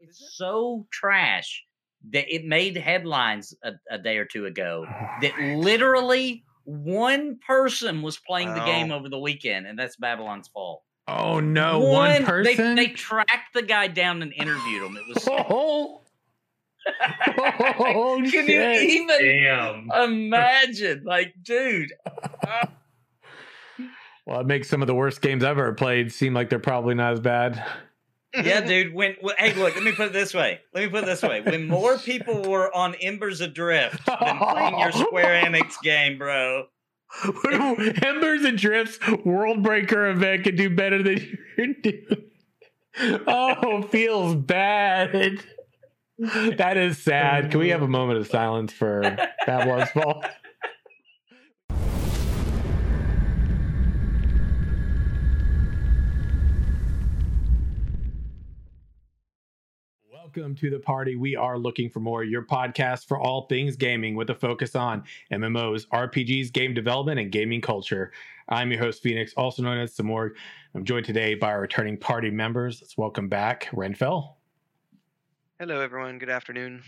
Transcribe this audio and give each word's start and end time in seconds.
It's 0.00 0.36
so 0.36 0.86
trash 0.92 1.64
that 2.10 2.32
it 2.32 2.44
made 2.44 2.76
headlines 2.76 3.54
a, 3.62 3.72
a 3.90 3.98
day 3.98 4.18
or 4.18 4.24
two 4.24 4.46
ago 4.46 4.86
that 5.20 5.38
literally 5.56 6.44
one 6.64 7.38
person 7.46 8.02
was 8.02 8.18
playing 8.18 8.54
the 8.54 8.64
game 8.64 8.92
over 8.92 9.08
the 9.08 9.18
weekend, 9.18 9.66
and 9.66 9.78
that's 9.78 9.96
Babylon's 9.96 10.48
Fall. 10.48 10.84
Oh 11.08 11.40
no, 11.40 11.80
one, 11.80 12.24
person. 12.24 12.74
They, 12.74 12.86
they 12.86 12.92
tracked 12.92 13.54
the 13.54 13.62
guy 13.62 13.88
down 13.88 14.20
and 14.20 14.32
interviewed 14.34 14.82
him. 14.82 14.96
It 14.96 15.04
was. 15.08 15.26
oh, 15.30 16.02
oh 17.80 18.18
Can 18.30 18.46
shit. 18.46 18.82
you 18.82 19.02
even 19.02 19.18
Damn. 19.18 19.90
imagine? 19.90 21.02
Like, 21.04 21.34
dude, 21.42 21.92
Well, 24.26 24.40
it 24.40 24.46
makes 24.46 24.68
some 24.68 24.82
of 24.82 24.86
the 24.86 24.94
worst 24.94 25.22
games 25.22 25.42
I've 25.42 25.52
ever 25.52 25.72
played 25.72 26.12
seem 26.12 26.34
like 26.34 26.50
they're 26.50 26.58
probably 26.58 26.94
not 26.94 27.14
as 27.14 27.20
bad. 27.20 27.64
Yeah, 28.34 28.60
dude. 28.66 28.94
When, 28.94 29.16
when 29.20 29.34
hey, 29.38 29.54
look, 29.54 29.74
let 29.74 29.84
me 29.84 29.92
put 29.92 30.08
it 30.08 30.12
this 30.12 30.34
way. 30.34 30.60
Let 30.74 30.84
me 30.84 30.90
put 30.90 31.04
it 31.04 31.06
this 31.06 31.22
way. 31.22 31.40
When 31.40 31.66
more 31.66 31.98
people 31.98 32.42
were 32.42 32.74
on 32.74 32.94
Embers 32.96 33.40
Adrift 33.40 34.04
than 34.06 34.38
playing 34.38 34.78
your 34.78 34.92
Square 34.92 35.44
Enix 35.46 35.80
game, 35.82 36.18
bro. 36.18 36.66
Embers 38.02 38.44
Adrift's 38.44 38.98
World 39.24 39.62
Breaker 39.62 40.08
event 40.08 40.44
could 40.44 40.56
do 40.56 40.68
better 40.68 41.02
than 41.02 41.38
you 41.56 41.74
do. 41.82 42.02
Oh, 43.26 43.82
feels 43.82 44.34
bad. 44.34 45.42
That 46.18 46.76
is 46.76 46.98
sad. 46.98 47.50
Can 47.50 47.60
we 47.60 47.70
have 47.70 47.82
a 47.82 47.88
moment 47.88 48.18
of 48.18 48.26
silence 48.26 48.72
for 48.72 49.16
Babylon's 49.46 49.90
Fall? 49.90 50.22
Welcome 60.28 60.56
to 60.56 60.68
the 60.68 60.78
party. 60.78 61.16
We 61.16 61.36
are 61.36 61.58
looking 61.58 61.88
for 61.88 62.00
more, 62.00 62.22
your 62.22 62.42
podcast 62.42 63.08
for 63.08 63.18
all 63.18 63.46
things 63.46 63.76
gaming 63.76 64.14
with 64.14 64.28
a 64.28 64.34
focus 64.34 64.76
on 64.76 65.04
MMOs, 65.32 65.86
RPGs, 65.88 66.52
game 66.52 66.74
development, 66.74 67.18
and 67.18 67.32
gaming 67.32 67.62
culture. 67.62 68.12
I'm 68.50 68.70
your 68.70 68.78
host, 68.78 69.02
Phoenix, 69.02 69.32
also 69.38 69.62
known 69.62 69.78
as 69.78 69.96
Samorg. 69.96 70.32
I'm 70.74 70.84
joined 70.84 71.06
today 71.06 71.34
by 71.34 71.46
our 71.48 71.62
returning 71.62 71.96
party 71.96 72.28
members. 72.28 72.82
Let's 72.82 72.98
welcome 72.98 73.30
back 73.30 73.70
Renfell. 73.72 74.34
Hello, 75.58 75.80
everyone. 75.80 76.18
Good 76.18 76.28
afternoon. 76.28 76.82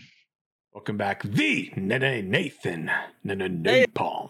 Welcome 0.71 0.97
back 0.97 1.23
the 1.23 1.73
Nene 1.75 2.29
Nathan. 2.29 2.91
Nene 3.23 3.63
Hey. 3.65 3.87
Napalm. 3.87 4.29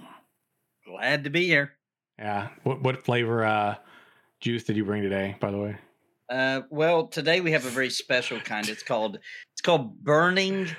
Glad 0.87 1.25
to 1.25 1.29
be 1.29 1.45
here. 1.47 1.73
Yeah. 2.17 2.47
What 2.63 2.81
what 2.81 3.03
flavor 3.03 3.43
uh 3.43 3.75
juice 4.39 4.63
did 4.63 4.77
you 4.77 4.85
bring 4.85 5.03
today, 5.03 5.35
by 5.41 5.51
the 5.51 5.57
way? 5.57 5.75
Uh, 6.31 6.61
well, 6.69 7.07
today 7.07 7.41
we 7.41 7.51
have 7.51 7.65
a 7.65 7.69
very 7.69 7.89
special 7.89 8.39
kind. 8.39 8.69
It's 8.69 8.83
called 8.83 9.19
it's 9.51 9.61
called 9.61 10.01
burning 10.01 10.69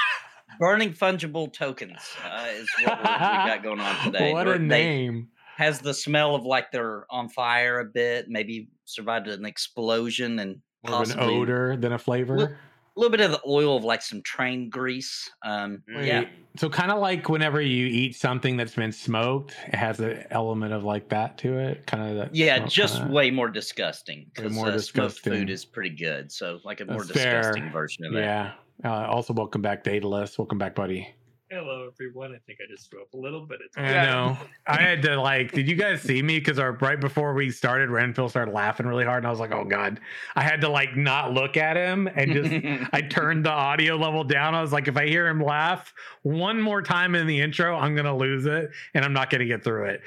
burning 0.58 0.92
fungible 0.92 1.52
tokens. 1.52 2.00
Uh, 2.24 2.46
is 2.54 2.68
what 2.82 2.98
we're, 2.98 3.04
got 3.04 3.62
going 3.62 3.80
on 3.80 4.04
today. 4.12 4.32
what 4.32 4.48
a 4.48 4.52
they- 4.52 4.58
name. 4.58 5.28
has 5.56 5.78
the 5.78 5.94
smell 5.94 6.34
of 6.34 6.44
like 6.44 6.72
they're 6.72 7.06
on 7.08 7.28
fire 7.28 7.78
a 7.78 7.84
bit. 7.84 8.26
Maybe 8.28 8.68
survived 8.84 9.28
an 9.28 9.44
explosion 9.46 10.40
and 10.40 10.56
More 10.88 11.02
of 11.02 11.10
an 11.10 11.20
odor 11.20 11.76
than 11.76 11.92
a 11.92 11.98
flavor. 11.98 12.58
A 12.96 13.00
little 13.00 13.10
bit 13.10 13.20
of 13.20 13.30
the 13.30 13.40
oil 13.46 13.76
of 13.76 13.84
like 13.84 14.00
some 14.02 14.22
train 14.22 14.70
grease. 14.70 15.28
Um, 15.44 15.82
yeah, 16.00 16.24
So 16.56 16.70
kind 16.70 16.90
of 16.90 16.98
like 16.98 17.28
whenever 17.28 17.60
you 17.60 17.86
eat 17.86 18.16
something 18.16 18.56
that's 18.56 18.74
been 18.74 18.92
smoked, 18.92 19.54
it 19.68 19.74
has 19.74 20.00
an 20.00 20.24
element 20.30 20.72
of 20.72 20.82
like 20.84 21.08
that 21.10 21.36
to 21.38 21.58
it. 21.58 21.86
Kind 21.86 22.10
of 22.10 22.16
that. 22.16 22.34
yeah, 22.34 22.60
just 22.66 22.96
kinda- 22.98 23.12
way 23.12 23.30
more 23.30 23.48
disgusting. 23.50 24.30
Way 24.38 24.44
'cause, 24.44 24.52
more 24.52 24.68
uh, 24.68 24.78
smoked 24.78 25.14
disgusting. 25.16 25.32
food 25.32 25.50
is 25.50 25.64
pretty 25.66 25.94
good. 25.94 26.32
So 26.32 26.58
like 26.64 26.80
a 26.80 26.86
more 26.86 27.04
That's 27.04 27.12
fair. 27.20 27.40
disgusting 27.42 27.70
version 27.70 28.04
of 28.06 28.12
that. 28.14 28.20
Yeah. 28.20 28.52
Uh, 28.84 29.06
also, 29.06 29.32
welcome 29.34 29.62
back, 29.62 29.84
Daedalus. 29.84 30.38
Welcome 30.38 30.58
back, 30.58 30.74
buddy. 30.74 31.08
Hello, 31.48 31.88
everyone. 31.92 32.32
I 32.34 32.38
think 32.44 32.58
I 32.60 32.64
just 32.68 32.90
threw 32.90 33.00
up 33.02 33.14
a 33.14 33.16
little, 33.16 33.46
but 33.46 33.58
it's 33.64 33.78
I 33.78 33.82
know. 34.04 34.36
I 34.66 34.80
had 34.80 35.00
to 35.02 35.20
like. 35.20 35.52
Did 35.52 35.68
you 35.68 35.76
guys 35.76 36.02
see 36.02 36.20
me? 36.20 36.40
Because 36.40 36.58
our 36.58 36.72
right 36.72 37.00
before 37.00 37.34
we 37.34 37.52
started, 37.52 37.88
Renfield 37.88 38.30
started 38.30 38.50
laughing 38.52 38.84
really 38.84 39.04
hard, 39.04 39.18
and 39.18 39.28
I 39.28 39.30
was 39.30 39.38
like, 39.38 39.52
"Oh 39.52 39.64
God!" 39.64 40.00
I 40.34 40.42
had 40.42 40.60
to 40.62 40.68
like 40.68 40.96
not 40.96 41.34
look 41.34 41.56
at 41.56 41.76
him 41.76 42.08
and 42.08 42.32
just. 42.32 42.88
I 42.92 43.00
turned 43.00 43.46
the 43.46 43.52
audio 43.52 43.94
level 43.94 44.24
down. 44.24 44.56
I 44.56 44.60
was 44.60 44.72
like, 44.72 44.88
if 44.88 44.96
I 44.96 45.06
hear 45.06 45.28
him 45.28 45.40
laugh 45.40 45.94
one 46.22 46.60
more 46.60 46.82
time 46.82 47.14
in 47.14 47.28
the 47.28 47.40
intro, 47.40 47.76
I'm 47.76 47.94
gonna 47.94 48.16
lose 48.16 48.46
it, 48.46 48.70
and 48.94 49.04
I'm 49.04 49.12
not 49.12 49.30
gonna 49.30 49.46
get 49.46 49.62
through 49.62 49.84
it. 49.84 50.00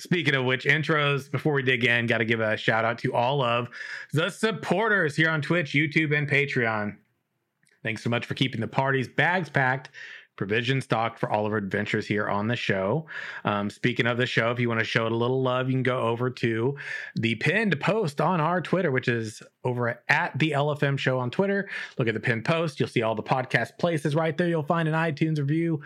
Speaking 0.00 0.34
of 0.34 0.44
which, 0.46 0.64
intros, 0.64 1.30
before 1.30 1.52
we 1.52 1.62
dig 1.62 1.84
in, 1.84 2.06
got 2.06 2.18
to 2.18 2.24
give 2.24 2.40
a 2.40 2.56
shout 2.56 2.84
out 2.84 2.98
to 3.00 3.14
all 3.14 3.40
of 3.40 3.68
the 4.12 4.30
supporters 4.30 5.14
here 5.14 5.30
on 5.30 5.42
Twitch, 5.42 5.74
YouTube, 5.74 6.16
and 6.16 6.28
Patreon. 6.28 6.96
Thanks 7.82 8.02
so 8.02 8.10
much 8.10 8.26
for 8.26 8.34
keeping 8.34 8.60
the 8.60 8.68
party's 8.68 9.08
bags 9.08 9.48
packed, 9.48 9.90
provision 10.36 10.80
stocked 10.80 11.18
for 11.18 11.30
all 11.30 11.46
of 11.46 11.52
our 11.52 11.58
adventures 11.58 12.06
here 12.06 12.28
on 12.28 12.48
the 12.48 12.56
show. 12.56 13.06
Um, 13.44 13.70
speaking 13.70 14.06
of 14.06 14.16
the 14.16 14.26
show, 14.26 14.50
if 14.50 14.58
you 14.58 14.68
want 14.68 14.80
to 14.80 14.84
show 14.84 15.06
it 15.06 15.12
a 15.12 15.16
little 15.16 15.42
love, 15.42 15.68
you 15.68 15.74
can 15.74 15.82
go 15.82 16.00
over 16.00 16.30
to 16.30 16.76
the 17.16 17.34
pinned 17.36 17.78
post 17.80 18.20
on 18.20 18.40
our 18.40 18.60
Twitter, 18.60 18.90
which 18.90 19.08
is 19.08 19.42
over 19.64 20.02
at 20.08 20.38
the 20.38 20.52
LFM 20.52 20.98
show 20.98 21.18
on 21.18 21.30
Twitter. 21.30 21.68
Look 21.98 22.08
at 22.08 22.14
the 22.14 22.20
pinned 22.20 22.44
post. 22.44 22.80
You'll 22.80 22.88
see 22.88 23.02
all 23.02 23.14
the 23.14 23.22
podcast 23.22 23.78
places 23.78 24.14
right 24.14 24.36
there. 24.36 24.48
You'll 24.48 24.62
find 24.62 24.88
an 24.88 24.94
iTunes 24.94 25.38
review 25.38 25.82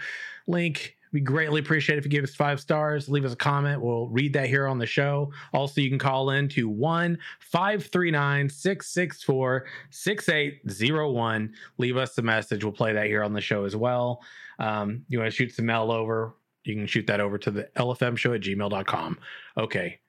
link. 0.46 0.95
We 1.12 1.20
greatly 1.20 1.60
appreciate 1.60 1.98
if 1.98 2.04
you 2.04 2.10
give 2.10 2.24
us 2.24 2.34
five 2.34 2.60
stars, 2.60 3.08
leave 3.08 3.24
us 3.24 3.32
a 3.32 3.36
comment. 3.36 3.80
We'll 3.80 4.08
read 4.08 4.32
that 4.34 4.48
here 4.48 4.66
on 4.66 4.78
the 4.78 4.86
show. 4.86 5.32
Also, 5.52 5.80
you 5.80 5.88
can 5.88 5.98
call 5.98 6.30
in 6.30 6.48
to 6.50 6.68
1 6.68 7.18
539 7.40 8.48
664 8.48 9.66
6801. 9.90 11.54
Leave 11.78 11.96
us 11.96 12.18
a 12.18 12.22
message. 12.22 12.64
We'll 12.64 12.72
play 12.72 12.92
that 12.92 13.06
here 13.06 13.22
on 13.22 13.32
the 13.32 13.40
show 13.40 13.64
as 13.64 13.76
well. 13.76 14.22
Um, 14.58 15.04
you 15.08 15.18
want 15.18 15.30
to 15.30 15.36
shoot 15.36 15.54
some 15.54 15.66
mail 15.66 15.90
over, 15.90 16.34
you 16.64 16.74
can 16.74 16.86
shoot 16.86 17.06
that 17.06 17.20
over 17.20 17.38
to 17.38 17.50
the 17.50 17.68
LFM 17.76 18.16
show 18.16 18.32
at 18.32 18.40
gmail.com. 18.40 19.18
Okay. 19.56 20.00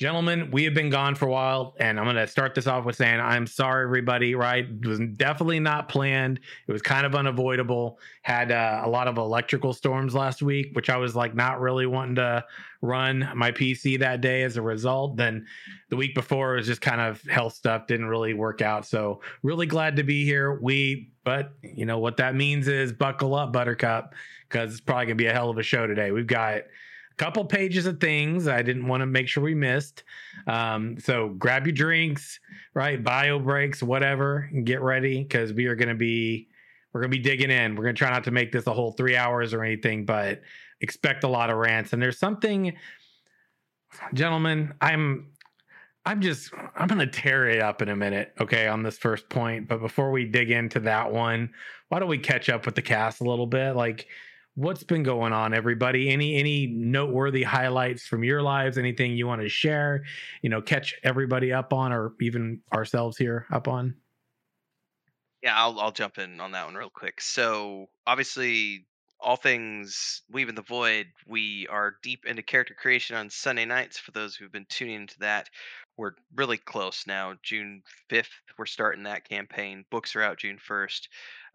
Gentlemen, 0.00 0.50
we 0.50 0.64
have 0.64 0.72
been 0.72 0.88
gone 0.88 1.14
for 1.14 1.26
a 1.26 1.30
while, 1.30 1.74
and 1.78 1.98
I'm 1.98 2.06
going 2.06 2.16
to 2.16 2.26
start 2.26 2.54
this 2.54 2.66
off 2.66 2.86
with 2.86 2.96
saying 2.96 3.20
I'm 3.20 3.46
sorry, 3.46 3.84
everybody. 3.84 4.34
Right, 4.34 4.64
it 4.64 4.86
was 4.86 4.98
definitely 5.16 5.60
not 5.60 5.90
planned. 5.90 6.40
It 6.66 6.72
was 6.72 6.80
kind 6.80 7.04
of 7.04 7.14
unavoidable. 7.14 7.98
Had 8.22 8.50
uh, 8.50 8.80
a 8.82 8.88
lot 8.88 9.08
of 9.08 9.18
electrical 9.18 9.74
storms 9.74 10.14
last 10.14 10.40
week, 10.40 10.70
which 10.72 10.88
I 10.88 10.96
was 10.96 11.14
like 11.14 11.34
not 11.34 11.60
really 11.60 11.84
wanting 11.84 12.14
to 12.14 12.42
run 12.80 13.30
my 13.36 13.52
PC 13.52 13.98
that 13.98 14.22
day 14.22 14.42
as 14.42 14.56
a 14.56 14.62
result. 14.62 15.18
Then 15.18 15.46
the 15.90 15.96
week 15.96 16.14
before 16.14 16.54
it 16.54 16.60
was 16.60 16.66
just 16.66 16.80
kind 16.80 17.02
of 17.02 17.20
health 17.24 17.52
stuff 17.52 17.86
didn't 17.86 18.06
really 18.06 18.32
work 18.32 18.62
out. 18.62 18.86
So 18.86 19.20
really 19.42 19.66
glad 19.66 19.96
to 19.96 20.02
be 20.02 20.24
here. 20.24 20.58
We, 20.62 21.12
but 21.24 21.52
you 21.60 21.84
know 21.84 21.98
what 21.98 22.16
that 22.16 22.34
means 22.34 22.68
is 22.68 22.90
buckle 22.90 23.34
up, 23.34 23.52
Buttercup, 23.52 24.14
because 24.48 24.72
it's 24.72 24.80
probably 24.80 25.04
gonna 25.04 25.16
be 25.16 25.26
a 25.26 25.34
hell 25.34 25.50
of 25.50 25.58
a 25.58 25.62
show 25.62 25.86
today. 25.86 26.10
We've 26.10 26.26
got 26.26 26.62
couple 27.20 27.44
pages 27.44 27.84
of 27.84 28.00
things 28.00 28.48
I 28.48 28.62
didn't 28.62 28.86
want 28.86 29.02
to 29.02 29.06
make 29.06 29.28
sure 29.28 29.42
we 29.42 29.54
missed. 29.54 30.04
Um, 30.46 30.98
so 30.98 31.28
grab 31.28 31.66
your 31.66 31.74
drinks, 31.74 32.40
right? 32.72 33.04
Bio 33.04 33.38
breaks, 33.38 33.82
whatever, 33.82 34.48
and 34.50 34.64
get 34.64 34.80
ready 34.80 35.22
because 35.22 35.52
we 35.52 35.66
are 35.66 35.74
gonna 35.74 35.94
be 35.94 36.48
we're 36.94 37.02
gonna 37.02 37.10
be 37.10 37.18
digging 37.18 37.50
in. 37.50 37.76
We're 37.76 37.84
gonna 37.84 37.92
try 37.92 38.08
not 38.08 38.24
to 38.24 38.30
make 38.30 38.52
this 38.52 38.66
a 38.66 38.72
whole 38.72 38.92
three 38.92 39.16
hours 39.16 39.52
or 39.52 39.62
anything, 39.62 40.06
but 40.06 40.40
expect 40.80 41.22
a 41.22 41.28
lot 41.28 41.50
of 41.50 41.58
rants. 41.58 41.92
And 41.92 42.02
there's 42.02 42.18
something, 42.18 42.74
gentlemen, 44.14 44.72
I'm 44.80 45.26
I'm 46.06 46.22
just 46.22 46.54
I'm 46.74 46.88
gonna 46.88 47.06
tear 47.06 47.46
it 47.50 47.60
up 47.60 47.82
in 47.82 47.90
a 47.90 47.96
minute, 47.96 48.32
okay, 48.40 48.66
on 48.66 48.82
this 48.82 48.96
first 48.96 49.28
point. 49.28 49.68
But 49.68 49.82
before 49.82 50.10
we 50.10 50.24
dig 50.24 50.50
into 50.50 50.80
that 50.80 51.12
one, 51.12 51.50
why 51.90 51.98
don't 51.98 52.08
we 52.08 52.16
catch 52.16 52.48
up 52.48 52.64
with 52.64 52.76
the 52.76 52.82
cast 52.82 53.20
a 53.20 53.24
little 53.24 53.46
bit? 53.46 53.76
Like 53.76 54.06
what's 54.54 54.82
been 54.82 55.02
going 55.02 55.32
on, 55.32 55.54
everybody? 55.54 56.10
Any 56.10 56.36
any 56.36 56.66
noteworthy 56.66 57.42
highlights 57.42 58.06
from 58.06 58.24
your 58.24 58.42
lives? 58.42 58.78
Anything 58.78 59.12
you 59.12 59.26
want 59.26 59.42
to 59.42 59.48
share? 59.48 60.04
You 60.42 60.50
know, 60.50 60.60
catch 60.60 60.94
everybody 61.02 61.52
up 61.52 61.72
on, 61.72 61.92
or 61.92 62.14
even 62.20 62.60
ourselves 62.72 63.16
here 63.16 63.46
up 63.50 63.68
on. 63.68 63.94
Yeah, 65.42 65.54
I'll 65.56 65.78
I'll 65.80 65.92
jump 65.92 66.18
in 66.18 66.40
on 66.40 66.52
that 66.52 66.66
one 66.66 66.74
real 66.74 66.90
quick. 66.90 67.20
So 67.20 67.88
obviously, 68.06 68.86
all 69.20 69.36
things 69.36 70.22
weave 70.30 70.48
in 70.48 70.54
the 70.54 70.62
Void, 70.62 71.06
we 71.26 71.66
are 71.68 71.96
deep 72.02 72.26
into 72.26 72.42
character 72.42 72.74
creation 72.74 73.16
on 73.16 73.30
Sunday 73.30 73.64
nights. 73.64 73.98
For 73.98 74.12
those 74.12 74.34
who've 74.34 74.52
been 74.52 74.66
tuning 74.68 75.02
into 75.02 75.18
that, 75.20 75.48
we're 75.96 76.12
really 76.34 76.58
close 76.58 77.04
now. 77.06 77.34
June 77.42 77.82
fifth, 78.08 78.32
we're 78.58 78.66
starting 78.66 79.04
that 79.04 79.28
campaign. 79.28 79.84
Books 79.90 80.14
are 80.16 80.22
out 80.22 80.38
June 80.38 80.58
first. 80.58 81.08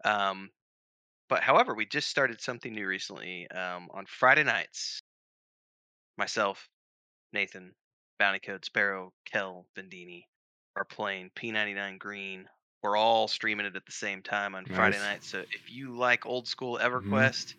Um, 0.04 0.50
but 1.28 1.42
however, 1.42 1.74
we 1.74 1.86
just 1.86 2.08
started 2.08 2.40
something 2.40 2.72
new 2.74 2.86
recently. 2.86 3.48
Um, 3.50 3.88
on 3.92 4.06
Friday 4.06 4.44
nights, 4.44 5.00
myself, 6.16 6.68
Nathan, 7.32 7.74
Bounty 8.18 8.38
Code, 8.38 8.64
Sparrow, 8.64 9.12
Kel, 9.24 9.66
Vendini 9.76 10.22
are 10.76 10.84
playing 10.84 11.30
P99 11.36 11.98
Green. 11.98 12.48
We're 12.82 12.96
all 12.96 13.28
streaming 13.28 13.66
it 13.66 13.76
at 13.76 13.86
the 13.86 13.92
same 13.92 14.22
time 14.22 14.54
on 14.54 14.66
Friday 14.66 14.96
Nice. 14.96 15.04
night. 15.04 15.24
So 15.24 15.40
if 15.40 15.70
you 15.70 15.96
like 15.96 16.26
old 16.26 16.46
school 16.46 16.78
EverQuest, 16.80 17.54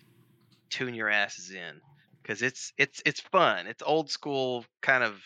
tune 0.69 0.93
your 0.93 1.09
asses 1.09 1.51
in 1.51 1.81
because 2.21 2.41
it's 2.41 2.71
it's 2.77 3.01
it's 3.05 3.19
fun. 3.19 3.67
It's 3.67 3.83
old 3.83 4.09
school 4.09 4.65
kind 4.81 5.03
of 5.03 5.21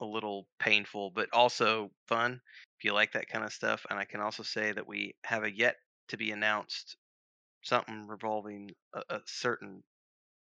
a 0.00 0.04
little 0.04 0.46
painful, 0.58 1.10
but 1.10 1.28
also 1.32 1.90
fun 2.06 2.40
if 2.78 2.84
you 2.84 2.92
like 2.92 3.12
that 3.12 3.28
kind 3.28 3.44
of 3.44 3.52
stuff. 3.52 3.86
And 3.88 3.98
I 3.98 4.04
can 4.04 4.20
also 4.20 4.42
say 4.42 4.72
that 4.72 4.86
we 4.86 5.14
have 5.24 5.44
a 5.44 5.50
yet 5.50 5.76
to 6.08 6.16
be 6.16 6.30
announced 6.32 6.96
something 7.62 8.06
revolving 8.06 8.70
a, 8.94 9.02
a 9.10 9.20
certain 9.26 9.82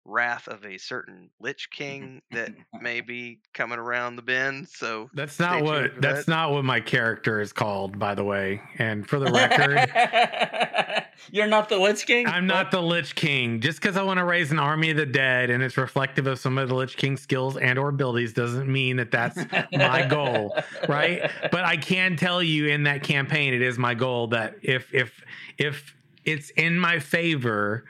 wrath 0.07 0.49
of 0.49 0.65
a 0.67 0.77
certain 0.77 1.31
Lich 1.41 1.69
mm-hmm. 1.71 1.83
King 1.83 2.23
that 2.33 2.53
may 2.81 3.01
be 3.01 3.41
coming 3.53 3.79
around 3.79 4.17
the 4.17 4.23
bend. 4.23 4.69
So 4.69 5.11
That's 5.15 5.39
not 5.39 5.63
what 5.63 6.01
that's 6.01 6.27
that. 6.27 6.31
not 6.31 6.53
what 6.53 6.65
my 6.65 6.81
character 6.81 7.41
is 7.41 7.53
called, 7.53 7.99
by 7.99 8.15
the 8.15 8.25
way. 8.25 8.61
And 8.79 9.09
for 9.09 9.19
the 9.19 9.31
record, 9.31 9.79
You're 11.31 11.47
not 11.47 11.69
the 11.69 11.79
Lich 11.79 12.07
King. 12.07 12.27
I'm 12.27 12.47
not 12.47 12.71
the 12.71 12.83
Lich 12.83 13.15
King. 13.15 13.61
Just 13.61 13.81
because 13.81 13.97
I 13.97 14.03
want 14.03 14.19
to 14.19 14.25
raise 14.25 14.51
an 14.51 14.59
army 14.59 14.91
of 14.91 14.97
the 14.97 15.07
dead 15.07 15.51
and 15.51 15.63
it's 15.63 15.77
reflective 15.77 16.27
of 16.27 16.39
some 16.39 16.59
of 16.59 16.69
the 16.69 16.75
Lich 16.75 16.97
King 16.97 17.17
skills 17.17 17.57
and 17.57 17.79
or 17.79 17.89
abilities 17.89 18.33
doesn't 18.33 18.71
mean 18.71 18.97
that 18.97 19.11
that's 19.11 19.39
my 19.73 20.07
goal, 20.07 20.57
right? 20.89 21.31
But 21.51 21.65
I 21.65 21.77
can 21.77 22.17
tell 22.17 22.43
you 22.43 22.67
in 22.67 22.85
that 22.85 23.03
campaign, 23.03 23.55
it 23.55 23.63
is 23.63 23.79
my 23.79 23.95
goal 23.95 24.29
that 24.29 24.57
if 24.63 24.93
if 24.93 25.23
if 25.57 25.95
it's 26.25 26.51
in 26.51 26.79
my 26.79 26.99
favor, 26.99 27.85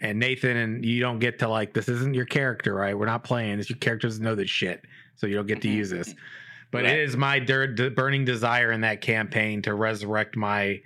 and 0.00 0.18
Nathan 0.18 0.56
and 0.56 0.84
you 0.84 1.00
don't 1.00 1.18
get 1.18 1.38
to 1.40 1.48
like 1.48 1.72
this 1.74 1.88
isn't 1.88 2.14
your 2.14 2.24
character, 2.26 2.74
right? 2.74 2.96
We're 2.98 3.06
not 3.06 3.24
playing. 3.24 3.58
This 3.58 3.70
your 3.70 3.78
character 3.78 4.08
doesn't 4.08 4.22
know 4.24 4.34
this 4.34 4.50
shit, 4.50 4.82
so 5.16 5.26
you 5.26 5.34
don't 5.34 5.46
get 5.46 5.62
to 5.62 5.68
use 5.68 5.90
this. 5.90 6.14
But 6.70 6.84
Right. 6.84 6.94
it 6.94 7.00
is 7.00 7.16
my 7.16 7.38
dir- 7.38 7.68
d- 7.68 7.88
burning 7.90 8.24
desire 8.24 8.72
in 8.72 8.80
that 8.80 9.00
campaign 9.00 9.62
to 9.62 9.74
resurrect 9.74 10.36
my 10.36 10.80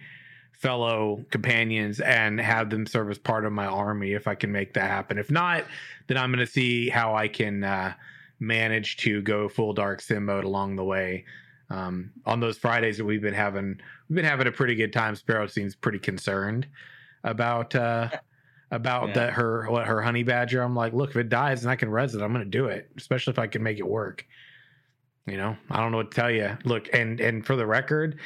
fellow 0.52 1.24
companions 1.30 2.00
and 2.00 2.40
have 2.40 2.68
them 2.68 2.84
serve 2.84 3.10
as 3.10 3.18
part 3.18 3.44
of 3.44 3.52
my 3.52 3.64
army 3.66 4.12
if 4.12 4.26
I 4.26 4.34
can 4.34 4.50
make 4.52 4.74
that 4.74 4.90
happen. 4.90 5.16
If 5.16 5.30
not, 5.30 5.64
then 6.08 6.18
I'm 6.18 6.30
going 6.32 6.44
to 6.44 6.50
see 6.50 6.88
how 6.88 7.14
I 7.14 7.28
can 7.28 7.62
uh, 7.64 7.94
manage 8.40 8.96
to 8.98 9.22
go 9.22 9.48
full 9.48 9.72
dark 9.72 10.00
sim 10.00 10.24
mode 10.26 10.44
along 10.44 10.76
the 10.76 10.84
way. 10.84 11.24
Um, 11.70 12.12
on 12.24 12.40
those 12.40 12.56
Fridays 12.56 12.96
that 12.96 13.04
we've 13.04 13.20
been 13.20 13.34
having, 13.34 13.78
we've 14.08 14.16
been 14.16 14.24
having 14.24 14.46
a 14.46 14.52
pretty 14.52 14.74
good 14.74 14.92
time. 14.92 15.14
Sparrow 15.16 15.46
seems 15.46 15.74
pretty 15.76 15.98
concerned 15.98 16.66
about 17.24 17.74
uh, 17.74 18.08
about 18.70 19.08
Yeah. 19.08 19.14
that 19.14 19.32
her 19.34 19.70
what 19.70 19.86
her 19.86 20.00
honey 20.00 20.22
badger. 20.22 20.62
I'm 20.62 20.74
like, 20.74 20.92
look, 20.94 21.10
if 21.10 21.16
it 21.16 21.28
dies 21.28 21.62
and 21.62 21.70
I 21.70 21.76
can 21.76 21.90
res 21.90 22.14
it, 22.14 22.22
I'm 22.22 22.32
going 22.32 22.44
to 22.44 22.50
do 22.50 22.66
it, 22.66 22.90
especially 22.96 23.32
if 23.32 23.38
I 23.38 23.46
can 23.48 23.62
make 23.62 23.78
it 23.78 23.86
work. 23.86 24.24
You 25.26 25.36
know, 25.36 25.56
I 25.70 25.78
don't 25.80 25.90
know 25.92 25.98
what 25.98 26.10
to 26.10 26.14
tell 26.14 26.30
you. 26.30 26.56
Look, 26.64 26.88
and 26.94 27.20
and 27.20 27.44
for 27.44 27.54
the 27.54 27.66
record, 27.66 28.18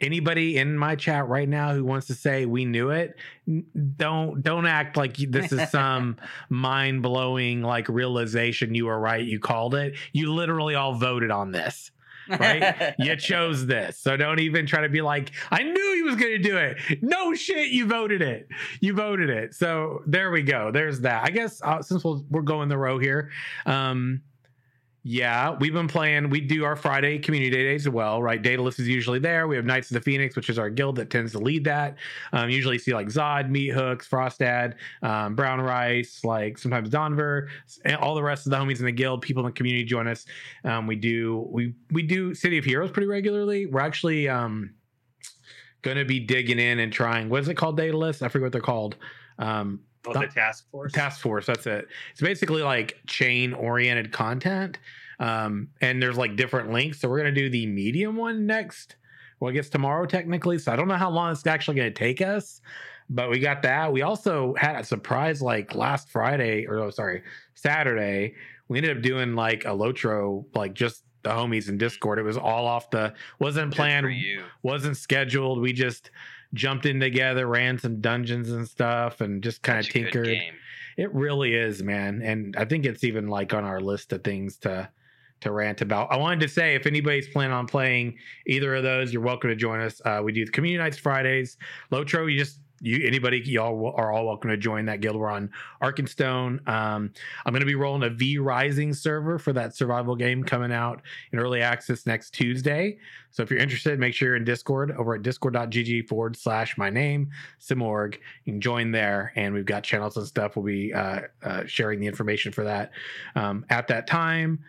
anybody 0.00 0.56
in 0.56 0.78
my 0.78 0.96
chat 0.96 1.28
right 1.28 1.48
now 1.48 1.74
who 1.74 1.84
wants 1.84 2.06
to 2.06 2.14
say 2.14 2.46
we 2.46 2.64
knew 2.64 2.88
it, 2.88 3.16
don't 3.96 4.42
don't 4.42 4.64
act 4.66 4.96
like 4.96 5.16
this 5.16 5.52
is 5.52 5.68
some 5.70 6.16
mind 6.48 7.02
blowing 7.02 7.60
like 7.60 7.86
realization. 7.90 8.74
You 8.74 8.86
were 8.86 8.98
right. 8.98 9.22
You 9.22 9.38
called 9.38 9.74
it. 9.74 9.94
You 10.14 10.32
literally 10.32 10.74
all 10.74 10.94
voted 10.94 11.30
on 11.30 11.50
this. 11.52 11.90
Right? 12.28 12.94
You 12.98 13.16
chose 13.16 13.66
this. 13.66 13.98
So 13.98 14.16
don't 14.16 14.40
even 14.40 14.66
try 14.66 14.82
to 14.82 14.88
be 14.88 15.00
like, 15.00 15.30
I 15.50 15.62
knew 15.62 15.94
he 15.94 16.02
was 16.02 16.16
going 16.16 16.32
to 16.32 16.38
do 16.38 16.56
it. 16.56 17.02
No 17.02 17.34
shit, 17.34 17.68
you 17.68 17.86
voted 17.86 18.22
it. 18.22 18.48
You 18.80 18.92
voted 18.94 19.30
it. 19.30 19.54
So 19.54 20.02
there 20.06 20.30
we 20.30 20.42
go. 20.42 20.70
There's 20.70 21.00
that. 21.00 21.24
I 21.24 21.30
guess 21.30 21.60
uh, 21.62 21.80
since 21.82 22.02
we'll, 22.04 22.24
we're 22.30 22.42
going 22.42 22.68
the 22.68 22.78
row 22.78 22.98
here, 22.98 23.30
um, 23.66 24.22
yeah, 25.10 25.56
we've 25.58 25.72
been 25.72 25.88
playing. 25.88 26.28
We 26.28 26.42
do 26.42 26.66
our 26.66 26.76
Friday 26.76 27.18
community 27.18 27.48
day 27.48 27.62
days 27.62 27.86
as 27.86 27.90
well, 27.90 28.22
right? 28.22 28.42
Daedalus 28.42 28.78
is 28.78 28.86
usually 28.86 29.18
there. 29.18 29.48
We 29.48 29.56
have 29.56 29.64
Knights 29.64 29.90
of 29.90 29.94
the 29.94 30.02
Phoenix, 30.02 30.36
which 30.36 30.50
is 30.50 30.58
our 30.58 30.68
guild 30.68 30.96
that 30.96 31.08
tends 31.08 31.32
to 31.32 31.38
lead 31.38 31.64
that. 31.64 31.96
Um, 32.34 32.50
usually 32.50 32.76
see 32.76 32.92
like 32.92 33.06
Zod, 33.06 33.48
Meat 33.48 33.68
Hooks, 33.68 34.06
Frostad, 34.06 34.74
um, 35.00 35.34
Brown 35.34 35.62
Rice, 35.62 36.24
like 36.24 36.58
sometimes 36.58 36.90
Donver, 36.90 37.48
and 37.86 37.96
all 37.96 38.14
the 38.14 38.22
rest 38.22 38.44
of 38.44 38.50
the 38.50 38.58
homies 38.58 38.80
in 38.80 38.84
the 38.84 38.92
guild. 38.92 39.22
People 39.22 39.42
in 39.44 39.46
the 39.46 39.52
community 39.56 39.82
join 39.82 40.06
us. 40.06 40.26
Um, 40.64 40.86
we 40.86 40.94
do 40.94 41.48
we 41.50 41.72
we 41.90 42.02
do 42.02 42.34
City 42.34 42.58
of 42.58 42.66
Heroes 42.66 42.90
pretty 42.90 43.08
regularly. 43.08 43.64
We're 43.64 43.80
actually 43.80 44.28
um, 44.28 44.74
going 45.80 45.96
to 45.96 46.04
be 46.04 46.20
digging 46.20 46.58
in 46.58 46.80
and 46.80 46.92
trying. 46.92 47.30
What 47.30 47.40
is 47.40 47.48
it 47.48 47.54
called? 47.54 47.78
Daedalus? 47.78 48.20
I 48.20 48.28
forget 48.28 48.44
what 48.44 48.52
they're 48.52 48.60
called. 48.60 48.96
Um, 49.38 49.80
Oh, 50.06 50.20
the 50.20 50.26
task 50.26 50.70
force. 50.70 50.92
Task 50.92 51.20
Force. 51.20 51.46
That's 51.46 51.66
it. 51.66 51.88
It's 52.12 52.20
basically 52.20 52.62
like 52.62 52.98
chain 53.06 53.52
oriented 53.52 54.12
content. 54.12 54.78
Um, 55.18 55.68
and 55.80 56.02
there's 56.02 56.16
like 56.16 56.36
different 56.36 56.72
links. 56.72 57.00
So 57.00 57.08
we're 57.08 57.18
gonna 57.18 57.32
do 57.32 57.50
the 57.50 57.66
medium 57.66 58.16
one 58.16 58.46
next. 58.46 58.96
Well, 59.40 59.50
I 59.50 59.54
guess 59.54 59.68
tomorrow 59.68 60.06
technically. 60.06 60.58
So 60.58 60.72
I 60.72 60.76
don't 60.76 60.88
know 60.88 60.96
how 60.96 61.10
long 61.10 61.32
it's 61.32 61.46
actually 61.46 61.76
gonna 61.76 61.90
take 61.90 62.20
us, 62.20 62.60
but 63.10 63.30
we 63.30 63.38
got 63.38 63.62
that. 63.62 63.92
We 63.92 64.02
also 64.02 64.54
had 64.54 64.76
a 64.76 64.84
surprise 64.84 65.42
like 65.42 65.74
last 65.74 66.10
Friday, 66.10 66.66
or 66.66 66.78
oh, 66.78 66.90
sorry, 66.90 67.22
Saturday. 67.54 68.34
We 68.68 68.78
ended 68.78 68.96
up 68.96 69.02
doing 69.02 69.34
like 69.34 69.64
a 69.64 69.68
Lotro, 69.68 70.44
like 70.54 70.74
just 70.74 71.04
the 71.22 71.30
homies 71.30 71.68
in 71.68 71.78
Discord. 71.78 72.18
It 72.18 72.22
was 72.22 72.36
all 72.36 72.66
off 72.66 72.90
the 72.90 73.14
wasn't 73.38 73.74
planned 73.74 74.14
wasn't 74.62 74.96
scheduled. 74.96 75.60
We 75.60 75.72
just 75.72 76.10
jumped 76.54 76.86
in 76.86 77.00
together, 77.00 77.46
ran 77.46 77.78
some 77.78 78.00
dungeons 78.00 78.50
and 78.50 78.68
stuff, 78.68 79.20
and 79.20 79.42
just 79.42 79.62
kind 79.62 79.78
of 79.78 79.84
Such 79.84 79.94
a 79.96 79.98
good 79.98 80.12
tinkered. 80.12 80.38
It 80.96 81.14
really 81.14 81.54
is, 81.54 81.82
man. 81.82 82.22
And 82.22 82.56
I 82.56 82.64
think 82.64 82.84
it's 82.84 83.04
even 83.04 83.28
like 83.28 83.54
on 83.54 83.64
our 83.64 83.80
list 83.80 84.12
of 84.12 84.24
things 84.24 84.56
to 84.58 84.88
to 85.40 85.52
rant 85.52 85.80
about. 85.80 86.10
I 86.10 86.16
wanted 86.16 86.40
to 86.40 86.48
say 86.48 86.74
if 86.74 86.86
anybody's 86.86 87.28
planning 87.28 87.52
on 87.52 87.66
playing 87.66 88.16
either 88.46 88.74
of 88.74 88.82
those, 88.82 89.12
you're 89.12 89.22
welcome 89.22 89.50
to 89.50 89.56
join 89.56 89.80
us. 89.80 90.00
Uh, 90.04 90.20
we 90.22 90.32
do 90.32 90.44
the 90.44 90.52
community 90.52 90.82
nights 90.82 90.98
Fridays. 90.98 91.56
Lotro, 91.92 92.30
you 92.30 92.38
just 92.38 92.60
you 92.80 93.04
anybody 93.06 93.40
y'all 93.44 93.92
are 93.96 94.12
all 94.12 94.26
welcome 94.26 94.50
to 94.50 94.56
join 94.56 94.86
that 94.86 95.00
guild. 95.00 95.16
We're 95.16 95.30
on 95.30 95.50
Arkenstone. 95.82 96.66
Um, 96.68 97.12
I'm 97.44 97.52
going 97.52 97.60
to 97.60 97.66
be 97.66 97.74
rolling 97.74 98.04
a 98.04 98.10
V 98.10 98.38
Rising 98.38 98.94
server 98.94 99.38
for 99.38 99.52
that 99.52 99.74
survival 99.74 100.14
game 100.14 100.44
coming 100.44 100.72
out 100.72 101.02
in 101.32 101.38
early 101.38 101.60
access 101.60 102.06
next 102.06 102.30
Tuesday. 102.30 102.98
So 103.30 103.42
if 103.42 103.50
you're 103.50 103.60
interested, 103.60 103.98
make 103.98 104.14
sure 104.14 104.28
you're 104.28 104.36
in 104.36 104.44
Discord 104.44 104.92
over 104.92 105.14
at 105.14 105.22
discord.gg 105.22 106.08
forward 106.08 106.36
slash 106.36 106.78
my 106.78 106.90
name, 106.90 107.30
Simorg. 107.60 108.18
You 108.44 108.52
can 108.54 108.60
join 108.60 108.92
there, 108.92 109.32
and 109.36 109.54
we've 109.54 109.66
got 109.66 109.82
channels 109.82 110.16
and 110.16 110.26
stuff. 110.26 110.56
We'll 110.56 110.64
be 110.64 110.92
uh, 110.92 111.20
uh, 111.42 111.62
sharing 111.66 112.00
the 112.00 112.06
information 112.06 112.52
for 112.52 112.64
that 112.64 112.92
um, 113.34 113.66
at 113.70 113.88
that 113.88 114.06
time. 114.06 114.60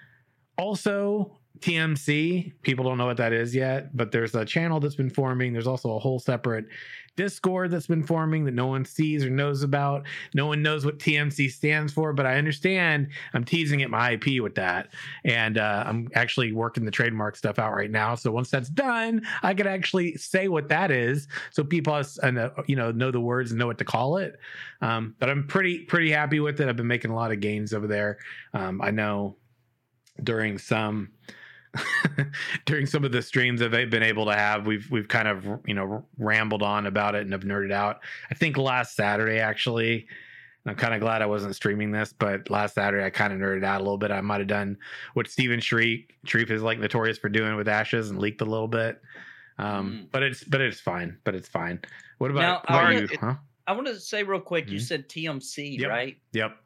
Also, 0.59 1.39
TMC, 1.59 2.51
people 2.63 2.83
don't 2.83 2.97
know 2.97 3.05
what 3.05 3.17
that 3.17 3.31
is 3.33 3.55
yet, 3.55 3.95
but 3.95 4.11
there's 4.11 4.35
a 4.35 4.43
channel 4.43 4.79
that's 4.79 4.95
been 4.95 5.09
forming. 5.09 5.53
There's 5.53 5.67
also 5.67 5.95
a 5.95 5.99
whole 5.99 6.19
separate 6.19 6.65
Discord 7.15 7.71
that's 7.71 7.87
been 7.87 8.03
forming 8.03 8.45
that 8.45 8.53
no 8.53 8.67
one 8.67 8.85
sees 8.85 9.25
or 9.25 9.29
knows 9.29 9.61
about. 9.61 10.05
No 10.33 10.45
one 10.45 10.61
knows 10.61 10.85
what 10.85 10.99
TMC 10.99 11.51
stands 11.51 11.91
for, 11.91 12.13
but 12.13 12.25
I 12.25 12.37
understand 12.37 13.09
I'm 13.33 13.43
teasing 13.43 13.81
at 13.83 13.89
my 13.89 14.11
IP 14.11 14.41
with 14.41 14.55
that. 14.55 14.89
And 15.25 15.57
uh, 15.57 15.83
I'm 15.85 16.07
actually 16.13 16.53
working 16.53 16.85
the 16.85 16.91
trademark 16.91 17.35
stuff 17.35 17.59
out 17.59 17.73
right 17.73 17.91
now. 17.91 18.15
So 18.15 18.31
once 18.31 18.49
that's 18.49 18.69
done, 18.69 19.25
I 19.43 19.53
can 19.53 19.67
actually 19.67 20.15
say 20.15 20.47
what 20.47 20.69
that 20.69 20.91
is 20.91 21.27
so 21.51 21.63
people 21.63 21.93
uh, 21.93 22.49
you 22.67 22.77
know 22.77 22.91
know 22.91 23.11
the 23.11 23.19
words 23.19 23.51
and 23.51 23.59
know 23.59 23.67
what 23.67 23.79
to 23.79 23.85
call 23.85 24.15
it. 24.15 24.39
Um, 24.81 25.15
but 25.19 25.29
I'm 25.29 25.45
pretty 25.45 25.79
pretty 25.79 26.11
happy 26.11 26.39
with 26.39 26.61
it. 26.61 26.69
I've 26.69 26.77
been 26.77 26.87
making 26.87 27.11
a 27.11 27.15
lot 27.15 27.33
of 27.33 27.41
gains 27.41 27.73
over 27.73 27.87
there. 27.87 28.19
Um, 28.53 28.81
I 28.81 28.91
know 28.91 29.35
during 30.23 30.57
some 30.57 31.09
during 32.65 32.85
some 32.85 33.03
of 33.05 33.11
the 33.11 33.21
streams 33.21 33.59
that 33.59 33.69
they've 33.69 33.89
been 33.91 34.03
able 34.03 34.25
to 34.25 34.33
have 34.33 34.65
we've 34.65 34.89
we've 34.89 35.07
kind 35.07 35.27
of 35.27 35.45
you 35.65 35.73
know 35.73 36.03
rambled 36.17 36.63
on 36.63 36.87
about 36.87 37.13
it 37.15 37.21
and 37.21 37.31
have 37.31 37.43
nerded 37.43 37.71
out 37.71 37.99
i 38.31 38.33
think 38.33 38.57
last 38.57 38.95
saturday 38.95 39.37
actually 39.39 40.07
i'm 40.65 40.73
kind 40.75 40.95
of 40.95 40.99
glad 40.99 41.21
i 41.21 41.25
wasn't 41.27 41.55
streaming 41.55 41.91
this 41.91 42.11
but 42.11 42.49
last 42.49 42.73
saturday 42.73 43.05
i 43.05 43.09
kind 43.11 43.31
of 43.31 43.39
nerded 43.39 43.63
out 43.63 43.81
a 43.81 43.83
little 43.83 43.99
bit 43.99 44.09
i 44.09 44.19
might 44.19 44.39
have 44.39 44.47
done 44.47 44.75
what 45.13 45.27
steven 45.27 45.59
Sharif 45.59 46.01
Sharif 46.25 46.49
is 46.49 46.63
like 46.63 46.79
notorious 46.79 47.19
for 47.19 47.29
doing 47.29 47.55
with 47.55 47.67
ashes 47.67 48.09
and 48.09 48.17
leaked 48.19 48.41
a 48.41 48.45
little 48.45 48.67
bit 48.67 48.99
um 49.59 49.91
Mm. 49.91 50.11
but 50.11 50.23
it's 50.23 50.43
but 50.43 50.61
it's 50.61 50.79
fine 50.79 51.17
but 51.23 51.35
it's 51.35 51.47
fine 51.47 51.79
what 52.17 52.31
about, 52.31 52.41
Now, 52.41 52.75
what 52.75 52.83
I 52.83 52.93
wanna- 52.93 53.01
you 53.01 53.07
huh 53.19 53.35
I 53.67 53.73
want 53.73 53.85
to 53.85 53.99
say 53.99 54.23
real 54.23 54.39
quick. 54.41 54.67
You 54.71 54.79
Mhm. 54.79 54.81
said 54.81 55.07
TMC, 55.09 55.77
Yep. 55.79 55.89
right? 55.91 56.17
yep 56.33 56.57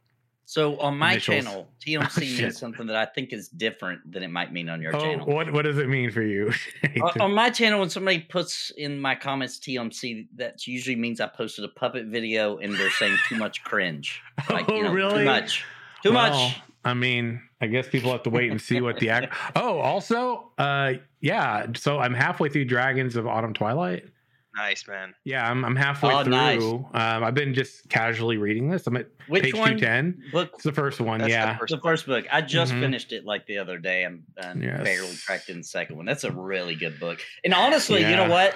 So 0.46 0.78
on 0.80 0.98
my 0.98 1.14
Initials. 1.14 1.46
channel, 1.46 1.68
TMC 1.86 2.22
Shit. 2.24 2.42
means 2.44 2.60
something 2.60 2.86
that 2.88 2.96
I 2.98 3.06
think 3.06 3.32
is 3.32 3.48
different 3.48 4.12
than 4.12 4.24
it 4.24 4.28
might 4.30 4.52
mean 4.52 4.68
on 4.70 4.82
your 4.82 4.96
oh 4.96 5.00
channel. 5.00 5.26
what 5.26 5.52
what 5.54 5.62
does 5.64 5.78
it 5.78 5.88
mean 5.88 6.12
for 6.12 6.22
you 6.22 6.52
on 7.20 7.34
my 7.34 7.50
channel, 7.50 7.80
when 7.80 7.90
somebody 7.90 8.20
puts 8.20 8.70
in 8.72 9.00
my 9.00 9.16
comments 9.16 9.58
TMC, 9.60 10.28
that 10.36 10.68
usually 10.68 10.96
means 10.98 11.22
I 11.22 11.28
posted 11.28 11.64
a 11.66 11.70
puppet 11.70 12.08
video 12.08 12.58
and 12.58 12.76
they're 12.76 12.92
saying 12.92 13.18
too 13.30 13.38
much 13.38 13.64
cringe. 13.64 14.22
Like, 14.50 14.70
oh 14.70 14.76
you 14.76 14.84
know, 14.84 14.92
really 14.94 15.20
Too 15.20 15.26
much. 15.26 15.64
Too 16.04 16.12
Well, 16.12 16.32
much. 16.32 16.62
I 16.86 16.94
mean, 16.94 17.42
I 17.62 17.68
guess 17.68 17.88
people 17.88 18.12
have 18.12 18.24
to 18.24 18.30
wait 18.30 18.52
and 18.52 18.60
see 18.60 18.82
what 18.82 18.98
the 19.00 19.10
act. 19.10 19.34
Oh, 19.56 19.80
also, 19.80 20.52
uh, 20.58 20.94
yeah. 21.22 21.68
So 21.76 22.00
I'm 22.00 22.14
halfway 22.14 22.50
through 22.50 22.66
Dragons 22.66 23.16
of 23.16 23.26
Autumn 23.26 23.54
Twilight. 23.54 24.06
Nice 24.56 24.88
man. 24.88 25.14
Yeah, 25.24 25.50
I'm, 25.50 25.66
I'm 25.66 25.76
halfway 25.76 26.14
Oh, 26.14 26.24
through. 26.24 26.32
nice. 26.32 26.62
Um, 26.62 27.24
I've 27.24 27.34
been 27.34 27.54
just 27.56 27.90
casually 27.90 28.38
reading 28.38 28.70
this. 28.70 28.86
I'm 28.86 28.96
at 28.98 29.08
Which 29.28 29.44
page 29.44 29.56
one? 29.56 29.78
210. 29.78 30.32
Book 30.32 30.52
It's 30.54 30.64
the 30.64 30.72
first 30.72 31.02
one. 31.02 31.20
That's 31.20 31.30
the 31.30 31.34
yeah. 31.34 31.58
first 31.58 31.72
the 31.72 31.82
first 31.82 32.06
book. 32.06 32.26
I 32.32 32.42
just 32.42 32.72
Mhm. 32.74 32.82
finished 32.82 33.12
it 33.14 33.26
like 33.26 33.48
the 33.48 33.58
other 33.58 33.80
day. 33.80 34.04
I'm, 34.06 34.24
I'm 34.38 34.60
barely 34.60 35.08
Yes. 35.08 35.22
tracked 35.24 35.50
in 35.50 35.58
the 35.58 35.64
second 35.64 35.98
one. 35.98 36.06
That's 36.06 36.24
a 36.24 36.32
really 36.32 36.76
good 36.76 37.00
book. 37.00 37.20
And 37.44 37.54
honestly, 37.54 38.02
you 38.02 38.16
know 38.16 38.30
what? 38.30 38.56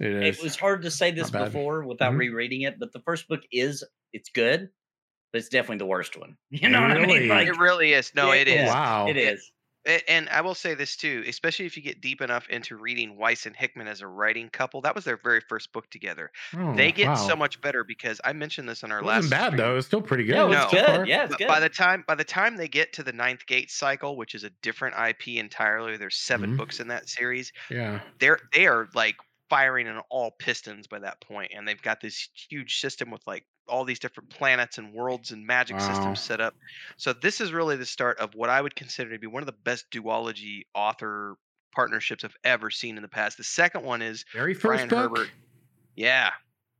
It 0.00 0.12
is. 0.12 0.38
It 0.38 0.42
was 0.42 0.56
hard 0.56 0.82
to 0.82 0.90
say 0.90 1.10
this 1.12 1.30
before 1.30 1.84
without 1.84 2.12
Mhm. 2.14 2.18
rereading 2.18 2.62
it, 2.62 2.78
but 2.80 2.92
the 2.92 3.00
first 3.00 3.28
book 3.28 3.40
is 3.52 3.84
it's 4.12 4.30
good, 4.30 4.68
but 5.32 5.38
it's 5.38 5.48
definitely 5.48 5.78
the 5.78 5.86
worst 5.86 6.18
one. 6.18 6.36
You 6.50 6.68
know 6.68 6.80
what 6.82 6.90
I 6.92 7.06
mean? 7.06 7.28
Like 7.28 7.46
it 7.46 7.58
really 7.58 7.92
is. 7.92 8.12
No, 8.14 8.32
yeah, 8.32 8.40
it 8.40 8.48
yeah. 8.48 8.64
is. 8.64 8.70
wow. 8.70 9.06
it 9.08 9.16
is. 9.16 9.52
A- 9.88 10.10
And 10.10 10.28
I 10.28 10.42
will 10.42 10.54
say 10.54 10.74
this 10.74 10.94
too, 10.96 11.24
especially 11.26 11.66
if 11.66 11.76
you 11.76 11.82
get 11.82 12.00
deep 12.00 12.20
enough 12.20 12.46
into 12.48 12.76
reading 12.76 13.16
Weiss 13.16 13.46
and 13.46 13.56
Hickman 13.56 13.88
as 13.88 14.00
a 14.02 14.06
writing 14.06 14.48
couple, 14.50 14.82
that 14.82 14.94
was 14.94 15.04
their 15.04 15.16
very 15.16 15.40
first 15.48 15.72
book 15.72 15.88
together. 15.90 16.30
Oh, 16.56 16.76
they 16.76 16.92
get 16.92 17.08
wow. 17.08 17.14
so 17.14 17.34
much 17.34 17.60
better 17.60 17.82
because 17.84 18.20
I 18.22 18.32
mentioned 18.34 18.68
this 18.68 18.84
on 18.84 18.92
our 18.92 18.98
It 19.00 19.04
last. 19.06 19.16
wasn't 19.16 19.30
bad 19.30 19.46
stream. 19.46 19.56
though. 19.58 19.76
It's 19.78 19.86
still 19.86 20.02
pretty 20.02 20.24
good. 20.24 20.34
Yeah, 20.36 20.46
it 20.46 20.50
No. 20.50 20.68
so 20.70 20.86
good. 20.98 21.08
Yeah, 21.08 21.24
it's 21.24 21.34
good. 21.36 21.48
by 21.48 21.60
the 21.60 21.68
time 21.70 22.04
by 22.06 22.14
the 22.14 22.24
time 22.24 22.56
they 22.56 22.68
get 22.68 22.92
to 22.94 23.02
the 23.02 23.12
Death 23.12 23.46
Gate 23.46 23.70
cycle, 23.70 24.16
which 24.16 24.34
is 24.34 24.44
a 24.44 24.50
different 24.62 24.94
IP 24.96 25.38
entirely, 25.38 25.96
there's 25.96 26.16
7 26.16 26.52
Mhm. 26.54 26.56
books 26.58 26.80
in 26.80 26.88
that 26.88 27.08
series. 27.08 27.52
Yeah. 27.70 28.00
They're 28.18 28.38
they 28.52 28.66
are 28.66 28.88
like 28.94 29.16
firing 29.48 29.88
on 29.88 30.02
all 30.10 30.30
pistons 30.30 30.86
by 30.86 30.98
that 30.98 31.20
point, 31.22 31.52
and 31.56 31.66
they've 31.66 31.80
got 31.80 32.02
this 32.02 32.28
huge 32.50 32.80
system 32.80 33.10
with 33.10 33.26
like 33.26 33.46
all 33.68 33.84
these 33.84 33.98
different 33.98 34.30
planets 34.30 34.78
and 34.78 34.92
worlds 34.92 35.30
and 35.32 35.46
magic 35.46 35.76
Wow. 35.78 35.88
systems 35.88 36.20
set 36.20 36.40
up. 36.40 36.54
So 36.96 37.12
this 37.12 37.40
is 37.40 37.52
really 37.52 37.76
the 37.76 37.86
start 37.86 38.18
of 38.18 38.34
what 38.34 38.50
I 38.50 38.60
would 38.60 38.74
consider 38.76 39.10
to 39.12 39.18
be 39.18 39.26
one 39.26 39.42
of 39.42 39.46
the 39.46 39.52
best 39.64 39.90
duology 39.90 40.62
author 40.74 41.36
partnerships 41.74 42.24
I've 42.24 42.36
ever 42.44 42.70
seen 42.70 42.96
in 42.96 43.02
the 43.02 43.08
past. 43.08 43.36
The 43.36 43.44
second 43.44 43.84
one 43.84 44.02
is 44.02 44.24
Very 44.32 44.54
first 44.54 44.88
Brian 44.88 44.88
book. 44.88 44.98
Herbert. 45.18 45.30
yeah, 45.96 46.30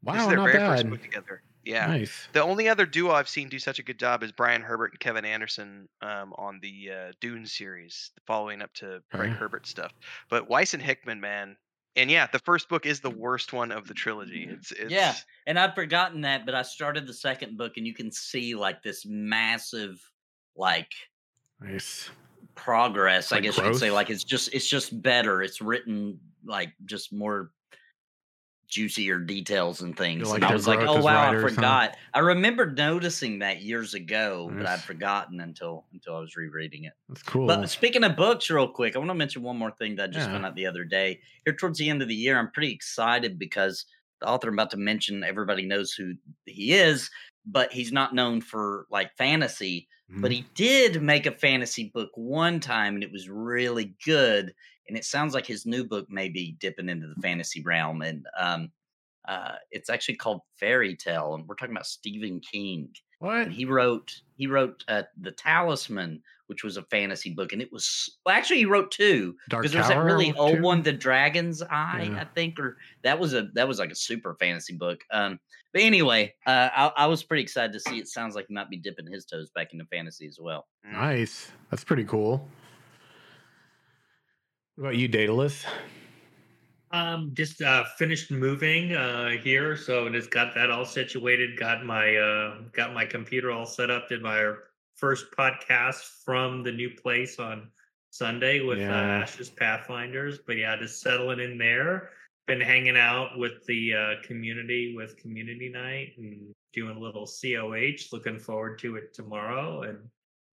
this 0.03 0.21
is 0.23 0.27
their 0.29 0.37
not 0.37 0.45
very 0.47 0.59
bad. 0.59 0.77
first 0.77 0.91
book 0.91 1.03
together. 1.03 1.43
Yeah. 1.65 1.87
Nice. 1.87 2.29
The 2.33 2.43
only 2.43 2.67
other 2.69 2.87
duo 2.87 3.13
I've 3.13 3.29
seen 3.29 3.49
do 3.51 3.59
such 3.59 3.79
a 3.79 3.83
good 3.83 3.99
job 3.99 4.23
is 4.23 4.33
Brian 4.33 4.63
Herbert 4.63 4.93
and 4.93 5.01
Kevin 5.01 5.27
Anderson 5.27 5.87
um, 6.01 6.33
on 6.39 6.61
the 6.63 6.91
uh, 6.91 7.13
Dune 7.21 7.45
series, 7.45 8.11
following 8.27 8.63
up 8.63 8.73
to 8.75 9.03
Frank. 9.11 9.37
Herbert 9.37 9.67
stuff. 9.67 9.93
But 10.31 10.49
Weiss 10.49 10.73
and 10.73 10.83
Hickman, 10.83 11.21
man, 11.21 11.57
and 11.99 12.11
yeah, 12.11 12.27
the 12.33 12.39
first 12.39 12.69
book 12.69 12.87
is 12.87 13.01
the 13.01 13.11
mm. 13.11 13.17
worst 13.17 13.53
one 13.53 13.73
of 13.73 13.87
the 13.87 13.95
trilogy. 13.95 14.49
It's, 14.51 14.73
it's 14.73 14.91
Yeah, 14.91 15.15
and 15.47 15.59
I'd 15.59 15.75
forgotten 15.75 16.23
that, 16.23 16.47
but 16.47 16.55
I 16.55 16.63
started 16.63 17.07
the 17.07 17.15
second 17.15 17.57
book, 17.59 17.77
and 17.77 17.87
you 17.87 17.95
can 17.95 18.11
see 18.13 18.55
like 18.55 18.83
this 18.83 19.05
massive, 19.07 20.01
like 20.57 20.93
Nice. 21.61 22.11
progress. 22.55 23.33
I 23.33 23.37
Like 23.37 23.45
guess 23.45 23.57
you 23.57 23.65
could 23.65 23.77
say 23.77 23.91
like 23.91 24.11
it's 24.11 24.25
just 24.25 24.55
it's 24.55 24.69
just 24.69 25.03
better. 25.03 25.43
It's 25.43 25.61
written 25.61 26.21
like 26.45 26.73
just 26.85 27.13
more 27.13 27.51
juicier 28.69 29.19
details 29.19 29.81
and 29.81 29.97
things. 29.97 30.29
like 30.29 30.37
and 30.37 30.45
I 30.45 30.53
was 30.53 30.67
like, 30.67 30.83
oh 30.85 30.99
wow, 30.99 31.29
I 31.31 31.35
forgot. 31.35 31.97
I 32.15 32.21
remember 32.21 32.71
noticing 32.71 33.39
that 33.41 33.63
years 33.63 33.95
ago, 33.95 34.55
but 34.57 34.67
I'd 34.67 34.85
forgotten 34.85 35.41
until 35.41 35.87
until 35.93 36.17
I 36.17 36.21
was 36.21 36.37
rereading 36.37 36.85
it. 36.85 36.93
That's 37.09 37.23
cool. 37.23 37.47
But 37.47 37.71
speaking 37.71 38.05
of 38.05 38.17
books, 38.17 38.51
real 38.51 38.69
quick, 38.69 38.95
I 38.95 38.99
want 38.99 39.11
to 39.11 39.15
mention 39.15 39.43
one 39.43 39.57
more 39.57 39.71
thing 39.71 39.97
that 39.97 40.05
I 40.11 40.13
just 40.13 40.31
Yeah. 40.31 40.33
found 40.33 40.45
out 40.45 40.55
the 40.55 40.67
other 40.67 40.85
day. 40.85 41.21
Here 41.45 41.55
towards 41.55 41.79
the 41.79 41.89
end 41.89 42.03
of 42.03 42.09
the 42.09 42.15
year, 42.15 42.39
I'm 42.39 42.51
pretty 42.51 42.73
excited 42.73 43.39
because 43.39 43.87
the 44.21 44.29
author 44.29 44.49
I'm 44.49 44.55
about 44.55 44.71
to 44.73 44.77
mention, 44.77 45.25
everybody 45.25 45.65
knows 45.65 45.93
who 45.93 46.15
he 46.45 46.73
is, 46.75 47.11
but 47.47 47.73
he's 47.73 47.93
not 47.93 48.15
known 48.15 48.41
for 48.41 48.87
like 48.91 49.17
fantasy. 49.17 49.89
But 50.21 50.31
Mhm. 50.31 50.33
he 50.33 50.51
did 50.55 51.01
make 51.01 51.27
a 51.27 51.33
fantasy 51.33 51.91
book 51.95 52.11
one 52.15 52.59
time, 52.61 52.95
and 52.95 53.05
it 53.05 53.13
was 53.13 53.29
really 53.29 53.95
good. 54.05 54.53
And 54.89 54.97
it 54.97 55.05
sounds 55.05 55.35
like 55.35 55.47
his 55.47 55.67
new 55.67 55.85
book 55.85 56.11
may 56.11 56.29
be 56.29 56.57
dipping 56.59 56.89
into 56.89 57.07
the 57.07 57.21
fantasy 57.21 57.63
realm, 57.63 58.03
and 58.03 58.27
um, 58.39 58.71
uh, 59.27 59.57
it's 59.71 59.91
actually 59.91 60.17
called 60.17 60.41
Fairy 60.57 60.97
Tale, 60.97 61.35
and 61.35 61.47
we're 61.47 61.55
talking 61.55 61.75
about 61.75 61.87
Stephen 61.87 62.41
King 62.41 62.91
what? 63.21 63.39
and 63.39 63.53
he 63.53 63.65
wrote 63.65 64.21
he 64.37 64.47
wrote 64.47 64.85
uh, 64.89 65.03
the 65.21 65.33
talisman 65.33 66.23
which 66.47 66.63
was 66.65 66.77
a 66.77 66.83
fantasy 66.85 67.31
book 67.31 67.53
and 67.53 67.61
it 67.61 67.73
was 67.73 68.17
well 68.25 68.35
actually 68.35 68.59
he 68.59 68.65
wrote 68.65 68.91
two 68.91 69.35
because 69.49 69.73
there's 69.73 69.89
that 69.89 69.99
really 69.99 70.33
old 70.35 70.57
too? 70.57 70.63
one 70.63 70.83
the 70.83 70.93
dragon's 70.93 71.61
eye 71.63 72.09
Yeah. 72.13 72.21
i 72.21 72.25
think 72.25 72.59
or 72.59 72.77
that 73.03 73.19
was 73.19 73.35
a 73.35 73.49
that 73.55 73.67
was 73.67 73.79
like 73.79 73.91
a 73.91 73.97
super 73.97 74.35
fantasy 74.37 74.75
book 74.75 75.01
um 75.11 75.41
but 75.73 75.83
anyway 75.83 76.33
uh 76.47 76.69
I, 76.73 76.93
I 76.97 77.07
was 77.07 77.23
pretty 77.23 77.43
excited 77.43 77.73
to 77.73 77.81
see 77.81 77.99
it 77.99 78.09
sounds 78.09 78.35
like 78.35 78.47
he 78.49 78.55
might 78.55 78.71
be 78.71 78.77
dipping 78.79 79.11
his 79.11 79.25
toes 79.25 79.51
back 79.51 79.73
into 79.73 79.85
fantasy 79.87 80.27
as 80.27 80.39
well. 80.41 80.67
Nice. 80.85 81.51
That's 81.71 81.85
pretty 81.85 82.05
cool. 82.05 82.49
What 84.79 84.91
about 84.91 84.97
you, 84.97 85.09
Daedalus? 85.09 85.67
Um, 86.93 87.33
just 87.35 87.61
uh, 87.61 87.83
finished 87.99 88.31
moving 88.31 88.95
uh, 88.95 89.31
here, 89.31 89.77
so 89.77 90.09
just 90.09 90.31
got 90.31 90.55
that 90.55 90.71
all 90.71 90.85
situated. 90.85 91.59
Got 91.59 91.85
my 91.85 92.15
uh, 92.15 92.59
got 92.73 92.95
my 92.95 93.05
computer 93.05 93.51
all 93.51 93.67
set 93.67 93.91
up. 93.91 94.09
Did 94.09 94.23
my 94.23 94.55
first 94.95 95.33
podcast 95.37 96.23
from 96.25 96.63
the 96.63 96.71
new 96.71 96.91
place 96.91 97.41
on 97.41 97.73
Sunday 98.11 98.61
with 98.61 98.79
uh, 98.79 98.83
Yeah. 98.83 99.19
Ashes 99.19 99.51
Pathfinders. 99.51 100.39
But 100.47 100.59
yeah, 100.59 100.77
just 100.77 101.01
settling 101.01 101.41
in 101.41 101.59
there. 101.59 102.11
Been 102.47 102.61
hanging 102.61 102.97
out 102.97 103.37
with 103.37 103.67
the 103.67 103.95
uh, 103.95 104.15
community 104.23 104.95
with 104.97 105.17
community 105.17 105.71
night 105.71 106.13
and 106.19 106.55
doing 106.73 106.97
a 106.97 107.01
little 107.01 107.27
COH. 107.27 108.13
Looking 108.13 108.39
forward 108.39 108.79
to 108.79 108.95
it 108.95 109.13
tomorrow 109.13 109.83
and. 109.83 109.99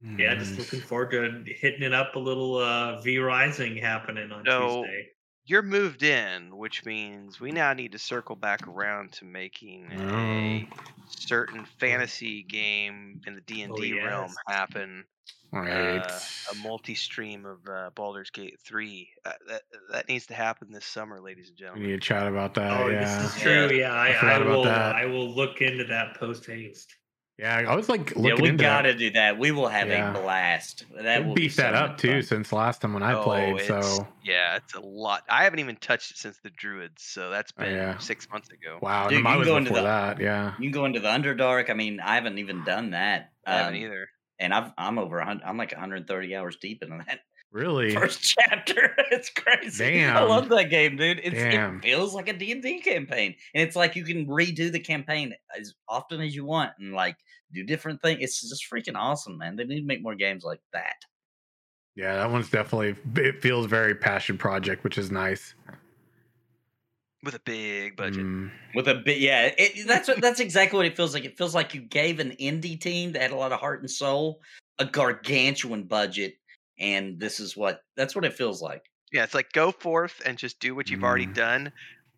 Yeah, 0.02 0.36
just 0.36 0.58
looking 0.60 0.82
forward 0.82 1.12
to 1.12 1.54
hitting 1.54 1.82
it 1.84 1.94
up 1.94 2.16
a 2.16 2.20
little 2.20 2.58
uh 2.58 3.02
V 3.02 3.18
Rising 3.20 3.76
happening 3.78 4.32
on 4.32 4.46
So, 4.46 4.84
Tuesday. 4.84 5.08
You're 5.48 5.62
moved 5.62 6.02
in, 6.04 6.58
which 6.58 6.86
means 6.86 7.40
we 7.40 7.52
now 7.52 7.72
need 7.74 7.92
to 7.92 8.00
circle 8.00 8.36
back 8.36 8.68
around 8.68 9.12
to 9.14 9.26
making 9.26 9.92
a 9.92 10.66
Oh. 10.68 10.78
certain 11.08 11.66
fantasy 11.80 12.44
game 12.44 13.22
in 13.28 13.36
the 13.36 13.42
D 13.42 13.62
and 13.62 13.72
Oh, 13.74 13.76
D 13.76 13.94
realm 14.00 14.32
happen. 14.48 15.06
Right. 15.52 16.00
uh, 16.00 16.20
a 16.52 16.56
multi-stream 16.56 17.46
of 17.46 17.60
uh, 17.70 17.90
Baldur's 17.96 18.30
Gate 18.32 18.60
3. 18.66 19.08
Uh, 19.24 19.32
that 19.48 19.62
that 19.92 20.08
needs 20.10 20.26
to 20.28 20.34
happen 20.34 20.72
this 20.72 20.86
summer, 20.86 21.22
ladies 21.22 21.48
and 21.50 21.58
we 21.58 21.62
gentlemen. 21.64 21.88
need 21.88 21.94
to 21.94 22.00
chat 22.00 22.28
about 22.28 22.54
that. 22.56 22.72
Oh, 22.82 22.88
yeah. 22.90 23.22
this 23.24 23.36
is 23.36 23.42
true. 23.42 23.70
Yeah, 23.72 23.94
I 23.94 24.10
I, 24.14 24.32
I, 24.34 24.40
will. 24.40 24.64
that. 24.64 24.96
I 24.96 25.06
will 25.06 25.30
look 25.30 25.62
into 25.62 25.86
that 25.86 26.16
post 26.16 26.46
haste. 26.46 26.94
Yeah, 27.38 27.66
I 27.68 27.76
was 27.76 27.90
like 27.90 28.16
looking. 28.16 28.24
yeah 28.24 28.42
we 28.42 28.50
into 28.50 28.62
gotta 28.64 28.94
that. 28.94 28.98
do 28.98 29.12
that 29.12 29.38
we 29.38 29.52
will 29.52 29.68
have 29.68 29.90
Yeah. 29.90 30.12
a 30.12 30.22
blast 30.22 30.86
that 30.96 31.04
They 31.04 31.20
will 31.28 31.34
be 31.36 31.50
that 31.50 31.54
so 31.56 31.64
up 31.66 31.90
much 31.92 32.00
too 32.00 32.12
fun. 32.14 32.24
since 32.24 32.54
last 32.54 32.82
time 32.82 32.94
when 32.94 33.04
I 33.04 33.14
Oh, 33.14 33.24
played. 33.24 33.60
So 33.62 34.08
yeah, 34.24 34.56
it's 34.56 34.74
a 34.74 34.80
lot. 34.80 35.24
I 35.30 35.44
haven't 35.44 35.60
even 35.60 35.76
touched 35.76 36.12
it 36.12 36.18
since 36.18 36.40
the 36.44 36.50
Druids, 36.52 37.04
so 37.04 37.30
that's 37.32 37.52
been 37.52 37.74
yeah. 37.76 37.98
six 37.98 38.30
months 38.30 38.50
ago. 38.52 38.80
wow, 38.82 39.10
Dude, 39.10 39.18
you 39.20 39.24
can 39.26 39.44
go 39.44 39.58
into 39.58 39.74
the- 39.74 39.82
that. 39.82 40.22
Yeah. 40.22 40.54
you 40.60 40.72
can 40.72 40.72
go 40.72 40.86
into 40.86 41.02
the 41.02 41.10
underdark 41.10 41.70
i 41.70 41.74
mean 41.74 42.00
i 42.00 42.16
haven't 42.16 42.38
even 42.38 42.64
done 42.64 42.92
that 42.92 43.32
I 43.46 43.56
haven't 43.58 43.76
um, 43.76 43.82
either. 43.82 44.08
and 44.40 44.54
I've, 44.54 44.72
i'm 44.78 44.98
over 44.98 45.18
100 45.18 45.44
i'm 45.46 45.58
like 45.58 45.72
130 45.74 46.36
hours 46.38 46.56
deep 46.62 46.82
into 46.84 47.04
that 47.06 47.20
Really? 47.56 47.96
first 47.96 48.22
chapter. 48.22 48.94
It's 49.12 49.30
crazy. 49.30 50.04
I 50.04 50.24
love 50.24 50.50
that 50.50 50.70
game, 50.70 50.98
dude. 50.98 51.22
It's, 51.24 51.38
it 51.38 51.82
feels 51.82 52.14
like 52.14 52.28
a 52.28 52.34
D&D 52.34 52.82
campaign. 52.82 53.34
And 53.54 53.66
it's 53.66 53.78
like 53.78 53.96
you 53.96 54.04
can 54.04 54.28
redo 54.28 54.70
the 54.70 54.80
campaign 54.80 55.34
as 55.58 55.74
often 55.88 56.20
as 56.20 56.36
you 56.36 56.44
want 56.44 56.72
and 56.80 56.94
like 56.94 57.16
do 57.54 57.64
different 57.64 58.02
things. 58.02 58.20
It's 58.22 58.42
just 58.42 58.66
freaking 58.70 58.98
awesome, 58.98 59.38
man. 59.38 59.56
They 59.56 59.64
need 59.64 59.80
to 59.82 59.86
make 59.86 60.04
more 60.04 60.16
games 60.16 60.44
like 60.44 60.60
that. 60.74 60.96
Yeah, 61.96 62.16
that 62.16 62.30
one's 62.30 62.50
definitely. 62.50 62.96
It 63.24 63.42
feels 63.42 63.68
very 63.68 63.96
passion 63.96 64.38
project, 64.38 64.84
which 64.84 64.98
is 64.98 65.12
nice. 65.12 65.54
With 67.24 67.36
a 67.36 67.42
big 67.46 67.96
budget. 67.96 68.26
Mm, 68.26 68.52
With 68.74 68.90
a 68.90 68.96
bit, 68.96 69.20
yeah, 69.20 69.52
it, 69.58 69.88
that's 69.88 70.10
what 70.10 70.20
that's 70.20 70.42
exactly 70.42 70.76
what 70.76 70.88
it 70.88 70.98
feels 70.98 71.14
like. 71.14 71.24
It 71.24 71.38
feels 71.38 71.56
like 71.56 71.74
you 71.74 71.82
gave 71.82 72.20
an 72.20 72.32
indie 72.32 72.80
team 72.80 73.14
that 73.14 73.22
had 73.22 73.32
a 73.32 73.38
lot 73.38 73.54
of 73.54 73.62
heart 73.62 73.80
and 73.80 73.90
soul 73.90 74.42
a 74.80 74.86
gargantuan 74.86 75.84
budget, 75.84 76.36
and 76.80 77.20
this 77.20 77.40
is 77.40 77.56
what 77.58 77.82
that's 77.96 78.16
what 78.16 78.26
it 78.26 78.34
feels 78.34 78.62
like. 78.62 78.84
Yeah, 79.12 79.24
it's 79.24 79.34
like 79.34 79.52
go 79.54 79.72
forth 79.72 80.22
and 80.26 80.38
just 80.38 80.60
do 80.60 80.76
what 80.76 80.90
you've 80.90 81.04
already 81.04 81.28
Mm. 81.28 81.34
done, 81.34 81.72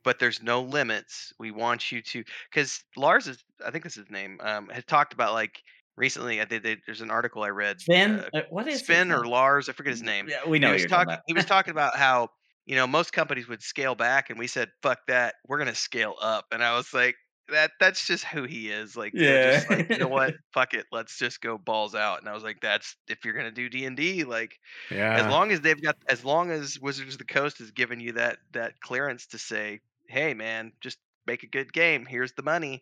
but 0.04 0.20
there's 0.20 0.42
no 0.42 0.62
limits. 0.62 1.34
We 1.40 1.52
want 1.52 1.92
you 1.92 2.02
to, 2.02 2.24
because 2.50 2.84
Lars 2.96 3.28
is, 3.28 3.44
I 3.66 3.72
think 3.72 3.84
this 3.84 3.94
is 3.98 4.06
his 4.06 4.12
name, 4.12 4.40
um, 4.42 4.70
has 4.70 4.86
talked 4.86 5.14
about 5.14 5.34
like 5.34 5.62
recently. 5.98 6.42
I 6.42 6.46
did. 6.46 6.64
There's 6.86 7.02
an 7.02 7.12
article 7.12 7.44
I 7.44 7.50
read. 7.50 7.78
Finn, 7.82 8.26
uh, 8.34 8.38
uh, 8.38 8.42
what 8.50 8.68
is 8.68 8.88
his 8.88 9.06
or? 9.12 9.26
Lars, 9.28 9.70
I 9.70 9.74
forget 9.74 9.92
his 9.92 10.04
name. 10.04 10.28
Yeah, 10.30 10.48
we 10.48 10.60
know 10.60 10.74
he 10.74 10.74
was 10.74 10.86
talking 10.86 11.08
talking. 11.10 11.24
he 11.28 11.34
was 11.34 11.46
talking 11.46 11.72
about 11.72 11.96
how 11.98 12.30
you 12.66 12.76
know 12.76 12.88
most 12.88 13.14
companies 13.14 13.48
would 13.48 13.62
scale 13.62 13.96
back, 13.96 14.30
and 14.30 14.40
we 14.40 14.48
said, 14.48 14.70
"Fuck 14.82 15.00
that, 15.08 15.36
we're 15.48 15.58
gonna 15.60 15.76
scale 15.76 16.16
up." 16.22 16.46
And 16.52 16.64
I 16.64 16.76
was 16.76 16.94
like, 16.94 17.16
"That 17.52 17.72
that's 17.80 18.06
just 18.06 18.26
who 18.26 18.44
he 18.44 18.70
is." 18.70 18.96
Like, 18.96 19.14
just 19.14 19.70
like, 19.70 19.90
you 19.90 19.98
know 19.98 20.08
what? 20.08 20.36
Fuck 20.54 20.74
it, 20.74 20.86
let's 20.92 21.18
just 21.18 21.42
go 21.42 21.58
balls 21.58 21.96
out. 21.96 22.20
And 22.20 22.30
I 22.30 22.34
was 22.34 22.44
like, 22.44 22.60
"That's 22.62 22.96
if 23.08 23.26
you're 23.26 23.34
gonna 23.34 23.52
do 23.52 23.70
D 23.70 23.86
and 23.86 23.98
D, 23.98 24.24
like." 24.24 24.58
yeah. 24.92 25.16
as 25.16 25.32
long 25.32 25.52
as 25.52 25.62
they've 25.62 25.82
got 25.82 25.96
as 26.08 26.24
long 26.24 26.52
as 26.52 26.80
wizards 26.80 27.16
of 27.16 27.20
the 27.20 27.26
coast 27.26 27.60
has 27.60 27.72
given 27.72 28.00
you 28.00 28.14
that 28.14 28.38
that 28.54 28.80
clearance 28.82 29.28
to 29.28 29.38
say 29.38 29.80
hey 30.08 30.34
man 30.34 30.72
just 30.82 30.98
make 31.26 31.44
a 31.44 31.48
good 31.48 31.72
game 31.74 32.06
here's 32.06 32.34
the 32.34 32.44
money 32.44 32.82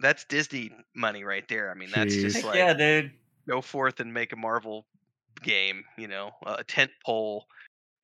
that's 0.00 0.24
disney 0.24 0.70
money 0.94 1.24
right 1.24 1.48
there 1.48 1.70
i 1.70 1.74
mean 1.74 1.90
that's 1.94 2.14
Jeez. 2.14 2.22
just 2.22 2.44
like 2.44 2.56
yeah, 2.56 2.74
dude. 2.74 3.12
go 3.48 3.60
forth 3.60 4.00
and 4.00 4.12
make 4.12 4.32
a 4.32 4.36
marvel 4.36 4.86
game 5.42 5.84
you 5.96 6.08
know 6.08 6.32
a 6.46 6.64
tent 6.64 6.90
pole 7.04 7.46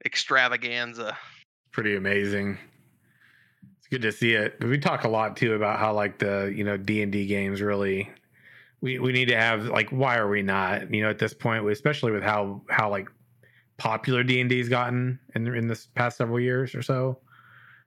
extravaganza 0.05 1.17
pretty 1.73 1.97
amazing. 1.97 2.59
It's 3.93 4.01
good 4.01 4.11
to 4.11 4.17
see 4.17 4.33
it. 4.33 4.57
We 4.65 4.79
talk 4.79 5.05
a 5.05 5.09
lot 5.09 5.37
too 5.37 5.53
about 5.53 5.79
how 5.79 5.93
like 5.93 6.19
the 6.19 6.51
you 6.57 6.65
know 6.65 6.79
D 6.79 7.03
and 7.03 7.13
D 7.13 7.27
games 7.27 7.61
really. 7.61 8.11
We, 8.81 8.99
we 8.99 9.13
need 9.13 9.27
to 9.27 9.37
have 9.37 9.67
like 9.67 9.91
why 9.91 10.17
are 10.17 10.29
we 10.29 10.41
not 10.41 10.93
you 10.93 11.03
know 11.03 11.11
at 11.11 11.19
this 11.19 11.35
point 11.35 11.71
especially 11.71 12.11
with 12.11 12.23
how 12.23 12.63
how 12.71 12.89
like 12.89 13.11
popular 13.77 14.25
D 14.25 14.41
and 14.41 14.49
D's 14.49 14.71
gotten 14.71 15.21
in 15.35 15.47
in 15.55 15.69
this 15.69 15.89
past 15.95 16.17
several 16.17 16.41
years 16.41 16.75
or 16.75 16.81
so 16.83 17.19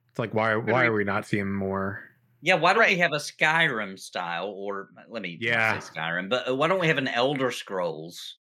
it's 0.08 0.18
like 0.20 0.32
why 0.32 0.54
why 0.54 0.84
are 0.84 0.92
we 0.92 1.02
not 1.02 1.26
seeing 1.26 1.52
more 1.52 2.04
Yeah, 2.40 2.54
why 2.54 2.72
don't 2.72 2.86
we 2.86 2.98
have 2.98 3.12
a 3.12 3.16
Skyrim 3.16 3.98
style, 3.98 4.46
or 4.46 4.90
let 5.08 5.22
me 5.22 5.36
Yeah. 5.40 5.80
say 5.80 5.90
Skyrim, 5.90 6.30
but 6.30 6.48
uh, 6.48 6.54
why 6.54 6.68
don't 6.68 6.80
we 6.80 6.86
have 6.86 6.98
an 6.98 7.08
Elder 7.08 7.50
Scrolls 7.50 8.36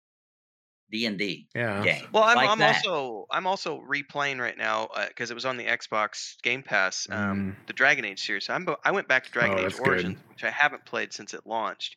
D 0.92 1.06
and 1.06 1.18
D 1.18 1.48
Yeah. 1.54 1.88
game. 1.88 2.12
Well, 2.12 2.24
I'm, 2.24 2.42
like 2.42 2.44
I'm 2.44 2.62
also 2.62 3.26
I'm 3.30 3.46
also 3.46 3.80
replaying 3.80 4.40
right 4.40 4.56
now 4.56 4.88
because 5.08 5.30
it 5.30 5.34
was 5.34 5.44
on 5.46 5.56
the 5.56 5.64
Xbox 5.66 6.40
Game 6.42 6.62
Pass, 6.62 7.06
um, 7.10 7.42
Mm. 7.42 7.56
the 7.66 7.72
Dragon 7.72 8.04
Age 8.04 8.22
series. 8.24 8.46
So 8.46 8.54
I'm 8.54 8.66
I 8.84 8.92
went 8.92 9.08
back 9.08 9.24
to 9.24 9.30
Dragon 9.30 9.58
Oh, 9.58 9.60
Age 9.60 9.70
that's 9.70 9.80
good. 9.80 10.06
Origins, 10.06 10.18
which 10.28 10.44
I 10.44 10.50
haven't 10.50 10.86
played 10.86 11.12
since 11.12 11.34
it 11.34 11.46
launched, 11.46 11.96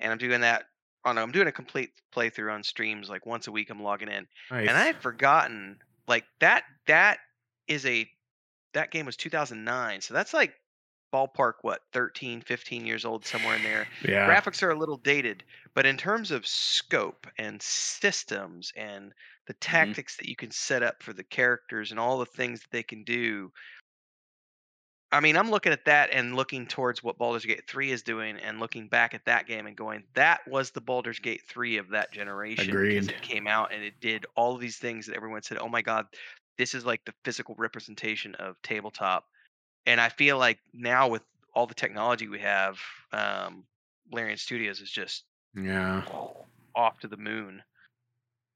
and 0.00 0.12
I'm 0.12 0.18
doing 0.18 0.42
that 0.42 0.66
on 1.04 1.18
I'm 1.18 1.32
doing 1.32 1.48
a 1.48 1.52
complete 1.52 1.90
playthrough 2.14 2.52
on 2.54 2.64
streams 2.64 3.10
like 3.10 3.26
once 3.26 3.46
a 3.48 3.52
week. 3.52 3.70
I'm 3.70 3.82
logging 3.82 4.08
in, 4.10 4.26
Nice. 4.50 4.66
and 4.66 4.76
I 4.76 4.86
had 4.86 4.98
forgotten 5.02 5.80
like 6.08 6.26
that 6.40 6.64
that 6.86 7.20
is 7.68 7.86
a 7.86 8.10
that 8.74 8.90
game 8.90 9.06
was 9.06 9.16
2009, 9.16 10.00
so 10.00 10.14
that's 10.14 10.34
like 10.34 10.54
ballpark 11.12 11.54
what 11.62 11.80
13 11.92 12.40
15 12.40 12.86
years 12.86 13.04
old 13.04 13.24
somewhere 13.24 13.56
in 13.56 13.62
there. 13.62 13.86
Yeah. 14.06 14.28
graphics 14.28 14.62
are 14.62 14.70
a 14.70 14.78
little 14.78 14.96
dated 14.96 15.44
but 15.74 15.86
in 15.86 15.96
terms 15.96 16.30
of 16.30 16.46
scope 16.46 17.26
and 17.38 17.60
systems 17.60 18.72
and 18.76 19.12
the 19.46 19.54
mm-hmm. 19.54 19.58
tactics 19.60 20.16
that 20.16 20.28
you 20.28 20.36
can 20.36 20.50
set 20.50 20.82
up 20.82 21.02
for 21.02 21.12
the 21.12 21.24
characters 21.24 21.90
and 21.90 22.00
all 22.00 22.18
the 22.18 22.26
things 22.26 22.60
that 22.60 22.70
they 22.70 22.82
can 22.82 23.04
do 23.04 23.50
i 25.12 25.20
mean 25.20 25.36
i'm 25.36 25.50
looking 25.50 25.72
at 25.72 25.84
that 25.84 26.10
and 26.12 26.36
looking 26.36 26.66
towards 26.66 27.02
what 27.02 27.18
Baldur's 27.18 27.44
Gate 27.44 27.66
3 27.68 27.90
is 27.90 28.02
doing 28.02 28.36
and 28.38 28.60
looking 28.60 28.88
back 28.88 29.14
at 29.14 29.24
that 29.24 29.46
game 29.46 29.66
and 29.66 29.76
going 29.76 30.04
that 30.14 30.40
was 30.46 30.70
the 30.70 30.80
Baldur's 30.80 31.18
Gate 31.18 31.42
3 31.48 31.78
of 31.78 31.90
that 31.90 32.12
generation 32.12 32.66
because 32.66 33.08
it 33.08 33.22
came 33.22 33.46
out 33.46 33.72
and 33.72 33.82
it 33.82 34.00
did 34.00 34.26
all 34.36 34.54
of 34.54 34.60
these 34.60 34.76
things 34.76 35.06
that 35.06 35.16
everyone 35.16 35.42
said 35.42 35.58
oh 35.58 35.68
my 35.68 35.82
god 35.82 36.06
this 36.58 36.74
is 36.74 36.84
like 36.84 37.04
the 37.06 37.14
physical 37.24 37.54
representation 37.58 38.34
of 38.36 38.60
tabletop 38.62 39.24
and 39.86 40.00
i 40.00 40.08
feel 40.08 40.38
like 40.38 40.58
now 40.72 41.08
with 41.08 41.22
all 41.54 41.66
the 41.66 41.74
technology 41.74 42.28
we 42.28 42.38
have 42.38 42.78
um 43.12 43.64
larian 44.12 44.36
studios 44.38 44.80
is 44.80 44.90
just 44.90 45.24
Yeah. 45.54 46.02
off 46.74 46.98
to 47.00 47.08
the 47.08 47.16
moon 47.16 47.62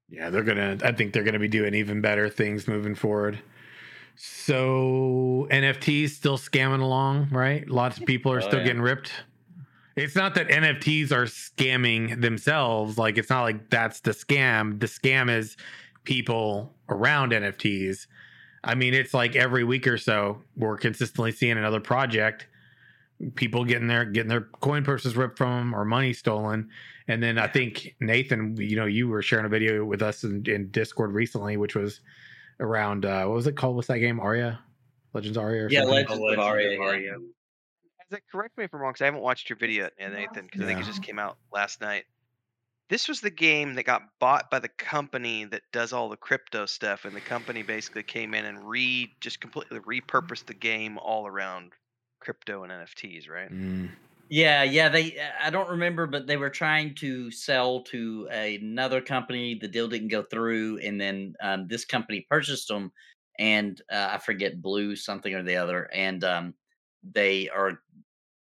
Yeah, 0.09 0.31
they're 0.31 0.43
gonna. 0.45 0.79
I 0.85 0.93
think 0.93 1.13
they're 1.13 1.25
gonna 1.25 1.39
be 1.39 1.49
doing 1.49 1.75
even 1.75 2.01
better 2.01 2.29
things 2.29 2.69
moving 2.69 2.95
forward. 2.95 3.39
So 4.17 5.49
NFTs 5.51 6.11
still 6.11 6.39
scamming 6.39 6.81
along, 6.83 7.29
right? 7.31 7.69
Lots 7.69 7.99
of 7.99 8.05
people 8.07 8.31
are 8.33 8.39
Oh, 8.43 8.47
still 8.47 8.59
yeah. 8.61 8.67
getting 8.67 8.83
ripped. 8.83 9.13
It's 9.97 10.15
not 10.15 10.35
that 10.35 10.49
NFTs 10.49 11.11
are 11.13 11.25
scamming 11.25 12.21
themselves. 12.21 12.99
Like 12.99 13.17
it's 13.19 13.31
not 13.31 13.43
like 13.43 13.71
that's 13.71 14.01
the 14.01 14.11
scam. 14.13 14.79
The 14.81 14.87
scam 14.87 15.31
is 15.31 15.57
people 16.05 16.75
around 16.89 17.33
NFTs. 17.33 18.07
I 18.65 18.75
mean, 18.75 18.95
it's 18.95 19.15
like 19.15 19.37
every 19.37 19.65
week 19.65 19.87
or 19.87 19.99
so 19.99 20.43
we're 20.57 20.77
consistently 20.77 21.33
seeing 21.33 21.59
another 21.59 21.81
project, 21.81 22.47
people 23.35 23.65
getting 23.65 23.87
their 23.89 24.05
getting 24.05 24.29
their 24.29 24.43
coin 24.61 24.85
purses 24.85 25.17
ripped 25.17 25.39
from 25.39 25.71
them 25.71 25.75
or 25.75 25.85
money 25.85 26.13
stolen. 26.13 26.69
And 27.07 27.23
then 27.23 27.39
I 27.39 27.47
think 27.47 27.95
Nathan, 28.01 28.57
you 28.57 28.77
know, 28.77 28.87
you 28.87 29.09
were 29.09 29.23
sharing 29.23 29.45
a 29.45 29.49
video 29.49 29.85
with 29.85 30.03
us 30.03 30.25
in, 30.25 30.45
in 30.47 30.71
Discord 30.71 31.13
recently, 31.13 31.57
which 31.57 31.75
was 31.75 32.01
around 32.61 33.05
uh 33.05 33.25
what 33.27 33.35
was 33.35 33.47
it 33.47 33.57
called? 33.57 33.77
What's 33.77 33.89
that 33.89 33.99
game? 33.99 34.21
Aria, 34.21 34.61
Legends 35.13 35.37
Aria. 35.37 35.65
Or 35.65 35.71
Yeah, 35.71 35.81
something? 35.81 35.95
Legends 35.97 36.15
of 36.15 36.21
Legends 36.21 36.45
Aria. 36.47 36.81
Aria. 36.81 37.15
As 38.01 38.19
I- 38.19 38.21
correct 38.31 38.57
me 38.57 38.65
if 38.65 38.73
I'm 38.75 38.81
wrong, 38.81 38.93
because 38.93 39.03
I 39.03 39.07
haven't 39.07 39.23
watched 39.23 39.49
your 39.51 39.57
video 39.59 39.89
yet, 39.99 40.13
Nathan, 40.13 40.45
because 40.47 40.61
I 40.63 40.67
think 40.67 40.81
it 40.81 40.85
just 40.87 41.03
came 41.03 41.19
out 41.19 41.37
last 41.53 41.81
night. 41.81 42.05
This 42.89 43.09
was 43.09 43.21
the 43.21 43.31
game 43.31 43.75
that 43.75 43.83
got 43.83 44.19
bought 44.19 44.51
by 44.51 44.59
the 44.59 44.71
company 44.71 45.45
that 45.45 45.71
does 45.71 45.93
all 45.93 46.09
the 46.09 46.17
crypto 46.17 46.65
stuff, 46.65 47.05
and 47.05 47.15
the 47.15 47.21
company 47.21 47.63
basically 47.63 48.03
came 48.05 48.33
in 48.33 48.47
and 48.47 48.67
re 48.67 49.15
just 49.21 49.41
completely 49.41 49.81
repurposed 49.81 50.47
the 50.47 50.55
game 50.55 50.97
all 50.97 51.27
around 51.27 51.75
crypto 52.21 52.63
and 52.63 52.73
NFTs, 52.73 53.29
right? 53.29 53.51
Mm, 53.51 53.91
Yeah, 54.29 54.63
yeah. 54.63 54.89
They 54.89 55.19
I 55.41 55.51
don't 55.51 55.69
remember, 55.71 56.07
but 56.07 56.27
they 56.27 56.37
were 56.37 56.51
trying 56.51 56.95
to 56.97 57.31
sell 57.31 57.83
to 57.85 58.27
another 58.31 59.01
company. 59.03 59.55
The 59.55 59.69
deal 59.69 59.89
didn't 59.89 60.09
go 60.09 60.23
through, 60.23 60.79
and 60.79 61.01
then 61.01 61.35
um, 61.41 61.69
this 61.69 61.85
company 61.85 62.27
purchased 62.29 62.69
them, 62.69 62.93
and 63.39 63.81
uh, 63.93 64.09
I 64.13 64.19
forget 64.19 64.63
blue 64.63 64.97
something 64.97 65.35
or 65.35 65.43
the 65.43 65.57
other, 65.57 65.93
and 65.93 66.25
um, 66.25 66.55
they 67.03 67.49
are. 67.51 67.83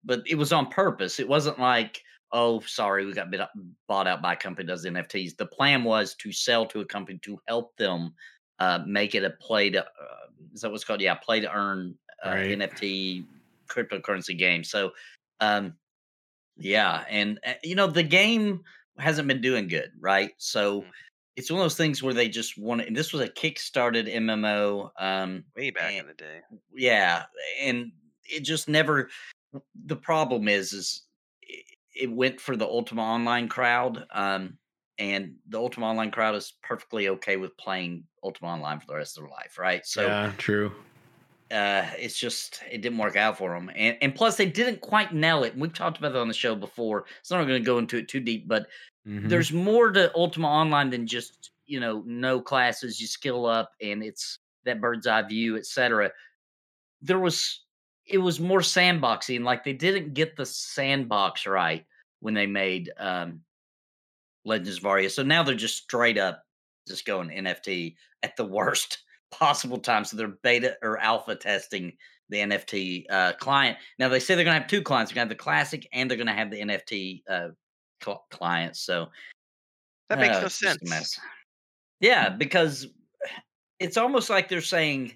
But 0.04 0.24
it 0.28 0.36
was 0.36 0.54
on 0.54 0.70
purpose. 0.70 1.20
It 1.20 1.28
wasn't 1.30 1.60
like, 1.60 2.04
oh, 2.36 2.60
sorry, 2.62 3.06
we 3.06 3.14
got 3.14 3.32
bit, 3.32 3.40
bought 3.88 4.08
out 4.08 4.22
by 4.22 4.34
a 4.34 4.36
company 4.36 4.66
that 4.66 4.74
does 4.74 4.86
NFTs. 4.86 5.38
The 5.38 5.46
plan 5.46 5.84
was 5.86 6.16
to 6.16 6.32
sell 6.34 6.66
to 6.68 6.82
a 6.82 6.86
company 6.86 7.18
to 7.24 7.40
help 7.48 7.76
them 7.78 8.14
uh, 8.60 8.80
make 8.86 9.16
it 9.16 9.24
a 9.24 9.30
play 9.30 9.70
to. 9.70 9.82
Uh, 9.84 10.28
is 10.54 10.62
that 10.62 10.70
what's 10.72 10.84
called? 10.84 11.00
Yeah, 11.02 11.16
play 11.16 11.40
to 11.40 11.52
earn 11.52 11.96
uh, 12.26 12.32
Right. 12.32 12.52
NFT 12.60 13.26
cryptocurrency 13.68 14.38
game. 14.38 14.64
So 14.64 14.92
um 15.42 15.74
yeah 16.58 17.04
and 17.10 17.40
uh, 17.46 17.54
you 17.64 17.76
know 17.76 17.88
the 17.88 18.04
game 18.04 18.64
hasn't 18.98 19.28
been 19.28 19.42
doing 19.42 19.68
good 19.68 19.92
right 20.00 20.32
so 20.38 20.82
Mhm. 20.82 20.86
it's 21.36 21.52
one 21.52 21.60
of 21.60 21.66
those 21.66 21.76
things 21.76 22.02
where 22.02 22.14
they 22.14 22.30
just 22.30 22.58
want 22.58 22.80
to 22.80 22.88
and 22.88 22.96
this 22.96 23.12
was 23.12 23.22
a 23.22 23.28
kickstarted 23.30 24.08
mmo 24.16 24.90
um 24.98 25.44
Way 25.58 25.72
back 25.72 25.94
in 25.94 26.08
the 26.08 26.14
day. 26.14 26.40
yeah 26.74 27.26
and 27.60 27.92
it 28.24 28.42
just 28.42 28.70
never 28.70 29.10
the 29.86 29.98
problem 29.98 30.48
is 30.48 30.72
is 30.72 31.04
it, 31.96 32.12
went 32.12 32.40
for 32.42 32.56
the 32.56 32.66
ultima 32.68 33.02
online 33.02 33.48
crowd 33.50 34.06
um 34.12 34.58
and 34.98 35.38
the 35.48 35.60
ultima 35.60 35.86
online 35.88 36.12
crowd 36.12 36.36
is 36.36 36.54
perfectly 36.64 37.10
okay 37.10 37.38
with 37.38 37.56
playing 37.58 38.06
ultima 38.24 38.48
online 38.50 38.80
for 38.80 38.88
the 38.88 38.96
rest 38.96 39.18
of 39.18 39.24
their 39.24 39.32
life 39.32 39.58
right 39.58 39.86
so 39.86 40.18
yeah, 40.18 40.34
true. 40.38 40.72
uh, 41.52 41.92
it's 41.98 42.18
just 42.18 42.64
it 42.72 42.82
didn't 42.82 42.98
work 42.98 43.16
out 43.16 43.38
for 43.38 43.54
them, 43.54 43.70
and 43.76 43.98
and 44.02 44.16
plus 44.16 44.36
they 44.38 44.50
didn't 44.50 44.82
quite 44.82 45.14
nail 45.14 45.44
it. 45.44 45.54
And 45.54 45.62
we've 45.62 45.74
talked 45.74 45.98
about 45.98 46.14
that 46.14 46.20
on 46.20 46.28
the 46.28 46.34
show 46.34 46.56
before, 46.56 47.06
so 47.22 47.36
I'm 47.36 47.42
not 47.42 47.48
going 47.48 47.62
to 47.62 47.66
go 47.66 47.78
into 47.78 47.98
it 47.98 48.08
too 48.10 48.20
deep. 48.20 48.48
But 48.48 48.68
Mhm. 49.06 49.46
there's 49.46 49.52
more 49.54 49.92
to 49.92 50.16
Ultima 50.16 50.48
Online 50.48 50.90
than 50.90 51.08
just 51.08 51.52
you 51.66 51.80
know 51.80 52.04
no 52.06 52.42
classes, 52.42 53.02
you 53.02 53.08
skill 53.08 53.46
up, 53.46 53.72
and 53.82 54.04
it's 54.04 54.40
that 54.66 54.82
bird's 54.82 55.08
eye 55.08 55.24
view, 55.24 55.58
etc. 55.58 56.12
There 57.02 57.20
was 57.20 57.65
it 58.08 58.20
was 58.20 58.40
more 58.40 58.60
sandboxy, 58.60 59.36
and 59.36 59.46
like 59.46 59.64
they 59.64 59.74
didn't 59.74 60.14
get 60.14 60.36
the 60.36 60.46
sandbox 60.46 61.48
right 61.48 61.86
when 62.20 62.34
they 62.34 62.48
made 62.48 62.92
um, 62.98 63.42
Legends 64.46 64.78
of 64.78 64.86
Aria. 64.86 65.10
So 65.10 65.24
now 65.24 65.44
they're 65.44 65.56
just 65.56 65.84
straight 65.84 66.18
up 66.18 66.44
just 66.88 67.06
going 67.06 67.30
NFT 67.30 67.96
at 68.24 68.38
the 68.38 68.46
worst 68.46 69.00
possible 69.32 69.78
time. 69.78 70.06
So 70.06 70.18
they're 70.18 70.28
beta 70.44 70.78
or 70.82 70.98
alpha 71.00 71.36
testing 71.36 71.94
the 72.30 72.38
NFT 72.38 73.06
uh, 73.10 73.34
client. 73.34 73.78
Now 74.00 74.10
they 74.10 74.20
say 74.20 74.36
they're 74.36 74.44
going 74.44 74.56
to 74.56 74.62
have 74.62 74.70
two 74.70 74.82
clients. 74.82 75.12
They're 75.12 75.16
going 75.16 75.28
to 75.28 75.34
have 75.34 75.38
the 75.38 75.44
classic 75.44 75.88
and 75.94 76.10
they're 76.10 76.18
going 76.18 76.28
to 76.28 76.34
have 76.34 76.52
the 76.52 76.62
NFT 76.62 77.24
uh, 77.30 77.50
cl- 78.04 78.26
clients. 78.32 78.82
So 78.82 79.10
That 80.10 80.20
makes 80.20 80.38
uh, 80.38 80.40
no 80.40 80.46
it's 80.46 80.60
just 80.60 80.82
a 80.82 80.88
sense. 80.88 81.20
Yeah, 82.00 82.30
because 82.30 82.88
it's 83.80 83.98
almost 83.98 84.30
like 84.30 84.50
they're 84.50 84.62
saying, 84.62 85.14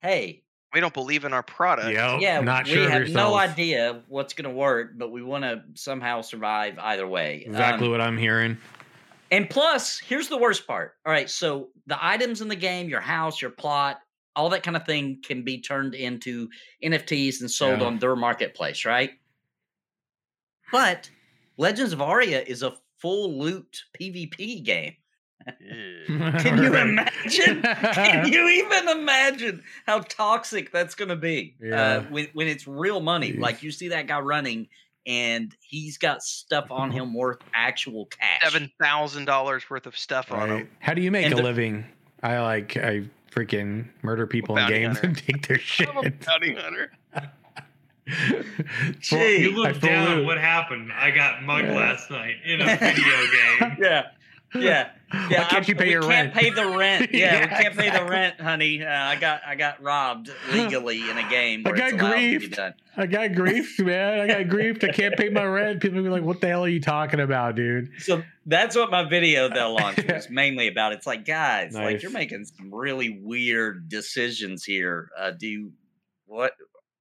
"Hey, 0.00 0.42
We 0.74 0.80
don't 0.80 0.94
believe 0.94 1.24
in 1.24 1.32
our 1.32 1.42
product. 1.42 1.90
Yep, 1.92 2.20
yeah, 2.20 2.40
not 2.40 2.64
we 2.66 2.72
sure 2.72 2.84
of 2.86 2.90
have 2.90 3.08
no 3.10 3.34
idea 3.36 4.00
what's 4.08 4.32
going 4.32 4.48
to 4.48 4.54
work, 4.56 4.92
but 4.96 5.10
we 5.10 5.22
want 5.22 5.44
to 5.44 5.62
somehow 5.74 6.22
survive 6.22 6.78
either 6.78 7.06
way." 7.06 7.42
Exactly 7.46 7.86
Um, 7.86 7.92
what 7.92 8.00
I'm 8.00 8.16
hearing. 8.16 8.56
And 9.30 9.48
plus, 9.48 9.98
here's 9.98 10.28
the 10.28 10.36
worst 10.36 10.66
part. 10.66 10.96
All 11.06 11.12
right, 11.12 11.28
so 11.28 11.70
the 11.86 11.98
items 12.04 12.40
in 12.42 12.48
the 12.48 12.56
game, 12.56 12.88
your 12.88 13.00
house, 13.00 13.40
your 13.40 13.50
plot, 13.50 14.00
all 14.36 14.48
that 14.50 14.62
kind 14.62 14.76
of 14.76 14.84
thing 14.86 15.20
can 15.22 15.42
be 15.42 15.60
turned 15.60 15.94
into 15.94 16.48
NFTs 16.82 17.40
and 17.40 17.50
sold 17.50 17.80
Yeah. 17.80 17.86
on 17.86 17.98
their 17.98 18.16
marketplace, 18.16 18.84
right? 18.84 19.12
But 20.70 21.10
Legends 21.58 21.92
of 21.92 22.00
Aria 22.00 22.42
is 22.42 22.62
a 22.62 22.74
full 22.98 23.38
loot 23.38 23.82
PvP 23.98 24.62
game. 24.64 24.96
Ew. 25.60 26.04
Can 26.38 26.62
you 26.62 26.74
imagine? 26.76 27.62
Can 27.62 28.26
you 28.32 28.48
even 28.48 28.88
imagine 28.88 29.62
how 29.86 30.00
toxic 30.00 30.72
that's 30.72 30.94
going 30.94 31.08
to 31.08 31.16
be 31.16 31.54
Yeah. 31.60 31.82
uh, 31.82 32.02
when 32.10 32.28
when 32.34 32.48
it's 32.48 32.66
real 32.66 33.00
money? 33.00 33.32
Jeez. 33.32 33.40
Like 33.40 33.62
you 33.62 33.70
see 33.70 33.88
that 33.88 34.06
guy 34.06 34.20
running, 34.20 34.68
and 35.06 35.54
he's 35.60 35.98
got 35.98 36.22
stuff 36.22 36.66
on 36.70 36.90
him 36.92 37.14
worth 37.14 37.38
actual 37.54 38.06
cash. 38.06 38.42
Seven 38.42 38.70
thousand 38.82 39.24
dollars 39.26 39.68
worth 39.70 39.86
of 39.86 39.96
stuff 39.96 40.30
on 40.32 40.38
Right. 40.38 40.48
them. 40.60 40.68
How 40.80 40.94
do 40.94 41.02
you 41.02 41.10
make 41.10 41.24
And 41.24 41.34
a 41.34 41.36
the- 41.36 41.42
living? 41.42 41.84
I 42.22 42.38
like 42.40 42.76
I 42.76 43.04
freaking 43.30 43.88
murder 44.02 44.26
people 44.26 44.56
in 44.58 44.68
games 44.68 44.98
hunter. 45.00 45.06
and 45.08 45.16
take 45.18 45.48
their 45.48 45.58
shit. 45.58 45.88
I'm 45.88 45.96
a 46.06 46.10
bounty 46.10 46.54
hunter. 46.54 46.92
Gee. 49.00 49.38
You 49.42 49.52
look 49.56 49.80
down. 49.80 50.16
loot. 50.18 50.26
What 50.26 50.38
happened? 50.38 50.92
I 50.92 51.10
got 51.10 51.42
mugged 51.42 51.68
Yeah. 51.68 51.74
last 51.74 52.10
night 52.10 52.36
in 52.44 52.60
a 52.60 52.64
video 52.76 53.16
game. 53.60 53.76
Yeah, 53.80 54.06
yeah. 54.54 54.90
Why 55.10 55.26
Yeah, 55.30 55.44
can't 55.44 55.52
I'm- 55.54 55.64
you 55.68 55.74
pay 55.74 55.84
we 55.84 55.90
your 55.90 56.00
can't 56.02 56.34
rent? 56.34 56.34
pay 56.34 56.50
the 56.50 56.66
rent. 56.76 57.10
Yeah, 57.12 57.18
Yeah, 57.34 57.40
we 57.42 57.62
can't 57.62 57.76
pay 57.76 57.90
the 57.90 58.04
rent, 58.04 58.40
honey. 58.40 58.82
Uh, 58.82 58.88
I 58.90 59.16
got 59.16 59.42
I 59.46 59.54
got 59.54 59.82
robbed 59.82 60.30
legally 60.52 61.08
in 61.10 61.18
a 61.18 61.28
game 61.28 61.62
I 61.66 61.72
got 61.72 61.92
allowed 61.92 62.10
to 62.12 62.38
be 62.40 62.48
griefed. 62.48 62.74
I 62.96 63.06
got 63.06 63.30
griefed, 63.32 63.78
man. 63.84 64.20
I 64.20 64.26
got 64.26 64.52
griefed. 64.54 64.84
I 64.88 64.92
can't 64.92 65.14
pay 65.16 65.28
my 65.28 65.44
rent. 65.44 65.80
People 65.82 66.02
be 66.02 66.08
like, 66.08 66.22
"What 66.22 66.40
the 66.40 66.48
hell 66.48 66.64
are 66.64 66.68
you 66.68 66.80
talking 66.80 67.20
about, 67.20 67.56
dude?" 67.56 67.90
So 67.98 68.22
that's 68.46 68.74
what 68.74 68.90
my 68.90 69.04
video 69.08 69.48
they'll 69.52 69.74
launch 69.74 70.02
was 70.06 70.30
mainly 70.30 70.68
about. 70.68 70.92
It's 70.92 71.06
like, 71.06 71.24
guys, 71.26 71.74
like 71.74 72.02
you're 72.02 72.10
making 72.10 72.44
some 72.46 72.72
really 72.74 73.20
weird 73.22 73.88
decisions 73.90 74.64
here. 74.64 75.10
Uh, 75.18 75.30
do 75.32 75.46
you 75.46 75.72
what 76.26 76.52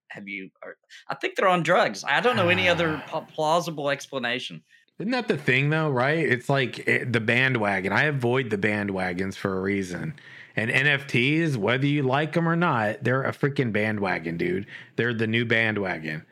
have 0.10 0.28
you? 0.28 0.50
Are, 0.64 0.76
I 1.08 1.16
think 1.16 1.36
they're 1.38 1.48
on 1.48 1.64
drugs. 1.64 2.04
I 2.06 2.20
don't 2.20 2.36
know 2.36 2.50
any 2.50 2.68
other 2.68 3.02
Ah. 3.14 3.22
plausible 3.22 3.90
explanation. 3.90 4.64
Isn't 5.02 5.12
that 5.14 5.28
the 5.28 5.38
thing 5.38 5.72
though, 5.72 5.90
right? 5.90 6.20
It's 6.20 6.48
like 6.48 6.88
it, 6.88 7.12
the 7.12 7.20
bandwagon. 7.20 7.92
I 7.92 8.04
avoid 8.04 8.52
the 8.52 8.58
bandwagons 8.58 9.36
for 9.36 9.58
a 9.58 9.60
reason. 9.60 10.14
And 10.56 10.70
NFTs, 10.70 11.58
whether 11.58 11.88
you 11.88 12.04
like 12.04 12.34
them 12.34 12.48
or 12.48 12.56
not, 12.56 13.04
they're 13.04 13.24
a 13.24 13.32
freaking 13.32 13.74
bandwagon, 13.74 14.38
dude. 14.38 14.68
They're 14.98 15.14
the 15.16 15.26
new 15.26 15.44
bandwagon. 15.44 16.24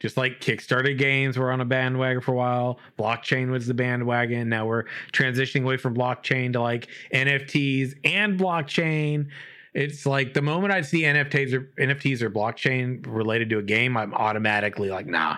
Just 0.00 0.16
like 0.16 0.40
Kickstarter 0.40 0.98
games 0.98 1.38
were 1.38 1.52
on 1.52 1.60
a 1.60 1.64
bandwagon 1.64 2.20
for 2.20 2.32
a 2.32 2.36
while, 2.36 2.80
blockchain 2.98 3.50
was 3.50 3.68
the 3.68 3.74
bandwagon. 3.74 4.48
Now 4.48 4.66
we're 4.66 4.84
transitioning 5.12 5.62
away 5.62 5.76
from 5.76 5.94
blockchain 5.94 6.52
to 6.54 6.60
like 6.60 6.88
NFTs 7.14 7.94
and 8.04 8.40
blockchain. 8.40 9.28
It's 9.72 10.04
like 10.04 10.34
the 10.34 10.42
moment 10.42 10.72
I 10.72 10.80
see 10.80 11.02
NFTs 11.02 11.52
or 11.52 11.70
NFTs 11.78 12.22
or 12.22 12.30
blockchain 12.30 13.06
related 13.06 13.50
to 13.50 13.58
a 13.58 13.62
game, 13.62 13.96
I'm 13.96 14.12
automatically 14.14 14.90
like, 14.90 15.06
nah. 15.06 15.36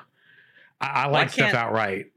I, 0.81 0.87
I 0.87 1.07
like 1.09 1.31
stuff 1.31 1.53
outright. 1.53 2.13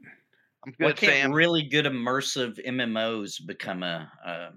I'm 0.64 0.74
Why 0.78 0.88
good, 0.88 0.96
can't 0.96 1.12
fam. 1.12 1.32
really 1.32 1.62
good 1.62 1.86
immersive 1.86 2.64
MMOs 2.66 3.44
become 3.46 3.82
a 3.82 4.10
a, 4.24 4.50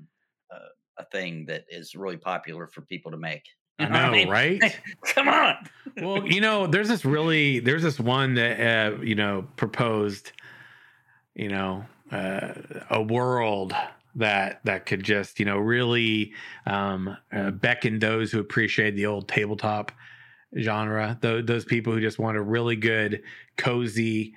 a 0.98 1.06
thing 1.12 1.46
that 1.48 1.66
is 1.70 1.96
really 1.96 2.18
popular 2.18 2.68
for 2.68 2.82
people 2.82 3.12
to 3.12 3.18
make? 3.18 3.44
I 3.80 3.88
know, 3.88 4.12
mean? 4.12 4.30
right? 4.30 4.62
Come 5.06 5.28
on. 5.28 5.56
well, 5.98 6.26
you 6.26 6.40
know, 6.40 6.68
there's 6.68 6.88
this 6.88 7.04
really 7.04 7.60
there's 7.60 7.84
this 7.84 8.00
one 8.00 8.36
that 8.36 8.60
uh, 8.60 9.02
you 9.02 9.16
know 9.16 9.48
proposed, 9.58 10.32
you 11.34 11.50
know, 11.50 11.86
uh, 12.12 12.54
a 12.90 13.02
world 13.02 13.74
that 14.16 14.62
that 14.64 14.86
could 14.86 15.04
just 15.04 15.40
you 15.40 15.46
know 15.46 15.58
really 15.58 16.34
um, 16.66 17.18
uh, 17.34 17.52
beckon 17.52 18.00
those 18.00 18.32
who 18.32 18.40
appreciate 18.40 18.96
the 18.96 19.06
old 19.06 19.28
tabletop 19.28 19.92
genre. 20.60 21.18
Those 21.22 21.46
those 21.46 21.66
people 21.66 21.92
who 21.92 22.00
just 22.00 22.20
want 22.20 22.38
a 22.38 22.42
really 22.42 22.78
good, 22.78 23.24
cozy 23.58 24.36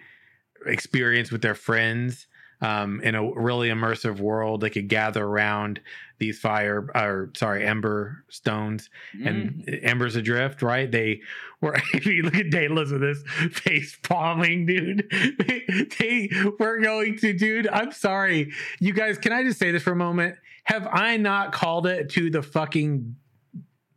experience 0.66 1.30
with 1.30 1.42
their 1.42 1.54
friends. 1.54 2.26
Um, 2.60 3.00
in 3.02 3.14
a 3.14 3.22
really 3.40 3.68
immersive 3.68 4.18
world, 4.18 4.62
they 4.62 4.70
could 4.70 4.88
gather 4.88 5.24
around 5.24 5.80
these 6.18 6.40
fire, 6.40 6.90
or 6.92 7.30
sorry, 7.36 7.64
ember 7.64 8.24
stones, 8.30 8.90
Mm. 9.16 9.26
and 9.28 9.80
embers 9.84 10.16
adrift, 10.16 10.60
right? 10.60 10.90
They 10.90 11.20
were 11.60 11.76
if 11.94 12.04
you 12.04 12.24
look 12.24 12.34
at 12.34 12.50
Daedalus 12.50 12.90
with 12.90 13.00
this 13.00 13.22
face 13.56 13.96
palming, 14.02 14.66
dude. 14.66 15.08
They, 15.46 15.86
they 16.00 16.30
were 16.58 16.80
going 16.80 17.16
to, 17.18 17.32
dude. 17.32 17.68
I'm 17.68 17.92
sorry. 17.92 18.50
You 18.80 18.92
guys, 18.92 19.18
can 19.18 19.32
I 19.32 19.44
just 19.44 19.60
say 19.60 19.70
this 19.70 19.84
for 19.84 19.92
a 19.92 19.96
moment? 19.96 20.34
Have 20.64 20.88
I 20.90 21.16
not 21.16 21.52
called 21.52 21.86
it 21.86 22.08
to 22.10 22.28
the 22.28 22.42
fucking 22.42 23.14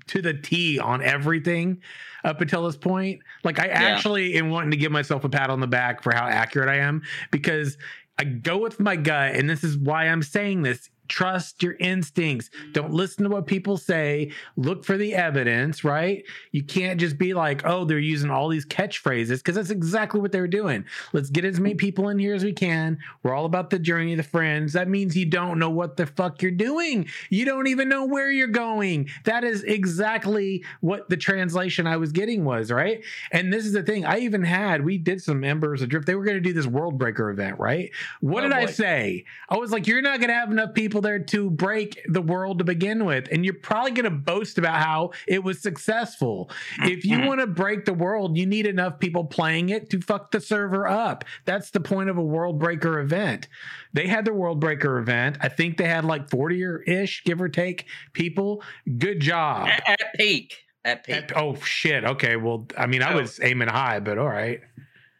to 0.07 0.21
the 0.21 0.35
T 0.35 0.77
on 0.77 1.01
everything 1.01 1.81
up 2.23 2.41
until 2.41 2.65
this 2.65 2.77
point? 2.77 3.21
Like 3.43 3.59
I 3.59 3.67
actually 3.67 4.35
am 4.35 4.49
wanting 4.49 4.71
to 4.71 4.77
give 4.77 4.91
myself 4.91 5.23
a 5.23 5.29
pat 5.29 5.49
on 5.49 5.59
the 5.59 5.67
back 5.67 6.03
for 6.03 6.13
how 6.13 6.27
accurate 6.27 6.69
I 6.69 6.77
am 6.77 7.01
because 7.31 7.77
I 8.17 8.23
go 8.23 8.57
with 8.57 8.79
my 8.79 8.95
gut, 8.95 9.35
and 9.35 9.49
this 9.49 9.63
is 9.63 9.77
why 9.77 10.07
I'm 10.07 10.21
saying 10.21 10.61
this. 10.61 10.89
Trust 11.11 11.61
your 11.61 11.75
instincts. 11.81 12.49
Don't 12.71 12.93
listen 12.93 13.25
to 13.25 13.29
what 13.29 13.45
people 13.45 13.75
say. 13.75 14.31
Look 14.55 14.85
for 14.85 14.95
the 14.95 15.13
evidence, 15.13 15.83
right? 15.83 16.23
You 16.53 16.63
can't 16.63 17.01
just 17.01 17.17
be 17.17 17.33
like, 17.33 17.65
oh, 17.65 17.83
they're 17.83 17.99
using 17.99 18.31
all 18.31 18.47
these 18.47 18.65
catchphrases 18.65 19.39
because 19.39 19.55
that's 19.55 19.71
exactly 19.71 20.21
what 20.21 20.31
they're 20.31 20.47
doing. 20.47 20.85
Let's 21.11 21.29
get 21.29 21.43
as 21.43 21.59
many 21.59 21.75
people 21.75 22.07
in 22.07 22.17
here 22.17 22.33
as 22.33 22.45
we 22.45 22.53
can. 22.53 22.97
We're 23.23 23.33
all 23.33 23.43
about 23.43 23.69
the 23.71 23.77
journey 23.77 24.13
of 24.13 24.17
the 24.17 24.23
friends. 24.23 24.71
That 24.71 24.87
means 24.87 25.17
you 25.17 25.25
don't 25.25 25.59
know 25.59 25.69
what 25.69 25.97
the 25.97 26.05
fuck 26.05 26.41
you're 26.41 26.49
doing. 26.51 27.09
You 27.29 27.43
don't 27.43 27.67
even 27.67 27.89
know 27.89 28.05
where 28.05 28.31
you're 28.31 28.47
going. 28.47 29.09
That 29.25 29.43
is 29.43 29.63
exactly 29.63 30.63
what 30.79 31.09
the 31.09 31.17
translation 31.17 31.87
I 31.87 31.97
was 31.97 32.13
getting 32.13 32.45
was, 32.45 32.71
right? 32.71 33.03
And 33.33 33.51
this 33.51 33.65
is 33.65 33.73
the 33.73 33.83
thing. 33.83 34.05
I 34.05 34.19
even 34.19 34.45
had, 34.45 34.85
we 34.85 34.97
did 34.97 35.21
some 35.21 35.43
Embers 35.43 35.81
Adrift. 35.81 36.07
They 36.07 36.15
were 36.15 36.23
going 36.23 36.37
to 36.37 36.41
do 36.41 36.53
this 36.53 36.67
World 36.67 36.97
Breaker 36.97 37.29
event, 37.29 37.59
right? 37.59 37.91
What 38.21 38.45
Oh, 38.45 38.47
did 38.47 38.55
I 38.55 38.65
say? 38.67 39.25
I 39.49 39.57
was 39.57 39.71
like, 39.73 39.87
you're 39.87 40.01
not 40.01 40.19
going 40.19 40.29
to 40.29 40.35
have 40.35 40.51
enough 40.51 40.73
people 40.73 41.00
there 41.01 41.19
to 41.19 41.49
break 41.49 42.01
the 42.07 42.21
world 42.21 42.59
to 42.59 42.63
begin 42.63 43.05
with. 43.05 43.27
And 43.31 43.43
you're 43.43 43.53
probably 43.53 43.91
going 43.91 44.05
to 44.05 44.11
boast 44.11 44.57
about 44.57 44.77
how 44.77 45.11
it 45.27 45.43
was 45.43 45.61
successful. 45.61 46.49
If 46.79 47.05
you 47.05 47.17
mm-hmm. 47.17 47.27
want 47.27 47.41
to 47.41 47.47
break 47.47 47.85
the 47.85 47.93
world, 47.93 48.37
you 48.37 48.45
need 48.45 48.67
enough 48.67 48.99
people 48.99 49.25
playing 49.25 49.69
it 49.69 49.89
to 49.89 50.01
fuck 50.01 50.31
the 50.31 50.39
server 50.39 50.87
up. 50.87 51.25
That's 51.45 51.71
the 51.71 51.79
point 51.79 52.09
of 52.09 52.17
a 52.17 52.23
world 52.23 52.59
breaker 52.59 52.99
event. 52.99 53.47
They 53.93 54.07
had 54.07 54.25
their 54.25 54.33
world 54.33 54.59
breaker 54.59 54.97
event. 54.99 55.37
I 55.41 55.49
think 55.49 55.77
they 55.77 55.87
had 55.87 56.05
like 56.05 56.29
40 56.29 56.63
or 56.63 56.81
ish, 56.83 57.23
give 57.23 57.41
or 57.41 57.49
take, 57.49 57.85
people. 58.13 58.63
Good 58.97 59.19
job. 59.19 59.67
At, 59.67 59.89
at 59.89 60.13
peak. 60.15 60.57
At 60.83 61.03
peak. 61.03 61.15
At- 61.15 61.37
oh 61.37 61.55
shit. 61.55 62.03
Okay. 62.03 62.35
Well, 62.35 62.67
I 62.77 62.87
mean, 62.87 63.03
I 63.03 63.15
was 63.15 63.39
aiming 63.41 63.67
high, 63.67 63.99
but 63.99 64.17
all 64.17 64.29
right. 64.29 64.61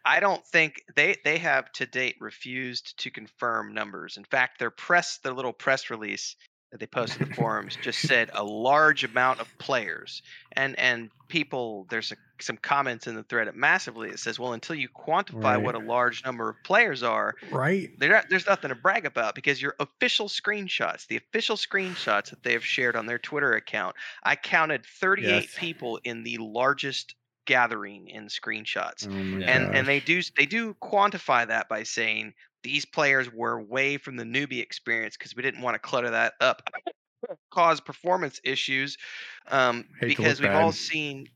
I 0.04 0.20
don't 0.20 0.44
think 0.46 0.82
they 0.96 1.16
they 1.24 1.38
have 1.38 1.70
to 1.72 1.86
date 1.86 2.16
refused 2.20 2.98
to 3.00 3.10
confirm 3.10 3.74
numbers. 3.74 4.16
In 4.16 4.24
fact, 4.24 4.58
their 4.58 4.70
press 4.70 5.18
their 5.18 5.32
little 5.32 5.52
press 5.52 5.90
release 5.90 6.36
that 6.70 6.78
they 6.80 6.86
posted 6.86 7.20
in 7.22 7.28
the 7.28 7.34
forums 7.34 7.76
just 7.82 8.00
said 8.08 8.30
a 8.32 8.42
large 8.42 9.04
amount 9.04 9.40
of 9.40 9.48
players 9.58 10.22
and 10.52 10.78
and 10.78 11.10
people 11.28 11.86
there's 11.90 12.12
a, 12.12 12.16
some 12.40 12.56
comments 12.56 13.06
in 13.06 13.14
the 13.14 13.22
thread 13.24 13.46
at 13.46 13.54
massively 13.54 14.08
it 14.08 14.18
says 14.18 14.38
well 14.38 14.54
until 14.54 14.74
you 14.74 14.88
quantify 14.88 15.62
what 15.62 15.74
a 15.74 15.78
large 15.78 16.24
number 16.24 16.48
of 16.48 16.56
players 16.64 17.02
are 17.02 17.34
Right. 17.50 17.90
not- 17.98 18.24
there's 18.30 18.46
nothing 18.46 18.70
to 18.70 18.74
brag 18.74 19.04
about 19.06 19.34
because 19.34 19.60
your 19.62 19.74
official 19.80 20.28
screenshots 20.28 21.06
the 21.06 21.16
official 21.18 21.56
screenshots 21.56 22.30
that 22.30 22.42
they 22.42 22.52
have 22.54 22.64
shared 22.64 22.96
on 22.96 23.04
their 23.06 23.18
twitter 23.18 23.52
account 23.52 23.94
i 24.22 24.34
counted 24.36 24.84
38 24.84 25.26
Yes. 25.26 25.54
people 25.56 26.00
in 26.04 26.22
the 26.22 26.38
largest 26.38 27.14
gathering 27.46 28.08
in 28.08 28.26
screenshots. 28.26 29.06
Oh 29.08 29.42
and 29.46 29.74
and 29.74 29.86
they 29.86 30.00
do 30.00 30.20
they 30.36 30.46
do 30.46 30.74
quantify 30.82 31.46
that 31.46 31.68
by 31.68 31.82
saying 31.82 32.34
these 32.62 32.84
players 32.84 33.32
were 33.32 33.60
way 33.60 33.96
from 33.96 34.16
the 34.16 34.24
newbie 34.24 34.62
experience 34.62 35.16
because 35.16 35.34
we 35.34 35.42
didn't 35.42 35.62
want 35.62 35.74
to 35.74 35.78
clutter 35.78 36.10
that 36.10 36.34
up 36.40 36.62
cause 37.50 37.80
performance 37.80 38.40
issues 38.44 38.96
um, 39.48 39.84
Hate 40.00 40.16
to 40.16 40.22
look 40.22 40.28
because 40.28 40.40
we've 40.40 40.54
all 40.54 40.72
seen 40.72 41.26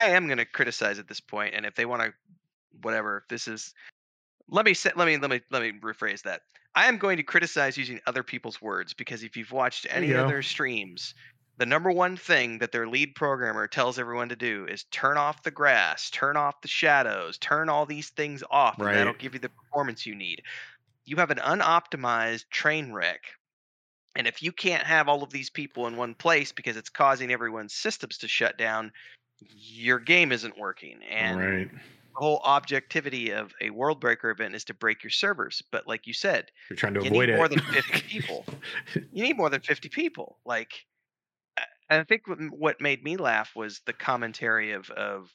i 0.00 0.10
am 0.10 0.26
going 0.26 0.38
to 0.38 0.44
criticize 0.44 0.98
at 0.98 1.08
this 1.08 1.20
point 1.20 1.54
and 1.54 1.66
if 1.66 1.74
they 1.74 1.84
want 1.84 2.02
to 2.02 2.12
whatever 2.80 3.18
if 3.18 3.28
this 3.28 3.48
is 3.48 3.74
let 4.48 4.64
me 4.64 4.74
say, 4.74 4.90
let 4.94 5.06
me 5.06 5.16
let 5.16 5.30
me 5.30 5.40
let 5.50 5.62
me 5.62 5.72
rephrase 5.80 6.22
that. 6.22 6.42
I 6.74 6.86
am 6.86 6.98
going 6.98 7.16
to 7.18 7.22
criticize 7.22 7.76
using 7.76 8.00
other 8.06 8.22
people's 8.22 8.60
words 8.62 8.94
because 8.94 9.22
if 9.22 9.36
you've 9.36 9.52
watched 9.52 9.86
any 9.90 10.08
you 10.08 10.16
of 10.16 10.22
go. 10.22 10.28
their 10.28 10.42
streams 10.42 11.14
the 11.62 11.66
number 11.66 11.92
one 11.92 12.16
thing 12.16 12.58
that 12.58 12.72
their 12.72 12.88
lead 12.88 13.14
programmer 13.14 13.68
tells 13.68 13.96
everyone 13.96 14.30
to 14.30 14.34
do 14.34 14.66
is 14.68 14.82
turn 14.90 15.16
off 15.16 15.44
the 15.44 15.50
grass, 15.52 16.10
turn 16.10 16.36
off 16.36 16.60
the 16.60 16.66
shadows, 16.66 17.38
turn 17.38 17.68
all 17.68 17.86
these 17.86 18.08
things 18.08 18.42
off, 18.50 18.80
and 18.80 18.88
that'll 18.88 19.12
give 19.12 19.32
you 19.32 19.38
the 19.38 19.48
performance 19.48 20.04
you 20.04 20.16
need. 20.16 20.42
You 21.04 21.18
have 21.18 21.30
an 21.30 21.38
unoptimized 21.38 22.46
train 22.50 22.92
wreck. 22.92 23.20
And 24.16 24.26
if 24.26 24.42
you 24.42 24.50
can't 24.50 24.82
have 24.82 25.08
all 25.08 25.22
of 25.22 25.30
these 25.30 25.50
people 25.50 25.86
in 25.86 25.94
one 25.94 26.14
place 26.14 26.50
because 26.50 26.76
it's 26.76 26.90
causing 26.90 27.30
everyone's 27.30 27.74
systems 27.74 28.18
to 28.18 28.26
shut 28.26 28.58
down, 28.58 28.90
your 29.38 30.00
game 30.00 30.32
isn't 30.32 30.58
working. 30.58 30.98
And 31.08 31.38
right. 31.38 31.70
the 31.70 31.78
whole 32.14 32.40
objectivity 32.42 33.30
of 33.30 33.54
a 33.60 33.70
world 33.70 34.00
breaker 34.00 34.30
event 34.30 34.56
is 34.56 34.64
to 34.64 34.74
break 34.74 35.04
your 35.04 35.12
servers. 35.12 35.62
But 35.70 35.86
like 35.86 36.08
you 36.08 36.12
said, 36.12 36.50
You're 36.68 36.76
trying 36.76 36.94
to 36.94 37.02
you 37.02 37.10
avoid 37.10 37.28
need 37.28 37.34
it. 37.34 37.36
more 37.36 37.46
than 37.46 37.60
50 37.60 38.00
people. 38.00 38.44
you 39.12 39.22
need 39.22 39.36
more 39.36 39.48
than 39.48 39.60
50 39.60 39.88
people 39.90 40.38
like 40.44 40.72
I- 42.00 42.04
think 42.04 42.22
what, 42.50 42.80
made 42.80 43.02
me 43.04 43.16
laugh 43.16 43.50
was 43.56 43.80
the 43.86 43.92
commentary 43.92 44.72
of 44.72 44.90
of 44.90 45.30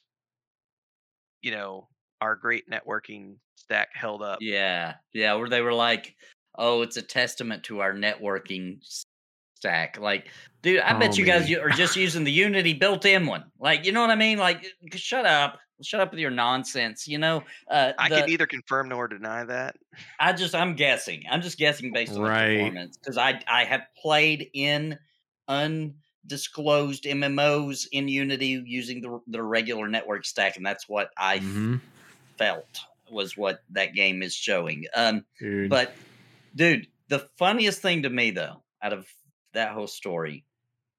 you 1.41 1.51
know 1.51 1.87
our 2.21 2.35
great 2.35 2.69
networking 2.69 3.35
stack 3.55 3.89
held 3.93 4.21
up 4.23 4.39
Yeah, 4.41 4.95
yeah, 5.13 5.33
where 5.35 5.49
they 5.49 5.61
were 5.61 5.73
like, 5.73 6.15
"Oh, 6.57 6.81
it's 6.81 6.97
a 6.97 7.01
testament 7.01 7.63
to 7.65 7.81
our 7.81 7.93
networking 7.93 8.79
stack." 9.55 9.99
Like, 9.99 10.29
dude, 10.63 10.79
I 10.81 10.97
bet 10.97 11.11
Oh, 11.11 11.13
you 11.15 11.25
guys 11.25 11.41
man. 11.41 11.49
u- 11.51 11.61
are 11.61 11.69
just 11.69 11.95
using 11.95 12.23
the 12.23 12.31
Unity 12.31 12.73
built-in 12.73 13.25
one. 13.27 13.51
Like, 13.59 13.85
you 13.85 13.91
know 13.91 14.01
what 14.01 14.09
I 14.09 14.15
mean? 14.15 14.37
Like, 14.39 14.65
shut 14.95 15.25
up, 15.27 15.59
shut 15.83 15.99
up 16.01 16.09
with 16.11 16.19
your 16.19 16.31
nonsense. 16.31 17.07
You 17.07 17.19
know, 17.19 17.43
uh, 17.69 17.93
i 17.99 18.09
the- 18.09 18.15
can 18.15 18.25
neither 18.27 18.47
confirm 18.47 18.89
nor 18.89 19.07
deny 19.07 19.43
that 19.45 19.75
I 20.19 20.33
just, 20.33 20.55
I'm 20.55 20.75
guessing. 20.75 21.23
I'm 21.29 21.41
just 21.41 21.57
guessing 21.59 21.91
based 21.93 22.13
on 22.13 22.21
Right. 22.21 22.47
the 22.49 22.55
performance 22.57 22.97
because 22.97 23.17
I, 23.17 23.41
I 23.47 23.63
have 23.65 23.81
played 24.01 24.49
in 24.53 24.97
undisclosed 26.27 27.05
MMOs 27.05 27.87
in 27.91 28.07
Unity 28.07 28.61
using 28.65 29.01
the 29.01 29.19
the 29.27 29.41
regular 29.41 29.87
network 29.87 30.25
stack, 30.25 30.57
and 30.57 30.65
that's 30.65 30.87
what 30.89 31.11
I 31.17 31.39
Mhm. 31.39 31.81
felt 32.37 32.79
was 33.09 33.37
what 33.37 33.63
that 33.69 33.93
game 33.93 34.21
is 34.21 34.35
showing. 34.35 34.85
Um. 34.95 35.25
Dude. 35.39 35.69
But 35.69 35.95
dude, 36.55 36.87
the 37.07 37.19
funniest 37.37 37.81
thing 37.81 38.03
to 38.03 38.09
me 38.09 38.31
though, 38.31 38.63
out 38.81 38.93
of 38.93 39.07
that 39.53 39.71
whole 39.71 39.87
story, 39.87 40.43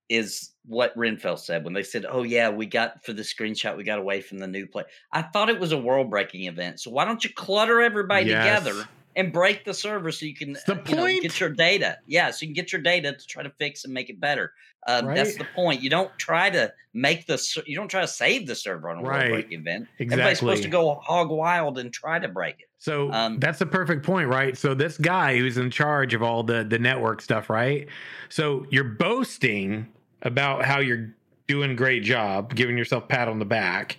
is 0.08 0.50
what 0.64 0.96
Renfell 0.96 1.38
said 1.38 1.64
when 1.64 1.74
they 1.74 1.82
said, 1.82 2.06
"Oh 2.08 2.22
yeah, 2.22 2.48
we 2.48 2.64
got 2.66 3.04
for 3.04 3.12
the 3.12 3.22
screenshot, 3.22 3.76
we 3.76 3.84
got 3.84 3.98
away 3.98 4.22
from 4.22 4.38
the 4.38 4.46
new 4.48 4.66
play." 4.66 4.84
I 5.12 5.22
thought 5.22 5.50
it 5.50 5.60
was 5.60 5.72
a 5.72 5.78
world 5.78 6.08
breaking 6.10 6.44
event, 6.44 6.80
so 6.80 6.90
why 6.90 7.04
don't 7.04 7.22
you 7.22 7.30
clutter 7.34 7.82
everybody 7.82 8.24
together 8.30 8.88
and 9.16 9.32
break 9.32 9.64
the 9.64 9.74
server 9.74 10.12
so 10.12 10.24
you 10.24 10.34
can 10.34 10.52
the 10.54 10.82
you 10.88 10.96
know, 10.96 11.06
get 11.20 11.40
your 11.40 11.50
data. 11.50 11.98
Yeah, 12.06 12.30
so 12.30 12.42
you 12.42 12.48
can 12.48 12.54
get 12.54 12.72
your 12.72 12.80
data 12.80 13.12
to 13.12 13.26
try 13.26 13.42
to 13.42 13.50
fix 13.58 13.84
and 13.84 13.92
make 13.92 14.08
it 14.08 14.18
better. 14.20 14.54
Um, 14.88 15.14
That's 15.14 15.36
the 15.36 15.44
point. 15.44 15.82
You 15.82 15.90
don't 15.90 16.16
try 16.18 16.48
to 16.50 16.72
make 16.94 17.26
the 17.26 17.62
you 17.66 17.76
don't 17.76 17.88
try 17.88 18.00
to 18.00 18.08
save 18.08 18.46
the 18.46 18.54
server 18.54 18.88
on 18.88 18.98
a 18.98 19.02
Right. 19.02 19.30
break 19.30 19.52
event. 19.52 19.86
Everybody's 20.00 20.38
supposed 20.38 20.62
to 20.62 20.68
go 20.70 20.94
hog 21.04 21.30
wild 21.30 21.78
and 21.78 21.92
try 21.92 22.18
to 22.18 22.26
break 22.26 22.60
it. 22.60 22.68
So 22.78 23.12
Um, 23.12 23.38
that's 23.38 23.60
a 23.60 23.66
perfect 23.66 24.04
point, 24.04 24.28
right? 24.28 24.56
So 24.56 24.72
this 24.74 24.96
guy 24.96 25.36
who's 25.36 25.58
in 25.58 25.70
charge 25.70 26.14
of 26.14 26.22
all 26.22 26.42
the 26.42 26.64
the 26.64 26.78
network 26.78 27.20
stuff, 27.20 27.50
right? 27.50 27.86
So 28.30 28.66
you're 28.70 28.84
boasting 28.84 29.86
about 30.22 30.64
how 30.64 30.80
you're 30.80 31.14
doing 31.46 31.76
great 31.76 32.02
job, 32.02 32.54
giving 32.54 32.76
yourself 32.78 33.04
a 33.04 33.06
pat 33.08 33.28
on 33.28 33.38
the 33.38 33.44
back, 33.44 33.98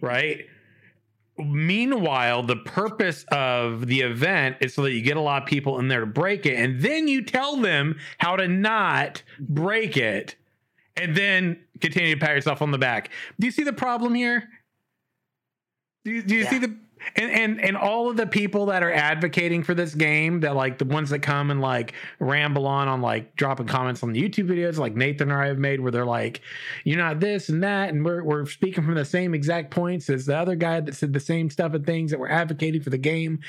right? 0.00 0.46
Meanwhile, 1.36 2.44
the 2.44 2.56
purpose 2.56 3.24
of 3.32 3.86
the 3.86 4.02
event 4.02 4.58
is 4.60 4.72
so 4.72 4.82
that 4.82 4.92
you 4.92 5.02
get 5.02 5.16
a 5.16 5.20
lot 5.20 5.42
of 5.42 5.48
people 5.48 5.80
in 5.80 5.88
there 5.88 6.00
to 6.00 6.06
break 6.06 6.46
it, 6.46 6.54
and 6.54 6.80
then 6.80 7.08
you 7.08 7.22
tell 7.22 7.56
them 7.56 7.98
how 8.18 8.36
to 8.36 8.46
not 8.46 9.22
break 9.40 9.96
it, 9.96 10.36
and 10.96 11.16
then 11.16 11.58
continue 11.80 12.14
to 12.14 12.20
pat 12.20 12.36
yourself 12.36 12.62
on 12.62 12.70
the 12.70 12.78
back. 12.78 13.10
Do 13.40 13.46
you 13.46 13.50
see 13.50 13.64
the 13.64 13.72
problem 13.72 14.14
here? 14.14 14.48
Do 16.04 16.12
you, 16.12 16.22
do 16.22 16.36
you 16.36 16.44
see 16.44 16.58
the 16.58 16.76
and, 17.16 17.30
and 17.30 17.60
and 17.60 17.76
all 17.76 18.10
of 18.10 18.16
the 18.16 18.26
people 18.26 18.66
that 18.66 18.82
are 18.82 18.92
advocating 18.92 19.62
for 19.62 19.74
this 19.74 19.94
game 19.94 20.40
that 20.40 20.54
like 20.54 20.78
the 20.78 20.84
ones 20.84 21.10
that 21.10 21.20
come 21.20 21.50
and 21.50 21.60
like 21.60 21.94
ramble 22.18 22.66
on 22.66 22.88
on 22.88 23.00
like 23.00 23.34
dropping 23.36 23.66
comments 23.66 24.02
on 24.02 24.12
the 24.12 24.22
YouTube 24.22 24.48
videos 24.48 24.76
like 24.76 24.94
Nathan 24.94 25.30
or 25.30 25.42
I 25.42 25.48
have 25.48 25.58
made 25.58 25.80
where 25.80 25.92
they're 25.92 26.04
like 26.04 26.40
you're 26.84 26.98
not 26.98 27.20
this 27.20 27.48
and 27.48 27.62
that 27.62 27.90
and 27.90 28.04
we're 28.04 28.22
we're 28.22 28.46
speaking 28.46 28.84
from 28.84 28.94
the 28.94 29.04
same 29.04 29.34
exact 29.34 29.70
points 29.70 30.10
as 30.10 30.26
the 30.26 30.36
other 30.36 30.56
guy 30.56 30.80
that 30.80 30.94
said 30.94 31.12
the 31.12 31.20
same 31.20 31.50
stuff 31.50 31.74
and 31.74 31.84
things 31.84 32.10
that 32.10 32.20
were 32.20 32.30
advocating 32.30 32.82
for 32.82 32.90
the 32.90 32.98
game. 32.98 33.40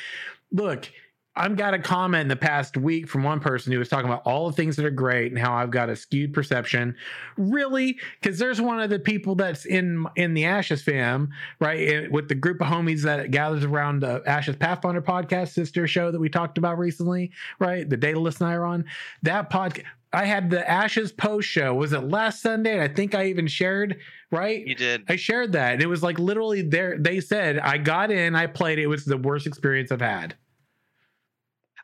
Look, 0.51 0.89
I've 1.37 1.57
got 1.57 1.73
a 1.73 1.79
comment 1.79 2.21
in 2.21 2.27
the 2.29 2.35
past 2.35 2.77
week 2.77 3.07
from 3.09 3.23
one 3.23 3.39
person 3.41 3.73
who 3.73 3.79
was 3.79 3.89
talking 3.89 4.09
about 4.09 4.21
all 4.25 4.47
the 4.49 4.55
things 4.55 4.75
that 4.77 4.85
are 4.85 4.89
great 4.91 5.31
and 5.31 5.39
how 5.39 5.53
I've 5.53 5.71
got 5.71 5.89
a 5.89 5.95
skewed 5.95 6.33
perception. 6.33 6.95
Really? 7.37 7.99
Because 8.21 8.39
there's 8.39 8.61
one 8.61 8.79
of 8.79 8.89
the 8.89 8.99
people 8.99 9.35
that's 9.35 9.65
in 9.65 10.05
in 10.15 10.33
the 10.33 10.45
Ashes 10.45 10.81
fam, 10.81 11.29
right? 11.59 11.79
eh, 11.87 12.07
With 12.09 12.29
the 12.29 12.35
group 12.35 12.61
of 12.61 12.67
homies 12.67 13.01
that 13.03 13.31
gathers 13.31 13.65
around 13.65 13.99
the 13.99 14.23
Ashes 14.25 14.55
Pathfinder 14.55 15.01
podcast, 15.01 15.49
sister 15.49 15.87
show 15.87 16.09
that 16.11 16.19
we 16.19 16.29
talked 16.29 16.57
about 16.57 16.77
recently, 16.77 17.31
right? 17.59 17.89
The 17.89 17.97
Daedalus 17.97 18.39
and 18.39 18.49
I 18.49 18.53
are 18.53 18.65
on 18.65 18.85
that 19.23 19.49
podcast. 19.49 19.83
I 20.13 20.23
had 20.23 20.49
the 20.49 20.69
Ashes 20.69 21.11
post 21.11 21.49
show. 21.49 21.73
Was 21.73 21.91
it 21.91 21.99
last 22.07 22.41
Sunday? 22.41 22.71
And 22.73 22.81
I 22.81 22.87
think 22.87 23.13
I 23.13 23.25
even 23.25 23.47
shared, 23.47 23.97
right? 24.31 24.65
You 24.65 24.73
did. 24.73 25.03
I 25.09 25.17
shared 25.17 25.51
that. 25.51 25.73
And 25.73 25.81
it 25.81 25.87
was 25.87 26.01
like 26.01 26.17
literally 26.19 26.61
there. 26.61 26.97
They 26.97 27.19
said 27.19 27.59
I 27.59 27.77
got 27.77 28.11
in, 28.11 28.33
I 28.33 28.47
played. 28.47 28.79
It 28.79 28.87
was 28.87 29.03
the 29.03 29.17
worst 29.17 29.45
experience 29.45 29.91
I've 29.91 29.99
had. 29.99 30.35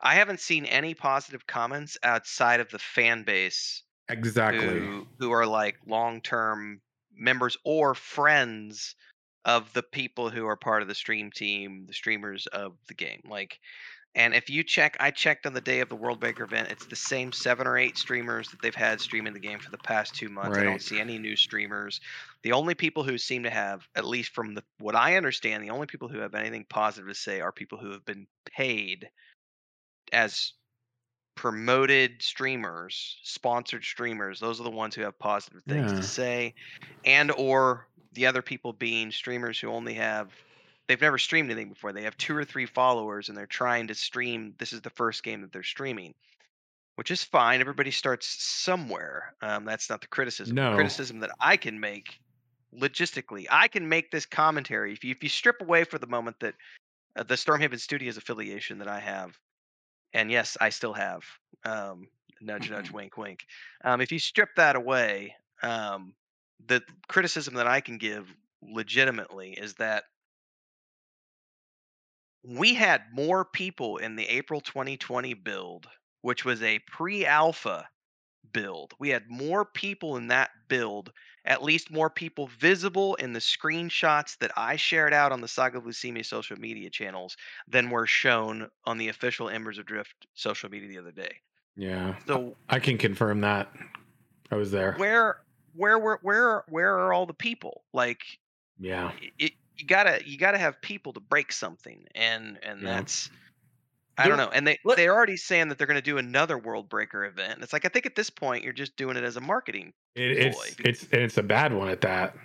I 0.01 0.15
haven't 0.15 0.39
seen 0.39 0.65
any 0.65 0.93
positive 0.93 1.45
comments 1.47 1.97
outside 2.03 2.59
of 2.59 2.69
the 2.69 2.79
fan 2.79 3.23
base 3.23 3.83
Exactly. 4.09 4.67
who 4.67 5.07
who 5.19 5.31
are 5.31 5.45
like 5.45 5.77
long 5.85 6.21
term 6.21 6.81
members 7.15 7.57
or 7.63 7.95
friends 7.95 8.95
of 9.45 9.71
the 9.73 9.83
people 9.83 10.29
who 10.29 10.45
are 10.45 10.55
part 10.55 10.81
of 10.81 10.87
the 10.87 10.95
stream 10.95 11.31
team, 11.31 11.85
the 11.87 11.93
streamers 11.93 12.47
of 12.47 12.77
the 12.87 12.93
game. 12.93 13.21
Like 13.25 13.59
and 14.13 14.33
if 14.33 14.49
you 14.49 14.63
check 14.63 14.97
I 14.99 15.11
checked 15.11 15.45
on 15.45 15.53
the 15.53 15.61
day 15.61 15.79
of 15.79 15.87
the 15.87 15.95
World 15.95 16.19
Breaker 16.19 16.43
event, 16.43 16.69
it's 16.69 16.85
the 16.85 16.95
same 16.97 17.31
seven 17.31 17.65
or 17.65 17.77
eight 17.77 17.97
streamers 17.97 18.49
that 18.49 18.61
they've 18.61 18.75
had 18.75 18.99
streaming 18.99 19.33
the 19.33 19.39
game 19.39 19.59
for 19.59 19.71
the 19.71 19.77
past 19.77 20.15
two 20.15 20.27
months. 20.27 20.57
I 20.57 20.63
don't 20.63 20.81
see 20.81 20.99
any 20.99 21.17
new 21.17 21.37
streamers. 21.37 22.01
The 22.43 22.51
only 22.51 22.75
people 22.75 23.03
who 23.03 23.17
seem 23.17 23.43
to 23.43 23.49
have, 23.49 23.87
at 23.95 24.03
least 24.03 24.33
from 24.33 24.53
the 24.53 24.63
what 24.79 24.95
I 24.95 25.15
understand, 25.15 25.63
the 25.63 25.69
only 25.69 25.87
people 25.87 26.09
who 26.09 26.19
have 26.19 26.35
anything 26.35 26.65
positive 26.69 27.07
to 27.07 27.15
say 27.15 27.39
are 27.39 27.53
people 27.53 27.77
who 27.77 27.91
have 27.91 28.03
been 28.03 28.27
paid 28.45 29.09
as 30.11 30.53
promoted 31.35 32.21
streamers, 32.21 33.17
sponsored 33.23 33.83
streamers. 33.83 34.39
Those 34.39 34.59
are 34.59 34.63
the 34.63 34.69
ones 34.69 34.95
who 34.95 35.01
have 35.01 35.17
positive 35.19 35.63
things 35.63 35.91
Yeah. 35.91 35.97
to 35.97 36.03
say, 36.03 36.53
and 37.05 37.31
or 37.31 37.87
the 38.13 38.25
other 38.27 38.41
people 38.41 38.73
being 38.73 39.11
streamers 39.11 39.59
who 39.59 39.69
only 39.69 39.93
have 39.95 40.31
they've 40.87 40.99
never 41.01 41.17
streamed 41.17 41.49
anything 41.49 41.69
before. 41.69 41.93
They 41.93 42.03
have 42.03 42.17
two 42.17 42.35
or 42.35 42.43
three 42.43 42.65
followers 42.65 43.29
and 43.29 43.37
they're 43.37 43.47
trying 43.47 43.87
to 43.87 43.95
stream. 43.95 44.53
This 44.57 44.73
is 44.73 44.81
the 44.81 44.89
first 44.89 45.23
game 45.23 45.41
that 45.41 45.51
they're 45.53 45.63
streaming, 45.63 46.13
which 46.95 47.11
is 47.11 47.23
fine. 47.23 47.61
Everybody 47.61 47.91
starts 47.91 48.27
somewhere. 48.27 49.33
Um, 49.41 49.65
that's 49.65 49.89
not 49.89 50.01
the 50.01 50.07
criticism. 50.07 50.55
The 50.59 50.63
No. 50.63 50.75
criticism 50.75 51.19
that 51.21 51.31
I 51.39 51.57
can 51.57 51.79
make 51.79 52.19
logistically, 52.75 53.47
I 53.49 53.67
can 53.69 53.87
make 53.87 54.11
this 54.11 54.25
commentary. 54.25 54.93
If 54.93 55.03
you, 55.03 55.11
if 55.11 55.23
you 55.23 55.29
strip 55.29 55.61
away 55.61 55.83
for 55.85 55.97
the 55.97 56.07
moment 56.07 56.39
that 56.41 56.55
uh, 57.15 57.23
the 57.23 57.35
Stormhaven 57.35 57.79
Studios 57.79 58.17
affiliation 58.17 58.79
that 58.79 58.87
I 58.87 58.99
have, 58.99 59.37
and 60.13 60.31
yes, 60.31 60.57
I 60.59 60.69
still 60.69 60.93
have. 60.93 61.23
Um, 61.63 62.07
nudge, 62.41 62.69
nudge, 62.69 62.91
wink, 62.91 63.17
wink. 63.17 63.45
Um, 63.83 64.01
if 64.01 64.11
you 64.11 64.19
strip 64.19 64.49
that 64.57 64.75
away, 64.75 65.35
um, 65.63 66.13
the 66.67 66.81
criticism 67.07 67.55
that 67.55 67.67
I 67.67 67.81
can 67.81 67.97
give 67.97 68.27
legitimately 68.61 69.51
is 69.51 69.75
that 69.75 70.03
we 72.43 72.73
had 72.73 73.03
more 73.13 73.45
people 73.45 73.97
in 73.97 74.15
the 74.15 74.27
April 74.27 74.61
2020 74.61 75.33
build, 75.35 75.87
which 76.21 76.43
was 76.43 76.61
a 76.63 76.79
pre 76.79 77.25
alpha 77.25 77.87
build. 78.53 78.93
We 78.99 79.09
had 79.09 79.29
more 79.29 79.65
people 79.65 80.17
in 80.17 80.27
that 80.27 80.51
build, 80.67 81.11
at 81.45 81.63
least 81.63 81.91
more 81.91 82.09
people 82.09 82.47
visible 82.59 83.15
in 83.15 83.33
the 83.33 83.39
screenshots 83.39 84.37
that 84.39 84.51
I 84.55 84.75
shared 84.75 85.13
out 85.13 85.31
on 85.31 85.41
the 85.41 85.47
Saga 85.47 85.77
of 85.79 85.85
Lucemia 85.85 86.25
social 86.25 86.57
media 86.57 86.89
channels 86.89 87.35
than 87.67 87.89
were 87.89 88.05
shown 88.07 88.69
on 88.85 88.97
the 88.97 89.09
official 89.09 89.49
Embers 89.49 89.77
Adrift 89.77 90.27
social 90.33 90.69
media 90.69 90.89
the 90.89 90.97
other 90.97 91.11
day. 91.11 91.35
Yeah. 91.75 92.15
So 92.27 92.55
I 92.69 92.79
can 92.79 92.97
confirm 92.97 93.41
that. 93.41 93.71
I 94.51 94.55
was 94.55 94.71
there. 94.71 94.93
where 94.97 95.37
where 95.73 95.97
were 95.97 96.19
where 96.21 96.63
where 96.67 96.97
are 96.99 97.13
all 97.13 97.25
the 97.25 97.33
people? 97.33 97.83
Like 97.93 98.19
Yeah. 98.79 99.11
it, 99.39 99.53
you 99.77 99.87
gotta 99.87 100.21
you 100.25 100.37
gotta 100.37 100.57
have 100.57 100.81
people 100.81 101.13
to 101.13 101.19
break 101.19 101.51
something 101.51 102.05
and 102.13 102.59
and 102.63 102.81
Yeah. 102.81 102.87
that's 102.87 103.29
I 104.17 104.27
don't 104.27 104.37
know. 104.37 104.49
And 104.53 104.67
they 104.67 104.77
look- 104.85 104.97
they're 104.97 105.13
already 105.15 105.37
saying 105.37 105.69
that 105.69 105.77
they're 105.77 105.87
going 105.87 105.95
to 105.95 106.01
do 106.01 106.17
another 106.17 106.57
World 106.57 106.89
Breaker 106.89 107.25
event. 107.25 107.59
It's 107.63 107.73
like 107.73 107.85
I 107.85 107.89
think 107.89 108.05
at 108.05 108.15
this 108.15 108.29
point 108.29 108.63
you're 108.63 108.73
just 108.73 108.95
doing 108.97 109.17
it 109.17 109.23
as 109.23 109.37
a 109.37 109.41
marketing. 109.41 109.93
It, 110.15 110.31
it's 110.31 110.75
it's 110.79 111.03
and 111.11 111.21
it's 111.21 111.37
a 111.37 111.43
bad 111.43 111.73
one 111.73 111.89
at 111.89 112.01
that. 112.01 112.35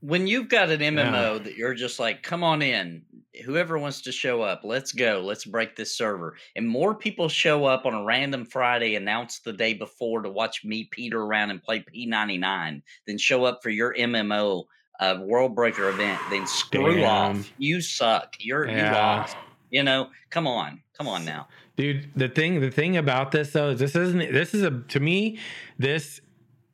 when 0.00 0.26
you've 0.26 0.48
got 0.48 0.68
an 0.70 0.80
MMO 0.80 1.42
that 1.42 1.56
you're 1.56 1.72
just 1.74 1.98
like, 1.98 2.22
come 2.22 2.44
on 2.44 2.60
in, 2.60 3.02
whoever 3.46 3.78
wants 3.78 4.02
to 4.02 4.12
show 4.12 4.42
up, 4.42 4.60
let's 4.62 4.92
go, 4.92 5.22
let's 5.24 5.46
break 5.46 5.74
this 5.76 5.96
server. 5.96 6.36
And 6.56 6.68
more 6.68 6.94
people 6.94 7.28
show 7.30 7.64
up 7.64 7.86
on 7.86 7.94
a 7.94 8.04
random 8.04 8.44
Friday 8.44 8.94
announced 8.96 9.44
the 9.44 9.52
day 9.54 9.72
before 9.72 10.20
to 10.20 10.28
watch 10.28 10.62
me 10.62 10.84
peter 10.92 11.22
around 11.22 11.50
and 11.50 11.62
play 11.62 11.80
P99 11.80 12.82
than 13.06 13.16
show 13.18 13.44
up 13.44 13.60
for 13.62 13.70
your 13.70 13.94
MMO 13.94 14.64
uh, 15.00 15.16
World 15.22 15.54
Breaker 15.56 15.88
event, 15.88 16.20
then 16.30 16.46
screw 16.46 16.96
Damn. 16.96 17.38
off. 17.38 17.50
You 17.58 17.80
suck. 17.80 18.36
You're 18.38 18.68
you 18.68 18.76
Yeah. 18.76 18.92
lost. 18.94 19.36
You 19.74 19.82
know, 19.82 20.10
come 20.30 20.46
on, 20.46 20.80
come 20.96 21.08
on 21.08 21.24
now. 21.24 21.48
Dude, 21.74 22.08
the 22.14 22.28
thing 22.28 22.60
the 22.60 22.70
thing 22.70 22.96
about 22.96 23.32
this 23.32 23.50
though 23.50 23.70
is 23.70 23.80
this 23.80 23.96
isn't 23.96 24.32
this 24.32 24.54
is 24.54 24.62
a 24.62 24.70
to 24.70 25.00
me 25.00 25.40
this 25.80 26.20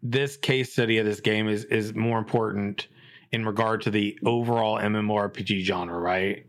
this 0.03 0.37
case 0.37 0.75
study 0.75 0.99
of 0.99 1.07
this 1.07 1.21
game 1.21 1.49
is 1.49 1.65
is 1.65 1.95
more 1.95 2.19
important 2.19 2.89
in 3.33 3.47
regard 3.47 3.81
to 3.83 3.91
the 3.91 4.19
overall 4.27 4.79
MMORPG 4.79 5.61
genre, 5.63 5.99
right? 5.99 6.45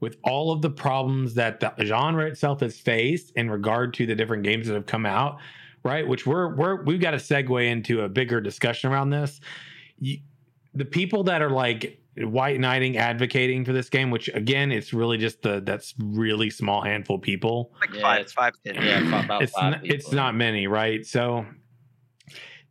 With 0.00 0.16
all 0.24 0.50
of 0.50 0.62
the 0.62 0.70
problems 0.70 1.34
that 1.34 1.60
the 1.60 1.72
genre 1.84 2.26
itself 2.26 2.58
has 2.58 2.76
faced 2.76 3.30
in 3.36 3.48
regard 3.48 3.94
to 3.94 4.04
the 4.04 4.16
different 4.16 4.42
games 4.42 4.66
that 4.66 4.74
have 4.74 4.86
come 4.86 5.06
out, 5.06 5.38
right? 5.84 6.08
Which 6.08 6.26
we're 6.26 6.56
we're 6.56 6.82
we've 6.82 7.00
got 7.00 7.12
to 7.12 7.18
segue 7.18 7.70
into 7.70 8.00
a 8.00 8.08
bigger 8.08 8.40
discussion 8.40 8.90
around 8.90 9.10
this. 9.10 9.40
You, 10.00 10.18
the 10.74 10.84
people 10.84 11.22
that 11.22 11.40
are 11.40 11.50
like 11.50 12.03
white 12.18 12.60
knighting 12.60 12.96
advocating 12.96 13.64
for 13.64 13.72
this 13.72 13.88
game, 13.88 14.10
which 14.10 14.28
again, 14.34 14.70
it's 14.70 14.92
really 14.92 15.18
just 15.18 15.42
the 15.42 15.60
that's 15.60 15.94
really 15.98 16.48
small 16.50 16.82
handful 16.82 17.16
of 17.16 17.22
people 17.22 17.72
Like 17.80 17.94
Yeah, 17.94 18.00
five, 18.02 18.20
it's- 18.20 18.32
five, 18.32 18.52
ten. 18.64 18.74
Yeah, 18.76 19.10
fi- 19.10 19.24
about 19.24 19.42
it's 19.42 19.52
five 19.52 19.72
not, 19.72 19.80
it's 19.86 20.12
not 20.12 20.34
many, 20.34 20.66
right? 20.66 21.04
So 21.04 21.44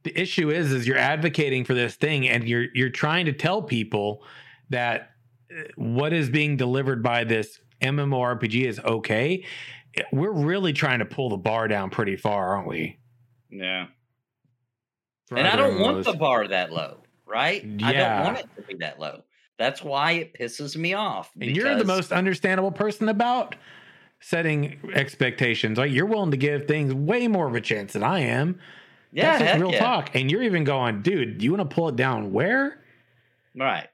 the 0.03 0.19
issue 0.19 0.49
is 0.49 0.71
is 0.71 0.87
you're 0.87 0.97
advocating 0.97 1.63
for 1.65 1.73
this 1.73 1.95
thing 1.95 2.27
and 2.27 2.47
you're 2.47 2.65
you're 2.73 2.89
trying 2.89 3.25
to 3.25 3.33
tell 3.33 3.61
people 3.61 4.23
that 4.69 5.11
uh, 5.51 5.63
what 5.75 6.13
is 6.13 6.29
being 6.29 6.57
delivered 6.57 7.01
by 7.03 7.23
this 7.23 7.59
MMORPG 7.81 8.65
is 8.65 8.79
okay. 8.79 9.45
We're 10.11 10.31
really 10.31 10.73
trying 10.73 10.99
to 10.99 11.05
pull 11.05 11.29
the 11.29 11.37
bar 11.37 11.67
down 11.67 11.89
pretty 11.89 12.15
far, 12.15 12.55
aren't 12.55 12.67
we? 12.67 12.97
Yeah. 13.49 13.87
For 15.27 15.37
and 15.37 15.47
I 15.47 15.55
don't 15.55 15.79
want 15.79 16.03
the 16.03 16.13
bar 16.13 16.47
that 16.47 16.71
low, 16.71 16.97
right? 17.25 17.61
I 17.83 17.93
don't 17.93 18.23
want 18.23 18.39
it 18.39 18.47
to 18.55 18.61
be 18.63 18.73
that 18.75 18.99
low. 18.99 19.23
That's 19.57 19.83
why 19.83 20.11
it 20.13 20.33
pisses 20.39 20.75
me 20.75 20.93
off. 20.93 21.31
And 21.39 21.55
you're 21.55 21.75
the 21.75 21.85
most 21.85 22.11
understandable 22.11 22.71
person 22.71 23.09
about 23.09 23.55
setting 24.19 24.79
expectations. 24.93 25.77
Like 25.77 25.91
you're 25.91 26.05
willing 26.05 26.31
to 26.31 26.37
give 26.37 26.67
things 26.67 26.93
way 26.93 27.27
more 27.27 27.47
of 27.47 27.55
a 27.55 27.61
chance 27.61 27.93
than 27.93 28.03
I 28.03 28.19
am. 28.21 28.59
yeah, 29.11 29.37
That's 29.37 29.51
just 29.51 29.61
real 29.61 29.71
yeah. 29.73 29.79
talk. 29.79 30.15
And 30.15 30.31
you're 30.31 30.43
even 30.43 30.63
going, 30.63 31.01
dude, 31.01 31.41
you 31.43 31.51
want 31.53 31.69
to 31.69 31.73
pull 31.75 31.89
it 31.89 31.95
down 31.95 32.31
where? 32.31 32.81
Right. 33.55 33.87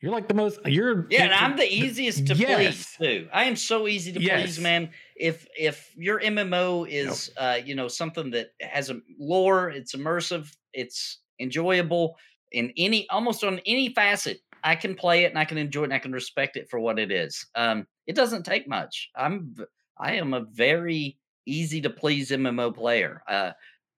You're 0.00 0.12
like 0.12 0.28
the 0.28 0.34
most. 0.34 0.60
You're 0.64 1.06
Yeah, 1.10 1.24
and 1.24 1.32
I'm 1.34 1.56
the 1.56 1.70
easiest 1.70 2.26
to 2.28 2.34
Yes. 2.34 2.96
please 2.96 2.96
too. 2.96 3.28
I 3.34 3.44
am 3.44 3.56
so 3.56 3.86
easy 3.86 4.12
to 4.12 4.20
Yes. 4.20 4.42
please, 4.42 4.60
man. 4.60 4.90
If 5.14 5.46
if 5.58 5.92
your 5.94 6.20
MMO 6.20 6.88
is 6.88 7.30
uh, 7.36 7.58
you 7.62 7.74
know, 7.74 7.86
something 7.88 8.30
that 8.30 8.52
has 8.62 8.88
a 8.88 9.00
lore, 9.18 9.68
it's 9.68 9.94
immersive, 9.94 10.54
it's 10.72 11.18
enjoyable 11.38 12.16
in 12.52 12.72
any 12.78 13.06
almost 13.10 13.44
on 13.44 13.60
any 13.66 13.90
facet, 13.92 14.40
I 14.64 14.76
can 14.76 14.94
play 14.94 15.24
it 15.24 15.30
and 15.30 15.38
I 15.38 15.44
can 15.44 15.58
enjoy 15.58 15.82
it 15.82 15.84
and 15.84 15.94
I 15.94 15.98
can 15.98 16.12
respect 16.12 16.56
it 16.56 16.68
for 16.68 16.78
what 16.80 16.98
it 16.98 17.10
is. 17.10 17.46
Um, 17.54 17.86
it 18.06 18.14
doesn't 18.14 18.44
take 18.44 18.68
much. 18.68 19.10
I'm 19.16 19.54
I 19.98 20.14
am 20.14 20.34
a 20.34 20.40
very 20.40 21.18
easy 21.46 21.80
to 21.82 21.90
please 21.90 22.30
MMO 22.30 22.74
player. 22.74 23.22
Uh, 23.28 23.52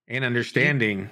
and 0.09 0.25
understanding. 0.25 1.09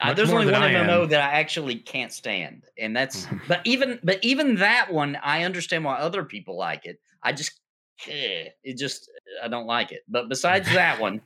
uh, 0.00 0.14
there's 0.14 0.30
only 0.30 0.46
one 0.46 0.62
I 0.62 0.72
MMO 0.72 1.02
am. 1.02 1.08
that 1.10 1.20
I 1.20 1.38
actually 1.38 1.76
can't 1.76 2.12
stand, 2.12 2.64
and 2.78 2.96
that's. 2.96 3.26
But 3.48 3.60
even 3.64 4.00
but 4.02 4.18
even 4.22 4.56
that 4.56 4.92
one, 4.92 5.16
I 5.22 5.44
understand 5.44 5.84
why 5.84 5.96
other 5.96 6.24
people 6.24 6.56
like 6.56 6.86
it. 6.86 6.98
I 7.22 7.32
just, 7.32 7.60
eh, 8.08 8.48
it 8.64 8.78
just 8.78 9.10
I 9.42 9.48
don't 9.48 9.66
like 9.66 9.92
it. 9.92 10.00
But 10.08 10.28
besides 10.28 10.66
that 10.72 11.00
one, 11.06 11.20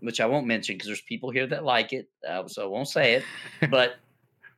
which 0.00 0.20
I 0.20 0.26
won't 0.26 0.46
mention 0.46 0.74
because 0.74 0.88
there's 0.88 1.02
people 1.02 1.30
here 1.30 1.46
that 1.46 1.64
like 1.64 1.92
it, 1.92 2.08
uh, 2.28 2.46
so 2.48 2.64
I 2.64 2.66
won't 2.66 2.88
say 2.88 3.14
it. 3.14 3.24
But 3.70 3.96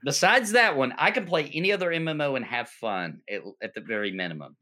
besides 0.04 0.52
that 0.52 0.76
one, 0.76 0.92
I 0.98 1.10
can 1.10 1.24
play 1.26 1.50
any 1.54 1.72
other 1.72 1.90
MMO 1.90 2.36
and 2.36 2.44
have 2.44 2.68
fun 2.68 3.20
at, 3.30 3.40
at 3.62 3.74
the 3.74 3.80
very 3.80 4.12
minimum. 4.12 4.56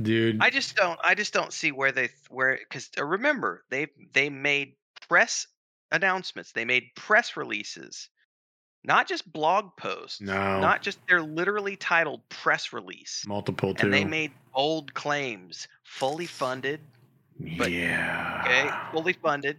Dude. 0.00 0.38
I 0.40 0.50
just 0.50 0.76
don't. 0.76 0.98
I 1.02 1.14
just 1.14 1.32
don't 1.32 1.52
see 1.52 1.72
where 1.72 1.90
they 1.92 2.10
where 2.28 2.58
because 2.58 2.90
uh, 2.98 3.04
remember 3.04 3.64
they 3.70 3.88
they 4.12 4.30
made 4.30 4.74
press 5.08 5.46
announcements. 5.90 6.52
They 6.52 6.64
made 6.64 6.84
press 6.94 7.36
releases, 7.36 8.08
not 8.84 9.08
just 9.08 9.32
blog 9.32 9.76
posts. 9.76 10.20
No. 10.20 10.60
Not 10.60 10.82
just 10.82 10.98
they're 11.08 11.22
literally 11.22 11.74
titled 11.76 12.20
press 12.28 12.72
release, 12.72 13.24
multiple 13.26 13.74
too. 13.74 13.86
and 13.86 13.92
they 13.92 14.04
made 14.04 14.30
bold 14.54 14.94
claims, 14.94 15.66
fully 15.82 16.26
funded. 16.26 16.80
but- 17.58 17.72
yeah. 17.72 18.42
Okay, 18.44 18.70
fully 18.92 19.14
funded, 19.14 19.56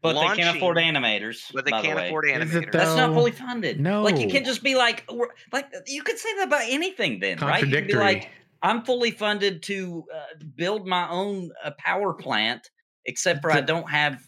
But 0.00 0.14
they 0.14 0.36
can't 0.36 0.56
afford 0.56 0.76
animators. 0.76 1.50
but 1.52 1.64
they 1.64 1.72
by 1.72 1.82
can't 1.82 1.96
way. 1.96 2.06
afford 2.06 2.26
Is 2.28 2.54
it 2.54 2.64
animators. 2.64 2.72
That's 2.72 2.96
not 2.96 3.14
fully 3.14 3.32
funded. 3.32 3.80
No, 3.80 4.02
like 4.02 4.18
you 4.18 4.28
can't 4.28 4.46
just 4.46 4.62
be 4.62 4.76
like, 4.76 5.04
like 5.52 5.66
you 5.86 6.02
could 6.02 6.18
say 6.18 6.28
that 6.36 6.46
about 6.46 6.62
anything. 6.64 7.18
Then, 7.18 7.38
right? 7.38 7.60
You 7.62 7.66
could 7.66 7.70
be 7.88 7.92
Contradictory. 7.92 8.00
like, 8.00 8.30
I'm 8.62 8.82
fully 8.84 9.10
funded 9.10 9.62
to 9.64 10.04
uh, 10.14 10.44
build 10.56 10.86
my 10.86 11.08
own 11.08 11.50
uh, 11.64 11.72
power 11.78 12.12
plant, 12.12 12.70
except 13.06 13.42
for 13.42 13.50
I 13.50 13.60
don't 13.60 13.90
have 13.90 14.24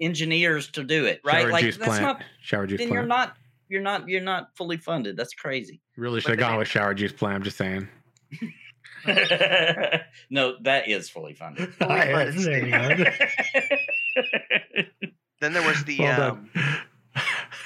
engineers 0.00 0.68
to 0.72 0.82
do 0.82 1.04
it. 1.04 1.20
Right? 1.24 1.42
Shower 1.42 1.50
like 1.52 1.64
juice 1.64 1.76
that's 1.76 1.88
plant. 1.88 2.02
not. 2.02 2.22
shower 2.42 2.66
juice 2.66 2.78
Then 2.78 2.88
plant. 2.88 2.98
you're 3.00 3.06
not. 3.06 3.36
You're 3.68 3.82
not. 3.82 4.08
You're 4.08 4.20
not 4.20 4.48
fully 4.56 4.76
funded. 4.78 5.16
That's 5.16 5.34
crazy. 5.34 5.80
really 5.96 6.16
But 6.16 6.22
should 6.22 6.30
have 6.30 6.38
gone 6.40 6.58
with 6.58 6.68
shower 6.68 6.92
juice 6.92 7.12
plant. 7.12 7.36
I'm 7.36 7.42
just 7.44 7.56
saying. 7.56 7.88
no, 10.30 10.56
that 10.62 10.88
is 10.88 11.10
fully 11.10 11.34
funded. 11.34 11.74
Fully 11.74 11.90
I 11.94 12.30
funded 12.32 12.72
am. 12.72 13.06
Then 15.44 15.52
there 15.52 15.62
was 15.62 15.84
the 15.84 15.98
Well 15.98 16.22
um, 16.22 16.50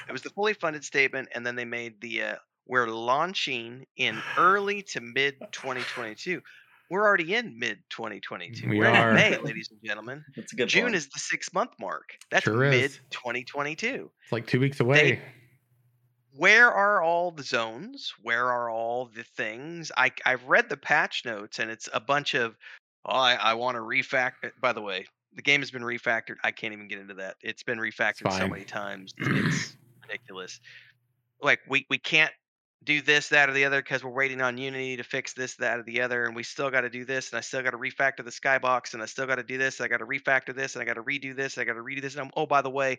it 0.08 0.12
was 0.12 0.22
the 0.22 0.30
fully 0.30 0.52
funded 0.52 0.82
statement, 0.84 1.28
and 1.32 1.46
then 1.46 1.54
they 1.54 1.64
made 1.64 2.00
the 2.00 2.22
uh, 2.22 2.34
we're 2.66 2.88
launching 2.88 3.86
in 3.96 4.20
early 4.36 4.82
to 4.82 5.00
mid 5.00 5.36
2022. 5.52 6.42
We're 6.90 7.04
already 7.04 7.36
in 7.36 7.56
mid 7.56 7.78
2022. 7.90 8.68
We 8.68 8.78
We're 8.78 8.88
are. 8.88 9.10
in 9.10 9.14
May, 9.14 9.38
ladies 9.38 9.70
and 9.70 9.78
gentlemen. 9.84 10.24
That's 10.34 10.52
a 10.52 10.56
good. 10.56 10.68
June 10.68 10.84
point. 10.84 10.96
is 10.96 11.06
the 11.06 11.20
six 11.20 11.54
month 11.54 11.70
mark. 11.78 12.16
That's 12.32 12.44
Sure 12.44 12.68
mid 12.68 12.98
2022. 13.10 14.10
It's 14.24 14.32
like 14.32 14.48
two 14.48 14.58
weeks 14.58 14.80
away. 14.80 15.20
Where 16.34 16.72
are 16.72 17.00
all 17.00 17.30
the 17.30 17.44
zones? 17.44 18.12
Where 18.22 18.46
are 18.50 18.70
all 18.70 19.06
the 19.14 19.22
things? 19.22 19.92
I 19.96 20.10
I've 20.26 20.44
read 20.46 20.68
the 20.68 20.76
patch 20.76 21.24
notes, 21.24 21.60
and 21.60 21.70
it's 21.70 21.88
a 21.94 22.00
bunch 22.00 22.34
of. 22.34 22.56
Oh, 23.04 23.12
I, 23.12 23.34
I 23.34 23.54
want 23.54 23.76
to 23.76 23.82
refactor. 23.82 24.50
By 24.60 24.72
the 24.72 24.82
way, 24.82 25.06
the 25.34 25.42
game 25.42 25.60
has 25.60 25.70
been 25.70 25.82
refactored. 25.82 26.36
I 26.42 26.50
can't 26.50 26.72
even 26.72 26.88
get 26.88 26.98
into 26.98 27.14
that. 27.14 27.36
It's 27.42 27.62
been 27.62 27.78
refactored 27.78 28.32
so 28.32 28.48
many 28.48 28.64
times. 28.64 29.14
It's 29.20 29.76
ridiculous. 30.02 30.60
Like 31.42 31.60
we 31.68 31.86
we 31.90 31.98
can't 31.98 32.32
do 32.84 33.02
this, 33.02 33.28
that, 33.28 33.48
or 33.48 33.52
the 33.52 33.64
other 33.64 33.82
because 33.82 34.02
we're 34.02 34.10
waiting 34.10 34.40
on 34.40 34.56
Unity 34.56 34.96
to 34.96 35.02
fix 35.02 35.34
this, 35.34 35.56
that, 35.56 35.78
or 35.78 35.82
the 35.82 36.00
other, 36.00 36.24
and 36.24 36.34
we 36.34 36.42
still 36.42 36.70
got 36.70 36.82
to 36.82 36.90
do 36.90 37.04
this, 37.04 37.30
and 37.30 37.38
I 37.38 37.40
still 37.40 37.62
got 37.62 37.72
to 37.72 37.78
refactor 37.78 38.24
the 38.24 38.30
skybox, 38.30 38.94
and 38.94 39.02
I 39.02 39.06
still 39.06 39.26
got 39.26 39.36
to 39.36 39.42
do 39.42 39.58
this, 39.58 39.78
and 39.78 39.84
I 39.84 39.88
got 39.88 39.98
to 39.98 40.06
refactor 40.06 40.54
this, 40.54 40.74
and 40.74 40.82
I 40.82 40.86
got 40.86 40.94
to 40.94 41.02
redo 41.02 41.36
this, 41.36 41.56
and 41.56 41.62
I 41.62 41.64
got 41.64 41.74
to 41.74 41.84
redo 41.84 42.00
this. 42.00 42.14
And 42.14 42.22
I'm, 42.22 42.30
oh, 42.36 42.46
by 42.46 42.62
the 42.62 42.70
way, 42.70 42.98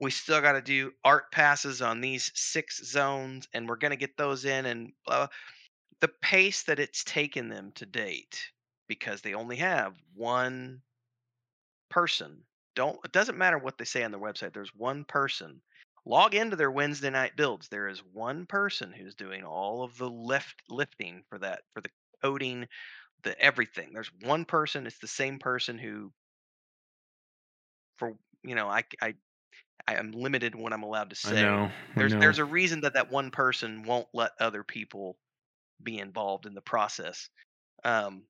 we 0.00 0.10
still 0.10 0.40
got 0.40 0.52
to 0.52 0.62
do 0.62 0.92
art 1.04 1.30
passes 1.32 1.80
on 1.80 2.00
these 2.00 2.30
six 2.34 2.84
zones, 2.84 3.48
and 3.54 3.68
we're 3.68 3.76
gonna 3.76 3.96
get 3.96 4.16
those 4.16 4.44
in, 4.44 4.66
and 4.66 4.92
blah. 5.06 5.28
the 6.00 6.10
pace 6.22 6.64
that 6.64 6.78
it's 6.78 7.04
taken 7.04 7.48
them 7.48 7.72
to 7.76 7.86
date 7.86 8.50
because 8.88 9.20
they 9.20 9.34
only 9.34 9.56
have 9.56 9.94
one 10.14 10.80
person. 11.90 12.44
Don't 12.76 12.98
it 13.04 13.12
doesn't 13.12 13.38
matter 13.38 13.58
what 13.58 13.78
they 13.78 13.84
say 13.84 14.04
on 14.04 14.10
their 14.12 14.20
website. 14.20 14.52
There's 14.54 14.74
one 14.74 15.04
person. 15.04 15.62
Log 16.06 16.34
into 16.34 16.56
their 16.56 16.70
Wednesday 16.70 17.10
night 17.10 17.36
builds. 17.36 17.68
There 17.68 17.88
is 17.88 18.02
one 18.04 18.46
person 18.46 18.92
who's 18.92 19.14
doing 19.14 19.44
all 19.44 19.82
of 19.82 19.96
the 19.98 20.08
lift 20.10 20.62
lifting 20.68 21.24
for 21.28 21.38
that, 21.40 21.62
for 21.74 21.82
the 21.82 21.90
coding, 22.22 22.68
the 23.24 23.38
everything. 23.40 23.92
There's 23.94 24.12
one 24.22 24.44
person. 24.46 24.86
It's 24.86 24.98
the 25.00 25.08
same 25.08 25.38
person 25.38 25.78
who, 25.78 26.12
for 27.96 28.14
you 28.42 28.54
know, 28.54 28.68
I 28.68 28.84
I 29.00 29.14
I 29.86 29.96
am 29.96 30.12
limited 30.12 30.54
in 30.54 30.62
what 30.62 30.72
I'm 30.72 30.82
allowed 30.84 31.10
to 31.10 31.16
I 31.24 31.32
say. 31.32 31.34
know. 31.34 31.70
I 31.96 32.02
There's 32.02 32.16
know. 32.16 32.20
there's 32.20 32.38
a 32.38 32.44
reason 32.44 32.82
that 32.82 32.94
that 32.94 33.10
one 33.10 33.30
person 33.30 33.84
won't 33.84 34.08
let 34.14 34.32
other 34.40 34.64
people 34.64 35.18
be 35.82 35.98
involved 35.98 36.46
in 36.46 36.54
the 36.54 36.62
process. 36.62 37.30
Um, 37.84 38.26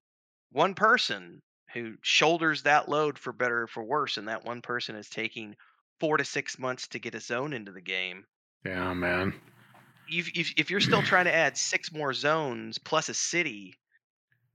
one 0.53 0.75
person 0.75 1.43
who 1.73 1.95
shoulders 2.03 2.63
that 2.63 2.89
load 2.89 3.19
for 3.19 3.33
better 3.33 3.63
or 3.63 3.67
for 3.67 3.83
worse, 3.83 4.17
and 4.17 4.29
that 4.29 4.45
one 4.45 4.63
person 4.63 4.97
is 4.97 5.09
taking 5.09 5.57
four 5.99 6.17
to 6.17 6.25
six 6.25 6.59
months 6.59 6.89
to 6.89 6.99
get 6.99 7.15
a 7.15 7.21
zone 7.21 7.53
into 7.53 7.73
the 7.73 7.81
game. 7.81 8.25
yeah, 8.65 8.93
man. 8.95 9.35
You've, 10.09 10.31
if 10.35 10.55
if 10.57 10.71
you're 10.71 10.81
still 10.81 11.03
trying 11.03 11.27
to 11.27 11.35
add 11.35 11.57
six 11.57 11.93
more 11.93 12.13
zones 12.13 12.79
plus 12.79 13.09
a 13.09 13.15
city 13.15 13.79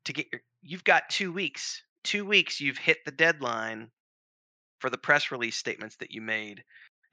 to 0.06 0.14
get 0.14 0.28
your, 0.32 0.42
you've 0.62 0.84
got 0.84 1.10
two 1.10 1.32
weeks. 1.32 1.82
Two 2.04 2.26
weeks, 2.26 2.62
you've 2.62 2.78
hit 2.78 3.00
the 3.06 3.12
deadline 3.12 3.90
for 4.80 4.90
the 4.90 4.98
press 4.98 5.32
release 5.32 5.56
statements 5.56 5.96
that 5.98 6.12
you 6.12 6.22
made 6.22 6.64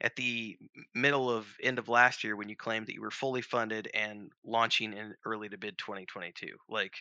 at 0.01 0.15
the 0.15 0.57
middle 0.93 1.29
of 1.29 1.47
end 1.61 1.79
of 1.79 1.87
last 1.87 2.23
year 2.23 2.35
when 2.35 2.49
you 2.49 2.55
claimed 2.55 2.87
that 2.87 2.93
you 2.93 3.01
were 3.01 3.09
fully 3.09 3.41
funded 3.41 3.89
and 3.93 4.31
launching 4.45 4.93
in 4.93 5.15
early 5.25 5.49
to 5.49 5.57
mid 5.57 5.77
2022. 5.77 6.47
Like 6.69 6.93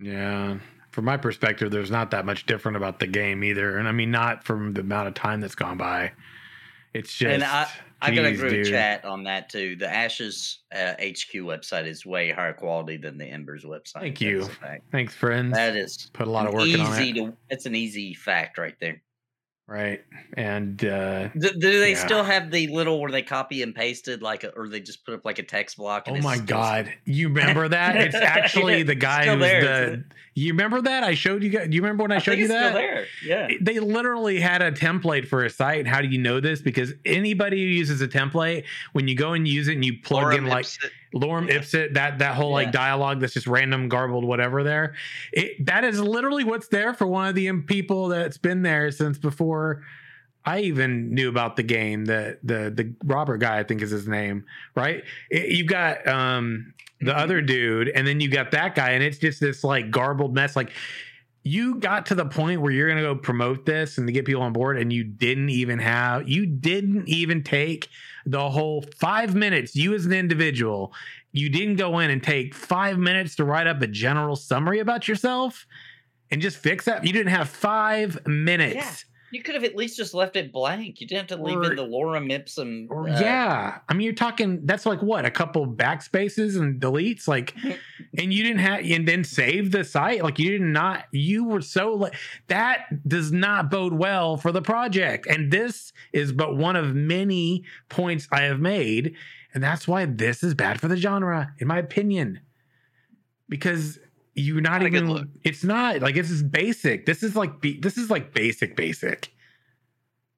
Yeah. 0.00 0.58
From 0.90 1.04
my 1.04 1.16
perspective, 1.16 1.70
there's 1.70 1.90
not 1.90 2.12
that 2.12 2.24
much 2.24 2.46
different 2.46 2.76
about 2.76 3.00
the 3.00 3.06
game 3.06 3.42
either. 3.42 3.78
And 3.78 3.88
I 3.88 3.92
mean, 3.92 4.10
not 4.10 4.44
from 4.44 4.74
the 4.74 4.80
amount 4.80 5.08
of 5.08 5.14
time 5.14 5.40
that's 5.40 5.56
gone 5.56 5.76
by. 5.76 6.12
It's 6.92 7.12
just. 7.12 7.32
and 7.32 7.42
I, 7.42 7.68
I 8.00 8.14
gotta 8.14 8.28
agree 8.28 8.58
with 8.58 8.68
chat 8.68 9.04
on 9.04 9.24
that 9.24 9.48
too. 9.48 9.76
The 9.76 9.88
Ashes 9.92 10.60
uh, 10.72 10.92
HQ 10.92 11.32
website 11.42 11.86
is 11.86 12.06
way 12.06 12.30
higher 12.30 12.52
quality 12.52 12.96
than 12.96 13.18
the 13.18 13.24
Embers 13.26 13.64
website. 13.64 14.00
Thank 14.00 14.20
you. 14.20 14.40
is 14.40 14.46
a 14.48 14.50
fact. 14.50 14.84
Thanks, 14.92 15.14
friends. 15.14 15.54
That 15.54 15.76
is 15.76 16.10
Put 16.12 16.28
a 16.28 16.30
lot 16.30 16.46
of 16.46 16.54
work 16.54 16.68
in 16.68 16.80
on 16.80 16.92
easy 16.92 17.10
it. 17.10 17.14
to. 17.14 17.36
It's 17.50 17.66
an 17.66 17.74
easy 17.74 18.14
fact 18.14 18.58
right 18.58 18.74
there. 18.80 19.00
Right. 19.66 20.04
And 20.36 20.84
uh, 20.84 21.28
Do, 21.28 21.50
do 21.52 21.80
they 21.80 21.92
Yeah. 21.92 22.04
still 22.04 22.22
have 22.22 22.50
the 22.50 22.66
little 22.66 23.00
where 23.00 23.10
they 23.10 23.22
copy 23.22 23.62
and 23.62 23.74
pasted 23.74 24.20
like, 24.20 24.44
a, 24.44 24.50
or 24.50 24.68
they 24.68 24.80
just 24.80 25.06
put 25.06 25.14
up 25.14 25.24
like 25.24 25.38
a 25.38 25.42
text 25.42 25.78
block? 25.78 26.06
and 26.06 26.18
oh 26.18 26.20
my 26.20 26.34
still- 26.34 26.46
God. 26.46 26.92
You 27.06 27.28
remember 27.30 27.68
that? 27.68 27.96
It's 27.96 28.14
actually 28.22 28.82
the 28.82 28.94
guy 28.94 29.26
who's 29.26 29.40
the. 29.40 30.04
You 30.34 30.52
remember 30.52 30.82
that? 30.82 31.02
I 31.04 31.14
showed 31.14 31.42
you 31.42 31.48
guys. 31.48 31.68
Do 31.68 31.76
you 31.76 31.80
remember 31.80 32.02
when 32.02 32.12
I, 32.12 32.16
I 32.16 32.18
showed 32.18 32.38
you 32.38 32.44
it's 32.44 32.52
that? 32.52 32.72
still 32.72 32.80
there. 32.80 33.06
Yeah. 33.24 33.48
they 33.60 33.78
literally 33.78 34.38
had 34.40 34.60
a 34.62 34.70
template 34.72 35.28
for 35.28 35.44
a 35.44 35.50
site. 35.50 35.86
How 35.86 36.02
do 36.02 36.08
you 36.08 36.18
know 36.18 36.40
this? 36.40 36.60
Because 36.60 36.92
anybody 37.06 37.58
who 37.62 37.68
uses 37.68 38.02
a 38.02 38.08
template, 38.08 38.64
when 38.92 39.06
you 39.08 39.14
go 39.16 39.32
and 39.32 39.46
use 39.48 39.68
it 39.68 39.74
and 39.74 39.84
you 39.84 39.96
plug 40.02 40.34
in 40.34 40.44
like 40.46 40.66
lorem 41.14 41.48
Yeah. 41.48 41.58
ipsit, 41.58 41.94
that 41.94 42.18
that 42.18 42.34
whole 42.34 42.50
like 42.52 42.66
Yeah. 42.66 42.72
dialogue 42.72 43.20
that's 43.20 43.34
just 43.34 43.46
random, 43.46 43.88
garbled, 43.88 44.24
whatever. 44.24 44.62
There, 44.62 44.94
it 45.32 45.64
that 45.66 45.84
is 45.84 46.00
literally 46.00 46.44
what's 46.44 46.68
there 46.68 46.92
for 46.94 47.06
one 47.06 47.28
of 47.28 47.34
the 47.34 47.50
people 47.62 48.08
that's 48.08 48.38
been 48.38 48.62
there 48.62 48.90
since 48.90 49.18
before. 49.18 49.82
I 50.46 50.60
even 50.60 51.14
knew 51.14 51.30
about 51.30 51.56
the 51.56 51.62
game. 51.62 52.04
The 52.04 52.38
the 52.42 52.70
the 52.74 52.94
Robert 53.04 53.38
guy, 53.38 53.58
I 53.58 53.62
think 53.62 53.80
is 53.80 53.90
his 53.90 54.06
name, 54.06 54.44
right? 54.74 55.02
It, 55.30 55.52
you 55.52 55.64
got 55.64 56.06
um 56.06 56.74
the 57.00 57.12
Mhm. 57.12 57.18
other 57.18 57.40
dude, 57.42 57.88
and 57.88 58.06
then 58.06 58.20
you 58.20 58.28
got 58.28 58.50
that 58.50 58.74
guy, 58.74 58.90
and 58.90 59.02
it's 59.02 59.18
just 59.18 59.40
this 59.40 59.64
like 59.64 59.90
garbled 59.90 60.34
mess. 60.34 60.54
Like 60.56 60.70
you 61.46 61.74
got 61.76 62.06
to 62.06 62.14
the 62.14 62.24
point 62.24 62.60
where 62.60 62.72
you're 62.72 62.88
gonna 62.88 63.02
go 63.02 63.14
promote 63.14 63.66
this 63.66 63.98
and 63.98 64.06
to 64.06 64.12
get 64.12 64.24
people 64.24 64.42
on 64.42 64.52
board, 64.52 64.78
and 64.78 64.92
you 64.92 65.04
didn't 65.04 65.50
even 65.50 65.78
have 65.78 66.28
you 66.28 66.46
didn't 66.46 67.08
even 67.08 67.42
take 67.42 67.88
the 68.26 68.50
whole 68.50 68.84
five 68.96 69.34
minutes. 69.34 69.74
You 69.76 69.94
as 69.94 70.06
an 70.06 70.12
individual, 70.12 70.92
you 71.32 71.48
didn't 71.48 71.76
go 71.76 71.98
in 71.98 72.10
and 72.10 72.22
take 72.22 72.54
five 72.54 72.98
minutes 72.98 73.36
to 73.36 73.44
write 73.44 73.66
up 73.66 73.82
a 73.82 73.86
general 73.86 74.36
summary 74.36 74.78
about 74.80 75.08
yourself 75.08 75.66
and 76.30 76.40
just 76.40 76.56
fix 76.56 76.84
that. 76.86 77.06
You 77.06 77.12
didn't 77.12 77.32
have 77.32 77.48
five 77.48 78.26
minutes. 78.26 79.04
You 79.34 79.42
could 79.42 79.54
have 79.54 79.64
at 79.64 79.74
least 79.74 79.96
just 79.96 80.14
left 80.14 80.36
it 80.36 80.52
blank. 80.52 81.00
You 81.00 81.06
didn't 81.06 81.28
have 81.28 81.38
to 81.38 81.44
leave 81.44 81.58
Or- 81.58 81.70
in 81.70 81.76
the 81.76 81.84
Lorem 81.84 82.30
Ipsum. 82.30 82.86
Or 82.88 83.08
uh, 83.08 83.20
yeah, 83.20 83.78
I 83.88 83.94
mean, 83.94 84.04
you're 84.04 84.14
talking. 84.14 84.60
That's 84.64 84.86
like 84.86 85.02
what 85.02 85.24
a 85.24 85.30
couple 85.30 85.66
backspaces 85.66 86.56
and 86.58 86.80
deletes, 86.80 87.26
like, 87.26 87.54
and 88.18 88.32
you 88.32 88.42
didn't 88.44 88.60
have, 88.60 88.84
and 88.84 89.08
then 89.08 89.24
save 89.24 89.72
the 89.72 89.84
site. 89.84 90.22
Like 90.22 90.38
you 90.38 90.50
did 90.50 90.62
not. 90.62 91.06
You 91.10 91.44
were 91.44 91.60
so 91.62 91.94
like 91.94 92.14
that 92.46 92.86
does 93.08 93.32
not 93.32 93.70
bode 93.70 93.94
well 93.94 94.36
for 94.36 94.52
the 94.52 94.62
project. 94.62 95.26
And 95.26 95.50
this 95.50 95.92
is 96.12 96.32
but 96.32 96.56
one 96.56 96.76
of 96.76 96.94
many 96.94 97.64
points 97.88 98.28
I 98.30 98.42
have 98.42 98.60
made, 98.60 99.14
and 99.52 99.62
that's 99.62 99.88
why 99.88 100.04
this 100.06 100.42
is 100.42 100.54
bad 100.54 100.80
for 100.80 100.88
the 100.88 100.96
genre, 100.96 101.52
in 101.58 101.66
my 101.66 101.78
opinion. 101.78 102.40
Because 103.48 103.98
you're 104.34 104.60
not, 104.60 104.80
Not 104.82 104.86
even. 104.88 105.08
look. 105.12 105.28
It's 105.42 105.64
not 105.64 106.00
like 106.00 106.14
this 106.14 106.30
is 106.30 106.42
basic. 106.42 107.06
This 107.06 107.22
is 107.22 107.36
like 107.36 107.60
be, 107.60 107.78
this 107.78 107.96
is 107.98 108.10
like 108.10 108.34
basic 108.34 108.76
basic. 108.76 109.30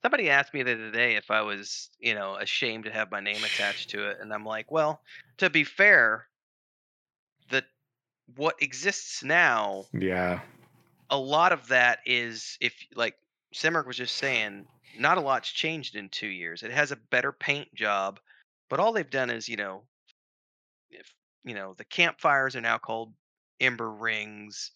Somebody 0.02 0.30
asked 0.30 0.54
me 0.54 0.62
the 0.62 0.74
other 0.74 0.90
day 0.92 1.16
if 1.16 1.30
I 1.30 1.42
was, 1.42 1.90
you 1.98 2.14
know, 2.14 2.36
ashamed 2.36 2.84
to 2.84 2.92
have 2.92 3.10
my 3.10 3.20
name 3.20 3.42
attached 3.42 3.90
to 3.90 4.08
it, 4.10 4.18
and 4.20 4.32
I'm 4.32 4.44
like, 4.44 4.70
well, 4.70 5.00
to 5.38 5.50
be 5.50 5.64
fair, 5.64 6.28
the 7.50 7.64
what 8.36 8.54
exists 8.62 9.24
now, 9.24 9.84
Yeah. 9.92 10.40
a 11.10 11.16
lot 11.18 11.52
of 11.52 11.66
that 11.68 12.00
is 12.06 12.56
if 12.60 12.74
like 12.94 13.16
Simmerk 13.54 13.86
was 13.86 13.96
just 13.96 14.16
saying, 14.16 14.66
not 14.98 15.18
a 15.18 15.20
lot's 15.20 15.50
changed 15.50 15.96
in 15.96 16.08
two 16.08 16.28
years. 16.28 16.62
It 16.62 16.70
has 16.70 16.92
a 16.92 16.96
better 16.96 17.32
paint 17.32 17.74
job, 17.74 18.20
but 18.68 18.78
all 18.78 18.92
they've 18.92 19.08
done 19.10 19.30
is, 19.30 19.48
you 19.48 19.56
know, 19.56 19.82
if 20.90 21.12
you 21.44 21.54
know, 21.54 21.74
the 21.78 21.84
campfires 21.84 22.54
are 22.54 22.60
now 22.60 22.78
called 22.78 23.12
ember 23.60 23.90
rings. 23.90 24.72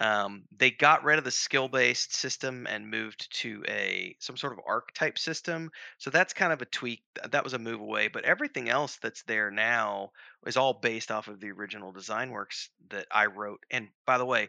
Um, 0.00 0.44
they 0.56 0.70
got 0.70 1.04
rid 1.04 1.18
of 1.18 1.24
the 1.24 1.30
skill 1.30 1.68
based 1.68 2.14
system 2.14 2.66
and 2.66 2.90
moved 2.90 3.32
to 3.40 3.62
a 3.68 4.16
some 4.20 4.36
sort 4.36 4.52
of 4.52 4.60
arc 4.66 4.92
type 4.94 5.18
system. 5.18 5.70
So 5.98 6.10
that's 6.10 6.32
kind 6.32 6.52
of 6.52 6.62
a 6.62 6.66
tweak. 6.66 7.02
That 7.30 7.44
was 7.44 7.52
a 7.52 7.58
move 7.58 7.80
away, 7.80 8.08
but 8.08 8.24
everything 8.24 8.68
else 8.68 8.96
that's 8.96 9.22
there 9.24 9.50
now 9.50 10.10
is 10.46 10.56
all 10.56 10.74
based 10.74 11.10
off 11.10 11.28
of 11.28 11.40
the 11.40 11.50
original 11.52 11.92
design 11.92 12.30
works 12.30 12.70
that 12.90 13.06
I 13.10 13.26
wrote. 13.26 13.60
And 13.70 13.88
by 14.06 14.18
the 14.18 14.26
way, 14.26 14.48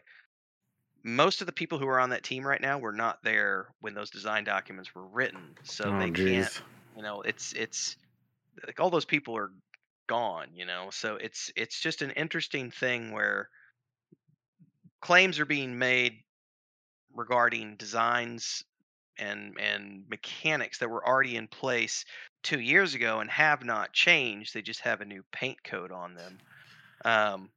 most 1.04 1.40
of 1.42 1.46
the 1.46 1.52
people 1.52 1.78
who 1.78 1.86
are 1.86 2.00
on 2.00 2.10
that 2.10 2.24
team 2.24 2.46
right 2.46 2.60
now 2.60 2.78
were 2.78 2.92
not 2.92 3.22
there 3.22 3.68
when 3.80 3.94
those 3.94 4.10
design 4.10 4.44
documents 4.44 4.94
were 4.94 5.06
written. 5.06 5.54
So 5.62 5.84
oh 5.84 5.98
they 5.98 6.10
can't 6.10 6.62
you 6.96 7.02
know 7.02 7.22
it's 7.22 7.52
it's 7.52 7.96
like 8.66 8.80
all 8.80 8.90
those 8.90 9.04
people 9.04 9.36
are 9.36 9.50
gone 10.06 10.48
you 10.54 10.66
know 10.66 10.88
so 10.90 11.16
it's 11.16 11.50
it's 11.56 11.80
just 11.80 12.02
an 12.02 12.10
interesting 12.10 12.70
thing 12.70 13.10
where 13.10 13.48
claims 15.04 15.38
are 15.40 15.46
being 15.46 15.78
made 15.78 16.24
regarding 17.14 17.76
designs 17.76 18.64
and 19.18 19.58
and 19.60 20.08
mechanics 20.08 20.78
that 20.78 20.90
were 20.90 21.06
already 21.06 21.36
in 21.36 21.46
place 21.48 22.04
two 22.42 22.60
years 22.60 22.94
ago 22.94 23.20
and 23.20 23.30
have 23.30 23.64
not 23.64 23.92
changed 23.92 24.54
they 24.54 24.62
just 24.62 24.80
have 24.80 25.00
a 25.00 25.04
new 25.04 25.24
paint 25.32 25.62
coat 25.64 25.92
on 25.92 26.14
them 26.14 26.40
um 27.04 27.50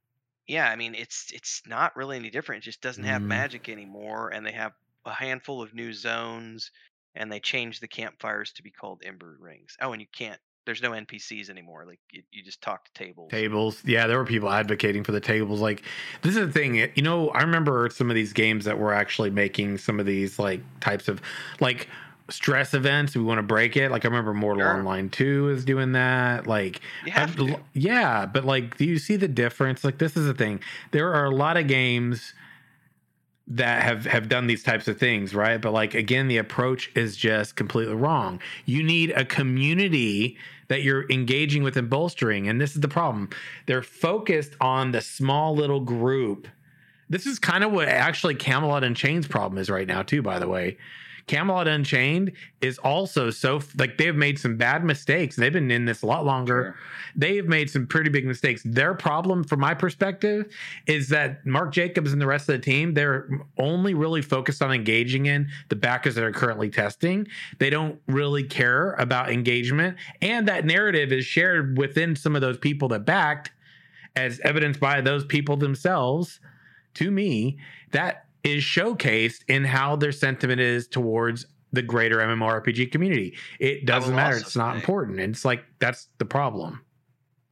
yeah 0.46 0.70
i 0.70 0.76
mean 0.76 0.94
it's 0.94 1.32
it's 1.32 1.62
not 1.66 1.96
really 1.96 2.16
any 2.16 2.30
different 2.30 2.62
it 2.62 2.66
just 2.66 2.80
doesn't 2.82 3.04
have 3.04 3.22
Mm. 3.22 3.28
magic 3.28 3.68
anymore 3.68 4.30
and 4.30 4.46
they 4.46 4.52
have 4.52 4.74
a 5.06 5.12
handful 5.12 5.62
of 5.62 5.74
new 5.74 5.92
zones 5.92 6.70
and 7.14 7.32
they 7.32 7.40
changed 7.40 7.82
the 7.82 7.88
campfires 7.88 8.52
to 8.52 8.62
be 8.62 8.70
called 8.72 9.02
ember 9.04 9.36
rings 9.40 9.76
oh 9.82 9.92
and 9.92 10.00
you 10.02 10.08
can't 10.14 10.40
there's 10.68 10.82
no 10.82 10.90
npcs 10.90 11.48
anymore 11.48 11.86
like 11.86 11.98
you, 12.12 12.22
you 12.30 12.42
just 12.42 12.60
talk 12.60 12.84
to 12.84 12.92
tables 12.92 13.30
tables 13.30 13.82
yeah 13.86 14.06
there 14.06 14.18
were 14.18 14.24
people 14.26 14.50
advocating 14.50 15.02
for 15.02 15.12
the 15.12 15.20
tables 15.20 15.62
like 15.62 15.82
this 16.20 16.36
is 16.36 16.46
the 16.46 16.52
thing 16.52 16.74
you 16.94 17.02
know 17.02 17.30
i 17.30 17.40
remember 17.40 17.88
some 17.90 18.10
of 18.10 18.14
these 18.14 18.34
games 18.34 18.66
that 18.66 18.78
were 18.78 18.92
actually 18.92 19.30
making 19.30 19.78
some 19.78 19.98
of 19.98 20.04
these 20.04 20.38
like 20.38 20.60
types 20.80 21.08
of 21.08 21.22
like 21.58 21.88
stress 22.28 22.74
events 22.74 23.16
we 23.16 23.22
want 23.22 23.38
to 23.38 23.42
break 23.42 23.78
it 23.78 23.90
like 23.90 24.04
i 24.04 24.08
remember 24.08 24.34
mortal 24.34 24.62
Sure. 24.62 24.76
online 24.76 25.08
2 25.08 25.48
is 25.48 25.64
doing 25.64 25.92
that 25.92 26.46
like 26.46 26.82
you 27.06 27.12
have 27.12 27.30
I've- 27.40 27.54
to. 27.54 27.60
yeah 27.72 28.26
but 28.26 28.44
like 28.44 28.76
do 28.76 28.84
you 28.84 28.98
see 28.98 29.16
the 29.16 29.26
difference 29.26 29.82
like 29.84 29.96
this 29.96 30.18
is 30.18 30.26
the 30.26 30.34
thing 30.34 30.60
there 30.90 31.14
are 31.14 31.24
a 31.24 31.30
lot 31.34 31.56
of 31.56 31.66
games 31.66 32.34
that 33.50 33.82
have 33.82 34.04
have 34.04 34.28
done 34.28 34.46
these 34.46 34.62
types 34.62 34.88
of 34.88 34.98
things 34.98 35.34
right 35.34 35.62
but 35.62 35.72
like 35.72 35.94
again 35.94 36.28
the 36.28 36.36
approach 36.36 36.90
is 36.94 37.16
just 37.16 37.56
completely 37.56 37.94
wrong 37.94 38.38
you 38.66 38.82
need 38.82 39.10
a 39.12 39.24
community 39.24 40.36
that 40.68 40.82
you're 40.82 41.10
engaging 41.10 41.62
with 41.62 41.76
and 41.76 41.90
bolstering. 41.90 42.48
And 42.48 42.60
this 42.60 42.74
is 42.74 42.80
the 42.80 42.88
problem. 42.88 43.30
They're 43.66 43.82
focused 43.82 44.54
on 44.60 44.92
the 44.92 45.00
small 45.00 45.54
little 45.54 45.80
group. 45.80 46.46
This 47.10 47.26
is 47.26 47.38
kind 47.38 47.64
of 47.64 47.72
what 47.72 47.88
actually 47.88 48.34
Camelot 48.34 48.84
Unchained's 48.84 49.26
problem 49.26 49.58
is 49.58 49.70
right 49.70 49.86
now 49.86 50.02
too 50.02 50.22
by 50.22 50.38
the 50.38 50.48
way 50.48 50.76
camelot 51.28 51.68
unchained 51.68 52.32
is 52.60 52.78
also 52.78 53.30
so 53.30 53.60
like 53.76 53.96
they've 53.98 54.16
made 54.16 54.38
some 54.38 54.56
bad 54.56 54.82
mistakes 54.84 55.36
they've 55.36 55.52
been 55.52 55.70
in 55.70 55.84
this 55.84 56.02
a 56.02 56.06
lot 56.06 56.24
longer 56.24 56.48
Sure. 56.48 56.76
they've 57.16 57.46
made 57.46 57.68
some 57.70 57.86
pretty 57.86 58.10
big 58.10 58.24
mistakes. 58.26 58.62
Their 58.64 58.94
problem, 58.94 59.44
from 59.44 59.60
my 59.60 59.74
perspective, 59.74 60.52
is 60.86 61.08
that 61.08 61.44
Mark 61.46 61.72
Jacobs 61.72 62.12
and 62.12 62.20
the 62.20 62.26
rest 62.26 62.48
of 62.48 62.54
the 62.54 62.58
team, 62.60 62.94
they're 62.94 63.28
only 63.58 63.94
really 63.94 64.22
focused 64.22 64.62
on 64.62 64.72
engaging 64.72 65.26
in 65.26 65.48
the 65.68 65.76
backers 65.76 66.14
that 66.14 66.24
are 66.24 66.32
currently 66.32 66.70
testing. 66.70 67.26
They 67.58 67.70
don't 67.70 68.00
really 68.06 68.44
care 68.44 68.92
about 68.94 69.30
engagement. 69.30 69.96
And 70.22 70.46
that 70.48 70.64
narrative 70.64 71.12
is 71.12 71.24
shared 71.24 71.76
within 71.78 72.14
some 72.16 72.34
of 72.34 72.40
those 72.40 72.58
people 72.58 72.88
that 72.88 73.04
backed, 73.04 73.50
as 74.16 74.40
evidenced 74.40 74.80
by 74.80 75.00
those 75.00 75.24
people 75.24 75.56
themselves 75.56 76.40
to 76.94 77.10
me, 77.10 77.58
that 77.92 78.24
is 78.44 78.62
showcased 78.62 79.44
in 79.48 79.64
how 79.64 79.96
their 79.96 80.12
sentiment 80.12 80.60
is 80.60 80.86
towards 80.88 81.46
the 81.72 81.82
greater 81.82 82.18
MMORPG 82.18 82.90
community. 82.92 83.36
It 83.60 83.84
doesn't 83.84 84.14
matter. 84.14 84.36
It's 84.36 84.56
not 84.56 84.72
say- 84.74 84.78
important. 84.78 85.20
And 85.20 85.34
it's 85.34 85.44
like 85.44 85.64
that's 85.78 86.08
the 86.18 86.24
problem. 86.24 86.82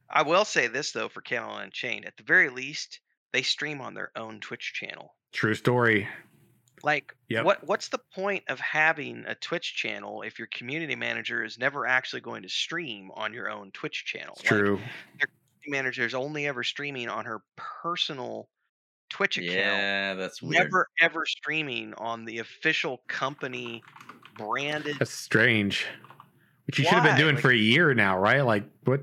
I 0.09 0.21
will 0.23 0.45
say 0.45 0.67
this 0.67 0.91
though 0.91 1.09
for 1.09 1.21
Camelot 1.21 1.63
Unchained, 1.63 2.05
at 2.05 2.15
the 2.17 2.23
very 2.23 2.49
least, 2.49 2.99
they 3.33 3.41
stream 3.41 3.81
on 3.81 3.93
their 3.93 4.11
own 4.15 4.39
Twitch 4.39 4.73
channel. 4.73 5.15
True 5.33 5.53
story. 5.53 6.07
Like, 6.83 7.13
Yep. 7.29 7.43
what 7.43 7.67
what's 7.67 7.89
the 7.89 7.99
point 8.15 8.43
of 8.47 8.59
having 8.59 9.25
a 9.27 9.35
Twitch 9.35 9.75
channel 9.75 10.21
if 10.21 10.37
your 10.39 10.47
community 10.47 10.95
manager 10.95 11.43
is 11.43 11.57
never 11.57 11.85
actually 11.85 12.21
going 12.21 12.43
to 12.43 12.49
stream 12.49 13.09
on 13.15 13.33
your 13.33 13.49
own 13.49 13.71
Twitch 13.71 14.05
channel? 14.05 14.35
Like, 14.37 14.45
true. 14.47 14.79
community 15.19 15.31
manager 15.67 16.05
is 16.05 16.13
only 16.13 16.47
ever 16.47 16.63
streaming 16.63 17.09
on 17.09 17.25
her 17.25 17.41
personal 17.55 18.47
Twitch 19.09 19.37
account. 19.37 19.53
Yeah, 19.55 20.13
that's 20.15 20.41
weird. 20.41 20.65
Never 20.65 20.87
ever 21.01 21.25
streaming 21.25 21.93
on 21.97 22.25
the 22.25 22.39
official 22.39 23.01
company 23.07 23.81
branded. 24.37 24.97
That's 24.99 25.11
strange. 25.11 25.85
Which 26.67 26.79
you 26.79 26.85
should 26.85 26.93
have 26.95 27.03
been 27.03 27.17
doing 27.17 27.35
Like- 27.35 27.41
for 27.41 27.51
a 27.51 27.55
year 27.55 27.93
now, 27.93 28.17
right? 28.19 28.41
Like 28.41 28.63
what? 28.83 29.01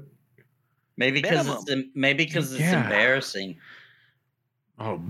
Maybe 0.96 1.20
because 1.22 1.48
it's 1.68 1.88
maybe 1.94 2.24
because 2.24 2.52
it's 2.52 2.60
Yeah. 2.60 2.84
embarrassing. 2.84 3.58
Oh 4.78 5.00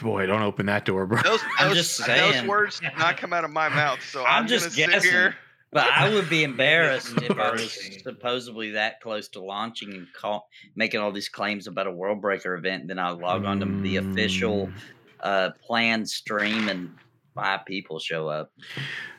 boy, 0.00 0.26
don't 0.26 0.42
open 0.42 0.66
that 0.66 0.84
door, 0.84 1.06
bro. 1.06 1.22
Those, 1.22 1.40
I'm 1.58 1.68
those, 1.68 1.76
just 1.76 2.06
those 2.06 2.42
words 2.44 2.80
did 2.80 2.92
not 2.98 3.16
come 3.16 3.32
out 3.32 3.44
of 3.44 3.50
my 3.50 3.68
mouth, 3.68 4.00
so 4.02 4.24
I'm 4.24 4.42
I'm, 4.42 4.46
just 4.48 4.76
gonna 4.76 4.92
guessing. 4.92 5.00
sit 5.02 5.10
here. 5.12 5.36
But 5.72 5.86
I 5.92 6.12
would 6.12 6.28
be 6.28 6.42
embarrassed 6.52 7.14
if 7.22 7.38
I 7.38 7.52
was 7.52 7.78
supposedly 8.02 8.72
that 8.72 9.00
close 9.00 9.28
to 9.30 9.40
launching 9.40 9.92
and 9.92 10.06
call, 10.12 10.48
making 10.74 11.00
all 11.00 11.12
these 11.12 11.28
claims 11.28 11.66
about 11.66 11.86
a 11.86 11.92
World 11.92 12.20
Breaker 12.20 12.54
event. 12.54 12.82
And 12.82 12.90
then 12.90 12.98
I 12.98 13.10
log 13.10 13.44
on 13.44 13.60
to 13.60 13.66
the 13.82 13.96
official 13.96 14.66
Mm. 14.66 14.72
uh, 15.20 15.50
planned 15.64 16.08
stream, 16.08 16.68
and 16.68 16.90
five 17.34 17.64
people 17.66 17.98
show 18.00 18.28
up. 18.28 18.50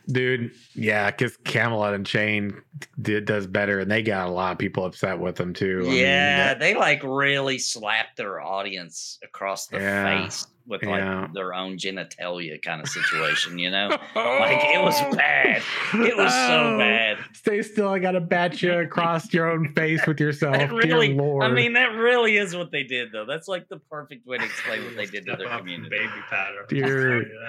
dude. 0.08 0.52
Yeah, 0.74 1.10
because 1.12 1.38
Camelot 1.38 1.94
Unchained 1.94 2.54
did 3.02 3.26
does 3.26 3.48
better, 3.48 3.80
and 3.80 3.90
they 3.90 4.02
got 4.02 4.28
a 4.28 4.32
lot 4.32 4.52
of 4.52 4.58
people 4.58 4.84
upset 4.86 5.20
with 5.20 5.36
them 5.36 5.54
too. 5.54 5.84
I 5.86 5.90
mean, 5.90 6.00
yeah, 6.00 6.54
they 6.56 6.76
like 6.76 7.02
really 7.04 7.60
slapped 7.60 8.18
their 8.18 8.42
audience 8.42 9.20
across 9.24 9.68
the 9.68 9.78
Yeah, 9.78 10.24
face 10.24 10.46
with 10.68 10.84
yeah. 10.84 11.22
like 11.22 11.34
their 11.34 11.54
own 11.54 11.78
genitalia 11.78 12.62
kind 12.62 12.82
of 12.82 12.88
situation. 13.00 13.58
You 13.60 13.72
know, 13.72 13.90
like 14.16 14.64
it 14.74 14.82
was 14.82 14.96
oh. 15.02 15.16
bad. 15.16 15.62
It 15.94 16.16
was 16.18 16.32
so 16.34 16.62
Oh, 16.62 16.78
bad. 16.78 17.18
Stay 17.34 17.62
still. 17.64 17.90
I 17.90 18.00
got 18.00 18.12
to 18.12 18.20
bat 18.22 18.62
you 18.62 18.74
across 18.74 19.34
your 19.34 19.50
own 19.52 19.74
face 19.74 20.06
with 20.06 20.20
yourself. 20.20 20.56
That 20.58 20.70
Dear 20.70 20.78
really, 20.78 21.14
Lord. 21.14 21.44
I 21.44 21.50
mean, 21.52 21.74
that 21.74 21.94
really 21.96 22.38
is 22.38 22.56
what 22.56 22.72
they 22.72 22.84
did, 22.84 23.12
though. 23.12 23.26
That's 23.26 23.48
like 23.48 23.68
the 23.70 23.78
perfect 23.78 24.26
way 24.28 24.38
to 24.38 24.44
explain 24.46 24.86
what 24.86 24.96
they 24.96 25.06
did 25.06 25.26
to 25.26 25.36
their 25.36 25.52
off 25.52 25.60
community. 25.60 25.90
Baby 25.90 26.10
powder. 26.30 26.66
Dear- 26.70 26.86
I'll 27.16 27.22
tell 27.24 27.32
you 27.32 27.40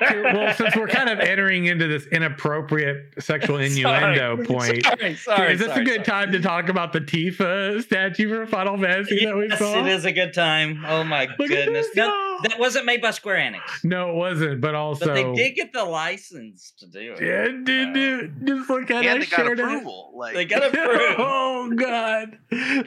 that, 0.00 0.24
right? 0.24 0.34
well, 0.34 0.54
since 0.54 0.76
we're 0.76 0.88
kind 0.88 1.08
of 1.08 1.20
entering 1.20 1.66
into 1.66 1.86
this 1.86 2.06
inappropriate 2.08 3.14
sexual 3.22 3.56
innuendo 3.60 4.36
Sorry. 4.36 4.46
point, 4.46 4.84
Sorry, 4.84 5.14
sorry, 5.16 5.52
is 5.54 5.58
this 5.60 5.68
sorry, 5.68 5.82
a 5.82 5.84
good 5.84 6.06
sorry. 6.06 6.24
time 6.24 6.32
to 6.32 6.40
talk 6.40 6.68
about 6.68 6.92
the 6.92 7.00
Tifa 7.00 7.82
statue 7.82 8.28
for 8.28 8.46
Final 8.46 8.76
Fantasy 8.78 9.24
that 9.24 9.36
we 9.36 9.48
Yes, 9.48 9.58
saw? 9.58 9.78
it 9.80 9.86
is 9.86 10.04
a 10.04 10.12
good 10.12 10.32
time. 10.34 10.84
Oh 10.86 11.04
my 11.04 11.26
Look 11.38 11.50
at 11.50 11.66
goodness. 11.66 11.86
this, 11.88 11.96
No, 11.96 12.06
y'all. 12.06 12.39
That 12.42 12.58
wasn't 12.58 12.86
made 12.86 13.00
by 13.02 13.10
Square 13.10 13.36
Enix. 13.52 13.84
No, 13.84 14.10
it 14.10 14.14
wasn't. 14.16 14.60
But 14.60 14.74
also, 14.74 15.06
But 15.06 15.14
they 15.14 15.32
did 15.34 15.54
get 15.56 15.72
the 15.72 15.84
license 15.84 16.72
to 16.78 16.86
do 16.86 17.14
it. 17.18 17.20
Yeah, 17.22 17.44
dude, 17.64 17.94
dude, 17.94 18.46
just 18.46 18.70
look 18.70 18.90
at 18.90 19.04
And 19.04 19.08
I 19.08 19.18
they 19.18 19.26
got 19.26 19.28
shared 19.36 19.58
it. 19.60 19.64
approval. 19.64 20.12
Like 20.14 20.34
They 20.34 20.44
got 20.44 20.64
approved. 20.66 21.14
oh 21.18 21.72
god! 21.76 22.38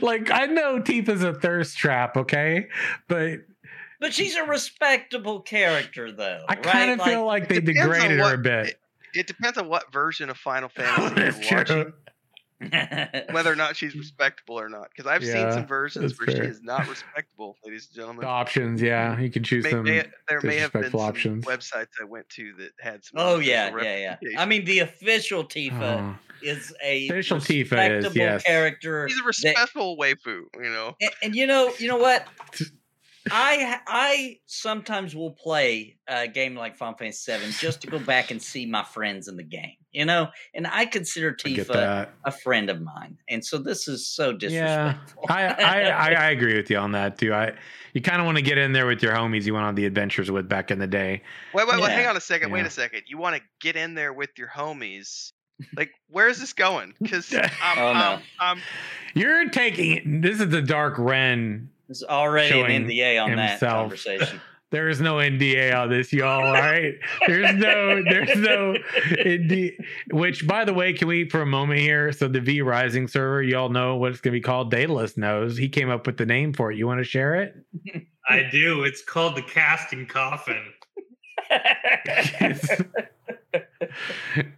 Like 0.01 0.31
I 0.31 0.45
know 0.47 0.79
Tifa's 0.79 1.23
a 1.23 1.33
thirst 1.33 1.77
trap, 1.77 2.17
okay, 2.17 2.67
but 3.07 3.39
But 3.99 4.13
she's 4.13 4.35
a 4.35 4.43
respectable 4.43 5.41
character, 5.41 6.11
though. 6.11 6.43
I 6.47 6.55
kind 6.55 6.91
of 6.91 6.99
right? 6.99 7.09
feel 7.09 7.25
like 7.25 7.47
they 7.47 7.59
depends 7.61 7.79
on 7.81 7.89
degraded 8.01 8.19
her 8.19 8.33
a 8.33 8.37
bit. 8.37 8.79
it 9.13 9.27
depends 9.27 9.57
on 9.57 9.67
what 9.69 9.91
version 9.93 10.29
of 10.29 10.37
Final 10.37 10.69
Fantasy 10.75 11.47
you're 11.49 11.63
true. 11.63 11.93
Watching, 12.71 13.21
whether 13.33 13.51
or 13.51 13.55
not 13.55 13.75
she's 13.75 13.93
mm. 13.93 13.99
respectable 13.99 14.59
or 14.59 14.69
not. 14.69 14.89
Because 14.89 15.09
I've 15.09 15.23
seen 15.23 15.51
some 15.51 15.67
versions 15.67 16.17
where 16.17 16.27
fair. 16.27 16.43
she 16.43 16.49
is 16.49 16.61
not 16.61 16.87
respectable, 16.87 17.57
ladies 17.65 17.87
and 17.87 17.95
gentlemen. 17.95 18.21
The 18.21 18.27
options, 18.27 18.81
yeah, 18.81 19.19
you 19.19 19.29
can 19.29 19.43
choose 19.43 19.63
May- 19.63 19.71
some. 19.71 19.83
may- 19.83 20.05
there 20.29 20.41
may 20.41 20.57
have 20.57 20.71
been 20.71 20.83
disrespectful 20.83 20.99
some 20.99 21.09
options. 21.09 21.45
websites 21.45 21.87
I 22.01 22.05
went 22.05 22.29
to 22.29 22.53
that 22.59 22.71
had 22.79 23.03
some. 23.03 23.13
oh 23.17 23.39
yeah, 23.39 23.75
yeah, 23.81 24.17
yeah. 24.21 24.41
I 24.41 24.45
mean, 24.45 24.65
the 24.65 24.79
official 24.79 25.43
Tifa 25.43 25.73
Oh, 25.83 26.15
is 26.41 26.73
a 26.83 27.07
Official 27.07 27.37
Tifa 27.37 27.61
is, 27.63 27.71
respectable 27.71 28.17
yes. 28.17 28.43
character. 28.43 29.07
He's 29.07 29.17
a 29.17 29.21
that- 29.21 29.27
respectful 29.27 29.97
waifu, 29.97 30.43
you 30.55 30.69
know. 30.69 30.95
and, 31.01 31.11
and 31.23 31.35
you 31.35 31.47
know, 31.47 31.71
you 31.79 31.87
know 31.87 31.97
what? 31.97 32.25
I 33.31 33.79
I 33.87 34.39
sometimes 34.47 35.15
will 35.15 35.31
play 35.31 35.97
a 36.07 36.27
game 36.27 36.55
like 36.55 36.75
Final 36.75 36.97
Fantasy 36.97 37.31
VII 37.31 37.51
just 37.59 37.81
to 37.81 37.87
go 37.87 37.99
back 37.99 38.31
and 38.31 38.41
see 38.41 38.65
my 38.65 38.83
friends 38.83 39.27
in 39.27 39.37
the 39.37 39.43
game. 39.43 39.75
You 39.93 40.05
know, 40.05 40.29
and 40.53 40.65
I 40.67 40.85
consider 40.85 41.33
Tifa 41.33 41.67
that. 41.67 42.13
a 42.25 42.31
friend 42.31 42.69
of 42.69 42.81
mine, 42.81 43.17
and 43.29 43.45
so 43.45 43.57
this 43.57 43.87
is 43.87 44.07
so 44.07 44.31
Yeah, 44.31 44.35
disrespectful. 44.37 45.25
I, 45.29 45.45
I, 45.45 45.81
I 45.89 46.11
I 46.25 46.29
agree 46.31 46.55
with 46.55 46.69
you 46.69 46.77
on 46.77 46.93
that 46.93 47.17
too. 47.17 47.33
I 47.33 47.53
you 47.93 48.01
kind 48.01 48.19
of 48.19 48.25
want 48.25 48.37
to 48.37 48.43
get 48.43 48.57
in 48.57 48.73
there 48.73 48.87
with 48.87 49.03
your 49.03 49.13
homies 49.13 49.45
you 49.45 49.53
went 49.53 49.65
on 49.65 49.75
the 49.75 49.85
adventures 49.85 50.31
with 50.31 50.49
back 50.49 50.71
in 50.71 50.79
the 50.79 50.87
day. 50.87 51.21
Wait, 51.53 51.67
wait, 51.67 51.79
wait. 51.79 51.91
Hang 51.91 52.07
on 52.07 52.17
a 52.17 52.21
second. 52.21 52.51
Wait 52.51 52.65
a 52.65 52.69
second. 52.69 53.03
You 53.07 53.17
want 53.17 53.35
to 53.35 53.41
get 53.61 53.75
in 53.75 53.93
there 53.93 54.11
with 54.11 54.31
your 54.37 54.47
homies? 54.47 55.31
Like, 55.77 55.91
where 56.09 56.27
is 56.27 56.39
this 56.39 56.53
going? 56.53 56.95
Because 56.99 57.31
I'm, 57.33 57.43
um, 57.43 57.49
Oh, 57.77 57.93
no. 57.93 57.99
I'm, 57.99 58.21
I'm, 58.39 58.61
You're 59.13 59.49
taking 59.49 60.21
this 60.21 60.39
is 60.41 60.49
the 60.49 60.61
Dark 60.61 60.95
Ren. 60.97 61.69
There's 61.87 62.03
already 62.03 62.49
Showing 62.49 62.75
an 62.75 62.87
NDA 62.87 63.23
on 63.23 63.35
that 63.35 63.59
conversation. 63.59 64.41
There 64.73 64.89
is 64.89 64.99
no 64.99 65.17
NDA 65.17 65.71
on 65.71 65.91
this, 65.91 66.11
y'all. 66.11 66.43
All 66.43 66.53
right, 66.53 66.95
there's 67.27 67.53
no, 67.53 68.03
there's 68.03 68.35
no 68.39 68.73
NDA. 69.11 69.75
Which, 70.11 70.47
by 70.47 70.65
the 70.65 70.73
way, 70.73 70.93
can 70.93 71.07
we 71.07 71.29
for 71.29 71.43
a 71.43 71.45
moment 71.45 71.79
here? 71.79 72.11
So 72.11 72.27
the 72.27 72.41
V 72.41 72.61
Rising 72.61 73.07
server, 73.07 73.43
y'all 73.43 73.69
know 73.69 73.97
what 73.97 74.13
it's 74.13 74.19
gonna 74.19 74.31
be 74.31 74.41
called. 74.41 74.71
Daedalus 74.71 75.15
knows. 75.15 75.57
He 75.57 75.69
came 75.69 75.91
up 75.91 76.07
with 76.07 76.17
the 76.17 76.25
name 76.25 76.53
for 76.53 76.71
it. 76.71 76.77
You 76.79 76.87
want 76.87 77.01
to 77.01 77.03
share 77.03 77.35
it? 77.35 77.55
I 78.27 78.49
do. 78.51 78.83
It's 78.83 79.03
called 79.03 79.35
the 79.35 79.43
casting 79.43 80.07
coffin. 80.07 80.63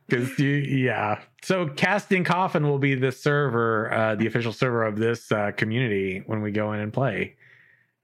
Because 0.08 0.40
yeah. 0.40 1.20
So 1.42 1.68
casting 1.68 2.24
coffin 2.24 2.66
will 2.66 2.80
be 2.80 2.96
the 2.96 3.12
server, 3.12 3.92
uh, 3.92 4.16
the 4.16 4.28
official 4.28 4.54
server 4.54 4.86
of 4.86 4.98
this 4.98 5.30
uh, 5.30 5.52
community 5.52 6.24
when 6.26 6.42
we 6.42 6.52
go 6.52 6.72
in 6.72 6.80
and 6.80 6.94
play. 6.94 7.36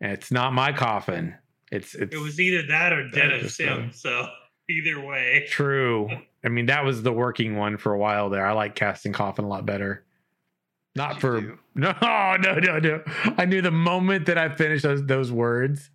And 0.02 0.12
it's 0.12 0.30
not 0.30 0.52
my 0.52 0.74
coffin. 0.74 1.36
It's 1.72 1.96
it's 1.96 2.14
It 2.14 2.20
was 2.20 2.40
either 2.40 2.68
that 2.68 2.94
or 2.94 3.10
Dead 3.10 3.32
of 3.32 3.50
Sim. 3.50 3.92
So 3.94 4.28
either 4.70 5.00
way. 5.00 5.46
true. 5.50 6.10
I 6.44 6.50
mean, 6.50 6.66
that 6.68 6.84
was 6.84 7.04
the 7.04 7.14
working 7.14 7.56
one 7.56 7.78
for 7.78 7.94
a 7.94 7.98
while 7.98 8.30
there. 8.30 8.46
I 8.46 8.54
like 8.54 8.76
casting 8.76 9.14
coffin 9.14 9.46
a 9.46 9.48
lot 9.48 9.66
better. 9.66 10.04
Not 10.96 11.16
You 11.16 11.20
for 11.20 11.42
do. 11.42 11.60
no, 11.76 11.94
no, 12.02 12.56
no, 12.56 12.80
no. 12.80 13.04
I 13.38 13.46
knew 13.46 13.62
the 13.62 13.72
moment 13.72 14.26
that 14.26 14.38
I 14.38 14.50
finished 14.50 14.84
those 14.84 15.06
those 15.06 15.32
words. 15.32 15.90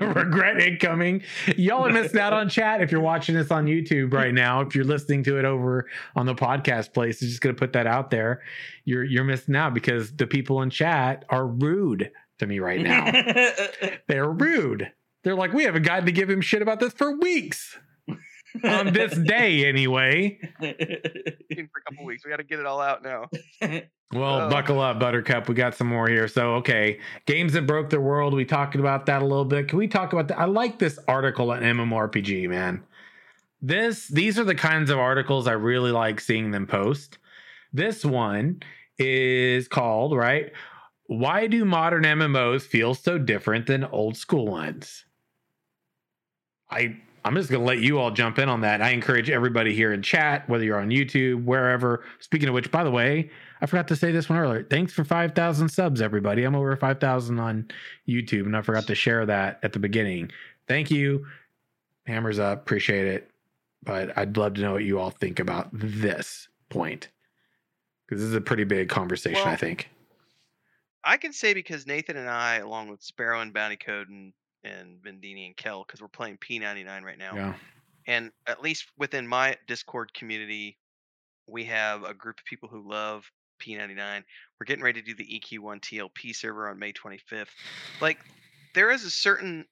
Regret 0.00 0.60
incoming. 0.60 1.22
Y'all 1.56 1.86
are 1.86 1.92
missing 1.92 2.18
out 2.18 2.32
on 2.32 2.48
chat 2.48 2.80
if 2.80 2.90
you're 2.90 3.02
watching 3.02 3.34
this 3.34 3.50
on 3.50 3.66
YouTube 3.66 4.12
right 4.12 4.32
now. 4.32 4.60
If 4.60 4.74
you're 4.74 4.84
listening 4.84 5.22
to 5.24 5.38
it 5.38 5.44
over 5.44 5.88
on 6.16 6.26
the 6.26 6.34
podcast 6.34 6.92
place, 6.94 7.22
it's 7.22 7.30
just 7.30 7.40
gonna 7.42 7.54
put 7.54 7.74
that 7.74 7.86
out 7.86 8.10
there. 8.10 8.42
You're 8.84 9.04
you're 9.04 9.24
missing 9.24 9.54
out 9.54 9.74
because 9.74 10.16
the 10.16 10.26
people 10.26 10.62
in 10.62 10.70
chat 10.70 11.24
are 11.28 11.46
rude 11.46 12.10
to 12.38 12.46
me 12.46 12.58
right 12.58 12.80
now. 12.80 13.10
They're 14.08 14.28
rude. 14.30 14.90
They're 15.22 15.34
like, 15.34 15.52
we 15.52 15.64
haven't 15.64 15.82
gotten 15.84 16.06
to 16.06 16.12
give 16.12 16.28
him 16.28 16.40
shit 16.40 16.62
about 16.62 16.80
this 16.80 16.92
for 16.92 17.16
weeks. 17.18 17.78
On 18.62 18.92
this 18.92 19.16
day, 19.18 19.66
anyway. 19.66 20.38
for 20.60 20.66
a 20.68 21.90
couple 21.90 22.04
weeks. 22.04 22.24
We 22.24 22.30
got 22.30 22.36
to 22.36 22.44
get 22.44 22.60
it 22.60 22.66
all 22.66 22.80
out 22.80 23.02
now. 23.02 23.28
Well, 24.12 24.42
Oh. 24.42 24.48
buckle 24.48 24.80
up, 24.80 25.00
Buttercup. 25.00 25.48
We 25.48 25.56
got 25.56 25.74
some 25.74 25.88
more 25.88 26.06
here. 26.08 26.28
So, 26.28 26.54
okay, 26.56 27.00
games 27.26 27.54
that 27.54 27.66
broke 27.66 27.90
the 27.90 28.00
world. 28.00 28.32
We 28.32 28.44
talked 28.44 28.76
about 28.76 29.06
that 29.06 29.22
a 29.22 29.24
little 29.24 29.44
bit. 29.44 29.66
Can 29.66 29.78
we 29.78 29.88
talk 29.88 30.12
about 30.12 30.28
that? 30.28 30.38
I 30.38 30.44
like 30.44 30.78
this 30.78 31.00
article 31.08 31.50
on 31.50 31.62
MMORPG, 31.62 32.48
man. 32.48 32.84
This, 33.60 34.06
these 34.06 34.38
are 34.38 34.44
the 34.44 34.54
kinds 34.54 34.88
of 34.90 34.98
articles 34.98 35.48
I 35.48 35.52
really 35.52 35.90
like 35.90 36.20
seeing 36.20 36.52
them 36.52 36.66
post. 36.66 37.18
This 37.72 38.04
one 38.04 38.60
is 38.98 39.66
called 39.66 40.14
right. 40.16 40.52
Why 41.06 41.46
do 41.46 41.64
modern 41.64 42.04
MMOs 42.04 42.62
feel 42.62 42.94
so 42.94 43.18
different 43.18 43.66
than 43.66 43.84
old 43.84 44.16
school 44.16 44.46
ones? 44.46 45.04
I 46.70 46.96
I'm 47.24 47.34
just 47.34 47.50
gonna 47.50 47.64
let 47.64 47.78
you 47.78 47.98
all 47.98 48.10
jump 48.10 48.38
in 48.38 48.48
on 48.48 48.60
that. 48.62 48.82
I 48.82 48.90
encourage 48.90 49.30
everybody 49.30 49.74
here 49.74 49.92
in 49.92 50.02
chat, 50.02 50.46
whether 50.48 50.64
you're 50.64 50.78
on 50.78 50.90
YouTube, 50.90 51.44
wherever. 51.44 52.04
Speaking 52.20 52.48
of 52.48 52.54
which, 52.54 52.70
by 52.70 52.84
the 52.84 52.90
way, 52.90 53.30
I 53.62 53.66
forgot 53.66 53.88
to 53.88 53.96
say 53.96 54.12
this 54.12 54.28
one 54.28 54.38
earlier. 54.38 54.62
Thanks 54.62 54.92
for 54.92 55.04
5,000 55.04 55.70
subs, 55.70 56.02
everybody. 56.02 56.44
I'm 56.44 56.54
over 56.54 56.76
5,000 56.76 57.38
on 57.38 57.68
YouTube, 58.06 58.44
and 58.44 58.54
I 58.54 58.60
forgot 58.60 58.86
to 58.88 58.94
share 58.94 59.24
that 59.24 59.58
at 59.62 59.72
the 59.72 59.78
beginning. 59.78 60.30
Thank 60.68 60.90
you. 60.90 61.24
Hammers 62.06 62.38
up. 62.38 62.60
Appreciate 62.60 63.06
it. 63.06 63.30
But 63.82 64.16
I'd 64.18 64.36
love 64.36 64.54
to 64.54 64.60
know 64.60 64.72
what 64.72 64.84
you 64.84 64.98
all 64.98 65.10
think 65.10 65.38
about 65.38 65.68
this 65.72 66.48
point 66.68 67.08
because 68.06 68.20
this 68.20 68.28
is 68.28 68.34
a 68.34 68.40
pretty 68.40 68.64
big 68.64 68.90
conversation, 68.90 69.46
I 69.46 69.56
think. 69.56 69.88
I 71.04 71.16
can 71.16 71.32
say 71.32 71.54
because 71.54 71.86
Nathan 71.86 72.16
and 72.16 72.28
I, 72.28 72.56
along 72.56 72.88
with 72.88 73.02
Sparrow 73.02 73.40
and 73.40 73.52
Bounty 73.52 73.76
Code 73.76 74.08
and 74.08 74.32
and 74.62 74.98
Vendini 75.02 75.46
and 75.46 75.56
Kel, 75.56 75.84
because 75.86 76.00
we're 76.00 76.08
playing 76.08 76.38
P99 76.38 77.02
right 77.02 77.18
now, 77.18 77.34
Yeah. 77.36 77.54
and 78.06 78.32
at 78.46 78.62
least 78.62 78.86
within 78.96 79.26
my 79.28 79.58
Discord 79.66 80.14
community, 80.14 80.78
we 81.46 81.64
have 81.64 82.02
a 82.02 82.14
group 82.14 82.38
of 82.38 82.46
people 82.46 82.70
who 82.70 82.88
love 82.88 83.30
P99. 83.60 84.24
We're 84.58 84.64
getting 84.64 84.82
ready 84.82 85.02
to 85.02 85.06
do 85.06 85.14
the 85.14 85.40
EQ1 85.40 85.80
TLP 85.80 86.34
server 86.34 86.68
on 86.70 86.78
May 86.78 86.94
25th. 86.94 87.48
Like, 88.00 88.18
there 88.74 88.90
is 88.90 89.04
a 89.04 89.10
certain, 89.10 89.66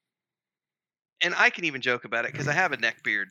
and 1.21 1.33
I 1.35 1.49
can 1.49 1.65
even 1.65 1.81
joke 1.81 2.05
about 2.05 2.25
it 2.25 2.31
because 2.31 2.47
I 2.47 2.53
have 2.53 2.71
a 2.71 2.77
neck 2.77 3.03
beard. 3.03 3.29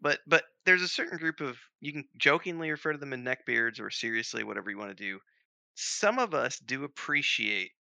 But 0.00 0.18
but 0.26 0.44
there's 0.64 0.82
a 0.82 0.88
certain 0.88 1.18
group 1.18 1.40
of 1.40 1.56
you 1.80 1.92
can 1.92 2.04
jokingly 2.18 2.70
refer 2.70 2.92
to 2.92 2.98
them 2.98 3.12
in 3.12 3.24
neck 3.24 3.46
beards 3.46 3.78
or 3.80 3.90
seriously 3.90 4.42
whatever 4.44 4.70
you 4.70 4.78
want 4.78 4.90
to 4.96 5.04
do. 5.04 5.20
Some 5.76 6.18
of 6.18 6.34
us 6.34 6.58
do 6.58 6.82
appreciate 6.82 7.74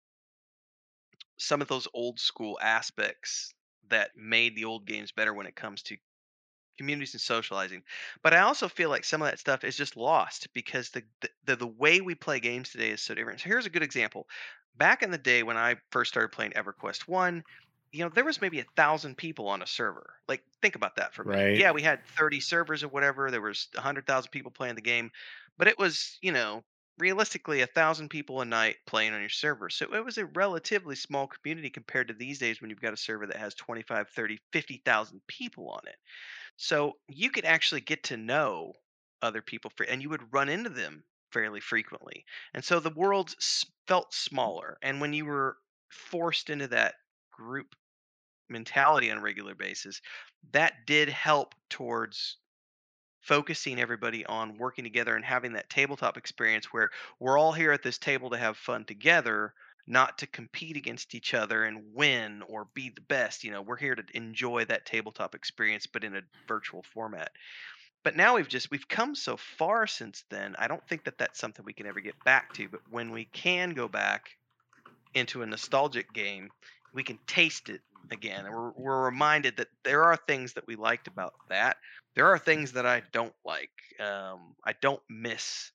some 1.38 1.60
of 1.62 1.68
those 1.68 1.88
old 1.94 2.20
school 2.20 2.58
aspects 2.62 3.52
that 3.88 4.16
made 4.16 4.56
the 4.56 4.64
old 4.64 4.86
games 4.86 5.12
better 5.12 5.34
when 5.34 5.46
it 5.46 5.56
comes 5.56 5.82
to 5.82 5.96
communities 6.78 7.14
and 7.14 7.20
socializing. 7.20 7.84
But 8.22 8.34
I 8.34 8.40
also 8.40 8.68
feel 8.68 8.90
like 8.90 9.04
some 9.04 9.22
of 9.22 9.28
that 9.28 9.40
stuff 9.40 9.64
is 9.64 9.76
just 9.76 9.96
lost 9.96 10.48
because 10.54 10.90
the 10.90 11.04
the, 11.22 11.30
the, 11.44 11.56
the 11.56 11.68
way 11.68 12.00
we 12.00 12.14
play 12.14 12.40
games 12.40 12.70
today 12.70 12.90
is 12.90 13.02
so 13.02 13.14
different. 13.14 13.40
So 13.40 13.48
here's 13.48 13.66
a 13.66 13.70
good 13.70 13.84
example. 13.84 14.28
Back 14.76 15.02
in 15.02 15.10
the 15.10 15.18
day 15.18 15.42
when 15.44 15.58
I 15.58 15.76
first 15.92 16.10
started 16.12 16.32
playing 16.32 16.52
EverQuest 16.52 17.08
1, 17.08 17.44
you 17.92 18.04
know, 18.04 18.10
there 18.10 18.24
was 18.24 18.40
maybe 18.40 18.60
a 18.60 18.66
thousand 18.76 19.16
people 19.18 19.48
on 19.48 19.62
a 19.62 19.66
server. 19.66 20.16
Like, 20.28 20.44
think 20.62 20.76
about 20.76 20.96
that 20.96 21.14
for 21.14 21.22
a 21.22 21.26
minute. 21.26 21.46
Right. 21.46 21.54
Yeah, 21.54 21.72
we 21.72 21.82
had 21.82 22.06
30 22.18 22.40
servers 22.40 22.82
or 22.84 22.88
whatever. 22.88 23.30
There 23.30 23.42
was 23.42 23.68
100,000 23.74 24.30
people 24.32 24.52
playing 24.52 24.76
the 24.76 24.82
game, 24.82 25.10
but 25.58 25.68
it 25.68 25.78
was, 25.78 26.18
you 26.22 26.32
know, 26.32 26.64
realistically 26.98 27.60
a 27.60 27.66
thousand 27.66 28.08
people 28.08 28.40
a 28.40 28.44
night 28.44 28.76
playing 28.86 29.12
on 29.12 29.20
your 29.20 29.28
server. 29.28 29.68
So 29.70 29.94
it 29.94 30.04
was 30.04 30.18
a 30.18 30.26
relatively 30.26 30.94
small 30.96 31.26
community 31.26 31.70
compared 31.70 32.08
to 32.08 32.14
these 32.14 32.38
days 32.38 32.60
when 32.60 32.70
you've 32.70 32.80
got 32.80 32.92
a 32.92 32.96
server 32.96 33.26
that 33.26 33.36
has 33.36 33.54
25, 33.54 34.08
30, 34.10 34.38
50,000 34.52 35.20
people 35.26 35.70
on 35.70 35.80
it. 35.86 35.96
So 36.56 36.98
you 37.08 37.30
could 37.30 37.44
actually 37.44 37.80
get 37.80 38.04
to 38.04 38.16
know 38.16 38.74
other 39.22 39.42
people 39.42 39.72
fre- 39.76 39.84
and 39.84 40.02
you 40.02 40.10
would 40.10 40.32
run 40.32 40.48
into 40.48 40.70
them 40.70 41.04
fairly 41.32 41.60
frequently. 41.60 42.24
And 42.54 42.64
so 42.64 42.80
the 42.80 42.90
world 42.90 43.34
felt 43.88 44.14
smaller. 44.14 44.78
And 44.82 45.00
when 45.00 45.12
you 45.12 45.26
were 45.26 45.58
forced 45.90 46.50
into 46.50 46.68
that 46.68 46.94
group 47.32 47.74
mentality 48.48 49.10
on 49.10 49.18
a 49.18 49.22
regular 49.22 49.54
basis, 49.54 50.00
that 50.52 50.86
did 50.86 51.08
help 51.08 51.54
towards 51.70 52.38
focusing 53.24 53.80
everybody 53.80 54.24
on 54.26 54.58
working 54.58 54.84
together 54.84 55.16
and 55.16 55.24
having 55.24 55.54
that 55.54 55.70
tabletop 55.70 56.16
experience 56.16 56.66
where 56.66 56.90
we're 57.18 57.38
all 57.38 57.52
here 57.52 57.72
at 57.72 57.82
this 57.82 57.98
table 57.98 58.30
to 58.30 58.36
have 58.36 58.56
fun 58.56 58.84
together 58.84 59.54
not 59.86 60.18
to 60.18 60.26
compete 60.26 60.76
against 60.76 61.14
each 61.14 61.34
other 61.34 61.64
and 61.64 61.94
win 61.94 62.42
or 62.48 62.66
be 62.74 62.90
the 62.90 63.00
best 63.02 63.44
you 63.44 63.50
know 63.50 63.62
we're 63.62 63.76
here 63.76 63.94
to 63.94 64.04
enjoy 64.14 64.64
that 64.64 64.86
tabletop 64.86 65.34
experience 65.34 65.86
but 65.86 66.04
in 66.04 66.16
a 66.16 66.22
virtual 66.46 66.82
format. 66.94 67.30
But 68.02 68.16
now 68.16 68.34
we've 68.36 68.48
just 68.48 68.70
we've 68.70 68.88
come 68.88 69.14
so 69.14 69.38
far 69.38 69.86
since 69.86 70.24
then 70.28 70.54
i 70.58 70.68
don't 70.68 70.86
think 70.88 71.04
that 71.04 71.16
that's 71.16 71.40
something 71.40 71.64
we 71.64 71.72
can 71.72 71.86
ever 71.86 72.00
get 72.00 72.22
back 72.24 72.52
to 72.54 72.68
but 72.68 72.80
when 72.90 73.10
we 73.10 73.24
can 73.24 73.70
go 73.70 73.88
back 73.88 74.28
into 75.14 75.40
a 75.40 75.46
nostalgic 75.46 76.12
game 76.12 76.50
we 76.92 77.02
can 77.02 77.18
taste 77.26 77.70
it 77.70 77.80
again 78.10 78.44
and 78.44 78.54
we're, 78.54 78.72
we're 78.76 79.04
reminded 79.06 79.56
that 79.56 79.68
there 79.82 80.04
are 80.04 80.16
things 80.16 80.52
that 80.52 80.66
we 80.66 80.76
liked 80.76 81.06
about 81.06 81.32
that 81.48 81.78
there 82.14 82.26
are 82.26 82.38
things 82.38 82.72
that 82.72 82.86
i 82.86 83.02
don't 83.12 83.34
like 83.44 83.70
um, 84.00 84.54
i 84.64 84.72
don't 84.80 85.02
miss 85.08 85.72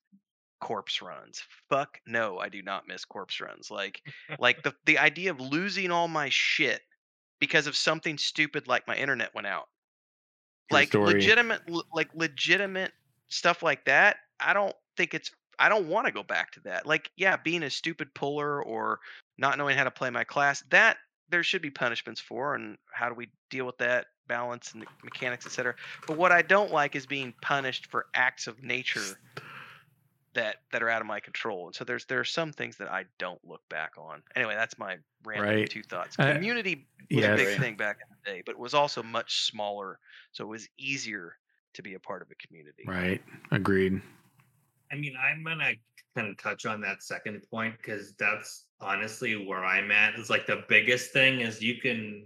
corpse 0.60 1.00
runs. 1.02 1.42
Fuck 1.68 1.98
no 2.06 2.38
i 2.38 2.48
do 2.48 2.62
not 2.62 2.86
miss 2.86 3.04
corpse 3.04 3.40
runs. 3.40 3.70
Like 3.70 4.02
like 4.38 4.62
the, 4.62 4.74
the 4.84 4.98
idea 4.98 5.30
of 5.30 5.40
losing 5.40 5.90
all 5.90 6.06
my 6.06 6.28
shit 6.28 6.82
because 7.40 7.66
of 7.66 7.74
something 7.74 8.18
stupid 8.18 8.68
like 8.68 8.86
my 8.86 8.94
internet 8.94 9.34
went 9.34 9.46
out. 9.46 9.68
Like 10.70 10.88
story. 10.88 11.14
legitimate 11.14 11.62
like 11.92 12.10
legitimate 12.14 12.92
stuff 13.28 13.62
like 13.62 13.84
that 13.84 14.16
i 14.40 14.52
don't 14.52 14.74
think 14.96 15.14
it's 15.14 15.30
i 15.58 15.68
don't 15.68 15.86
want 15.88 16.06
to 16.06 16.12
go 16.12 16.22
back 16.22 16.52
to 16.52 16.60
that. 16.60 16.86
Like 16.86 17.10
yeah 17.16 17.36
being 17.36 17.62
a 17.64 17.70
stupid 17.70 18.12
puller 18.14 18.62
or 18.62 19.00
not 19.38 19.58
knowing 19.58 19.76
how 19.76 19.84
to 19.84 19.90
play 19.90 20.10
my 20.10 20.24
class 20.24 20.62
that 20.70 20.98
there 21.30 21.42
should 21.42 21.62
be 21.62 21.70
punishments 21.70 22.20
for 22.20 22.54
and 22.54 22.76
how 22.92 23.08
do 23.08 23.14
we 23.14 23.30
deal 23.50 23.64
with 23.64 23.78
that 23.78 24.06
balance 24.30 24.72
and 24.72 24.80
the 24.82 24.86
mechanics 25.02 25.44
etc 25.44 25.74
but 26.06 26.16
what 26.16 26.30
i 26.30 26.40
don't 26.40 26.70
like 26.72 26.94
is 26.94 27.04
being 27.04 27.34
punished 27.42 27.86
for 27.90 28.06
acts 28.14 28.46
of 28.46 28.62
nature 28.62 29.18
that 30.34 30.56
that 30.70 30.82
are 30.84 30.88
out 30.88 31.00
of 31.00 31.06
my 31.08 31.18
control 31.18 31.66
and 31.66 31.74
so 31.74 31.82
there's 31.84 32.04
there 32.04 32.20
are 32.20 32.24
some 32.24 32.52
things 32.52 32.76
that 32.76 32.88
i 32.88 33.04
don't 33.18 33.40
look 33.44 33.60
back 33.68 33.92
on 33.98 34.22
anyway 34.36 34.54
that's 34.54 34.78
my 34.78 34.96
random 35.24 35.48
Right. 35.56 35.68
two 35.68 35.82
thoughts 35.82 36.16
Uh, 36.18 36.32
community 36.32 36.86
was 37.10 37.24
a 37.24 37.34
big 37.34 37.48
yes. 37.48 37.58
thing 37.58 37.76
back 37.76 37.98
in 38.00 38.16
the 38.16 38.30
day 38.30 38.42
but 38.46 38.52
it 38.52 38.58
was 38.58 38.72
also 38.72 39.02
much 39.02 39.42
smaller 39.50 39.98
so 40.30 40.44
it 40.44 40.48
was 40.48 40.68
easier 40.78 41.36
to 41.74 41.82
be 41.82 41.94
a 41.94 42.00
part 42.00 42.22
of 42.22 42.28
a 42.30 42.34
community 42.46 42.84
Right. 42.86 43.22
Agreed. 43.50 44.00
I 44.92 44.96
mean, 44.96 45.14
I'm 45.20 45.44
gonna 45.44 45.74
kind 46.16 46.28
of 46.28 46.36
touch 46.38 46.66
on 46.66 46.80
that 46.80 47.02
second 47.04 47.40
point 47.48 47.76
because 47.76 48.12
that's 48.14 48.64
honestly 48.80 49.46
where 49.46 49.64
I'm 49.64 49.92
at. 49.92 50.16
Is 50.18 50.28
like 50.30 50.46
the 50.46 50.64
biggest 50.68 51.12
thing 51.12 51.42
is 51.42 51.62
you 51.62 51.76
can 51.80 52.24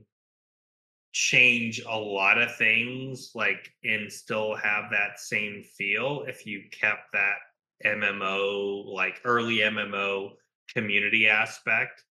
change 1.15 1.81
a 1.89 1.97
lot 1.97 2.39
of 2.39 2.55
things, 2.57 3.31
like 3.35 3.73
and 3.85 4.13
still 4.13 4.55
have 4.57 4.91
that 4.91 5.21
same 5.21 5.63
feel 5.63 6.25
if 6.27 6.45
you 6.45 6.65
kept 6.73 7.13
that 7.13 7.37
MMO, 7.87 8.93
like 8.93 9.21
early 9.25 9.59
MMO 9.59 10.33
community 10.75 11.29
aspect 11.29 12.03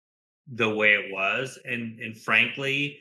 the 0.54 0.68
way 0.68 0.94
it 0.94 1.12
was. 1.12 1.58
And 1.64 1.98
and 1.98 2.16
frankly, 2.16 3.00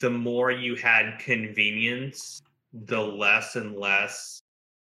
the 0.00 0.10
more 0.10 0.52
you 0.52 0.76
had 0.76 1.18
convenience, 1.18 2.40
the 2.72 3.00
less 3.00 3.56
and 3.56 3.76
less 3.76 4.40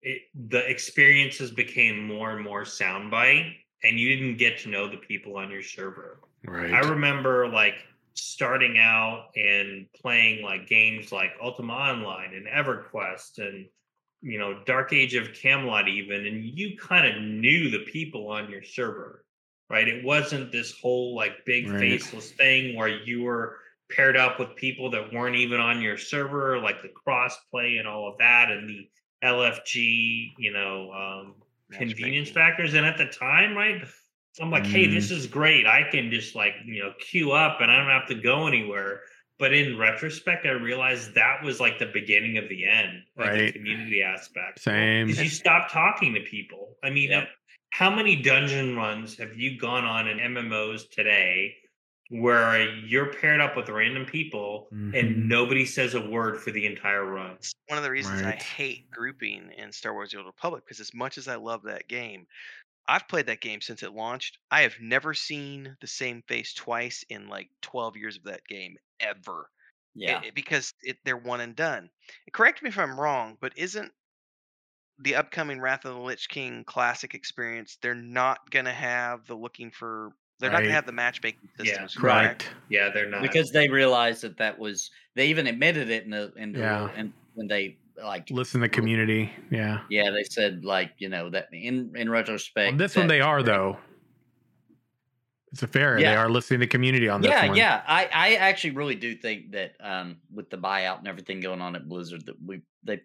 it, 0.02 0.24
the 0.50 0.68
experiences 0.70 1.52
became 1.52 2.06
more 2.06 2.32
and 2.32 2.44
more 2.44 2.64
soundbite 2.64 3.54
and 3.84 4.00
you 4.00 4.16
didn't 4.16 4.38
get 4.38 4.58
to 4.60 4.70
know 4.70 4.90
the 4.90 4.98
people 4.98 5.38
on 5.38 5.52
your 5.52 5.62
server. 5.62 6.20
Right. 6.48 6.72
I 6.72 6.80
remember 6.80 7.48
like 7.48 7.76
starting 8.16 8.78
out 8.78 9.28
and 9.36 9.88
playing 10.02 10.44
like 10.44 10.68
games 10.68 11.12
like 11.12 11.32
Ultima 11.42 11.74
Online 11.74 12.34
and 12.34 12.48
EverQuest 12.48 13.38
and 13.38 13.68
you 14.22 14.40
know 14.40 14.64
Dark 14.66 14.94
Age 14.94 15.16
of 15.16 15.34
Camelot 15.34 15.88
even 15.88 16.26
and 16.26 16.44
you 16.44 16.78
kind 16.78 17.06
of 17.08 17.22
knew 17.22 17.70
the 17.70 17.86
people 17.86 18.28
on 18.30 18.50
your 18.50 18.64
server 18.64 19.26
right? 19.70 19.88
It 19.88 20.04
wasn't 20.06 20.52
this 20.52 20.78
whole 20.80 21.16
like 21.16 21.44
big 21.46 21.68
Right. 21.68 21.80
faceless 21.80 22.32
thing 22.32 22.76
where 22.76 22.88
you 22.88 23.24
were 23.24 23.58
paired 23.92 24.18
up 24.18 24.40
with 24.40 24.56
people 24.56 24.90
that 24.92 25.12
weren't 25.14 25.36
even 25.36 25.60
on 25.60 25.82
your 25.82 25.98
server 25.98 26.60
like 26.60 26.82
the 26.82 26.90
crossplay 26.90 27.80
and 27.80 27.88
all 27.88 28.08
of 28.12 28.18
that 28.18 28.52
and 28.52 28.70
the 28.70 28.90
LFG 29.24 30.34
you 30.38 30.52
know 30.54 30.92
um 30.92 31.36
convenience 31.72 32.30
factors. 32.30 32.74
And 32.74 32.86
at 32.86 32.98
the 32.98 33.08
time 33.08 33.56
right 33.56 33.82
i'm 34.42 34.52
like 34.52 34.66
hey 34.66 34.88
this 34.88 35.10
Mm. 35.10 35.18
is 35.18 35.28
great 35.28 35.66
i 35.66 35.84
can 35.90 36.10
just 36.12 36.36
like 36.36 36.54
you 36.66 36.82
know 36.84 36.94
queue 37.00 37.32
up 37.32 37.62
and 37.62 37.72
i 37.72 37.78
don't 37.78 37.90
have 37.90 38.08
to 38.08 38.16
go 38.16 38.48
anywhere 38.48 39.02
but 39.40 39.54
in 39.54 39.78
retrospect 39.78 40.46
i 40.46 40.52
realized 40.52 41.14
that 41.16 41.44
was 41.44 41.60
like 41.60 41.80
the 41.80 41.86
beginning 41.88 42.38
of 42.38 42.48
the 42.50 42.66
end 42.68 43.04
like 43.18 43.32
the 43.34 43.40
Right. 43.46 43.54
community 43.54 44.02
aspect 44.02 44.60
Same. 44.62 45.08
because 45.08 45.24
you 45.24 45.30
stop 45.30 45.72
talking 45.72 46.14
to 46.16 46.22
people 46.22 46.78
i 46.84 46.90
mean 46.90 47.10
Yep. 47.12 47.30
how 47.72 47.90
many 47.90 48.16
dungeon 48.22 48.76
runs 48.76 49.18
have 49.18 49.36
you 49.38 49.58
gone 49.58 49.86
on 49.86 50.08
in 50.08 50.18
mmos 50.20 50.90
today 50.90 51.56
where 52.10 52.70
you're 52.86 53.12
paired 53.14 53.42
up 53.42 53.56
with 53.58 53.68
random 53.68 54.06
people 54.06 54.68
Mhm. 54.72 54.94
and 55.00 55.28
nobody 55.28 55.66
says 55.66 55.96
a 55.96 56.02
word 56.02 56.40
for 56.40 56.52
the 56.52 56.66
entire 56.66 57.04
run 57.04 57.32
It's 57.36 57.54
one 57.68 57.78
of 57.80 57.84
the 57.84 57.90
reasons 57.90 58.22
I 58.22 58.36
hate 58.36 58.92
grouping 58.92 59.52
in 59.58 59.72
Star 59.72 59.92
Wars: 59.94 60.12
The 60.12 60.18
Old 60.18 60.28
Republic 60.28 60.64
because 60.66 60.80
as 60.80 60.94
much 60.94 61.18
as 61.18 61.28
I 61.28 61.36
love 61.36 61.64
that 61.64 61.88
game, 61.88 62.28
I've 62.88 63.08
played 63.08 63.26
that 63.28 63.42
game 63.42 63.62
since 63.62 63.82
it 63.84 63.94
launched. 63.94 64.38
I 64.52 64.62
have 64.62 64.76
never 64.80 65.14
seen 65.14 65.76
the 65.82 65.88
same 65.88 66.22
face 66.28 66.54
twice 66.54 67.04
in 67.10 67.28
like 67.28 67.50
12 67.62 67.98
years 67.98 68.18
of 68.18 68.24
that 68.24 68.46
game 68.48 68.76
ever. 69.00 69.50
Yeah. 69.96 70.22
it- 70.24 70.36
because 70.36 70.74
it, 70.84 70.98
they're 71.06 71.18
one 71.18 71.42
and 71.42 71.56
done. 71.56 71.90
Correct 72.34 72.62
me 72.62 72.70
if 72.70 72.78
I'm 72.78 73.00
wrong, 73.00 73.38
but 73.42 73.54
isn't 73.58 73.92
the 75.00 75.16
upcoming 75.16 75.60
Wrath 75.60 75.86
of 75.86 75.96
the 75.96 76.00
Lich 76.02 76.30
King 76.30 76.64
classic 76.66 77.14
experience? 77.14 77.78
They're 77.82 77.96
not 77.96 78.50
gonna 78.52 78.74
have 78.74 79.26
the 79.28 79.36
looking 79.36 79.72
for. 79.72 80.12
They're 80.40 80.52
not 80.52 80.62
gonna 80.62 80.74
have 80.74 80.86
the 80.86 80.92
matchmaking 80.92 81.50
Yeah. 81.60 81.66
systems, 81.66 81.96
correct? 81.96 82.44
Correct. 82.44 82.56
yeah 82.70 82.90
they're 82.90 83.10
not 83.10 83.22
because 83.22 83.52
they 83.52 83.70
realized 83.70 84.22
that 84.24 84.38
that 84.38 84.60
was 84.60 84.92
they 85.16 85.28
even 85.28 85.48
admitted 85.48 85.90
it 85.90 86.04
in 86.04 86.10
the 86.12 86.34
in 86.36 86.52
the 86.54 86.60
Yeah. 86.60 86.90
and 86.96 87.14
when 87.36 87.48
they 87.48 87.78
like 88.04 88.30
Listen 88.30 88.62
to 88.62 88.66
the 88.66 88.70
community. 88.70 89.32
Yeah. 89.52 89.82
yeah 89.90 90.12
they 90.12 90.24
said 90.24 90.66
like 90.66 90.94
you 90.98 91.10
know 91.10 91.30
that 91.30 91.48
in 91.52 91.92
in 91.96 92.10
retrospect 92.10 92.72
On 92.72 92.78
this 92.78 92.96
one, 92.96 93.08
they 93.08 93.22
are 93.22 93.44
though. 93.44 93.78
It's 95.52 95.64
a 95.64 95.68
fair. 95.68 95.98
They 95.98 96.16
are 96.16 96.30
listening 96.30 96.60
to 96.62 96.68
community 96.68 97.08
on 97.08 97.22
this 97.22 97.32
yeah 97.32 97.48
one. 97.48 97.56
yeah 97.56 97.82
I 97.88 98.10
I 98.14 98.36
actually 98.36 98.72
really 98.72 98.96
do 98.96 99.16
think 99.16 99.52
that 99.52 99.76
um 99.80 100.18
with 100.34 100.50
the 100.50 100.58
buyout 100.58 101.00
and 101.00 101.08
everything 101.08 101.40
going 101.40 101.62
on 101.62 101.76
at 101.76 101.88
Blizzard 101.88 102.26
that 102.26 102.36
we 102.44 102.62
they 102.84 103.02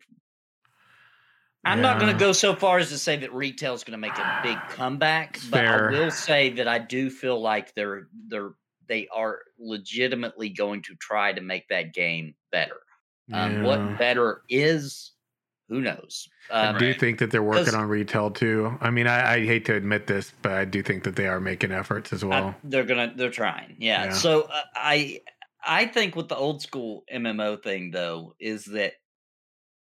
I'm 1.64 1.82
not 1.82 2.00
going 2.00 2.10
to 2.10 2.18
go 2.18 2.32
so 2.32 2.54
far 2.54 2.78
as 2.78 2.88
to 2.88 2.96
say 2.96 3.16
that 3.16 3.34
retail 3.34 3.74
is 3.74 3.84
going 3.84 3.92
to 3.92 3.98
make 3.98 4.16
a 4.16 4.40
big 4.42 4.56
comeback, 4.70 5.38
but. 5.50 5.66
I 5.66 5.90
will 5.90 6.10
say 6.10 6.50
that 6.54 6.66
I 6.66 6.78
do 6.78 7.10
feel 7.10 7.40
like 7.40 7.74
they're 7.74 8.08
they're 8.28 8.52
they 8.88 9.06
are 9.14 9.40
legitimately 9.58 10.48
going 10.48 10.82
to 10.82 10.94
try 10.96 11.32
to 11.32 11.40
make 11.40 11.68
that 11.68 11.94
game 11.94 12.34
better. 12.50 12.80
Um, 13.32 13.52
Yeah. 13.52 13.62
What 13.62 13.98
better 13.98 14.42
is, 14.48 15.12
who 15.68 15.80
knows? 15.80 16.28
I 16.52 16.68
Um, 16.68 16.78
do 16.78 16.92
think 16.94 17.18
that 17.20 17.30
they're 17.30 17.42
working 17.42 17.74
on 17.74 17.88
retail 17.88 18.30
too. 18.30 18.76
I 18.80 18.90
mean, 18.90 19.06
I, 19.06 19.34
I 19.34 19.44
hate 19.46 19.64
to 19.66 19.74
admit 19.74 20.06
this, 20.08 20.32
but 20.42 20.52
I 20.52 20.64
do 20.64 20.82
think 20.82 21.04
that 21.04 21.14
they 21.16 21.26
are 21.28 21.40
making 21.40 21.70
efforts 21.72 22.12
as 22.12 22.24
I- 22.24 22.26
well. 22.26 22.54
they're 22.64 22.84
gonna 22.84 23.12
they're 23.14 23.30
trying 23.30 23.76
yeah, 23.78 24.06
Yeah. 24.06 24.12
so 24.12 24.42
uh, 24.42 24.62
i 24.74 25.20
i 25.64 25.84
think 25.86 26.16
with 26.16 26.28
the 26.28 26.36
old 26.36 26.62
school 26.62 27.04
mmo 27.12 27.62
thing 27.62 27.90
though 27.90 28.34
is 28.40 28.64
that 28.64 28.94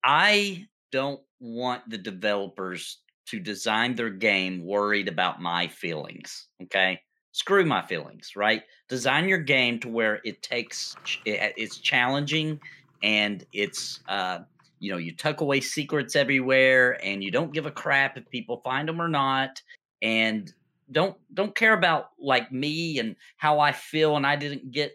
i 0.04 0.66
don't 0.92 1.20
want 1.38 1.88
the 1.88 1.98
developers 1.98 2.98
to 3.26 3.38
design 3.38 3.94
their 3.94 4.10
game 4.10 4.64
worried 4.64 5.08
about 5.08 5.40
my 5.40 5.68
feelings 5.68 6.48
okay 6.62 7.00
screw 7.32 7.64
my 7.64 7.82
feelings 7.86 8.34
right 8.36 8.62
design 8.88 9.28
your 9.28 9.38
game 9.38 9.78
to 9.78 9.88
where 9.88 10.20
it 10.24 10.42
takes 10.42 10.96
it- 11.24 11.54
it's 11.56 11.78
challenging 11.78 12.58
and 13.02 13.44
it's 13.52 14.00
uh 14.08 14.40
you 14.78 14.90
know 14.90 14.98
you 14.98 15.14
tuck 15.14 15.40
away 15.40 15.60
secrets 15.60 16.16
everywhere 16.16 17.02
and 17.04 17.22
you 17.22 17.30
don't 17.30 17.52
give 17.52 17.66
a 17.66 17.70
crap 17.70 18.16
if 18.16 18.28
people 18.30 18.60
find 18.64 18.88
them 18.88 19.00
or 19.00 19.08
not 19.08 19.62
and 20.02 20.52
don't 20.92 21.16
don't 21.34 21.54
care 21.54 21.74
about 21.74 22.10
like 22.18 22.50
me 22.50 22.98
and 22.98 23.14
how 23.36 23.60
I 23.60 23.72
feel 23.72 24.16
and 24.16 24.26
I 24.26 24.36
didn't 24.36 24.72
get 24.72 24.92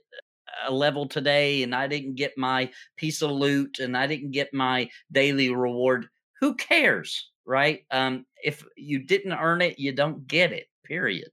a 0.68 0.72
level 0.74 1.08
today 1.08 1.64
and 1.64 1.74
I 1.74 1.88
didn't 1.88 2.16
get 2.16 2.38
my 2.38 2.70
piece 2.98 3.22
of 3.22 3.32
loot 3.32 3.80
and 3.80 3.96
I 3.96 4.08
didn't 4.08 4.32
get 4.32 4.54
my 4.54 4.90
daily 5.12 5.50
reward. 5.54 6.08
Who 6.42 6.56
cares, 6.56 7.32
right? 7.46 7.86
Um 7.92 8.26
if 8.44 8.66
you 8.76 9.00
didn't 9.00 9.34
earn 9.34 9.62
it, 9.62 9.80
you 9.80 9.92
don't 9.94 10.28
get 10.28 10.52
it. 10.52 10.68
Period. 10.84 11.30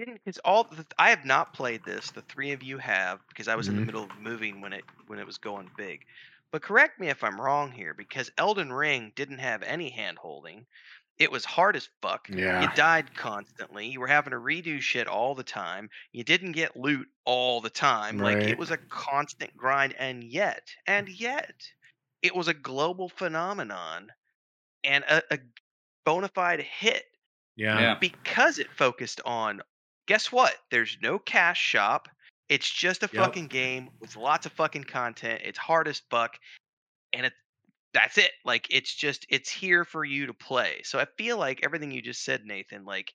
Didn't 0.00 0.20
because 0.24 0.38
all 0.44 0.64
the, 0.64 0.84
I 0.98 1.10
have 1.10 1.24
not 1.24 1.54
played 1.54 1.84
this. 1.84 2.10
The 2.10 2.22
three 2.22 2.52
of 2.52 2.62
you 2.62 2.78
have 2.78 3.20
because 3.28 3.48
I 3.48 3.54
was 3.56 3.68
in 3.68 3.76
the 3.76 3.82
Mhm. 3.82 3.86
middle 3.86 4.04
of 4.04 4.18
moving 4.18 4.60
when 4.60 4.72
it 4.72 4.84
when 5.06 5.18
it 5.18 5.26
was 5.26 5.38
going 5.38 5.70
big. 5.76 6.04
But 6.52 6.62
correct 6.62 6.98
me 6.98 7.08
if 7.08 7.22
I'm 7.22 7.40
wrong 7.40 7.70
here 7.70 7.94
because 7.94 8.30
Elden 8.36 8.72
Ring 8.72 9.12
didn't 9.14 9.38
have 9.38 9.62
any 9.62 9.90
hand 9.90 10.18
holding. 10.18 10.66
It 11.18 11.30
was 11.30 11.44
hard 11.44 11.76
as 11.76 11.88
fuck. 12.00 12.28
Yeah. 12.30 12.62
You 12.62 12.68
died 12.74 13.14
constantly. 13.14 13.86
You 13.88 14.00
were 14.00 14.06
having 14.08 14.30
to 14.30 14.38
redo 14.38 14.80
shit 14.80 15.06
all 15.06 15.34
the 15.34 15.44
time. 15.44 15.90
You 16.12 16.24
didn't 16.24 16.52
get 16.52 16.76
loot 16.76 17.06
all 17.26 17.60
the 17.60 17.70
time. 17.70 18.18
Right. 18.18 18.38
Like 18.38 18.48
it 18.48 18.58
was 18.58 18.70
a 18.70 18.78
constant 18.78 19.54
grind 19.56 19.94
and 19.98 20.24
yet 20.24 20.74
and 20.86 21.08
yet 21.08 21.70
it 22.22 22.34
was 22.34 22.48
a 22.48 22.54
global 22.54 23.08
phenomenon 23.10 24.10
and 24.82 25.04
a, 25.04 25.22
a 25.34 25.38
bona 26.04 26.28
fide 26.28 26.62
hit 26.62 27.04
Yeah. 27.54 27.94
because 28.00 28.58
it 28.58 28.70
focused 28.72 29.20
on 29.24 29.60
guess 30.10 30.32
what 30.32 30.56
there's 30.72 30.98
no 31.00 31.20
cash 31.20 31.60
shop 31.60 32.08
it's 32.48 32.68
just 32.68 33.04
a 33.04 33.08
Yep. 33.12 33.24
fucking 33.24 33.46
game 33.46 33.90
with 34.00 34.16
lots 34.16 34.44
of 34.44 34.50
fucking 34.52 34.82
content 34.82 35.40
it's 35.44 35.56
hard 35.58 35.86
as 35.86 36.02
fuck 36.10 36.36
and 37.12 37.24
it 37.26 37.32
that's 37.94 38.18
it 38.18 38.32
like 38.44 38.66
it's 38.70 38.92
just 38.92 39.24
it's 39.28 39.48
here 39.48 39.84
for 39.84 40.04
you 40.04 40.26
to 40.26 40.34
play 40.34 40.80
so 40.82 40.98
i 40.98 41.06
feel 41.16 41.38
like 41.38 41.60
everything 41.62 41.92
you 41.92 42.02
just 42.02 42.24
said 42.24 42.40
nathan 42.44 42.84
like 42.84 43.12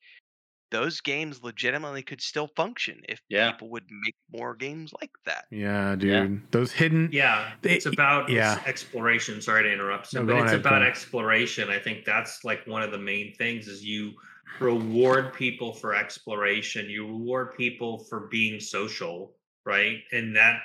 those 0.72 1.02
games 1.02 1.44
legitimately 1.44 2.02
could 2.02 2.22
still 2.22 2.48
function 2.56 3.02
if 3.10 3.20
Yeah. 3.30 3.52
people 3.52 3.70
would 3.72 3.84
make 3.90 4.16
more 4.32 4.56
games 4.56 4.92
like 5.02 5.12
that 5.26 5.46
Yeah, 5.52 5.96
dude. 5.96 6.10
Yeah. 6.32 6.38
Those 6.52 6.72
hidden. 6.72 7.10
Yeah, 7.14 7.54
They- 7.62 7.76
it's 7.76 7.86
about 7.86 8.30
yeah. 8.30 8.62
exploration. 8.66 9.42
Sorry 9.42 9.64
to 9.64 9.72
interrupt, 9.72 10.08
so, 10.08 10.24
No, 10.24 10.26
but 10.34 10.42
it's 10.42 10.46
ahead, 10.52 10.60
about 10.62 10.82
Phil. 10.82 10.90
exploration. 10.90 11.70
I 11.70 11.78
think 11.80 12.04
that's 12.04 12.44
like 12.44 12.66
one 12.66 12.82
of 12.82 12.92
the 12.92 12.98
main 12.98 13.36
things 13.36 13.68
is 13.68 13.86
you 13.86 14.14
reward 14.60 15.34
people 15.34 15.74
for 15.74 15.96
exploration. 15.96 16.90
You 16.90 17.08
reward 17.08 17.56
people 17.58 18.00
for 18.06 18.28
being 18.28 18.60
social, 18.60 19.36
right? 19.66 20.00
And 20.12 20.36
that, 20.36 20.60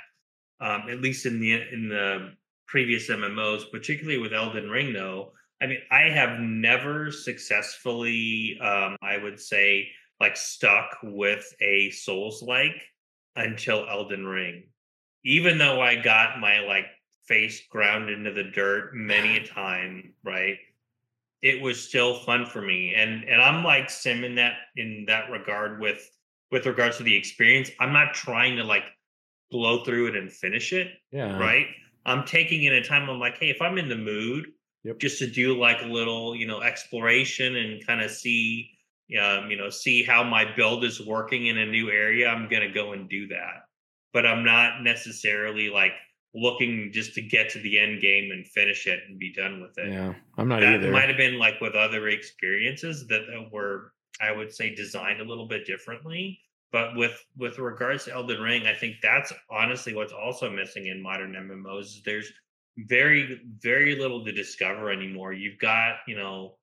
um, 0.60 0.84
at 0.90 1.00
least 1.00 1.26
in 1.26 1.40
the 1.40 1.52
in 1.72 1.88
the 1.88 2.32
previous 2.66 3.08
MMOs, 3.08 3.70
particularly 3.70 4.18
with 4.18 4.32
Elden 4.32 4.70
Ring, 4.70 4.92
though. 4.92 5.32
I 5.62 5.66
mean, 5.66 5.80
I 5.90 6.02
have 6.02 6.40
never 6.40 7.10
successfully, 7.10 8.58
um, 8.62 8.96
I 9.02 9.18
would 9.18 9.38
say, 9.38 9.88
like 10.20 10.36
stuck 10.36 10.96
with 11.02 11.44
a 11.60 11.90
Souls 11.90 12.42
like 12.42 12.82
until 13.36 13.88
Elden 13.88 14.26
Ring. 14.26 14.64
Even 15.24 15.58
though 15.58 15.80
I 15.80 15.96
got 15.96 16.40
my 16.40 16.60
like 16.60 16.86
face 17.26 17.66
ground 17.68 18.08
into 18.10 18.32
the 18.32 18.44
dirt 18.44 18.94
many 18.94 19.36
a 19.36 19.46
time, 19.46 20.14
right? 20.24 20.56
It 21.42 21.60
was 21.62 21.82
still 21.82 22.14
fun 22.20 22.46
for 22.46 22.60
me. 22.62 22.94
And 22.94 23.24
and 23.24 23.40
I'm 23.42 23.64
like 23.64 23.88
Sim 23.90 24.24
in 24.24 24.34
that 24.36 24.54
in 24.76 25.04
that 25.06 25.30
regard 25.30 25.80
with 25.80 26.08
with 26.50 26.66
regards 26.66 26.96
to 26.98 27.02
the 27.02 27.14
experience. 27.16 27.70
I'm 27.80 27.92
not 27.92 28.14
trying 28.14 28.56
to 28.56 28.64
like 28.64 28.84
blow 29.50 29.84
through 29.84 30.08
it 30.08 30.16
and 30.16 30.30
finish 30.30 30.72
it. 30.72 30.88
Yeah. 31.12 31.36
Right. 31.38 31.66
I'm 32.06 32.24
taking 32.24 32.64
it 32.64 32.72
in 32.72 32.82
time. 32.82 33.08
I'm 33.08 33.18
like, 33.20 33.38
hey, 33.38 33.50
if 33.50 33.60
I'm 33.60 33.78
in 33.78 33.88
the 33.88 33.96
mood, 33.96 34.52
Yep. 34.84 34.98
just 34.98 35.18
to 35.18 35.26
do 35.26 35.58
like 35.58 35.82
a 35.82 35.86
little, 35.86 36.34
you 36.34 36.46
know, 36.46 36.62
exploration 36.62 37.56
and 37.56 37.86
kind 37.86 38.00
of 38.00 38.10
see, 38.10 38.70
um, 39.20 39.50
you 39.50 39.56
know, 39.58 39.68
see 39.68 40.02
how 40.02 40.24
my 40.24 40.44
build 40.56 40.84
is 40.84 41.04
working 41.04 41.48
in 41.48 41.58
a 41.58 41.66
new 41.66 41.90
area, 41.90 42.28
I'm 42.28 42.48
gonna 42.48 42.72
go 42.72 42.92
and 42.92 43.08
do 43.08 43.26
that. 43.28 43.64
But 44.14 44.24
I'm 44.26 44.42
not 44.44 44.82
necessarily 44.82 45.68
like 45.68 45.92
looking 46.34 46.90
just 46.92 47.14
to 47.14 47.22
get 47.22 47.50
to 47.50 47.58
the 47.60 47.78
end 47.78 48.00
game 48.00 48.30
and 48.30 48.46
finish 48.46 48.86
it 48.86 49.00
and 49.08 49.18
be 49.18 49.32
done 49.32 49.60
with 49.60 49.76
it. 49.78 49.92
Yeah. 49.92 50.14
I'm 50.38 50.48
not 50.48 50.60
that 50.60 50.74
either. 50.74 50.92
might 50.92 51.08
have 51.08 51.16
been 51.16 51.38
like 51.38 51.60
with 51.60 51.74
other 51.74 52.08
experiences 52.08 53.06
that, 53.08 53.22
that 53.26 53.52
were, 53.52 53.92
I 54.20 54.32
would 54.32 54.52
say, 54.52 54.74
designed 54.74 55.20
a 55.20 55.24
little 55.24 55.48
bit 55.48 55.66
differently. 55.66 56.38
But 56.72 56.94
with 56.94 57.24
with 57.36 57.58
regards 57.58 58.04
to 58.04 58.12
Elden 58.12 58.40
Ring, 58.40 58.66
I 58.66 58.74
think 58.74 58.96
that's 59.02 59.32
honestly 59.50 59.92
what's 59.92 60.12
also 60.12 60.48
missing 60.48 60.86
in 60.86 61.02
modern 61.02 61.32
MMOs. 61.32 61.80
Is 61.80 62.02
there's 62.04 62.32
very 62.86 63.40
very 63.60 63.96
little 63.96 64.24
to 64.24 64.30
discover 64.30 64.90
anymore. 64.90 65.32
You've 65.32 65.58
got 65.58 65.96
you 66.06 66.16
know 66.16 66.54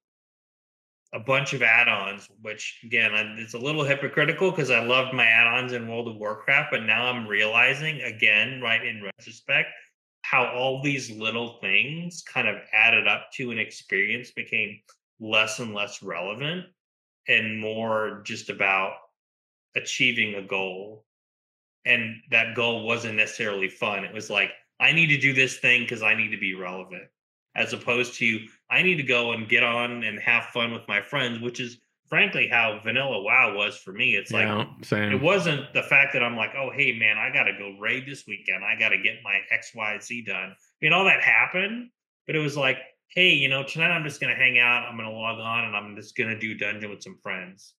a 1.14 1.20
bunch 1.20 1.53
of 1.53 1.62
add-ons, 1.62 2.28
which 2.41 2.80
again 2.84 3.14
it's 3.39 3.53
a 3.53 3.60
little 3.60 3.84
hypocritical 3.84 4.51
because 4.51 4.72
I 4.72 4.84
loved 4.84 5.14
my 5.14 5.26
add-ons 5.26 5.74
in 5.74 5.88
World 5.88 6.08
of 6.08 6.18
Warcraft, 6.18 6.70
but 6.72 6.84
now 6.84 7.05
I'm 7.05 7.28
realizing 7.28 8.01
again, 8.01 8.62
right 8.62 8.86
in 8.86 9.03
retrospect, 9.03 9.70
how 10.24 10.47
all 10.47 10.82
these 10.84 11.10
little 11.10 11.58
things 11.62 12.24
kind 12.24 12.47
of 12.47 12.58
added 12.74 13.08
up 13.08 13.32
to 13.36 13.51
an 13.51 13.60
experience 13.60 14.32
became 14.32 14.80
less 15.20 15.60
and 15.60 15.74
less 15.74 16.03
relevant 16.03 16.66
and 17.30 17.60
more 17.60 18.22
just 18.26 18.49
about 18.49 18.93
achieving 19.76 20.36
a 20.36 20.41
goal. 20.41 21.05
And 21.86 22.18
that 22.32 22.55
goal 22.55 22.86
wasn't 22.86 23.16
necessarily 23.16 23.70
fun. 23.70 24.03
It 24.03 24.14
was 24.14 24.30
like, 24.30 24.51
I 24.80 24.91
need 24.91 25.08
to 25.08 25.18
do 25.18 25.32
this 25.34 25.58
thing 25.58 25.84
because 25.84 26.03
I 26.03 26.16
need 26.16 26.30
to 26.30 26.38
be 26.38 26.53
relevant, 26.53 27.03
as 27.55 27.72
opposed 27.72 28.16
to 28.16 28.39
I 28.70 28.82
need 28.82 28.95
to 28.95 29.03
go 29.03 29.32
and 29.32 29.47
get 29.47 29.63
on 29.63 30.03
and 30.03 30.20
have 30.20 30.45
fun 30.45 30.72
with 30.74 30.88
my 30.88 31.01
friends, 31.01 31.39
which 31.39 31.59
is 31.59 31.78
frankly 32.09 32.47
how 32.47 32.80
vanilla 32.84 33.22
WoW 33.22 33.53
was 33.55 33.78
for 33.78 33.91
me. 33.93 34.15
It's 34.15 34.32
like 34.32 34.45
yeah, 34.45 34.65
same. 34.84 35.11
it 35.11 35.22
wasn't 35.22 35.74
the 35.74 35.84
fact 35.84 36.13
that 36.13 36.24
I'm 36.24 36.36
like, 36.36 36.51
oh 36.57 36.70
hey 36.74 36.97
man, 36.97 37.18
I 37.18 37.32
gotta 37.34 37.53
go 37.57 37.76
raid 37.80 38.05
this 38.07 38.26
weekend. 38.28 38.63
I 38.63 38.78
gotta 38.80 38.97
get 38.97 39.15
my 39.24 39.39
X, 39.51 39.72
Y, 39.76 39.97
Z 40.01 40.24
done. 40.26 40.51
I 40.51 40.55
mean, 40.82 40.93
all 40.93 41.05
that 41.05 41.22
happened, 41.22 41.89
but 42.26 42.36
it 42.36 42.39
was 42.39 42.55
like, 42.57 42.78
hey, 43.15 43.30
you 43.34 43.49
know, 43.49 43.63
tonight 43.63 43.89
I'm 43.91 44.03
just 44.03 44.20
gonna 44.22 44.36
hang 44.36 44.59
out, 44.59 44.88
I'm 44.89 44.97
gonna 44.97 45.11
log 45.11 45.39
on 45.39 45.65
and 45.65 45.76
I'm 45.76 45.95
just 45.95 46.15
gonna 46.15 46.38
do 46.39 46.55
dungeon 46.55 46.89
with 46.89 47.01
some 47.03 47.18
friends. 47.22 47.74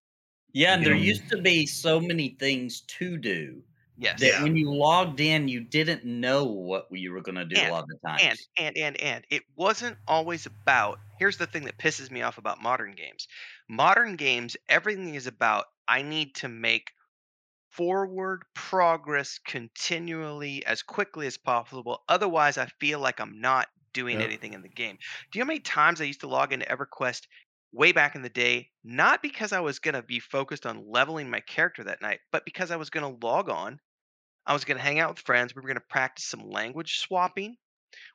Yeah, 0.54 0.74
and 0.74 0.82
You 0.82 0.88
there 0.88 0.94
know? 0.96 1.02
used 1.02 1.28
to 1.30 1.42
be 1.42 1.66
so 1.66 2.00
many 2.00 2.36
things 2.40 2.80
to 2.98 3.16
do 3.18 3.62
Yes. 3.98 4.20
that 4.20 4.26
Yeah. 4.26 4.42
when 4.44 4.56
you 4.56 4.72
logged 4.72 5.20
in, 5.20 5.48
you 5.48 5.60
didn't 5.60 6.04
know 6.04 6.44
what 6.44 6.86
you 6.90 7.12
were 7.12 7.20
going 7.20 7.34
to 7.34 7.44
do 7.44 7.56
a 7.56 7.64
And- 7.64 7.72
lot 7.72 7.82
of 7.82 7.88
the 7.88 7.98
times. 8.06 8.22
and 8.22 8.38
and 8.56 8.76
and 8.78 8.96
and 9.00 9.24
it 9.30 9.42
wasn't 9.56 9.98
always 10.06 10.46
about 10.46 11.00
here's 11.18 11.36
the 11.36 11.46
thing 11.48 11.64
that 11.64 11.78
pisses 11.78 12.10
me 12.10 12.22
off 12.22 12.38
about 12.38 12.62
modern 12.62 12.92
games 12.92 13.26
modern 13.68 14.16
games 14.16 14.56
everything 14.68 15.14
is 15.16 15.26
about 15.26 15.66
i 15.88 16.00
need 16.02 16.34
to 16.36 16.48
make 16.48 16.92
forward 17.70 18.44
progress 18.54 19.38
continually 19.38 20.64
as 20.66 20.82
quickly 20.82 21.26
as 21.26 21.36
possible 21.38 22.02
otherwise 22.08 22.58
i 22.58 22.66
feel 22.80 22.98
like 23.00 23.20
i'm 23.20 23.40
not 23.40 23.68
doing 23.92 24.20
Yep. 24.20 24.24
anything 24.24 24.52
in 24.54 24.62
the 24.62 24.68
game 24.68 24.96
do 25.32 25.38
you 25.38 25.40
know 25.40 25.46
how 25.46 25.48
many 25.48 25.60
times 25.60 26.00
i 26.00 26.04
used 26.04 26.20
to 26.20 26.28
log 26.28 26.52
into 26.52 26.66
everquest 26.66 27.26
way 27.72 27.92
back 27.92 28.14
in 28.14 28.22
the 28.22 28.28
day 28.30 28.70
not 28.84 29.22
because 29.22 29.52
i 29.52 29.60
was 29.60 29.78
going 29.78 29.94
to 29.94 30.02
be 30.02 30.18
focused 30.20 30.66
on 30.66 30.88
leveling 30.90 31.28
my 31.30 31.40
character 31.40 31.84
that 31.84 32.02
night 32.02 32.20
but 32.32 32.44
because 32.44 32.70
i 32.70 32.76
was 32.76 32.90
going 32.90 33.18
to 33.18 33.26
log 33.26 33.48
on 33.48 33.78
i 34.48 34.52
was 34.52 34.64
going 34.64 34.76
to 34.78 34.82
hang 34.82 34.98
out 34.98 35.10
with 35.10 35.20
friends 35.20 35.54
we 35.54 35.60
were 35.62 35.68
going 35.68 35.76
to 35.76 35.80
practice 35.88 36.24
some 36.24 36.48
language 36.50 36.98
swapping 36.98 37.56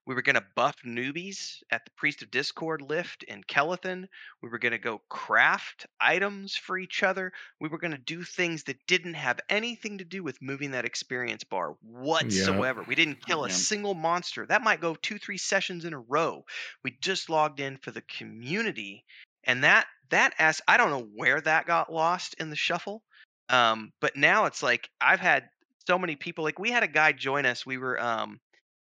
we 0.06 0.16
were 0.16 0.22
going 0.22 0.36
to 0.36 0.46
buff 0.56 0.76
newbies 0.86 1.64
at 1.72 1.86
the 1.86 1.92
Priest 1.92 2.22
of 2.22 2.30
Discord 2.32 2.82
lift 2.82 3.24
in 3.24 3.44
Kelethin. 3.44 4.08
We 4.42 4.50
were 4.50 4.60
going 4.60 4.74
to 4.74 4.78
go 4.78 5.02
craft 5.10 5.88
items 6.00 6.56
for 6.56 6.78
each 6.78 7.04
other. 7.04 7.32
We 7.60 7.70
were 7.70 7.78
going 7.78 7.92
to 7.92 7.98
do 7.98 8.24
things 8.24 8.64
that 8.66 8.86
didn't 8.86 9.16
have 9.16 9.40
anything 9.50 9.98
to 10.00 10.06
do 10.06 10.22
with 10.22 10.42
moving 10.42 10.72
that 10.72 10.86
experience 10.86 11.44
bar 11.44 11.76
whatsoever. 11.82 12.84
We 12.84 12.96
didn't 12.96 13.26
kill 13.26 13.46
a 13.46 13.50
Yeah. 13.50 13.54
single 13.54 13.94
monster. 13.94 14.46
That 14.46 14.62
might 14.62 14.82
go 14.82 14.96
two, 14.96 15.18
three 15.18 15.38
sessions 15.38 15.86
in 15.86 15.94
a 15.94 16.00
row. 16.00 16.46
We 16.84 16.98
just 17.02 17.30
logged 17.30 17.60
in 17.60 17.78
for 17.78 17.92
the 17.92 18.02
community. 18.02 19.06
And 19.46 19.64
that, 19.64 19.88
that 20.10 20.34
as 20.38 20.62
I 20.68 20.78
don't 20.78 20.92
know 20.92 21.10
where 21.16 21.42
that 21.42 21.66
got 21.66 21.92
lost 21.92 22.36
in 22.40 22.50
the 22.50 22.56
shuffle. 22.56 23.04
Um, 23.50 23.92
but 24.00 24.16
now 24.16 24.46
it's 24.46 24.64
like 24.64 24.90
I've 25.02 25.20
had 25.20 25.50
so 25.88 25.98
many 25.98 26.16
people, 26.16 26.44
like 26.44 26.60
we 26.60 26.72
had 26.72 26.84
a 26.84 26.88
guy 26.88 27.12
join 27.12 27.46
us. 27.46 27.66
We 27.66 27.78
were, 27.78 28.00
um, 28.02 28.40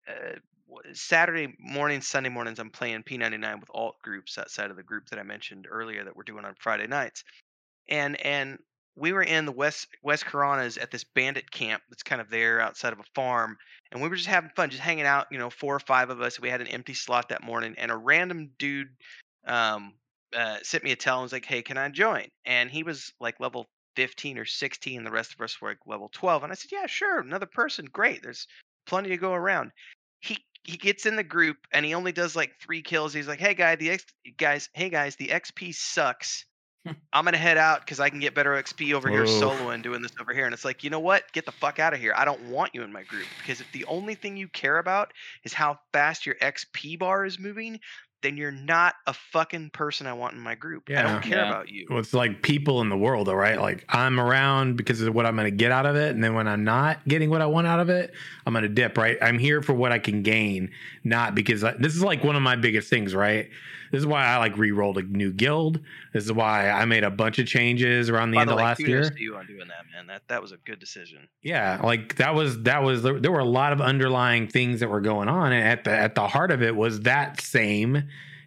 uh, 0.08 0.36
Saturday 0.92 1.54
mornings, 1.58 2.06
Sunday 2.06 2.28
mornings, 2.28 2.58
I'm 2.58 2.70
playing 2.70 3.02
P99 3.02 3.60
with 3.60 3.70
alt 3.74 3.96
groups 4.02 4.38
outside 4.38 4.70
of 4.70 4.76
the 4.76 4.82
group 4.82 5.08
that 5.08 5.18
I 5.18 5.22
mentioned 5.24 5.66
earlier 5.68 6.04
that 6.04 6.14
we're 6.14 6.22
doing 6.22 6.44
on 6.44 6.54
Friday 6.60 6.86
nights. 6.86 7.24
And 7.88 8.20
and 8.24 8.58
we 8.96 9.12
were 9.12 9.22
in 9.22 9.46
the 9.46 9.52
West 9.52 9.88
West 10.02 10.24
Karanas 10.24 10.80
at 10.80 10.90
this 10.90 11.04
bandit 11.04 11.50
camp 11.50 11.82
that's 11.88 12.02
kind 12.02 12.20
of 12.20 12.30
there 12.30 12.60
outside 12.60 12.92
of 12.92 13.00
a 13.00 13.04
farm, 13.14 13.56
and 13.90 14.02
we 14.02 14.08
were 14.08 14.16
just 14.16 14.28
having 14.28 14.50
fun, 14.54 14.70
just 14.70 14.82
hanging 14.82 15.06
out. 15.06 15.26
You 15.30 15.38
know, 15.38 15.50
four 15.50 15.74
or 15.74 15.80
five 15.80 16.10
of 16.10 16.20
us. 16.20 16.40
We 16.40 16.50
had 16.50 16.60
an 16.60 16.66
empty 16.68 16.94
slot 16.94 17.30
that 17.30 17.42
morning, 17.42 17.74
and 17.78 17.90
a 17.90 17.96
random 17.96 18.50
dude 18.58 18.88
um, 19.46 19.94
uh, 20.36 20.58
sent 20.62 20.84
me 20.84 20.92
a 20.92 20.96
tell 20.96 21.16
and 21.16 21.22
was 21.22 21.32
like, 21.32 21.46
"Hey, 21.46 21.62
can 21.62 21.78
I 21.78 21.88
join?" 21.88 22.28
And 22.44 22.70
he 22.70 22.82
was 22.82 23.12
like 23.20 23.40
level 23.40 23.66
15 23.96 24.38
or 24.38 24.44
16. 24.44 25.04
The 25.04 25.10
rest 25.10 25.34
of 25.34 25.40
us 25.40 25.60
were 25.60 25.70
like 25.70 25.86
level 25.86 26.10
12, 26.12 26.44
and 26.44 26.52
I 26.52 26.54
said, 26.54 26.72
"Yeah, 26.72 26.86
sure, 26.86 27.20
another 27.20 27.46
person, 27.46 27.86
great. 27.86 28.22
There's 28.22 28.46
plenty 28.86 29.10
to 29.10 29.16
go 29.16 29.32
around." 29.32 29.72
he 30.20 30.38
he 30.62 30.76
gets 30.76 31.06
in 31.06 31.16
the 31.16 31.24
group 31.24 31.56
and 31.72 31.84
he 31.86 31.94
only 31.94 32.12
does 32.12 32.36
like 32.36 32.52
three 32.60 32.82
kills. 32.82 33.12
He's 33.12 33.28
like, 33.28 33.40
"Hey 33.40 33.54
guy, 33.54 33.76
the 33.76 33.90
X 33.90 34.04
guys, 34.36 34.68
hey 34.74 34.90
guys, 34.90 35.16
the 35.16 35.28
XP 35.28 35.74
sucks. 35.74 36.44
I'm 37.12 37.24
gonna 37.24 37.38
head 37.38 37.56
out 37.56 37.80
because 37.80 37.98
I 37.98 38.10
can 38.10 38.20
get 38.20 38.34
better 38.34 38.52
XP 38.52 38.92
over 38.94 39.08
here 39.08 39.24
oh. 39.26 39.30
Oof. 39.30 39.42
soloing 39.42 39.82
doing 39.82 40.02
this 40.02 40.12
over 40.20 40.34
here." 40.34 40.44
And 40.44 40.52
it's 40.52 40.64
like, 40.64 40.84
you 40.84 40.90
know 40.90 41.00
what? 41.00 41.30
Get 41.32 41.46
the 41.46 41.52
fuck 41.52 41.78
out 41.78 41.94
of 41.94 42.00
here. 42.00 42.12
I 42.14 42.24
don't 42.24 42.42
want 42.48 42.74
you 42.74 42.82
in 42.82 42.92
my 42.92 43.02
group 43.04 43.26
because 43.38 43.60
if 43.60 43.72
the 43.72 43.86
only 43.86 44.14
thing 44.14 44.36
you 44.36 44.48
care 44.48 44.78
about 44.78 45.12
is 45.44 45.54
how 45.54 45.78
fast 45.92 46.26
your 46.26 46.36
XP 46.36 46.98
bar 46.98 47.24
is 47.24 47.38
moving, 47.38 47.80
then 48.22 48.36
you're 48.36 48.50
not 48.52 48.94
a 49.06 49.12
fucking 49.12 49.70
person 49.70 50.06
I 50.06 50.12
want 50.12 50.34
in 50.34 50.40
my 50.40 50.54
group. 50.54 50.88
I 50.88 51.02
don't 51.02 51.22
care 51.22 51.38
Yeah. 51.38 51.48
about 51.48 51.68
you. 51.70 51.86
Well, 51.88 51.98
it's 51.98 52.12
like 52.12 52.42
people 52.42 52.80
in 52.80 52.88
the 52.88 52.96
world, 52.96 53.26
though, 53.28 53.34
right? 53.34 53.60
Like 53.60 53.84
I'm 53.88 54.20
around 54.20 54.76
because 54.76 55.00
of 55.00 55.14
what 55.14 55.26
I'm 55.26 55.36
going 55.36 55.50
to 55.50 55.56
get 55.56 55.72
out 55.72 55.86
of 55.86 55.96
it, 55.96 56.14
and 56.14 56.22
then 56.22 56.34
when 56.34 56.46
I'm 56.46 56.64
not 56.64 57.06
getting 57.08 57.30
what 57.30 57.40
I 57.40 57.46
want 57.46 57.66
out 57.66 57.80
of 57.80 57.88
it, 57.88 58.12
I'm 58.46 58.52
going 58.52 58.62
to 58.62 58.68
dip. 58.68 58.96
Right? 58.98 59.18
I'm 59.22 59.38
here 59.38 59.62
for 59.62 59.72
what 59.72 59.92
I 59.92 59.98
can 59.98 60.22
gain, 60.22 60.70
not 61.04 61.34
because 61.34 61.64
I, 61.64 61.72
this 61.72 61.94
is 61.94 62.02
like 62.02 62.22
one 62.24 62.36
of 62.36 62.42
my 62.42 62.56
biggest 62.56 62.88
things. 62.90 63.14
Right? 63.14 63.50
This 63.90 63.98
is 64.00 64.06
why 64.06 64.24
I 64.24 64.36
like 64.38 64.56
re-rolled 64.56 64.98
a 64.98 65.02
new 65.02 65.32
guild. 65.32 65.80
This 66.12 66.24
is 66.24 66.32
why 66.32 66.70
I 66.70 66.84
made 66.84 67.04
a 67.04 67.10
bunch 67.10 67.38
of 67.38 67.46
changes 67.46 68.08
around 68.10 68.30
the 68.30 68.36
By 68.36 68.42
end 68.42 68.50
the 68.50 68.54
of 68.54 68.58
way, 68.58 68.64
last 68.64 68.78
kudos 68.78 68.88
year. 68.90 69.10
to 69.10 69.22
you 69.22 69.36
on 69.36 69.46
doing 69.46 69.68
that, 69.68 69.84
man. 69.92 70.06
That 70.06 70.22
that 70.28 70.40
was 70.42 70.52
a 70.52 70.56
good 70.58 70.78
decision. 70.78 71.28
Yeah, 71.42 71.80
like 71.82 72.16
that 72.16 72.34
was 72.34 72.62
that 72.62 72.82
was 72.82 73.02
there 73.02 73.32
were 73.32 73.38
a 73.40 73.44
lot 73.44 73.72
of 73.72 73.80
underlying 73.80 74.46
things 74.48 74.80
that 74.80 74.88
were 74.88 75.00
going 75.00 75.28
on, 75.28 75.52
and 75.52 75.66
at 75.66 75.84
the 75.84 75.90
at 75.90 76.14
the 76.14 76.28
heart 76.28 76.50
of 76.50 76.62
it 76.62 76.76
was 76.76 77.00
that 77.00 77.40
same 77.40 78.04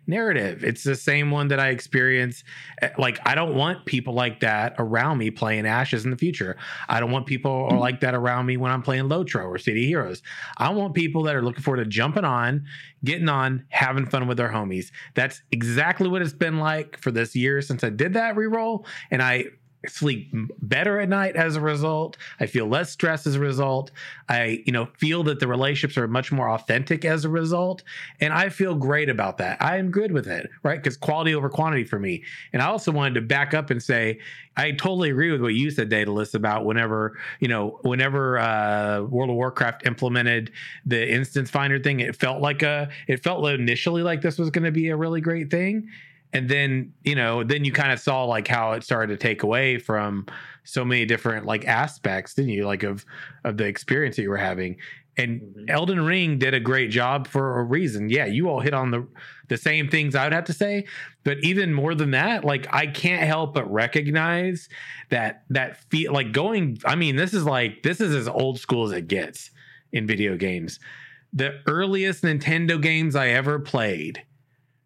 narrative. 0.07 0.63
It's 0.63 0.83
the 0.83 0.95
same 0.95 1.31
one 1.31 1.47
that 1.49 1.59
I 1.59 1.69
experience. 1.69 2.43
Eh, 2.81 2.89
Like 2.97 3.19
I 3.25 3.35
don't 3.35 3.55
want 3.55 3.85
people 3.85 4.13
like 4.13 4.39
that 4.41 4.75
around 4.77 5.17
me 5.17 5.31
playing 5.31 5.65
Ashes 5.65 6.05
in 6.05 6.11
the 6.11 6.17
future. 6.17 6.57
I 6.89 6.99
don't 6.99 7.11
want 7.11 7.25
people 7.25 7.69
like 7.79 7.99
that 8.01 8.13
around 8.13 8.45
me 8.45 8.57
when 8.57 8.71
I'm 8.71 8.81
playing 8.81 9.05
Lotro 9.05 9.45
or 9.45 9.57
City 9.57 9.85
Heroes. 9.87 10.21
I 10.57 10.69
want 10.69 10.93
people 10.93 11.23
that 11.23 11.35
are 11.35 11.41
looking 11.41 11.63
forward 11.63 11.83
to 11.83 11.89
jumping 11.89 12.25
on, 12.25 12.65
getting 13.03 13.29
on, 13.29 13.65
having 13.69 14.05
fun 14.05 14.27
with 14.27 14.37
their 14.37 14.49
homies. 14.49 14.91
That's 15.15 15.41
exactly 15.51 16.09
what 16.09 16.21
it's 16.21 16.33
been 16.33 16.59
like 16.59 16.97
for 16.99 17.11
this 17.11 17.35
year 17.35 17.61
since 17.61 17.83
I 17.83 17.89
did 17.89 18.13
that 18.13 18.35
reroll, 18.35 18.85
and 19.11 19.21
I 19.21 19.45
sleep 19.87 20.29
better 20.61 20.99
at 20.99 21.09
night 21.09 21.35
as 21.35 21.55
a 21.55 21.61
result. 21.61 22.17
I 22.39 22.45
feel 22.45 22.67
less 22.67 22.91
stress 22.91 23.27
as 23.27 23.35
a 23.35 23.39
result. 23.39 23.91
I, 24.29 24.63
you 24.65 24.71
know, 24.71 24.87
feel 24.97 25.23
that 25.23 25.39
the 25.39 25.47
relationships 25.47 25.97
are 25.97 26.07
much 26.07 26.31
more 26.31 26.49
authentic 26.49 27.05
as 27.05 27.25
a 27.25 27.29
result. 27.29 27.83
And 28.19 28.33
I 28.33 28.49
feel 28.49 28.75
great 28.75 29.09
about 29.09 29.37
that. 29.39 29.61
I 29.61 29.77
am 29.77 29.91
good 29.91 30.11
with 30.11 30.27
it, 30.27 30.49
right? 30.63 30.81
Because 30.81 30.97
quality 30.97 31.35
over 31.35 31.49
quantity 31.49 31.83
for 31.83 31.99
me. 31.99 32.23
And 32.53 32.61
I 32.61 32.67
also 32.67 32.91
wanted 32.91 33.15
to 33.15 33.21
back 33.21 33.53
up 33.53 33.69
and 33.69 33.81
say, 33.81 34.19
I 34.55 34.71
totally 34.71 35.09
agree 35.09 35.31
with 35.31 35.41
what 35.41 35.55
you 35.55 35.71
said, 35.71 35.89
Daedalus, 35.89 36.33
about 36.33 36.63
whenever, 36.63 37.17
you 37.39 37.47
know, 37.47 37.79
whenever 37.81 38.37
uh, 38.37 39.01
World 39.01 39.31
of 39.31 39.35
Warcraft 39.35 39.85
implemented 39.85 40.51
the 40.85 41.11
instance 41.11 41.49
finder 41.49 41.79
thing, 41.79 41.99
it 41.99 42.15
felt 42.15 42.41
like 42.41 42.61
a, 42.61 42.89
it 43.07 43.23
felt 43.23 43.45
initially 43.47 44.03
like 44.03 44.21
this 44.21 44.37
was 44.37 44.49
going 44.49 44.65
to 44.65 44.71
be 44.71 44.89
a 44.89 44.95
really 44.95 45.21
great 45.21 45.49
thing 45.49 45.89
and 46.33 46.49
then 46.49 46.93
you 47.03 47.15
know 47.15 47.43
then 47.43 47.63
you 47.63 47.71
kind 47.71 47.91
of 47.91 47.99
saw 47.99 48.23
like 48.23 48.47
how 48.47 48.73
it 48.73 48.83
started 48.83 49.07
to 49.07 49.17
take 49.17 49.43
away 49.43 49.77
from 49.77 50.25
so 50.63 50.83
many 50.83 51.05
different 51.05 51.45
like 51.45 51.65
aspects 51.65 52.33
didn't 52.33 52.51
you 52.51 52.65
like 52.65 52.83
of 52.83 53.05
of 53.43 53.57
the 53.57 53.65
experience 53.65 54.15
that 54.15 54.23
you 54.23 54.29
were 54.29 54.37
having 54.37 54.77
and 55.17 55.41
mm-hmm. 55.41 55.65
Elden 55.69 56.03
Ring 56.03 56.39
did 56.39 56.53
a 56.53 56.59
great 56.59 56.89
job 56.89 57.27
for 57.27 57.59
a 57.59 57.63
reason. 57.63 58.09
Yeah, 58.09 58.25
you 58.25 58.49
all 58.49 58.59
hit 58.59 58.73
on 58.73 58.91
the 58.91 59.07
the 59.49 59.57
same 59.57 59.89
things 59.89 60.15
I 60.15 60.23
would 60.23 60.33
have 60.33 60.45
to 60.45 60.53
say, 60.53 60.85
but 61.23 61.37
even 61.43 61.73
more 61.73 61.93
than 61.93 62.11
that, 62.11 62.43
like 62.43 62.67
I 62.73 62.87
can't 62.87 63.23
help 63.23 63.53
but 63.53 63.71
recognize 63.71 64.69
that 65.09 65.43
that 65.49 65.77
feel 65.89 66.13
like 66.13 66.31
going 66.31 66.79
I 66.85 66.95
mean, 66.95 67.15
this 67.15 67.33
is 67.33 67.45
like 67.45 67.83
this 67.83 68.01
is 68.01 68.15
as 68.15 68.27
old 68.27 68.59
school 68.59 68.85
as 68.85 68.91
it 68.91 69.07
gets 69.07 69.51
in 69.91 70.07
video 70.07 70.35
games. 70.35 70.79
The 71.33 71.61
earliest 71.67 72.23
Nintendo 72.23 72.81
games 72.81 73.15
I 73.15 73.29
ever 73.29 73.59
played, 73.59 74.23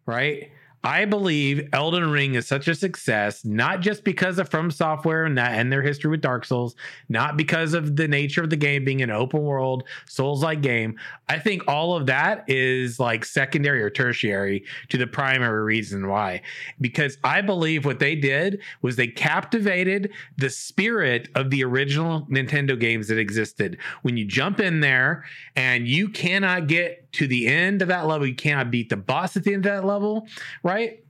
right? 0.06 0.50
I 0.84 1.04
believe 1.06 1.68
Elden 1.72 2.10
Ring 2.10 2.34
is 2.34 2.46
such 2.46 2.68
a 2.68 2.74
success, 2.74 3.44
not 3.44 3.80
just 3.80 4.04
because 4.04 4.38
of 4.38 4.48
From 4.48 4.70
Software 4.70 5.24
and 5.24 5.36
that 5.36 5.52
and 5.52 5.72
their 5.72 5.82
history 5.82 6.10
with 6.10 6.20
Dark 6.20 6.44
Souls, 6.44 6.76
not 7.08 7.36
because 7.36 7.74
of 7.74 7.96
the 7.96 8.06
nature 8.06 8.42
of 8.42 8.50
the 8.50 8.56
game 8.56 8.84
being 8.84 9.02
an 9.02 9.10
open 9.10 9.42
world 9.42 9.84
Souls 10.06 10.42
like 10.42 10.60
game. 10.60 10.96
I 11.28 11.38
think 11.38 11.62
all 11.66 11.96
of 11.96 12.06
that 12.06 12.44
is 12.48 13.00
like 13.00 13.24
secondary 13.24 13.82
or 13.82 13.90
tertiary 13.90 14.64
to 14.88 14.98
the 14.98 15.06
primary 15.06 15.64
reason 15.64 16.08
why. 16.08 16.42
Because 16.80 17.18
I 17.24 17.40
believe 17.40 17.84
what 17.84 17.98
they 17.98 18.14
did 18.14 18.60
was 18.80 18.96
they 18.96 19.08
captivated 19.08 20.12
the 20.36 20.50
spirit 20.50 21.28
of 21.34 21.50
the 21.50 21.64
original 21.64 22.22
Nintendo 22.30 22.78
games 22.78 23.08
that 23.08 23.18
existed. 23.18 23.78
When 24.02 24.16
you 24.16 24.24
jump 24.24 24.60
in 24.60 24.80
there 24.80 25.24
and 25.56 25.88
you 25.88 26.08
cannot 26.08 26.68
get 26.68 27.07
to 27.18 27.26
the 27.26 27.46
end 27.46 27.82
of 27.82 27.88
that 27.88 28.06
level. 28.06 28.26
You 28.26 28.34
cannot 28.34 28.70
beat 28.70 28.88
the 28.88 28.96
boss 28.96 29.36
at 29.36 29.44
the 29.44 29.52
end 29.52 29.66
of 29.66 29.72
that 29.72 29.84
level, 29.84 30.26
right? 30.62 31.04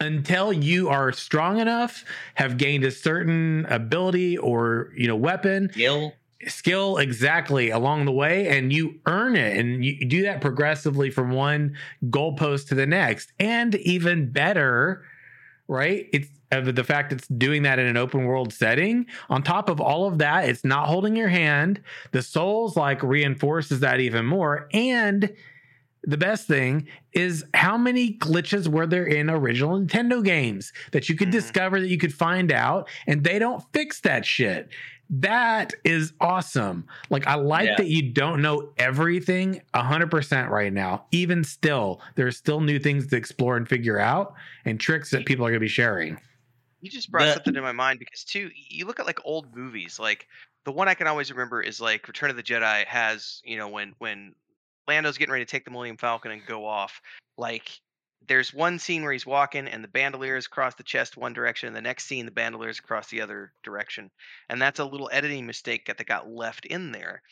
Until 0.00 0.52
you 0.52 0.88
are 0.88 1.12
strong 1.12 1.60
enough, 1.60 2.04
have 2.34 2.56
gained 2.56 2.84
a 2.84 2.90
certain 2.90 3.66
ability 3.66 4.36
or 4.36 4.92
you 4.96 5.06
know 5.06 5.14
weapon, 5.14 5.70
skill, 5.70 6.12
skill 6.48 6.98
exactly 6.98 7.70
along 7.70 8.06
the 8.06 8.12
way, 8.12 8.48
and 8.48 8.72
you 8.72 8.98
earn 9.06 9.36
it, 9.36 9.56
and 9.56 9.84
you 9.84 10.04
do 10.06 10.22
that 10.22 10.40
progressively 10.40 11.10
from 11.10 11.30
one 11.30 11.76
goalpost 12.06 12.68
to 12.68 12.74
the 12.74 12.86
next, 12.86 13.32
and 13.38 13.76
even 13.76 14.30
better, 14.30 15.04
right? 15.72 16.08
It's 16.12 16.28
uh, 16.52 16.58
of 16.58 16.74
the 16.74 16.84
fact 16.84 17.12
it's 17.12 17.26
doing 17.28 17.62
that 17.62 17.78
in 17.78 17.86
an 17.86 17.96
open 17.96 18.24
world 18.24 18.52
setting. 18.52 19.06
On 19.30 19.42
top 19.42 19.68
of 19.68 19.80
all 19.80 20.06
of 20.06 20.18
that, 20.18 20.48
it's 20.48 20.64
not 20.64 20.86
holding 20.86 21.16
your 21.16 21.28
hand. 21.28 21.80
The 22.12 22.22
Souls 22.22 22.76
like 22.76 23.02
reinforces 23.02 23.80
that 23.80 23.98
even 24.00 24.26
more. 24.26 24.68
And 24.72 25.34
the 26.04 26.16
best 26.16 26.46
thing 26.46 26.88
is 27.12 27.44
how 27.54 27.76
many 27.76 28.14
glitches 28.14 28.66
were 28.66 28.86
there 28.86 29.04
in 29.04 29.30
original 29.30 29.78
Nintendo 29.78 30.24
games 30.24 30.72
that 30.92 31.08
you 31.08 31.16
could 31.16 31.28
mm-hmm. 31.28 31.38
discover 31.38 31.80
that 31.80 31.88
you 31.88 31.98
could 31.98 32.14
find 32.14 32.50
out, 32.50 32.88
and 33.06 33.22
they 33.24 33.38
don't 33.38 33.62
fix 33.72 34.00
that 34.00 34.26
shit. 34.26 34.68
That 35.10 35.74
is 35.84 36.14
awesome. 36.20 36.86
Like 37.10 37.26
I 37.26 37.34
like 37.34 37.68
yeah. 37.68 37.74
that 37.76 37.88
you 37.88 38.10
don't 38.10 38.40
know 38.40 38.72
everything 38.78 39.60
100% 39.74 40.48
right 40.48 40.72
now. 40.72 41.04
Even 41.12 41.44
still, 41.44 42.00
there's 42.14 42.36
still 42.36 42.60
new 42.60 42.78
things 42.78 43.08
to 43.08 43.16
explore 43.16 43.56
and 43.56 43.68
figure 43.68 43.98
out 43.98 44.34
and 44.64 44.80
tricks 44.80 45.10
that 45.10 45.26
people 45.26 45.44
are 45.44 45.50
going 45.50 45.60
to 45.60 45.64
be 45.64 45.68
sharing. 45.68 46.18
You 46.80 46.90
just 46.90 47.10
brought 47.10 47.26
the, 47.26 47.34
something 47.34 47.54
to 47.54 47.62
my 47.62 47.72
mind 47.72 47.98
because 47.98 48.24
too, 48.24 48.50
you 48.54 48.86
look 48.86 48.98
at 49.00 49.06
like 49.06 49.20
old 49.24 49.54
movies, 49.54 50.00
like 50.00 50.26
the 50.64 50.72
one 50.72 50.88
I 50.88 50.94
can 50.94 51.06
always 51.06 51.30
remember 51.30 51.60
is 51.60 51.80
like 51.80 52.08
Return 52.08 52.30
of 52.30 52.36
the 52.36 52.42
Jedi 52.42 52.86
has, 52.86 53.42
you 53.44 53.56
know, 53.56 53.68
when 53.68 53.94
when 53.98 54.34
Lando's 54.88 55.18
getting 55.18 55.32
ready 55.32 55.44
to 55.44 55.50
take 55.50 55.64
the 55.64 55.70
Millennium 55.70 55.96
Falcon 55.96 56.32
and 56.32 56.44
go 56.46 56.66
off, 56.66 57.00
like 57.36 57.80
there's 58.28 58.54
one 58.54 58.78
scene 58.78 59.02
where 59.02 59.12
he's 59.12 59.26
walking 59.26 59.66
and 59.66 59.82
the 59.82 59.88
bandoliers 59.88 60.46
across 60.46 60.74
the 60.74 60.82
chest 60.82 61.16
one 61.16 61.32
direction, 61.32 61.66
and 61.66 61.76
the 61.76 61.82
next 61.82 62.04
scene 62.04 62.24
the 62.24 62.32
bandoliers 62.32 62.78
across 62.78 63.08
the 63.08 63.20
other 63.20 63.52
direction, 63.62 64.10
and 64.48 64.60
that's 64.60 64.80
a 64.80 64.84
little 64.84 65.10
editing 65.12 65.46
mistake 65.46 65.86
that 65.86 66.04
got 66.06 66.28
left 66.28 66.66
in 66.66 66.92
there. 66.92 67.22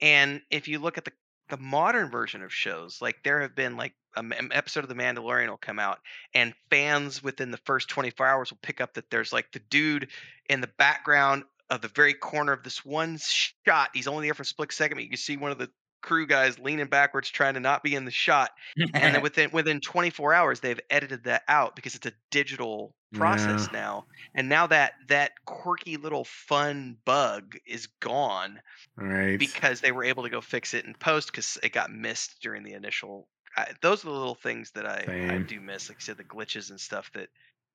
And 0.00 0.42
if 0.50 0.68
you 0.68 0.78
look 0.78 0.98
at 0.98 1.04
the 1.04 1.12
the 1.48 1.56
modern 1.56 2.10
version 2.10 2.42
of 2.42 2.52
shows, 2.52 3.00
like 3.00 3.22
there 3.24 3.40
have 3.40 3.54
been 3.54 3.76
like 3.76 3.94
an 4.16 4.50
episode 4.52 4.84
of 4.84 4.88
The 4.88 4.94
Mandalorian 4.94 5.48
will 5.48 5.56
come 5.56 5.78
out, 5.78 5.98
and 6.34 6.54
fans 6.70 7.22
within 7.22 7.50
the 7.50 7.58
first 7.58 7.88
24 7.88 8.26
hours 8.26 8.50
will 8.50 8.58
pick 8.62 8.80
up 8.80 8.94
that 8.94 9.10
there's 9.10 9.32
like 9.32 9.50
the 9.52 9.60
dude 9.70 10.08
in 10.48 10.60
the 10.60 10.70
background 10.78 11.44
of 11.70 11.80
the 11.80 11.88
very 11.88 12.14
corner 12.14 12.52
of 12.52 12.64
this 12.64 12.84
one 12.84 13.18
shot. 13.18 13.90
He's 13.94 14.08
only 14.08 14.26
there 14.26 14.34
for 14.34 14.42
a 14.42 14.46
split 14.46 14.72
second, 14.72 14.96
but 14.96 15.04
you 15.04 15.10
can 15.10 15.18
see 15.18 15.36
one 15.36 15.50
of 15.50 15.58
the 15.58 15.70
crew 16.00 16.26
guys 16.26 16.58
leaning 16.58 16.86
backwards 16.86 17.28
trying 17.28 17.54
to 17.54 17.60
not 17.60 17.82
be 17.82 17.94
in 17.94 18.04
the 18.04 18.10
shot 18.10 18.50
and 18.76 19.14
then 19.14 19.22
within 19.22 19.50
within 19.50 19.80
24 19.80 20.32
hours 20.32 20.60
they've 20.60 20.80
edited 20.90 21.24
that 21.24 21.42
out 21.48 21.74
because 21.74 21.94
it's 21.94 22.06
a 22.06 22.12
digital 22.30 22.94
process 23.14 23.68
yeah. 23.72 23.80
now 23.80 24.04
and 24.34 24.48
now 24.48 24.66
that 24.66 24.92
that 25.08 25.32
quirky 25.44 25.96
little 25.96 26.24
fun 26.24 26.96
bug 27.04 27.56
is 27.66 27.86
gone 28.00 28.60
right 28.96 29.38
because 29.38 29.80
they 29.80 29.92
were 29.92 30.04
able 30.04 30.22
to 30.22 30.30
go 30.30 30.40
fix 30.40 30.74
it 30.74 30.84
in 30.84 30.94
post 30.94 31.30
because 31.30 31.58
it 31.62 31.72
got 31.72 31.90
missed 31.90 32.36
during 32.42 32.62
the 32.62 32.74
initial 32.74 33.26
I, 33.56 33.68
those 33.80 34.04
are 34.04 34.08
the 34.08 34.14
little 34.14 34.34
things 34.34 34.70
that 34.72 34.86
I, 34.86 35.34
I 35.34 35.38
do 35.38 35.60
miss 35.60 35.88
like 35.88 35.98
you 35.98 36.04
said 36.04 36.18
the 36.18 36.24
glitches 36.24 36.70
and 36.70 36.78
stuff 36.78 37.10
that 37.14 37.28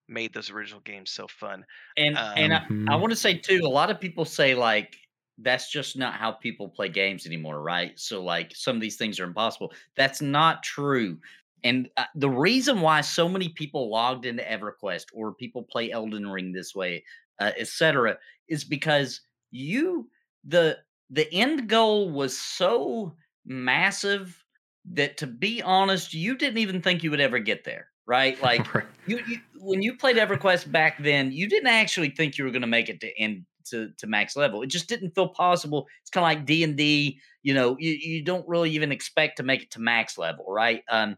made 0.07 0.33
those 0.33 0.51
original 0.51 0.81
games 0.81 1.09
so 1.09 1.27
fun 1.27 1.65
and 1.97 2.17
um, 2.17 2.33
and 2.37 2.53
I, 2.53 2.57
I 2.57 2.59
mm-hmm. 2.59 3.01
want 3.01 3.09
to 3.09 3.15
say 3.15 3.37
too 3.37 3.61
a 3.63 3.67
lot 3.67 3.89
of 3.89 3.99
people 3.99 4.25
say 4.25 4.53
like 4.53 4.95
that's 5.39 5.71
just 5.71 5.97
not 5.97 6.13
how 6.15 6.31
people 6.31 6.69
play 6.69 6.89
games 6.89 7.25
anymore, 7.25 7.61
right? 7.61 7.99
So 7.99 8.23
like 8.23 8.51
some 8.55 8.75
of 8.75 8.81
these 8.81 8.97
things 8.97 9.19
are 9.19 9.25
impossible. 9.25 9.73
That's 9.95 10.21
not 10.21 10.63
true. 10.63 11.17
And 11.63 11.89
uh, 11.97 12.05
the 12.15 12.29
reason 12.29 12.81
why 12.81 13.01
so 13.01 13.27
many 13.29 13.49
people 13.49 13.89
logged 13.89 14.25
into 14.25 14.43
EverQuest 14.43 15.05
or 15.13 15.33
people 15.33 15.63
play 15.63 15.91
Elden 15.91 16.27
Ring 16.27 16.51
this 16.51 16.75
way, 16.75 17.03
uh, 17.39 17.51
etc., 17.57 18.17
is 18.49 18.63
because 18.63 19.21
you 19.51 20.09
the 20.43 20.77
the 21.09 21.31
end 21.33 21.69
goal 21.69 22.09
was 22.09 22.37
so 22.37 23.15
massive 23.45 24.43
that 24.91 25.17
to 25.17 25.27
be 25.27 25.61
honest, 25.61 26.13
you 26.13 26.35
didn't 26.35 26.57
even 26.57 26.81
think 26.81 27.03
you 27.03 27.11
would 27.11 27.21
ever 27.21 27.39
get 27.39 27.63
there, 27.63 27.87
right? 28.05 28.37
Like 28.41 28.67
you, 29.07 29.19
you 29.27 29.39
when 29.59 29.81
you 29.81 29.95
played 29.95 30.17
EverQuest 30.17 30.69
back 30.71 31.01
then, 31.01 31.31
you 31.31 31.47
didn't 31.47 31.69
actually 31.69 32.09
think 32.09 32.37
you 32.37 32.43
were 32.43 32.51
going 32.51 32.61
to 32.61 32.67
make 32.67 32.89
it 32.89 32.99
to 33.01 33.17
end 33.17 33.45
to 33.69 33.91
to 33.97 34.07
max 34.07 34.35
level. 34.35 34.61
It 34.61 34.67
just 34.67 34.89
didn't 34.89 35.15
feel 35.15 35.29
possible. 35.29 35.87
It's 36.01 36.09
kind 36.09 36.23
of 36.23 36.37
like 36.37 36.45
D 36.45 36.63
and 36.63 36.75
D. 36.75 37.19
You 37.41 37.53
know, 37.53 37.77
you, 37.79 37.91
you 37.91 38.23
don't 38.23 38.47
really 38.47 38.71
even 38.71 38.91
expect 38.91 39.37
to 39.37 39.43
make 39.43 39.63
it 39.63 39.71
to 39.71 39.81
max 39.81 40.17
level, 40.17 40.45
right? 40.47 40.83
Um, 40.89 41.17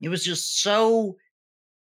it 0.00 0.08
was 0.08 0.24
just 0.24 0.62
so 0.62 1.16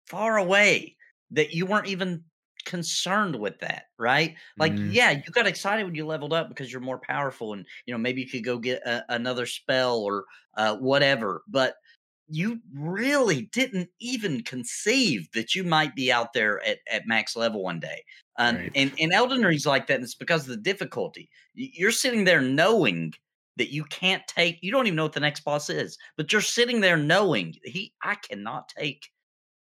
far 0.06 0.38
away 0.38 0.96
that 1.32 1.52
you 1.52 1.66
weren't 1.66 1.88
even 1.88 2.24
concerned 2.64 3.36
with 3.36 3.58
that, 3.60 3.84
right? 3.98 4.34
Like, 4.58 4.72
mm. 4.72 4.92
yeah, 4.92 5.10
you 5.10 5.32
got 5.32 5.46
excited 5.46 5.84
when 5.84 5.94
you 5.94 6.06
leveled 6.06 6.32
up 6.32 6.48
because 6.48 6.70
you're 6.70 6.80
more 6.80 6.98
powerful, 6.98 7.54
and 7.54 7.64
you 7.86 7.94
know 7.94 7.98
maybe 7.98 8.20
you 8.20 8.28
could 8.28 8.44
go 8.44 8.58
get 8.58 8.86
a, 8.86 9.04
another 9.08 9.46
spell 9.46 10.00
or 10.00 10.24
uh, 10.56 10.76
whatever. 10.76 11.42
But 11.48 11.76
you 12.28 12.60
really 12.74 13.42
didn't 13.52 13.88
even 14.00 14.42
conceive 14.42 15.28
that 15.32 15.54
you 15.54 15.64
might 15.64 15.94
be 15.94 16.10
out 16.10 16.32
there 16.32 16.64
at, 16.66 16.78
at 16.90 17.06
max 17.06 17.36
level 17.36 17.62
one 17.62 17.80
day. 17.80 18.04
Um, 18.38 18.56
right. 18.56 18.72
and, 18.74 18.92
and 19.00 19.12
Elden 19.12 19.42
Ring's 19.42 19.66
like 19.66 19.86
that, 19.86 19.94
and 19.94 20.04
it's 20.04 20.14
because 20.14 20.42
of 20.42 20.48
the 20.48 20.56
difficulty. 20.56 21.30
You're 21.54 21.90
sitting 21.90 22.24
there 22.24 22.40
knowing 22.40 23.14
that 23.56 23.72
you 23.72 23.84
can't 23.84 24.26
take, 24.26 24.58
you 24.62 24.70
don't 24.70 24.86
even 24.86 24.96
know 24.96 25.04
what 25.04 25.14
the 25.14 25.20
next 25.20 25.40
boss 25.40 25.70
is, 25.70 25.96
but 26.16 26.32
you're 26.32 26.42
sitting 26.42 26.80
there 26.80 26.96
knowing 26.96 27.54
he, 27.64 27.92
I 28.02 28.16
cannot 28.16 28.68
take. 28.68 29.08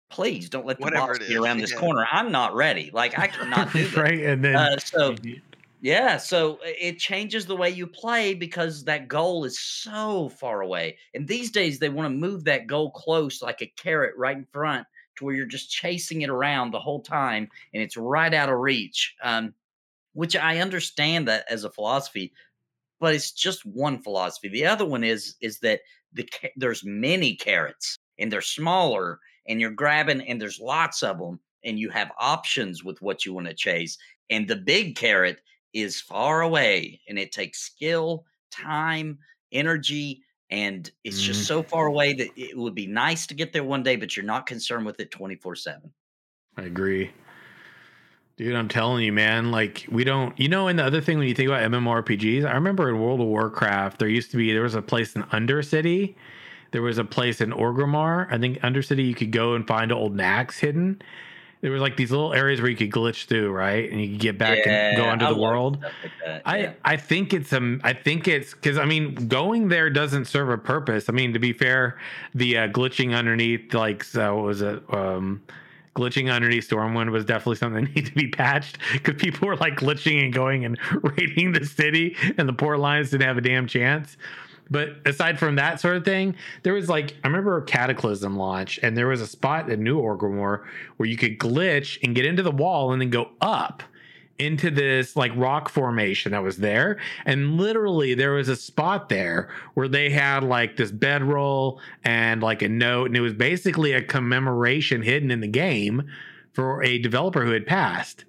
Please 0.09 0.49
don't 0.49 0.65
let 0.65 0.77
the 0.77 0.83
Whatever 0.83 1.17
boss 1.17 1.27
be 1.27 1.35
around 1.35 1.59
this 1.59 1.71
yeah. 1.73 1.79
corner. 1.79 2.05
I'm 2.11 2.31
not 2.31 2.55
ready. 2.55 2.91
Like 2.93 3.17
I 3.17 3.27
cannot 3.27 3.71
do 3.73 3.87
that. 3.87 3.97
right, 3.97 4.23
and 4.23 4.43
then 4.43 4.55
uh, 4.55 4.77
so 4.77 5.15
yeah, 5.83 6.15
so 6.15 6.59
it 6.63 6.97
changes 6.97 7.45
the 7.45 7.57
way 7.57 7.69
you 7.69 7.85
play 7.85 8.33
because 8.33 8.85
that 8.85 9.09
goal 9.09 9.43
is 9.43 9.59
so 9.59 10.29
far 10.29 10.61
away. 10.61 10.97
And 11.13 11.27
these 11.27 11.51
days 11.51 11.77
they 11.77 11.89
want 11.89 12.05
to 12.05 12.17
move 12.17 12.45
that 12.45 12.67
goal 12.67 12.89
close 12.91 13.41
like 13.41 13.61
a 13.61 13.73
carrot 13.75 14.13
right 14.15 14.37
in 14.37 14.47
front 14.53 14.87
to 15.17 15.25
where 15.25 15.35
you're 15.35 15.45
just 15.45 15.69
chasing 15.69 16.21
it 16.21 16.29
around 16.29 16.71
the 16.71 16.79
whole 16.79 17.01
time 17.01 17.49
and 17.73 17.83
it's 17.83 17.97
right 17.97 18.33
out 18.33 18.47
of 18.47 18.59
reach. 18.59 19.13
Um, 19.21 19.53
which 20.13 20.37
I 20.37 20.59
understand 20.59 21.27
that 21.27 21.43
as 21.49 21.65
a 21.65 21.69
philosophy, 21.69 22.31
but 23.01 23.13
it's 23.13 23.33
just 23.33 23.65
one 23.65 24.01
philosophy. 24.01 24.47
The 24.47 24.65
other 24.65 24.85
one 24.85 25.03
is 25.03 25.35
is 25.41 25.59
that 25.59 25.81
the 26.13 26.25
there's 26.55 26.85
many 26.85 27.35
carrots 27.35 27.97
and 28.17 28.31
they're 28.31 28.39
smaller 28.39 29.19
and 29.49 29.59
you're 29.59 29.71
grabbing 29.71 30.21
and 30.21 30.39
there's 30.39 30.61
lots 30.61 31.03
of 31.03 31.19
them 31.19 31.41
and 31.65 31.77
you 31.77 31.89
have 31.89 32.11
options 32.19 32.85
with 32.85 33.01
what 33.01 33.25
you 33.25 33.33
want 33.33 33.47
to 33.47 33.53
chase. 33.53 33.97
And 34.29 34.47
the 34.47 34.55
big 34.55 34.95
carrot 34.95 35.41
is 35.73 35.99
far 35.99 36.41
away 36.41 37.01
and 37.07 37.17
it 37.19 37.31
takes 37.31 37.59
skill, 37.59 38.25
time, 38.51 39.17
energy, 39.51 40.23
and 40.49 40.91
it's 41.03 41.21
Mm. 41.21 41.25
just 41.25 41.45
so 41.47 41.63
far 41.63 41.87
away 41.87 42.13
that 42.13 42.29
it 42.35 42.57
would 42.57 42.75
be 42.75 42.85
nice 42.87 43.25
to 43.27 43.33
get 43.33 43.53
there 43.53 43.63
one 43.63 43.81
day, 43.83 43.95
but 43.95 44.15
you're 44.15 44.25
not 44.25 44.45
concerned 44.45 44.85
with 44.85 44.99
it 44.99 45.09
24 45.11 45.55
7. 45.55 45.91
I 46.57 46.63
agree. 46.63 47.11
Dude, 48.35 48.55
I'm 48.55 48.67
telling 48.67 49.03
you, 49.03 49.13
man, 49.13 49.51
like 49.51 49.85
we 49.91 50.03
don't 50.03 50.37
you 50.39 50.47
know, 50.47 50.67
and 50.67 50.77
the 50.79 50.83
other 50.83 51.01
thing 51.01 51.17
when 51.19 51.27
you 51.27 51.35
think 51.35 51.49
about 51.49 51.69
MMORPGs, 51.71 52.45
I 52.45 52.53
remember 52.53 52.89
in 52.89 52.99
World 52.99 53.21
of 53.21 53.27
Warcraft, 53.27 53.99
there 53.99 54.07
used 54.07 54.31
to 54.31 54.37
be 54.37 54.51
there 54.51 54.63
was 54.63 54.73
a 54.75 54.81
place 54.81 55.15
in 55.15 55.23
Undercity, 55.23 56.15
there 56.71 56.81
was 56.81 56.97
a 56.97 57.03
place 57.03 57.41
in 57.41 57.51
Orgrimmar. 57.51 58.31
I 58.31 58.39
think 58.39 58.59
Undercity 58.59 59.05
you 59.07 59.13
could 59.13 59.31
go 59.31 59.53
and 59.53 59.67
find 59.67 59.91
old 59.91 60.15
Nax 60.15 60.57
hidden. 60.59 61.01
There 61.63 61.71
was 61.71 61.81
like 61.81 61.95
these 61.95 62.11
little 62.11 62.33
areas 62.33 62.59
where 62.59 62.69
you 62.69 62.75
could 62.75 62.91
glitch 62.91 63.23
through, 63.23 63.49
right? 63.53 63.89
And 63.89 64.01
you 64.01 64.09
could 64.09 64.19
get 64.19 64.37
back 64.37 64.67
and 64.67 64.97
go 64.97 65.09
into 65.13 65.25
I 65.25 65.33
the 65.33 65.39
world. 65.39 65.81
like 65.81 66.11
that, 66.25 66.41
I 66.43 66.57
yeah. 66.57 66.73
I 66.83 66.97
think 66.97 67.33
it's 67.33 67.53
um 67.53 67.79
I 67.85 67.93
think 67.93 68.27
it's 68.27 68.53
because 68.53 68.77
I 68.77 68.83
mean 68.83 69.29
going 69.29 69.69
there 69.69 69.89
doesn't 69.89 70.25
serve 70.25 70.49
a 70.49 70.57
purpose. 70.57 71.07
I 71.07 71.13
mean 71.13 71.31
to 71.31 71.39
be 71.39 71.53
fair, 71.53 71.97
the 72.35 72.57
uh, 72.57 72.67
glitching 72.67 73.15
underneath 73.15 73.73
like 73.73 74.03
so 74.03 74.35
what 74.35 74.43
was 74.43 74.61
it 74.61 74.83
um 74.93 75.41
glitching 75.95 76.29
underneath 76.29 76.69
Stormwind 76.69 77.11
was 77.11 77.23
definitely 77.23 77.55
something 77.55 77.85
that 77.85 77.95
needed 77.95 78.07
to 78.07 78.15
be 78.15 78.27
patched 78.27 78.79
because 78.91 79.15
people 79.15 79.47
were 79.47 79.55
like 79.55 79.77
glitching 79.77 80.21
and 80.21 80.33
going 80.33 80.65
and 80.65 80.77
raiding 81.17 81.53
the 81.53 81.65
city 81.65 82.17
and 82.37 82.49
the 82.49 82.53
poor 82.53 82.75
lions 82.77 83.11
didn't 83.11 83.25
have 83.25 83.37
a 83.37 83.41
damn 83.41 83.67
chance. 83.67 84.17
But 84.69 84.95
aside 85.05 85.39
from 85.39 85.55
that 85.55 85.79
sort 85.79 85.97
of 85.97 86.05
thing, 86.05 86.35
there 86.63 86.73
was 86.73 86.89
like 86.89 87.15
I 87.23 87.27
remember 87.27 87.57
a 87.57 87.63
Cataclysm 87.63 88.37
launch, 88.37 88.79
and 88.81 88.97
there 88.97 89.07
was 89.07 89.21
a 89.21 89.27
spot 89.27 89.69
in 89.69 89.83
New 89.83 89.99
Orgrimmar 89.99 90.63
where 90.97 91.09
you 91.09 91.17
could 91.17 91.37
glitch 91.37 91.99
and 92.03 92.15
get 92.15 92.25
into 92.25 92.43
the 92.43 92.51
wall 92.51 92.91
and 92.91 93.01
then 93.01 93.09
go 93.09 93.29
up 93.41 93.83
into 94.39 94.71
this 94.71 95.15
like 95.15 95.31
rock 95.35 95.69
formation 95.69 96.31
that 96.31 96.43
was 96.43 96.57
there. 96.57 96.99
And 97.25 97.57
literally 97.57 98.13
there 98.13 98.33
was 98.33 98.49
a 98.49 98.55
spot 98.55 99.09
there 99.09 99.49
where 99.75 99.87
they 99.87 100.09
had 100.09 100.43
like 100.43 100.75
this 100.75 100.91
bedroll 100.91 101.79
and 102.03 102.41
like 102.41 102.61
a 102.61 102.69
note 102.69 103.07
and 103.07 103.17
it 103.17 103.21
was 103.21 103.33
basically 103.33 103.93
a 103.93 104.01
commemoration 104.01 105.01
hidden 105.01 105.29
in 105.29 105.39
the 105.39 105.47
game 105.47 106.09
for 106.51 106.83
a 106.83 106.97
developer 106.99 107.45
who 107.45 107.51
had 107.51 107.65
passed 107.65 108.25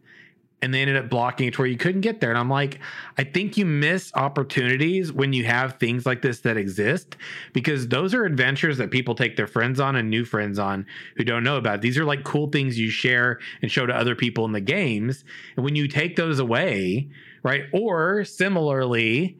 and 0.65 0.73
they 0.73 0.81
ended 0.81 0.97
up 0.97 1.09
blocking 1.09 1.49
it 1.49 1.55
to 1.55 1.61
where 1.61 1.69
you 1.69 1.77
couldn't 1.77 2.01
get 2.01 2.21
there 2.21 2.31
and 2.31 2.39
i'm 2.39 2.51
like 2.51 2.81
i 3.19 3.25
think 3.25 3.57
you 3.57 3.65
miss 3.65 4.11
opportunities 4.15 5.12
when 5.12 5.33
you 5.33 5.45
have 5.45 5.75
things 5.75 6.07
like 6.07 6.23
this 6.23 6.41
that 6.41 6.57
exist 6.57 7.17
because 7.53 7.89
those 7.89 8.15
are 8.15 8.25
adventures 8.25 8.79
that 8.79 8.91
people 8.91 9.15
take 9.15 9.37
their 9.37 9.47
friends 9.47 9.79
on 9.79 9.97
and 9.97 10.11
new 10.11 10.25
friends 10.25 10.59
on 10.59 10.85
who 11.17 11.25
don't 11.25 11.45
know 11.45 11.57
about 11.57 11.81
these 11.81 11.99
are 11.99 12.05
like 12.05 12.25
cool 12.25 12.49
things 12.49 12.79
you 12.79 12.91
share 12.91 13.39
and 13.62 13.71
show 13.71 13.87
to 13.87 13.95
other 13.95 14.15
people 14.15 14.45
in 14.45 14.53
the 14.53 14.61
games 14.61 15.25
and 15.57 15.65
when 15.65 15.77
you 15.77 15.89
take 15.89 16.17
those 16.17 16.39
away, 16.39 17.09
right? 17.43 17.65
Or 17.73 18.25
similarly, 18.25 19.39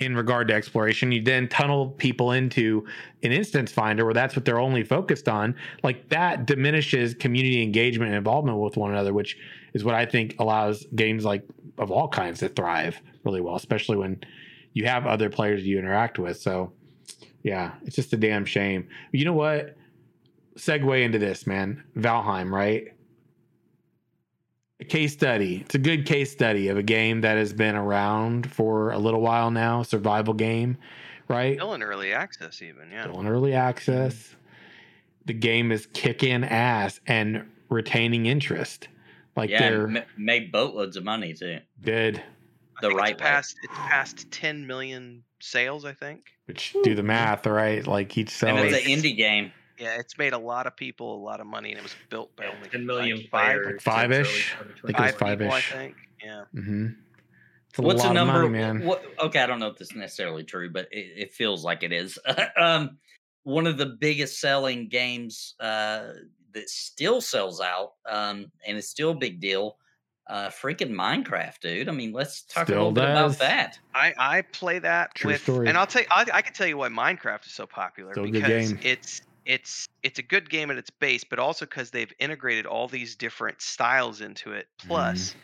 in 0.00 0.16
regard 0.16 0.48
to 0.48 0.54
exploration, 0.54 1.10
you 1.10 1.22
then 1.22 1.48
tunnel 1.48 1.90
people 1.90 2.32
into 2.32 2.86
an 3.24 3.32
instance 3.32 3.72
finder 3.72 4.04
where 4.04 4.14
that's 4.14 4.36
what 4.36 4.44
they're 4.44 4.60
only 4.60 4.84
focused 4.84 5.28
on. 5.28 5.56
Like 5.82 6.08
that 6.10 6.46
diminishes 6.46 7.14
community 7.14 7.62
engagement 7.62 8.10
and 8.10 8.16
involvement 8.16 8.58
with 8.58 8.76
one 8.76 8.92
another, 8.92 9.12
which 9.12 9.36
is 9.74 9.84
what 9.84 9.94
I 9.94 10.06
think 10.06 10.36
allows 10.38 10.86
games 10.94 11.24
like 11.24 11.44
of 11.78 11.90
all 11.90 12.08
kinds 12.08 12.40
to 12.40 12.48
thrive 12.48 13.00
really 13.24 13.40
well, 13.40 13.56
especially 13.56 13.96
when 13.96 14.20
you 14.72 14.86
have 14.86 15.06
other 15.06 15.30
players 15.30 15.66
you 15.66 15.78
interact 15.78 16.18
with. 16.18 16.40
So, 16.40 16.72
yeah, 17.42 17.74
it's 17.84 17.96
just 17.96 18.12
a 18.12 18.16
damn 18.16 18.44
shame. 18.44 18.88
You 19.12 19.24
know 19.24 19.32
what? 19.32 19.76
Segue 20.56 21.02
into 21.02 21.18
this, 21.18 21.46
man. 21.46 21.84
Valheim, 21.96 22.50
right? 22.50 22.88
a 24.80 24.84
case 24.84 25.12
study. 25.12 25.62
It's 25.64 25.74
a 25.74 25.78
good 25.78 26.06
case 26.06 26.30
study 26.30 26.68
of 26.68 26.76
a 26.76 26.82
game 26.82 27.20
that 27.22 27.36
has 27.36 27.52
been 27.52 27.74
around 27.74 28.50
for 28.52 28.92
a 28.92 28.98
little 28.98 29.20
while 29.20 29.50
now, 29.50 29.82
survival 29.82 30.34
game, 30.34 30.78
right? 31.26 31.56
Still 31.56 31.74
in 31.74 31.82
early 31.82 32.12
access, 32.12 32.62
even 32.62 32.90
yeah. 32.90 33.04
Still 33.04 33.20
in 33.20 33.26
early 33.26 33.54
access. 33.54 34.36
The 35.26 35.34
game 35.34 35.72
is 35.72 35.86
kicking 35.86 36.44
ass 36.44 37.00
and 37.06 37.44
retaining 37.68 38.26
interest. 38.26 38.88
Like 39.38 39.50
yeah, 39.50 39.70
they're 39.70 39.86
and 39.86 40.04
made 40.16 40.52
boatloads 40.52 40.96
of 40.96 41.04
money 41.04 41.32
too. 41.34 41.60
good. 41.82 42.22
I 42.76 42.80
The 42.82 42.90
right 42.90 43.12
it's 43.12 43.22
past 43.22 43.56
it's 43.62 43.72
past 43.74 44.30
10 44.30 44.66
million 44.66 45.24
sales, 45.40 45.84
I 45.84 45.92
think. 45.92 46.24
Which 46.46 46.76
do 46.84 46.94
the 46.94 47.02
math, 47.02 47.46
right? 47.46 47.86
Like 47.86 48.16
each 48.18 48.28
And 48.42 48.58
sells. 48.58 48.72
it's 48.72 48.86
an 48.86 48.92
indie 48.92 49.16
game. 49.16 49.52
Yeah, 49.78 49.96
it's 49.98 50.18
made 50.18 50.32
a 50.32 50.38
lot 50.38 50.66
of 50.66 50.76
people 50.76 51.16
a 51.16 51.22
lot 51.22 51.40
of 51.40 51.46
money, 51.46 51.70
and 51.70 51.78
it 51.78 51.82
was 51.82 51.94
built 52.10 52.34
by 52.36 52.46
only 52.46 52.68
10 52.68 52.84
million 52.84 53.18
five, 53.30 53.62
players. 53.62 53.82
five-ish? 53.82 54.56
since 54.58 54.70
early 54.84 54.94
I 54.94 54.96
think 54.96 54.98
it 54.98 55.02
was 55.02 55.12
five 55.20 55.40
ish. 55.42 55.52
I 55.52 55.60
think. 55.76 55.94
Yeah. 56.24 56.44
Mm-hmm. 56.54 56.86
It's 57.70 57.78
a 57.78 57.82
What's 57.82 58.00
lot 58.02 58.08
the 58.08 58.14
number? 58.14 58.42
of 58.42 58.50
money, 58.50 58.62
man. 58.64 58.84
What, 58.84 59.04
okay, 59.20 59.40
I 59.40 59.46
don't 59.46 59.60
know 59.60 59.68
if 59.68 59.76
this 59.76 59.90
is 59.90 59.96
necessarily 59.96 60.42
true, 60.42 60.70
but 60.70 60.88
it, 60.90 61.12
it 61.16 61.32
feels 61.34 61.64
like 61.64 61.82
it 61.84 61.92
is. 61.92 62.18
um, 62.60 62.98
one 63.44 63.66
of 63.68 63.78
the 63.78 63.86
biggest 63.86 64.40
selling 64.40 64.88
games 64.88 65.54
uh, 65.60 66.08
that 66.54 66.68
still 66.68 67.20
sells 67.20 67.60
out, 67.60 67.92
um, 68.08 68.50
and 68.66 68.76
it's 68.78 68.88
still 68.88 69.10
a 69.10 69.14
big 69.14 69.40
deal. 69.40 69.76
Uh, 70.26 70.50
freaking 70.50 70.90
Minecraft, 70.90 71.58
dude. 71.62 71.88
I 71.88 71.92
mean, 71.92 72.12
let's 72.12 72.42
talk 72.42 72.66
Still 72.66 72.76
a 72.76 72.78
little 72.78 72.92
bit 72.92 73.04
about 73.04 73.38
that. 73.38 73.78
I 73.94 74.12
I 74.18 74.42
play 74.42 74.78
that 74.78 75.14
True 75.14 75.32
with, 75.32 75.42
story. 75.42 75.68
and 75.68 75.78
I'll 75.78 75.86
tell 75.86 76.02
you, 76.02 76.08
I, 76.10 76.26
I 76.34 76.42
can 76.42 76.52
tell 76.52 76.66
you 76.66 76.76
why 76.76 76.88
Minecraft 76.88 77.46
is 77.46 77.52
so 77.52 77.66
popular 77.66 78.12
Still 78.12 78.30
because 78.30 78.46
game. 78.72 78.78
it's 78.82 79.22
it's 79.46 79.88
it's 80.02 80.18
a 80.18 80.22
good 80.22 80.50
game 80.50 80.70
at 80.70 80.76
its 80.76 80.90
base, 80.90 81.24
but 81.24 81.38
also 81.38 81.64
because 81.64 81.90
they've 81.90 82.12
integrated 82.18 82.66
all 82.66 82.88
these 82.88 83.16
different 83.16 83.62
styles 83.62 84.20
into 84.20 84.52
it. 84.52 84.66
Mm-hmm. 84.80 84.88
Plus, 84.88 85.34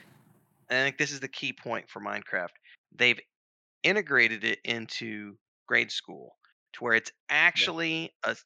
I 0.68 0.74
think 0.74 0.98
this 0.98 1.12
is 1.12 1.20
the 1.20 1.28
key 1.28 1.54
point 1.54 1.88
for 1.88 2.00
Minecraft, 2.00 2.50
they've 2.94 3.20
integrated 3.82 4.44
it 4.44 4.58
into 4.64 5.36
grade 5.66 5.90
school 5.90 6.36
to 6.74 6.84
where 6.84 6.94
it's 6.94 7.10
actually 7.30 8.12
a 8.24 8.36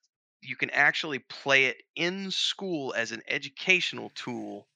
you 0.42 0.56
can 0.56 0.70
actually 0.70 1.18
play 1.18 1.66
it 1.66 1.76
in 1.96 2.30
school 2.30 2.94
as 2.96 3.12
an 3.12 3.22
educational 3.28 4.10
tool. 4.14 4.66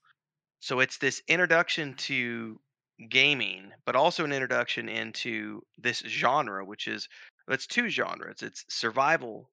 So 0.61 0.81
it's 0.81 0.99
this 0.99 1.23
introduction 1.29 1.95
to 1.95 2.61
gaming, 3.09 3.73
but 3.85 3.97
also 3.97 4.25
an 4.25 4.33
introduction 4.33 4.89
into 4.89 5.63
this 5.79 5.99
genre, 6.07 6.65
which 6.65 6.87
is 6.89 7.09
it's 7.49 7.67
two 7.67 7.89
genres. 7.89 8.43
It's 8.43 8.65
survival, 8.69 9.51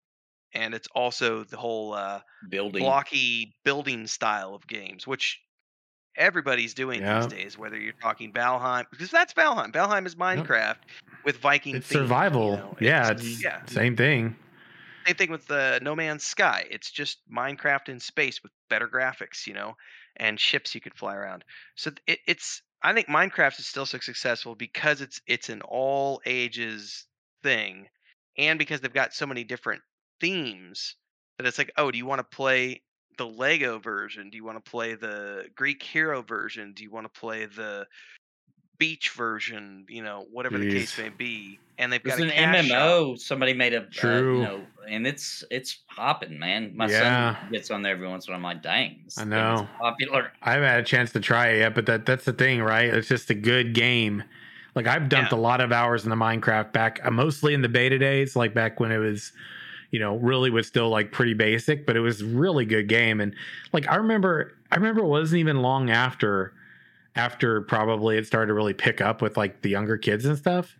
and 0.53 0.73
it's 0.73 0.87
also 0.93 1.43
the 1.43 1.57
whole 1.57 1.93
uh, 1.93 2.21
Building. 2.49 2.83
blocky 2.83 3.55
building 3.63 4.05
style 4.07 4.53
of 4.53 4.67
games, 4.67 5.07
which 5.07 5.39
everybody's 6.15 6.73
doing 6.73 7.01
Yeah. 7.01 7.21
these 7.21 7.27
days. 7.31 7.57
Whether 7.57 7.77
you're 7.79 7.93
talking 7.93 8.31
Valheim, 8.33 8.85
because 8.91 9.09
that's 9.09 9.33
Valheim. 9.33 9.71
Valheim 9.71 10.05
is 10.05 10.15
Minecraft 10.15 10.77
with 11.25 11.37
Viking. 11.37 11.75
It's 11.77 11.87
themes, 11.87 12.01
you 12.01 12.07
survival. 12.07 12.57
know, 12.57 12.77
yeah, 12.79 13.11
it's- 13.11 13.25
it's 13.25 13.43
yeah. 13.43 13.65
same 13.65 13.95
thing. 13.95 14.35
Same 15.07 15.15
thing 15.15 15.31
with 15.31 15.47
the 15.47 15.79
No 15.81 15.95
Man's 15.95 16.23
Sky. 16.23 16.67
It's 16.69 16.91
just 16.91 17.19
Minecraft 17.31 17.89
in 17.89 17.99
space 17.99 18.43
with 18.43 18.51
better 18.69 18.87
graphics, 18.87 19.47
you 19.47 19.53
know, 19.53 19.75
and 20.17 20.39
ships 20.39 20.75
you 20.75 20.81
could 20.81 20.95
fly 20.95 21.15
around. 21.15 21.43
So 21.75 21.91
it, 22.07 22.19
it's 22.27 22.61
I 22.81 22.93
think 22.93 23.07
Minecraft 23.07 23.59
is 23.59 23.67
still 23.67 23.85
so 23.85 23.97
successful 23.99 24.55
because 24.55 25.01
it's 25.01 25.21
it's 25.27 25.49
an 25.49 25.61
all 25.61 26.21
ages 26.25 27.05
thing, 27.43 27.87
and 28.37 28.59
because 28.59 28.81
they've 28.81 28.93
got 28.93 29.13
so 29.13 29.25
many 29.25 29.43
different 29.43 29.81
themes 30.21 30.95
that 31.37 31.47
it's 31.47 31.57
like, 31.57 31.71
oh, 31.77 31.91
do 31.91 31.97
you 31.97 32.05
want 32.05 32.19
to 32.19 32.35
play 32.35 32.81
the 33.17 33.27
Lego 33.27 33.79
version? 33.79 34.29
Do 34.29 34.37
you 34.37 34.43
want 34.45 34.63
to 34.63 34.69
play 34.69 34.95
the 34.95 35.49
Greek 35.55 35.81
hero 35.81 36.21
version? 36.21 36.73
Do 36.73 36.83
you 36.83 36.91
want 36.91 37.11
to 37.11 37.19
play 37.19 37.45
the 37.45 37.87
beach 38.79 39.11
version? 39.11 39.85
You 39.89 40.03
know, 40.03 40.27
whatever 40.31 40.59
the 40.59 40.65
case 40.65 40.97
may 40.97 41.09
be. 41.09 41.61
And 41.77 41.93
they've 41.93 42.03
It's 42.03 42.17
got 42.17 42.19
an 42.19 42.29
a 42.29 42.31
cash 42.33 42.59
shop. 42.61 42.97
MMO. 42.97 43.15
Somebody 43.17 43.53
made 43.53 43.73
a 43.73 43.89
uh, 44.01 44.21
True. 44.21 44.31
you 44.31 44.41
know, 44.43 44.71
and 44.89 45.07
it's 45.07 45.43
it's 45.51 45.83
hopping, 45.89 46.39
man. 46.39 46.75
My 46.75 46.87
Yeah. 46.87 46.89
son 46.89 47.37
gets 47.51 47.71
on 47.71 47.81
there 47.83 47.93
every 47.93 48.07
once 48.07 48.27
in 48.27 48.33
a 48.33 48.37
while. 48.37 48.39
I'm 48.51 48.55
like, 48.55 48.63
dang, 48.63 49.01
this 49.05 49.17
I 49.17 49.25
know. 49.25 49.69
popular. 49.81 50.31
I 50.41 50.53
haven't 50.53 50.69
had 50.69 50.79
a 50.79 50.83
chance 50.83 51.11
to 51.13 51.19
try 51.19 51.49
it 51.49 51.59
yet, 51.59 51.75
but 51.75 51.85
that 51.87 52.05
that's 52.05 52.25
the 52.25 52.33
thing, 52.33 52.61
right? 52.61 52.93
It's 52.93 53.07
just 53.07 53.29
a 53.29 53.35
good 53.35 53.73
game. 53.73 54.23
Like 54.75 54.87
I've 54.87 55.09
dumped 55.09 55.33
a 55.33 55.37
lot 55.37 55.61
of 55.61 55.71
hours 55.71 56.03
in 56.05 56.09
the 56.09 56.15
Minecraft 56.15 56.71
back, 56.71 56.99
uh, 57.03 57.11
mostly 57.11 57.53
in 57.53 57.61
the 57.61 57.69
beta 57.69 57.97
days, 57.99 58.35
like 58.35 58.53
back 58.53 58.79
when 58.79 58.91
it 58.91 58.99
was, 58.99 59.33
you 59.91 59.99
know, 59.99 60.17
really 60.17 60.51
was 60.51 60.67
still 60.67 60.89
like 60.89 61.11
pretty 61.11 61.33
basic, 61.33 61.85
but 61.85 61.97
it 61.97 62.01
was 62.01 62.23
really 62.23 62.65
good 62.65 62.89
game. 62.89 63.21
And 63.21 63.35
like 63.73 63.87
I 63.89 63.95
remember, 63.95 64.53
I 64.71 64.75
remember 64.77 65.01
it 65.01 65.07
wasn't 65.07 65.39
even 65.39 65.61
long 65.61 65.89
after, 65.89 66.53
after 67.15 67.61
probably 67.61 68.17
it 68.17 68.25
started 68.27 68.47
to 68.47 68.53
really 68.53 68.73
pick 68.73 69.01
up 69.01 69.21
with 69.21 69.37
like 69.37 69.61
the 69.61 69.69
younger 69.69 69.97
kids 69.97 70.25
and 70.25 70.37
stuff. 70.37 70.75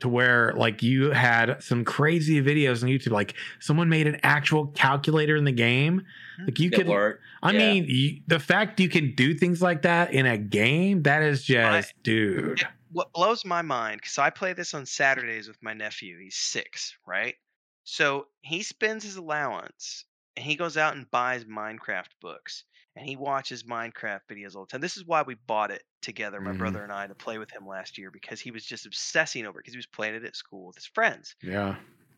To 0.00 0.08
where 0.08 0.52
like 0.54 0.82
you 0.82 1.12
had 1.12 1.62
some 1.62 1.84
crazy 1.84 2.42
videos 2.42 2.82
on 2.82 2.88
YouTube, 2.88 3.12
like 3.12 3.34
someone 3.60 3.88
made 3.88 4.08
an 4.08 4.18
actual 4.24 4.66
calculator 4.68 5.36
in 5.36 5.44
the 5.44 5.52
game. 5.52 6.04
Hmm. 6.38 6.44
Like 6.46 6.58
you 6.58 6.70
Good 6.70 6.76
could 6.80 6.88
work. 6.88 7.20
I 7.40 7.52
Yeah. 7.52 7.58
mean, 7.58 7.84
you, 7.86 8.20
the 8.26 8.40
fact 8.40 8.80
you 8.80 8.88
can 8.88 9.14
do 9.14 9.32
things 9.32 9.62
like 9.62 9.82
that 9.82 10.12
in 10.12 10.26
a 10.26 10.36
game, 10.36 11.02
that 11.04 11.22
is 11.22 11.44
just, 11.44 11.94
dude. 12.02 12.66
what 12.90 13.12
blows 13.12 13.44
my 13.44 13.62
mind 13.62 14.00
because 14.00 14.18
I 14.18 14.30
play 14.30 14.52
this 14.54 14.74
on 14.74 14.86
Saturdays 14.86 15.46
with 15.46 15.62
my 15.62 15.72
nephew. 15.72 16.18
He's 16.18 16.34
six, 16.36 16.96
right? 17.06 17.36
So 17.84 18.26
he 18.40 18.64
spends 18.64 19.04
his 19.04 19.14
allowance 19.16 20.04
and 20.36 20.44
he 20.44 20.56
goes 20.56 20.76
out 20.76 20.96
and 20.96 21.08
buys 21.12 21.44
Minecraft 21.44 22.08
books. 22.20 22.64
And 22.96 23.06
he 23.06 23.16
watches 23.16 23.62
Minecraft 23.62 24.20
videos 24.30 24.54
all 24.54 24.64
the 24.64 24.68
time. 24.70 24.80
This 24.80 24.96
is 24.96 25.04
why 25.04 25.22
we 25.22 25.34
bought 25.46 25.70
it 25.70 25.82
together, 26.02 26.40
my 26.40 26.52
Mhm. 26.52 26.58
brother 26.58 26.82
and 26.82 26.92
I, 26.92 27.06
to 27.06 27.14
play 27.14 27.38
with 27.38 27.50
him 27.50 27.66
last 27.66 27.96
year 27.98 28.10
because 28.10 28.40
he 28.40 28.50
was 28.50 28.64
just 28.64 28.86
obsessing 28.86 29.46
over 29.46 29.58
it 29.58 29.62
because 29.62 29.74
he 29.74 29.78
was 29.78 29.86
playing 29.86 30.14
it 30.14 30.24
at 30.24 30.36
school 30.36 30.66
with 30.66 30.76
his 30.76 30.86
friends. 30.86 31.34
Yeah. 31.42 31.76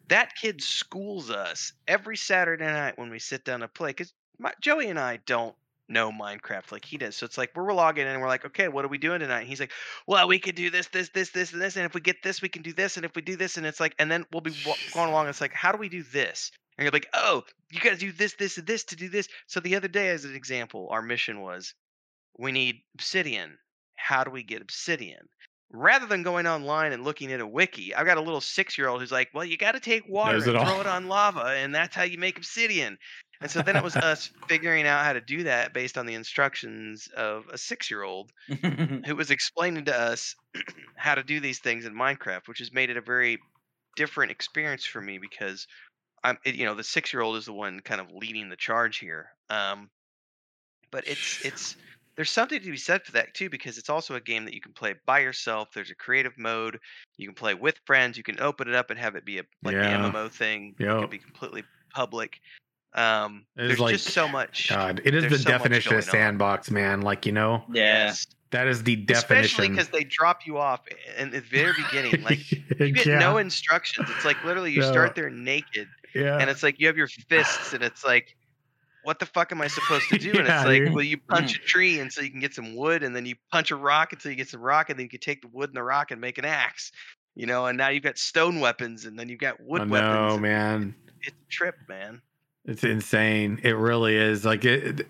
That 0.09 0.35
kid 0.35 0.63
schools 0.63 1.31
us 1.31 1.73
every 1.87 2.17
Saturday 2.17 2.65
night 2.67 2.99
when 2.99 3.11
we 3.11 3.19
sit 3.19 3.45
down 3.45 3.61
to 3.61 3.69
play 3.69 3.91
because 3.91 4.13
Joey 4.61 4.89
and 4.89 4.99
I 4.99 5.19
don't 5.19 5.57
know 5.89 6.11
Minecraft 6.11 6.73
like 6.73 6.85
he 6.85 6.97
does. 6.99 7.17
So 7.17 7.27
it's 7.27 7.39
like 7.39 7.53
we're 7.55 7.73
logging 7.73 8.07
in 8.07 8.13
and 8.13 8.21
we're 8.21 8.29
like, 8.29 8.45
okay, 8.47 8.69
what 8.69 8.85
are 8.85 8.89
we 8.89 8.99
doing 8.99 9.21
tonight? 9.21 9.41
And 9.41 9.49
he's 9.49 9.61
like, 9.61 9.73
well, 10.07 10.27
we 10.27 10.39
could 10.39 10.55
do 10.55 10.71
this, 10.71 10.89
this, 10.89 11.11
this, 11.11 11.31
this, 11.31 11.53
and 11.53 11.61
this. 11.61 11.77
And 11.77 11.85
if 11.87 11.95
we 11.95 12.01
get 12.01 12.23
this, 12.23 12.43
we 12.43 12.49
can 12.49 12.63
do 12.63 12.73
this. 12.73 12.97
And 12.97 13.05
if 13.05 13.15
we 13.15 13.23
do 13.23 13.37
this, 13.37 13.57
and 13.57 13.67
it's 13.67 13.81
like, 13.81 13.95
and 13.99 14.11
then 14.11 14.25
we'll 14.33 14.41
be 14.41 14.55
going 14.93 15.11
along. 15.11 15.29
It's 15.29 15.41
like, 15.41 15.53
how 15.53 15.73
do 15.73 15.79
we 15.79 15.89
do 15.89 16.03
this? 16.03 16.51
And 16.77 16.85
you're 16.85 16.93
like, 16.93 17.09
oh, 17.15 17.43
you 17.71 17.81
got 17.81 17.91
to 17.91 17.97
do 17.97 18.13
this, 18.13 18.35
this, 18.35 18.59
and 18.59 18.67
this 18.67 18.85
to 18.85 18.97
do 18.97 19.09
this. 19.09 19.29
So 19.47 19.61
the 19.61 19.77
other 19.77 19.89
day, 19.89 20.09
as 20.09 20.25
an 20.25 20.35
example, 20.35 20.89
our 20.91 21.03
mission 21.03 21.41
was 21.41 21.75
we 22.39 22.53
need 22.53 22.81
obsidian. 22.95 23.59
How 23.97 24.25
do 24.25 24.31
we 24.31 24.43
get 24.43 24.63
obsidian? 24.63 25.29
Rather 25.71 26.07
than 26.07 26.23
going 26.23 26.47
online 26.47 26.93
and 26.93 27.05
looking 27.05 27.33
at 27.33 27.41
a 27.41 27.47
wiki, 27.47 27.95
I've 27.95 28.07
got 28.07 28.19
a 28.19 28.23
little 28.23 28.41
six 28.41 28.77
year 28.77 28.89
old 28.89 29.01
who's 29.01 29.13
like, 29.13 29.31
well, 29.35 29.45
you 29.45 29.57
got 29.57 29.73
to 29.73 29.81
take 29.81 30.09
water 30.09 30.37
and 30.37 30.47
it 30.47 30.51
throw 30.51 30.81
it 30.81 30.87
on 30.87 31.09
lava, 31.09 31.47
and 31.47 31.75
that's 31.75 31.97
how 31.97 32.05
you 32.05 32.19
make 32.19 32.37
obsidian. 32.37 32.99
And 33.41 33.51
so 33.51 33.63
then 33.63 33.77
it 33.77 33.83
was 33.83 33.97
us 33.97 34.31
figuring 34.49 34.87
out 34.87 35.05
how 35.05 35.13
to 35.13 35.21
do 35.21 35.45
that 35.45 35.75
based 35.75 35.99
on 35.99 36.07
the 36.07 36.15
instructions 36.15 37.09
of 37.17 37.45
a 37.53 37.59
six 37.59 37.91
year 37.91 38.03
old 38.03 38.31
who 39.07 39.17
was 39.17 39.31
explaining 39.31 39.87
to 39.87 39.97
us 39.97 40.35
how 40.97 41.15
to 41.15 41.23
do 41.23 41.41
these 41.41 41.59
things 41.59 41.85
in 41.85 41.95
Minecraft, 41.95 42.47
which 42.47 42.61
has 42.61 42.73
made 42.73 42.91
it 42.91 42.97
a 42.97 43.03
very 43.03 43.39
different 43.97 44.33
experience 44.33 44.85
for 44.85 45.01
me 45.01 45.19
because 45.19 45.67
I'm, 46.25 46.39
it, 46.45 46.55
you 46.57 46.65
know, 46.65 46.75
the 46.75 46.83
six 46.83 47.13
year 47.13 47.23
old 47.23 47.37
is 47.37 47.45
the 47.45 47.53
one 47.53 47.81
kind 47.81 48.01
of 48.01 48.11
leading 48.13 48.49
the 48.49 48.57
charge 48.57 48.99
here. 48.99 49.29
Um, 49.51 49.91
but 50.91 51.07
it's 51.07 51.41
it's 51.45 51.77
there's 52.17 52.31
something 52.31 52.61
to 52.61 52.71
be 52.71 52.77
said 52.77 53.03
for 53.05 53.13
that 53.13 53.35
too 53.35 53.51
because 53.51 53.77
it's 53.77 53.91
also 53.91 54.15
a 54.15 54.21
game 54.21 54.45
that 54.45 54.55
you 54.55 54.61
can 54.61 54.73
play 54.73 54.95
by 55.05 55.19
yourself. 55.21 55.69
There's 55.75 55.91
a 55.91 55.95
creative 55.97 56.39
mode. 56.39 56.79
You 57.17 57.27
can 57.29 57.35
play 57.35 57.55
with 57.55 57.77
friends. 57.87 58.17
You 58.17 58.23
can 58.23 58.41
open 58.41 58.69
it 58.69 58.75
up 58.75 58.91
and 58.91 58.99
have 58.99 59.17
it 59.17 59.25
be 59.25 59.39
a 59.39 59.43
like 59.63 59.75
Yeah. 59.75 60.01
the 60.03 60.09
MMO 60.09 60.29
thing. 60.31 60.75
It 60.79 60.85
Yep. 60.85 61.01
can 61.01 61.11
be 61.11 61.19
completely 61.19 61.65
public. 61.93 62.41
Um, 62.95 63.45
It 63.57 63.63
is 63.63 63.69
there's 63.71 63.81
like- 63.81 63.93
just 63.95 64.11
so 64.11 64.29
much. 64.29 64.69
God, 64.69 65.01
it 65.05 65.15
is 65.17 65.25
the 65.29 65.39
so 65.39 65.51
definition 65.51 65.95
of 65.97 66.05
going 66.07 66.09
on. 66.09 66.23
sandbox, 66.23 66.71
man. 66.71 67.01
Like 67.01 67.27
you 67.27 67.33
know, 67.33 67.65
yeah. 67.73 68.07
Yes. 68.07 68.27
that 68.53 68.69
is 68.69 68.85
the 68.85 68.95
definition. 68.95 69.45
Especially 69.45 69.69
because 69.71 69.89
they 69.89 70.05
drop 70.05 70.47
you 70.47 70.59
off 70.59 70.83
in 71.19 71.31
the 71.33 71.41
very 71.41 71.73
beginning. 71.73 72.23
Like 72.23 72.53
you 72.79 72.93
get 72.93 73.07
yeah. 73.07 73.19
no 73.19 73.39
instructions. 73.39 74.09
It's 74.15 74.25
like 74.25 74.43
literally 74.45 74.71
you 74.71 74.83
No. 74.83 74.93
start 74.93 75.17
there 75.17 75.29
naked, 75.31 75.89
yeah. 76.15 76.39
and 76.39 76.49
it's 76.51 76.63
like 76.63 76.79
you 76.81 76.87
have 76.87 76.97
your 76.97 77.09
fists, 77.09 77.73
and 77.73 77.83
it's 77.83 78.05
like, 78.05 78.37
what 79.03 79.19
the 79.19 79.27
fuck 79.27 79.53
am 79.53 79.61
I 79.61 79.69
supposed 79.69 80.09
to 80.11 80.19
do? 80.19 80.31
And 80.31 80.47
Yeah, 80.47 80.61
it's 80.61 80.67
like, 80.67 80.85
dude. 80.85 80.95
well, 80.95 81.05
you 81.05 81.19
punch 81.19 81.57
a 81.57 81.61
tree, 81.61 82.01
and 82.01 82.13
so 82.13 82.23
you 82.23 82.31
can 82.31 82.41
get 82.41 82.55
some 82.55 82.75
wood, 82.75 83.03
and 83.03 83.15
then 83.15 83.27
you 83.27 83.35
punch 83.53 83.71
a 83.71 83.77
rock 83.77 84.13
until 84.13 84.31
you 84.31 84.37
get 84.37 84.49
some 84.49 84.61
rock, 84.61 84.91
and 84.91 84.99
then 84.99 85.05
you 85.05 85.11
can 85.11 85.21
take 85.21 85.43
the 85.43 85.49
wood 85.49 85.71
and 85.71 85.77
the 85.77 85.83
rock 85.83 86.11
and 86.11 86.21
make 86.21 86.39
an 86.39 86.45
axe. 86.45 86.93
You 87.35 87.47
know, 87.47 87.67
and 87.67 87.77
now 87.77 87.89
you've 87.89 88.05
got 88.05 88.17
stone 88.19 88.61
weapons, 88.61 89.05
and 89.07 89.19
then 89.19 89.29
you've 89.29 89.41
got 89.41 89.61
wood 89.61 89.83
I 89.83 89.85
weapons. 89.87 90.13
know, 90.15 90.33
and 90.35 90.43
man. 90.43 90.95
It's 91.23 91.37
a 91.37 91.51
trip, 91.51 91.77
man. 91.89 92.21
It's 92.67 92.85
insane. 92.85 93.61
It 93.63 93.73
really 93.73 94.15
is. 94.17 94.45
Like 94.45 94.65
it, 94.65 95.07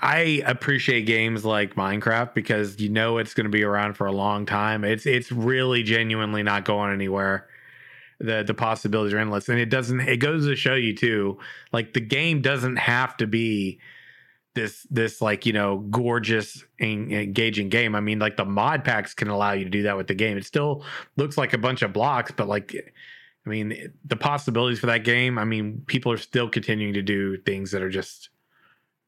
I 0.00 0.42
appreciate 0.46 1.02
games 1.06 1.44
like 1.44 1.74
Minecraft 1.74 2.34
because 2.34 2.80
you 2.80 2.88
know 2.88 3.18
it's 3.18 3.34
going 3.34 3.46
to 3.46 3.50
be 3.50 3.64
around 3.64 3.94
for 3.94 4.06
a 4.06 4.12
long 4.12 4.46
time. 4.46 4.84
It's 4.84 5.06
it's 5.06 5.32
really 5.32 5.82
genuinely 5.82 6.42
not 6.42 6.64
going 6.64 6.92
anywhere. 6.92 7.48
The 8.20 8.42
the 8.42 8.54
possibilities 8.54 9.14
are 9.14 9.18
endless, 9.18 9.48
and 9.48 9.58
it 9.58 9.70
doesn't. 9.70 10.00
It 10.00 10.16
goes 10.16 10.46
to 10.46 10.56
show 10.56 10.74
you 10.74 10.94
too. 10.94 11.38
Like 11.72 11.92
the 11.94 12.00
game 12.00 12.40
doesn't 12.40 12.76
have 12.76 13.16
to 13.18 13.26
be 13.26 13.80
this 14.54 14.86
this 14.90 15.22
like 15.22 15.46
you 15.46 15.52
know 15.52 15.78
gorgeous 15.90 16.64
en- 16.80 17.12
engaging 17.12 17.68
game. 17.68 17.94
I 17.94 18.00
mean, 18.00 18.18
like 18.18 18.36
the 18.36 18.44
mod 18.44 18.84
packs 18.84 19.14
can 19.14 19.28
allow 19.28 19.52
you 19.52 19.64
to 19.64 19.70
do 19.70 19.84
that 19.84 19.96
with 19.96 20.08
the 20.08 20.14
game. 20.14 20.36
It 20.36 20.44
still 20.44 20.84
looks 21.16 21.38
like 21.38 21.52
a 21.52 21.58
bunch 21.58 21.82
of 21.82 21.92
blocks, 21.92 22.32
but 22.32 22.48
like 22.48 22.74
I 23.46 23.48
mean, 23.48 23.92
the 24.04 24.16
possibilities 24.16 24.80
for 24.80 24.86
that 24.86 25.04
game. 25.04 25.38
I 25.38 25.44
mean, 25.44 25.84
people 25.86 26.12
are 26.12 26.18
still 26.18 26.48
continuing 26.48 26.94
to 26.94 27.02
do 27.02 27.36
things 27.38 27.70
that 27.70 27.82
are 27.82 27.88
just 27.88 28.30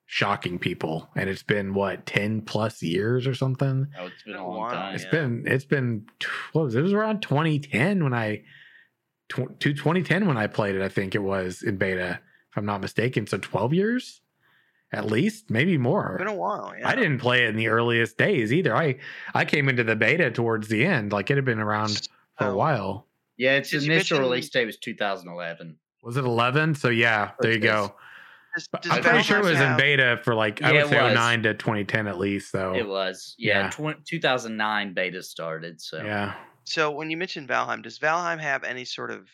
shocking 0.06 0.58
people, 0.58 1.08
and 1.16 1.28
it's 1.28 1.42
been 1.42 1.74
what 1.74 2.06
ten 2.06 2.42
plus 2.42 2.82
years 2.82 3.26
or 3.26 3.34
something. 3.34 3.88
Oh, 3.98 4.06
it's 4.06 4.22
been 4.22 4.34
Been 4.34 4.42
a 4.42 4.46
a 4.46 4.48
long 4.48 4.70
time. 4.70 4.94
It's 4.94 5.04
yeah. 5.04 5.10
been 5.10 5.44
it's 5.46 5.64
been 5.64 6.06
what 6.52 6.64
was 6.64 6.74
it? 6.74 6.78
It 6.78 6.82
was 6.82 6.92
around 6.92 7.22
2010 7.22 8.04
when 8.04 8.14
I 8.14 8.42
tw- 9.30 9.58
to 9.60 9.72
2010 9.72 10.26
when 10.26 10.36
I 10.36 10.46
played 10.46 10.74
it. 10.74 10.82
I 10.82 10.88
think 10.88 11.14
it 11.14 11.22
was 11.22 11.62
in 11.62 11.76
beta, 11.76 12.20
if 12.50 12.56
I'm 12.56 12.66
not 12.66 12.80
mistaken. 12.82 13.26
So 13.26 13.38
12 13.38 13.72
years, 13.72 14.20
at 14.92 15.06
least, 15.06 15.50
maybe 15.50 15.78
more. 15.78 16.14
It's 16.14 16.18
been 16.18 16.26
a 16.26 16.36
while. 16.36 16.74
Yeah. 16.78 16.88
I 16.88 16.94
didn't 16.94 17.18
play 17.18 17.44
it 17.44 17.50
in 17.50 17.56
the 17.56 17.68
earliest 17.68 18.18
days 18.18 18.52
either. 18.52 18.76
I 18.76 18.96
I 19.34 19.44
came 19.44 19.68
into 19.68 19.84
the 19.84 19.96
beta 19.96 20.30
towards 20.30 20.68
the 20.68 20.84
end. 20.84 21.12
Like 21.12 21.30
it 21.30 21.36
had 21.36 21.44
been 21.44 21.60
around 21.60 22.08
for 22.36 22.46
a 22.46 22.50
oh. 22.50 22.56
while. 22.56 23.06
Yeah, 23.36 23.52
its 23.56 23.70
Since 23.70 23.84
initial 23.84 24.18
mentioned- 24.18 24.20
release 24.20 24.50
date 24.50 24.66
was 24.66 24.76
2011. 24.78 25.76
Was 26.02 26.16
it 26.16 26.24
11? 26.24 26.74
So 26.74 26.88
yeah, 26.88 27.30
there 27.40 27.52
you 27.52 27.58
go. 27.58 27.94
Does, 28.54 28.66
does 28.82 28.90
I'm 28.92 29.02
pretty 29.02 29.22
sure 29.22 29.38
it 29.38 29.44
Valheim 29.44 29.50
was 29.50 29.60
in 29.60 29.76
beta 29.76 30.20
for 30.24 30.34
like 30.34 30.60
I 30.62 30.72
would 30.72 30.88
say 30.88 31.00
was. 31.00 31.14
09 31.14 31.42
to 31.44 31.54
2010 31.54 32.06
at 32.08 32.18
least. 32.18 32.50
So 32.50 32.74
It 32.74 32.86
was. 32.88 33.34
Yeah, 33.38 33.64
Yeah. 33.64 33.70
twen- 33.70 34.02
2009 34.04 34.92
beta 34.92 35.22
started. 35.22 35.80
So 35.80 36.02
yeah. 36.02 36.34
So 36.70 36.90
when 36.92 37.10
you 37.10 37.16
mentioned 37.16 37.48
Valheim, 37.48 37.82
does 37.82 37.98
Valheim 37.98 38.38
have 38.38 38.62
any 38.62 38.84
sort 38.84 39.10
of 39.10 39.28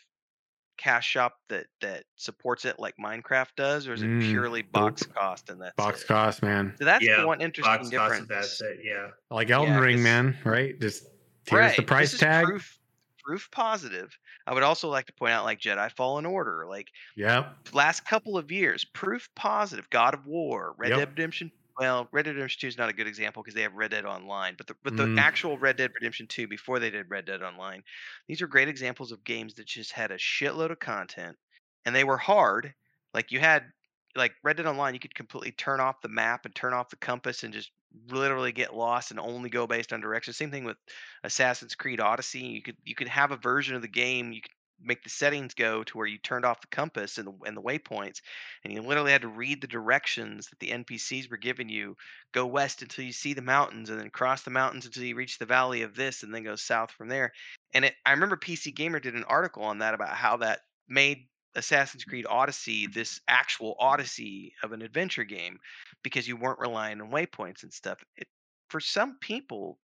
cash 0.77 1.07
shop 1.07 1.35
that 1.49 1.67
that 1.81 2.03
supports 2.15 2.65
it 2.65 2.79
like 2.79 2.95
Minecraft 3.03 3.49
does, 3.55 3.87
or 3.87 3.93
is 3.93 4.01
it 4.01 4.07
Mm, 4.07 4.21
purely 4.29 4.61
box 4.63 5.03
cost 5.03 5.49
and 5.49 5.61
that's 5.61 5.75
Box 5.75 6.01
it? 6.03 6.07
cost, 6.07 6.41
man. 6.41 6.73
So 6.79 6.85
that's 6.85 7.03
Yeah, 7.05 7.21
the 7.21 7.27
one 7.27 7.41
interesting 7.41 7.73
Box 7.75 7.89
difference. 7.89 8.21
of 8.23 8.27
that's 8.27 8.61
it. 8.61 8.79
Yeah. 8.83 9.09
Like 9.29 9.49
Elden 9.51 9.73
Yeah, 9.75 9.79
Ring, 9.79 9.95
'cause- 9.97 10.03
man. 10.03 10.37
Right? 10.43 10.79
Just 10.79 11.03
here's 11.47 11.59
right. 11.61 11.75
the 11.75 11.83
price 11.83 12.07
this 12.11 12.13
is 12.15 12.19
tag. 12.21 12.45
Proof, 12.45 12.79
proof 13.23 13.51
positive. 13.51 14.17
I 14.47 14.53
would 14.53 14.63
also 14.63 14.87
like 14.89 15.05
to 15.07 15.13
point 15.13 15.33
out, 15.33 15.45
like 15.45 15.59
Jedi 15.59 15.91
Fallen 15.91 16.25
Order, 16.25 16.65
like 16.67 16.89
Yep. 17.17 17.73
last 17.73 18.05
couple 18.05 18.37
of 18.37 18.51
years, 18.51 18.83
proof 18.85 19.29
positive. 19.35 19.89
God 19.89 20.13
of 20.13 20.25
War, 20.25 20.73
Red 20.77 20.89
Yep. 20.91 20.99
Dead 20.99 21.09
Redemption. 21.09 21.51
Well, 21.79 22.07
Red 22.11 22.23
Dead 22.25 22.35
Redemption 22.35 22.59
2 22.61 22.67
is 22.67 22.77
not 22.77 22.89
a 22.89 22.93
good 22.93 23.07
example 23.07 23.43
because 23.43 23.53
they 23.53 23.61
have 23.61 23.73
Red 23.75 23.91
Dead 23.91 24.05
Online, 24.05 24.55
but 24.55 24.65
the 24.67 24.75
but 24.83 24.95
the 24.95 25.09
Mm. 25.09 25.17
actual 25.17 25.57
Red 25.59 25.77
Dead 25.77 25.91
Redemption 25.93 26.27
2 26.27 26.47
before 26.47 26.79
they 26.79 26.89
did 26.89 27.09
Red 27.09 27.25
Dead 27.25 27.43
Online, 27.43 27.83
these 28.27 28.41
are 28.41 28.47
great 28.47 28.67
examples 28.67 29.11
of 29.11 29.23
games 29.23 29.53
that 29.55 29.67
just 29.67 29.91
had 29.91 30.11
a 30.11 30.17
shitload 30.17 30.71
of 30.71 30.79
content 30.79 31.37
and 31.85 31.95
they 31.95 32.03
were 32.03 32.17
hard. 32.17 32.73
Like 33.13 33.31
you 33.31 33.39
had 33.39 33.71
like 34.15 34.33
Red 34.43 34.57
Dead 34.57 34.65
Online, 34.65 34.95
you 34.95 34.99
could 34.99 35.13
completely 35.13 35.51
turn 35.51 35.79
off 35.79 36.01
the 36.01 36.09
map 36.09 36.45
and 36.45 36.55
turn 36.55 36.73
off 36.73 36.89
the 36.89 36.95
compass 36.97 37.43
and 37.43 37.53
just 37.53 37.71
literally 38.07 38.51
get 38.51 38.73
lost 38.75 39.11
and 39.11 39.19
only 39.19 39.49
go 39.49 39.67
based 39.67 39.93
on 39.93 40.01
direction. 40.01 40.33
Same 40.33 40.49
thing 40.51 40.63
with 40.63 40.77
Assassin's 41.23 41.75
Creed 41.75 41.99
Odyssey. 41.99 42.39
You 42.39 42.63
could 42.63 42.77
you 42.83 42.95
could 42.95 43.07
have 43.07 43.31
a 43.31 43.37
version 43.37 43.75
of 43.75 43.83
the 43.83 43.87
game 43.87 44.31
you 44.31 44.41
could 44.41 44.51
make 44.81 45.03
the 45.03 45.09
settings 45.09 45.53
go 45.53 45.83
to 45.83 45.97
where 45.97 46.07
you 46.07 46.17
turned 46.17 46.45
off 46.45 46.61
the 46.61 46.67
compass 46.67 47.17
and 47.17 47.27
the, 47.27 47.33
and 47.45 47.57
the 47.57 47.61
waypoints 47.61 48.21
and 48.63 48.73
you 48.73 48.81
literally 48.81 49.11
had 49.11 49.21
to 49.21 49.27
read 49.27 49.61
the 49.61 49.67
directions 49.67 50.47
that 50.49 50.59
the 50.59 50.69
NPCs 50.69 51.29
were 51.29 51.37
giving 51.37 51.69
you. 51.69 51.95
Go 52.33 52.45
west 52.45 52.81
until 52.81 53.05
you 53.05 53.11
see 53.11 53.33
the 53.33 53.41
mountains, 53.41 53.89
and 53.89 53.99
then 53.99 54.09
cross 54.09 54.43
the 54.43 54.51
mountains 54.51 54.85
until 54.85 55.03
you 55.03 55.15
reach 55.15 55.39
the 55.39 55.45
valley 55.45 55.81
of 55.81 55.95
this, 55.95 56.23
and 56.23 56.33
then 56.33 56.43
go 56.43 56.55
south 56.55 56.91
from 56.91 57.07
there. 57.07 57.31
And 57.73 57.85
it, 57.85 57.95
I 58.05 58.11
remember 58.11 58.37
PC 58.37 58.75
Gamer 58.75 58.99
did 58.99 59.15
an 59.15 59.23
article 59.23 59.63
on 59.63 59.79
that 59.79 59.93
about 59.93 60.09
how 60.09 60.37
that 60.37 60.61
made 60.87 61.27
Assassin's 61.55 62.03
Creed 62.03 62.25
Odyssey 62.29 62.87
this 62.87 63.19
actual 63.27 63.75
Odyssey 63.79 64.53
of 64.63 64.71
an 64.73 64.81
adventure 64.81 65.23
game 65.23 65.59
because 66.03 66.27
you 66.27 66.37
weren't 66.37 66.59
relying 66.59 67.01
on 67.01 67.09
waypoints 67.09 67.63
and 67.63 67.73
stuff. 67.73 68.03
It, 68.15 68.27
for 68.69 68.79
some 68.79 69.17
people, 69.19 69.79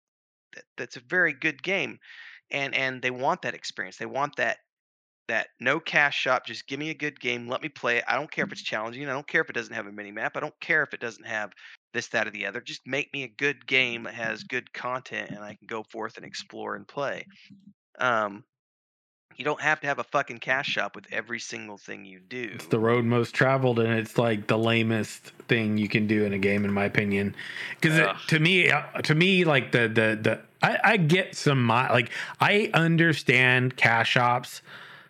that, 0.56 0.64
that's 0.78 0.98
a 0.98 1.02
very 1.02 1.34
good 1.34 1.64
game, 1.64 2.00
and 2.52 2.76
and 2.76 3.02
they 3.02 3.12
want 3.12 3.42
that 3.42 3.56
experience. 3.56 3.98
They 3.98 4.06
want 4.06 4.36
that 4.36 4.58
that 5.28 5.48
no 5.60 5.80
cash 5.80 6.18
shop. 6.18 6.46
Just 6.46 6.68
give 6.68 6.80
me 6.80 6.90
a 6.90 6.96
good 6.96 7.20
game. 7.20 7.48
Let 7.48 7.62
me 7.62 7.70
play 7.70 7.98
it. 7.98 8.04
I 8.08 8.16
don't 8.16 8.32
care 8.32 8.46
if 8.46 8.52
it's 8.52 8.62
challenging. 8.62 9.08
I 9.08 9.14
don't 9.14 9.28
care 9.28 9.42
if 9.42 9.50
it 9.50 9.54
doesn't 9.54 9.74
have 9.74 9.88
a 9.88 9.92
mini 9.92 10.12
map. 10.12 10.36
I 10.36 10.40
don't 10.40 10.60
care 10.60 10.84
if 10.84 10.94
it 10.94 11.00
doesn't 11.00 11.26
have 11.26 11.52
this, 11.94 12.08
that, 12.10 12.28
or 12.28 12.32
the 12.32 12.46
other. 12.46 12.62
Just 12.62 12.82
make 12.86 13.14
me 13.14 13.24
a 13.24 13.28
good 13.28 13.66
game 13.66 14.04
that 14.04 14.14
has 14.14 14.44
good 14.44 14.74
content 14.74 15.32
and 15.32 15.40
I 15.40 15.56
can 15.56 15.68
go 15.68 15.84
forth 15.84 16.18
and 16.18 16.26
explore 16.26 16.76
and 16.76 16.88
play. 16.88 17.26
Um, 18.00 18.44
you 19.36 19.46
don't 19.46 19.62
have 19.62 19.80
to 19.82 19.88
have 19.88 20.00
a 20.00 20.04
fucking 20.04 20.40
cash 20.40 20.68
shop 20.68 20.96
with 20.96 21.06
every 21.12 21.40
single 21.40 21.78
thing 21.78 22.06
you 22.06 22.20
do. 22.20 22.52
It's 22.54 22.68
the 22.68 22.80
road 22.80 23.06
most 23.06 23.34
traveled, 23.34 23.80
and 23.80 23.92
it's 23.94 24.18
like 24.18 24.48
the 24.48 24.58
lamest 24.58 25.32
thing 25.48 25.78
you 25.78 25.90
can 25.90 26.06
do 26.06 26.24
in 26.26 26.34
a 26.34 26.38
game, 26.38 26.66
in 26.66 26.72
my 26.72 26.86
opinion. 26.86 27.36
Because 27.82 28.16
to 28.28 28.40
me, 28.40 28.70
uh, 28.70 28.84
to 29.02 29.16
me, 29.16 29.44
like 29.44 29.72
the 29.72 29.88
the 29.88 30.20
the 30.22 30.40
I, 30.62 30.78
I 30.84 30.98
get 30.98 31.36
some 31.36 31.68
like 31.68 32.12
I 32.40 32.70
understand 32.74 33.76
cash 33.76 34.12
shops 34.12 34.62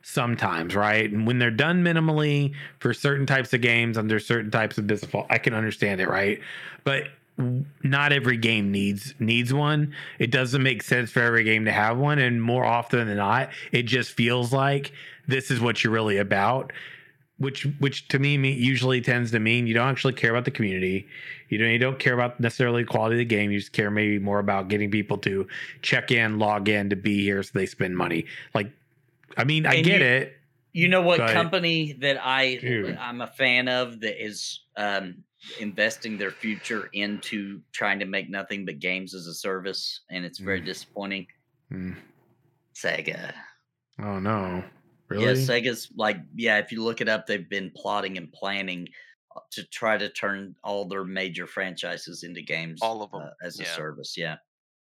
sometimes, 0.03 0.75
right? 0.75 1.11
And 1.11 1.25
when 1.25 1.39
they're 1.39 1.49
done 1.49 1.83
minimally 1.83 2.53
for 2.79 2.93
certain 2.93 3.25
types 3.25 3.53
of 3.53 3.61
games 3.61 3.97
under 3.97 4.19
certain 4.19 4.51
types 4.51 4.77
of 4.77 4.85
business, 4.85 5.11
I 5.29 5.37
can 5.39 5.53
understand 5.53 6.01
it, 6.01 6.07
right? 6.09 6.39
But 6.83 7.05
not 7.83 8.13
every 8.13 8.37
game 8.37 8.71
needs 8.71 9.15
needs 9.19 9.51
one. 9.53 9.93
It 10.19 10.29
doesn't 10.29 10.61
make 10.61 10.83
sense 10.83 11.09
for 11.09 11.21
every 11.21 11.43
game 11.43 11.65
to 11.65 11.71
have 11.71 11.97
one, 11.97 12.19
and 12.19 12.41
more 12.43 12.63
often 12.63 13.07
than 13.07 13.17
not, 13.17 13.49
it 13.71 13.83
just 13.83 14.11
feels 14.11 14.53
like 14.53 14.91
this 15.27 15.49
is 15.49 15.59
what 15.59 15.83
you're 15.83 15.93
really 15.93 16.17
about. 16.19 16.71
which 17.37 17.65
which 17.79 18.07
to 18.09 18.19
me 18.19 18.35
usually 18.51 19.01
tends 19.01 19.31
to 19.31 19.39
mean 19.39 19.67
you 19.67 19.73
don't 19.73 19.89
actually 19.89 20.13
care 20.13 20.31
about 20.31 20.45
the 20.45 20.51
community. 20.51 21.07
You 21.49 21.57
don't 21.57 21.69
you 21.71 21.79
don't 21.79 21.99
care 21.99 22.13
about 22.13 22.39
necessarily 22.39 22.83
the 22.83 22.87
quality 22.89 23.15
of 23.15 23.19
the 23.19 23.25
game. 23.25 23.51
You 23.51 23.59
just 23.59 23.73
care 23.73 23.91
maybe 23.91 24.19
more 24.19 24.39
about 24.39 24.69
getting 24.69 24.91
people 24.91 25.17
to 25.19 25.47
check 25.81 26.11
in, 26.11 26.39
log 26.39 26.69
in 26.69 26.89
to 26.91 26.95
be 26.95 27.23
here 27.23 27.41
so 27.43 27.51
they 27.53 27.65
spend 27.65 27.97
money. 27.97 28.25
Like 28.53 28.71
I 29.37 29.43
mean, 29.43 29.65
I 29.65 29.75
And 29.75 29.85
get 29.85 30.01
you- 30.01 30.07
it. 30.07 30.33
You 30.75 30.87
know 30.87 31.03
what 31.03 31.19
company 31.29 31.93
that 32.01 32.17
I 32.25 32.55
Dude. 32.55 32.97
I'm 32.97 33.21
a 33.21 33.27
fan 33.27 33.67
of 33.67 33.99
that 33.99 34.23
is 34.23 34.61
um, 34.75 35.23
investing 35.59 36.17
their 36.17 36.31
future 36.31 36.89
into 36.93 37.61
trying 37.73 37.99
to 37.99 38.05
make 38.05 38.27
nothing 38.27 38.65
but 38.65 38.79
games 38.79 39.13
as 39.13 39.27
a 39.27 39.35
service, 39.35 40.01
and 40.09 40.25
it's 40.25 40.39
very 40.39 40.61
Mm. 40.61 40.65
disappointing. 40.65 41.27
Hmm. 41.69 41.91
Sega. 42.75 43.33
Oh 43.99 44.17
no. 44.19 44.63
Really? 45.09 45.25
Yeah, 45.25 45.31
Sega's 45.33 45.89
like 45.95 46.17
yeah. 46.35 46.57
If 46.57 46.71
you 46.71 46.83
look 46.83 47.01
it 47.01 47.07
up, 47.09 47.27
they've 47.27 47.47
been 47.47 47.69
plotting 47.75 48.17
and 48.17 48.31
planning 48.33 48.87
uh, 49.35 49.41
to 49.51 49.63
try 49.65 49.95
to 49.97 50.09
turn 50.09 50.55
all 50.63 50.85
their 50.85 51.03
major 51.03 51.45
franchises 51.45 52.23
into 52.23 52.41
games, 52.41 52.79
All 52.81 53.03
of 53.03 53.13
'em, 53.13 53.21
uh, 53.27 53.29
as 53.45 53.59
a 53.59 53.65
service. 53.65 54.15
Yeah. 54.17 54.37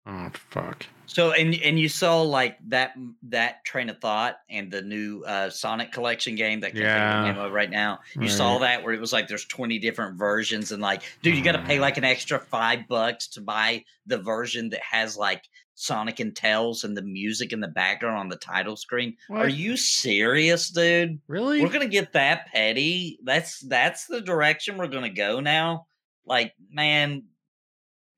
Oh 0.06 0.30
fuck. 0.50 0.86
So 1.08 1.32
and 1.34 1.54
and 1.56 1.80
you 1.80 1.88
saw 1.88 2.22
like 2.22 2.58
that 2.70 2.94
that 3.30 3.64
train 3.64 3.90
of 3.90 4.00
thought 4.00 4.38
and 4.50 4.72
the 4.72 4.82
new 4.82 5.24
uh, 5.24 5.50
Sonic 5.50 5.92
Collection 5.92 6.36
game 6.36 6.62
that 6.62 6.74
can't 6.74 6.78
think 6.78 6.86
of 6.88 6.92
Yeah. 6.96 7.22
the 7.22 7.28
name 7.34 7.38
of 7.38 7.52
right 7.52 7.70
now. 7.70 8.00
You 8.20 8.28
saw 8.28 8.58
that 8.60 8.84
where 8.84 8.94
it 8.94 9.00
was 9.00 9.14
like 9.14 9.28
there's 9.28 9.46
20 9.46 9.78
different 9.80 10.18
versions 10.18 10.72
and 10.72 10.82
like, 10.82 11.04
dude, 11.22 11.36
you 11.38 11.44
got 11.44 11.54
to 11.54 11.62
pay 11.64 11.78
Mm. 11.78 11.82
like 11.82 11.98
an 11.98 12.04
extra 12.04 12.40
five 12.40 12.88
bucks 12.88 13.28
to 13.30 13.42
buy 13.42 13.86
the 14.08 14.18
version 14.18 14.70
that 14.70 14.82
has 14.82 15.16
like 15.16 15.44
Sonic 15.76 16.20
and 16.20 16.36
Tails 16.36 16.84
and 16.86 16.98
the 16.98 17.02
music 17.04 17.54
in 17.54 17.60
the 17.60 17.68
background 17.68 18.18
on 18.18 18.30
the 18.30 18.36
title 18.38 18.76
screen. 18.76 19.16
Are 19.30 19.48
you 19.48 19.78
serious, 19.78 20.70
dude? 20.70 21.20
Really? 21.28 21.62
We're 21.62 21.70
gonna 21.72 21.88
get 21.88 22.14
that 22.14 22.48
petty. 22.48 23.20
That's 23.24 23.60
that's 23.60 24.06
the 24.08 24.22
direction 24.22 24.78
we're 24.78 24.88
gonna 24.88 25.10
go 25.10 25.40
now. 25.40 25.86
Like, 26.26 26.54
man, 26.72 27.24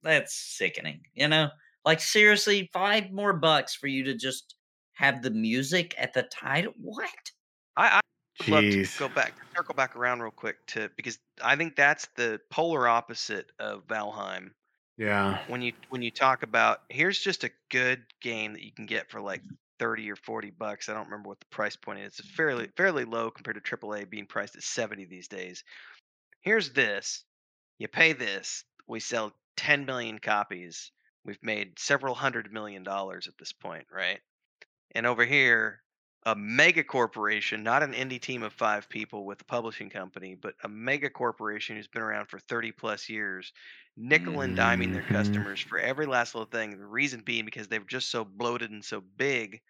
that's 0.04 0.34
sickening. 0.36 1.02
You 1.14 1.28
know, 1.28 1.50
like 1.88 2.02
seriously, 2.02 2.70
five 2.74 3.12
more 3.14 3.32
bucks 3.32 3.74
for 3.74 3.88
you 3.88 4.04
to 4.04 4.14
just 4.14 4.56
have 4.96 5.22
the 5.22 5.32
music 5.32 5.96
at 5.98 6.14
the 6.14 6.24
title. 6.24 6.74
What? 6.82 7.10
I, 7.78 7.88
I 7.88 8.02
would 8.42 8.50
love 8.50 8.64
to 8.64 8.88
go 9.00 9.08
back, 9.08 9.34
circle 9.56 9.74
back 9.74 9.96
around 9.96 10.20
real 10.20 10.32
quick 10.32 10.58
to 10.68 10.92
because 10.98 11.18
I 11.42 11.56
think 11.56 11.78
that's 11.78 12.10
the 12.18 12.42
polar 12.52 12.90
opposite 12.90 13.54
of 13.58 13.88
Valheim. 13.88 14.50
yeah. 14.98 15.40
When 15.48 15.62
you 15.62 15.72
when 15.88 16.02
you 16.02 16.12
talk 16.12 16.44
about 16.44 16.82
here's 16.90 17.20
just 17.20 17.46
a 17.46 17.52
good 17.72 18.04
game 18.22 18.52
that 18.52 18.64
you 18.64 18.74
can 18.74 18.86
get 18.86 19.10
for 19.10 19.22
like 19.22 19.42
thirty 19.80 20.12
or 20.12 20.18
forty 20.18 20.50
bucks. 20.52 20.90
I 20.90 20.94
don't 20.94 21.06
remember 21.06 21.30
what 21.30 21.40
the 21.40 21.46
price 21.46 21.78
point 21.78 22.00
is. 22.00 22.20
It's 22.20 22.30
fairly 22.32 22.68
fairly 22.76 23.06
low 23.06 23.32
compared 23.32 23.64
to 23.64 23.78
AAA 23.78 24.10
being 24.10 24.26
priced 24.26 24.58
at 24.58 24.64
seventy 24.64 25.06
these 25.06 25.30
days. 25.30 25.64
Here's 26.42 26.74
this. 26.74 27.24
You 27.78 27.88
pay 27.88 28.12
this. 28.12 28.66
We 28.90 29.00
sell 29.00 29.32
ten 29.56 29.86
million 29.86 30.20
copies. 30.20 30.92
We've 31.28 31.44
made 31.44 31.78
several 31.80 32.16
hundred 32.16 32.52
million 32.52 32.84
dollars 32.84 33.28
at 33.28 33.38
this 33.38 33.54
point, 33.54 33.88
right? 33.92 34.22
And 34.92 35.06
over 35.06 35.26
here, 35.26 35.84
a 36.26 36.36
mega 36.36 36.84
corporation, 36.84 37.64
not 37.64 37.84
an 37.84 37.94
indie 37.94 38.22
team 38.22 38.44
of 38.44 38.54
five 38.54 38.90
people 38.90 39.26
with 39.26 39.42
a 39.42 39.46
publishing 39.46 39.90
company, 39.90 40.36
but 40.36 40.56
a 40.64 40.70
mega 40.70 41.10
corporation 41.10 41.76
who's 41.78 41.88
been 41.88 42.02
around 42.04 42.28
for 42.28 42.40
30 42.40 42.72
plus 42.74 43.10
years, 43.10 43.54
nickel 43.98 44.42
and 44.42 44.58
diming 44.58 44.94
their 44.94 45.04
Mhm. 45.04 45.04
customers 45.04 45.62
for 45.62 45.80
every 45.80 46.06
last 46.08 46.36
little 46.36 46.50
thing. 46.50 46.78
The 46.78 46.86
reason 46.86 47.22
being 47.24 47.46
because 47.46 47.68
they're 47.70 47.80
just 47.82 48.10
so 48.12 48.26
bloated 48.26 48.72
and 48.72 48.84
so 48.86 49.02
big 49.02 49.62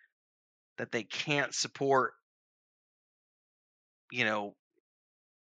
that 0.78 0.92
they 0.92 1.04
can't 1.04 1.56
support, 1.56 2.16
you 4.12 4.26
know, 4.26 4.56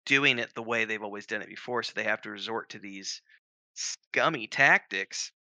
doing 0.07 0.39
it 0.39 0.55
the 0.55 0.63
way 0.63 0.85
they've 0.85 1.03
always 1.03 1.27
done 1.27 1.43
it 1.43 1.49
before. 1.49 1.83
So 1.83 1.93
they 1.95 2.05
have 2.05 2.23
to 2.23 2.31
resort 2.31 2.71
to 2.71 2.79
these 2.79 3.23
scummy 3.75 4.49
tactics 4.49 5.33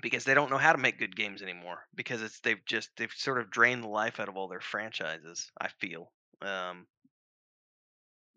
because 0.00 0.24
they 0.24 0.34
don't 0.34 0.50
know 0.50 0.58
how 0.58 0.72
to 0.72 0.78
make 0.78 0.98
good 0.98 1.16
games 1.16 1.42
anymore 1.42 1.78
because 1.94 2.22
it's 2.22 2.40
they've 2.40 2.64
just 2.66 2.90
they've 2.96 3.12
sort 3.16 3.38
of 3.38 3.50
drained 3.50 3.82
the 3.82 3.88
life 3.88 4.20
out 4.20 4.28
of 4.28 4.36
all 4.36 4.48
their 4.48 4.60
franchises 4.60 5.50
i 5.60 5.68
feel 5.80 6.12
um 6.42 6.86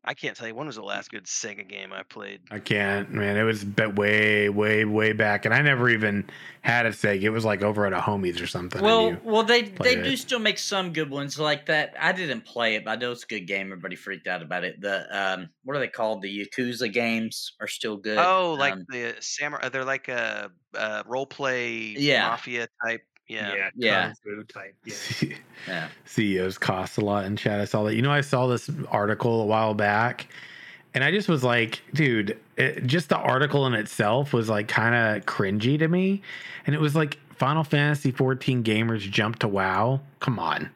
i 0.03 0.13
can't 0.13 0.35
tell 0.35 0.47
you 0.47 0.55
when 0.55 0.67
was 0.67 0.75
the 0.75 0.81
last 0.83 1.11
good 1.11 1.25
sega 1.25 1.67
game 1.67 1.91
i 1.93 2.03
played 2.03 2.41
I 2.51 2.59
can't, 2.59 3.11
man. 3.11 3.37
It 3.37 3.43
was 3.43 3.63
be- 3.63 3.85
way, 3.85 4.49
way, 4.49 4.83
way 4.85 5.13
back, 5.13 5.45
and 5.45 5.53
I 5.53 5.61
never 5.61 5.89
even 5.89 6.25
had 6.61 6.85
a 6.85 6.89
Sega. 6.89 7.21
It 7.23 7.29
was 7.29 7.45
like 7.45 7.61
over 7.61 7.85
at 7.85 7.93
a 7.93 7.99
homie's 7.99 8.41
or 8.41 8.47
something. 8.47 8.81
Well, 8.81 9.15
well, 9.23 9.43
they 9.43 9.61
they 9.61 9.69
played 9.71 10.03
do 10.03 10.17
still 10.17 10.39
make 10.39 10.57
some 10.59 10.91
good 10.91 11.09
ones 11.09 11.39
like 11.39 11.67
that. 11.67 11.93
I 11.99 12.11
didn't 12.11 12.45
play 12.45 12.75
it, 12.75 12.83
but 12.85 12.91
I 12.91 12.95
know 12.97 13.11
it's 13.11 13.23
a 13.23 13.27
good 13.27 13.47
game. 13.47 13.67
Everybody 13.67 13.95
freaked 13.95 14.27
out 14.27 14.41
about 14.41 14.63
it. 14.65 14.81
The 14.81 15.05
um, 15.17 15.49
what 15.63 15.77
are 15.77 15.79
they 15.79 15.87
called? 15.87 16.21
The 16.21 16.45
Yakuza 16.45 16.91
games 16.91 17.53
are 17.61 17.67
still 17.67 17.95
good. 17.97 18.17
oh 18.17 18.53
like 18.59 18.73
Um, 18.73 18.85
the 18.89 19.15
samurai 19.21 19.69
they're 19.69 19.85
like 19.85 20.07
a, 20.09 20.51
a 20.75 21.03
role 21.07 21.25
play 21.25 21.71
Yeah. 21.97 22.27
mafia 22.29 22.67
type 22.85 23.01
yeah, 23.31 23.53
Yeah, 23.55 23.69
Yeah. 23.75 24.13
Kung 24.23 24.45
type. 24.47 24.75
Yeah. 24.85 25.29
yeah. 25.67 25.87
CEOs 26.05 26.57
cost 26.57 26.97
a 26.97 27.01
lot 27.05 27.25
in 27.25 27.35
chat. 27.35 27.59
I 27.61 27.65
saw 27.65 27.83
that. 27.83 27.95
You 27.95 28.01
know, 28.01 28.11
I 28.11 28.21
saw 28.21 28.47
this 28.47 28.69
article 28.89 29.41
a 29.41 29.45
while 29.45 29.73
back, 29.73 30.27
and 30.93 31.03
I 31.03 31.11
just 31.11 31.29
was 31.29 31.43
like, 31.43 31.81
dude, 31.93 32.37
it, 32.57 32.85
just 32.85 33.09
the 33.09 33.17
article 33.17 33.65
in 33.67 33.73
itself 33.73 34.33
was 34.33 34.49
like 34.49 34.67
kind 34.67 34.95
of 34.95 35.25
cringy 35.25 35.79
to 35.79 35.87
me, 35.87 36.21
and 36.65 36.75
it 36.75 36.81
was 36.81 36.95
like 36.95 37.17
Final 37.35 37.63
Fantasy 37.63 38.11
14 38.11 38.63
gamers 38.63 38.99
jump 38.99 39.39
to 39.39 39.47
WoW. 39.47 40.01
Come 40.19 40.37
on. 40.37 40.69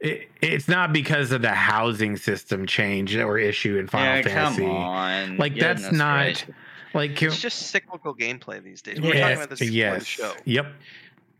It, 0.00 0.28
it's 0.40 0.68
not 0.68 0.92
because 0.92 1.32
of 1.32 1.42
the 1.42 1.50
housing 1.50 2.16
system 2.16 2.66
change 2.66 3.16
or 3.16 3.36
issue 3.36 3.76
in 3.78 3.88
Final 3.88 4.16
yeah, 4.18 4.22
Fantasy. 4.22 4.62
come 4.62 4.70
on. 4.70 5.36
Like, 5.38 5.58
that's 5.58 5.82
Goodness 5.82 5.98
not- 5.98 6.24
gracious. 6.24 6.50
Like, 6.94 7.22
it's 7.22 7.38
just 7.40 7.58
cyclical 7.68 8.14
gameplay 8.14 8.62
these 8.62 8.80
days 8.80 8.98
we 8.98 9.08
were 9.08 9.14
Yes, 9.14 9.22
talking 9.22 9.36
about 9.36 9.50
this 9.50 9.70
yes, 9.70 9.98
the 9.98 10.04
show 10.06 10.32
yep. 10.46 10.72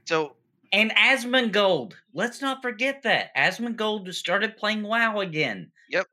So 0.09 0.35
And 0.72 0.90
Asmongold. 0.93 1.93
Let's 2.12 2.40
not 2.43 2.60
forget 2.62 3.02
that 3.05 3.35
Asmongold 3.36 4.12
started 4.14 4.56
playing 4.56 4.82
WoW 4.82 5.20
again. 5.20 5.70
Yep. 5.90 6.06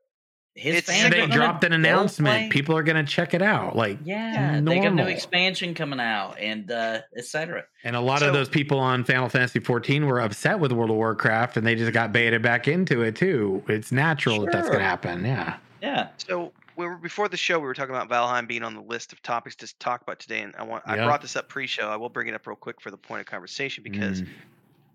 His 0.54 0.76
It's 0.76 0.90
fans 0.90 1.10
They 1.12 1.26
dropped 1.26 1.64
an 1.64 1.74
announcement. 1.74 2.34
play- 2.34 2.48
People 2.48 2.74
are 2.78 2.82
gonna 2.82 3.04
check 3.04 3.34
it 3.34 3.42
out. 3.42 3.76
Like, 3.76 3.98
Yeah, 4.04 4.60
they 4.62 4.76
got 4.76 4.86
a 4.86 4.90
new 4.90 5.02
expansion 5.06 5.74
coming 5.74 6.00
out, 6.00 6.38
and 6.40 6.70
uh, 6.70 7.00
etc. 7.14 7.64
And 7.84 7.94
a 7.94 8.00
lot 8.00 8.20
So- 8.20 8.28
of 8.28 8.32
those 8.32 8.48
people 8.48 8.78
on 8.78 9.04
Final 9.04 9.28
Fantasy 9.28 9.60
14 9.60 10.06
were 10.06 10.20
upset 10.20 10.58
with 10.58 10.72
World 10.72 10.90
of 10.90 10.96
Warcraft 10.96 11.58
and 11.58 11.66
they 11.66 11.74
just 11.74 11.92
got 11.92 12.12
baited 12.12 12.40
back 12.40 12.68
into 12.68 13.02
it 13.02 13.16
too. 13.16 13.62
It's 13.68 13.92
natural 13.92 14.40
that 14.46 14.52
that's 14.52 14.68
going 14.68 14.78
to 14.80 14.84
happen. 14.84 15.24
Yeah. 15.26 15.56
Yeah. 15.82 16.08
So 16.16 16.52
we 16.76 16.86
were 16.86 16.98
before 16.98 17.28
the 17.28 17.36
show. 17.36 17.58
We 17.58 17.66
were 17.66 17.74
talking 17.74 17.94
about 17.94 18.08
Valheim 18.08 18.46
being 18.46 18.62
on 18.62 18.74
the 18.74 18.82
list 18.82 19.12
of 19.12 19.22
topics 19.22 19.56
to 19.56 19.78
talk 19.78 20.02
about 20.02 20.18
today, 20.20 20.42
and 20.42 20.54
I 20.56 20.62
want 20.64 20.84
I 20.86 20.96
brought 20.96 21.22
this 21.22 21.36
up 21.36 21.48
pre-show. 21.48 21.88
I 21.88 21.96
will 21.96 22.08
bring 22.10 22.28
it 22.28 22.34
up 22.34 22.46
real 22.46 22.56
quick 22.56 22.80
for 22.80 22.90
the 22.90 22.98
point 22.98 23.20
of 23.20 23.26
conversation 23.26 23.82
because 23.82 24.22
Mm. 24.22 24.46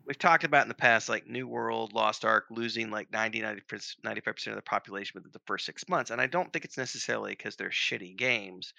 we've 0.07 0.17
talked 0.19 0.43
about 0.45 0.63
in 0.63 0.69
the 0.69 0.75
past, 0.75 1.09
like 1.09 1.27
New 1.27 1.47
World, 1.47 1.93
Lost 1.93 2.25
Ark 2.25 2.45
losing 2.51 2.91
like 2.91 3.11
90, 3.11 3.41
95 3.41 4.35
percent 4.35 4.53
of 4.53 4.57
the 4.57 4.63
population 4.69 5.13
within 5.15 5.31
the 5.33 5.41
first 5.47 5.65
six 5.65 5.87
months, 5.89 6.11
and 6.11 6.21
I 6.21 6.27
don't 6.27 6.53
think 6.53 6.65
it's 6.65 6.77
necessarily 6.77 7.31
because 7.33 7.55
they're 7.57 7.69
shitty 7.71 8.17
games. 8.17 8.73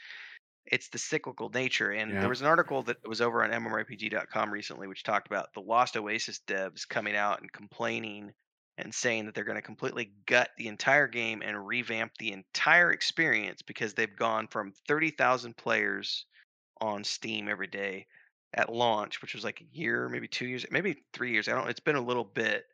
It's 0.67 0.89
the 0.89 0.99
cyclical 0.99 1.51
nature, 1.51 1.93
and 1.93 2.19
Yeah. 2.19 2.23
there 2.23 2.29
was 2.29 2.41
an 2.41 2.47
article 2.49 2.83
that 2.85 2.99
was 3.07 3.21
over 3.21 3.45
on 3.45 3.51
MMORPG.com 3.53 4.53
recently, 4.53 4.89
which 4.89 5.03
talked 5.05 5.27
about 5.29 5.53
the 5.55 5.61
Last 5.61 5.97
Oasis 5.97 6.41
devs 6.41 6.89
coming 6.89 7.17
out 7.17 7.41
and 7.41 7.53
complaining 7.53 8.33
and 8.79 8.95
saying 8.95 9.27
that 9.27 9.35
they're 9.35 9.45
going 9.45 9.57
to 9.57 9.63
completely 9.63 10.13
gut 10.27 10.51
the 10.57 10.69
entire 10.69 11.07
game 11.07 11.43
and 11.43 11.67
revamp 11.67 12.13
the 12.19 12.33
entire 12.33 12.91
experience 12.91 13.63
because 13.63 13.95
they've 13.95 14.17
gone 14.17 14.49
from 14.49 14.73
30,000 14.89 15.57
players 15.57 16.25
on 16.81 17.05
Steam 17.05 17.49
every 17.49 17.67
day 17.67 18.07
at 18.55 18.73
launch, 18.73 19.23
which 19.23 19.35
was 19.35 19.45
like 19.45 19.61
a 19.61 19.77
year, 19.77 20.09
maybe 20.09 20.29
two 20.29 20.47
years, 20.47 20.67
maybe 20.71 20.97
three 21.13 21.33
years. 21.33 21.49
I 21.49 21.53
don't. 21.53 21.69
It's 21.69 21.81
been 21.81 21.97
a 21.97 22.01
little 22.01 22.25
bit, 22.25 22.67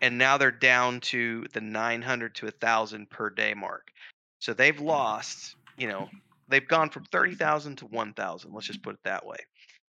and 0.00 0.18
now 0.18 0.38
they're 0.38 0.50
down 0.50 1.00
to 1.00 1.46
the 1.52 1.60
900 1.60 2.34
to 2.36 2.46
1,000 2.46 3.10
per 3.10 3.30
day 3.30 3.54
mark. 3.54 3.90
So 4.38 4.54
they've 4.54 4.74
mm-hmm. 4.74 4.86
lost. 4.86 5.56
You 5.76 5.88
know, 5.88 6.08
they've 6.48 6.66
gone 6.66 6.90
from 6.90 7.04
30,000 7.04 7.76
to 7.76 7.86
1,000. 7.86 8.52
Let's 8.52 8.66
just 8.66 8.82
put 8.82 8.94
it 8.94 9.04
that 9.04 9.26
way. 9.26 9.38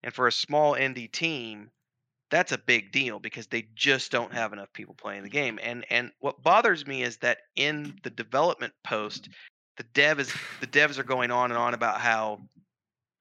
And 0.04 0.14
for 0.14 0.28
a 0.28 0.32
small 0.32 0.74
indie 0.74 1.12
team, 1.12 1.72
that's 2.30 2.52
a 2.52 2.58
big 2.58 2.92
deal 2.92 3.20
because 3.20 3.48
they 3.48 3.68
just 3.76 4.12
don't 4.12 4.28
mm-hmm. 4.28 4.38
have 4.38 4.54
enough 4.54 4.72
people 4.74 4.96
playing 4.96 5.24
the 5.24 5.30
game. 5.30 5.60
And 5.62 5.86
and 5.90 6.12
what 6.20 6.42
bothers 6.42 6.86
me 6.86 7.04
is 7.04 7.18
that 7.18 7.40
in 7.56 8.00
the 8.04 8.10
development 8.10 8.74
post, 8.84 9.30
the 9.78 9.84
dev 9.94 10.20
is 10.20 10.34
the 10.62 10.68
devs 10.68 11.00
are 11.00 11.04
going 11.04 11.32
on 11.32 11.52
and 11.52 11.58
on 11.58 11.74
about 11.74 12.00
how 12.00 12.42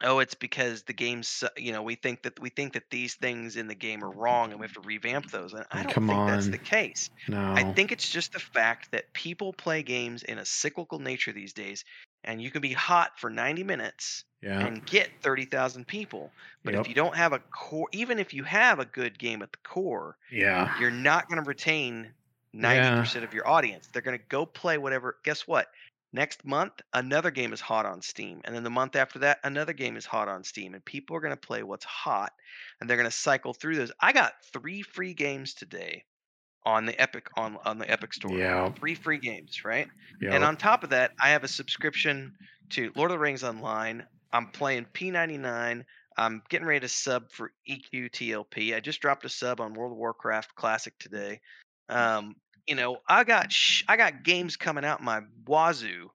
oh 0.05 0.19
it's 0.21 0.35
because 0.35 0.83
the 0.83 0.93
game's 0.93 1.43
you 1.57 1.73
know 1.73 1.83
we 1.83 1.95
think 1.95 2.23
that 2.23 2.39
we 2.41 2.51
think 2.51 2.75
that 2.75 2.85
these 2.91 3.15
things 3.15 3.57
in 3.57 3.67
the 3.67 3.75
game 3.75 4.05
are 4.05 4.11
wrong 4.11 4.51
and 4.51 4.61
we 4.61 4.65
have 4.65 4.75
to 4.75 4.81
revamp 4.81 5.31
those 5.31 5.53
and 5.53 5.65
i 5.73 5.83
don't 5.83 5.93
come 5.93 6.07
think 6.07 6.27
that's 6.27 6.49
the 6.49 6.59
case 6.59 7.11
No. 7.27 7.53
i 7.55 7.65
think 7.73 7.93
it's 7.93 8.09
just 8.09 8.33
the 8.33 8.39
fact 8.39 8.93
that 8.93 9.13
people 9.13 9.53
play 9.53 9.83
games 9.83 10.23
in 10.23 10.39
a 10.39 10.45
cyclical 10.45 10.99
nature 10.99 11.33
these 11.33 11.53
days 11.53 11.85
and 12.29 12.41
you 12.41 12.53
can 12.53 12.61
be 12.63 12.73
hot 12.73 13.19
for 13.19 13.29
90 13.31 13.65
minutes 13.65 14.25
yeah. 14.41 14.65
and 14.65 14.87
get 14.87 15.09
30,000 15.23 15.85
people 15.87 16.31
but 16.63 16.75
Yep. 16.75 16.83
if 16.83 16.89
you 16.89 16.95
don't 16.95 17.17
have 17.17 17.33
a 17.33 17.41
core 17.41 17.89
even 17.93 18.21
if 18.21 18.33
you 18.33 18.45
have 18.45 18.79
a 18.79 18.85
good 18.85 19.19
game 19.19 19.43
at 19.43 19.51
the 19.51 19.59
core 19.65 20.17
Yeah. 20.31 20.79
you're 20.79 20.93
not 20.93 21.29
going 21.29 21.43
to 21.43 21.49
retain 21.49 22.13
ninety 22.55 23.01
percent 23.01 23.25
of 23.25 23.35
your 23.35 23.47
audience. 23.47 23.89
They're 23.93 24.03
gonna 24.03 24.19
go 24.29 24.47
play 24.47 24.79
whatever. 24.79 25.19
Guess 25.25 25.47
what? 25.47 25.67
Next 26.13 26.45
month, 26.45 26.73
another 26.95 27.31
game 27.31 27.53
is 27.53 27.61
hot 27.61 27.85
on 27.85 28.01
Steam, 28.01 28.41
and 28.45 28.55
then 28.55 28.63
the 28.65 28.71
month 28.71 28.97
after 28.97 29.19
that, 29.21 29.39
another 29.45 29.75
game 29.75 29.97
is 29.97 30.07
hot 30.07 30.29
on 30.29 30.43
Steam, 30.43 30.73
and 30.75 30.83
people 30.85 31.15
are 31.17 31.21
gonna 31.21 31.37
play 31.37 31.63
what's 31.63 31.85
hot, 31.85 32.33
and 32.81 32.89
they're 32.89 32.97
gonna 32.97 33.11
cycle 33.11 33.53
through 33.53 33.77
those. 33.77 33.93
I 34.01 34.13
got 34.13 34.33
three 34.53 34.81
free 34.83 35.13
games 35.13 35.53
today 35.55 36.05
on 36.65 36.87
the 36.87 37.01
Epic 37.01 37.29
on 37.37 37.59
on 37.65 37.79
the 37.79 37.91
Epic 37.91 38.13
Store. 38.13 38.37
Yeah. 38.37 38.71
Three 38.73 38.95
free 38.95 39.19
games, 39.19 39.65
right? 39.65 39.89
Yeah. 40.21 40.35
And 40.35 40.45
on 40.45 40.57
top 40.57 40.85
of 40.85 40.91
that, 40.91 41.13
I 41.23 41.31
have 41.31 41.45
a 41.45 41.49
subscription 41.49 42.35
to 42.71 42.93
Lord 42.95 43.11
of 43.11 43.17
the 43.17 43.19
Rings 43.19 43.45
Online. 43.45 44.07
I'm 44.33 44.49
playing 44.49 44.87
P99. 44.93 45.85
I'm 46.17 46.43
getting 46.49 46.67
ready 46.67 46.81
to 46.81 46.89
sub 46.89 47.31
for 47.31 47.53
EQTLP. 47.69 48.75
I 48.75 48.81
just 48.81 49.01
dropped 49.01 49.25
a 49.25 49.29
sub 49.29 49.61
on 49.61 49.75
World 49.75 49.93
of 49.93 49.99
Warcraft 49.99 50.55
Classic 50.57 50.93
today. 50.99 51.41
Um, 51.89 52.35
you 52.67 52.75
know, 52.75 52.99
I 53.09 53.25
got 53.25 53.53
sh- 53.53 53.85
I 53.89 53.97
got 53.97 54.25
games 54.25 54.57
coming 54.57 54.85
out 54.85 55.03
my 55.03 55.21
wazoo, 55.47 56.11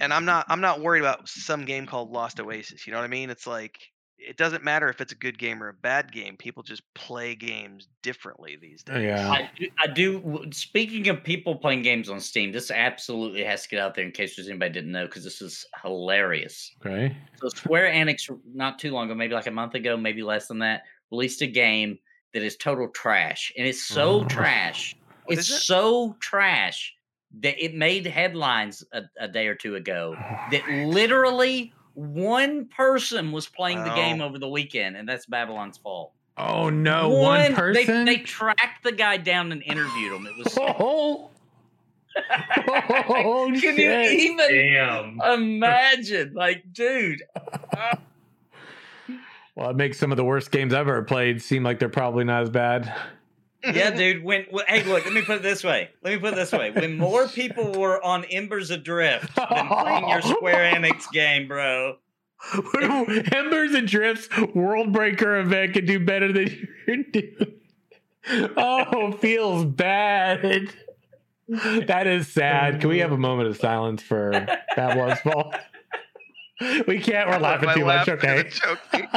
and 0.00 0.14
I'm 0.14 0.24
not 0.24 0.46
I'm 0.48 0.60
not 0.60 0.80
worried 0.80 1.00
about 1.00 1.28
some 1.28 1.64
game 1.64 1.84
called 1.86 2.10
Last 2.10 2.40
Oasis. 2.40 2.86
You 2.86 2.92
know 2.92 3.00
what 3.00 3.04
I 3.04 3.08
mean? 3.08 3.28
It's 3.28 3.46
like 3.46 3.78
it 4.28 4.36
doesn't 4.36 4.62
matter 4.62 4.88
if 4.88 5.00
it's 5.00 5.12
a 5.12 5.16
good 5.16 5.38
game 5.38 5.62
or 5.62 5.68
a 5.68 5.72
bad 5.74 6.12
game. 6.12 6.36
People 6.36 6.62
just 6.62 6.82
play 6.94 7.34
games 7.34 7.88
differently 8.02 8.56
these 8.60 8.84
oh, 8.90 8.94
days. 8.94 9.04
yeah. 9.04 9.30
I 9.30 9.50
do, 9.56 9.68
I 9.78 9.86
do. 9.86 10.44
Speaking 10.52 11.08
of 11.08 11.22
people 11.24 11.56
playing 11.56 11.82
games 11.82 12.08
on 12.08 12.20
Steam, 12.20 12.52
this 12.52 12.70
absolutely 12.70 13.42
has 13.44 13.62
to 13.62 13.68
get 13.68 13.80
out 13.80 13.94
there 13.94 14.04
in 14.04 14.12
case 14.12 14.36
there's 14.36 14.48
anybody 14.48 14.72
didn't 14.72 14.92
know 14.92 15.06
because 15.06 15.24
this 15.24 15.42
is 15.42 15.66
hilarious. 15.82 16.74
Okay. 16.84 17.16
So 17.40 17.48
Square 17.48 17.92
Enix, 17.92 18.30
not 18.54 18.78
too 18.78 18.92
long 18.92 19.06
ago, 19.06 19.14
maybe 19.14 19.34
like 19.34 19.46
a 19.46 19.50
month 19.50 19.74
ago, 19.74 19.96
maybe 19.96 20.22
less 20.22 20.48
than 20.48 20.58
that, 20.60 20.82
released 21.10 21.42
a 21.42 21.46
game 21.46 21.98
that 22.32 22.42
is 22.42 22.56
total 22.56 22.88
trash, 22.88 23.52
and 23.58 23.66
it's 23.66 23.82
so 23.82 24.20
Oh. 24.20 24.24
trash. 24.24 24.96
What 25.26 25.38
it's 25.38 25.48
it? 25.48 25.60
so 25.60 26.16
trash 26.18 26.92
that 27.42 27.62
it 27.64 27.74
made 27.76 28.04
headlines 28.06 28.82
a, 28.92 29.02
a 29.20 29.28
day 29.28 29.46
or 29.46 29.54
two 29.54 29.76
ago. 29.76 30.16
Oh 30.18 30.36
that 30.50 30.68
literally 30.68 31.72
one 31.94 32.66
person 32.66 33.32
was 33.32 33.46
playing 33.48 33.82
the 33.84 33.94
game 33.94 34.20
over 34.20 34.38
the 34.38 34.48
weekend, 34.48 34.96
and 34.96 35.08
that's 35.08 35.26
Babylon's 35.26 35.78
Fall. 35.78 36.14
Oh 36.38 36.70
no, 36.70 37.10
one, 37.10 37.50
They, 37.50 37.54
person. 37.84 38.04
they 38.06 38.16
tracked 38.18 38.82
the 38.84 38.92
guy 38.92 39.18
down 39.18 39.52
and 39.52 39.62
interviewed 39.62 40.12
him. 40.12 40.26
It 40.26 40.36
was. 40.44 40.56
oh, 40.60 41.30
oh 43.08 43.48
Can 43.52 43.60
shit. 43.60 43.78
you 43.78 44.32
even 44.32 44.48
Damn. 44.48 45.20
imagine? 45.20 46.32
Like, 46.34 46.64
dude, 46.72 47.22
Well, 49.54 49.68
it 49.68 49.76
makes 49.76 49.98
some 49.98 50.10
of 50.10 50.16
the 50.16 50.24
worst 50.24 50.50
games 50.50 50.72
I've 50.72 50.88
ever 50.88 51.02
played 51.02 51.42
seem 51.42 51.62
like 51.62 51.78
they're 51.78 51.90
probably 51.90 52.24
not 52.24 52.42
as 52.42 52.50
bad. 52.50 52.92
Yeah, 53.64 53.90
dude. 53.90 54.24
When, 54.24 54.46
when 54.50 54.64
hey, 54.66 54.82
look, 54.84 55.04
let 55.04 55.14
me 55.14 55.22
put 55.22 55.36
it 55.36 55.42
this 55.42 55.62
way. 55.62 55.90
Let 56.02 56.14
me 56.14 56.18
put 56.18 56.32
it 56.32 56.36
this 56.36 56.52
way. 56.52 56.70
When 56.72 56.96
more 56.96 57.28
people 57.28 57.72
were 57.72 58.02
on 58.04 58.24
Embers 58.24 58.70
Adrift 58.70 59.34
than 59.36 59.68
playing 59.68 60.08
your 60.08 60.22
Square 60.22 60.74
Enix 60.76 61.10
game, 61.12 61.46
bro. 61.48 61.96
Embers 63.32 63.74
Adrift's 63.74 64.28
World 64.54 64.92
Breaker 64.92 65.36
event 65.38 65.74
could 65.74 65.86
do 65.86 66.00
better 66.04 66.32
than 66.32 66.68
you're 66.86 66.96
doing. 67.04 67.54
Oh, 68.56 69.12
feels 69.12 69.64
bad. 69.64 70.68
That 71.48 72.06
is 72.06 72.28
sad. 72.28 72.80
Can 72.80 72.88
we 72.88 72.98
have 72.98 73.12
a 73.12 73.18
moment 73.18 73.48
of 73.48 73.56
silence 73.56 74.02
for 74.02 74.30
that 74.32 74.66
Babylon's 74.74 75.20
Fall? 75.20 75.52
We 76.86 77.00
can't. 77.00 77.28
We're 77.28 77.38
laughing 77.38 77.70
too 77.74 77.84
much. 77.84 78.08
Okay. 78.08 78.26
kinda 78.26 78.50
choked 78.50 78.92
me. 78.92 79.08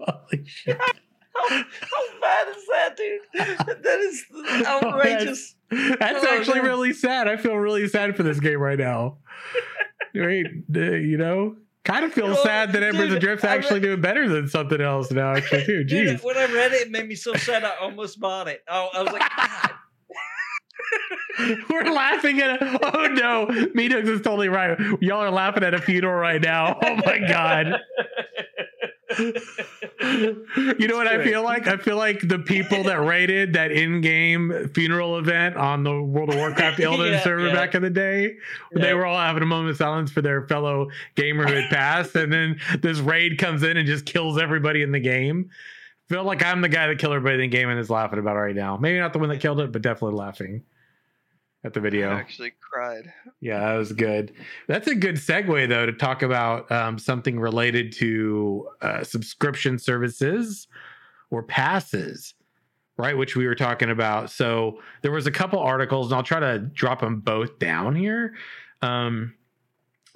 Holy 0.00 0.44
shit. 0.44 0.78
How, 1.48 1.56
how 1.58 2.20
bad 2.20 2.48
is 2.48 2.66
that, 2.68 2.96
dude? 2.96 3.20
That 3.82 3.98
is 4.00 4.24
outrageous. 4.66 5.54
That's 5.70 6.24
Oh, 6.24 6.36
actually 6.38 6.60
really 6.60 6.92
sad. 6.92 7.28
I 7.28 7.36
feel 7.36 7.54
really 7.56 7.88
sad 7.88 8.16
for 8.16 8.22
this 8.22 8.40
game 8.40 8.58
right 8.58 8.78
now. 8.78 9.18
Right? 10.14 10.46
uh, 10.74 10.80
You 10.80 11.16
know, 11.18 11.56
kind 11.84 12.04
of 12.04 12.12
feel 12.12 12.26
Well, 12.26 12.42
sad 12.42 12.72
that 12.72 12.82
Embers 12.82 13.02
dude, 13.04 13.12
and 13.12 13.20
Drifts 13.20 13.44
actually 13.44 13.74
read- 13.80 13.82
doing 13.86 14.00
better 14.00 14.28
than 14.28 14.48
something 14.48 14.80
else 14.80 15.10
now. 15.12 15.34
Actually, 15.34 15.64
too. 15.64 15.84
Dude, 15.84 16.18
Jeez. 16.18 16.24
when 16.24 16.36
I 16.36 16.46
read 16.52 16.72
it, 16.72 16.82
it 16.88 16.90
made 16.90 17.06
me 17.08 17.14
so 17.14 17.34
sad. 17.34 17.62
I 17.64 17.72
almost 17.80 18.18
bought 18.20 18.48
it. 18.48 18.62
Oh, 18.68 18.88
I 18.92 19.02
was 19.02 19.12
like, 19.12 19.22
God. 19.36 19.70
We're 21.70 21.84
laughing 21.92 22.40
at 22.40 22.60
a, 22.60 22.96
oh 22.96 23.06
no, 23.06 23.46
Meadows 23.74 24.08
is 24.08 24.20
totally 24.20 24.48
right. 24.48 24.76
Y'all 25.00 25.20
are 25.20 25.30
laughing 25.30 25.62
at 25.62 25.72
a 25.74 25.80
funeral 25.80 26.14
right 26.18 26.40
now. 26.40 26.76
Oh 26.82 26.96
my 27.06 27.18
god. 27.20 27.78
You 30.00 30.88
know 30.88 30.96
what 30.96 31.06
I 31.06 31.22
feel 31.22 31.42
like? 31.42 31.66
I 31.66 31.76
feel 31.76 31.96
like 31.96 32.26
the 32.26 32.38
people 32.38 32.84
that 32.84 33.00
rated 33.04 33.52
that 33.52 33.70
in-game 33.70 34.70
funeral 34.74 35.18
event 35.18 35.56
on 35.56 35.84
the 35.84 36.00
World 36.02 36.30
of 36.30 36.36
Warcraft 36.36 36.78
Illidan 36.80 37.12
Yeah, 37.12 37.22
server 37.22 37.48
yeah. 37.48 37.54
back 37.54 37.74
in 37.74 37.82
the 37.82 37.90
day. 37.90 38.36
They 38.72 38.94
were 38.94 39.04
all 39.06 39.18
having 39.18 39.42
a 39.42 39.46
moment 39.46 39.70
of 39.70 39.76
silence 39.76 40.10
for 40.10 40.22
their 40.22 40.46
fellow 40.46 40.88
gamer 41.16 41.46
who 41.46 41.54
had 41.54 41.70
passed, 41.70 42.14
and 42.16 42.32
then 42.32 42.58
this 42.80 42.98
raid 42.98 43.38
comes 43.38 43.62
in 43.62 43.76
and 43.76 43.86
just 43.86 44.06
kills 44.06 44.38
everybody 44.38 44.82
in 44.82 44.92
the 44.92 45.00
game. 45.00 45.50
Feel 46.08 46.24
like 46.24 46.44
I'm 46.44 46.60
the 46.60 46.68
guy 46.68 46.88
that 46.88 46.98
killed 46.98 47.12
everybody 47.14 47.34
in 47.44 47.50
the 47.50 47.56
game 47.56 47.68
and 47.68 47.78
is 47.78 47.90
laughing 47.90 48.18
about 48.18 48.36
it 48.36 48.40
right 48.40 48.56
now. 48.56 48.76
Maybe 48.76 48.98
not 48.98 49.12
the 49.12 49.18
one 49.20 49.28
that 49.28 49.40
killed 49.40 49.60
it, 49.60 49.70
but 49.70 49.82
definitely 49.82 50.16
laughing 50.18 50.62
at 51.64 51.74
the 51.74 51.80
video. 51.80 52.10
I 52.10 52.14
actually 52.20 52.52
cried. 52.60 53.12
Yeah, 53.40 53.60
that 53.60 53.74
was 53.74 53.92
good. 53.92 54.32
That's 54.66 54.88
a 54.88 54.94
good 54.94 55.16
segue, 55.16 55.68
though, 55.68 55.86
to 55.86 55.92
talk 55.92 56.22
about 56.22 56.70
um, 56.72 56.98
something 56.98 57.38
related 57.38 57.92
to 57.94 58.68
uh, 58.80 59.04
subscription 59.04 59.78
services 59.78 60.68
or 61.30 61.42
passes, 61.42 62.34
right? 62.96 63.16
Which 63.16 63.36
we 63.36 63.46
were 63.46 63.54
talking 63.54 63.90
about. 63.90 64.30
So 64.30 64.80
there 65.02 65.12
was 65.12 65.26
a 65.26 65.30
couple 65.30 65.58
articles, 65.58 66.08
and 66.08 66.16
I'll 66.16 66.22
try 66.22 66.40
to 66.40 66.58
drop 66.58 67.00
them 67.00 67.20
both 67.20 67.58
down 67.58 67.94
here. 67.94 68.34
Um, 68.82 69.34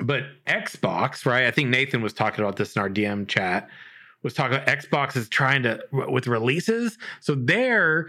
but 0.01 0.25
Xbox, 0.47 1.27
right? 1.27 1.47
I 1.47 1.51
think 1.51 1.69
Nathan 1.69 2.03
was 2.03 2.13
talking 2.13 2.43
about 2.43 2.57
this 2.57 2.75
in 2.75 2.83
our 2.83 2.91
DM 2.91 3.29
chat. 3.29 3.69
Was 4.23 4.33
talking 4.33 4.57
about 4.57 4.67
Xbox 4.67 5.17
is 5.17 5.29
trying 5.29 5.63
to 5.65 5.81
with 5.93 6.27
releases, 6.27 6.97
so 7.21 7.35
they're 7.35 8.09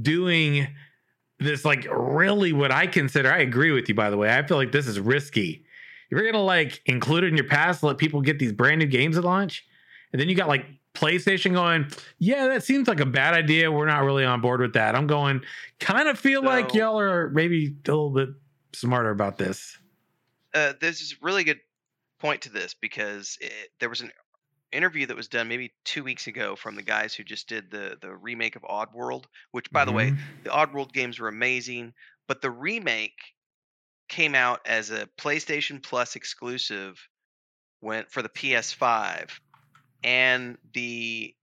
doing 0.00 0.66
this 1.40 1.64
like 1.64 1.86
really 1.90 2.52
what 2.52 2.70
I 2.70 2.86
consider. 2.86 3.32
I 3.32 3.38
agree 3.38 3.72
with 3.72 3.88
you, 3.88 3.94
by 3.94 4.10
the 4.10 4.16
way. 4.16 4.32
I 4.34 4.42
feel 4.42 4.56
like 4.56 4.72
this 4.72 4.86
is 4.86 5.00
risky. 5.00 5.64
If 6.10 6.18
you're 6.18 6.30
gonna 6.30 6.44
like 6.44 6.80
include 6.86 7.24
it 7.24 7.28
in 7.28 7.36
your 7.36 7.46
pass, 7.46 7.82
let 7.82 7.98
people 7.98 8.20
get 8.20 8.38
these 8.38 8.52
brand 8.52 8.78
new 8.80 8.86
games 8.86 9.16
at 9.16 9.24
launch, 9.24 9.64
and 10.12 10.20
then 10.20 10.28
you 10.28 10.34
got 10.34 10.48
like 10.48 10.66
PlayStation 10.94 11.52
going, 11.52 11.86
yeah, 12.18 12.48
that 12.48 12.64
seems 12.64 12.88
like 12.88 13.00
a 13.00 13.06
bad 13.06 13.34
idea. 13.34 13.70
We're 13.70 13.86
not 13.86 14.02
really 14.02 14.24
on 14.24 14.40
board 14.40 14.60
with 14.60 14.72
that. 14.74 14.96
I'm 14.96 15.06
going, 15.06 15.40
kind 15.78 16.08
of 16.08 16.18
feel 16.18 16.42
like 16.42 16.74
y'all 16.74 16.98
are 16.98 17.30
maybe 17.30 17.76
a 17.86 17.90
little 17.90 18.10
bit 18.10 18.30
smarter 18.72 19.10
about 19.10 19.38
this. 19.38 19.78
uh, 20.54 20.72
there's 20.80 21.12
a 21.12 21.24
really 21.24 21.44
good 21.44 21.60
point 22.18 22.42
to 22.42 22.50
this 22.50 22.74
because 22.74 23.38
it, 23.40 23.70
there 23.78 23.88
was 23.88 24.00
an 24.00 24.10
interview 24.72 25.06
that 25.06 25.16
was 25.16 25.28
done 25.28 25.48
maybe 25.48 25.72
two 25.84 26.04
weeks 26.04 26.26
ago 26.26 26.56
from 26.56 26.74
the 26.74 26.82
guys 26.82 27.14
who 27.14 27.24
just 27.24 27.48
did 27.48 27.70
the 27.70 27.96
the 28.00 28.14
remake 28.14 28.56
of 28.56 28.62
Oddworld, 28.62 29.24
which 29.52 29.70
by 29.70 29.84
the 29.84 29.92
way, 29.92 30.10
mm-hmm. 30.10 30.42
the 30.44 30.50
Oddworld 30.50 30.92
games 30.92 31.18
were 31.18 31.28
amazing, 31.28 31.92
but 32.28 32.40
the 32.40 32.50
remake 32.50 33.18
came 34.08 34.34
out 34.34 34.60
as 34.66 34.90
a 34.90 35.08
PlayStation 35.18 35.82
Plus 35.82 36.16
exclusive 36.16 36.98
went 37.80 38.10
for 38.10 38.22
the 38.22 38.28
PS5, 38.28 39.30
and 40.04 40.58
the 40.74 41.34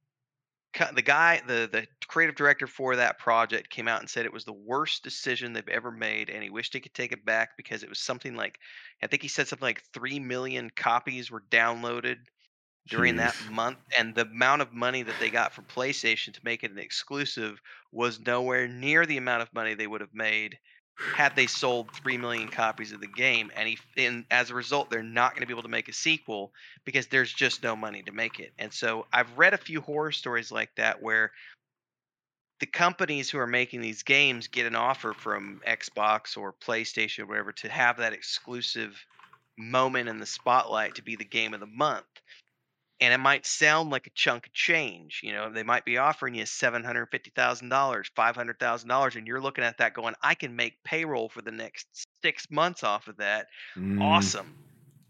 the 0.94 1.02
guy 1.02 1.42
the 1.48 1.68
the 1.72 1.88
creative 2.08 2.36
director 2.36 2.68
for 2.68 2.96
that 2.96 3.18
project 3.18 3.70
came 3.70 3.88
out 3.88 4.00
and 4.00 4.10
said 4.10 4.26
it 4.26 4.34
was 4.34 4.46
the 4.46 4.54
worst 4.54 5.04
decision 5.04 5.52
they've 5.52 5.68
ever 5.68 5.92
made 5.92 6.30
and 6.30 6.44
he 6.44 6.50
wished 6.50 6.74
he 6.74 6.80
could 6.80 6.94
take 6.94 7.12
it 7.12 7.26
back 7.26 7.50
because 7.58 7.84
it 7.84 7.90
was 7.90 8.00
something 8.00 8.36
like 8.36 8.60
i 9.02 9.08
think 9.08 9.22
he 9.22 9.28
said 9.28 9.48
something 9.48 9.66
like 9.66 9.84
3 9.94 10.20
million 10.20 10.70
copies 10.76 11.32
were 11.32 11.44
downloaded 11.50 12.18
during 12.88 13.18
that 13.18 13.36
month 13.52 13.78
and 13.98 14.16
the 14.16 14.22
amount 14.22 14.62
of 14.62 14.74
money 14.74 15.04
that 15.04 15.16
they 15.20 15.30
got 15.30 15.54
from 15.54 15.66
PlayStation 15.66 16.34
to 16.34 16.40
make 16.44 16.64
it 16.64 16.72
an 16.72 16.80
exclusive 16.80 17.60
was 17.92 18.20
nowhere 18.26 18.68
near 18.68 19.06
the 19.06 19.18
amount 19.18 19.42
of 19.42 19.54
money 19.54 19.74
they 19.74 19.88
would 19.88 20.02
have 20.02 20.14
made 20.14 20.58
had 21.16 21.36
they 21.36 21.48
sold 21.48 21.92
3 21.92 22.18
million 22.18 22.48
copies 22.48 22.92
of 22.92 23.00
the 23.00 23.08
game 23.08 23.52
and 23.56 23.70
he 23.70 23.78
and 23.98 24.26
as 24.32 24.50
a 24.50 24.56
result 24.56 24.90
they're 24.90 25.04
not 25.04 25.34
going 25.34 25.42
to 25.42 25.48
be 25.48 25.54
able 25.54 25.62
to 25.62 25.70
make 25.70 25.90
a 25.90 25.94
sequel 25.94 26.52
because 26.86 27.08
there's 27.08 27.32
just 27.32 27.62
no 27.62 27.76
money 27.76 28.02
to 28.02 28.12
make 28.12 28.40
it. 28.40 28.52
And 28.58 28.74
so 28.74 29.06
I've 29.14 29.38
read 29.38 29.54
a 29.54 29.58
few 29.58 29.82
horror 29.82 30.12
stories 30.12 30.52
like 30.52 30.74
that 30.78 31.02
where 31.02 31.32
the 32.60 32.66
companies 32.66 33.30
who 33.30 33.38
are 33.38 33.48
making 33.48 33.82
these 33.82 34.02
games 34.02 34.48
get 34.48 34.66
an 34.66 34.76
offer 34.76 35.14
from 35.14 35.62
Xbox 35.68 36.36
or 36.36 36.54
PlayStation 36.54 37.20
or 37.20 37.26
whatever 37.28 37.52
to 37.52 37.70
have 37.70 37.98
that 37.98 38.14
exclusive 38.14 39.00
moment 39.58 40.10
in 40.10 40.20
the 40.20 40.26
spotlight 40.26 40.96
to 40.96 41.04
be 41.04 41.16
the 41.16 41.26
game 41.26 41.54
of 41.54 41.60
the 41.60 41.68
month. 41.68 42.06
And 43.00 43.14
it 43.14 43.20
might 43.20 43.46
sound 43.46 43.92
like 43.92 44.08
a 44.08 44.12
chunk 44.12 44.48
of 44.48 44.54
change, 44.54 45.22
you 45.24 45.32
know. 45.32 45.52
They 45.52 45.62
might 45.62 45.86
be 45.86 46.00
offering 46.00 46.34
you 46.34 46.46
seven 46.48 46.84
hundred 46.84 47.08
fifty 47.08 47.30
thousand 47.30 47.70
dollars, 47.70 48.10
five 48.16 48.36
hundred 48.36 48.60
thousand 48.60 48.90
dollars, 48.90 49.16
and 49.16 49.28
you're 49.28 49.42
looking 49.42 49.64
at 49.64 49.78
that 49.78 49.94
going, 49.94 50.16
"I 50.24 50.34
can 50.34 50.56
make 50.56 50.84
payroll 50.84 51.30
for 51.30 51.44
the 51.44 51.52
next 51.52 51.86
six 52.24 52.50
months 52.50 52.84
off 52.84 53.08
of 53.08 53.18
that." 53.18 53.48
Mm. 53.78 54.02
awesome. 54.02 54.56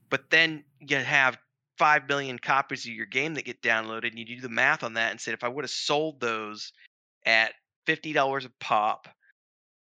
But 0.09 0.29
then 0.29 0.65
you 0.81 0.97
have 0.97 1.37
five 1.77 2.07
million 2.09 2.39
copies 2.39 2.85
of 2.85 2.91
your 2.91 3.05
game 3.05 3.35
that 3.35 3.45
get 3.45 3.61
downloaded, 3.61 4.09
and 4.09 4.19
you 4.19 4.25
do 4.25 4.41
the 4.41 4.49
math 4.49 4.83
on 4.83 4.95
that 4.95 5.11
and 5.11 5.21
said, 5.21 5.33
if 5.33 5.43
I 5.43 5.47
would 5.47 5.63
have 5.63 5.71
sold 5.71 6.19
those 6.19 6.73
at 7.25 7.53
fifty 7.85 8.11
dollars 8.11 8.45
a 8.45 8.51
pop. 8.59 9.07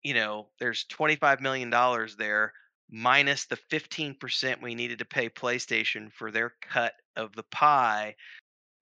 You 0.03 0.15
know, 0.15 0.47
there's 0.61 0.85
twenty 0.85 1.17
five 1.17 1.41
million 1.41 1.71
dollars 1.71 2.15
there 2.15 2.53
minus 2.91 3.47
the 3.47 3.57
fifteen 3.57 4.15
percent 4.15 4.63
we 4.63 4.75
needed 4.75 4.99
to 5.01 5.05
pay 5.05 5.29
PlayStation 5.29 6.13
for 6.13 6.31
their 6.31 6.55
cut 6.61 6.95
of 7.17 7.35
the 7.35 7.43
pie. 7.45 8.17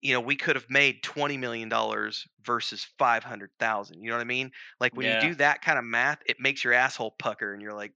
You 0.01 0.13
know, 0.13 0.21
we 0.21 0.35
could 0.35 0.55
have 0.55 0.69
made 0.69 1.01
twenty 1.03 1.37
million 1.37 1.69
dollars 1.69 2.27
versus 2.43 2.85
five 2.97 3.23
hundred 3.23 3.51
thousand. 3.59 4.01
You 4.01 4.09
know 4.09 4.15
what 4.15 4.21
I 4.21 4.25
mean? 4.25 4.51
Like 4.79 4.95
when 4.95 5.05
Yeah. 5.05 5.23
you 5.23 5.29
do 5.29 5.35
that 5.35 5.61
kind 5.61 5.79
of 5.79 5.85
math, 5.85 6.19
it 6.27 6.39
makes 6.39 6.63
your 6.63 6.73
asshole 6.73 7.15
pucker, 7.17 7.53
and 7.53 7.61
you're 7.61 7.73
like, 7.73 7.93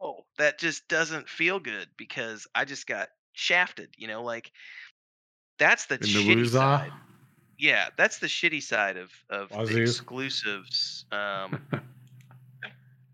oh, 0.00 0.24
that 0.38 0.58
just 0.58 0.88
doesn't 0.88 1.28
feel 1.28 1.58
good 1.60 1.88
because 1.96 2.46
I 2.54 2.64
just 2.64 2.86
got 2.86 3.08
shafted. 3.32 3.90
You 3.96 4.08
know, 4.08 4.22
like 4.22 4.52
that's 5.58 5.86
the 5.86 5.98
the 5.98 6.06
shitty 6.06 6.48
side. 6.48 6.92
Yeah, 7.58 7.88
that's 7.96 8.18
the 8.20 8.28
shitty 8.28 8.62
side 8.62 8.96
of 8.96 9.10
of 9.30 9.50
Wazoo. 9.50 9.82
exclusives. 9.82 11.04
Um, 11.10 11.60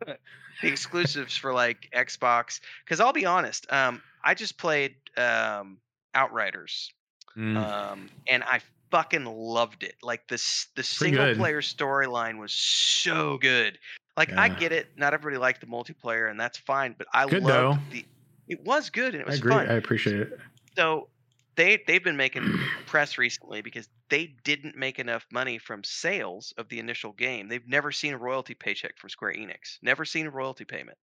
the 0.65 0.71
exclusives 0.73 1.37
for 1.37 1.53
like 1.53 1.89
Xbox. 1.95 2.61
Because 2.85 3.01
I'll 3.01 3.13
be 3.13 3.27
honest, 3.27 3.71
um, 3.73 4.03
I 4.25 4.35
just 4.35 4.59
played 4.59 4.97
um, 5.17 5.79
Outriders, 6.15 6.91
Mm. 7.37 7.57
um, 7.57 8.11
and 8.29 8.45
I 8.45 8.61
fucking 8.93 9.25
loved 9.25 9.83
it. 9.83 9.97
Like 10.03 10.29
this, 10.29 10.69
the 10.77 10.85
single 10.85 11.35
player 11.35 11.61
storyline 11.61 12.39
was 12.39 12.53
so 12.53 13.39
good. 13.39 13.77
Like 14.17 14.33
I 14.33 14.49
get 14.49 14.71
it, 14.71 14.87
not 14.97 15.15
everybody 15.15 15.39
liked 15.39 15.61
the 15.61 15.67
multiplayer, 15.67 16.31
and 16.31 16.39
that's 16.39 16.59
fine. 16.59 16.95
But 16.97 17.09
I 17.13 17.27
Good, 17.27 17.43
loved 17.43 17.81
though. 17.81 17.83
the. 17.91 18.05
It 18.47 18.65
was 18.65 18.91
good 18.91 19.15
and 19.15 19.21
it 19.23 19.27
was 19.27 19.35
I 19.37 19.39
agree. 19.39 19.53
fun 19.53 19.69
I 19.69 19.73
appreciate 19.75 20.21
it. 20.21 20.39
so 20.77 21.09
they 21.57 21.83
they've 21.87 22.03
been 22.03 22.17
making 22.17 22.59
press 22.87 23.19
recently 23.19 23.63
because 23.63 23.89
they 24.09 24.35
didn't 24.45 24.77
make 24.77 24.99
enough 24.99 25.27
money 25.33 25.59
from 25.59 25.85
sales 25.85 26.53
of 26.59 26.69
the 26.69 26.79
initial 26.79 27.13
game. 27.13 27.49
They've 27.49 27.67
never 27.67 27.93
seen 27.93 28.15
a 28.15 28.19
royalty 28.19 28.55
paycheck 28.55 28.99
from 28.99 29.11
Square 29.11 29.35
Enix. 29.35 29.79
Never 29.83 30.05
seen 30.05 30.27
a 30.27 30.31
royalty 30.31 30.65
payment. 30.65 30.99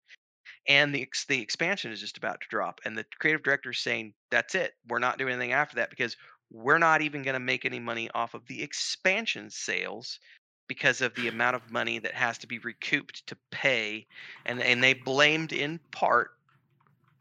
And 0.68 0.94
the 0.94 1.08
the 1.28 1.42
expansion 1.42 1.92
is 1.92 2.00
just 2.00 2.18
about 2.18 2.42
to 2.42 2.48
drop 2.50 2.82
and 2.86 2.98
the 2.98 3.06
creative 3.20 3.44
director 3.44 3.72
is 3.72 3.80
saying 3.80 4.14
that's 4.30 4.56
it. 4.56 4.74
We're 4.88 5.00
not 5.00 5.18
doing 5.18 5.34
anything 5.34 5.54
after 5.54 5.78
that 5.78 5.90
because 5.90 6.16
we're 6.52 6.78
not 6.78 7.02
even 7.02 7.24
going 7.24 7.34
to 7.34 7.40
make 7.40 7.66
any 7.66 7.80
money 7.80 8.10
off 8.14 8.34
of 8.34 8.46
the 8.48 8.62
expansion 8.62 9.50
sales 9.50 10.20
because 10.68 11.02
of 11.02 11.16
the 11.16 11.28
amount 11.28 11.56
of 11.56 11.72
money 11.72 12.00
that 12.00 12.14
has 12.14 12.38
to 12.40 12.48
be 12.48 12.60
recouped 12.60 13.26
to 13.28 13.38
pay 13.52 14.06
and 14.46 14.62
and 14.62 14.84
they 14.84 14.94
blamed 14.94 15.54
in 15.54 15.80
part 15.92 16.32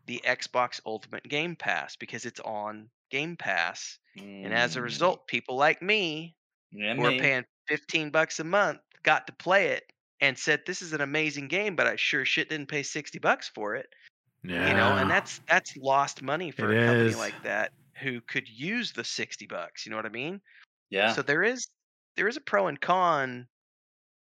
the 0.07 0.20
Xbox 0.27 0.81
Ultimate 0.85 1.23
Game 1.24 1.55
Pass 1.55 1.94
because 1.94 2.24
it's 2.24 2.40
on 2.40 2.89
Game 3.10 3.36
Pass. 3.36 3.98
And 4.42 4.54
as 4.54 4.76
a 4.76 4.82
Mm, 4.82 4.82
result, 4.82 5.26
people 5.28 5.56
like 5.56 5.82
me 5.82 6.36
yeah, 6.72 6.94
who 6.96 7.04
are 7.04 7.12
paying 7.12 7.44
15 7.68 8.10
bucks 8.10 8.40
a 8.40 8.44
month 8.44 8.80
got 9.04 9.26
to 9.28 9.34
play 9.34 9.68
it 9.68 9.84
and 10.20 10.38
said 10.38 10.64
this 10.66 10.82
is 10.82 10.92
an 10.94 11.00
amazing 11.02 11.48
game, 11.48 11.76
but 11.76 11.86
I 11.88 11.96
sure 11.96 12.24
shit 12.24 12.48
didn't 12.50 12.68
pay 12.68 12.82
60 12.84 13.18
bucks 13.20 13.48
for 13.48 13.76
it. 13.76 13.88
Yeah. 14.42 14.60
You 14.64 14.74
know, 14.74 14.96
and 14.96 15.10
that's 15.10 15.40
that's 15.48 15.76
lost 15.76 16.22
money 16.22 16.50
for 16.52 16.70
It 16.70 16.70
a 16.72 16.76
company 16.76 17.14
is. 17.14 17.16
like 17.16 17.40
that 17.42 17.72
who 18.00 18.20
could 18.22 18.48
use 18.48 18.92
the 18.92 19.04
60 19.04 19.46
bucks, 19.46 19.86
you 19.86 19.90
know 19.90 19.96
what 19.96 20.06
I 20.06 20.10
mean? 20.10 20.40
yeah. 20.90 21.16
So 21.16 21.22
there 21.22 21.42
is 21.42 21.68
there 22.16 22.28
is 22.28 22.36
a 22.38 22.40
pro 22.40 22.66
and 22.68 22.80
con 22.80 23.48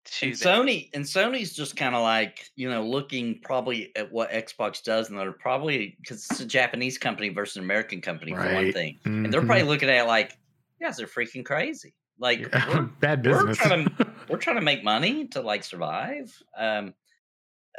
to 0.06 0.28
and. 0.28 0.36
Sony 0.36 0.90
and 0.94 1.04
Sony's 1.06 1.54
just 1.56 1.76
kind 1.76 1.96
of 1.96 2.02
like 2.02 2.50
you 2.56 2.70
know 2.70 2.86
looking 2.86 3.40
probably 3.44 3.92
at 3.96 4.12
what 4.12 4.32
Xbox 4.32 4.84
does, 4.84 5.10
and 5.10 5.18
they're 5.20 5.32
probably 5.32 5.98
because 6.02 6.26
it's 6.30 6.40
a 6.40 6.46
Japanese 6.46 6.98
company 6.98 7.30
versus 7.30 7.58
an 7.58 7.64
American 7.64 8.02
company 8.02 8.32
for 8.34 8.40
one 8.42 8.54
Right. 8.54 8.74
thing, 8.74 9.00
and 9.06 9.32
they're 9.34 9.42
probably 9.46 9.64
looking 9.64 9.90
at 9.90 10.04
it 10.06 10.08
like, 10.08 10.38
you 10.80 10.86
guys 10.88 11.00
are 11.00 11.08
freaking 11.08 11.46
crazy. 11.46 11.94
Like 12.20 12.40
Yeah, 12.40 12.70
we're, 12.70 12.82
bad 13.00 13.26
we're 13.26 13.46
business. 13.48 13.58
trying 13.58 13.88
we're 14.30 14.38
trying 14.46 14.58
to 14.58 14.62
make 14.62 14.84
money 14.84 15.28
to 15.30 15.42
like 15.42 15.64
survive. 15.64 16.32
Um, 16.58 16.94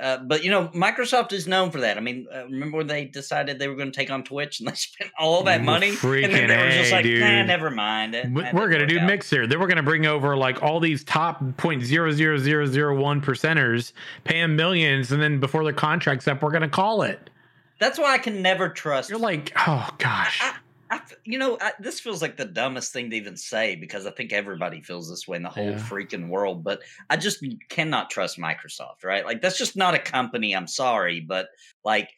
uh, 0.00 0.18
but 0.18 0.42
you 0.42 0.50
know, 0.50 0.68
Microsoft 0.68 1.32
is 1.32 1.46
known 1.46 1.70
for 1.70 1.80
that. 1.80 1.96
I 1.96 2.00
mean, 2.00 2.26
uh, 2.34 2.44
remember 2.44 2.78
when 2.78 2.88
they 2.88 3.04
decided 3.04 3.60
they 3.60 3.68
were 3.68 3.76
going 3.76 3.92
to 3.92 3.96
take 3.96 4.10
on 4.10 4.24
Twitch 4.24 4.58
and 4.58 4.68
they 4.68 4.74
spent 4.74 5.10
all 5.18 5.44
that 5.44 5.62
money, 5.62 5.90
and 5.90 5.98
then 6.00 6.48
they 6.48 6.56
were 6.56 6.70
just 6.70 6.90
like, 6.90 7.04
"Nah, 7.04 7.44
never 7.44 7.70
mind 7.70 8.14
it." 8.14 8.28
We're 8.30 8.68
gonna 8.68 8.86
do 8.86 8.96
work 8.96 9.02
out." 9.02 9.06
Mixer. 9.06 9.46
Then 9.46 9.60
we're 9.60 9.68
gonna 9.68 9.84
bring 9.84 10.06
over 10.06 10.36
like 10.36 10.62
all 10.62 10.80
these 10.80 11.04
top 11.04 11.42
point 11.56 11.82
zero 11.82 12.10
zero 12.10 12.38
zero 12.38 12.66
zero 12.66 13.00
one 13.00 13.20
percenters, 13.20 13.92
pay 14.24 14.40
them 14.40 14.56
millions, 14.56 15.12
and 15.12 15.22
then 15.22 15.38
before 15.38 15.64
the 15.64 15.72
contract's 15.72 16.26
up, 16.26 16.42
we're 16.42 16.50
gonna 16.50 16.68
call 16.68 17.02
it. 17.02 17.30
That's 17.78 17.98
why 17.98 18.14
I 18.14 18.18
can 18.18 18.42
never 18.42 18.68
trust. 18.68 19.10
You're 19.10 19.18
like, 19.18 19.52
oh 19.66 19.88
gosh, 19.98 20.40
I, 20.42 20.54
I 20.94 21.00
you 21.24 21.38
know, 21.38 21.58
I, 21.60 21.72
this 21.80 22.00
feels 22.00 22.22
like 22.22 22.36
the 22.36 22.44
dumbest 22.44 22.92
thing 22.92 23.10
to 23.10 23.16
even 23.16 23.36
say 23.36 23.74
because 23.76 24.06
I 24.06 24.10
think 24.10 24.32
everybody 24.32 24.80
feels 24.80 25.08
this 25.10 25.26
way 25.26 25.36
in 25.36 25.42
the 25.42 25.48
whole 25.48 25.72
Yeah. 25.72 25.78
freaking 25.78 26.28
world. 26.28 26.62
But 26.62 26.82
I 27.10 27.16
just 27.16 27.44
cannot 27.68 28.10
trust 28.10 28.38
Microsoft, 28.38 29.04
right? 29.04 29.24
Like 29.24 29.42
that's 29.42 29.58
just 29.58 29.76
not 29.76 29.94
a 29.94 29.98
company. 29.98 30.54
I'm 30.54 30.68
sorry, 30.68 31.20
but 31.20 31.48
like, 31.84 32.10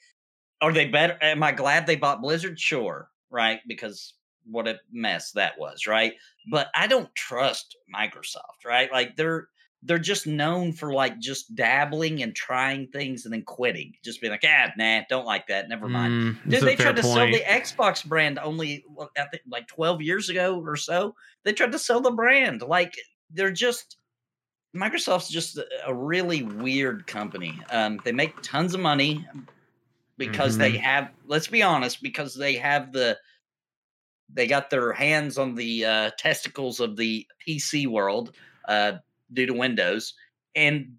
are 0.61 0.73
they 0.73 0.87
better? 0.87 1.19
Am 1.23 1.43
I 1.43 1.53
glad 1.53 1.87
they 1.87 1.97
bought 1.97 2.23
Blizzard? 2.23 2.59
Sure, 2.61 3.11
right? 3.31 3.61
Because 3.67 4.15
what 4.45 4.69
a 4.69 4.79
mess 4.93 5.33
that 5.33 5.59
was, 5.59 5.87
right? 5.87 6.15
But 6.51 6.69
I 6.75 6.87
don't 6.87 7.15
trust 7.15 7.77
Microsoft, 7.95 8.65
right? 8.65 8.91
Like 8.93 9.17
they're 9.17 9.49
they're 9.83 9.99
just 9.99 10.27
known 10.27 10.73
for 10.73 10.93
like 10.93 11.19
just 11.19 11.55
dabbling 11.55 12.23
and 12.23 12.35
trying 12.35 12.89
things 12.89 13.25
and 13.25 13.33
then 13.33 13.43
quitting, 13.43 13.93
just 14.03 14.21
being 14.21 14.33
like, 14.33 14.45
ah, 14.45 14.71
nah, 14.77 15.03
don't 15.09 15.27
like 15.27 15.47
that, 15.47 15.69
never 15.69 15.89
mind. 15.89 16.37
Mm, 16.45 16.51
Dude, 16.51 16.63
they 16.63 16.77
tried 16.77 16.97
to 16.97 17.03
sell 17.03 17.27
the 17.27 17.43
Xbox 17.47 18.05
brand 18.05 18.39
only 18.39 18.85
well, 18.89 19.11
I 19.17 19.27
think 19.27 19.43
like 19.49 19.69
12 19.69 20.03
years 20.03 20.29
ago 20.29 20.61
or 20.61 20.77
so. 20.77 21.15
They 21.45 21.53
tried 21.53 21.73
to 21.73 21.79
sell 21.79 22.01
the 22.01 22.11
brand. 22.11 22.63
Like 22.63 22.95
they're 23.31 23.53
just 23.53 23.99
Microsoft's 24.75 25.31
just 25.31 25.59
a, 25.87 25.95
really 25.95 26.43
weird 26.43 27.07
company. 27.07 27.59
Um, 27.71 28.01
they 28.05 28.13
make 28.13 28.35
tons 28.43 28.75
of 28.75 28.81
money 28.81 29.27
because 30.19 30.59
they 30.59 30.73
Mhm. 30.73 30.81
have 30.81 31.11
let's 31.27 31.49
be 31.49 31.63
honest, 31.63 32.03
because 32.03 32.35
they 32.35 32.57
have 32.57 32.93
the 32.93 33.19
they 34.29 34.47
got 34.47 34.71
their 34.71 34.93
hands 34.93 35.39
on 35.39 35.55
the 35.55 35.85
uh, 35.85 36.11
testicles 36.19 36.81
of 36.81 36.97
the 36.97 37.27
PC 37.47 37.87
world 37.87 38.35
uh, 38.69 38.95
due 39.33 39.47
to 39.47 39.53
Windows. 39.53 40.15
And 40.55 40.95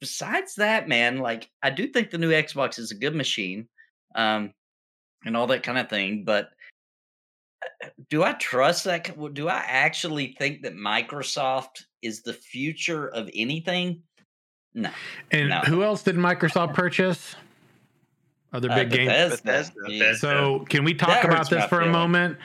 besides 0.00 0.54
that, 0.56 0.88
man, 0.88 1.18
like 1.18 1.48
I 1.62 1.70
do 1.70 1.86
think 1.88 2.10
the 2.10 2.18
new 2.18 2.30
Xbox 2.30 2.78
is 2.78 2.90
a 2.90 2.94
good 2.96 3.14
machine, 3.14 3.68
um, 4.14 4.52
and 5.24 5.36
all 5.36 5.46
that 5.48 5.62
kind 5.62 5.78
of 5.78 5.88
thing. 5.88 6.24
But 6.24 6.50
uh, 7.84 7.88
do 8.10 8.22
I 8.22 8.32
trust 8.34 8.84
that? 8.84 9.34
Do 9.34 9.48
I 9.48 9.64
actually 9.66 10.34
think 10.38 10.62
that 10.62 10.74
Microsoft 10.74 11.84
is 12.02 12.22
the 12.22 12.32
future 12.34 13.08
of 13.08 13.28
anything? 13.34 14.02
No, 14.74 14.90
And 15.30 15.48
no. 15.48 15.60
who 15.60 15.82
else 15.82 16.02
did 16.02 16.16
Microsoft 16.16 16.74
purchase? 16.74 17.34
Other 18.52 18.70
Uh, 18.70 18.74
big 18.76 18.90
game. 18.90 19.06
Bethesda. 19.06 19.42
Bethesda. 19.42 19.74
Bethesda. 19.86 20.18
So 20.18 20.66
can 20.68 20.84
we 20.84 20.92
talk 20.94 21.08
That 21.08 21.24
about 21.24 21.48
this 21.48 21.60
my 21.60 21.66
for 21.68 21.76
a 21.76 21.84
feelings. 21.84 21.92
moment? 21.94 22.38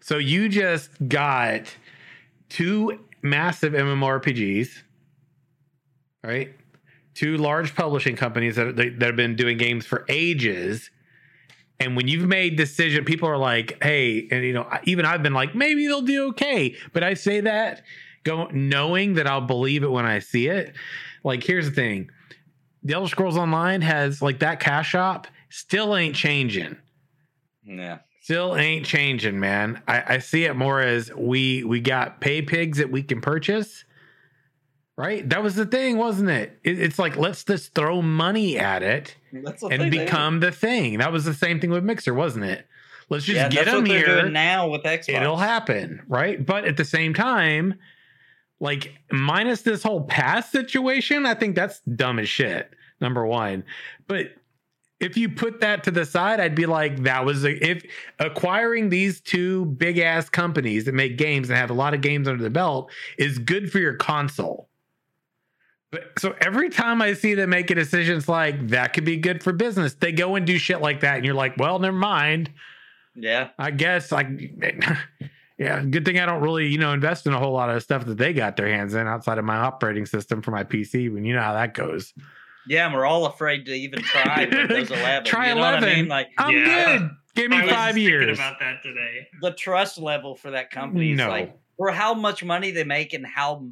So 0.00 0.18
you 0.18 0.48
just 0.50 0.90
got 1.08 1.62
two 2.50 3.02
massive 3.22 3.72
MMORPGs, 3.72 4.82
right? 6.22 6.54
Two 7.14 7.36
large 7.36 7.74
publishing 7.74 8.16
companies 8.16 8.56
that, 8.56 8.76
that 8.76 9.02
have 9.02 9.16
been 9.16 9.36
doing 9.36 9.58
games 9.58 9.86
for 9.86 10.04
ages. 10.08 10.90
And 11.80 11.96
when 11.96 12.08
you've 12.08 12.28
made 12.28 12.56
decision, 12.56 13.04
people 13.04 13.28
are 13.28 13.36
like, 13.36 13.82
"Hey," 13.82 14.28
and 14.30 14.44
you 14.44 14.52
know, 14.52 14.68
even 14.84 15.04
I've 15.04 15.22
been 15.22 15.34
like, 15.34 15.54
"Maybe 15.54 15.86
they'll 15.86 16.02
do 16.02 16.28
okay," 16.28 16.74
but 16.92 17.04
I 17.04 17.14
say 17.14 17.40
that 17.40 17.82
go 18.24 18.46
knowing 18.52 19.14
that 19.14 19.26
I'll 19.26 19.40
believe 19.40 19.82
it 19.82 19.90
when 19.90 20.04
I 20.04 20.18
see 20.18 20.48
it. 20.48 20.74
Like, 21.22 21.44
here's 21.44 21.66
the 21.66 21.74
thing: 21.74 22.10
The 22.82 22.94
Elder 22.94 23.08
Scrolls 23.08 23.36
Online 23.36 23.80
has 23.82 24.20
like 24.20 24.40
that 24.40 24.58
cash 24.58 24.90
shop 24.90 25.28
still 25.50 25.96
ain't 25.96 26.16
changing 26.16 26.76
yeah, 27.68 27.98
still 28.28 28.54
ain't 28.54 28.84
changing 28.84 29.40
man. 29.40 29.80
I, 29.88 30.16
I 30.16 30.18
see 30.18 30.44
it 30.44 30.54
more 30.54 30.82
as 30.82 31.10
we 31.14 31.64
we 31.64 31.80
got 31.80 32.20
pay 32.20 32.42
pigs 32.42 32.76
that 32.76 32.90
we 32.90 33.02
can 33.02 33.22
purchase 33.22 33.86
right? 34.98 35.26
That 35.30 35.42
was 35.42 35.54
the 35.54 35.64
thing 35.64 35.96
wasn't 35.96 36.28
it, 36.28 36.58
it 36.62 36.78
it's 36.78 36.98
like 36.98 37.16
let's 37.16 37.42
just 37.42 37.74
throw 37.74 38.02
money 38.02 38.58
at 38.58 38.82
it 38.82 39.16
and 39.32 39.90
become 39.90 40.40
the 40.40 40.52
thing. 40.52 40.98
That 40.98 41.10
was 41.10 41.24
the 41.24 41.32
same 41.32 41.58
thing 41.58 41.70
with 41.70 41.84
mixer 41.84 42.12
wasn't 42.12 42.44
it? 42.44 42.66
Let's 43.08 43.24
just 43.24 43.36
yeah, 43.36 43.48
get 43.48 43.64
that's 43.64 43.74
them 43.74 43.84
what 43.84 43.96
here. 43.96 44.20
doing 44.20 44.34
now 44.34 44.68
with 44.68 44.82
Xbox. 44.82 45.08
it'll 45.08 45.38
happen 45.38 46.02
right? 46.06 46.44
But 46.44 46.66
at 46.66 46.76
the 46.76 46.84
same 46.84 47.14
time 47.14 47.76
like 48.60 48.92
minus 49.10 49.62
this 49.62 49.82
whole 49.82 50.02
pass 50.02 50.52
situation 50.52 51.24
i 51.24 51.32
think 51.32 51.54
that's 51.54 51.80
dumb 51.82 52.18
as 52.18 52.28
shit 52.28 52.74
number 53.00 53.26
one. 53.26 53.64
But 54.06 54.32
if 55.00 55.16
you 55.16 55.28
put 55.28 55.60
that 55.60 55.84
to 55.84 55.90
the 55.90 56.04
side 56.04 56.40
i'd 56.40 56.54
be 56.54 56.66
like 56.66 57.02
that 57.02 57.24
was 57.24 57.44
a, 57.44 57.66
if 57.66 57.84
acquiring 58.18 58.88
these 58.88 59.20
two 59.20 59.64
big 59.66 59.98
ass 59.98 60.28
companies 60.28 60.84
that 60.84 60.94
make 60.94 61.16
games 61.16 61.48
and 61.48 61.58
have 61.58 61.70
a 61.70 61.74
lot 61.74 61.94
of 61.94 62.00
games 62.00 62.28
under 62.28 62.42
the 62.42 62.50
belt 62.50 62.90
is 63.18 63.38
good 63.38 63.70
for 63.70 63.78
your 63.78 63.94
console 63.94 64.68
but 65.90 66.12
so 66.18 66.34
every 66.42 66.68
time 66.68 67.00
I 67.00 67.14
see 67.14 67.34
them 67.34 67.48
make 67.48 67.70
a 67.70 67.74
decisions 67.74 68.28
like 68.28 68.68
that 68.68 68.92
could 68.92 69.06
be 69.06 69.16
good 69.16 69.42
for 69.42 69.54
business, 69.54 69.94
they 69.94 70.12
go 70.12 70.36
and 70.36 70.46
do 70.46 70.58
shit 70.58 70.82
like 70.82 71.00
that, 71.00 71.16
and 71.16 71.24
you're 71.24 71.34
like, 71.34 71.56
well, 71.56 71.78
never 71.78 71.96
mind. 71.96 72.52
Yeah, 73.14 73.48
I 73.58 73.70
guess 73.70 74.12
like 74.12 74.28
Yeah, 75.58 75.82
good 75.82 76.04
thing 76.04 76.20
I 76.20 76.26
don't 76.26 76.40
really, 76.40 76.68
you 76.68 76.78
know, 76.78 76.92
invest 76.92 77.26
in 77.26 77.32
a 77.32 77.38
whole 77.38 77.52
lot 77.52 77.68
of 77.68 77.82
stuff 77.82 78.04
that 78.06 78.16
they 78.16 78.32
got 78.32 78.56
their 78.56 78.68
hands 78.68 78.94
in 78.94 79.08
outside 79.08 79.38
of 79.38 79.44
my 79.44 79.56
operating 79.56 80.06
system 80.06 80.40
for 80.40 80.52
my 80.52 80.62
PC. 80.62 81.12
When 81.12 81.24
you 81.24 81.34
know 81.34 81.42
how 81.42 81.52
that 81.54 81.74
goes. 81.74 82.14
Yeah, 82.68 82.86
and 82.86 82.94
we're 82.94 83.06
all 83.06 83.26
afraid 83.26 83.64
to 83.66 83.72
even 83.72 84.00
try 84.02 84.46
Windows 84.50 84.90
11. 84.92 85.24
Try 85.24 85.48
you 85.48 85.54
know 85.54 85.60
What 85.60 85.74
I 85.74 85.78
11. 85.78 85.96
mean? 85.98 86.08
Like 86.08 86.28
I'm 86.38 86.54
Yeah. 86.54 86.98
good. 86.98 87.10
Give 87.34 87.50
me 87.50 87.56
I 87.58 87.68
five 87.68 87.94
just 87.94 87.98
years. 87.98 88.38
about 88.38 88.58
that 88.60 88.82
today. 88.82 89.26
the 89.42 89.52
trust 89.52 89.98
level 89.98 90.34
for 90.34 90.50
that 90.50 90.70
company 90.70 91.12
is 91.12 91.18
like 91.20 91.56
for 91.76 91.90
how 91.90 92.12
much 92.14 92.42
money 92.42 92.70
they 92.72 92.82
make 92.84 93.12
and 93.14 93.24
how 93.24 93.64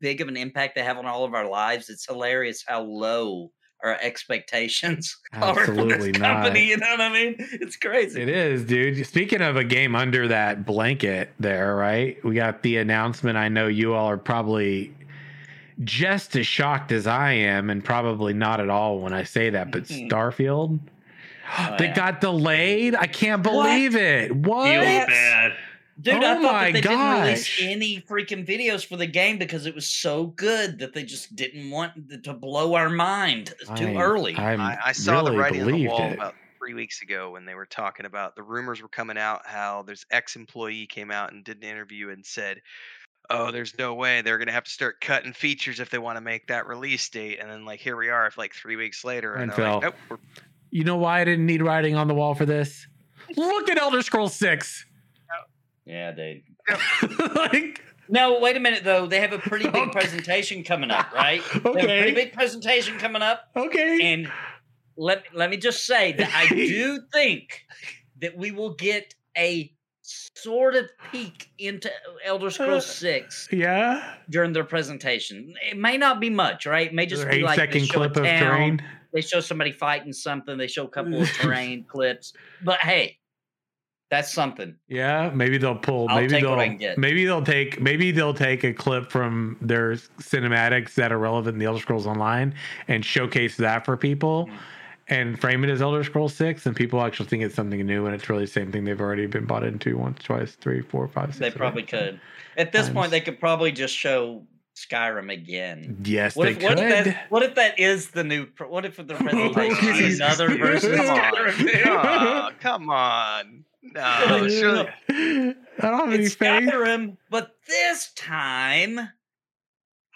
big 0.00 0.20
of 0.20 0.28
an 0.28 0.36
impact 0.36 0.74
they 0.74 0.82
have 0.82 0.98
on 0.98 1.06
all 1.06 1.24
of 1.24 1.32
our 1.34 1.48
lives. 1.48 1.88
It's 1.88 2.06
hilarious 2.06 2.64
how 2.66 2.82
low 2.82 3.50
our 3.82 3.96
expectations 4.00 5.16
are 5.32 5.54
for 5.54 5.60
Absolutely 5.62 6.12
this 6.12 6.20
not. 6.20 6.42
company. 6.44 6.68
You 6.68 6.76
know 6.76 6.90
what 6.90 7.00
I 7.00 7.12
mean? 7.12 7.34
It's 7.38 7.76
crazy. 7.76 8.20
It 8.20 8.28
is, 8.28 8.64
dude. 8.64 9.04
Speaking 9.06 9.40
of 9.40 9.56
a 9.56 9.64
game 9.64 9.94
under 9.96 10.28
that 10.28 10.64
blanket 10.66 11.30
there, 11.40 11.74
right? 11.74 12.22
We 12.24 12.34
got 12.34 12.62
the 12.62 12.76
announcement. 12.76 13.38
I 13.38 13.48
know 13.48 13.66
you 13.68 13.94
all 13.94 14.06
are 14.10 14.18
probably 14.18 14.92
just 15.84 16.36
as 16.36 16.46
shocked 16.46 16.92
as 16.92 17.06
I 17.06 17.32
am, 17.32 17.70
and 17.70 17.84
probably 17.84 18.32
not 18.34 18.60
at 18.60 18.68
all 18.70 18.98
when 19.00 19.12
I 19.12 19.24
say 19.24 19.50
that, 19.50 19.70
but 19.70 19.84
Mhm. 19.84 20.08
Starfield. 20.10 20.80
Oh, 21.58 21.76
they 21.78 21.86
yeah. 21.86 21.94
got 21.94 22.20
delayed. 22.20 22.94
I 22.94 23.06
can't 23.06 23.44
What? 23.46 23.64
believe 23.64 23.96
it. 23.96 24.34
What? 24.34 24.68
Feels 24.68 24.84
Yes. 24.84 25.06
bad. 25.08 25.52
Dude, 26.00 26.14
Oh 26.14 26.18
I 26.18 26.20
thought 26.20 26.42
my 26.42 26.64
that 26.64 26.72
they 26.72 26.80
didn't 26.80 27.20
release 27.20 27.48
gosh. 27.58 27.62
any 27.62 28.00
freaking 28.00 28.46
videos 28.46 28.84
for 28.84 28.96
the 28.96 29.06
game 29.06 29.36
because 29.38 29.66
it 29.66 29.74
was 29.74 29.86
so 29.86 30.26
good 30.26 30.78
that 30.78 30.94
they 30.94 31.04
just 31.04 31.36
didn't 31.36 31.70
want 31.70 31.92
to 32.24 32.32
blow 32.32 32.74
our 32.74 32.88
mind 32.88 33.52
too 33.76 33.88
I- 33.98 34.02
early. 34.02 34.34
I'm 34.36 34.60
I, 34.60 34.78
I 34.86 34.92
saw 34.92 35.22
the 35.22 35.32
writing 35.32 35.62
on 35.62 35.72
the 35.72 35.86
wall 35.88 36.02
it. 36.02 36.14
about 36.14 36.34
three 36.58 36.74
weeks 36.74 37.02
ago 37.02 37.30
when 37.32 37.44
they 37.44 37.54
were 37.54 37.66
talking 37.66 38.06
about 38.06 38.36
the 38.36 38.42
rumors 38.42 38.80
were 38.80 38.88
coming 38.88 39.18
out 39.18 39.42
how 39.46 39.82
this 39.82 40.06
ex-employee 40.10 40.86
came 40.86 41.10
out 41.10 41.32
and 41.32 41.44
did 41.44 41.58
an 41.58 41.64
interview 41.64 42.08
and 42.08 42.24
said 42.24 42.62
oh 43.32 43.50
there's 43.50 43.76
no 43.78 43.94
way 43.94 44.22
they're 44.22 44.38
going 44.38 44.46
to 44.48 44.52
have 44.52 44.64
to 44.64 44.70
start 44.70 45.00
cutting 45.00 45.32
features 45.32 45.80
if 45.80 45.90
they 45.90 45.98
want 45.98 46.16
to 46.16 46.20
make 46.20 46.46
that 46.48 46.66
release 46.66 47.08
date 47.08 47.38
and 47.40 47.50
then 47.50 47.64
like 47.64 47.80
here 47.80 47.96
we 47.96 48.08
are 48.08 48.26
if 48.26 48.36
like 48.38 48.54
three 48.54 48.76
weeks 48.76 49.04
later 49.04 49.34
and 49.34 49.50
And 49.50 49.52
they're 49.52 49.72
like, 49.72 49.82
Phil. 49.82 49.92
nope 50.10 50.20
You 50.70 50.84
know 50.84 50.96
why 50.96 51.20
I 51.20 51.24
didn't 51.24 51.46
need 51.46 51.62
writing 51.62 51.96
on 51.96 52.08
the 52.08 52.14
wall 52.14 52.34
for 52.34 52.46
this? 52.46 52.86
Look 53.36 53.68
at 53.70 53.78
Elder 53.78 54.02
Scrolls 54.02 54.34
Six. 54.34 54.84
yeah, 55.84 56.12
dude. 56.12 56.42
like, 57.36 57.80
No, 58.08 58.38
wait 58.40 58.56
a 58.56 58.60
minute 58.60 58.84
though. 58.84 59.06
They 59.06 59.20
have 59.20 59.32
a 59.32 59.38
pretty 59.38 59.64
big 59.68 59.74
Okay. 59.88 59.90
presentation 59.90 60.64
coming 60.64 60.90
up, 60.90 61.12
right? 61.12 61.42
They 61.52 61.58
have 61.58 61.66
a 61.66 61.70
Okay. 61.70 61.98
pretty 61.98 62.14
big 62.14 62.32
presentation 62.32 62.98
coming 62.98 63.22
up, 63.22 63.42
okay. 63.56 63.98
and 64.02 64.30
let 64.96 65.24
let 65.34 65.50
me 65.50 65.56
just 65.56 65.84
say 65.86 66.12
that 66.12 66.30
I 66.34 66.46
do 66.54 67.00
think 67.12 67.62
that 68.20 68.36
we 68.36 68.50
will 68.50 68.74
get 68.74 69.14
a 69.36 69.72
sort 70.36 70.74
of 70.74 70.86
peek 71.10 71.50
into 71.58 71.90
Elder 72.24 72.50
Scrolls 72.50 72.86
Six 72.86 73.48
yeah. 73.52 74.14
during 74.30 74.52
their 74.52 74.64
presentation. 74.64 75.54
It 75.62 75.76
may 75.76 75.96
not 75.96 76.20
be 76.20 76.30
much, 76.30 76.66
right? 76.66 76.88
It 76.88 76.94
may 76.94 77.06
just 77.06 77.28
be 77.28 77.42
like 77.42 77.56
they 77.56 77.66
second 77.66 77.86
show 77.86 77.98
clip 77.98 78.16
of 78.16 78.24
terrain. 78.24 78.80
They 79.12 79.20
show 79.20 79.40
somebody 79.40 79.72
fighting 79.72 80.12
something. 80.12 80.56
They 80.56 80.66
show 80.66 80.84
a 80.84 80.88
couple 80.88 81.20
of 81.20 81.28
terrain 81.34 81.84
clips, 81.84 82.32
but 82.64 82.78
hey, 82.78 83.18
that's 84.10 84.32
something. 84.32 84.76
Yeah, 84.88 85.30
maybe 85.34 85.56
they'll 85.56 85.74
pull. 85.74 86.06
I'll 86.10 86.16
maybe 86.16 86.28
take 86.28 86.42
they'll. 86.42 86.50
what 86.50 86.58
I 86.58 86.68
can 86.68 86.76
get. 86.76 86.98
Maybe 86.98 87.24
they'll 87.24 87.42
take. 87.44 87.80
Maybe 87.80 88.10
they'll 88.10 88.34
take 88.34 88.62
a 88.62 88.72
clip 88.72 89.10
from 89.10 89.56
their 89.60 89.94
cinematics 90.20 90.94
that 90.94 91.12
are 91.12 91.18
relevant 91.18 91.54
in 91.54 91.58
the 91.58 91.64
Elder 91.64 91.80
Scrolls 91.80 92.06
Online 92.06 92.54
and 92.88 93.04
showcase 93.04 93.56
that 93.56 93.84
for 93.86 93.96
people, 93.96 94.46
Mhm. 94.46 94.58
And 95.08 95.38
frame 95.40 95.64
it 95.64 95.70
as 95.70 95.82
Elder 95.82 96.04
Scrolls 96.04 96.34
Six, 96.34 96.66
and 96.66 96.74
people 96.76 97.02
actually 97.02 97.26
think 97.28 97.42
it's 97.42 97.54
something 97.54 97.84
new, 97.84 98.06
and 98.06 98.14
it's 98.14 98.28
really 98.28 98.44
the 98.44 98.50
same 98.50 98.70
thing 98.72 98.84
they've 98.84 99.00
already 99.00 99.26
been 99.26 99.44
bought 99.46 99.64
into 99.64 99.96
once, 99.98 100.22
twice, 100.22 100.52
three, 100.54 100.80
four, 100.82 101.08
five, 101.08 101.28
six. 101.28 101.38
They 101.38 101.46
seven, 101.46 101.58
probably 101.58 101.82
eight. 101.82 101.88
could. 101.88 102.20
At 102.56 102.72
this 102.72 102.86
times. 102.86 102.94
point, 102.94 103.10
they 103.10 103.20
could 103.20 103.40
probably 103.40 103.72
just 103.72 103.94
show 103.96 104.46
Skyrim 104.76 105.32
again. 105.32 105.98
Yes, 106.04 106.34
What 106.36 106.44
they 106.44 106.50
if, 106.52 106.58
could. 106.58 106.68
what 106.68 106.78
if 106.78 107.04
that? 107.04 107.26
What 107.30 107.42
if 107.42 107.54
that 107.56 107.78
is 107.78 108.10
the 108.10 108.24
new? 108.24 108.46
What 108.66 108.84
if 108.84 108.96
the 108.96 109.04
presentation 109.14 109.94
geez. 109.96 110.14
is 110.14 110.20
another 110.20 110.56
version 110.56 110.92
of 110.94 110.98
Come 111.00 111.08
on. 111.10 111.32
Skyrim? 111.32 111.86
Aw, 111.86 112.50
come 112.60 112.90
on 112.90 113.64
no 113.84 114.48
surely 114.48 114.88
I 115.10 115.54
don't 115.80 115.98
have 115.98 116.12
any 116.12 116.22
It's 116.24 116.34
faith. 116.36 116.70
Skyrim, 116.70 117.16
but 117.30 117.56
this 117.66 118.12
time, 118.14 118.96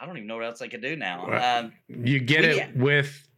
I 0.01 0.07
don't 0.07 0.17
even 0.17 0.29
know 0.29 0.37
what 0.37 0.45
else 0.45 0.63
I 0.63 0.69
could 0.69 0.83
do 0.83 0.95
now. 0.95 1.27
Well, 1.29 1.65
Um, 1.65 1.73
You 1.89 2.21
get 2.21 2.43
We- 2.43 2.61
it 2.61 2.77
with 2.77 3.07
s- 3.07 3.29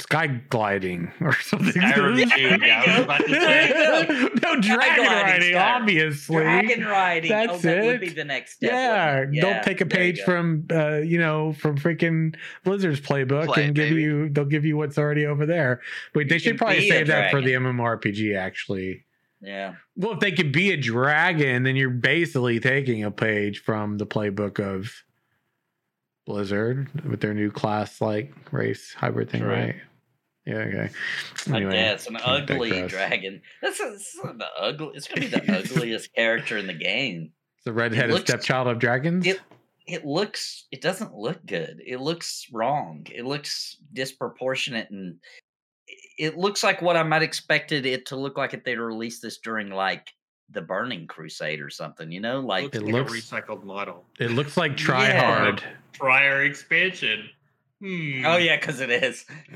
sky 0.00 0.26
gliding 0.48 1.12
or 1.20 1.32
something. 1.34 1.72
Skyrim 1.72 2.18
yeah, 2.66 2.82
I 2.86 2.98
was 2.98 3.04
about 3.04 3.20
to 3.20 3.28
say. 3.28 4.30
no 4.42 4.60
dragon 4.60 5.04
gliding 5.04 5.06
riding, 5.06 5.54
Skyrim. 5.54 5.80
obviously. 5.80 6.36
dragon 6.36 6.84
riding. 6.84 7.32
oh, 7.32 7.46
That's 7.46 7.62
that 7.62 7.84
would 7.84 8.00
be 8.00 8.08
the 8.10 8.24
next 8.24 8.56
step. 8.56 8.70
Yeah, 8.70 9.20
wouldn't 9.20 9.40
they'll 9.40 9.62
take 9.62 9.80
a 9.80 9.84
there 9.84 10.04
you 10.04 10.12
page 10.14 10.22
from 10.22 10.66
uh, 10.70 10.96
you 10.98 11.18
know 11.18 11.52
from 11.52 11.76
freaking 11.78 12.36
Blizzard's 12.64 13.00
playbook 13.00 13.46
Play 13.46 13.64
and 13.64 13.74
give 13.74 13.90
baby. 13.90 14.02
you 14.02 14.28
they'll 14.28 14.44
give 14.44 14.64
you 14.64 14.76
what's 14.76 14.98
already 14.98 15.26
over 15.26 15.46
there. 15.46 15.80
But 16.14 16.28
they 16.28 16.38
should 16.38 16.58
probably 16.58 16.88
save 16.88 17.08
that 17.08 17.30
for 17.30 17.40
the 17.40 17.52
dragon. 17.52 17.76
MMORPG 17.76 18.36
actually. 18.36 19.04
Yeah. 19.40 19.74
Well, 19.96 20.14
if 20.14 20.20
they 20.20 20.32
could 20.32 20.50
be 20.52 20.72
a 20.72 20.76
dragon, 20.76 21.62
then 21.62 21.76
you're 21.76 21.90
basically 21.90 22.58
taking 22.58 23.04
a 23.04 23.10
page 23.10 23.60
from 23.60 23.98
the 23.98 24.06
playbook 24.06 24.58
of 24.58 25.04
Blizzard 26.28 26.88
with 27.08 27.20
their 27.20 27.32
new 27.34 27.50
class 27.50 28.00
like 28.00 28.32
race 28.52 28.92
hybrid 28.94 29.30
thing, 29.30 29.40
True. 29.40 29.50
right? 29.50 29.74
Yeah, 30.46 30.54
okay. 30.56 30.90
Anyway, 31.52 31.74
yeah, 31.74 31.92
it's 31.92 32.06
an 32.06 32.18
ugly 32.22 32.70
digress. 32.70 32.90
dragon. 32.90 33.42
This 33.62 33.80
is 33.80 34.12
the 34.22 34.46
ugly. 34.58 34.90
It's 34.94 35.08
gonna 35.08 35.22
be 35.22 35.26
the 35.26 35.58
ugliest 35.72 36.14
character 36.14 36.56
in 36.58 36.66
the 36.66 36.74
game. 36.74 37.32
It's 37.56 37.64
the 37.64 37.72
redheaded 37.72 38.12
looks- 38.12 38.30
stepchild 38.30 38.68
of 38.68 38.78
dragons. 38.78 39.26
It 39.26 39.40
it 39.86 40.04
looks. 40.04 40.66
It 40.70 40.82
doesn't 40.82 41.14
look 41.14 41.44
good. 41.46 41.80
It 41.86 42.00
looks 42.00 42.46
wrong. 42.52 43.06
It 43.14 43.24
looks 43.24 43.78
disproportionate, 43.94 44.90
and 44.90 45.16
it 46.18 46.36
looks 46.36 46.62
like 46.62 46.82
what 46.82 46.96
I 46.96 47.02
might 47.04 47.22
expected 47.22 47.86
it 47.86 48.06
to 48.06 48.16
look 48.16 48.36
like 48.36 48.52
if 48.52 48.64
they'd 48.64 48.78
released 48.78 49.22
this 49.22 49.38
during 49.38 49.70
like 49.70 50.08
the 50.50 50.62
Burning 50.62 51.06
Crusade 51.06 51.60
or 51.60 51.70
something. 51.70 52.10
You 52.10 52.20
know, 52.20 52.40
like 52.40 52.64
Looks 52.64 52.76
it 52.76 52.82
like 52.84 52.92
looks- 52.94 53.12
a 53.12 53.16
recycled 53.36 53.64
model. 53.64 54.04
it 54.18 54.30
looks 54.30 54.56
like 54.56 54.76
try 54.78 55.08
Yeah. 55.08 55.20
hard. 55.24 55.62
Prior 55.94 56.42
expansion. 56.44 57.28
Hmm. 57.80 58.24
oh 58.26 58.36
yeah, 58.38 58.56
because 58.58 58.80
it 58.80 58.90
is. 58.90 59.24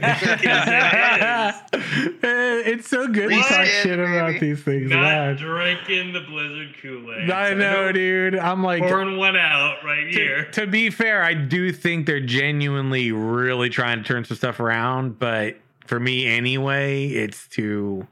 it's 2.22 2.88
so 2.88 3.06
good 3.08 3.30
to 3.30 3.36
talk 3.40 3.66
shit 3.66 3.98
about 3.98 4.38
these 4.40 4.62
things. 4.62 4.90
Not 4.90 5.00
man. 5.00 5.36
drinking 5.36 6.12
the 6.12 6.20
Blizzard 6.20 6.74
Kool-Aid. 6.80 7.30
I 7.30 7.54
know, 7.54 7.84
don't 7.86 7.94
dude. 7.94 8.36
I'm 8.38 8.62
like, 8.62 8.82
Pouring 8.82 9.16
one 9.16 9.36
out 9.36 9.78
right 9.84 10.10
to, 10.12 10.16
here. 10.18 10.44
to 10.52 10.66
be 10.66 10.90
fair, 10.90 11.22
I 11.22 11.34
do 11.34 11.72
think 11.72 12.06
they're 12.06 12.20
genuinely 12.20 13.10
really 13.12 13.68
trying 13.68 13.98
to 13.98 14.04
turn 14.04 14.24
some 14.24 14.36
stuff 14.36 14.60
around, 14.60 15.18
but 15.18 15.56
for 15.86 15.98
me 15.98 16.26
anyway, 16.26 17.06
it's 17.08 17.48
too 17.48 18.06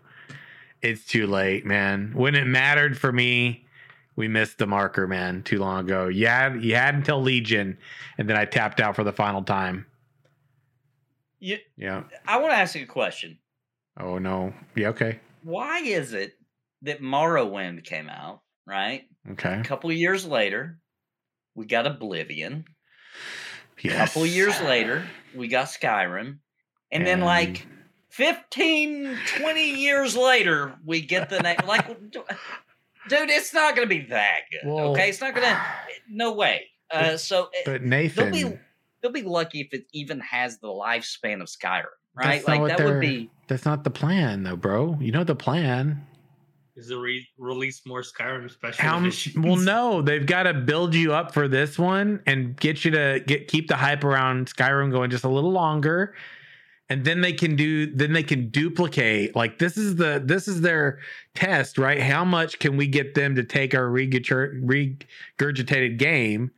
it's 0.83 1.05
too 1.05 1.27
late, 1.27 1.65
man. 1.65 2.13
When 2.15 2.35
it 2.35 2.47
mattered 2.47 2.99
for 2.99 3.13
me, 3.13 3.67
we 4.17 4.29
missed 4.29 4.59
the 4.59 4.67
marker, 4.67 5.07
man, 5.07 5.43
too 5.43 5.59
long 5.59 5.85
ago. 5.85 6.09
You 6.09 6.27
had 6.27 6.63
you 6.63 6.75
had 6.75 6.95
until 6.95 7.21
Legion, 7.21 7.79
and 8.19 8.29
then 8.29 8.37
I 8.37 8.45
tapped 8.45 8.81
out 8.81 8.97
for 8.97 9.05
the 9.05 9.13
final 9.13 9.43
time. 9.43 9.87
you, 11.39 11.59
Yeah. 11.77 12.05
I 12.27 12.39
want 12.39 12.53
to 12.53 12.57
ask 12.57 12.75
you 12.75 12.85
a 12.85 12.87
question. 12.87 13.39
Oh 13.99 14.19
no. 14.19 14.53
Yeah, 14.75 14.89
okay. 14.89 15.21
Why 15.43 15.81
is 15.81 16.13
it 16.13 16.35
that 16.83 17.01
Morrowind 17.01 17.85
came 17.85 18.09
out 18.09 18.41
right? 18.71 19.03
Okay. 19.33 19.61
A 19.61 19.65
couple 19.65 19.91
of 19.91 19.97
years 19.97 20.25
later, 20.25 20.79
we 21.55 21.67
got 21.67 21.87
Oblivion. 21.87 22.65
A 23.85 23.89
couple 23.89 24.23
of 24.23 24.29
years 24.29 24.61
later, 24.63 25.05
we 25.35 25.49
got 25.49 25.67
Skyrim. 25.67 26.39
And 26.93 27.07
then, 27.07 27.21
like, 27.21 27.67
15, 28.11 29.17
20 29.39 29.71
years 29.81 30.17
later, 30.17 30.75
we 30.85 31.01
get 31.01 31.31
the 31.31 31.41
name. 31.41 31.57
Like, 31.67 31.87
dude, 31.89 32.25
it's 33.31 33.55
not 33.55 33.77
going 33.77 33.89
to 33.89 33.95
be 33.95 34.07
that 34.07 34.41
good. 34.51 34.69
Well- 34.71 34.91
okay? 34.93 35.09
It's 35.09 35.21
not 35.21 35.35
going 35.35 35.47
to. 35.47 35.61
No 36.11 36.33
way. 36.35 36.67
Uh, 36.91 37.17
so 37.17 37.49
it- 37.53 37.65
But 37.65 37.81
they'll 37.81 37.89
Nathan, 37.89 38.33
be 38.33 38.59
they'll 39.01 39.13
be 39.13 39.23
lucky 39.23 39.61
if 39.61 39.73
it 39.73 39.87
even 39.93 40.21
has 40.21 40.59
the 40.59 40.69
lifespan 40.69 41.41
of 41.41 41.47
Skyrim, 41.49 41.85
right? 42.15 42.47
Like 42.47 42.77
that 42.77 42.85
would 42.85 43.01
be. 43.01 43.31
that's 43.47 43.65
not 43.65 43.85
the 43.85 43.91
plan, 43.91 44.43
though, 44.43 44.57
bro. 44.57 44.99
You 45.01 45.13
know 45.13 45.25
the 45.25 45.37
plan. 45.37 46.05
Is 46.77 46.89
to 46.89 46.99
re- 47.01 47.29
release 47.39 47.83
more 47.87 48.03
Skyrim 48.03 48.51
special 48.51 48.83
How 48.85 48.99
editions. 48.99 49.37
well, 49.45 49.57
no, 49.57 50.03
they've 50.03 50.25
got 50.27 50.45
to 50.45 50.55
build 50.55 50.95
you 50.95 51.13
up 51.13 51.33
for 51.35 51.47
this 51.47 51.79
one 51.79 52.21
and 52.27 52.57
get 52.57 52.85
you 52.85 52.91
to 52.93 53.23
get 53.27 53.49
keep 53.49 53.69
the 53.69 53.77
hype 53.77 54.03
around 54.03 54.47
Skyrim 54.53 54.91
going 54.91 55.11
just 55.11 55.25
a 55.25 55.29
little 55.29 55.53
longer, 55.53 56.15
and 56.91 57.05
then 57.05 57.21
they 57.21 57.33
can 57.33 57.55
do 57.57 57.87
then 57.95 58.13
they 58.13 58.23
can 58.25 58.51
duplicate. 58.51 59.35
Like 59.35 59.59
this 59.59 59.79
is 59.79 59.97
the 59.97 60.21
this 60.23 60.47
is 60.49 60.61
their 60.61 60.99
test, 61.35 61.79
right? 61.79 62.01
How 62.03 62.25
much 62.25 62.59
can 62.59 62.77
we 62.77 62.87
get 62.89 63.15
them 63.15 63.37
to 63.37 63.45
take 63.45 63.75
our 63.75 63.89
regurgitated 63.89 65.97
game 65.99 66.51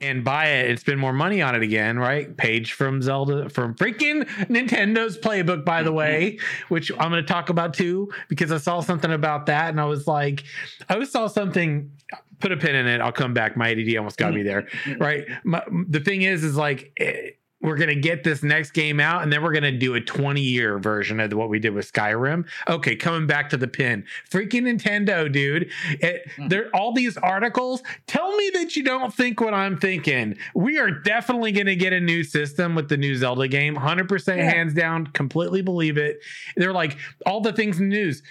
and 0.00 0.24
buy 0.24 0.46
it 0.46 0.68
and 0.68 0.80
spend 0.80 0.98
more 0.98 1.12
money 1.12 1.40
on 1.40 1.54
it 1.54 1.62
again, 1.62 1.96
right? 1.96 2.36
Page 2.36 2.72
from 2.72 3.00
Zelda 3.00 3.48
from 3.48 3.76
freaking 3.76 4.24
Nintendo's 4.48 5.16
playbook, 5.16 5.64
by 5.64 5.84
the 5.84 5.92
Mhm. 5.92 5.94
way, 5.94 6.38
which 6.68 6.90
I'm 6.98 7.10
going 7.10 7.22
to 7.22 7.24
talk 7.32 7.50
about 7.50 7.72
too 7.72 8.10
because 8.28 8.50
I 8.50 8.56
saw 8.58 8.80
something 8.80 9.12
about 9.12 9.46
that 9.46 9.70
and 9.70 9.80
I 9.80 9.84
was 9.84 10.08
like, 10.08 10.42
I 10.88 11.02
saw 11.04 11.28
something. 11.28 11.92
Put 12.40 12.50
a 12.50 12.56
pin 12.56 12.74
in 12.74 12.88
it. 12.88 13.00
I'll 13.00 13.12
come 13.12 13.32
back. 13.32 13.56
My 13.56 13.68
ADD 13.70 13.96
almost 13.96 14.18
got 14.18 14.34
me 14.34 14.42
there, 14.42 14.66
right? 14.98 15.24
My, 15.44 15.62
the 15.88 16.00
thing 16.00 16.22
is, 16.22 16.42
is 16.42 16.56
like. 16.56 16.90
eh, 16.98 17.30
we're 17.62 17.76
gonna 17.76 17.94
get 17.94 18.24
this 18.24 18.42
next 18.42 18.72
game 18.72 19.00
out, 19.00 19.22
and 19.22 19.32
then 19.32 19.42
we're 19.42 19.52
gonna 19.52 19.70
do 19.72 19.94
a 19.94 20.00
20 20.00 20.40
year 20.40 20.78
version 20.78 21.20
of 21.20 21.32
what 21.32 21.48
we 21.48 21.58
did 21.58 21.72
with 21.72 21.90
Skyrim. 21.92 22.44
Okay, 22.68 22.96
coming 22.96 23.26
back 23.26 23.48
to 23.50 23.56
the 23.56 23.68
pin, 23.68 24.04
freaking 24.30 24.62
Nintendo, 24.62 25.30
dude. 25.30 25.70
It, 26.00 26.28
Mhm. 26.36 26.48
there, 26.50 26.68
all 26.74 26.92
these 26.92 27.16
articles. 27.16 27.82
Tell 28.06 28.36
me 28.36 28.50
that 28.54 28.76
you 28.76 28.82
don't 28.84 29.14
think 29.14 29.40
what 29.40 29.54
I'm 29.54 29.78
thinking. 29.78 30.36
We 30.54 30.78
are 30.78 30.90
definitely 30.90 31.52
gonna 31.52 31.76
get 31.76 31.92
a 31.92 32.00
new 32.00 32.24
system 32.24 32.74
with 32.74 32.88
the 32.88 32.96
new 32.96 33.14
Zelda 33.16 33.46
game. 33.48 33.76
100 33.76 34.08
percent 34.08 34.38
Yeah. 34.38 34.50
hands 34.52 34.74
down. 34.74 35.06
Completely 35.08 35.62
believe 35.62 35.96
it. 35.98 36.20
They're 36.56 36.72
like 36.72 36.96
all 37.26 37.40
the 37.40 37.52
things 37.52 37.78
in 37.78 37.88
the 37.88 37.96
news. 37.96 38.22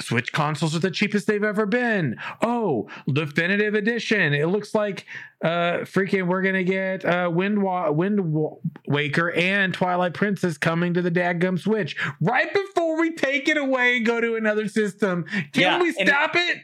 Switch 0.00 0.32
consoles 0.32 0.74
are 0.74 0.78
the 0.78 0.90
cheapest 0.90 1.26
they've 1.26 1.44
ever 1.44 1.66
been. 1.66 2.16
Oh, 2.40 2.88
definitive 3.12 3.74
edition. 3.74 4.32
It 4.32 4.46
looks 4.46 4.74
like 4.74 5.04
uh 5.44 5.80
freaking 5.84 6.28
we're 6.28 6.40
gonna 6.42 6.64
get 6.64 7.04
uh 7.04 7.30
Wind 7.32 7.62
Wa- 7.62 7.90
Wind 7.90 8.32
Wa- 8.32 8.56
Waker 8.86 9.32
and 9.32 9.74
Twilight 9.74 10.14
Princess 10.14 10.56
coming 10.56 10.94
to 10.94 11.02
the 11.02 11.10
dadgum 11.10 11.58
Switch 11.58 11.94
right 12.22 12.52
before 12.54 12.98
we 12.98 13.14
take 13.14 13.48
it 13.48 13.58
away 13.58 13.98
and 13.98 14.06
go 14.06 14.18
to 14.20 14.36
another 14.36 14.66
system. 14.66 15.24
Can 15.52 15.62
Yeah, 15.62 15.82
we 15.82 15.92
stop 15.92 16.34
it? 16.34 16.58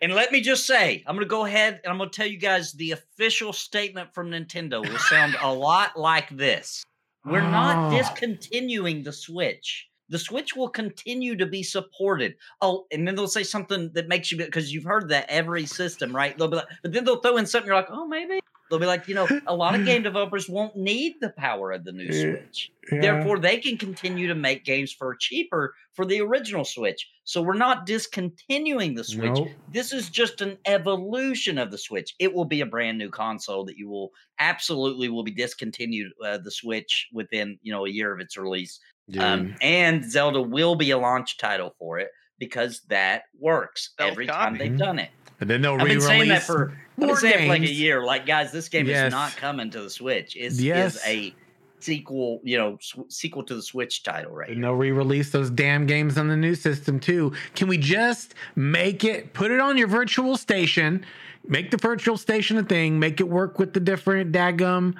And 0.00 0.12
let 0.14 0.30
me 0.30 0.40
just 0.40 0.64
say, 0.64 1.02
I'm 1.06 1.16
going 1.16 1.26
to 1.26 1.28
go 1.28 1.44
ahead 1.44 1.80
and 1.82 1.90
I'm 1.90 1.98
going 1.98 2.08
to 2.10 2.16
tell 2.16 2.26
you 2.26 2.38
guys 2.38 2.72
the 2.72 2.92
official 2.92 3.52
statement 3.52 4.14
from 4.14 4.30
Nintendo 4.30 4.80
will 4.80 4.98
sound 4.98 5.36
a 5.42 5.52
lot 5.52 5.96
like 5.98 6.28
this. 6.36 6.84
We're 7.24 7.40
not 7.40 7.92
Oh. 7.92 7.96
discontinuing 7.98 9.02
the 9.02 9.12
Switch. 9.12 9.88
The 10.08 10.18
Switch 10.18 10.56
will 10.56 10.68
continue 10.68 11.36
to 11.36 11.46
be 11.46 11.62
supported. 11.62 12.34
Oh, 12.60 12.86
and 12.92 13.06
then 13.06 13.14
they'll 13.14 13.28
say 13.28 13.42
something 13.42 13.90
that 13.94 14.08
makes 14.08 14.32
you 14.32 14.38
because 14.38 14.72
you've 14.72 14.84
heard 14.84 15.08
that 15.10 15.26
every 15.28 15.66
system, 15.66 16.14
right? 16.14 16.36
They'll 16.36 16.48
be 16.48 16.56
like, 16.56 16.68
but 16.82 16.92
then 16.92 17.04
they'll 17.04 17.20
throw 17.20 17.36
in 17.36 17.46
something 17.46 17.66
you're 17.66 17.76
like, 17.76 17.90
oh, 17.90 18.06
maybe. 18.06 18.40
They'll 18.70 18.78
be 18.78 18.84
like, 18.86 19.08
you 19.08 19.14
know, 19.14 19.26
a 19.46 19.54
lot 19.54 19.74
of 19.74 19.86
game 19.86 20.02
developers 20.10 20.46
won't 20.46 20.76
need 20.76 21.14
the 21.22 21.30
power 21.30 21.72
of 21.72 21.84
the 21.84 21.92
new 21.92 22.04
Yeah. 22.04 22.36
Switch. 22.36 22.70
Therefore, 22.90 23.38
they 23.38 23.58
can 23.58 23.76
continue 23.78 24.28
to 24.28 24.34
make 24.34 24.64
games 24.64 24.92
for 24.92 25.14
cheaper 25.14 25.74
for 25.94 26.04
the 26.04 26.20
original 26.20 26.64
Switch. 26.64 27.08
So 27.24 27.40
we're 27.42 27.54
not 27.54 27.84
discontinuing 27.86 28.94
the 28.94 29.04
Switch 29.04 29.32
Nope. 29.34 29.48
this 29.72 29.92
is 29.92 30.08
just 30.10 30.40
an 30.40 30.56
evolution 30.66 31.58
of 31.58 31.70
the 31.70 31.76
switch 31.76 32.14
it 32.18 32.32
will 32.32 32.46
be 32.46 32.62
a 32.62 32.66
brand 32.66 32.96
new 32.96 33.10
console 33.10 33.64
that 33.66 33.76
you 33.76 33.86
will 33.88 34.12
absolutely 34.38 35.08
will 35.10 35.22
be 35.22 35.30
discontinued 35.30 36.10
uh, 36.24 36.38
the 36.38 36.50
switch 36.50 37.08
within 37.12 37.58
you 37.62 37.70
know 37.72 37.84
a 37.84 37.90
year 37.90 38.12
of 38.14 38.20
its 38.20 38.36
release 38.38 38.80
um, 39.18 39.54
and 39.60 40.04
zelda 40.10 40.40
will 40.42 40.74
be 40.74 40.90
a 40.90 40.98
launch 40.98 41.38
title 41.38 41.74
for 41.78 41.98
it 41.98 42.08
because 42.38 42.80
that 42.88 43.22
works 43.38 43.90
every 43.98 44.26
time 44.26 44.56
Self-copy. 44.56 44.58
they've 44.58 44.72
Mhm. 44.72 44.78
done 44.78 44.98
it 44.98 45.10
and 45.40 45.48
then 45.48 45.62
they'll 45.62 45.72
i've 45.72 45.78
been 45.78 45.86
re-release 45.98 46.06
saying 46.06 46.28
that 46.28 46.42
for 46.42 46.72
I've 47.00 47.06
been 47.06 47.16
saying 47.16 47.34
it 47.34 47.42
for 47.42 47.48
like 47.48 47.62
a 47.62 47.72
year 47.72 48.04
like 48.04 48.26
guys 48.26 48.52
this 48.52 48.68
game 48.68 48.86
Yes. 48.86 49.06
is 49.06 49.12
not 49.12 49.36
coming 49.36 49.70
to 49.70 49.80
the 49.80 49.90
switch 49.90 50.36
it's 50.36 50.60
Yes. 50.60 50.96
is 50.96 51.02
a 51.06 51.34
sequel 51.80 52.40
you 52.42 52.58
know 52.58 52.76
sw- 52.80 52.98
sequel 53.08 53.44
to 53.44 53.54
the 53.54 53.62
switch 53.62 54.02
title 54.02 54.32
right 54.32 54.48
And 54.48 54.56
here. 54.58 54.62
they'll 54.66 54.74
re-release 54.74 55.30
those 55.30 55.48
damn 55.48 55.86
games 55.86 56.18
on 56.18 56.26
the 56.26 56.36
new 56.36 56.56
system 56.56 56.98
too. 56.98 57.32
Can 57.54 57.68
we 57.68 57.78
just 57.78 58.34
make 58.56 59.04
it 59.04 59.32
put 59.32 59.52
it 59.52 59.60
on 59.60 59.78
your 59.78 59.86
virtual 59.86 60.36
station, 60.36 61.06
make 61.46 61.70
the 61.70 61.76
virtual 61.76 62.16
station 62.16 62.58
a 62.58 62.64
thing, 62.64 62.98
make 62.98 63.20
it 63.20 63.28
work 63.28 63.60
with 63.60 63.74
the 63.74 63.80
different 63.80 64.32
dagum, 64.32 64.94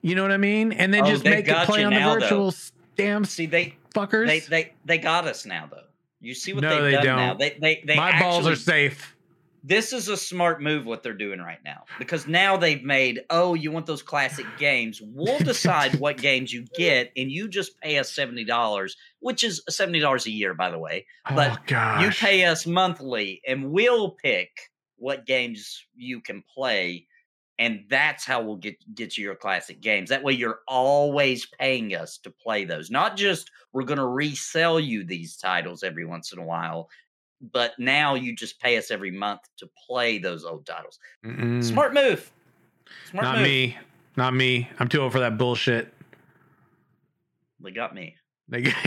you 0.00 0.14
know 0.14 0.22
what 0.22 0.32
I 0.32 0.38
mean? 0.38 0.72
And 0.72 0.92
then 0.94 1.04
Oh, 1.04 1.10
just 1.10 1.24
make 1.24 1.48
it 1.48 1.66
play 1.66 1.84
on 1.84 1.92
the 1.92 2.00
virtual. 2.00 2.50
though. 2.50 2.56
Damn 2.96 3.24
see 3.24 3.46
they 3.46 3.74
fuckers. 3.94 4.26
they 4.26 4.40
they 4.40 4.72
they 4.84 4.98
got 4.98 5.26
us 5.26 5.44
now 5.46 5.68
though 5.70 5.82
you 6.20 6.34
see 6.34 6.52
what 6.52 6.62
No, 6.62 6.74
they've 6.82 6.84
they 6.84 6.92
done 6.92 7.04
don't. 7.04 7.16
now 7.16 7.34
they 7.34 7.56
they, 7.60 7.82
they 7.86 7.96
My 7.96 8.18
balls 8.20 8.46
are 8.46 8.56
safe. 8.56 9.14
this 9.64 9.92
is 9.92 10.08
a 10.08 10.16
smart 10.16 10.60
move 10.62 10.84
what 10.86 11.02
they're 11.02 11.12
doing 11.14 11.40
right 11.40 11.58
now 11.64 11.84
because 11.98 12.26
now 12.26 12.56
they've 12.56 12.82
made 12.82 13.22
oh 13.30 13.54
you 13.54 13.70
want 13.72 13.86
those 13.86 14.02
classic 14.02 14.46
games 14.58 15.00
we'll 15.02 15.38
decide 15.52 15.94
what 16.00 16.16
games 16.16 16.52
you 16.52 16.64
get 16.76 17.12
and 17.16 17.30
you 17.30 17.48
just 17.48 17.78
pay 17.80 17.98
us 17.98 18.12
$70 18.14 18.92
which 19.20 19.42
is 19.44 19.62
$70 19.70 20.26
a 20.26 20.30
year 20.30 20.54
by 20.54 20.70
the 20.70 20.78
way 20.78 21.06
oh, 21.30 21.34
but 21.34 21.50
oh 21.52 21.56
gosh. 21.66 22.02
you 22.04 22.10
pay 22.10 22.44
us 22.44 22.66
monthly 22.66 23.40
and 23.46 23.70
we'll 23.70 24.10
pick 24.10 24.50
what 24.96 25.26
games 25.26 25.84
you 25.96 26.20
can 26.20 26.42
play 26.54 27.06
and 27.62 27.84
that's 27.88 28.24
how 28.24 28.42
we'll 28.42 28.56
get 28.56 28.76
get 28.94 29.16
you 29.16 29.24
your 29.24 29.36
classic 29.36 29.80
games 29.80 30.08
that 30.08 30.22
way 30.22 30.32
you're 30.32 30.60
always 30.66 31.46
paying 31.46 31.94
us 31.94 32.18
to 32.18 32.30
play 32.30 32.64
those 32.64 32.90
not 32.90 33.16
just 33.16 33.50
we're 33.72 33.84
going 33.84 33.98
to 33.98 34.06
resell 34.06 34.80
you 34.80 35.04
these 35.04 35.36
titles 35.36 35.82
every 35.82 36.04
once 36.04 36.32
in 36.32 36.38
a 36.38 36.44
while 36.44 36.88
but 37.52 37.72
now 37.78 38.14
you 38.14 38.34
just 38.34 38.60
pay 38.60 38.76
us 38.76 38.90
every 38.90 39.10
month 39.10 39.40
to 39.56 39.68
play 39.86 40.18
those 40.18 40.44
old 40.44 40.66
titles 40.66 40.98
Mm-mm. 41.24 41.62
smart 41.62 41.94
move 41.94 42.30
smart 43.08 43.24
Not 43.24 43.36
move 43.36 43.44
me. 43.44 43.76
Not 44.14 44.34
me. 44.34 44.68
I'm 44.78 44.88
too 44.88 45.00
old 45.00 45.12
for 45.12 45.20
that 45.20 45.38
bullshit. 45.38 45.92
they 47.60 47.70
got 47.70 47.94
me 47.94 48.14
Like, 48.50 48.64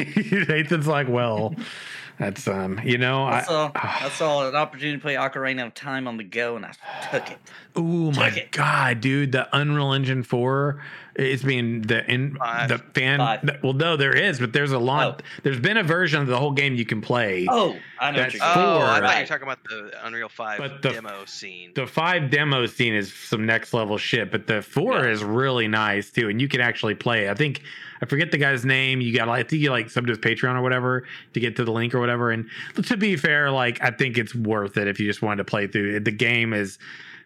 Nathan's 0.48 0.88
like, 0.88 1.08
well, 1.08 1.56
that's 2.20 2.48
um, 2.48 2.80
you 2.84 2.98
know, 2.98 3.26
I 3.26 3.40
I, 3.40 3.42
saw, 3.44 3.72
I 3.76 4.10
saw 4.10 4.48
an 4.50 4.56
opportunity 4.56 4.98
to 4.98 5.02
play 5.02 5.16
Ocarina 5.16 5.66
of 5.68 5.74
Time 5.74 6.08
on 6.08 6.18
the 6.18 6.24
go, 6.24 6.56
and 6.56 6.66
I 6.66 6.74
took 7.12 7.30
it. 7.32 7.38
Oh 7.76 8.12
my 8.12 8.30
it. 8.30 8.52
god, 8.52 9.02
dude! 9.02 9.32
The 9.34 9.48
Unreal 9.56 9.94
Engine 9.94 10.24
Four 10.24 10.82
is 11.16 11.44
being 11.44 11.82
the 11.82 12.10
in 12.12 12.36
Five. 12.36 12.70
the 12.70 12.78
fan. 12.78 13.20
Five. 13.20 13.46
the- 13.46 13.60
well, 13.64 13.74
no, 13.74 13.98
there 13.98 14.16
is, 14.16 14.40
but 14.40 14.54
there's 14.54 14.72
a 14.72 14.80
lot. 14.80 15.24
There's 15.44 15.60
been 15.60 15.78
a 15.78 15.84
version 15.84 16.22
of 16.22 16.28
the 16.28 16.38
whole 16.38 16.52
game 16.52 16.76
you 16.76 16.86
can 16.86 17.02
play. 17.02 17.48
Oh, 17.50 17.76
I 18.00 18.12
know 18.12 18.18
what 18.20 18.24
That's 18.32 18.34
you're 18.36 18.44
Oh. 18.44 18.80
I 18.82 19.00
thought 19.00 19.16
you 19.16 19.22
were 19.22 19.28
talking 19.28 19.44
about 19.44 19.64
the 19.64 19.92
Unreal 20.06 20.30
5 20.30 20.58
But 20.58 20.82
the- 20.82 20.90
demo 20.92 21.26
scene. 21.26 21.72
The 21.74 21.88
five 21.88 22.30
demo 22.30 22.66
scene 22.66 22.94
is 22.94 23.14
some 23.14 23.46
next 23.46 23.74
level 23.74 23.98
shit, 23.98 24.30
but 24.32 24.48
the 24.48 24.62
four 24.62 25.06
Yeah. 25.06 25.12
is 25.12 25.24
really 25.24 25.68
nice 25.68 26.12
too, 26.12 26.30
and 26.30 26.42
you 26.42 26.48
can 26.48 26.60
actually 26.62 26.96
play. 26.96 27.30
I 27.30 27.34
think 27.34 27.62
I 28.02 28.06
forget 28.06 28.32
the 28.32 28.38
guy's 28.38 28.66
name. 28.66 29.02
You 29.02 29.16
got, 29.16 29.30
I 29.30 29.44
think 29.44 29.62
you 29.62 29.70
like 29.72 29.90
sub 29.90 30.06
to 30.08 30.12
his 30.12 30.20
Patreon 30.20 30.56
or 30.56 30.62
whatever 30.62 31.06
to 31.34 31.40
get 31.40 31.56
to 31.58 31.64
the 31.64 31.72
link 31.72 31.94
or 31.96 32.00
whatever. 32.00 32.32
And 32.32 32.50
to 32.84 32.98
be 32.98 33.16
fair, 33.16 33.52
like 33.52 33.82
I 33.84 33.92
think 33.92 34.18
it's 34.18 34.36
worth 34.36 34.78
it 34.78 34.88
if 34.88 35.00
you 35.00 35.08
just 35.08 35.22
wanted 35.22 35.38
to 35.38 35.46
play 35.46 35.68
through. 35.68 36.00
The 36.02 36.12
game 36.12 36.54
is, 36.54 36.78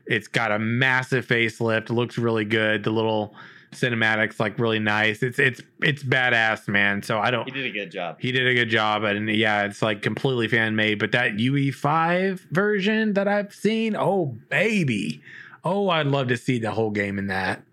it's 0.05 0.27
got 0.27 0.51
a 0.51 0.59
massive 0.59 1.25
facelift. 1.25 1.89
It 1.89 1.91
looks 1.91 2.17
really 2.17 2.45
good. 2.45 2.83
The 2.83 2.91
little 2.91 3.35
cinematics 3.71 4.39
like 4.39 4.57
really 4.59 4.79
nice. 4.79 5.21
It's 5.23 5.39
it's 5.39 5.61
it's 5.81 6.03
badass, 6.03 6.67
man. 6.67 7.03
So 7.03 7.19
I 7.19 7.31
don't. 7.31 7.45
He 7.45 7.51
did 7.51 7.65
a 7.65 7.71
good 7.71 7.91
job. 7.91 8.17
He 8.19 8.31
did 8.31 8.47
a 8.47 8.53
good 8.53 8.69
job, 8.69 9.03
and 9.03 9.29
yeah, 9.29 9.63
it's 9.63 9.81
like 9.81 10.01
completely 10.01 10.47
fan 10.47 10.75
made. 10.75 10.99
But 10.99 11.11
that 11.11 11.33
UE5 11.33 12.39
version 12.51 13.13
that 13.13 13.27
I've 13.27 13.53
seen, 13.53 13.95
oh 13.95 14.37
baby, 14.49 15.21
oh 15.63 15.89
I'd 15.89 16.07
love 16.07 16.27
to 16.29 16.37
see 16.37 16.59
the 16.59 16.71
whole 16.71 16.91
game 16.91 17.17
in 17.17 17.27
that. 17.27 17.63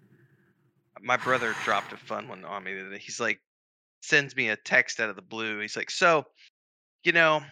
My 1.07 1.17
brother 1.17 1.55
dropped 1.65 1.93
a 1.93 1.97
fun 1.97 2.29
one 2.29 2.45
on 2.45 2.65
me. 2.65 2.75
the. 2.75 2.99
He's 2.99 3.21
like, 3.21 3.41
sends 4.03 4.35
me 4.37 4.49
a 4.49 4.57
text 4.57 5.01
out 5.01 5.09
of 5.09 5.17
the 5.17 5.23
blue. 5.23 5.61
He's 5.61 5.77
like, 5.77 5.91
so, 5.91 6.25
you 7.05 7.13
know, 7.13 7.43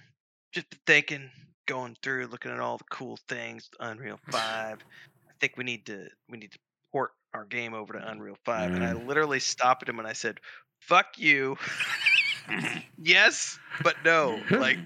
just 0.52 0.66
thinking, 0.86 1.30
going 1.66 1.96
through, 2.02 2.26
looking 2.26 2.50
at 2.52 2.60
all 2.60 2.78
the 2.78 2.84
cool 2.90 3.18
things, 3.28 3.70
Unreal 3.80 4.18
5. 4.30 4.40
I 4.42 4.76
think 5.40 5.54
we 5.56 5.64
need 5.64 5.86
to 5.86 6.08
we 6.28 6.38
need 6.38 6.52
to 6.52 6.58
port 6.92 7.12
our 7.32 7.44
game 7.44 7.74
over 7.74 7.92
to 7.94 8.08
Unreal 8.10 8.36
5. 8.44 8.72
And 8.72 8.84
I 8.84 8.92
literally 8.92 9.40
stopped 9.40 9.88
him 9.88 9.98
and 9.98 10.06
I 10.08 10.12
said, 10.12 10.38
fuck 10.80 11.16
you. 11.16 11.56
yes, 13.02 13.58
but 13.82 13.96
no. 14.04 14.38
Like 14.50 14.78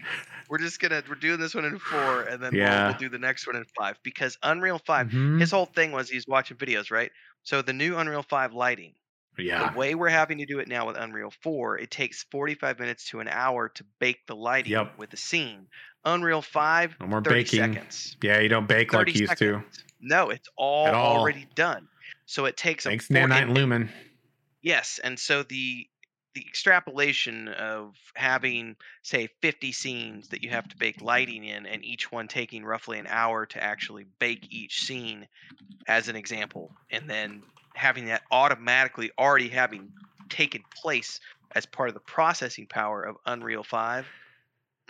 we're 0.49 0.59
just 0.59 0.79
gonna 0.81 1.03
we're 1.09 1.17
doing 1.17 1.41
this 1.41 1.55
one 1.55 1.65
in 1.65 1.79
four 1.79 2.23
and 2.23 2.41
then 2.43 2.55
we'll- 2.55 2.89
we'll, 2.91 2.99
do 2.99 3.09
the 3.09 3.19
next 3.19 3.47
one 3.47 3.57
in 3.57 3.65
five 3.77 3.99
because 4.05 4.39
Unreal 4.43 4.79
5 4.79 5.09
Mhm. 5.09 5.41
his 5.41 5.51
whole 5.51 5.67
thing 5.67 5.91
was 5.93 6.09
he's 6.09 6.27
watching 6.29 6.57
videos, 6.57 6.91
right? 6.91 7.11
So 7.43 7.63
the 7.63 7.73
new 7.73 7.97
Unreal 7.97 8.23
5 8.23 8.53
lighting, 8.53 8.95
yeah, 9.39 9.71
the 9.73 9.79
way 9.79 9.95
we're 9.95 10.09
having 10.09 10.39
to 10.39 10.47
do 10.47 10.59
it 10.59 10.69
now 10.69 10.87
with 10.87 10.97
Unreal 10.97 11.33
4, 11.43 11.79
it 11.79 11.91
takes 11.91 12.25
45 12.31 12.79
minutes 12.79 13.09
to 13.11 13.21
an 13.21 13.29
hour 13.29 13.69
to 13.71 13.85
bake 14.01 14.27
the 14.27 14.35
lighting 14.37 14.73
Yep. 14.73 14.99
with 14.99 15.11
the 15.11 15.17
scene. 15.17 15.67
Unreal 16.05 16.43
5, 16.43 16.97
no 17.01 17.07
more 17.07 17.23
30 17.23 17.35
baking. 17.45 17.61
seconds. 17.75 18.17
Yeah, 18.23 18.41
you 18.41 18.49
don't 18.49 18.67
bake 18.69 18.93
like 18.93 19.15
you 19.15 19.23
used 19.23 19.39
to. 19.39 19.63
No, 20.01 20.31
it's 20.31 20.49
all, 20.57 20.87
all. 20.89 21.17
already 21.19 21.47
done. 21.55 21.89
So 22.27 22.45
it 22.45 22.57
takes 22.57 22.85
a 22.87 22.91
Thanks, 22.91 23.07
four- 23.07 23.17
Nanite 23.17 23.43
and 23.43 23.55
Lumen. 23.55 23.91
Yes, 24.61 25.01
and 25.03 25.19
so 25.19 25.43
the 25.45 25.87
the 26.39 26.47
extrapolation 26.47 27.49
of 27.49 27.97
having 28.15 28.77
say 29.03 29.29
50 29.43 29.73
scenes 29.73 30.29
that 30.29 30.45
you 30.45 30.51
have 30.51 30.69
to 30.69 30.77
bake 30.79 31.03
lighting 31.03 31.43
in 31.45 31.67
and 31.67 31.85
each 31.85 32.13
one 32.13 32.29
taking 32.29 32.65
roughly 32.65 32.99
an 33.01 33.09
hour 33.09 33.45
to 33.47 33.63
actually 33.63 34.07
bake 34.21 34.47
each 34.51 34.85
scene 34.85 35.27
as 35.89 36.09
an 36.09 36.15
example 36.15 36.77
and 36.93 37.11
then 37.11 37.43
having 37.75 38.07
that 38.07 38.23
automatically 38.31 39.11
already 39.19 39.49
having 39.49 39.91
taken 40.31 40.63
place 40.81 41.19
as 41.57 41.67
part 41.67 41.89
of 41.89 41.95
the 41.95 42.01
processing 42.01 42.69
power 42.69 43.03
of 43.03 43.17
Unreal 43.27 43.65
5 43.65 44.07
Mm. 44.07 44.28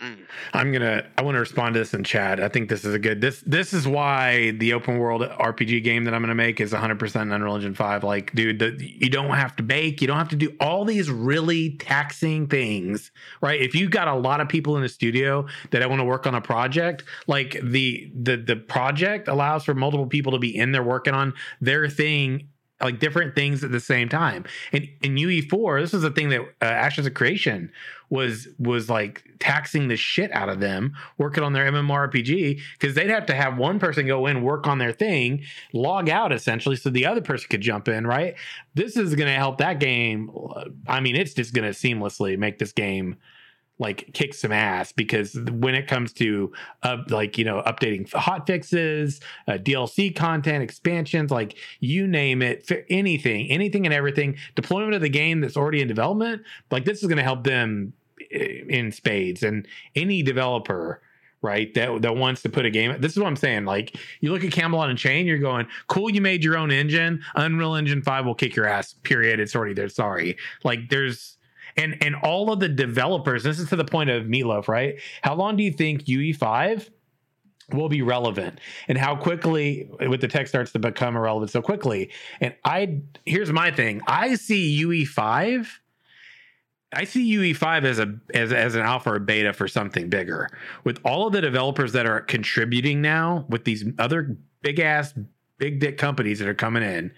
Mm. 0.01 0.17
I'm 0.53 0.71
gonna. 0.71 1.05
I 1.17 1.21
want 1.23 1.35
to 1.35 1.39
respond 1.39 1.73
to 1.73 1.79
this 1.79 1.93
in 1.93 2.05
chat. 2.05 2.39
I 2.39 2.47
think 2.47 2.69
this 2.69 2.85
is 2.85 2.93
a 2.93 2.99
good. 2.99 3.19
This 3.19 3.43
this 3.45 3.73
is 3.73 3.85
why 3.85 4.51
the 4.51 4.71
open 4.71 4.97
world 4.97 5.21
RPG 5.23 5.83
game 5.83 6.05
that 6.05 6.13
I'm 6.13 6.21
gonna 6.21 6.35
make 6.35 6.61
is 6.61 6.71
100 6.71 6.97
percent 6.97 7.33
Unreal 7.33 7.55
Engine 7.55 7.75
Five. 7.75 8.05
Like, 8.05 8.33
dude, 8.33 8.59
the, 8.59 8.77
you 8.79 9.09
don't 9.09 9.31
have 9.31 9.57
to 9.57 9.63
bake. 9.63 10.01
You 10.01 10.07
don't 10.07 10.17
have 10.17 10.29
to 10.29 10.37
do 10.37 10.55
all 10.61 10.85
these 10.85 11.09
really 11.09 11.71
taxing 11.77 12.47
things, 12.47 13.11
right? 13.41 13.61
If 13.61 13.75
you 13.75 13.89
got 13.89 14.07
a 14.07 14.15
lot 14.15 14.39
of 14.39 14.47
people 14.47 14.77
in 14.77 14.83
the 14.83 14.89
studio 14.89 15.45
that 15.71 15.83
I 15.83 15.85
want 15.85 15.99
to 15.99 16.05
work 16.05 16.25
on 16.25 16.33
a 16.33 16.41
project, 16.41 17.03
like 17.27 17.59
the 17.61 18.09
the 18.15 18.37
the 18.37 18.55
project 18.55 19.27
allows 19.27 19.65
for 19.65 19.73
multiple 19.73 20.07
people 20.07 20.31
to 20.31 20.39
be 20.39 20.55
in 20.55 20.71
there 20.71 20.83
working 20.83 21.13
on 21.13 21.33
their 21.59 21.89
thing 21.89 22.47
like 22.81 22.99
different 22.99 23.35
things 23.35 23.63
at 23.63 23.71
the 23.71 23.79
same 23.79 24.09
time. 24.09 24.45
And 24.71 24.87
in 25.01 25.15
UE4, 25.15 25.81
this 25.81 25.93
is 25.93 26.01
the 26.01 26.11
thing 26.11 26.29
that 26.29 26.41
uh, 26.61 26.65
Ashes 26.65 27.05
of 27.05 27.13
Creation 27.13 27.71
was 28.09 28.47
was 28.57 28.89
like 28.89 29.23
taxing 29.39 29.87
the 29.87 29.95
shit 29.95 30.31
out 30.31 30.49
of 30.49 30.59
them 30.59 30.95
working 31.17 31.43
on 31.43 31.53
their 31.53 31.71
MMORPG 31.71 32.59
because 32.79 32.95
they'd 32.95 33.09
have 33.09 33.25
to 33.27 33.35
have 33.35 33.57
one 33.57 33.79
person 33.79 34.07
go 34.07 34.25
in, 34.25 34.41
work 34.41 34.65
on 34.65 34.79
their 34.79 34.91
thing, 34.91 35.43
log 35.73 36.09
out 36.09 36.31
essentially, 36.31 36.75
so 36.75 36.89
the 36.89 37.05
other 37.05 37.21
person 37.21 37.47
could 37.49 37.61
jump 37.61 37.87
in. 37.87 38.07
Right? 38.07 38.35
This 38.73 38.97
is 38.97 39.15
going 39.15 39.27
to 39.27 39.35
help 39.35 39.57
that 39.59 39.79
game. 39.79 40.31
I 40.87 40.99
mean, 40.99 41.15
it's 41.15 41.33
just 41.33 41.53
going 41.53 41.71
to 41.71 41.77
seamlessly 41.77 42.37
make 42.37 42.59
this 42.59 42.71
game 42.71 43.17
like 43.79 44.13
kick 44.13 44.33
some 44.33 44.51
ass 44.51 44.91
because 44.91 45.33
when 45.51 45.73
it 45.73 45.87
comes 45.87 46.13
to 46.13 46.51
uh, 46.83 46.97
like 47.09 47.37
you 47.37 47.45
know 47.45 47.63
updating 47.65 48.11
hot 48.13 48.45
fixes 48.45 49.21
uh, 49.47 49.53
dlc 49.53 50.15
content 50.15 50.61
expansions 50.61 51.31
like 51.31 51.55
you 51.79 52.05
name 52.05 52.41
it 52.41 52.69
anything 52.89 53.49
anything 53.49 53.85
and 53.85 53.93
everything 53.93 54.37
deployment 54.55 54.93
of 54.93 55.01
the 55.01 55.09
game 55.09 55.41
that's 55.41 55.57
already 55.57 55.81
in 55.81 55.87
development 55.87 56.41
like 56.71 56.85
this 56.85 57.01
is 57.01 57.07
going 57.07 57.17
to 57.17 57.23
help 57.23 57.43
them 57.43 57.93
eh, 58.31 58.63
in 58.67 58.91
spades. 58.91 59.43
And 59.43 59.67
any 59.95 60.21
developer 60.23 61.01
right 61.41 61.73
that 61.73 62.01
that 62.01 62.17
wants 62.17 62.41
to 62.41 62.49
put 62.49 62.65
a 62.65 62.69
game 62.69 62.93
this 62.99 63.13
is 63.13 63.17
what 63.17 63.25
i'm 63.25 63.35
saying 63.37 63.63
like 63.63 63.95
you 64.19 64.29
look 64.29 64.43
at 64.43 64.51
Camelot 64.51 64.89
Unchained 64.89 65.25
you're 65.25 65.37
going 65.37 65.65
cool 65.87 66.09
you 66.09 66.19
made 66.19 66.43
your 66.43 66.57
own 66.57 66.69
engine. 66.69 67.23
Unreal 67.35 67.75
engine 67.75 68.01
5 68.01 68.25
will 68.25 68.35
kick 68.35 68.57
your 68.57 68.67
ass 68.67 68.95
period. 69.03 69.39
It's 69.39 69.55
already 69.55 69.73
there. 69.73 69.87
Sorry. 69.87 70.35
Like 70.65 70.89
there's 70.89 71.37
and 71.79 71.97
and 72.03 72.15
all 72.15 72.51
of 72.51 72.59
the 72.59 72.69
developers 72.69 73.43
this 73.43 73.59
is 73.59 73.69
to 73.69 73.75
the 73.75 73.85
point 73.85 74.09
of 74.09 74.25
meatloaf 74.25 74.67
right? 74.67 74.99
How 75.21 75.35
long 75.35 75.57
do 75.57 75.63
you 75.63 75.71
think 75.71 76.05
ue5 76.05 76.89
will 77.71 77.89
be 77.89 78.01
relevant? 78.01 78.59
And 78.87 78.97
how 78.97 79.15
quickly 79.15 79.89
with 80.07 80.21
the 80.21 80.27
tech 80.27 80.47
starts 80.47 80.71
to 80.73 80.79
become 80.79 81.15
irrelevant 81.15 81.51
so 81.51 81.61
quickly? 81.61 82.11
And 82.41 82.53
i 82.65 83.01
here's 83.25 83.51
my 83.51 83.71
thing. 83.71 84.01
I 84.07 84.35
see 84.35 84.83
ue5 84.83 85.67
I 86.91 87.03
see 87.03 87.35
UE5 87.35 87.83
as 87.83 87.99
a 87.99 88.15
as 88.33 88.51
as 88.51 88.75
an 88.75 88.81
alpha 88.81 89.13
or 89.13 89.19
beta 89.19 89.53
for 89.53 89.67
something 89.67 90.09
bigger. 90.09 90.49
With 90.83 90.99
all 91.03 91.27
of 91.27 91.33
the 91.33 91.41
developers 91.41 91.93
that 91.93 92.07
are 92.07 92.21
contributing 92.21 93.01
now, 93.01 93.45
with 93.47 93.63
these 93.63 93.85
other 93.99 94.35
big 94.61 94.79
ass 94.79 95.13
big 95.59 95.79
dick 95.79 95.97
companies 95.97 96.39
that 96.39 96.47
are 96.47 96.55
coming 96.55 96.81
in, 96.81 97.11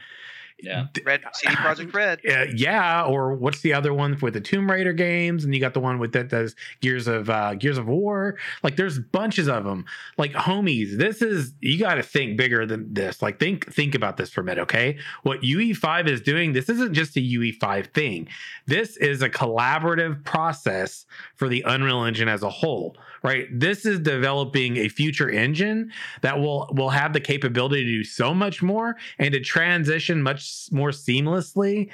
Yeah. 0.62 0.86
Red 1.06 1.22
CD 1.34 1.56
Projekt 1.56 1.94
Red. 1.94 2.20
uh, 2.30 2.46
yeah, 2.56 3.04
or 3.04 3.34
what's 3.34 3.62
the 3.62 3.74
other 3.74 3.94
one 3.94 4.18
with 4.22 4.34
the 4.34 4.42
Tomb 4.42 4.70
Raider 4.70 4.94
games? 4.94 5.44
And 5.44 5.54
you 5.54 5.60
got 5.60 5.74
the 5.74 5.80
one 5.80 6.00
with 6.00 6.12
that 6.14 6.30
does 6.30 6.56
Gears 6.82 7.08
of 7.08 7.30
uh, 7.30 7.56
Gears 7.56 7.78
of 7.78 7.88
War. 7.88 8.38
Like 8.64 8.76
there's 8.76 9.00
bunches 9.00 9.48
of 9.48 9.64
them. 9.64 9.86
Like 10.18 10.34
homies, 10.34 10.98
this 10.98 11.22
is 11.22 11.54
you 11.62 11.80
got 11.80 11.96
to 11.96 12.04
think 12.04 12.38
bigger 12.38 12.66
than 12.66 12.94
this. 12.94 13.22
Like 13.22 13.40
think 13.40 13.72
think 13.74 13.96
about 13.96 14.18
this 14.18 14.30
for 14.30 14.42
a 14.42 14.44
minute, 14.44 14.62
okay? 14.62 14.98
What 15.24 15.42
UE5 15.42 16.08
is 16.08 16.22
doing, 16.22 16.54
this 16.54 16.70
isn't 16.70 16.94
just 16.94 17.16
a 17.18 17.20
UE5 17.20 17.94
thing. 17.94 18.28
This 18.68 18.98
is 18.98 19.22
a 19.22 19.30
collaborative 19.30 20.24
process 20.24 21.06
for 21.42 21.50
the 21.50 21.64
Unreal 21.66 22.04
Engine 22.04 22.28
as 22.28 22.44
a 22.44 22.50
whole, 22.52 22.96
right? 23.24 23.48
This 23.52 23.84
is 23.84 24.00
developing 24.00 24.78
a 24.78 24.90
future 24.90 25.28
engine 25.28 25.92
that 26.22 26.38
will 26.40 26.70
will 26.72 26.92
have 26.92 27.14
the 27.14 27.20
capability 27.20 27.84
to 27.84 27.90
do 27.90 28.04
so 28.04 28.32
much 28.32 28.62
more 28.62 28.96
and 29.18 29.34
to 29.34 29.40
transition 29.40 30.22
much 30.22 30.68
more 30.72 30.92
seamlessly 30.92 31.90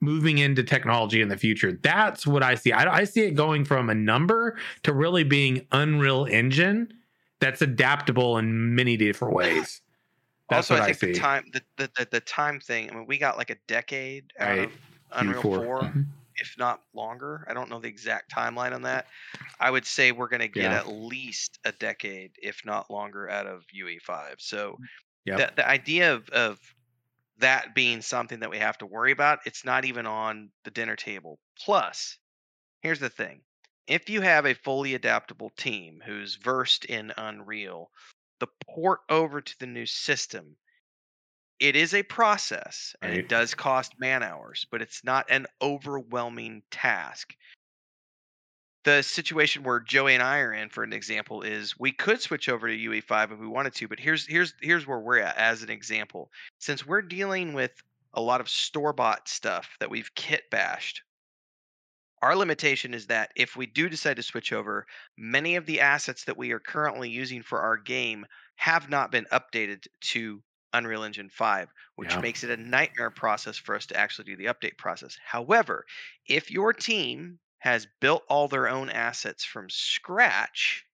moving 0.00 0.36
into 0.36 0.62
technology 0.62 1.22
in 1.22 1.30
the 1.30 1.38
future. 1.38 1.72
That's 1.80 2.26
what 2.26 2.42
I 2.42 2.54
see. 2.54 2.70
I, 2.70 2.96
I 2.98 3.04
see 3.04 3.22
it 3.22 3.30
going 3.30 3.64
from 3.64 3.88
a 3.88 3.94
number 3.94 4.58
to 4.82 4.92
really 4.92 5.24
being 5.24 5.66
Unreal 5.72 6.26
Engine 6.26 6.92
that's 7.40 7.62
adaptable 7.62 8.36
in 8.36 8.74
many 8.74 8.98
different 8.98 9.32
ways. 9.34 9.80
That's 10.50 10.70
also, 10.70 10.74
what 10.74 10.82
I 10.82 10.90
I, 10.90 10.92
think 10.92 10.98
see. 10.98 11.12
the 11.14 11.18
time 11.18 11.44
the, 11.54 11.62
the, 11.78 11.90
the, 11.96 12.08
the 12.10 12.20
time 12.20 12.60
thing. 12.60 12.90
I 12.90 12.94
mean, 12.94 13.06
we 13.06 13.16
got 13.16 13.38
like 13.38 13.48
a 13.48 13.56
decade 13.66 14.34
out 14.38 14.48
Right. 14.50 14.58
of 14.66 14.72
Unreal 15.12 15.40
Q4. 15.42 15.64
4, 15.64 15.80
Mhm. 15.80 16.06
If 16.42 16.56
not 16.58 16.82
longer. 16.94 17.46
I 17.48 17.54
don't 17.54 17.70
know 17.70 17.80
the 17.80 17.88
exact 17.88 18.32
timeline 18.32 18.74
on 18.74 18.82
that. 18.82 19.06
I 19.60 19.70
would 19.70 19.86
say 19.86 20.12
we're 20.12 20.28
going 20.28 20.40
to 20.40 20.48
get 20.48 20.72
Yeah. 20.72 20.72
at 20.72 20.88
least 20.88 21.58
a 21.64 21.72
decade, 21.72 22.36
if 22.42 22.64
not 22.66 22.90
longer, 22.90 23.30
out 23.30 23.46
of 23.46 23.64
UE5. 23.72 24.40
So 24.40 24.78
mm, 24.78 24.86
Yep. 25.24 25.42
the, 25.42 25.52
the 25.56 25.68
idea 25.68 26.14
of, 26.14 26.28
of 26.30 26.60
that 27.38 27.74
being 27.74 28.00
something 28.02 28.40
that 28.40 28.50
we 28.50 28.58
have 28.58 28.78
to 28.78 28.86
worry 28.86 29.12
about, 29.12 29.40
it's 29.46 29.64
not 29.64 29.84
even 29.84 30.06
on 30.06 30.52
the 30.64 30.70
dinner 30.70 30.96
table. 30.96 31.38
Plus, 31.58 32.18
here's 32.82 33.00
the 33.00 33.10
thing 33.10 33.44
if 33.86 34.10
you 34.10 34.22
have 34.22 34.46
a 34.46 34.54
fully 34.54 34.94
adaptable 34.94 35.50
team 35.50 36.02
who's 36.04 36.36
versed 36.36 36.84
in 36.86 37.12
Unreal, 37.18 37.90
the 38.40 38.48
port 38.66 39.00
over 39.10 39.40
to 39.42 39.58
the 39.60 39.66
new 39.66 39.86
system, 39.86 40.56
it 41.58 41.76
is 41.76 41.94
a 41.94 42.02
process 42.02 42.94
and 43.02 43.12
Right. 43.12 43.14
it 43.14 43.28
does 43.28 43.54
cost 43.54 43.98
man 43.98 44.22
hours, 44.22 44.66
but 44.70 44.82
it's 44.82 45.04
not 45.04 45.30
an 45.30 45.46
overwhelming 45.62 46.62
task. 46.70 47.34
The 48.84 49.02
situation 49.02 49.64
where 49.64 49.80
Joey 49.80 50.14
and 50.14 50.22
I 50.22 50.38
are 50.38 50.52
in, 50.52 50.68
for 50.68 50.84
an 50.84 50.92
example, 50.92 51.42
is 51.42 51.76
we 51.80 51.90
could 51.90 52.20
switch 52.20 52.48
over 52.48 52.68
to 52.68 52.74
UE5 52.74 53.32
if 53.32 53.40
we 53.40 53.46
wanted 53.48 53.74
to, 53.74 53.88
but 53.88 53.98
here's 53.98 54.24
here's 54.24 54.54
here's 54.60 54.86
where 54.86 55.00
we're 55.00 55.18
at 55.18 55.36
as 55.36 55.64
an 55.64 55.70
example. 55.70 56.30
Since 56.60 56.86
we're 56.86 57.02
dealing 57.02 57.54
with 57.54 57.82
a 58.14 58.20
lot 58.20 58.40
of 58.40 58.48
store 58.48 58.92
bought 58.92 59.26
stuff 59.28 59.76
that 59.80 59.90
we've 59.90 60.14
kit 60.14 60.48
bashed, 60.50 61.02
our 62.22 62.34
limitation 62.36 62.94
is 62.94 63.08
that 63.08 63.32
if 63.36 63.54
we 63.56 63.66
do 63.66 63.88
decide 63.88 64.16
to 64.16 64.22
switch 64.22 64.52
over, 64.52 64.86
many 65.18 65.56
of 65.56 65.66
the 65.66 65.80
assets 65.80 66.24
that 66.24 66.36
we 66.38 66.52
are 66.52 66.60
currently 66.60 67.10
using 67.10 67.42
for 67.42 67.60
our 67.60 67.76
game 67.76 68.24
have 68.56 68.88
not 68.88 69.10
been 69.10 69.26
updated 69.32 69.86
to 70.00 70.42
Unreal 70.72 71.02
Engine 71.04 71.28
5, 71.30 71.70
which 71.96 72.16
Yeah. 72.16 72.20
makes 72.20 72.44
it 72.44 72.50
a 72.50 72.56
nightmare 72.56 73.10
process 73.10 73.56
for 73.58 73.74
us 73.74 73.86
to 73.86 73.96
actually 73.96 74.24
do 74.26 74.36
the 74.36 74.46
update 74.46 74.78
process. 74.78 75.16
However, 75.24 75.86
if 76.26 76.50
your 76.50 76.72
team 76.72 77.40
has 77.58 77.86
built 78.00 78.24
all 78.28 78.48
their 78.48 78.68
own 78.68 78.90
assets 78.90 79.44
from 79.44 79.70
scratch, 79.70 80.84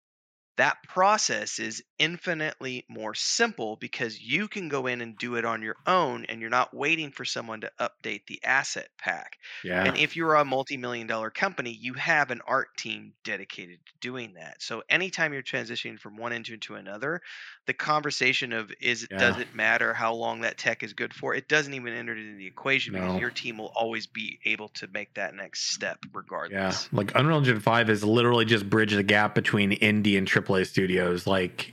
that 0.59 0.83
process 0.83 1.61
is 1.61 1.85
infinitely 2.01 2.85
more 2.89 3.15
simple 3.15 3.77
because 3.77 4.21
you 4.21 4.49
can 4.49 4.69
go 4.69 4.89
in 4.89 5.01
and 5.01 5.17
do 5.17 5.37
it 5.37 5.45
on 5.45 5.63
your 5.63 5.77
own 5.87 6.25
and 6.25 6.41
you're 6.41 6.51
not 6.51 6.75
waiting 6.75 7.13
for 7.13 7.25
someone 7.25 7.61
to 7.61 7.71
update 7.81 8.27
the 8.27 8.41
asset 8.45 8.89
pack. 8.99 9.39
Yeah. 9.63 9.85
And 9.85 9.97
if 9.97 10.17
you're 10.17 10.35
a 10.35 10.45
multi-million 10.45 11.07
dollar 11.07 11.31
company, 11.31 11.71
you 11.71 11.95
have 11.95 12.33
an 12.33 12.41
art 12.45 12.77
team 12.77 13.13
dedicated 13.25 13.79
to 13.87 13.93
doing 14.01 14.35
that. 14.35 14.61
So 14.61 14.83
anytime 14.89 15.33
you're 15.33 15.45
transitioning 15.45 15.99
from 15.99 16.17
one 16.17 16.33
engine 16.33 16.59
to 16.61 16.75
another, 16.75 17.21
the 17.67 17.75
conversation 17.75 18.53
of 18.53 18.73
is 18.81 19.05
it 19.05 19.11
does 19.11 19.39
it 19.39 19.55
matter 19.55 19.95
how 19.95 20.15
long 20.15 20.41
that 20.41 20.59
tech 20.59 20.83
is 20.83 20.93
good 20.93 21.15
for? 21.15 21.35
It 21.35 21.49
doesn't 21.49 21.73
even 21.73 21.93
enter 21.93 22.17
into 22.17 22.37
the 22.37 22.47
equation 22.47 22.95
No. 22.95 23.01
because 23.01 23.21
your 23.21 23.31
team 23.31 23.59
will 23.59 23.73
always 23.77 24.09
be 24.09 24.41
able 24.45 24.71
to 24.71 24.89
make 24.89 25.15
that 25.15 25.35
next 25.35 25.71
step 25.73 25.99
regardless. 26.13 26.89
Yeah, 26.91 26.99
like 26.99 27.13
Unreal 27.15 27.39
Engine 27.39 27.61
Five 27.61 27.91
is 27.91 28.03
literally 28.03 28.45
just 28.45 28.69
bridge 28.69 28.93
the 28.93 29.05
gap 29.05 29.37
between 29.37 29.71
indie 29.71 30.19
and 30.19 30.27
AAA 30.49 30.67
studios. 30.67 31.27
Like, 31.27 31.73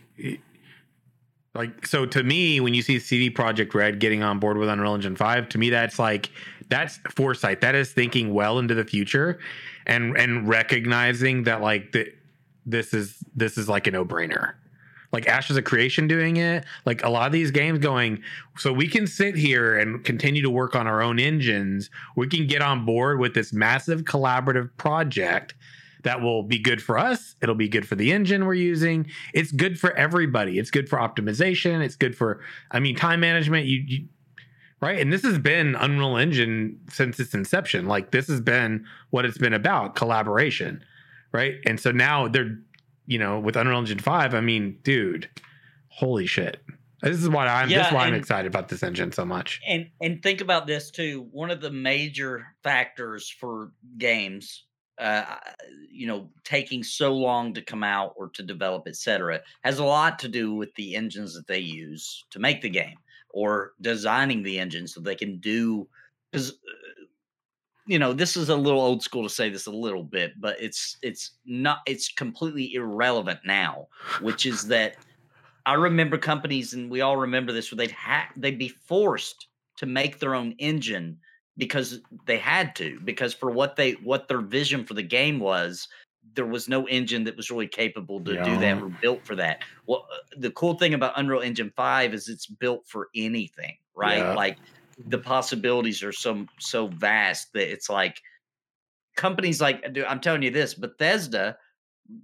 like 1.53 1.85
so 1.85 2.05
to 2.05 2.23
me, 2.23 2.59
when 2.59 2.73
you 2.73 2.81
see 2.81 2.99
CD 2.99 3.29
Projekt 3.29 3.73
Red 3.73 3.99
getting 3.99 4.23
on 4.23 4.39
board 4.39 4.57
with 4.57 4.69
Unreal 4.69 4.95
Engine 4.95 5.15
Five, 5.15 5.49
to 5.49 5.57
me 5.57 5.69
that's 5.69 5.97
like 5.99 6.29
that's 6.69 6.97
foresight. 7.15 7.61
That 7.61 7.75
is 7.75 7.91
thinking 7.91 8.33
well 8.33 8.59
into 8.59 8.75
the 8.75 8.85
future, 8.85 9.39
and 9.85 10.17
and 10.17 10.47
recognizing 10.47 11.43
that 11.43 11.61
like 11.61 11.91
the, 11.91 12.11
this 12.65 12.93
is 12.93 13.17
this 13.35 13.57
is 13.57 13.69
like 13.69 13.87
a 13.87 13.91
no 13.91 14.05
brainer. 14.05 14.53
Like 15.11 15.29
Ashes 15.29 15.55
of 15.55 15.63
Creation 15.63 16.09
doing 16.09 16.37
it, 16.37 16.65
like 16.85 17.01
a 17.05 17.09
lot 17.09 17.25
of 17.25 17.31
these 17.31 17.49
games 17.49 17.79
going, 17.79 18.21
so 18.57 18.73
we 18.73 18.87
can 18.87 19.07
sit 19.07 19.37
here 19.37 19.77
and 19.77 20.03
continue 20.03 20.41
to 20.41 20.49
work 20.49 20.75
on 20.75 20.87
our 20.87 21.01
own 21.01 21.19
engines. 21.19 21.89
We 22.17 22.27
can 22.27 22.47
get 22.47 22.61
on 22.61 22.85
board 22.85 23.19
with 23.19 23.33
this 23.33 23.53
massive 23.53 24.01
collaborative 24.01 24.71
project 24.75 25.53
that 26.05 26.21
will 26.21 26.43
be 26.43 26.59
good 26.59 26.81
for 26.81 26.97
us. 26.97 27.35
It'll 27.41 27.55
be 27.55 27.67
good 27.67 27.87
for 27.87 27.95
the 27.95 28.11
engine 28.11 28.45
we're 28.45 28.53
using. 28.53 29.07
It's 29.33 29.51
good 29.51 29.79
for 29.79 29.91
everybody. 29.97 30.59
It's 30.59 30.69
good 30.69 30.87
for 30.87 30.99
optimization. 30.99 31.83
It's 31.83 31.95
good 31.95 32.15
for, 32.15 32.41
I 32.71 32.79
mean, 32.79 32.95
time 32.95 33.19
management. 33.19 33.65
You, 33.65 33.83
you 33.85 34.07
right, 34.81 34.99
and 34.99 35.11
this 35.11 35.23
has 35.23 35.39
been 35.39 35.73
Unreal 35.75 36.15
Engine 36.15 36.79
since 36.91 37.19
its 37.19 37.33
inception. 37.33 37.87
Like 37.87 38.11
this 38.11 38.27
has 38.27 38.39
been 38.39 38.85
what 39.09 39.25
it's 39.25 39.39
been 39.39 39.53
about, 39.53 39.95
collaboration, 39.95 40.83
right? 41.31 41.55
And 41.65 41.79
so 41.79 41.91
now 41.91 42.27
they're, 42.27 42.55
you 43.07 43.17
know, 43.17 43.39
with 43.39 43.55
Unreal 43.55 43.79
Engine 43.79 43.99
Five. 43.99 44.35
I 44.35 44.41
mean, 44.41 44.77
dude, 44.83 45.27
holy 45.89 46.27
shit. 46.27 46.61
This 47.01 47.21
is 47.21 47.29
why 47.29 47.47
I'm. 47.47 47.67
this 47.67 47.77
Yeah, 47.77 47.87
is 47.87 47.93
why 47.93 48.05
I'm 48.05 48.13
excited 48.13 48.47
about 48.47 48.69
this 48.69 48.83
engine 48.83 49.11
so 49.11 49.25
much. 49.25 49.59
And 49.67 49.89
and 50.01 50.21
think 50.21 50.41
about 50.41 50.67
this 50.67 50.91
too. 50.91 51.27
One 51.31 51.49
of 51.49 51.61
the 51.61 51.71
major 51.71 52.45
factors 52.63 53.27
for 53.27 53.71
games 53.97 54.65
uh, 54.97 55.35
you 55.91 56.07
know, 56.07 56.29
taking 56.43 56.83
so 56.83 57.13
long 57.13 57.53
to 57.53 57.61
come 57.61 57.83
out 57.83 58.13
or 58.15 58.29
to 58.29 58.43
develop, 58.43 58.83
et 58.87 58.95
cetera, 58.95 59.41
has 59.63 59.79
a 59.79 59.83
lot 59.83 60.19
to 60.19 60.27
do 60.27 60.53
with 60.53 60.73
the 60.75 60.95
engines 60.95 61.33
that 61.33 61.47
they 61.47 61.59
use 61.59 62.23
to 62.31 62.39
make 62.39 62.61
the 62.61 62.69
game 62.69 62.97
or 63.35 63.73
designing 63.81 64.41
the 64.41 64.57
engine 64.57 64.87
so 64.87 65.01
they 65.01 65.15
can 65.15 65.37
do 65.39 65.87
because 66.31 66.53
you 67.85 67.99
know 67.99 68.13
this 68.13 68.35
is 68.35 68.49
a 68.49 68.55
little 68.55 68.81
old 68.81 69.03
school 69.03 69.23
to 69.23 69.29
say 69.29 69.49
this 69.49 69.67
a 69.67 69.71
little 69.71 70.03
bit 70.03 70.33
but 70.39 70.55
it's 70.59 70.97
it's 71.03 71.31
not 71.45 71.79
it's 71.85 72.11
completely 72.11 72.73
irrelevant 72.73 73.39
now 73.45 73.87
which 74.21 74.45
is 74.45 74.67
that 74.67 74.95
i 75.65 75.73
remember 75.73 76.17
companies 76.17 76.73
and 76.73 76.89
we 76.89 77.01
all 77.01 77.17
remember 77.17 77.51
this 77.51 77.71
where 77.71 77.77
they'd 77.77 77.91
ha- 77.91 78.29
they'd 78.37 78.57
be 78.57 78.69
forced 78.69 79.47
to 79.77 79.85
make 79.85 80.19
their 80.19 80.33
own 80.33 80.55
engine 80.57 81.17
because 81.57 82.01
they 82.25 82.37
had 82.37 82.75
to 82.75 82.99
because 83.01 83.33
for 83.33 83.51
what 83.51 83.75
they 83.75 83.93
what 83.93 84.27
their 84.27 84.41
vision 84.41 84.85
for 84.85 84.93
the 84.93 85.03
game 85.03 85.39
was 85.39 85.87
there 86.33 86.45
was 86.45 86.67
no 86.67 86.87
engine 86.87 87.23
that 87.23 87.37
was 87.37 87.51
really 87.51 87.67
capable 87.67 88.23
to 88.23 88.35
do 88.37 88.57
that 88.57 88.77
or 88.81 88.89
built 88.89 89.25
for 89.25 89.35
that 89.35 89.59
well 89.87 90.07
uh, 90.13 90.17
the 90.37 90.51
cool 90.51 90.77
thing 90.77 90.93
about 90.93 91.13
unreal 91.17 91.41
engine 91.41 91.71
5 91.75 92.13
is 92.13 92.27
it's 92.27 92.47
built 92.47 92.85
for 92.87 93.09
anything 93.15 93.77
right 93.95 94.27
Yeah. 94.27 94.35
like 94.35 94.57
the 94.97 95.19
possibilities 95.19 96.03
are 96.03 96.11
so 96.11 96.45
so 96.59 96.87
vast 96.87 97.53
that 97.53 97.71
it's 97.71 97.89
like 97.89 98.21
companies 99.15 99.61
like 99.61 99.81
dude, 99.93 100.05
I'm 100.05 100.19
telling 100.19 100.43
you 100.43 100.51
this, 100.51 100.73
Bethesda, 100.73 101.57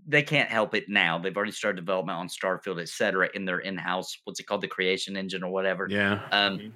they 0.08 0.24
can't 0.24 0.49
help 0.49 0.76
it 0.76 0.90
now. 0.90 1.18
They've 1.18 1.36
already 1.36 1.52
started 1.52 1.78
development 1.78 2.18
on 2.18 2.28
Starfield, 2.28 2.82
et 2.82 2.90
cetera, 2.90 3.30
in 3.34 3.45
their 3.45 3.60
in-house, 3.60 4.18
what's 4.26 4.40
it 4.40 4.44
called, 4.45 4.62
the 4.62 4.68
creation 4.68 5.18
engine 5.18 5.44
or 5.44 5.52
whatever. 5.52 5.94
Yeah. 5.94 6.32
Um, 6.32 6.60
Mhm. 6.60 6.76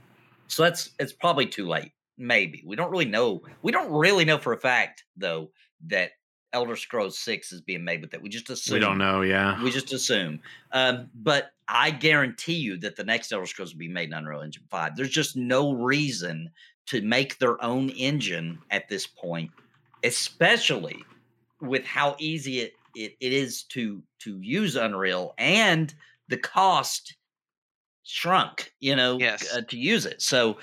so 0.49 0.63
that's 0.63 0.91
it's 0.99 1.13
probably 1.13 1.47
too 1.47 1.67
late. 1.67 1.93
Maybe 2.17 2.63
we 2.65 2.75
don't 2.75 2.91
really 2.91 3.05
know. 3.05 3.41
We 3.61 3.71
don't 3.71 3.91
really 3.91 4.25
know 4.25 4.37
for 4.37 4.53
a 4.53 4.59
fact 4.59 5.03
though 5.17 5.51
that 5.87 6.11
Elder 6.53 6.75
Scrolls 6.77 7.17
Six 7.19 7.51
is 7.51 7.59
being 7.61 7.83
made 7.83 8.01
with 8.01 8.11
that. 8.11 8.21
We 8.21 8.29
just 8.29 8.49
assume 8.49 8.75
We 8.75 8.79
don't 8.79 8.97
know. 8.97 9.21
Yeah. 9.21 9.61
we 9.61 9.69
just 9.71 9.91
assume. 9.91 10.39
Um, 10.71 11.09
but 11.13 11.51
I 11.67 11.91
guarantee 11.91 12.53
you 12.55 12.77
that 12.77 12.95
the 12.95 13.03
next 13.03 13.33
Elder 13.33 13.45
Scrolls 13.45 13.73
will 13.73 13.79
be 13.79 13.89
made 13.89 14.09
in 14.09 14.13
Unreal 14.13 14.41
Engine 14.41 14.63
5. 14.69 14.95
There's 14.95 15.09
just 15.09 15.35
no 15.35 15.73
reason 15.73 16.49
to 16.85 17.01
make 17.01 17.37
their 17.39 17.61
own 17.63 17.89
engine 17.89 18.59
at 18.71 18.87
this 18.87 19.05
point, 19.05 19.51
especially 20.03 21.03
with 21.59 21.83
how 21.85 22.15
easy 22.19 22.59
it, 22.59 22.73
it, 22.95 23.15
it 23.19 23.33
is 23.33 23.63
to 23.63 24.01
to 24.19 24.39
use 24.39 24.75
Unreal 24.77 25.33
and 25.37 25.93
the 26.29 26.37
cost 26.37 27.15
shrunk, 28.03 28.71
you 28.79 28.95
know, 28.95 29.17
Yes. 29.19 29.53
uh, 29.53 29.61
to 29.67 29.77
use 29.77 30.05
it. 30.05 30.21
So 30.21 30.57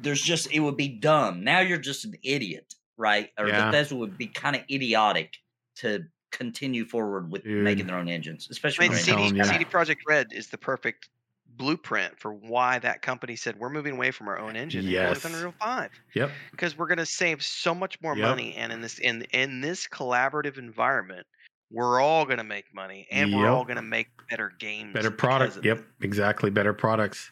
there's 0.00 0.22
just 0.22 0.50
it 0.52 0.60
would 0.60 0.76
be 0.76 0.88
dumb. 0.88 1.44
Now 1.44 1.60
you're 1.60 1.78
just 1.78 2.04
an 2.04 2.14
idiot, 2.22 2.74
right? 2.96 3.30
Or 3.38 3.48
Yeah. 3.48 3.66
Bethesda 3.66 3.96
would 3.96 4.16
be 4.18 4.26
kind 4.26 4.56
of 4.56 4.62
idiotic 4.70 5.34
to 5.76 6.04
continue 6.30 6.84
forward 6.86 7.30
with 7.30 7.44
making 7.44 7.86
their 7.86 7.96
own 7.96 8.08
engines, 8.08 8.48
especially 8.50 8.88
when 8.88 8.98
I'm 8.98 9.04
they're 9.04 9.44
CD. 9.44 9.52
CD 9.52 9.64
Projekt 9.64 9.98
Red 10.08 10.28
is 10.32 10.48
the 10.48 10.58
perfect 10.58 11.08
blueprint 11.56 12.18
for 12.18 12.32
why 12.32 12.78
that 12.78 13.02
company 13.02 13.36
said 13.36 13.58
we're 13.58 13.68
moving 13.68 13.92
away 13.92 14.10
from 14.10 14.26
our 14.28 14.38
own 14.38 14.56
engine 14.56 14.80
and 14.86 15.10
with 15.10 15.22
Yes. 15.22 15.24
Unreal 15.24 15.52
Five 15.60 15.90
Yep. 16.14 16.30
because 16.50 16.78
we're 16.78 16.86
going 16.86 16.96
to 16.98 17.04
save 17.06 17.42
so 17.42 17.74
much 17.74 18.00
more 18.00 18.16
Yep. 18.16 18.26
money, 18.26 18.54
and 18.56 18.72
in 18.72 18.80
this 18.80 18.98
in 18.98 19.22
in 19.32 19.60
this 19.60 19.86
collaborative 19.86 20.56
environment, 20.56 21.26
we're 21.70 22.00
all 22.00 22.24
going 22.24 22.38
to 22.38 22.44
make 22.44 22.72
money, 22.74 23.06
and 23.10 23.34
we're 23.34 23.48
all 23.50 23.64
going 23.64 23.76
to 23.76 23.82
make 23.82 24.08
better 24.30 24.50
games, 24.58 24.94
Better 24.94 25.10
because 25.10 25.18
product. 25.20 25.64
Yep. 25.64 25.84
Exactly. 26.00 26.48
Better 26.50 26.72
products. 26.72 27.30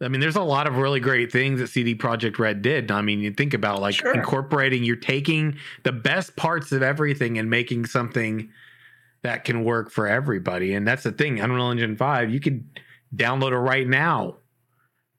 I 0.00 0.08
mean, 0.08 0.20
there's 0.20 0.36
a 0.36 0.42
lot 0.42 0.66
of 0.66 0.76
really 0.76 1.00
great 1.00 1.32
things 1.32 1.58
that 1.60 1.68
CD 1.68 1.94
Projekt 1.94 2.38
Red 2.38 2.60
did. 2.60 2.90
I 2.90 3.00
mean, 3.00 3.20
you 3.20 3.32
think 3.32 3.54
about 3.54 3.80
like 3.80 3.94
Sure. 3.94 4.12
incorporating, 4.12 4.84
you're 4.84 4.96
taking 4.96 5.58
the 5.84 5.92
best 5.92 6.36
parts 6.36 6.70
of 6.72 6.82
everything 6.82 7.38
and 7.38 7.48
making 7.48 7.86
something 7.86 8.50
that 9.22 9.44
can 9.44 9.64
work 9.64 9.90
for 9.90 10.06
everybody. 10.06 10.74
And 10.74 10.86
that's 10.86 11.02
the 11.02 11.12
thing. 11.12 11.40
Unreal 11.40 11.70
Engine 11.70 11.96
5, 11.96 12.30
you 12.30 12.40
can 12.40 12.68
download 13.14 13.52
it 13.52 13.58
right 13.58 13.88
now. 13.88 14.36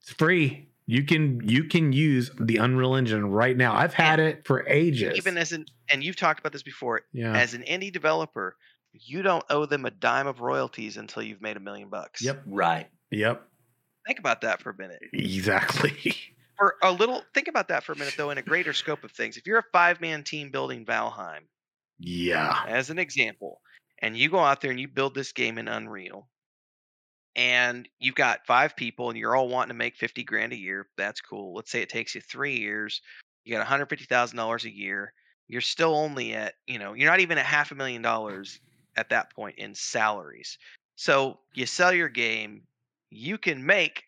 It's 0.01 0.11
free. 0.11 0.69
You 0.85 1.03
can 1.03 1.41
you 1.43 1.65
can 1.65 1.91
use 1.91 2.31
the 2.39 2.57
Unreal 2.57 2.95
Engine 2.95 3.29
right 3.29 3.57
now. 3.57 3.75
I've 3.75 3.93
had 3.93 4.21
it 4.21 4.47
for 4.47 4.65
ages. 4.69 5.17
Even 5.17 5.37
as 5.37 5.51
an 5.51 5.65
and 5.91 6.01
you've 6.01 6.15
talked 6.15 6.39
about 6.39 6.53
this 6.53 6.63
before, 6.63 7.01
yeah. 7.11 7.35
as 7.35 7.53
an 7.53 7.63
indie 7.63 7.91
developer, 7.91 8.55
you 8.93 9.21
don't 9.21 9.43
owe 9.49 9.65
them 9.65 9.85
a 9.85 9.91
dime 9.91 10.27
of 10.27 10.39
royalties 10.39 10.95
until 10.95 11.23
you've 11.23 11.41
made 11.41 11.57
a 11.57 11.59
million 11.59 11.89
bucks. 11.89 12.23
Yep. 12.23 12.43
right. 12.45 12.87
Yep. 13.11 13.45
Think 14.07 14.19
about 14.19 14.41
that 14.41 14.61
for 14.61 14.69
a 14.69 14.77
minute. 14.77 15.01
Exactly. 15.13 16.15
For 16.57 16.73
a 16.81 16.91
little, 16.91 17.21
think 17.35 17.47
about 17.47 17.67
that 17.67 17.83
for 17.83 17.91
a 17.91 17.95
minute, 17.95 18.15
though, 18.17 18.31
in 18.31 18.39
a 18.39 18.41
greater 18.41 18.73
scope 18.73 19.03
of 19.03 19.11
things. 19.11 19.37
If 19.37 19.45
you're 19.45 19.59
a 19.59 19.63
five 19.71 20.01
man 20.01 20.23
team 20.23 20.49
building 20.49 20.87
Valheim, 20.87 21.41
yeah. 21.99 22.63
as 22.67 22.89
an 22.89 22.97
example, 22.97 23.61
and 23.99 24.17
you 24.17 24.27
go 24.27 24.39
out 24.39 24.61
there 24.61 24.71
and 24.71 24.79
you 24.79 24.87
build 24.87 25.13
this 25.13 25.33
game 25.33 25.59
in 25.59 25.67
Unreal, 25.67 26.27
and 27.35 27.87
you've 27.99 28.15
got 28.15 28.47
five 28.47 28.75
people 28.75 29.09
and 29.09 29.19
you're 29.19 29.35
all 29.35 29.49
wanting 29.49 29.69
to 29.69 29.75
make 29.75 29.95
50 29.97 30.23
grand 30.23 30.51
a 30.51 30.55
year, 30.55 30.87
that's 30.97 31.21
cool. 31.21 31.53
Let's 31.53 31.69
say 31.69 31.83
it 31.83 31.89
takes 31.89 32.15
you 32.15 32.21
three 32.21 32.57
years, 32.57 33.03
you 33.45 33.55
got 33.55 33.65
$150,000 33.67 34.63
a 34.63 34.75
year. 34.75 35.13
You're 35.47 35.61
still 35.61 35.95
only 35.95 36.33
at, 36.33 36.55
you 36.65 36.79
know, 36.79 36.93
you're 36.93 37.09
not 37.09 37.19
even 37.19 37.37
at 37.37 37.45
half 37.45 37.71
a 37.71 37.75
million 37.75 38.01
dollars 38.01 38.59
at 38.97 39.09
that 39.09 39.31
point 39.33 39.59
in 39.59 39.75
salaries. 39.75 40.57
So 40.95 41.39
you 41.53 41.67
sell 41.67 41.93
your 41.93 42.09
game, 42.09 42.63
you 43.09 43.37
can 43.37 43.65
make 43.65 44.05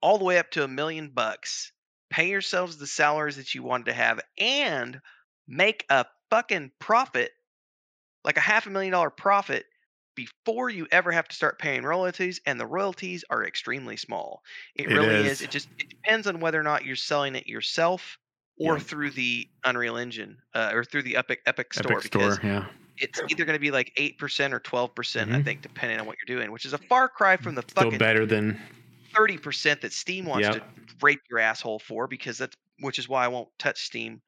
all 0.00 0.18
the 0.18 0.24
way 0.24 0.38
up 0.38 0.50
to 0.52 0.64
a 0.64 0.68
million 0.68 1.10
bucks, 1.10 1.72
pay 2.10 2.28
yourselves 2.30 2.76
the 2.78 2.86
salaries 2.86 3.36
that 3.36 3.54
you 3.54 3.62
wanted 3.62 3.86
to 3.86 3.92
have, 3.92 4.20
and 4.38 5.00
make 5.46 5.84
a 5.90 6.06
fucking 6.30 6.72
profit, 6.78 7.32
like 8.24 8.36
a 8.36 8.40
half 8.40 8.66
a 8.66 8.70
million 8.70 8.92
dollar 8.92 9.10
profit, 9.10 9.66
before 10.16 10.70
you 10.70 10.86
ever 10.92 11.12
have 11.12 11.28
to 11.28 11.36
start 11.36 11.58
paying 11.60 11.84
royalties. 11.84 12.40
And 12.46 12.60
the 12.60 12.66
royalties 12.66 13.24
are 13.30 13.44
extremely 13.46 13.96
small. 13.96 14.42
It, 14.76 14.88
It 14.88 14.92
really 14.92 15.22
is. 15.26 15.26
is. 15.26 15.42
It 15.42 15.50
just 15.50 15.68
it 15.78 15.88
depends 15.90 16.26
on 16.26 16.40
whether 16.40 16.60
or 16.60 16.64
not 16.64 16.84
you're 16.84 16.96
selling 16.96 17.36
it 17.36 17.46
yourself 17.46 18.18
or 18.58 18.78
Yeah. 18.78 18.80
through 18.80 19.12
the 19.12 19.48
Unreal 19.64 19.96
Engine 19.96 20.38
uh, 20.54 20.70
or 20.74 20.84
through 20.84 21.02
the 21.04 21.16
Epic 21.16 21.40
Epic 21.46 21.74
Store. 21.74 22.00
Epic 22.00 22.02
because 22.02 22.38
Store. 22.38 22.40
Yeah. 22.42 22.68
It's 23.00 23.20
either 23.28 23.44
going 23.44 23.56
to 23.56 23.60
be 23.60 23.70
like 23.70 23.92
eight 23.96 24.18
percent 24.18 24.54
or 24.54 24.60
twelve 24.60 24.94
percent, 24.94 25.32
I 25.32 25.42
think, 25.42 25.62
depending 25.62 26.00
on 26.00 26.06
what 26.06 26.16
you're 26.18 26.38
doing, 26.38 26.52
which 26.52 26.64
is 26.64 26.72
a 26.72 26.78
far 26.78 27.08
cry 27.08 27.36
from 27.36 27.54
the 27.54 27.62
fucking 27.62 27.90
Still 27.90 27.98
better 27.98 28.26
than 28.26 28.60
thirty 29.14 29.38
percent 29.38 29.80
that 29.82 29.92
Steam 29.92 30.24
wants 30.26 30.48
Yep. 30.48 30.54
to 30.54 30.62
rape 31.02 31.20
your 31.30 31.38
asshole 31.38 31.78
for, 31.78 32.06
because 32.06 32.38
that's 32.38 32.56
which 32.80 32.98
is 32.98 33.08
why 33.08 33.24
I 33.24 33.28
won't 33.28 33.48
touch 33.58 33.82
Steam, 33.84 34.20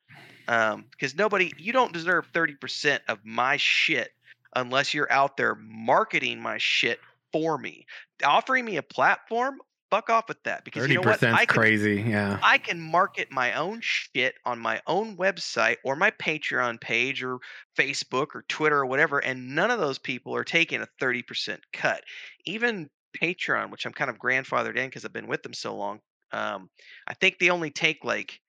um, 0.48 0.84
because 0.90 1.14
nobody, 1.14 1.52
you 1.56 1.72
don't 1.72 1.92
deserve 1.92 2.26
thirty 2.32 2.54
percent 2.54 3.02
of 3.08 3.18
my 3.24 3.56
shit 3.56 4.10
unless 4.56 4.92
you're 4.92 5.10
out 5.12 5.36
there 5.36 5.54
marketing 5.54 6.40
my 6.40 6.58
shit 6.58 6.98
for 7.32 7.56
me, 7.58 7.86
offering 8.24 8.64
me 8.64 8.76
a 8.76 8.82
platform. 8.82 9.60
Fuck 9.90 10.08
off 10.08 10.28
with 10.28 10.42
that, 10.44 10.64
because 10.64 10.82
thirty 10.82 10.94
you 10.94 11.00
know 11.00 11.08
what? 11.08 11.14
percent 11.14 11.34
I 11.34 11.46
can 11.46 11.60
crazy. 11.60 12.04
Yeah. 12.06 12.38
I 12.42 12.58
can 12.58 12.80
market 12.80 13.32
my 13.32 13.54
own 13.54 13.80
shit 13.82 14.34
on 14.44 14.58
my 14.60 14.80
own 14.86 15.16
website 15.16 15.76
or 15.84 15.96
my 15.96 16.12
Patreon 16.12 16.80
page 16.80 17.24
or 17.24 17.38
Facebook 17.76 18.28
or 18.34 18.44
Twitter 18.48 18.78
or 18.78 18.86
whatever, 18.86 19.18
and 19.18 19.54
none 19.54 19.70
of 19.70 19.80
those 19.80 19.98
people 19.98 20.34
are 20.36 20.44
taking 20.44 20.80
a 20.80 20.86
30% 21.00 21.58
cut. 21.72 22.02
Even 22.46 22.88
Patreon, 23.20 23.70
which 23.70 23.84
I'm 23.84 23.92
kind 23.92 24.10
of 24.10 24.18
grandfathered 24.18 24.76
in 24.76 24.86
because 24.86 25.04
I've 25.04 25.12
been 25.12 25.26
with 25.26 25.42
them 25.42 25.54
so 25.54 25.74
long, 25.74 26.00
um, 26.32 26.70
I 27.08 27.14
think 27.14 27.38
they 27.38 27.50
only 27.50 27.70
take 27.70 28.04
like 28.04 28.40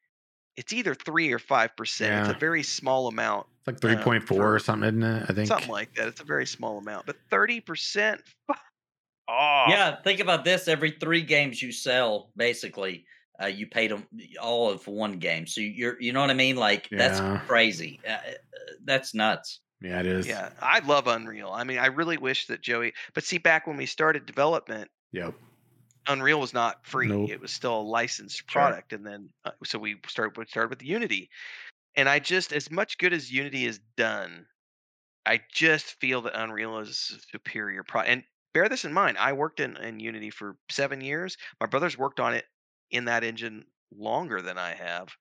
it's 0.57 0.73
either 0.73 0.93
three 0.93 1.31
or 1.31 1.39
five 1.39 1.76
percent. 1.76 2.11
Yeah. 2.11 2.19
It's 2.22 2.35
a 2.35 2.39
very 2.39 2.63
small 2.63 3.07
amount, 3.07 3.47
It's 3.59 3.68
like 3.68 3.80
three 3.80 3.95
point 3.95 4.27
four 4.27 4.53
or 4.53 4.59
something, 4.59 4.88
isn't 4.88 5.03
it? 5.03 5.26
I 5.30 5.34
think. 5.34 5.47
something 5.47 5.69
like 5.69 5.93
that. 5.95 6.07
It's 6.07 6.22
a 6.22 6.26
very 6.26 6.45
small 6.45 6.77
amount, 6.77 7.05
but 7.05 7.15
30%. 7.31 8.19
Oh, 9.34 9.66
Yeah, 9.70 9.95
think 10.02 10.20
about 10.20 10.44
this: 10.44 10.68
every 10.68 10.91
three 10.91 11.22
games 11.22 11.62
you 11.62 11.72
sell, 11.72 12.32
basically, 12.36 13.06
uh, 13.41 13.45
you 13.48 13.68
paid 13.68 13.91
them 13.91 14.06
all 14.41 14.70
of 14.70 14.86
one 14.88 15.20
game. 15.20 15.48
So 15.48 15.62
you're, 15.62 15.99
you 16.02 16.12
know 16.12 16.20
what 16.22 16.30
I 16.30 16.34
mean? 16.36 16.58
Like 16.58 16.90
that's 16.91 17.20
crazy. 17.48 17.99
Uh, 18.06 18.12
uh, 18.12 18.18
that's 18.84 19.14
nuts. 19.14 19.62
yeah, 19.82 19.99
it 20.02 20.06
is. 20.06 20.28
Yeah, 20.28 20.49
I 20.62 20.80
love 20.80 21.08
Unreal. 21.08 21.49
I 21.52 21.64
mean, 21.64 21.78
I 21.78 21.88
really 21.88 22.18
wish 22.18 22.48
that 22.48 22.62
Joey. 22.62 22.94
But 23.14 23.24
see, 23.24 23.38
back 23.38 23.68
when 23.68 23.78
we 23.78 23.86
started 23.86 24.26
development, 24.26 24.90
Yep. 25.14 25.34
Unreal 26.08 26.40
was 26.40 26.53
not 26.53 26.86
free. 26.86 27.08
Nope. 27.08 27.30
It 27.30 27.40
was 27.40 27.52
still 27.52 27.80
a 27.80 27.82
licensed 27.82 28.38
Sure. 28.38 28.62
product, 28.62 28.91
and 28.91 29.06
then 29.06 29.30
uh, 29.45 29.52
so 29.64 29.80
we 29.80 29.98
started 30.08 30.38
we 30.38 30.45
started 30.48 30.70
with 30.72 30.84
Unity. 30.84 31.30
And 31.95 32.08
I 32.10 32.20
just, 32.20 32.53
as 32.53 32.72
much 32.72 32.98
good 32.98 33.14
as 33.14 33.32
Unity 33.32 33.66
is 33.66 33.80
done, 33.98 34.45
I 35.26 35.41
just 35.53 35.99
feel 35.99 36.22
that 36.22 36.41
Unreal 36.41 36.80
is 36.80 36.90
a 37.16 37.20
superior 37.38 37.84
product. 37.84 38.10
And 38.12 38.24
bear 38.53 38.69
this 38.69 38.86
in 38.86 38.94
mind: 38.94 39.18
I 39.18 39.34
worked 39.34 39.60
in, 39.60 39.78
in 39.78 39.99
Unity 39.99 40.30
for 40.30 40.57
seven 40.69 41.02
years. 41.02 41.38
My 41.60 41.68
brothers 41.68 41.98
worked 41.98 42.19
on 42.19 42.34
it 42.34 42.45
in 42.91 43.06
that 43.06 43.23
engine 43.23 43.65
longer 43.91 44.41
than 44.41 44.57
I 44.57 44.73
have, 44.76 45.15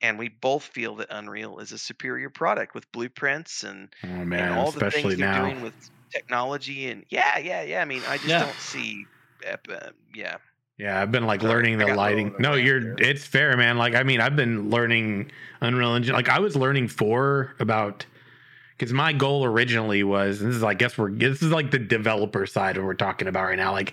and 0.00 0.18
we 0.18 0.28
both 0.28 0.64
feel 0.64 0.96
that 0.96 1.08
Unreal 1.10 1.58
is 1.60 1.72
a 1.72 1.78
superior 1.78 2.30
product 2.30 2.74
with 2.74 2.90
blueprints 2.92 3.64
and 3.64 3.94
Oh 4.04 4.24
and 4.36 4.50
all 4.50 4.72
the 4.72 4.82
things 4.82 5.16
they're 5.16 5.26
now. 5.26 5.28
doing 5.28 5.60
with 5.62 5.74
technology 6.14 6.88
and 6.90 7.04
yeah, 7.10 7.38
yeah, 7.38 7.62
yeah. 7.62 7.82
I 7.82 7.86
mean, 7.86 8.04
I 8.06 8.18
just 8.18 8.38
Yeah. 8.38 8.38
don't 8.38 8.60
see, 8.60 9.08
uh, 9.46 9.56
yeah, 10.14 10.38
Yeah, 10.78 11.00
I've 11.02 11.10
been 11.10 11.26
like 11.26 11.42
Sorry, 11.42 11.66
learning 11.66 11.78
the 11.78 11.88
lighting. 11.88 12.36
No, 12.38 12.54
you're 12.54 12.94
there. 12.96 12.98
it's 13.00 13.26
fair, 13.26 13.56
man. 13.56 13.78
Like 13.78 13.94
I 13.94 14.04
mean, 14.04 14.20
I've 14.20 14.36
been 14.36 14.70
learning 14.70 15.32
Unreal 15.60 15.94
Engine. 15.94 16.14
Like 16.14 16.28
I 16.28 16.38
was 16.38 16.54
learning 16.54 16.86
four 16.88 17.54
about 17.58 18.06
because 18.78 18.92
my 18.92 19.12
goal 19.12 19.44
originally 19.44 20.04
was 20.04 20.40
and 20.40 20.50
this 20.50 20.56
is 20.56 20.62
I 20.62 20.74
guess 20.74 20.96
we're 20.96 21.10
this 21.10 21.42
is 21.42 21.50
like 21.50 21.70
the 21.70 21.78
developer 21.78 22.46
side 22.46 22.76
of 22.76 22.84
what 22.84 22.88
we're 22.88 22.94
talking 22.94 23.28
about 23.28 23.44
right 23.44 23.58
now. 23.58 23.72
Like 23.72 23.92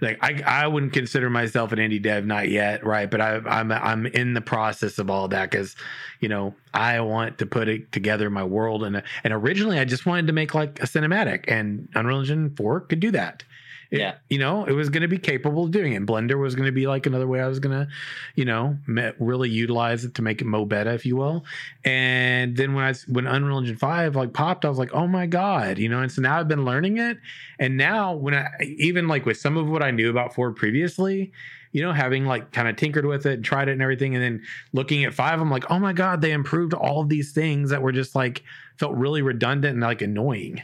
like 0.00 0.18
I 0.22 0.42
I 0.46 0.66
wouldn't 0.66 0.92
consider 0.92 1.30
myself 1.30 1.72
an 1.72 1.78
indie 1.78 2.02
dev, 2.02 2.26
not 2.26 2.48
yet, 2.48 2.84
right? 2.84 3.10
But 3.10 3.20
I 3.20 3.36
I'm 3.46 3.72
I'm 3.72 4.06
in 4.06 4.34
the 4.34 4.40
process 4.40 4.98
of 4.98 5.10
all 5.10 5.28
that 5.28 5.50
because 5.50 5.74
you 6.20 6.28
know 6.28 6.54
I 6.74 7.00
want 7.00 7.38
to 7.38 7.46
put 7.46 7.68
it 7.68 7.92
together 7.92 8.30
my 8.30 8.44
world 8.44 8.84
and 8.84 9.02
and 9.24 9.32
originally 9.32 9.78
I 9.78 9.84
just 9.84 10.06
wanted 10.06 10.26
to 10.26 10.32
make 10.32 10.54
like 10.54 10.80
a 10.80 10.86
cinematic 10.86 11.44
and 11.48 11.88
Unreal 11.94 12.20
Engine 12.20 12.54
four 12.56 12.80
could 12.80 13.00
do 13.00 13.10
that. 13.12 13.42
It- 13.90 13.98
Yeah. 13.98 14.14
you 14.28 14.38
know, 14.38 14.64
it 14.64 14.72
was 14.72 14.88
going 14.88 15.02
to 15.02 15.08
be 15.08 15.18
capable 15.18 15.64
of 15.64 15.72
doing 15.72 15.94
it. 15.94 16.06
Blender 16.06 16.38
was 16.38 16.54
going 16.54 16.66
to 16.66 16.72
be 16.72 16.86
like 16.86 17.06
another 17.06 17.26
way 17.26 17.40
I 17.40 17.48
was 17.48 17.58
going 17.58 17.76
to, 17.76 17.88
you 18.36 18.44
know, 18.44 18.76
really 19.18 19.50
utilize 19.50 20.04
it 20.04 20.14
to 20.14 20.22
make 20.22 20.40
it 20.40 20.44
mo 20.46 20.64
better, 20.64 20.90
if 20.92 21.04
you 21.04 21.16
will. 21.16 21.44
And 21.84 22.56
then 22.56 22.74
when 22.74 22.84
I 22.84 22.90
s- 22.90 23.06
when 23.08 23.26
Unreal 23.26 23.58
Engine 23.58 23.76
five 23.76 24.14
like 24.14 24.32
popped, 24.32 24.64
I 24.64 24.68
was 24.68 24.78
like, 24.78 24.92
oh 24.94 25.06
my 25.08 25.26
god, 25.26 25.78
you 25.78 25.88
know. 25.88 26.00
And 26.00 26.10
so 26.12 26.22
now 26.22 26.38
I've 26.38 26.48
been 26.48 26.64
learning 26.64 26.98
it, 26.98 27.18
and 27.58 27.76
now 27.76 28.14
when 28.14 28.34
I 28.34 28.48
even 28.62 29.08
like 29.08 29.26
with 29.26 29.38
some 29.38 29.56
of 29.56 29.68
what 29.68 29.82
I 29.82 29.90
knew 29.90 30.08
about 30.10 30.34
Ford 30.34 30.54
previously, 30.56 31.32
you 31.72 31.82
know, 31.82 31.92
having 31.92 32.26
like 32.26 32.52
kind 32.52 32.68
of 32.68 32.76
tinkered 32.76 33.06
with 33.06 33.26
it, 33.26 33.34
and 33.34 33.44
tried 33.44 33.68
it 33.68 33.72
and 33.72 33.82
everything, 33.82 34.14
and 34.14 34.22
then 34.22 34.42
looking 34.72 35.04
at 35.04 35.14
five, 35.14 35.40
I'm 35.40 35.50
like, 35.50 35.68
oh 35.70 35.78
my 35.80 35.92
god, 35.92 36.20
they 36.20 36.30
improved 36.32 36.74
all 36.74 37.00
of 37.00 37.08
these 37.08 37.32
things 37.32 37.70
that 37.70 37.82
were 37.82 37.92
just 37.92 38.14
like 38.14 38.42
felt 38.78 38.94
really 38.94 39.22
redundant 39.22 39.72
and 39.74 39.82
like 39.82 40.00
annoying. 40.02 40.62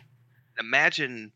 Imagine 0.59 1.32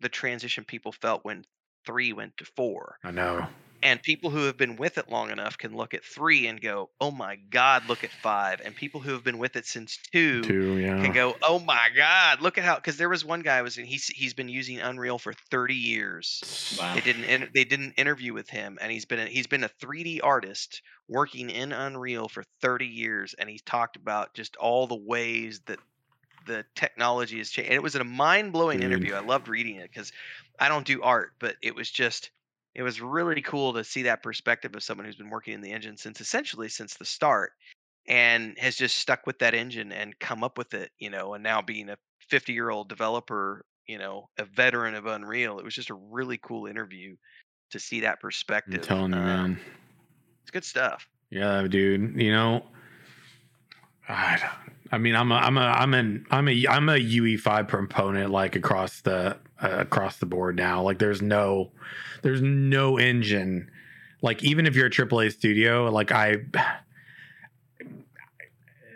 the 0.00 0.08
transition 0.08 0.64
people 0.64 0.92
felt 0.92 1.24
when 1.24 1.44
three 1.86 2.12
went 2.12 2.36
to 2.38 2.44
four. 2.44 2.98
I 3.02 3.10
know. 3.10 3.46
And 3.82 4.02
people 4.02 4.30
who 4.30 4.44
have 4.44 4.56
been 4.56 4.76
with 4.76 4.96
it 4.96 5.10
long 5.10 5.30
enough 5.30 5.58
can 5.58 5.76
look 5.76 5.92
at 5.92 6.04
three 6.04 6.46
and 6.46 6.60
go, 6.60 6.90
"Oh 7.00 7.10
my 7.10 7.36
God, 7.36 7.86
look 7.86 8.02
at 8.02 8.10
five. 8.10 8.60
And 8.64 8.74
people 8.74 9.00
who 9.00 9.12
have 9.12 9.22
been 9.24 9.36
with 9.38 9.56
it 9.56 9.66
since 9.66 9.98
two 10.10 10.42
Two, 10.42 10.78
yeah. 10.78 11.02
can 11.02 11.12
go, 11.12 11.36
"Oh 11.42 11.58
my 11.58 11.88
God, 11.94 12.40
look 12.40 12.56
at 12.56 12.64
how." 12.64 12.76
Because 12.76 12.96
there 12.96 13.10
was 13.10 13.24
one 13.24 13.42
guy 13.42 13.60
was 13.62 13.74
he's 13.74 14.06
he's 14.06 14.32
been 14.34 14.48
using 14.48 14.80
Unreal 14.80 15.18
for 15.18 15.34
thirty 15.50 15.74
years. 15.74 16.44
Wow. 16.78 16.94
They 16.94 17.00
didn't 17.00 17.52
they 17.54 17.64
did 17.64 17.80
an 17.80 17.92
interview 17.96 18.32
with 18.32 18.48
him, 18.48 18.78
and 18.80 18.90
he's 18.90 19.04
been 19.04 19.20
a, 19.20 19.26
he's 19.26 19.46
been 19.46 19.64
a 19.64 19.68
3D 19.68 20.20
artist 20.22 20.82
working 21.08 21.50
in 21.50 21.72
Unreal 21.72 22.28
for 22.28 22.44
30 22.62 22.86
years, 22.86 23.34
and 23.34 23.48
he's 23.48 23.62
talked 23.62 23.96
about 23.96 24.34
just 24.34 24.56
all 24.56 24.86
the 24.86 24.96
ways 24.96 25.60
that 25.66 25.78
the 26.46 26.64
technology 26.74 27.38
has 27.38 27.50
changed. 27.50 27.70
And 27.70 27.76
it 27.76 27.82
was 27.82 27.94
a 27.94 28.04
mind 28.04 28.52
blowing 28.52 28.82
interview. 28.82 29.14
I 29.14 29.20
loved 29.20 29.48
reading 29.48 29.76
it 29.76 29.90
because 29.92 30.12
I 30.58 30.68
don't 30.68 30.86
do 30.86 31.02
art, 31.02 31.32
but 31.38 31.56
it 31.62 31.74
was 31.74 31.90
just 31.90 32.30
it 32.74 32.82
was 32.82 33.00
really 33.00 33.40
cool 33.40 33.74
to 33.74 33.84
see 33.84 34.02
that 34.02 34.22
perspective 34.22 34.74
of 34.74 34.82
someone 34.82 35.06
who's 35.06 35.14
been 35.16 35.30
working 35.30 35.54
in 35.54 35.60
the 35.60 35.70
engine 35.72 35.96
since 35.96 36.20
essentially 36.20 36.68
since 36.68 36.94
the 36.96 37.04
start 37.04 37.52
and 38.08 38.58
has 38.58 38.76
just 38.76 38.96
stuck 38.98 39.26
with 39.26 39.38
that 39.38 39.54
engine 39.54 39.92
and 39.92 40.18
come 40.18 40.42
up 40.44 40.58
with 40.58 40.74
it, 40.74 40.90
you 40.98 41.08
know, 41.10 41.34
and 41.34 41.42
now 41.44 41.62
being 41.62 41.88
a 41.88 41.96
50 42.28 42.52
year 42.52 42.70
old 42.70 42.88
developer, 42.88 43.64
you 43.86 43.98
know, 43.98 44.28
a 44.38 44.44
veteran 44.44 44.94
of 44.94 45.06
Unreal. 45.06 45.58
It 45.58 45.64
was 45.64 45.74
just 45.74 45.90
a 45.90 45.94
really 45.94 46.38
cool 46.42 46.66
interview 46.66 47.16
to 47.70 47.78
see 47.78 48.00
that 48.00 48.12
I'm 48.12 48.16
perspective. 48.20 48.82
telling 48.82 49.12
you, 49.12 49.18
Um, 49.18 49.24
man. 49.24 49.60
It's 50.42 50.50
good 50.50 50.64
stuff. 50.64 51.08
Yeah, 51.30 51.66
dude. 51.68 52.20
You 52.20 52.32
know, 52.32 52.66
I, 54.08 54.36
don't- 54.38 54.63
I 54.94 54.98
mean, 54.98 55.16
I'm 55.16 55.32
a, 55.32 55.34
I'm 55.34 55.58
a, 55.58 55.60
I'm 55.60 55.92
an, 55.92 56.24
I'm 56.30 56.48
a, 56.48 56.66
I'm 56.68 56.88
a 56.88 56.92
UE5 56.92 57.66
proponent 57.66 58.30
like 58.30 58.54
across 58.54 59.00
the, 59.00 59.36
uh, 59.60 59.68
across 59.80 60.18
the 60.18 60.26
board 60.26 60.54
now. 60.54 60.82
Like, 60.82 61.00
there's 61.00 61.20
no, 61.20 61.72
there's 62.22 62.40
no 62.40 62.96
engine. 62.96 63.68
Like, 64.22 64.44
even 64.44 64.66
if 64.66 64.76
you're 64.76 64.86
a 64.86 64.90
AAA 64.90 65.32
studio, 65.32 65.90
like 65.90 66.12
I, 66.12 66.36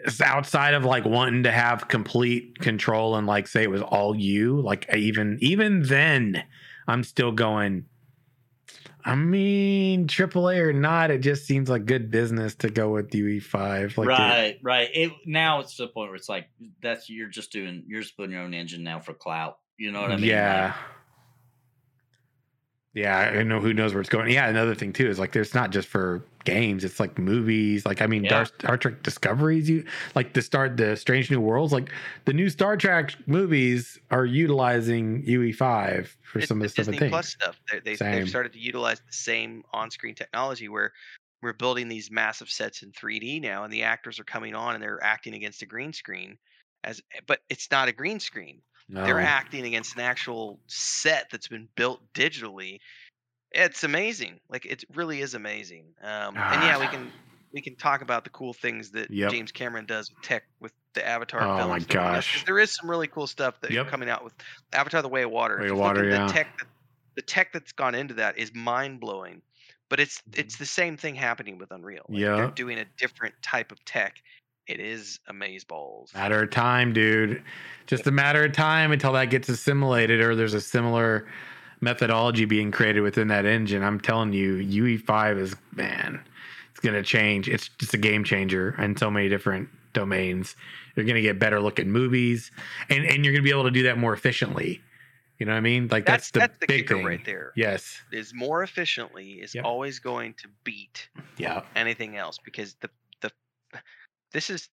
it's 0.04 0.20
outside 0.20 0.74
of 0.74 0.84
like 0.84 1.04
wanting 1.04 1.42
to 1.42 1.50
have 1.50 1.88
complete 1.88 2.60
control 2.60 3.16
and 3.16 3.26
like 3.26 3.48
say 3.48 3.64
it 3.64 3.70
was 3.70 3.82
all 3.82 4.14
you. 4.14 4.60
Like, 4.60 4.88
even, 4.94 5.36
even 5.40 5.82
then, 5.82 6.44
I'm 6.86 7.02
still 7.02 7.32
going. 7.32 7.86
I 9.08 9.14
mean, 9.14 10.06
AAA 10.06 10.58
or 10.58 10.72
not, 10.74 11.10
it 11.10 11.20
just 11.22 11.46
seems 11.46 11.70
like 11.70 11.86
good 11.86 12.10
business 12.10 12.54
to 12.56 12.68
go 12.68 12.90
with 12.90 13.10
UE5. 13.10 13.96
Like, 13.96 14.06
it- 14.06 14.10
right, 14.10 14.58
right. 14.62 14.90
It 14.92 15.12
now 15.24 15.60
it's 15.60 15.76
to 15.76 15.82
the 15.82 15.88
point 15.88 16.10
where 16.10 16.16
it's 16.16 16.28
like 16.28 16.50
that's 16.82 17.08
you're 17.08 17.28
just 17.28 17.50
doing 17.50 17.84
you're 17.86 18.02
just 18.02 18.16
putting 18.16 18.32
your 18.32 18.42
own 18.42 18.52
engine 18.52 18.82
now 18.82 19.00
for 19.00 19.14
clout. 19.14 19.58
You 19.78 19.92
know 19.92 20.02
what 20.02 20.12
I 20.12 20.16
mean? 20.16 20.26
Like, 20.66 20.74
Yeah. 22.94 23.16
I 23.18 23.42
know 23.42 23.60
who 23.60 23.72
knows 23.72 23.94
where 23.94 24.00
it's 24.00 24.10
going. 24.10 24.30
Yeah, 24.32 24.48
another 24.48 24.74
thing 24.74 24.92
too 24.92 25.08
is 25.08 25.18
like 25.18 25.32
there's 25.32 25.54
not 25.54 25.70
just 25.70 25.88
for 25.88 26.24
games, 26.44 26.84
it's 26.84 26.98
like 26.98 27.18
movies. 27.18 27.84
Like 27.84 28.00
I 28.00 28.06
mean, 28.06 28.24
Yeah. 28.24 28.44
Star, 28.44 28.58
Star 28.58 28.76
Trek 28.78 29.02
Discoveries, 29.02 29.68
you 29.68 29.84
like 30.14 30.32
the 30.32 30.42
start 30.42 30.76
the 30.76 30.96
Strange 30.96 31.30
New 31.30 31.40
Worlds, 31.40 31.72
like 31.72 31.90
the 32.24 32.32
new 32.32 32.48
Star 32.48 32.76
Trek 32.76 33.14
movies 33.26 33.98
are 34.10 34.24
utilizing 34.24 35.22
UE5 35.24 36.08
for 36.22 36.38
It's 36.38 36.48
some 36.48 36.58
of 36.58 36.62
the 36.62 36.68
stuff 36.70 36.86
Disney 36.86 36.98
things. 36.98 37.10
Plus 37.10 37.28
stuff. 37.28 37.60
They, 37.70 37.80
they, 37.80 37.96
they've 37.96 38.28
started 38.28 38.52
to 38.54 38.58
utilize 38.58 39.00
the 39.00 39.12
same 39.12 39.62
on 39.72 39.90
screen 39.90 40.14
technology 40.14 40.68
where 40.68 40.92
we're 41.42 41.52
building 41.52 41.88
these 41.88 42.10
massive 42.10 42.50
sets 42.50 42.82
in 42.82 42.90
3D 42.92 43.40
now, 43.40 43.62
and 43.64 43.72
the 43.72 43.84
actors 43.84 44.18
are 44.18 44.24
coming 44.24 44.54
on 44.54 44.74
and 44.74 44.82
they're 44.82 45.02
acting 45.04 45.34
against 45.34 45.62
a 45.62 45.66
green 45.66 45.92
screen. 45.92 46.36
As, 46.84 47.00
but 47.26 47.40
it's 47.48 47.70
not 47.70 47.88
a 47.88 47.92
green 47.92 48.18
screen. 48.20 48.60
They're 49.04 49.20
acting 49.20 49.64
against 49.66 49.94
an 49.96 50.02
actual 50.02 50.60
set 50.68 51.28
that's 51.30 51.48
been 51.48 51.68
built 51.76 52.02
digitally. 52.14 52.78
It's 53.52 53.84
amazing. 53.84 54.40
Like 54.50 54.66
it 54.66 54.84
really 54.94 55.20
is 55.22 55.34
amazing. 55.34 55.94
Um, 56.02 56.44
and 56.50 56.62
yeah, 56.62 56.78
we 56.78 56.88
Ah. 56.88 56.90
can 56.90 57.12
we 57.52 57.62
can 57.62 57.76
talk 57.76 58.02
about 58.02 58.24
the 58.24 58.30
cool 58.30 58.54
things 58.54 58.90
that 58.92 59.10
Yep. 59.10 59.32
James 59.32 59.52
Cameron 59.52 59.86
does 59.86 60.10
with 60.10 60.20
tech 60.22 60.44
with 60.60 60.72
the 60.94 61.06
Avatar 61.06 61.48
films. 61.56 61.60
Oh 61.60 61.68
my 61.68 61.78
and 61.78 61.90
everything 61.90 62.14
else, 62.14 62.28
'cause 62.28 62.42
gosh. 62.42 62.46
there 62.46 62.58
is 62.60 62.74
some 62.76 62.90
really 62.90 63.08
cool 63.08 63.26
stuff 63.28 63.60
that 63.62 63.72
Yep. 63.72 63.86
coming 63.86 64.10
out 64.10 64.24
with 64.24 64.34
Avatar: 64.72 65.02
The 65.02 65.08
Way 65.10 65.22
of 65.24 65.30
Water. 65.32 65.58
Way 65.58 65.68
of 65.70 65.76
Water, 65.78 66.04
yeah. 66.08 66.08
The 66.10 66.20
tech 66.32 66.48
that, 66.58 66.68
the 67.16 67.22
tech 67.22 67.52
that's 67.52 67.72
gone 67.72 67.94
into 67.96 68.14
that 68.14 68.38
is 68.38 68.54
mind 68.54 69.00
blowing. 69.00 69.42
But 69.90 70.00
it's 70.00 70.22
it's 70.34 70.58
the 70.58 70.66
same 70.66 70.96
thing 70.98 71.14
happening 71.16 71.58
with 71.58 71.70
Unreal. 71.72 72.10
Like 72.14 72.26
Yeah. 72.34 72.36
They're 72.36 72.52
doing 72.56 72.78
a 72.80 72.86
different 72.98 73.34
type 73.42 73.72
of 73.72 73.84
tech. 73.86 74.16
It 74.68 74.80
is 74.80 75.18
amazeballs. 75.30 76.14
Matter 76.14 76.42
of 76.42 76.50
time, 76.50 76.92
dude. 76.92 77.42
Just 77.86 78.06
a 78.06 78.10
matter 78.10 78.44
of 78.44 78.52
time 78.52 78.92
until 78.92 79.12
that 79.14 79.26
gets 79.30 79.48
assimilated 79.48 80.20
or 80.20 80.36
there's 80.36 80.52
a 80.54 80.60
similar 80.60 81.26
methodology 81.80 82.44
being 82.44 82.70
created 82.70 83.00
within 83.00 83.28
that 83.28 83.46
engine. 83.46 83.82
I'm 83.82 83.98
telling 83.98 84.32
you, 84.34 84.56
UE5 84.58 85.38
is 85.38 85.56
man, 85.74 86.20
it's 86.70 86.80
gonna 86.80 87.02
change. 87.02 87.48
It's 87.48 87.68
just 87.78 87.94
a 87.94 87.98
game 87.98 88.24
changer 88.24 88.74
in 88.80 88.94
so 88.96 89.10
many 89.10 89.28
different 89.30 89.70
domains. 89.94 90.54
You're 90.96 91.06
gonna 91.06 91.22
get 91.22 91.38
better 91.38 91.60
looking 91.60 91.90
movies, 91.90 92.50
and 92.90 93.06
and 93.06 93.24
you're 93.24 93.32
gonna 93.32 93.42
be 93.44 93.50
able 93.50 93.64
to 93.64 93.70
do 93.70 93.84
that 93.84 93.96
more 93.96 94.12
efficiently. 94.12 94.82
You 95.38 95.46
know 95.46 95.52
what 95.52 95.58
I 95.58 95.62
mean? 95.62 95.86
Like 95.88 96.04
that's, 96.04 96.30
That's 96.30 96.30
the 96.32 96.38
that's 96.40 96.58
the 96.58 96.66
big 96.66 96.80
kicker 96.88 96.94
thing. 96.96 97.06
right 97.06 97.24
there. 97.24 97.52
Yes. 97.54 98.02
Is 98.10 98.34
more 98.34 98.64
efficiently 98.64 99.34
is 99.34 99.54
Yep. 99.54 99.64
always 99.64 100.00
going 100.00 100.34
to 100.42 100.48
beat 100.64 101.08
Yeah. 101.36 101.62
anything 101.76 102.16
else 102.16 102.38
because 102.44 102.74
the 102.80 102.90
this 104.32 104.50
is 104.50 104.68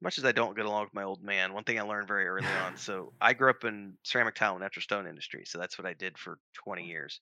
much 0.00 0.18
as 0.18 0.24
I 0.24 0.32
don't 0.32 0.56
get 0.56 0.66
along 0.66 0.84
with 0.84 0.94
my 0.94 1.02
old 1.02 1.22
man, 1.22 1.52
one 1.52 1.64
thing 1.64 1.78
I 1.78 1.82
learned 1.82 2.08
very 2.08 2.26
early 2.26 2.46
on. 2.64 2.76
So 2.76 3.12
I 3.20 3.32
grew 3.32 3.50
up 3.50 3.64
in 3.64 3.94
ceramic 4.04 4.36
tile 4.36 4.52
and 4.52 4.60
natural 4.60 4.82
stone 4.82 5.06
industry, 5.06 5.44
so 5.44 5.58
that's 5.58 5.78
what 5.78 5.86
I 5.86 5.94
did 5.94 6.16
for 6.16 6.38
20 6.64 6.84
years. 6.84 7.20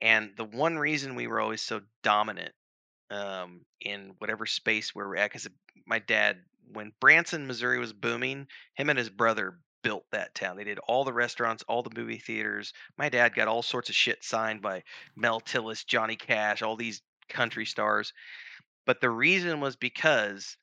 And 0.00 0.30
the 0.36 0.44
one 0.44 0.78
reason 0.78 1.14
we 1.14 1.26
were 1.26 1.40
always 1.40 1.62
so 1.62 1.80
dominant 2.02 2.52
um, 3.10 3.62
in 3.80 4.14
whatever 4.18 4.46
space 4.46 4.94
where 4.94 5.08
we're 5.08 5.16
at, 5.16 5.30
because 5.30 5.48
my 5.86 5.98
dad, 5.98 6.38
when 6.72 6.92
Branson, 7.00 7.46
Missouri 7.46 7.78
was 7.78 7.92
booming, 7.92 8.46
him 8.74 8.90
and 8.90 8.98
his 8.98 9.10
brother 9.10 9.58
built 9.82 10.04
that 10.12 10.34
town. 10.34 10.56
They 10.56 10.64
did 10.64 10.78
all 10.80 11.04
the 11.04 11.12
restaurants, 11.12 11.62
all 11.68 11.82
the 11.82 11.94
movie 11.94 12.18
theaters. 12.18 12.72
My 12.96 13.08
dad 13.08 13.34
got 13.34 13.48
all 13.48 13.62
sorts 13.62 13.90
of 13.90 13.94
shit 13.94 14.24
signed 14.24 14.62
by 14.62 14.82
Mel 15.14 15.40
Tillis, 15.40 15.84
Johnny 15.86 16.16
Cash, 16.16 16.62
all 16.62 16.76
these 16.76 17.02
country 17.28 17.66
stars. 17.66 18.12
But 18.86 19.00
the 19.00 19.10
reason 19.10 19.60
was 19.60 19.76
because 19.76 20.56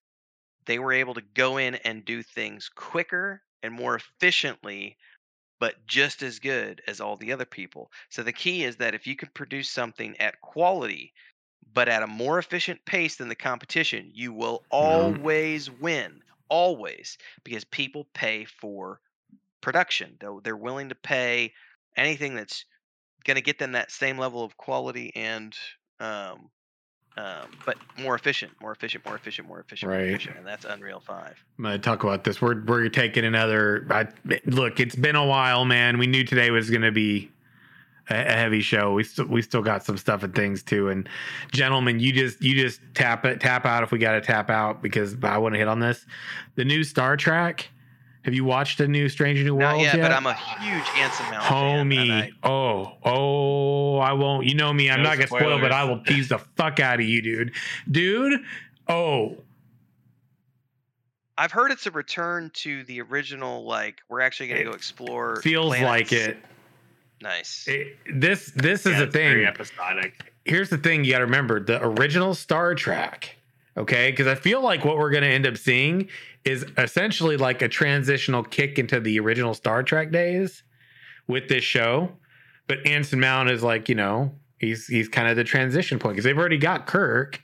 they 0.66 0.80
were 0.80 0.94
able 0.94 1.14
to 1.14 1.24
go 1.34 1.58
in 1.58 1.76
and 1.76 2.06
do 2.06 2.24
things 2.24 2.70
quicker 2.70 3.42
and 3.64 3.74
more 3.74 3.96
efficiently, 3.96 4.98
but 5.60 5.76
just 5.88 6.24
as 6.24 6.40
good 6.40 6.82
as 6.88 7.00
all 7.00 7.18
the 7.18 7.32
other 7.32 7.46
people. 7.46 7.92
So 8.10 8.24
the 8.24 8.34
key 8.34 8.64
is 8.64 8.78
that 8.78 8.96
if 8.96 9.06
you 9.06 9.16
can 9.16 9.30
produce 9.34 9.70
something 9.70 10.16
at 10.20 10.42
quality, 10.42 11.14
but 11.74 11.88
at 11.88 12.04
a 12.04 12.08
more 12.08 12.40
efficient 12.40 12.84
pace 12.86 13.16
than 13.16 13.30
the 13.30 13.36
competition, 13.36 14.12
you 14.14 14.34
will 14.34 14.64
always 14.70 15.70
win. 15.70 16.22
Always. 16.50 17.18
Because 17.44 17.64
people 17.64 18.08
pay 18.14 18.46
for 18.46 19.00
production. 19.62 20.18
They're, 20.20 20.36
they're 20.44 20.58
willing 20.58 20.90
to 20.90 20.96
pay 20.96 21.54
anything 21.96 22.36
that's 22.36 22.66
going 23.24 23.36
to 23.36 23.42
get 23.42 23.60
them 23.60 23.74
that 23.74 23.92
same 23.92 24.18
level 24.18 24.44
of 24.44 24.58
quality 24.58 25.12
and 25.16 25.56
um, 26.00 26.50
um, 27.22 27.52
but 27.65 27.77
more 27.99 28.15
efficient, 28.15 28.52
more 28.60 28.72
efficient, 28.72 29.06
more 29.06 29.15
efficient, 29.15 29.48
more 29.48 29.60
efficient, 29.60 29.91
more 29.91 29.99
efficient, 29.99 30.38
and 30.38 30.48
that's 30.48 30.65
Unreal 30.65 30.99
Five. 30.99 31.43
I'm 31.60 31.64
gonna 31.64 31.77
talk 31.77 32.03
about 32.03 32.23
this. 32.23 32.41
We're 32.41 32.64
we're 32.64 32.89
taking 32.89 33.26
another. 33.26 33.85
I, 33.91 34.07
look, 34.45 34.80
it's 34.80 34.95
been 34.95 35.15
a 35.15 35.26
while, 35.26 35.64
man. 35.64 35.99
We 35.99 36.07
knew 36.07 36.23
today 36.23 36.49
was 36.49 36.72
gonna 36.72 36.91
be 36.91 37.30
a, 38.10 38.15
a 38.15 38.34
heavy 38.34 38.61
show. 38.61 38.93
We 38.93 39.03
still 39.03 39.27
we 39.27 39.43
still 39.43 39.61
got 39.61 39.85
some 39.85 39.99
stuff 39.99 40.23
and 40.23 40.34
things 40.34 40.64
too. 40.64 40.89
And 40.89 41.07
gentlemen, 41.52 41.99
you 41.99 42.11
just 42.11 42.41
you 42.41 42.56
just 42.56 42.81
tap 42.95 43.23
it 43.26 43.39
tap 43.39 43.68
out 43.68 43.84
if 43.84 43.91
we 43.91 43.99
got 43.99 44.14
to 44.14 44.22
tap 44.22 44.49
out 44.49 44.81
because 44.81 45.15
I 45.22 45.38
want 45.38 45.53
to 45.53 45.60
hit 45.60 45.68
on 45.68 45.80
this. 45.80 46.06
The 46.56 46.65
new 46.65 46.84
Star 46.84 47.18
Trek. 47.18 47.69
Have 48.23 48.34
you 48.35 48.45
watched 48.45 48.77
the 48.77 48.88
new 48.88 49.10
Strange 49.10 49.39
New 49.43 49.57
Not 49.57 49.72
Worlds 49.77 49.84
yet, 49.85 49.95
yet? 49.95 50.02
but 50.03 50.11
I'm 50.11 50.27
a 50.27 50.34
huge 50.35 50.84
Anson 50.98 51.26
Mount 51.31 51.43
fan, 51.43 51.89
Homie, 51.89 52.11
I- 52.11 52.48
oh, 52.48 52.98
oh, 53.03 53.98
I 53.98 54.14
won't. 54.14 54.45
You 54.45 54.53
know 54.56 54.72
me, 54.72 54.91
I'm 54.91 55.02
No 55.02 55.10
not 55.10 55.18
gonna 55.18 55.27
spoil, 55.27 55.60
but. 55.60 55.72
I 55.72 55.84
will 55.85 56.03
tease 56.03 56.30
the 56.30 56.38
fuck 56.38 56.80
out 56.80 56.99
of 56.99 57.06
you, 57.06 57.22
dude. 57.22 57.52
Dude, 57.89 58.41
oh, 58.88 59.38
I've 61.38 61.52
heard 61.52 61.72
it's 61.72 61.88
a 61.88 61.91
return 61.91 62.52
to 62.56 62.84
the 62.84 63.02
original. 63.02 63.64
Like 63.65 64.02
we're 64.10 64.22
actually 64.22 64.49
going 64.49 64.61
It 64.61 64.64
to 64.65 64.69
go 64.72 64.76
explore. 64.76 65.38
feels 65.41 65.72
like 65.80 66.11
it. 66.11 66.38
Nice. 67.22 67.65
It- 67.68 67.98
This 68.14 68.52
this 68.56 68.85
is 68.85 68.93
Yeah, 68.93 68.99
the 68.99 69.06
very 69.07 69.39
thing. 69.45 69.48
episodic. 69.48 70.34
Here's 70.45 70.69
the 70.69 70.77
thing 70.77 71.03
you 71.03 71.11
got 71.11 71.19
to 71.19 71.26
remember: 71.26 71.60
the 71.60 71.84
original 71.84 72.35
Star 72.35 72.76
Trek. 72.76 73.35
Okay, 73.77 74.11
because 74.11 74.27
I 74.27 74.35
feel 74.35 74.61
like 74.61 74.84
what 74.84 74.98
we're 74.98 75.11
gonna 75.11 75.27
end 75.27 75.48
up 75.48 75.56
seeing 75.57 76.10
is 76.46 76.66
essentially 76.78 77.38
like 77.38 77.62
a 77.62 77.68
transitional 77.68 78.44
kick 78.44 78.80
into 78.80 79.00
the 79.00 79.20
original 79.20 79.54
Star 79.54 79.84
Trek 79.84 80.12
days 80.12 80.64
with 81.28 81.48
this 81.48 81.64
show. 81.64 82.12
But 82.68 82.86
Anson 82.88 83.20
Mount 83.20 83.50
is 83.50 83.64
like, 83.64 83.90
you 83.90 83.96
know, 83.96 84.34
he's 84.60 84.88
he's 84.88 85.08
kind 85.10 85.28
of 85.28 85.36
the 85.36 85.44
transition 85.44 86.00
point 86.00 86.16
because 86.16 86.26
they've 86.26 86.38
already 86.38 86.58
got 86.58 86.88
Kirk 86.88 87.42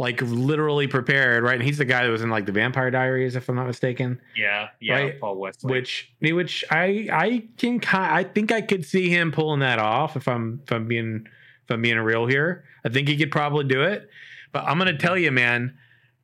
like 0.00 0.22
literally 0.22 0.86
prepared, 0.86 1.44
right? 1.44 1.56
And 1.56 1.62
he's 1.62 1.76
the 1.76 1.84
guy 1.84 2.04
that 2.04 2.10
was 2.10 2.22
in 2.22 2.30
like 2.30 2.46
the 2.46 2.52
Vampire 2.52 2.90
Diaries, 2.90 3.36
if 3.36 3.50
I'm 3.50 3.56
not 3.56 3.66
mistaken. 3.66 4.18
Yeah, 4.34 4.68
yeah. 4.80 4.94
Right, 4.94 5.20
Paul 5.20 5.36
Wesley. 5.36 5.70
Which 5.70 6.10
which 6.20 6.64
I 6.70 7.08
I 7.12 7.48
can 7.58 7.80
ki- 7.80 7.88
I 7.92 8.24
think 8.24 8.50
I 8.50 8.62
could 8.62 8.86
see 8.86 9.10
him 9.10 9.30
pulling 9.30 9.60
that 9.60 9.78
off 9.78 10.16
if 10.16 10.26
I'm 10.26 10.62
if 10.64 10.72
I'm 10.72 10.88
being 10.88 11.26
if 11.26 11.70
I'm 11.70 11.82
being 11.82 11.98
real 11.98 12.26
here. 12.26 12.64
I 12.82 12.88
think 12.88 13.08
he 13.08 13.16
could 13.18 13.30
probably 13.30 13.64
do 13.64 13.82
it. 13.82 14.08
But 14.52 14.64
I'm 14.64 14.78
gonna 14.78 14.96
tell 14.96 15.18
you, 15.18 15.30
man. 15.32 15.76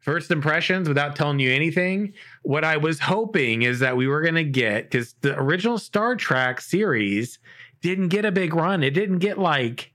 First 0.06 0.30
impressions, 0.30 0.86
without 0.88 1.16
telling 1.16 1.40
you 1.40 1.50
anything, 1.50 2.12
what 2.42 2.62
I 2.62 2.76
was 2.76 3.00
hoping 3.00 3.62
is 3.62 3.80
that 3.80 3.96
we 3.96 4.06
were 4.06 4.22
gonna 4.22 4.44
get 4.44 4.88
because 4.88 5.14
the 5.20 5.36
original 5.36 5.78
Star 5.78 6.14
Trek 6.14 6.60
series 6.60 7.40
didn't 7.82 8.08
get 8.10 8.24
a 8.24 8.30
big 8.30 8.54
run. 8.54 8.84
It 8.84 8.94
didn't 8.94 9.18
get 9.18 9.36
like 9.36 9.92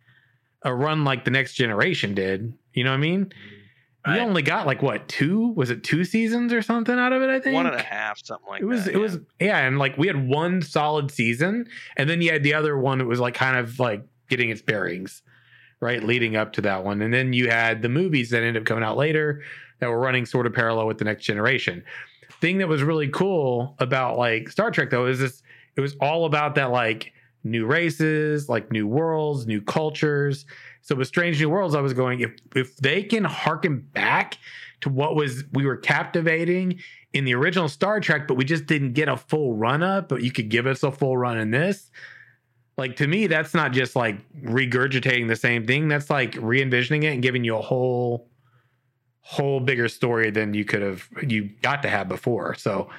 a 0.64 0.76
run 0.76 1.06
like 1.06 1.24
the 1.24 1.32
Next 1.32 1.54
Generation 1.54 2.14
did. 2.14 2.54
You 2.74 2.84
know 2.84 2.90
what 2.92 2.98
I 2.98 3.00
mean? 3.00 3.32
We 4.06 4.12
Right. 4.14 4.20
only 4.20 4.42
got 4.42 4.66
like 4.68 4.82
what 4.82 5.08
two? 5.08 5.54
Was 5.54 5.70
it 5.70 5.82
two 5.82 6.04
seasons 6.04 6.52
or 6.52 6.62
something 6.62 7.00
out 7.00 7.14
of 7.14 7.22
it? 7.22 7.30
I 7.30 7.40
think 7.40 7.56
One 7.56 7.68
and 7.68 7.76
a 7.76 7.82
half, 7.82 8.20
something 8.22 8.50
like 8.50 8.62
it 8.62 8.66
was 8.66 8.84
that. 8.86 8.96
it 8.96 8.98
was 8.98 9.18
yeah 9.40 9.60
and 9.60 9.80
like 9.80 9.98
we 9.98 10.08
had 10.08 10.28
one 10.28 10.62
solid 10.62 11.10
season 11.10 11.68
and 11.96 12.10
then 12.10 12.22
you 12.22 12.34
had 12.34 12.44
the 12.44 12.54
other 12.54 12.78
one 12.78 12.98
that 12.98 13.06
was 13.06 13.22
like 13.22 13.34
kind 13.36 13.56
of 13.58 13.80
like 13.80 14.04
getting 14.28 14.50
its 14.50 14.62
bearings 14.62 15.22
right 15.80 16.04
leading 16.04 16.36
up 16.36 16.52
to 16.54 16.62
that 16.62 16.84
one 16.84 17.02
and 17.02 17.14
then 17.14 17.32
you 17.32 17.50
had 17.50 17.82
the 17.82 17.90
movies 17.90 18.30
that 18.32 18.44
ended 18.44 18.62
up 18.62 18.66
coming 18.66 18.84
out 18.84 18.98
later 18.98 19.42
that 19.82 19.90
were 19.90 20.00
running 20.00 20.26
sort 20.26 20.48
of 20.48 20.54
parallel 20.54 20.88
with 20.88 20.98
the 20.98 21.06
next 21.06 21.26
generation 21.26 21.84
thing 22.40 22.58
that 22.58 22.68
was 22.68 22.82
really 22.82 23.10
cool 23.10 23.76
about 23.80 24.18
like 24.18 24.50
star 24.50 24.72
trek 24.72 24.90
though 24.90 25.06
is 25.06 25.20
this 25.20 25.44
it 25.76 25.82
was 25.82 25.96
all 26.00 26.26
about 26.26 26.56
that 26.56 26.72
like 26.72 27.12
new 27.44 27.66
races 27.66 28.48
like 28.48 28.72
new 28.72 28.88
worlds 28.88 29.46
new 29.46 29.62
cultures 29.62 30.46
so 30.82 30.96
with 30.96 31.08
strange 31.08 31.40
new 31.40 31.50
worlds 31.50 31.76
i 31.76 31.82
was 31.82 31.94
going 31.94 32.22
if 32.22 32.32
if 32.56 32.78
they 32.78 33.04
can 33.04 33.24
harken 33.24 33.80
back 33.80 34.38
to 34.80 34.90
what 34.90 35.16
was 35.16 35.44
we 35.54 35.66
were 35.66 35.78
captivating 35.78 36.80
in 37.14 37.26
the 37.26 37.34
original 37.34 37.70
Star 37.70 38.00
Trek, 38.00 38.28
but 38.28 38.36
we 38.36 38.46
just 38.46 38.66
didn't 38.66 38.94
get 38.94 39.08
a 39.08 39.18
full 39.18 39.54
run 39.54 39.84
up, 39.84 40.10
but 40.10 40.22
you 40.22 40.32
could 40.32 40.50
give 40.50 40.66
us 40.66 40.84
a 40.84 40.92
full 40.92 41.18
run 41.18 41.38
in 41.38 41.52
this. 41.52 41.92
Like 42.78 42.96
to 42.98 43.08
me, 43.08 43.28
that's 43.28 43.54
not 43.54 43.74
just 43.74 43.96
like 43.96 44.18
regurgitating 44.42 45.28
the 45.28 45.36
same 45.36 45.66
thing. 45.68 45.88
That's 45.88 46.10
like 46.10 46.36
re-envisioning 46.40 47.04
it 47.04 47.14
and 47.14 47.22
giving 47.22 47.44
you 47.44 47.58
a 47.58 47.62
whole 47.62 48.30
whole 49.22 49.60
bigger 49.60 49.88
story 49.88 50.32
than 50.32 50.54
you 50.54 50.66
could 50.66 50.82
have 50.82 51.08
you 51.26 51.50
got 51.62 51.82
to 51.84 51.90
have 51.90 52.08
before. 52.08 52.56
So 52.56 52.90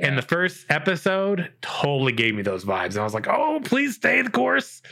and 0.00 0.16
the 0.16 0.22
first 0.22 0.66
episode 0.68 1.50
totally 1.60 2.12
gave 2.12 2.34
me 2.34 2.42
those 2.42 2.64
vibes. 2.64 2.90
And 2.90 2.98
I 2.98 3.04
was 3.04 3.14
like, 3.14 3.28
oh, 3.28 3.60
please 3.64 3.96
stay 3.96 4.22
the 4.22 4.30
course. 4.30 4.82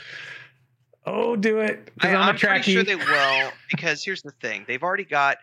Oh, 1.05 1.35
do 1.35 1.59
it. 1.59 1.91
I, 2.01 2.09
I'm 2.09 2.15
a 2.15 2.19
I'm 2.19 2.37
pretty 2.37 2.73
sure 2.73 2.83
they 2.83 2.95
will 2.95 3.51
because 3.71 4.03
here's 4.03 4.21
the 4.21 4.31
thing: 4.41 4.65
they've 4.67 4.83
already 4.83 5.05
got 5.05 5.37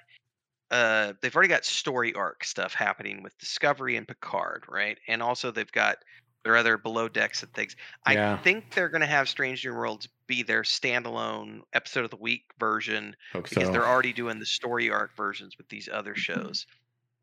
uh 0.71 1.15
they've 1.23 1.35
already 1.35 1.49
got 1.49 1.65
story 1.65 2.13
arc 2.15 2.45
stuff 2.45 2.75
happening 2.75 3.23
with 3.23 3.37
Discovery 3.39 3.97
and 3.97 4.07
Picard, 4.07 4.65
right? 4.69 4.99
And 5.09 5.23
also 5.23 5.51
they've 5.51 5.73
got 5.73 5.99
their 6.45 6.57
other 6.57 6.77
below 6.77 7.09
decks 7.09 7.43
and 7.43 7.53
things. 7.53 7.75
Yeah. 8.09 8.35
I 8.35 8.37
think 8.37 8.75
they're 8.75 8.91
going 8.91 9.01
to 9.01 9.07
have 9.07 9.29
Strange 9.29 9.65
New 9.65 9.75
Worlds 9.75 10.09
be 10.27 10.43
their 10.43 10.63
standalone 10.63 11.63
episode 11.73 12.05
of 12.05 12.11
the 12.11 12.17
week 12.17 12.45
version 12.61 13.17
Hope 13.33 13.49
because 13.49 13.67
so. 13.67 13.73
they're 13.73 13.87
already 13.87 14.13
doing 14.13 14.39
the 14.39 14.47
story 14.47 14.91
arc 14.91 15.17
versions 15.17 15.57
with 15.59 15.69
these 15.69 15.89
other 15.93 16.15
shows. 16.15 16.67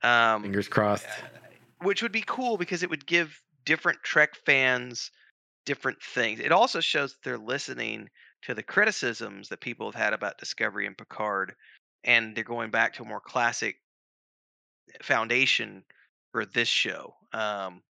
Um, 0.03 0.41
Fingers 0.41 0.68
crossed. 0.68 1.06
which 1.84 2.02
would 2.02 2.11
be 2.11 2.23
cool 2.26 2.57
because 2.57 2.84
it 2.84 2.89
would 2.89 3.06
give 3.06 3.41
different 3.65 4.02
Trek 4.03 4.35
fans 4.35 5.11
different 5.65 6.02
things. 6.02 6.39
It 6.39 6.52
also 6.52 6.80
shows 6.80 7.14
that 7.14 7.19
they're 7.23 7.38
listening 7.38 8.10
to 8.43 8.56
the 8.56 8.64
criticisms 8.64 9.49
that 9.49 9.60
people 9.60 9.91
have 9.91 10.02
had 10.02 10.14
about 10.14 10.39
Discovery 10.39 10.88
and 10.88 10.98
Picard, 10.98 11.53
and 12.03 12.35
they're 12.35 12.43
going 12.43 12.72
back 12.72 12.93
to 12.95 13.03
a 13.03 13.07
more 13.07 13.19
classic 13.19 13.76
foundation 15.03 15.84
for 16.31 16.45
this 16.45 16.68
show. 16.68 17.14
Um, 17.34 17.84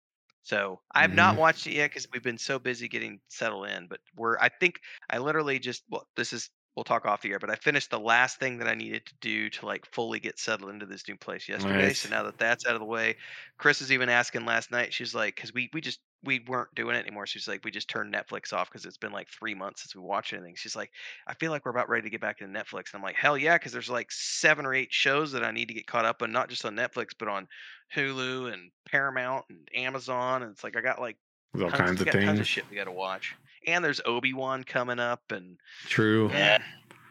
so 0.43 0.81
I 0.95 1.03
have 1.03 1.15
not 1.15 1.33
mm-hmm. 1.33 1.41
watched 1.41 1.67
it 1.67 1.75
yet 1.75 1.91
because 1.91 2.09
we've 2.13 2.23
been 2.23 2.39
so 2.39 2.59
busy 2.59 2.89
getting 2.89 3.21
settled 3.29 3.69
in. 3.69 3.87
But 3.89 4.01
we're, 4.17 4.39
I 4.39 4.49
think, 4.49 4.81
I 5.09 5.19
literally 5.19 5.59
just 5.59 5.83
well, 5.91 6.07
this 6.17 6.33
is 6.33 6.51
we'll 6.77 6.85
talk 6.85 7.05
off 7.05 7.23
the 7.23 7.31
air, 7.31 7.39
but 7.39 7.51
I 7.51 7.57
finished 7.57 7.91
the 7.91 7.99
last 7.99 8.39
thing 8.39 8.59
that 8.59 8.69
I 8.69 8.75
needed 8.75 9.05
to 9.07 9.15
do 9.21 9.51
to 9.51 9.67
like 9.67 9.85
fully 9.93 10.21
get 10.21 10.39
settled 10.39 10.71
into 10.71 10.87
this 10.87 11.07
new 11.09 11.17
place 11.17 11.49
yesterday. 11.49 11.93
So 11.93 12.09
now 12.09 12.23
that 12.25 12.39
that's 12.39 12.67
out 12.67 12.75
of 12.75 12.81
the 12.81 12.87
way, 12.87 13.17
Chris 13.59 13.81
was 13.81 13.93
even 13.93 14.09
asking 14.09 14.47
last 14.47 14.71
night. 14.71 14.95
She's 14.95 15.15
like, 15.15 15.35
because 15.35 15.53
we 15.53 15.69
we 15.73 15.81
just 15.81 16.01
we 16.23 16.41
weren't 16.47 16.75
doing 16.75 16.97
it 16.97 17.07
anymore. 17.07 17.27
She's 17.27 17.49
like, 17.49 17.65
we 17.65 17.71
just 17.71 17.89
turned 17.89 18.13
Netflix 18.13 18.53
off 18.53 18.71
because 18.71 18.85
it's 18.85 18.99
been 18.99 19.13
like 19.13 19.29
three 19.29 19.55
months 19.55 19.83
since 19.83 19.95
we 19.95 20.03
watched 20.03 20.33
anything. 20.33 20.55
She's 20.55 20.77
like, 20.77 20.91
I 21.27 21.35
feel 21.35 21.51
like 21.51 21.65
we're 21.65 21.71
about 21.71 21.89
ready 21.89 22.03
to 22.03 22.11
get 22.11 22.21
back 22.21 22.41
into 22.41 22.59
Netflix. 22.59 22.93
And 22.93 22.97
I'm 22.97 23.03
like, 23.03 23.17
hell 23.17 23.39
yeah, 23.39 23.57
because 23.57 23.73
there's 23.73 23.89
like 23.89 24.13
seven 24.13 24.67
or 24.67 24.75
eight 24.75 24.93
shows 24.93 25.33
that 25.33 25.43
I 25.43 25.51
need 25.51 25.69
to 25.69 25.75
get 25.75 25.87
caught 25.87 26.05
up 26.05 26.23
on, 26.23 26.31
not 26.33 26.49
just 26.49 26.65
on 26.65 26.77
Netflix, 26.77 27.09
but 27.19 27.29
on 27.29 27.49
Hulu 27.97 28.53
and 28.53 28.71
Paramount 28.87 29.47
and 29.49 29.69
Amazon. 29.75 30.43
And 30.43 30.53
it's 30.53 30.63
like 30.63 30.77
I 30.77 30.83
got 30.83 31.01
like 31.01 31.17
There's 31.55 31.65
all 31.65 31.71
kinds 31.79 32.01
of 32.01 32.07
got 32.07 32.13
tons 32.13 32.29
of 32.29 32.37
things. 32.37 32.47
shit 32.49 32.65
we 32.71 32.77
got 32.77 32.85
to 32.85 32.93
watch. 32.93 33.35
And 33.67 33.85
there's 33.85 34.01
Obi 34.07 34.33
Wan 34.33 34.65
coming 34.65 34.99
up, 34.99 35.21
and 35.31 35.59
True. 35.87 36.31
yeah, 36.31 36.59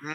mm-hmm. 0.03 0.13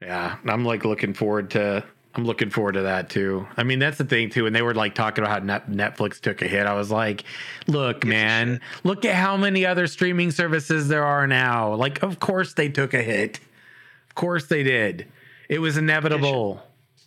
Yeah, 0.00 0.36
I'm 0.46 0.64
like 0.64 0.84
looking 0.84 1.12
forward 1.12 1.50
to. 1.50 1.84
I'm 2.18 2.24
looking 2.24 2.50
forward 2.50 2.72
to 2.72 2.82
that 2.82 3.10
too. 3.10 3.46
I 3.56 3.62
mean, 3.62 3.78
that's 3.78 3.96
the 3.96 4.04
thing 4.04 4.28
too. 4.28 4.46
And 4.46 4.54
they 4.56 4.60
were 4.62 4.74
like 4.74 4.96
talking 4.96 5.22
about 5.22 5.38
how 5.40 5.44
Net- 5.46 5.70
Netflix 5.70 6.18
took 6.20 6.42
a 6.42 6.48
hit. 6.48 6.66
I 6.66 6.74
was 6.74 6.90
like, 6.90 7.22
look, 7.68 8.00
Gives 8.00 8.10
man, 8.10 8.60
look 8.82 9.04
at 9.04 9.14
how 9.14 9.36
many 9.36 9.64
other 9.64 9.86
streaming 9.86 10.32
services 10.32 10.88
there 10.88 11.04
are 11.04 11.28
now. 11.28 11.74
Like, 11.74 12.02
of 12.02 12.18
course 12.18 12.54
they 12.54 12.68
took 12.70 12.92
a 12.92 13.02
hit. 13.02 13.38
Of 14.08 14.16
course 14.16 14.46
they 14.46 14.64
did. 14.64 15.06
It 15.48 15.60
was 15.60 15.76
inevitable. 15.76 16.56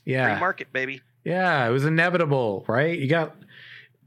free 0.05 0.13
Yeah. 0.13 0.39
market, 0.39 0.71
baby. 0.71 1.01
Yeah, 1.25 1.67
it 1.67 1.71
was 1.71 1.83
inevitable, 1.85 2.63
right? 2.69 2.97
You 2.97 3.07
got 3.09 3.35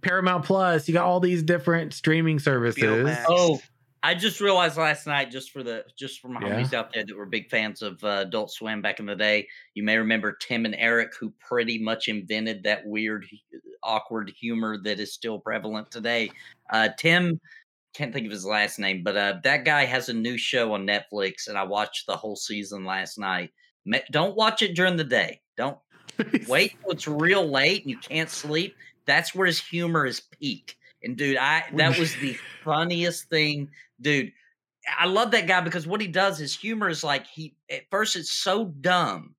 Paramount 0.01 0.44
Plus, 0.47 0.89
you 0.89 0.94
got 0.94 1.05
all 1.05 1.20
these 1.20 1.43
different 1.43 1.93
streaming 1.93 2.39
services. 2.39 3.14
Oh, 3.28 3.60
I 4.05 4.14
just 4.14 4.39
realized 4.39 4.76
last 4.76 5.06
night, 5.06 5.31
just 5.31 5.51
for 5.51 5.62
the 5.62 5.85
just 5.97 6.20
for 6.20 6.28
my 6.28 6.40
Yeah. 6.47 6.56
homies 6.59 6.74
out 6.74 6.93
there 6.93 7.05
that 7.06 7.16
were 7.16 7.24
big 7.24 7.48
fans 7.48 7.81
of 7.81 8.05
uh, 8.05 8.24
Adult 8.26 8.52
Swim 8.52 8.82
back 8.82 9.01
in 9.01 9.06
the 9.06 9.16
day, 9.16 9.48
you 9.72 9.82
may 9.82 9.97
remember 9.97 10.36
Tim 10.40 10.66
and 10.66 10.74
Eric, 10.74 11.14
who 11.18 11.32
pretty 11.40 11.78
much 11.78 12.09
invented 12.09 12.62
that 12.64 12.85
weird, 12.85 13.26
awkward 13.82 14.31
humor 14.39 14.76
that 14.85 15.01
is 15.01 15.14
still 15.14 15.39
prevalent 15.40 15.90
today. 15.90 16.31
Uh, 16.70 16.90
Tim 16.98 17.40
can't 17.94 18.12
think 18.12 18.26
of 18.26 18.32
his 18.32 18.44
last 18.44 18.78
name, 18.78 19.02
but 19.02 19.16
uh, 19.16 19.40
that 19.43 19.64
guy 19.64 19.86
has 19.86 20.10
a 20.10 20.14
new 20.14 20.36
show 20.36 20.74
on 20.74 20.86
Netflix, 20.86 21.48
and 21.48 21.56
I 21.56 21.62
watched 21.62 22.06
the 22.06 22.16
whole 22.16 22.36
season 22.36 22.85
last 22.85 23.18
night. 23.18 23.52
Don't 24.10 24.36
watch 24.36 24.60
it 24.60 24.74
during 24.76 24.97
the 24.97 25.05
day. 25.05 25.40
Don't 25.56 25.78
wait 26.47 26.74
till 26.82 26.90
it's 26.90 27.09
real 27.09 27.48
late 27.48 27.82
and 27.82 27.90
you 27.90 27.98
can't 27.98 28.28
sleep. 28.28 28.76
That's 29.06 29.35
where 29.35 29.47
his 29.47 29.60
humor 29.60 30.05
is 30.05 30.20
peak. 30.20 30.76
And 31.02 31.16
dude, 31.16 31.36
I 31.36 31.64
that 31.74 31.98
was 31.98 32.14
the 32.16 32.36
funniest 32.64 33.28
thing, 33.28 33.68
dude. 34.05 34.32
I 34.98 35.06
love 35.06 35.31
that 35.31 35.47
guy 35.47 35.62
because 35.62 35.86
what 35.86 36.01
he 36.02 36.06
does, 36.06 36.39
his 36.39 36.55
humor 36.55 36.89
is 36.89 37.02
like 37.02 37.26
he 37.26 37.56
at 37.70 37.82
first 37.90 38.16
it's 38.16 38.31
so 38.31 38.66
dumb, 38.66 39.35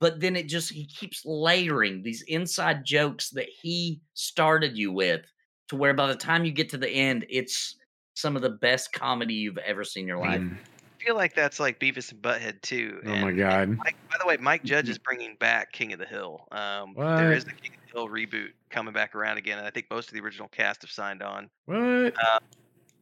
but 0.00 0.20
then 0.20 0.34
it 0.36 0.48
just 0.48 0.72
he 0.72 0.86
keeps 0.86 1.24
layering 1.24 2.02
these 2.02 2.22
inside 2.22 2.84
jokes 2.84 3.30
that 3.30 3.46
he 3.62 4.00
started 4.14 4.76
you 4.76 4.92
with 4.92 5.22
to 5.68 5.76
where 5.76 5.94
by 5.94 6.08
the 6.08 6.16
time 6.16 6.44
you 6.44 6.50
get 6.50 6.68
to 6.70 6.78
the 6.78 6.90
end, 6.90 7.24
it's 7.30 7.76
some 8.14 8.34
of 8.34 8.42
the 8.42 8.50
best 8.50 8.92
comedy 8.92 9.34
you've 9.34 9.58
ever 9.58 9.84
seen 9.84 10.02
in 10.02 10.08
your 10.08 10.18
life. 10.18 10.40
Mm. 10.40 10.56
I 10.56 11.04
feel 11.04 11.14
like 11.14 11.32
that's 11.34 11.60
like 11.60 11.78
Beavis 11.78 12.10
and 12.10 12.20
Butthead 12.20 12.60
too. 12.62 13.00
Oh 13.06 13.16
my 13.16 13.30
god. 13.30 13.68
Mike, 13.68 13.94
by 14.10 14.16
the 14.20 14.26
way, 14.26 14.36
Mike 14.40 14.64
Judge 14.64 14.88
is 14.88 14.98
bringing 14.98 15.36
back 15.36 15.70
King 15.72 15.92
of 15.92 16.00
the 16.00 16.06
Hill. 16.06 16.48
Um, 16.50 16.94
there 16.96 17.28
What? 17.28 17.36
is 17.36 17.44
the 17.44 17.52
King 17.52 17.70
of 17.74 17.80
the 17.86 17.98
Hill 17.98 18.08
reboot 18.08 18.48
coming 18.68 18.92
back 18.92 19.14
around 19.14 19.38
again, 19.38 19.58
and 19.58 19.66
I 19.66 19.70
think 19.70 19.86
most 19.92 20.08
of 20.08 20.14
the 20.14 20.20
original 20.20 20.48
cast 20.48 20.82
have 20.82 20.90
signed 20.90 21.22
on. 21.22 21.48
What? 21.66 22.14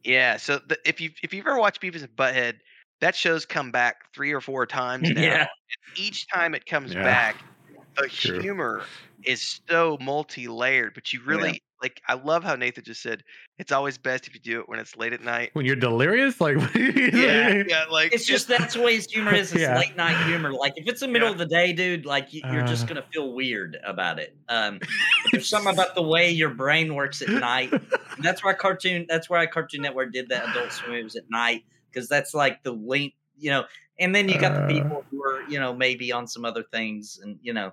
Yeah, 0.03 0.37
so 0.37 0.59
the, 0.59 0.77
if 0.85 1.01
you 1.01 1.11
if 1.23 1.33
you've 1.33 1.45
ever 1.47 1.57
watched 1.59 1.81
Beavis 1.81 2.03
and 2.03 2.15
Butthead, 2.15 2.59
that 3.01 3.15
show's 3.15 3.45
come 3.45 3.71
back 3.71 4.13
three 4.13 4.31
or 4.31 4.41
four 4.41 4.65
times 4.65 5.11
now. 5.13 5.31
Yeah. 5.31 5.47
and 5.69 5.95
each 5.95 6.27
time 6.33 6.55
it 6.55 6.65
comes 6.65 6.95
Yeah. 6.95 6.97
back, 6.97 7.43
the 7.97 8.07
True. 8.17 8.41
humor 8.41 8.91
is 9.23 9.61
so 9.69 9.97
multi-layered. 10.01 10.93
But 10.93 11.13
you 11.13 11.23
really 11.23 11.61
like. 11.81 12.01
I 12.07 12.13
love 12.15 12.43
how 12.43 12.55
Nathan 12.55 12.83
just 12.83 13.01
said 13.01 13.23
it's 13.57 13.71
always 13.71 13.97
best 13.97 14.27
if 14.27 14.33
you 14.33 14.39
do 14.39 14.59
it 14.59 14.69
when 14.69 14.79
it's 14.79 14.95
late 14.95 15.13
at 15.13 15.21
night. 15.21 15.51
When 15.53 15.65
you're 15.65 15.75
delirious, 15.75 16.39
like 16.41 16.57
Yeah, 16.75 17.63
yeah, 17.67 17.85
like 17.89 18.13
It's 18.13 18.25
just 18.25 18.47
that's 18.47 18.73
the 18.75 18.81
way 18.81 18.95
his 18.95 19.05
humor 19.11 19.33
is. 19.33 19.51
It's 19.51 19.61
Yeah. 19.61 19.77
late 19.77 19.95
night 19.95 20.25
humor. 20.27 20.51
Like 20.53 20.73
if 20.75 20.87
it's 20.87 20.99
the 21.01 21.07
middle 21.07 21.27
Yeah. 21.27 21.33
of 21.33 21.37
the 21.37 21.45
day, 21.45 21.73
dude, 21.73 22.05
like 22.05 22.33
you, 22.33 22.41
you're 22.51 22.65
just 22.65 22.83
Uh. 22.83 22.87
gonna 22.87 23.05
feel 23.13 23.33
weird 23.33 23.77
about 23.85 24.19
it. 24.19 24.35
Um, 24.49 24.79
but 24.79 24.89
there's 25.31 25.49
something 25.49 25.73
about 25.73 25.95
the 25.95 26.01
way 26.13 26.31
your 26.31 26.49
brain 26.49 26.95
works 26.95 27.21
at 27.21 27.29
night. 27.29 27.71
And 27.71 28.23
that's 28.23 28.43
why 28.43 28.53
cartoon. 28.53 29.05
That's 29.09 29.29
why 29.29 29.45
Cartoon 29.45 29.81
Network 29.81 30.13
did 30.13 30.29
that 30.29 30.49
Adult 30.49 30.71
Swim 30.71 31.03
was 31.03 31.15
at 31.15 31.29
night 31.29 31.63
because 31.91 32.07
that's 32.09 32.33
like 32.33 32.63
the 32.63 32.71
link, 32.71 33.13
you 33.37 33.49
know. 33.51 33.65
And 33.99 34.13
then 34.13 34.29
you 34.29 34.39
got 34.39 34.51
Uh. 34.51 34.67
the 34.67 34.73
people 34.73 35.03
who 35.09 35.23
are, 35.23 35.41
you 35.49 35.59
know, 35.59 35.73
maybe 35.73 36.11
on 36.11 36.27
some 36.27 36.45
other 36.45 36.63
things, 36.71 37.19
and 37.21 37.39
you 37.41 37.53
know. 37.53 37.71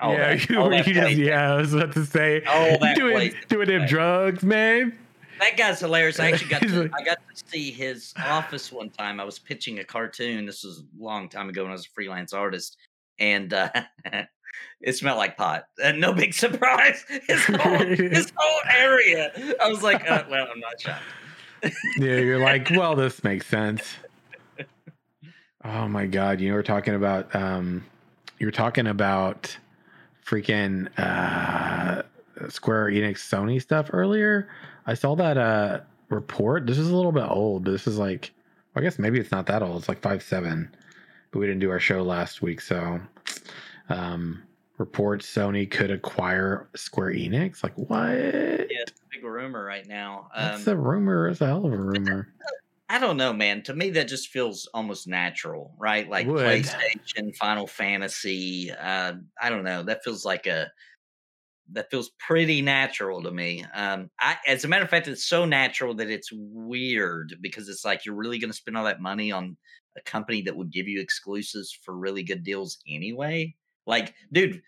All 0.00 0.12
yeah, 0.12 0.34
that- 0.34 0.50
you, 0.50 0.74
you 0.74 1.00
just, 1.00 1.16
yeah, 1.16 1.52
I 1.52 1.56
was 1.56 1.74
about 1.74 1.92
to 1.92 2.06
say, 2.06 2.42
All 2.44 2.76
doing 2.94 3.32
doing 3.48 3.68
them 3.68 3.86
drugs, 3.86 4.42
man. 4.42 4.98
That 5.40 5.56
guy's 5.56 5.80
hilarious. 5.80 6.20
I 6.20 6.30
actually 6.30 6.50
got 6.50 6.60
to, 6.68 6.90
I 6.98 7.02
got 7.02 7.18
to 7.34 7.44
see 7.46 7.70
his 7.70 8.12
office 8.18 8.70
one 8.70 8.90
time. 8.90 9.20
I 9.20 9.24
was 9.24 9.38
pitching 9.38 9.78
a 9.78 9.84
cartoon. 9.84 10.44
This 10.44 10.64
was 10.64 10.80
a 10.80 11.02
long 11.02 11.28
time 11.28 11.48
ago 11.48 11.62
when 11.62 11.70
I 11.70 11.74
was 11.74 11.86
a 11.86 11.90
freelance 11.90 12.32
artist, 12.32 12.76
and 13.18 13.52
uh, 13.54 13.70
it 14.80 14.96
smelled 14.96 15.16
like 15.18 15.36
pot. 15.36 15.64
And 15.82 16.00
no 16.00 16.12
big 16.12 16.34
surprise. 16.34 17.04
His 17.26 17.42
whole, 17.44 17.78
his 17.78 18.32
whole 18.36 18.60
area. 18.70 19.32
I 19.62 19.68
was 19.68 19.82
like, 19.82 20.08
uh, 20.10 20.24
well, 20.30 20.46
I'm 20.52 20.60
not 20.60 20.78
shocked. 20.80 21.02
Yeah, 21.98 22.16
you're 22.16 22.38
like, 22.38 22.70
well, 22.70 22.94
this 22.94 23.24
makes 23.24 23.46
sense. 23.46 23.82
Oh 25.64 25.88
my 25.88 26.06
god, 26.06 26.40
you 26.40 26.48
know 26.48 26.54
we're 26.54 26.62
talking 26.62 26.94
about 26.94 27.34
um 27.34 27.84
you're 28.38 28.50
talking 28.50 28.86
about 28.86 29.56
freaking 30.30 30.88
uh 30.98 32.02
Square 32.48 32.86
Enix 32.86 33.18
Sony 33.18 33.60
stuff 33.60 33.90
earlier. 33.92 34.48
I 34.86 34.94
saw 34.94 35.14
that 35.16 35.36
uh 35.36 35.80
report. 36.08 36.66
This 36.66 36.78
is 36.78 36.88
a 36.90 36.96
little 36.96 37.12
bit 37.12 37.26
old, 37.28 37.64
but 37.64 37.72
this 37.72 37.86
is 37.86 37.98
like 37.98 38.32
I 38.76 38.80
guess 38.80 38.98
maybe 38.98 39.18
it's 39.18 39.32
not 39.32 39.46
that 39.46 39.62
old. 39.62 39.78
It's 39.80 39.88
like 39.88 40.00
five 40.00 40.22
seven. 40.22 40.74
But 41.32 41.38
we 41.40 41.46
didn't 41.46 41.60
do 41.60 41.70
our 41.70 41.80
show 41.80 42.02
last 42.02 42.42
week, 42.42 42.60
so 42.60 43.00
um 43.88 44.42
reports 44.78 45.26
Sony 45.26 45.70
could 45.70 45.90
acquire 45.90 46.68
Square 46.74 47.12
Enix. 47.14 47.62
Like 47.62 47.74
what? 47.76 48.08
Yeah, 48.08 48.82
it's 48.82 48.92
a 48.92 49.14
big 49.16 49.24
rumor 49.24 49.62
right 49.64 49.86
now. 49.86 50.28
That's 50.34 50.66
Um, 50.66 50.74
a 50.74 50.80
rumor. 50.80 51.28
It's 51.28 51.40
a 51.40 51.46
hell 51.46 51.66
of 51.66 51.72
a 51.72 51.76
rumor. 51.76 52.28
I 52.90 52.98
don't 52.98 53.16
know, 53.16 53.32
man. 53.32 53.62
To 53.62 53.74
me, 53.74 53.90
that 53.90 54.08
just 54.08 54.30
feels 54.30 54.68
almost 54.74 55.06
natural, 55.06 55.76
right? 55.78 56.08
Like 56.10 56.26
Would. 56.26 56.44
PlayStation, 56.44 57.34
Final 57.36 57.68
Fantasy. 57.68 58.72
Uh, 58.72 59.14
I 59.40 59.48
don't 59.48 59.62
know. 59.62 59.84
That 59.84 60.02
feels 60.02 60.24
like 60.24 60.46
a 60.48 60.72
that 61.72 61.88
feels 61.88 62.10
pretty 62.18 62.60
natural 62.60 63.22
to 63.22 63.30
me. 63.30 63.64
Um, 63.74 64.10
I, 64.18 64.38
as 64.48 64.64
a 64.64 64.68
matter 64.68 64.82
of 64.82 64.90
fact, 64.90 65.06
it's 65.06 65.24
so 65.24 65.44
natural 65.44 65.94
that 65.94 66.10
it's 66.10 66.30
weird 66.32 67.36
because 67.40 67.68
it's 67.68 67.84
like 67.84 68.04
you're 68.04 68.16
really 68.16 68.38
going 68.40 68.50
to 68.50 68.56
spend 68.56 68.76
all 68.76 68.84
that 68.86 69.00
money 69.00 69.30
on 69.30 69.56
a 69.96 70.00
company 70.00 70.42
that 70.42 70.56
would 70.56 70.72
give 70.72 70.88
you 70.88 71.00
exclusives 71.00 71.72
for 71.84 71.96
really 71.96 72.24
good 72.24 72.42
deals 72.42 72.78
anyway. 72.88 73.54
Like, 73.86 74.14
dude, 74.32 74.62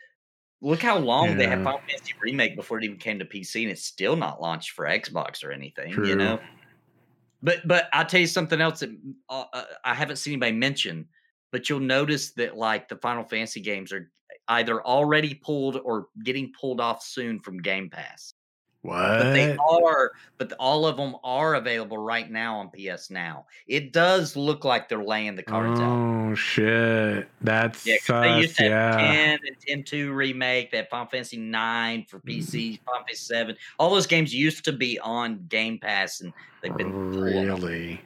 look 0.60 0.80
how 0.80 0.98
long 0.98 1.36
they 1.36 1.48
had 1.48 1.58
Yeah. 1.58 1.64
Final 1.64 1.80
Fantasy 1.80 2.14
remake 2.22 2.54
before 2.54 2.78
it 2.78 2.84
even 2.84 2.98
came 2.98 3.18
to 3.18 3.24
PC, 3.24 3.62
and 3.62 3.72
it's 3.72 3.84
still 3.84 4.14
not 4.14 4.40
launched 4.40 4.70
for 4.70 4.84
Xbox 4.84 5.42
or 5.42 5.50
anything. 5.50 6.04
You 6.04 6.14
know. 6.14 6.40
But 7.42 7.66
but 7.66 7.88
I'll 7.92 8.06
tell 8.06 8.20
you 8.20 8.26
something 8.26 8.60
else 8.60 8.80
that 8.80 8.90
uh, 9.28 9.44
uh, 9.52 9.64
I 9.84 9.94
haven't 9.94 10.16
seen 10.16 10.34
anybody 10.34 10.52
mention. 10.52 11.08
But 11.50 11.68
you'll 11.68 11.80
notice 11.80 12.32
that 12.32 12.56
like 12.56 12.88
the 12.88 12.96
Final 12.96 13.24
Fantasy 13.24 13.60
games 13.60 13.92
are 13.92 14.10
either 14.48 14.84
already 14.86 15.34
pulled 15.34 15.76
or 15.84 16.06
getting 16.24 16.52
pulled 16.58 16.80
off 16.80 17.02
soon 17.02 17.40
from 17.40 17.58
Game 17.58 17.90
Pass. 17.90 18.34
But 18.84 19.32
they 19.32 19.56
are, 19.56 20.10
but 20.38 20.52
all 20.58 20.86
of 20.86 20.96
them 20.96 21.14
are 21.22 21.54
available 21.54 21.98
right 21.98 22.28
now 22.28 22.56
on 22.56 22.70
PS 22.70 23.10
Now. 23.10 23.46
It 23.68 23.92
does 23.92 24.34
look 24.34 24.64
like 24.64 24.88
they're 24.88 25.04
laying 25.04 25.36
the 25.36 25.42
cards 25.44 25.78
out. 25.78 25.86
Oh 25.88 26.34
shit, 26.34 27.28
that's 27.42 27.86
Yeah, 27.86 27.96
they 28.08 28.40
used 28.40 28.56
to 28.56 28.64
have 28.64 29.00
yeah. 29.00 29.36
10 29.36 29.38
and 29.46 29.56
10 29.68 29.84
2 29.84 30.12
remake. 30.12 30.72
that 30.72 30.90
Final 30.90 31.06
Fantasy 31.06 31.36
9 31.36 32.06
for. 32.08 32.18
Mm. 32.20 32.22
PC, 32.38 32.80
Final 32.84 33.02
Fantasy 33.02 33.34
7. 33.34 33.56
All 33.78 33.90
those 33.90 34.06
games 34.06 34.34
used 34.34 34.64
to 34.64 34.72
be 34.72 34.98
on 34.98 35.46
Game 35.48 35.78
Pass 35.78 36.20
and 36.20 36.32
they've 36.60 36.76
been 36.76 36.92
really. 37.20 38.00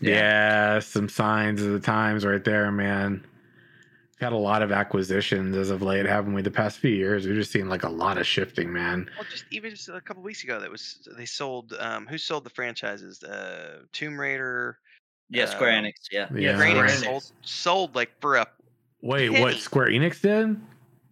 Yeah. 0.00 0.10
Yeah. 0.10 0.78
some 0.78 1.08
signs 1.08 1.60
of 1.62 1.72
the 1.72 1.80
times 1.80 2.24
right 2.24 2.44
there, 2.44 2.70
man. 2.70 3.26
Got 4.18 4.32
a 4.32 4.36
lot 4.38 4.62
of 4.62 4.72
acquisitions 4.72 5.54
as 5.56 5.68
of 5.68 5.82
late, 5.82 6.06
haven't 6.06 6.32
we? 6.32 6.40
The 6.40 6.50
past 6.50 6.78
few 6.78 6.90
years, 6.90 7.26
we've 7.26 7.34
just 7.36 7.50
seen 7.52 7.68
like 7.68 7.82
a 7.82 7.88
lot 7.88 8.16
of 8.16 8.26
shifting, 8.26 8.72
man. 8.72 9.10
Well, 9.18 9.26
just 9.30 9.44
even 9.50 9.70
just 9.72 9.90
a 9.90 10.00
couple 10.00 10.22
weeks 10.22 10.42
ago, 10.42 10.58
that 10.58 10.70
was 10.70 11.06
they 11.18 11.26
sold. 11.26 11.74
Um, 11.78 12.06
who 12.06 12.16
sold 12.16 12.44
the 12.44 12.50
franchises? 12.50 13.22
Uh, 13.22 13.80
Tomb 13.92 14.18
Raider. 14.18 14.78
Yeah, 15.28 15.44
Square 15.44 15.78
Um, 15.78 15.84
Enix. 15.84 15.92
Yeah. 16.10 16.28
Yeah. 16.34 16.54
Square 16.54 16.70
Square 16.70 16.86
Enix 16.86 16.90
Enix. 16.90 17.04
sold 17.04 17.32
sold 17.42 17.94
like 17.94 18.10
for 18.22 18.36
a. 18.36 18.46
Wait, 19.02 19.28
Penny. 19.30 19.40
what 19.42 19.54
Square 19.56 19.88
Enix 19.88 20.20
did? 20.22 20.58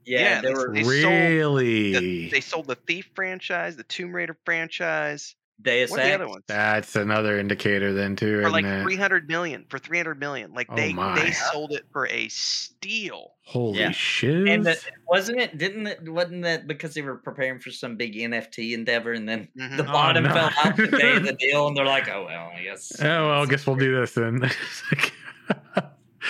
Yeah, 0.06 0.18
Yeah, 0.20 0.40
they 0.40 0.48
they- 0.48 0.54
were 0.54 0.72
they 0.72 0.82
sold 0.82 1.12
really? 1.12 1.92
The, 1.92 2.28
they 2.30 2.40
sold 2.40 2.66
the 2.68 2.74
Thief 2.74 3.10
franchise, 3.14 3.76
the 3.76 3.84
Tomb 3.84 4.14
Raider 4.16 4.36
franchise. 4.46 5.34
Deus 5.62 5.90
What 5.90 6.00
are 6.00 6.06
the 6.06 6.12
other 6.14 6.28
ones? 6.28 6.44
That's 6.46 6.96
another 6.96 7.38
indicator 7.38 7.92
then 7.92 8.16
too, 8.16 8.42
for 8.42 8.48
isn't 8.48 8.52
like 8.52 8.82
three 8.82 8.96
hundred 8.96 9.28
million. 9.28 9.64
For 9.68 9.78
three 9.78 9.98
hundred 9.98 10.18
million, 10.18 10.52
like 10.52 10.66
Oh 10.70 10.76
they 10.76 10.92
my. 10.92 11.14
they 11.18 11.30
sold 11.30 11.72
it 11.72 11.84
for 11.92 12.06
a 12.08 12.28
steal. 12.28 13.32
Holy 13.46 13.78
Yeah. 13.78 13.90
shit! 13.92 14.48
And 14.48 14.64
that, 14.66 14.78
wasn't 15.06 15.40
it? 15.40 15.56
Didn't 15.58 15.86
it? 15.86 16.08
Wasn't 16.08 16.42
that 16.42 16.66
because 16.66 16.94
they 16.94 17.02
were 17.02 17.16
preparing 17.18 17.60
for 17.60 17.70
some 17.70 17.96
big 17.96 18.14
NFT 18.14 18.72
endeavor, 18.74 19.12
and 19.12 19.28
then 19.28 19.48
Mhm. 19.58 19.76
the 19.76 19.84
Oh, 19.84 19.92
bottom 19.92 20.24
no. 20.24 20.32
fell 20.34 20.50
out 20.64 20.76
the 20.76 20.86
day 20.88 21.16
of 21.16 21.22
the 21.24 21.34
deal, 21.34 21.68
and 21.68 21.76
they're 21.76 21.84
like, 21.86 22.08
"Oh 22.08 22.24
well, 22.26 22.50
I 22.56 22.62
guess." 22.62 22.92
oh 23.00 23.04
well, 23.28 23.42
I 23.42 23.46
guess 23.46 23.66
we'll 23.66 23.76
do 23.76 23.94
this 24.00 24.12
then. 24.14 24.40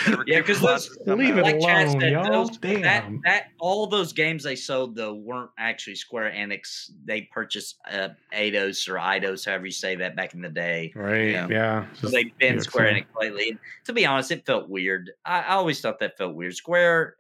They 0.06 0.14
were 0.14 0.24
Yeah, 0.26 0.40
because 0.40 0.60
those- 0.60 0.88
of 0.88 1.02
stuff 1.02 1.18
Leave 1.18 1.32
out. 1.32 1.38
it 1.38 1.42
like 1.42 1.60
Chad 1.60 1.86
alone, 1.88 2.00
said, 2.00 2.12
y'all. 2.12 2.30
those, 2.46 2.58
that, 2.58 2.82
Damn. 2.82 3.20
that 3.24 3.46
all 3.60 3.86
those 3.86 4.12
games 4.12 4.42
they 4.42 4.56
sold 4.56 4.96
though 4.96 5.14
weren't 5.14 5.50
actually 5.58 5.94
Square 5.96 6.32
Enix. 6.32 6.90
They 7.04 7.22
purchased 7.32 7.76
uh, 7.90 8.08
Eidos 8.32 8.88
or 8.88 8.94
Eidos, 8.94 9.46
however 9.46 9.66
you 9.66 9.72
say 9.72 9.96
that, 9.96 10.16
back 10.16 10.34
in 10.34 10.40
the 10.42 10.48
day. 10.48 10.92
right? 10.96 11.30
Yeah. 11.30 11.46
Yeah. 11.48 11.86
So 11.94 12.08
they've 12.08 12.36
been 12.38 12.54
yeah, 12.54 12.60
Square 12.60 12.88
so- 12.88 12.94
Enix 12.94 13.06
lately. 13.20 13.50
And 13.50 13.58
to 13.84 13.92
be 13.92 14.04
honest, 14.06 14.30
it 14.30 14.44
felt 14.46 14.68
weird. 14.68 15.10
I, 15.24 15.40
I 15.42 15.48
always 15.54 15.80
thought 15.80 16.00
that 16.00 16.18
felt 16.18 16.34
weird. 16.34 16.54
Square 16.54 17.16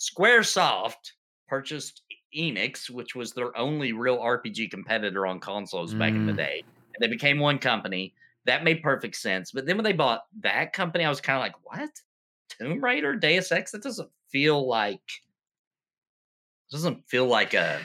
SquareSoft 0.00 1.12
purchased 1.48 2.02
Enix, 2.36 2.88
which 2.88 3.14
was 3.14 3.32
their 3.32 3.56
only 3.58 3.92
real 3.92 4.18
RPG 4.18 4.70
competitor 4.70 5.26
on 5.26 5.40
consoles 5.40 5.94
back 5.94 6.10
in 6.10 6.26
the 6.26 6.32
Mm. 6.32 6.36
day. 6.36 6.64
And 6.94 7.02
they 7.02 7.08
became 7.12 7.38
one 7.38 7.58
company. 7.58 8.14
That 8.46 8.64
made 8.64 8.82
perfect 8.82 9.16
sense. 9.16 9.52
But 9.52 9.66
then 9.66 9.76
when 9.76 9.84
they 9.84 9.92
bought 9.92 10.22
that 10.40 10.72
company, 10.72 11.04
I 11.04 11.08
was 11.08 11.20
kind 11.20 11.36
of 11.36 11.42
like, 11.42 11.54
what? 11.64 11.90
Tomb 12.48 12.82
Raider, 12.82 13.14
Deus 13.14 13.52
Ex? 13.52 13.70
That 13.72 13.82
doesn't 13.82 14.10
feel 14.28 14.66
like 14.66 15.02
doesn't 16.70 17.08
feel 17.08 17.26
like 17.26 17.54
a 17.54 17.80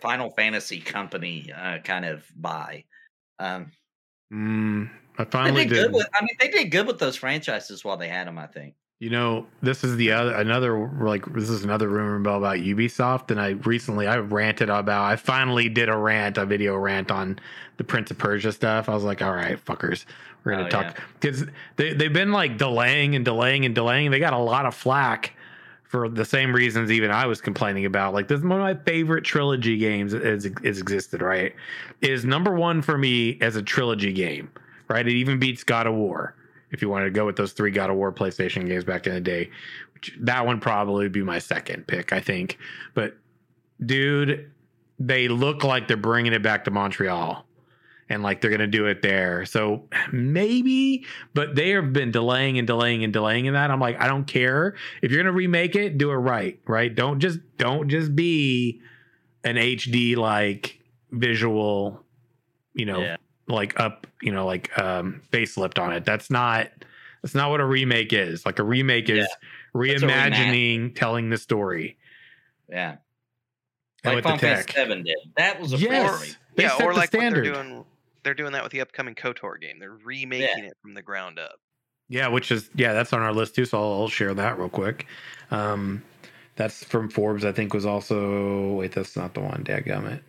Final 0.00 0.30
Fantasy 0.30 0.80
company 0.80 1.52
uh, 1.54 1.78
kind 1.78 2.04
of 2.04 2.24
buy. 2.36 2.84
Um, 3.38 3.70
Mm, 4.32 4.90
I 5.18 5.24
they 5.24 5.30
finally 5.30 5.64
did 5.66 5.74
did. 5.74 5.82
good 5.84 5.92
with. 5.94 6.08
I 6.14 6.22
mean, 6.22 6.36
they 6.40 6.48
did 6.48 6.70
good 6.70 6.86
with 6.86 6.98
those 6.98 7.14
franchises 7.14 7.84
while 7.84 7.96
they 7.96 8.08
had 8.08 8.26
them. 8.26 8.38
I 8.38 8.46
think. 8.46 8.74
You 9.04 9.10
know, 9.10 9.46
this 9.60 9.84
is 9.84 9.96
the 9.96 10.12
other 10.12 10.34
another 10.34 10.88
like 10.98 11.26
this 11.34 11.50
is 11.50 11.62
another 11.62 11.90
rumor 11.90 12.18
mill 12.18 12.38
about 12.38 12.56
Ubisoft, 12.56 13.30
and 13.30 13.38
I 13.38 13.50
recently 13.50 14.06
I 14.06 14.16
ranted 14.16 14.70
about. 14.70 15.04
I 15.04 15.16
finally 15.16 15.68
did 15.68 15.90
a 15.90 15.96
rant, 15.98 16.38
a 16.38 16.46
video 16.46 16.74
rant 16.74 17.10
on 17.10 17.38
the 17.76 17.84
Prince 17.84 18.10
of 18.10 18.16
Persia 18.16 18.50
stuff. 18.50 18.88
I 18.88 18.94
was 18.94 19.04
like, 19.04 19.20
all 19.20 19.34
right, 19.34 19.62
fuckers, 19.62 20.06
we're 20.42 20.52
gonna 20.52 20.64
Oh, 20.64 20.70
talk 20.70 20.98
because 21.20 21.44
they 21.76 21.92
they've 21.92 22.14
been 22.14 22.32
like 22.32 22.56
delaying 22.56 23.14
and 23.14 23.26
delaying 23.26 23.66
and 23.66 23.74
delaying. 23.74 24.10
They 24.10 24.20
got 24.20 24.32
a 24.32 24.38
lot 24.38 24.64
of 24.64 24.74
flack 24.74 25.34
for 25.82 26.08
the 26.08 26.24
same 26.24 26.54
reasons 26.54 26.90
even 26.90 27.10
I 27.10 27.26
was 27.26 27.42
complaining 27.42 27.84
about. 27.84 28.14
Like 28.14 28.28
this 28.28 28.38
is 28.38 28.46
one 28.46 28.58
of 28.58 28.64
my 28.64 28.82
favorite 28.84 29.24
trilogy 29.24 29.76
games 29.76 30.14
is 30.14 30.46
is 30.46 30.80
existed. 30.80 31.20
Right, 31.20 31.54
is 32.00 32.24
number 32.24 32.54
one 32.54 32.80
for 32.80 32.96
me 32.96 33.36
as 33.42 33.56
a 33.56 33.62
trilogy 33.62 34.14
game. 34.14 34.50
Right, 34.88 35.06
it 35.06 35.12
even 35.12 35.38
beats 35.38 35.62
God 35.62 35.86
of 35.86 35.92
War 35.92 36.34
if 36.74 36.82
you 36.82 36.88
wanted 36.90 37.06
to 37.06 37.10
go 37.10 37.24
with 37.24 37.36
those 37.36 37.52
three 37.52 37.70
God 37.70 37.88
of 37.88 37.96
War 37.96 38.12
PlayStation 38.12 38.66
games 38.66 38.84
back 38.84 39.06
in 39.06 39.14
the 39.14 39.20
day. 39.20 39.50
Which, 39.94 40.14
that 40.20 40.44
one 40.44 40.60
probably 40.60 41.04
would 41.04 41.12
be 41.12 41.22
my 41.22 41.38
second 41.38 41.86
pick, 41.86 42.12
I 42.12 42.20
think. 42.20 42.58
But 42.92 43.16
dude, 43.84 44.50
they 44.98 45.28
look 45.28 45.64
like 45.64 45.88
they're 45.88 45.96
bringing 45.96 46.32
it 46.32 46.42
back 46.42 46.64
to 46.64 46.70
Montreal. 46.70 47.46
And 48.10 48.22
like 48.22 48.42
they're 48.42 48.50
gonna 48.50 48.66
do 48.66 48.84
it 48.84 49.00
there, 49.00 49.46
so 49.46 49.88
maybe. 50.12 51.06
But 51.32 51.54
they 51.54 51.70
have 51.70 51.94
been 51.94 52.10
delaying 52.10 52.58
and 52.58 52.66
delaying 52.66 53.02
and 53.02 53.14
delaying 53.14 53.46
in 53.46 53.54
that. 53.54 53.70
I'm 53.70 53.80
like, 53.80 53.98
I 53.98 54.08
don't 54.08 54.26
care 54.26 54.74
if 55.00 55.10
you're 55.10 55.22
gonna 55.22 55.32
remake 55.32 55.74
it, 55.74 55.96
do 55.96 56.10
it 56.10 56.16
right, 56.16 56.60
right? 56.66 56.94
Don't 56.94 57.18
just 57.18 57.38
don't 57.56 57.88
just 57.88 58.14
be 58.14 58.82
an 59.42 59.56
HD 59.56 60.16
like 60.16 60.80
visual 61.12 62.04
you 62.74 62.84
know, 62.84 63.00
Yeah. 63.00 63.16
Like 63.46 63.78
up, 63.78 64.06
you 64.22 64.32
know, 64.32 64.46
like 64.46 64.76
um 64.78 65.22
facelift 65.32 65.78
on 65.78 65.92
it. 65.92 66.04
That's 66.04 66.30
not 66.30 66.68
that's 67.22 67.34
not 67.34 67.50
what 67.50 67.60
a 67.60 67.64
remake 67.64 68.12
is. 68.12 68.44
Like 68.44 68.58
a 68.58 68.64
remake 68.64 69.08
is 69.08 69.26
a 69.26 69.78
rematch. 69.78 70.00
reimagining 70.00 70.94
telling 70.94 71.30
the 71.30 71.38
story. 71.38 71.96
Yeah. 72.68 72.96
And 74.04 74.14
Like 74.14 74.22
the 74.24 74.28
Final 74.28 74.38
Fantasy. 74.38 74.72
Seven 74.72 75.02
did. 75.04 75.16
That 75.36 75.60
was 75.60 75.72
a 75.72 75.78
Yes. 75.78 75.90
yes. 75.90 76.36
They 76.56 76.62
yeah, 76.64 76.76
set 76.76 76.86
or 76.86 76.92
the 76.92 76.98
like 76.98 77.08
standard. 77.08 77.46
what 77.46 77.54
they're 77.54 77.64
doing. 77.64 77.84
They're 78.22 78.34
doing 78.34 78.52
that 78.52 78.62
with 78.62 78.72
the 78.72 78.80
upcoming 78.80 79.14
KOTOR 79.14 79.60
game. 79.60 79.78
They're 79.78 79.98
remaking 80.04 80.64
it 80.64 80.74
from 80.80 80.94
the 80.94 81.02
ground 81.02 81.38
up. 81.38 81.60
Yeah, 82.08 82.28
which 82.28 82.50
is 82.52 82.70
yeah, 82.74 82.92
that's 82.92 83.12
on 83.12 83.20
our 83.20 83.32
list 83.32 83.54
too. 83.54 83.64
So 83.64 83.78
I'll, 83.78 84.02
I'll 84.02 84.08
share 84.08 84.34
that 84.34 84.58
real 84.58 84.68
quick. 84.68 85.06
Um, 85.50 86.02
that's 86.56 86.84
from 86.84 87.08
Forbes. 87.08 87.44
I 87.44 87.52
think 87.52 87.74
was 87.74 87.86
also 87.86 88.74
wait, 88.74 88.92
that's 88.92 89.16
not 89.16 89.34
the 89.34 89.40
one. 89.40 89.64
Dadgummit. 89.64 90.20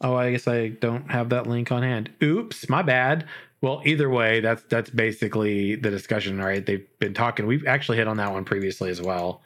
Oh, 0.00 0.14
I 0.14 0.30
guess 0.32 0.46
I 0.46 0.68
don't 0.68 1.10
have 1.10 1.30
that 1.30 1.46
link 1.46 1.72
on 1.72 1.82
hand. 1.82 2.10
Oops, 2.22 2.68
my 2.68 2.82
bad. 2.82 3.26
Well, 3.60 3.82
either 3.84 4.08
way, 4.08 4.40
that's 4.40 4.62
that's 4.64 4.90
basically 4.90 5.74
the 5.74 5.90
discussion, 5.90 6.38
right? 6.38 6.64
They've 6.64 6.86
been 7.00 7.14
talking. 7.14 7.46
We've 7.46 7.66
actually 7.66 7.96
hit 7.98 8.06
on 8.06 8.16
that 8.18 8.30
one 8.32 8.44
previously 8.44 8.90
as 8.90 9.00
well. 9.02 9.42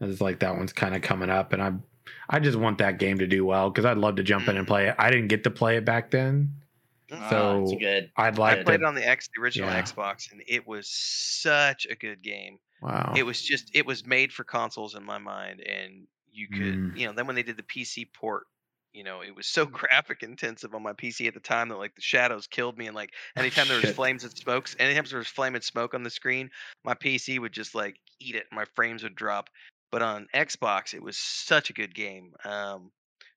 It's 0.00 0.20
like 0.22 0.38
that 0.40 0.56
one's 0.56 0.72
kind 0.72 0.94
of 0.96 1.02
coming 1.02 1.28
up, 1.28 1.52
and 1.52 1.62
I 1.62 1.72
I 2.30 2.38
just 2.40 2.56
want 2.58 2.78
that 2.78 2.98
game 2.98 3.18
to 3.18 3.26
do 3.26 3.44
well 3.44 3.68
because 3.68 3.84
I'd 3.84 3.98
love 3.98 4.16
to 4.16 4.22
jump 4.22 4.48
in 4.48 4.56
and 4.56 4.66
play 4.66 4.88
it. 4.88 4.94
I 4.98 5.10
didn't 5.10 5.28
get 5.28 5.44
to 5.44 5.50
play 5.50 5.76
it 5.76 5.84
back 5.84 6.10
then. 6.10 6.54
Oh, 7.12 7.28
So- 7.30 7.62
it's 7.64 7.74
good. 7.82 8.10
I'd 8.16 8.38
like. 8.38 8.60
I 8.60 8.62
played 8.62 8.78
to. 8.78 8.84
it 8.84 8.86
on 8.88 8.94
the 8.94 9.06
X, 9.06 9.28
the 9.34 9.42
original 9.42 9.68
Yeah. 9.68 9.82
Xbox, 9.82 10.32
and 10.32 10.42
it 10.46 10.66
was 10.66 10.88
such 10.88 11.86
a 11.90 11.94
good 11.94 12.22
game. 12.22 12.58
Wow. 12.80 13.12
It 13.16 13.24
was 13.24 13.42
just 13.42 13.70
it 13.74 13.84
was 13.84 14.06
made 14.06 14.32
for 14.32 14.44
consoles 14.44 14.94
in 14.94 15.04
my 15.04 15.18
mind, 15.18 15.60
and 15.60 16.06
you 16.32 16.48
could 16.48 16.60
Mm. 16.94 16.96
you 16.96 17.06
know 17.06 17.12
then 17.12 17.26
when 17.26 17.36
they 17.36 17.42
did 17.42 17.58
the 17.58 17.62
PC 17.62 18.06
port, 18.14 18.44
you 18.92 19.04
know 19.04 19.20
it 19.22 19.34
was 19.34 19.46
so 19.46 19.66
graphic 19.66 20.22
intensive 20.22 20.74
on 20.74 20.82
my 20.82 20.92
PC 20.92 21.26
at 21.28 21.34
the 21.34 21.40
time 21.40 21.68
that 21.68 21.78
like 21.78 21.94
the 21.94 22.02
shadows 22.02 22.46
killed 22.46 22.78
me, 22.78 22.86
and 22.86 22.96
like 22.96 23.12
anytime 23.36 23.68
there 23.68 23.80
was 23.80 23.90
flames 23.90 24.24
and 24.24 24.36
smokes, 24.36 24.76
anytime 24.78 25.04
there 25.08 25.18
was 25.18 25.28
flame 25.28 25.54
and 25.54 25.64
smoke 25.64 25.94
on 25.94 26.02
the 26.02 26.10
screen, 26.10 26.50
my 26.84 26.94
PC 26.94 27.38
would 27.38 27.52
just 27.52 27.74
like 27.74 27.96
eat 28.20 28.34
it, 28.34 28.46
and 28.50 28.56
my 28.56 28.64
frames 28.74 29.02
would 29.02 29.14
drop. 29.14 29.50
But 29.90 30.02
on 30.02 30.28
Xbox, 30.34 30.94
it 30.94 31.02
was 31.02 31.18
such 31.18 31.70
a 31.70 31.72
good 31.72 31.94
game. 31.94 32.32
Um, 32.44 32.92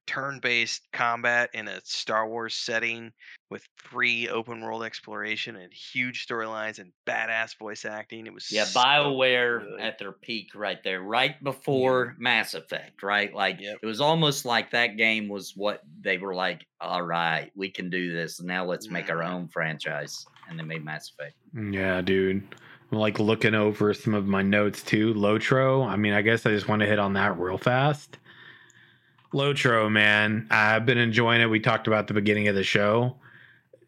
turn-based 0.06 0.82
combat 0.92 1.50
in 1.54 1.68
a 1.68 1.80
Star 1.84 2.28
Wars 2.28 2.56
setting 2.56 3.12
with 3.50 3.68
free 3.76 4.28
open 4.30 4.62
world 4.62 4.84
exploration 4.84 5.56
and 5.56 5.72
huge 5.74 6.26
storylines 6.28 6.80
and 6.80 6.92
badass 7.08 7.58
voice 7.58 7.86
acting. 7.86 8.26
It 8.28 8.34
was 8.34 8.52
Yeah, 8.52 8.64
so 8.66 8.80
BioWare 8.80 9.60
good. 9.62 9.80
at 9.80 10.00
their 10.00 10.12
peak 10.12 10.56
right 10.56 10.84
there, 10.84 11.02
right 11.02 11.42
before 11.44 12.16
Mass 12.18 12.54
Effect, 12.54 13.04
right? 13.04 13.34
Like 13.34 13.60
Yep. 13.60 13.78
it 13.82 13.86
was 13.86 14.02
almost 14.02 14.46
like 14.46 14.72
that 14.72 14.98
game 14.98 15.28
was 15.30 15.54
what 15.56 15.82
they 16.02 16.18
were 16.18 16.34
like, 16.36 16.66
all 16.82 17.02
right, 17.04 17.52
we 17.56 17.70
can 17.70 17.90
do 17.90 18.12
this. 18.12 18.42
Now 18.42 18.66
let's 18.66 18.90
make 18.90 19.10
our 19.10 19.18
Mhm. 19.18 19.30
own 19.30 19.48
franchise. 19.50 20.26
And 20.50 20.60
they 20.60 20.64
made 20.64 20.84
Mass 20.84 21.10
Effect. 21.12 21.36
Yeah, 21.74 22.02
dude. 22.02 22.44
I'm 22.92 22.98
like 23.00 23.18
looking 23.20 23.56
over 23.56 23.94
some 23.94 24.14
of 24.14 24.28
my 24.28 24.42
notes 24.42 24.84
too. 24.84 25.14
Lotro. 25.14 25.88
I 25.88 25.96
mean, 25.96 26.14
I 26.14 26.22
guess 26.22 26.46
I 26.46 26.50
just 26.50 26.68
want 26.68 26.82
to 26.82 26.86
hit 26.86 27.00
on 27.00 27.14
that 27.14 27.38
real 27.40 27.58
fast. 27.58 28.18
Lotro, 29.34 29.92
man, 29.92 30.48
I've 30.52 30.86
been 30.86 30.98
enjoying 30.98 31.42
it. 31.42 31.50
We 31.50 31.60
talked 31.60 31.88
about 31.88 32.08
the 32.08 32.14
beginning 32.14 32.48
of 32.48 32.56
the 32.56 32.64
show. 32.64 33.16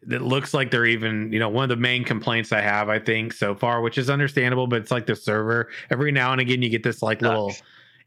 It 0.08 0.22
looks 0.22 0.54
like 0.54 0.70
they're 0.70 0.86
even, 0.86 1.32
you 1.32 1.38
know, 1.38 1.48
one 1.48 1.64
of 1.64 1.68
the 1.68 1.80
main 1.80 2.04
complaints 2.04 2.52
I 2.52 2.60
have, 2.60 2.88
I 2.88 2.98
think, 2.98 3.32
so 3.32 3.54
far, 3.54 3.80
which 3.80 3.98
is 3.98 4.08
understandable, 4.08 4.66
but 4.68 4.80
it's 4.82 4.90
like 4.90 5.06
the 5.06 5.16
server. 5.16 5.68
Every 5.90 6.12
now 6.12 6.32
and 6.32 6.40
again, 6.40 6.62
you 6.62 6.68
get 6.68 6.84
this 6.84 7.02
like 7.02 7.22
little, 7.22 7.52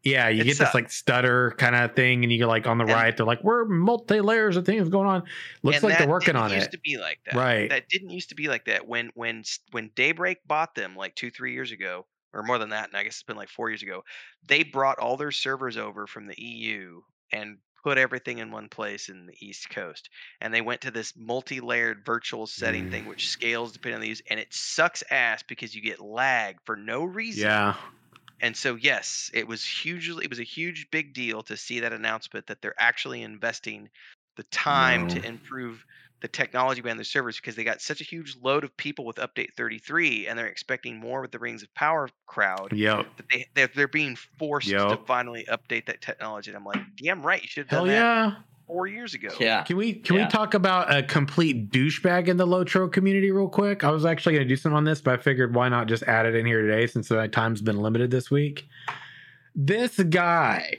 yeah, 0.03 0.29
you 0.29 0.41
It 0.41 0.45
get 0.45 0.57
this 0.59 0.73
like 0.73 0.89
stutter 0.89 1.51
kind 1.57 1.75
of 1.75 1.93
thing, 1.95 2.23
and 2.23 2.31
you 2.31 2.37
get 2.37 2.47
like 2.47 2.67
on 2.67 2.77
the 2.77 2.85
And- 2.85 2.93
right, 2.93 3.17
they're 3.17 3.25
like, 3.25 3.43
we're 3.43 3.65
multi 3.65 4.21
layers 4.21 4.55
of 4.55 4.65
things 4.65 4.87
going 4.87 5.07
on. 5.07 5.23
Looks 5.61 5.83
like 5.83 5.97
they're 5.97 6.07
working 6.07 6.37
on 6.37 6.51
used 6.51 6.67
it. 6.67 6.71
to 6.71 6.79
be 6.79 6.97
like 6.97 7.19
that. 7.25 7.35
Right. 7.35 7.69
That 7.69 7.89
didn't 7.89 8.11
used 8.11 8.29
to 8.29 8.35
be 8.35 8.47
like 8.47 8.65
that. 8.65 8.87
When 8.87 9.11
when 9.15 9.43
when 9.71 9.91
Daybreak 9.95 10.37
bought 10.47 10.75
them 10.75 10.95
like 10.95 11.15
two 11.15 11.29
three 11.29 11.51
years 11.53 11.73
ago, 11.73 12.05
or 12.33 12.43
more 12.43 12.59
than 12.59 12.69
that, 12.69 12.87
and 12.87 12.95
I 12.95 13.03
guess 13.03 13.15
it's 13.15 13.23
been 13.23 13.35
like 13.35 13.49
four 13.49 13.69
years 13.69 13.83
ago. 13.83 14.03
They 14.47 14.63
brought 14.63 14.99
all 14.99 15.17
their 15.17 15.31
servers 15.31 15.75
over 15.75 16.07
from 16.07 16.27
the 16.27 16.41
EU 16.41 17.01
and 17.31 17.59
put 17.83 17.97
everything 17.97 18.39
in 18.39 18.51
one 18.51 18.69
place 18.69 19.09
in 19.09 19.25
the 19.25 19.35
East 19.45 19.69
Coast. 19.69 20.09
And 20.41 20.53
they 20.53 20.61
went 20.61 20.81
to 20.81 20.91
this 20.91 21.15
multi-layered 21.15 22.05
virtual 22.05 22.47
setting 22.47 22.85
Mm. 22.85 22.89
thing, 22.89 23.05
which 23.05 23.29
scales 23.29 23.71
depending 23.73 23.95
on 23.95 24.01
these, 24.01 24.21
and 24.29 24.39
it 24.39 24.53
sucks 24.53 25.03
ass 25.11 25.43
because 25.43 25.73
you 25.75 25.81
get 25.81 25.99
lag 26.01 26.57
for 26.65 26.75
no 26.75 27.03
reason. 27.03 27.51
Yeah. 27.51 27.75
And 28.41 28.55
so 28.57 28.75
yes, 28.75 29.29
it 29.33 29.47
was 29.47 29.65
hugely 29.65 30.25
it 30.25 30.29
was 30.29 30.39
a 30.39 30.43
huge 30.43 30.89
big 30.91 31.13
deal 31.13 31.41
to 31.43 31.55
see 31.57 31.79
that 31.81 31.93
announcement 31.93 32.47
that 32.47 32.61
they're 32.61 32.79
actually 32.81 33.21
investing 33.21 33.89
the 34.35 34.43
time 34.45 35.05
No. 35.05 35.07
to 35.07 35.25
improve 35.25 35.85
the 36.21 36.27
technology 36.27 36.81
behind 36.81 36.99
the 36.99 37.05
servers 37.05 37.37
because 37.37 37.55
they 37.55 37.63
got 37.63 37.81
such 37.81 38.01
a 38.01 38.03
huge 38.03 38.35
load 38.41 38.63
of 38.63 38.75
people 38.77 39.05
with 39.05 39.15
update 39.17 39.53
33 39.55 40.27
and 40.27 40.37
they're 40.37 40.47
expecting 40.47 40.97
more 40.99 41.21
with 41.21 41.31
the 41.31 41.39
Rings 41.39 41.63
of 41.63 41.73
Power 41.75 42.09
crowd 42.27 42.73
Yep. 42.73 43.05
that 43.17 43.25
they 43.31 43.47
they're, 43.55 43.69
they're 43.75 43.87
being 43.87 44.15
forced 44.37 44.69
to 44.69 44.99
finally 45.07 45.45
update 45.49 45.85
that 45.85 46.01
technology. 46.01 46.51
And 46.51 46.57
I'm 46.57 46.65
like, 46.65 46.81
damn 47.01 47.21
right, 47.25 47.41
you 47.41 47.47
should 47.47 47.61
have 47.65 47.69
Hell 47.69 47.79
done 47.85 47.87
that 47.95 47.99
yeah. 48.01 48.35
four 48.67 48.87
years 48.87 49.13
ago. 49.13 49.29
Yeah. 49.39 49.63
Can 49.63 49.77
we 49.77 49.93
can 49.93 50.17
Yeah. 50.17 50.25
we 50.25 50.29
talk 50.29 50.53
about 50.53 50.93
a 50.93 51.03
complete 51.03 51.71
douchebag 51.71 52.27
in 52.27 52.35
the 52.37 52.45
Lotro 52.45 52.91
community 52.91 53.31
real 53.31 53.47
quick? 53.47 53.83
I 53.85 53.89
was 53.91 54.05
actually 54.05 54.33
going 54.33 54.45
to 54.47 54.49
do 54.49 54.57
something 54.57 54.75
on 54.77 54.83
this, 54.83 54.99
but 55.01 55.19
I 55.19 55.21
figured 55.23 55.55
why 55.55 55.69
not 55.69 55.87
just 55.87 56.03
add 56.03 56.25
it 56.25 56.35
in 56.35 56.45
here 56.45 56.61
today 56.61 56.85
since 56.87 57.09
my 57.09 57.27
time's 57.27 57.61
been 57.61 57.77
limited 57.81 58.11
this 58.11 58.29
week. 58.29 58.67
This 59.55 59.97
guy, 59.99 60.77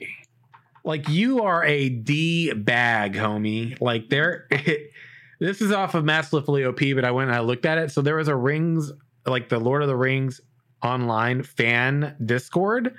like 0.84 1.08
you 1.08 1.42
are 1.42 1.64
a 1.64 1.88
D 1.88 2.52
bag, 2.52 3.14
homie. 3.14 3.78
Like 3.80 4.08
there, 4.08 4.48
this 5.40 5.60
is 5.60 5.72
off 5.72 5.94
of 5.94 6.04
Massively 6.04 6.64
OP, 6.64 6.80
but 6.94 7.04
I 7.04 7.10
went 7.10 7.30
and 7.30 7.36
I 7.36 7.40
looked 7.40 7.66
at 7.66 7.78
it. 7.78 7.90
So 7.90 8.02
there 8.02 8.16
was 8.16 8.28
a 8.28 8.36
Rings, 8.36 8.92
like 9.26 9.48
the 9.48 9.58
Lord 9.58 9.82
of 9.82 9.88
the 9.88 9.96
Rings 9.96 10.40
online 10.82 11.42
fan 11.42 12.16
Discord. 12.24 12.94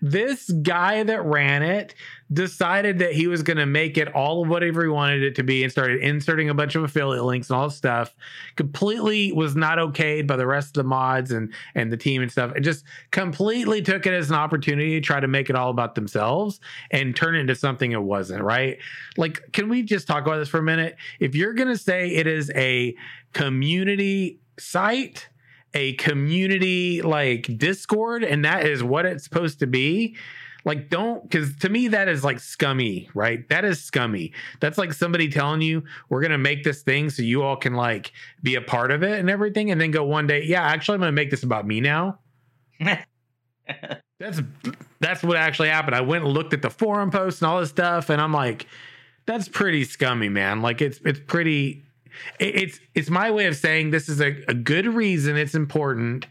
This 0.00 0.50
guy 0.50 1.02
that 1.02 1.24
ran 1.24 1.62
it 1.62 1.94
decided 2.32 2.98
that 2.98 3.12
he 3.12 3.26
was 3.26 3.42
going 3.42 3.56
to 3.56 3.66
make 3.66 3.96
it 3.96 4.14
all 4.14 4.42
of 4.42 4.48
whatever 4.48 4.82
he 4.82 4.88
wanted 4.88 5.22
it 5.22 5.34
to 5.36 5.42
be 5.42 5.62
and 5.62 5.72
started 5.72 6.00
inserting 6.02 6.50
a 6.50 6.54
bunch 6.54 6.74
of 6.74 6.84
affiliate 6.84 7.24
links 7.24 7.48
and 7.48 7.58
all 7.58 7.70
stuff. 7.70 8.14
Completely 8.56 9.32
was 9.32 9.56
not 9.56 9.78
okayed 9.78 10.26
by 10.26 10.36
the 10.36 10.46
rest 10.46 10.76
of 10.76 10.84
the 10.84 10.88
mods 10.88 11.30
and 11.30 11.52
and 11.74 11.92
the 11.92 11.96
team 11.96 12.22
and 12.22 12.30
stuff. 12.30 12.52
It 12.54 12.60
just 12.60 12.84
completely 13.10 13.82
took 13.82 14.06
it 14.06 14.12
as 14.12 14.30
an 14.30 14.36
opportunity 14.36 15.00
to 15.00 15.00
try 15.00 15.20
to 15.20 15.28
make 15.28 15.48
it 15.48 15.56
all 15.56 15.70
about 15.70 15.94
themselves 15.94 16.60
and 16.90 17.16
turn 17.16 17.34
it 17.34 17.40
into 17.40 17.54
something 17.54 17.92
it 17.92 18.02
wasn't 18.02 18.42
right? 18.42 18.78
Like 19.16 19.52
can 19.52 19.68
we 19.68 19.82
just 19.82 20.06
talk 20.06 20.26
about 20.26 20.38
this 20.38 20.48
for 20.48 20.58
a 20.58 20.62
minute? 20.62 20.96
If 21.20 21.34
you're 21.34 21.54
going 21.54 21.68
to 21.68 21.78
say 21.78 22.08
it 22.08 22.26
is 22.26 22.50
a 22.54 22.94
community 23.32 24.40
site 24.58 25.28
a 25.74 25.94
community 25.94 27.02
like 27.02 27.58
discord 27.58 28.24
and 28.24 28.44
that 28.44 28.66
is 28.66 28.82
what 28.82 29.06
it's 29.06 29.24
supposed 29.24 29.58
to 29.60 29.66
be. 29.66 30.16
Like 30.64 30.90
don't 30.90 31.22
because 31.22 31.56
to 31.58 31.68
me 31.68 31.88
that 31.88 32.08
is 32.08 32.24
like 32.24 32.40
scummy 32.40 33.08
right? 33.14 33.48
That 33.48 33.64
is 33.64 33.82
scummy. 33.82 34.32
That's 34.60 34.76
like 34.76 34.92
somebody 34.92 35.28
telling 35.28 35.62
you 35.62 35.84
we're 36.08 36.20
gonna 36.20 36.38
make 36.38 36.64
this 36.64 36.82
thing 36.82 37.10
so 37.10 37.22
you 37.22 37.42
all 37.42 37.56
can 37.56 37.74
like 37.74 38.12
be 38.42 38.56
a 38.56 38.60
part 38.60 38.90
of 38.90 39.02
it 39.02 39.18
and 39.18 39.30
everything 39.30 39.70
and 39.70 39.80
then 39.80 39.90
go 39.90 40.04
one 40.04 40.26
day 40.26 40.42
yeah 40.44 40.62
actually 40.62 40.96
i'm 40.96 41.00
gonna 41.00 41.12
make 41.12 41.30
this 41.30 41.42
about 41.42 41.66
me 41.66 41.80
now. 41.80 42.18
That's 44.18 44.40
that's 44.98 45.22
what 45.22 45.36
actually 45.36 45.68
happened. 45.68 45.94
I 45.94 46.00
went 46.00 46.24
and 46.24 46.32
looked 46.32 46.52
at 46.52 46.60
the 46.60 46.70
forum 46.70 47.12
posts 47.12 47.40
and 47.40 47.48
all 47.48 47.60
this 47.60 47.70
stuff 47.70 48.10
and 48.10 48.20
i'm 48.20 48.32
like 48.32 48.66
that's 49.28 49.46
pretty 49.46 49.84
scummy 49.84 50.30
man. 50.30 50.62
Like 50.62 50.80
it's 50.80 51.00
it's 51.04 51.20
pretty 51.20 51.84
it's 52.38 52.80
it's 52.94 53.10
my 53.10 53.30
way 53.30 53.46
of 53.46 53.56
saying 53.56 53.90
this 53.90 54.08
is 54.08 54.20
a, 54.20 54.42
a 54.48 54.54
good 54.54 54.86
reason 54.86 55.36
it's 55.36 55.54
important 55.54 56.26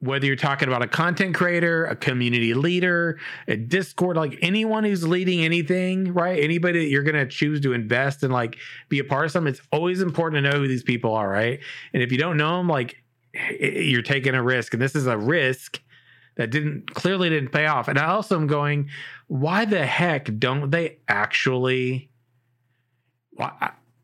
whether 0.00 0.26
you're 0.26 0.36
talking 0.36 0.68
about 0.68 0.82
a 0.82 0.86
content 0.86 1.34
creator, 1.34 1.84
a 1.86 1.96
community 1.96 2.54
leader, 2.54 3.18
a 3.48 3.56
Discord, 3.56 4.16
like 4.16 4.38
anyone 4.40 4.84
who's 4.84 5.06
leading 5.06 5.40
anything, 5.40 6.14
right? 6.14 6.38
Anybody 6.42 6.80
that 6.80 6.88
you're 6.88 7.02
gonna 7.02 7.26
choose 7.26 7.60
to 7.62 7.72
invest 7.72 8.22
and 8.22 8.32
like 8.32 8.56
be 8.88 9.00
a 9.00 9.04
part 9.04 9.26
of 9.26 9.32
something, 9.32 9.52
it's 9.52 9.62
always 9.72 10.00
important 10.00 10.44
to 10.44 10.50
know 10.50 10.58
who 10.58 10.68
these 10.68 10.84
people 10.84 11.14
are, 11.14 11.28
right? 11.28 11.58
And 11.92 12.02
if 12.02 12.12
you 12.12 12.18
don't 12.18 12.36
know 12.36 12.58
them, 12.58 12.68
like 12.68 13.02
you're 13.58 14.02
taking 14.02 14.34
a 14.34 14.42
risk, 14.42 14.72
and 14.72 14.80
this 14.80 14.94
is 14.94 15.06
a 15.06 15.18
risk 15.18 15.80
that 16.36 16.50
didn't 16.50 16.94
clearly 16.94 17.28
didn't 17.28 17.50
pay 17.50 17.66
off. 17.66 17.88
And 17.88 17.98
I 17.98 18.06
also 18.06 18.36
am 18.36 18.46
going, 18.46 18.88
why 19.26 19.64
the 19.64 19.84
heck 19.84 20.38
don't 20.38 20.70
they 20.70 20.98
actually? 21.08 22.10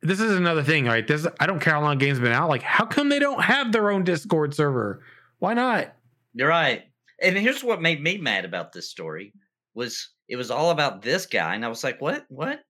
This 0.05 0.20
is 0.20 0.36
another 0.36 0.62
thing, 0.62 0.85
right? 0.85 1.06
This 1.06 1.26
I 1.40 1.47
don't 1.47 1.60
care 1.60 1.74
how 1.74 1.81
long 1.81 1.98
games 1.98 2.20
been 2.20 2.32
out. 2.32 2.48
Like, 2.48 2.62
how 2.62 2.85
come 2.85 3.09
they 3.09 3.18
don't 3.18 3.43
have 3.43 3.72
their 3.72 3.90
own 3.90 4.05
Discord 4.05 4.55
server? 4.55 5.02
Why 5.39 5.55
not? 5.55 5.94
You're 6.35 6.48
right. 6.48 6.85
And 7.22 7.36
here's 7.36 7.64
what 7.64 7.81
made 7.82 8.02
me 8.02 8.18
mad 8.18 8.44
about 8.44 8.72
this 8.72 8.90
story 8.90 9.32
was 9.74 10.10
it 10.28 10.36
was 10.36 10.51
all 10.51 10.70
about 10.70 11.02
this 11.02 11.26
guy, 11.26 11.55
and 11.55 11.64
I 11.64 11.68
was 11.68 11.82
like, 11.82 12.01
what? 12.01 12.24
What? 12.28 12.60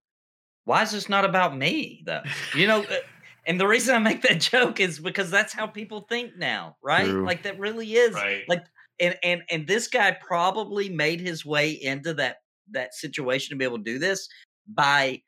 Why 0.64 0.82
is 0.82 0.92
this 0.92 1.08
not 1.08 1.24
about 1.24 1.56
me 1.56 2.02
though? 2.06 2.22
You 2.56 2.66
know, 2.66 2.82
uh, 2.82 2.96
and 3.46 3.60
the 3.60 3.66
reason 3.66 3.94
I 3.94 3.98
make 3.98 4.22
that 4.22 4.40
joke 4.40 4.80
is 4.80 4.98
because 4.98 5.30
that's 5.30 5.52
how 5.52 5.66
people 5.66 6.06
think 6.08 6.36
now, 6.36 6.76
right? 6.82 7.06
True. 7.06 7.26
Like 7.26 7.42
that 7.42 7.58
really 7.58 7.94
is 7.94 8.14
Right. 8.14 8.44
like 8.48 8.64
and 9.00 9.16
and 9.22 9.42
and 9.50 9.66
this 9.66 9.88
guy 9.88 10.12
probably 10.12 10.88
made 10.88 11.20
his 11.20 11.44
way 11.44 11.70
into 11.70 12.14
that 12.14 12.36
that 12.70 12.94
situation 12.94 13.50
to 13.50 13.56
be 13.56 13.64
able 13.64 13.78
to 13.78 13.84
do 13.84 13.98
this 13.98 14.28
by 14.68 15.20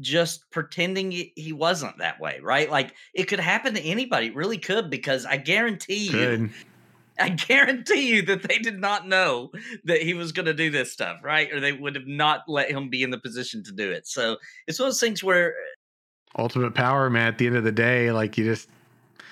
just 0.00 0.50
pretending 0.50 1.10
he 1.10 1.52
wasn't 1.52 1.98
that 1.98 2.20
way, 2.20 2.40
right? 2.42 2.70
Like 2.70 2.94
it 3.14 3.24
could 3.24 3.40
happen 3.40 3.74
to 3.74 3.82
anybody. 3.82 4.28
It 4.28 4.36
really 4.36 4.58
could 4.58 4.90
because 4.90 5.24
I 5.24 5.36
guarantee 5.36 6.06
you, 6.06 6.12
Good. 6.12 6.50
I 7.18 7.28
guarantee 7.28 8.12
you 8.12 8.22
that 8.22 8.42
they 8.42 8.58
did 8.58 8.80
not 8.80 9.06
know 9.06 9.52
that 9.84 10.02
he 10.02 10.14
was 10.14 10.32
going 10.32 10.46
to 10.46 10.54
do 10.54 10.70
this 10.70 10.92
stuff, 10.92 11.18
right? 11.22 11.52
Or 11.52 11.60
they 11.60 11.72
would 11.72 11.94
have 11.94 12.08
not 12.08 12.40
let 12.48 12.68
him 12.68 12.90
be 12.90 13.04
in 13.04 13.10
the 13.10 13.18
position 13.18 13.62
to 13.64 13.72
do 13.72 13.92
it. 13.92 14.08
So 14.08 14.38
it's 14.66 14.80
one 14.80 14.88
of 14.88 14.94
those 14.94 15.00
things 15.00 15.22
where 15.22 15.50
uh 15.50 15.74
Ultimate 16.36 16.74
power, 16.74 17.08
man. 17.10 17.28
At 17.28 17.38
the 17.38 17.46
end 17.46 17.56
of 17.56 17.62
the 17.62 17.70
day, 17.70 18.10
like 18.10 18.36
you 18.36 18.44
just 18.44 18.68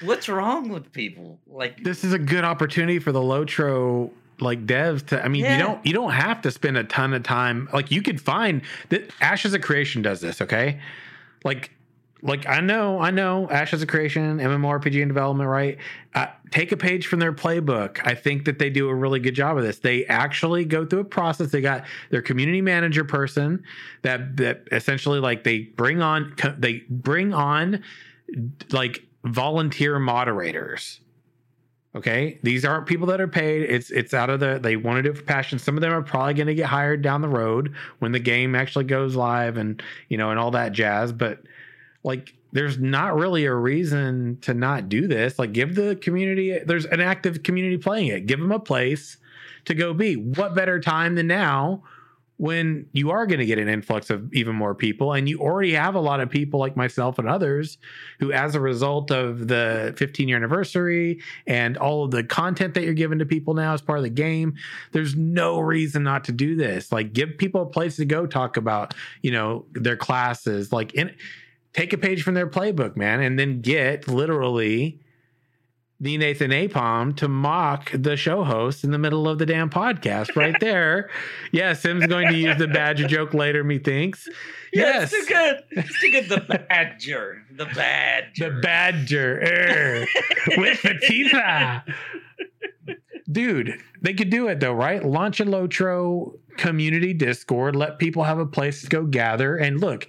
what's 0.03 0.29
wrong 0.29 0.69
with 0.69 0.93
people? 0.93 1.41
Like 1.49 1.83
this 1.83 2.05
is 2.05 2.13
a 2.13 2.19
good 2.19 2.45
opportunity 2.45 3.01
for 3.01 3.11
the 3.11 3.21
Lotro 3.21 4.11
like 4.43 4.66
devs 4.66 5.06
to 5.06 5.24
I 5.24 5.28
mean 5.28 5.44
Yeah. 5.44 5.56
you 5.56 5.62
don't 5.62 5.86
you 5.86 5.93
don't 5.93 6.12
have 6.12 6.43
to 6.43 6.51
spend 6.51 6.77
a 6.77 6.85
ton 6.85 7.14
of 7.14 7.23
time 7.23 7.69
like 7.73 7.90
you 7.90 8.02
could 8.02 8.20
find 8.20 8.62
that 8.90 9.10
Ashes 9.20 9.55
of 9.55 9.62
Creation 9.62 10.02
does 10.02 10.20
this, 10.20 10.40
okay? 10.40 10.81
Like 11.44 11.70
like 12.24 12.48
I 12.48 12.60
know, 12.60 13.01
I 13.01 13.10
know 13.10 13.51
Ashes 13.51 13.82
of 13.82 13.89
Creation, 13.89 14.39
MMORPG 14.39 15.02
in 15.02 15.09
development, 15.09 15.48
right? 15.51 15.77
Uh, 16.14 16.27
take 16.52 16.70
a 16.70 16.77
page 16.77 17.09
from 17.09 17.19
their 17.19 17.32
playbook. 17.32 17.98
I 18.05 18.14
think 18.14 18.44
that 18.44 18.60
they 18.60 18.70
do 18.70 18.89
a 18.89 18.94
really 18.94 19.19
good 19.19 19.35
job 19.35 19.56
of 19.59 19.64
this. 19.64 19.81
They 19.81 20.06
actually 20.06 20.64
go 20.64 20.86
through 20.86 21.01
a 21.01 21.05
process. 21.05 21.51
They 21.51 21.60
got 21.60 21.85
their 22.10 22.23
community 22.23 22.60
manager 22.60 23.02
person 23.05 23.64
that 24.02 24.36
that 24.36 24.69
essentially 24.70 25.19
like 25.19 25.43
they 25.43 25.60
bring 25.62 26.01
on 26.01 26.32
they 26.59 26.85
bring 26.89 27.35
on 27.35 27.82
like 28.70 29.02
volunteer 29.24 29.98
moderators. 29.98 31.01
Okay, 31.94 32.39
these 32.43 32.64
aren't 32.64 32.86
people 32.86 33.06
that 33.09 33.20
are 33.20 33.28
paid. 33.28 33.64
It's 33.64 33.90
it's 33.90 34.14
out 34.14 34.31
of 34.31 34.40
the 34.40 34.59
they 34.62 34.77
want 34.77 34.97
to 34.97 35.02
do 35.02 35.10
it 35.10 35.16
for 35.16 35.24
passion. 35.24 35.59
Some 35.59 35.77
of 35.77 35.82
them 35.82 35.93
are 35.93 36.02
probably 36.02 36.32
going 36.32 36.47
to 36.47 36.55
get 36.55 36.66
hired 36.66 37.02
down 37.02 37.20
the 37.20 37.28
road 37.28 37.74
when 37.98 38.12
the 38.12 38.19
game 38.19 38.55
actually 38.55 38.85
goes 38.86 39.14
live 39.14 39.59
and 39.59 39.82
you 40.09 40.16
know 40.16 40.31
and 40.31 40.39
all 40.39 40.51
that 40.52 40.73
jazz. 40.73 41.12
But 41.12 41.43
like, 42.02 42.32
there's 42.52 42.78
not 42.78 43.14
really 43.16 43.44
a 43.44 43.55
reason 43.55 44.39
to 44.40 44.55
not 44.55 44.89
do 44.89 45.06
this. 45.06 45.39
Like, 45.39 45.52
give 45.52 45.74
the 45.74 45.97
community 45.97 46.59
there's 46.64 46.86
an 46.86 47.01
active 47.01 47.43
community 47.43 47.77
playing 47.77 48.06
it. 48.06 48.24
Give 48.24 48.40
them 48.40 48.52
a 48.52 48.59
place 48.59 49.19
to 49.66 49.74
go 49.74 49.93
be. 49.93 50.16
What 50.16 50.55
better 50.55 50.81
time 50.81 51.14
than 51.14 51.27
now 51.27 51.82
when 52.43 52.86
you 52.93 53.12
are 53.12 53.24
going 53.24 53.39
to 53.39 53.47
get 53.47 53.56
an 53.60 53.69
influx 53.69 54.10
of 54.10 54.35
even 54.35 54.52
more 54.52 54.74
people 54.74 55.12
and 55.12 55.28
you 55.28 55.39
already 55.39 55.74
have 55.74 55.94
a 55.94 56.01
lot 56.01 56.19
of 56.19 56.28
people 56.28 56.59
like 56.59 56.77
myself 56.77 57.20
and 57.20 57.28
others 57.28 57.78
who 58.19 58.32
as 58.32 58.56
a 58.56 58.60
result 58.60 59.12
of 59.12 59.47
the 59.47 59.94
15 59.97 60.27
year 60.27 60.36
anniversary 60.36 61.20
and 61.47 61.77
all 61.77 62.05
of 62.05 62.10
the 62.10 62.24
content 62.24 62.74
that 62.74 62.82
you're 62.82 62.94
giving 62.94 63.20
to 63.20 63.24
people 63.24 63.55
now 63.55 63.73
as 63.74 63.81
part 63.81 63.98
of 63.98 64.02
the 64.02 64.10
game 64.10 64.55
there's 64.90 65.14
no 65.14 65.60
reason 65.60 66.02
not 66.02 66.24
to 66.24 66.32
do 66.32 66.56
this. 66.56 66.90
Like 66.90 67.12
give 67.12 67.39
people 67.39 67.62
a 67.62 67.66
place 67.66 67.94
to 67.97 68.05
go 68.05 68.27
talk 68.27 68.56
about 68.56 68.94
you 69.23 69.31
know 69.31 69.64
their 69.73 69.97
classes. 69.97 70.73
Like 70.73 70.94
in 70.94 71.14
take 71.73 71.93
a 71.93 71.98
page 71.98 72.23
from 72.23 72.35
their 72.35 72.47
playbook 72.47 72.97
man 72.97 73.20
and 73.20 73.39
then 73.39 73.60
get 73.60 74.09
literally 74.09 75.01
the 76.03 76.19
Nathan 76.19 76.51
Apom 76.51 77.16
to 77.19 77.29
mock 77.29 77.93
the 77.95 78.16
show 78.16 78.43
host 78.43 78.83
in 78.83 78.91
the 78.91 78.99
middle 78.99 79.29
of 79.29 79.39
the 79.39 79.47
damn 79.47 79.70
podcast 79.70 80.35
right 80.35 80.57
there. 80.61 81.09
yeah, 81.53 81.73
Sim's 81.74 82.07
going 82.09 82.27
to 82.29 82.35
use 82.37 82.59
the 82.59 82.66
badger 82.66 83.07
joke 83.07 83.33
later, 83.35 83.62
methinks. 83.62 84.27
yeah, 84.73 84.83
Yes. 84.83 85.12
it's 85.12 85.29
too 85.29 85.33
good. 85.35 85.57
It's 85.70 86.01
too 86.01 86.11
good. 86.11 86.29
The 86.29 86.59
badger, 86.69 87.45
the 87.53 87.66
badger. 87.66 88.51
The 88.51 88.61
badger 88.61 89.41
er, 89.43 90.07
with 90.59 90.85
ah. 91.35 91.85
Dude, 93.31 93.81
they 94.01 94.12
could 94.12 94.29
do 94.31 94.49
it 94.49 94.59
though, 94.59 94.73
right? 94.74 95.05
Launch 95.05 95.39
a 95.39 95.45
Lotro 95.45 96.33
community 96.59 97.15
Discord, 97.15 97.77
let 97.77 97.99
people 98.01 98.24
have 98.24 98.39
a 98.41 98.45
place 98.47 98.83
to 98.83 98.89
go 98.89 99.05
gather. 99.05 99.57
And 99.57 99.81
look, 99.81 100.09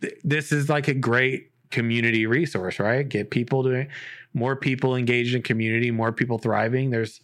th- 0.00 0.14
this 0.24 0.50
is 0.50 0.70
like 0.70 0.88
a 0.88 0.94
great 0.94 1.50
community 1.70 2.24
resource, 2.26 2.78
right? 2.80 3.06
Get 3.06 3.30
people 3.30 3.62
doing 3.62 3.88
more 4.36 4.54
people 4.54 4.94
engaged 4.94 5.34
in 5.34 5.42
community, 5.42 5.90
more 5.90 6.12
people 6.12 6.38
thriving. 6.38 6.90
There's 6.90 7.22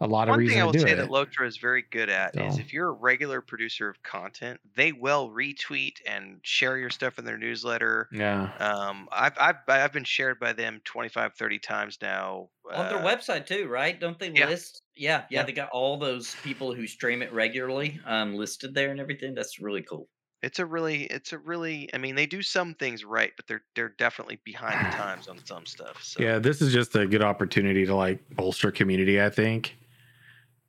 a 0.00 0.06
lot 0.08 0.28
of 0.28 0.32
One 0.32 0.40
reason 0.40 0.54
thing 0.54 0.62
I 0.62 0.72
to 0.72 0.78
will 0.78 0.84
say 0.84 0.92
it. 0.92 0.96
that 0.96 1.08
Lotro 1.10 1.46
is 1.46 1.58
very 1.58 1.84
good 1.88 2.10
at 2.10 2.36
is 2.36 2.58
if 2.58 2.72
you're 2.72 2.88
a 2.88 2.92
regular 2.92 3.40
producer 3.40 3.88
of 3.88 4.02
content, 4.02 4.60
they 4.74 4.90
will 4.90 5.30
retweet 5.30 5.98
and 6.04 6.40
share 6.42 6.76
your 6.76 6.90
stuff 6.90 7.20
in 7.20 7.24
their 7.24 7.38
newsletter. 7.38 8.08
yeah. 8.12 8.50
Um, 8.58 9.08
I've, 9.12 9.38
I've 9.38 9.56
I've 9.68 9.92
been 9.92 10.02
shared 10.02 10.40
by 10.40 10.52
them 10.52 10.80
25, 10.84 11.34
30 11.34 11.58
times 11.60 11.98
now. 12.02 12.48
on 12.74 12.88
their 12.88 12.98
uh, 12.98 13.04
website 13.04 13.46
too, 13.46 13.68
right? 13.68 13.98
Don't 13.98 14.18
they 14.18 14.32
yeah. 14.32 14.48
list? 14.48 14.82
Yeah, 14.96 15.24
yeah, 15.30 15.40
Yeah. 15.40 15.42
They 15.44 15.52
got 15.52 15.70
all 15.70 15.96
those 15.98 16.34
people 16.42 16.74
who 16.74 16.88
stream 16.88 17.22
it 17.22 17.32
regularly 17.32 18.00
um, 18.04 18.34
listed 18.34 18.74
there 18.74 18.90
and 18.90 18.98
everything. 18.98 19.34
That's 19.34 19.60
really 19.60 19.82
cool. 19.82 20.08
It's 20.42 20.58
a 20.58 20.66
really, 20.66 21.04
it's 21.04 21.32
a 21.32 21.38
really. 21.38 21.88
I 21.94 21.98
mean, 21.98 22.14
they 22.16 22.26
do 22.26 22.42
some 22.42 22.74
things 22.74 23.04
right, 23.04 23.32
but 23.36 23.46
they're 23.46 23.64
they're 23.76 23.90
definitely 23.90 24.40
behind 24.44 24.82
the 24.82 24.88
times 24.88 25.28
on 25.28 25.44
some 25.44 25.66
stuff. 25.66 25.98
So 26.02 26.20
Yeah, 26.22 26.38
this 26.38 26.60
is 26.60 26.72
just 26.72 26.94
a 26.96 27.06
good 27.06 27.22
opportunity 27.22 27.86
to 27.86 27.94
like 27.94 28.20
bolster 28.30 28.70
community. 28.70 29.20
I 29.22 29.30
think. 29.30 29.76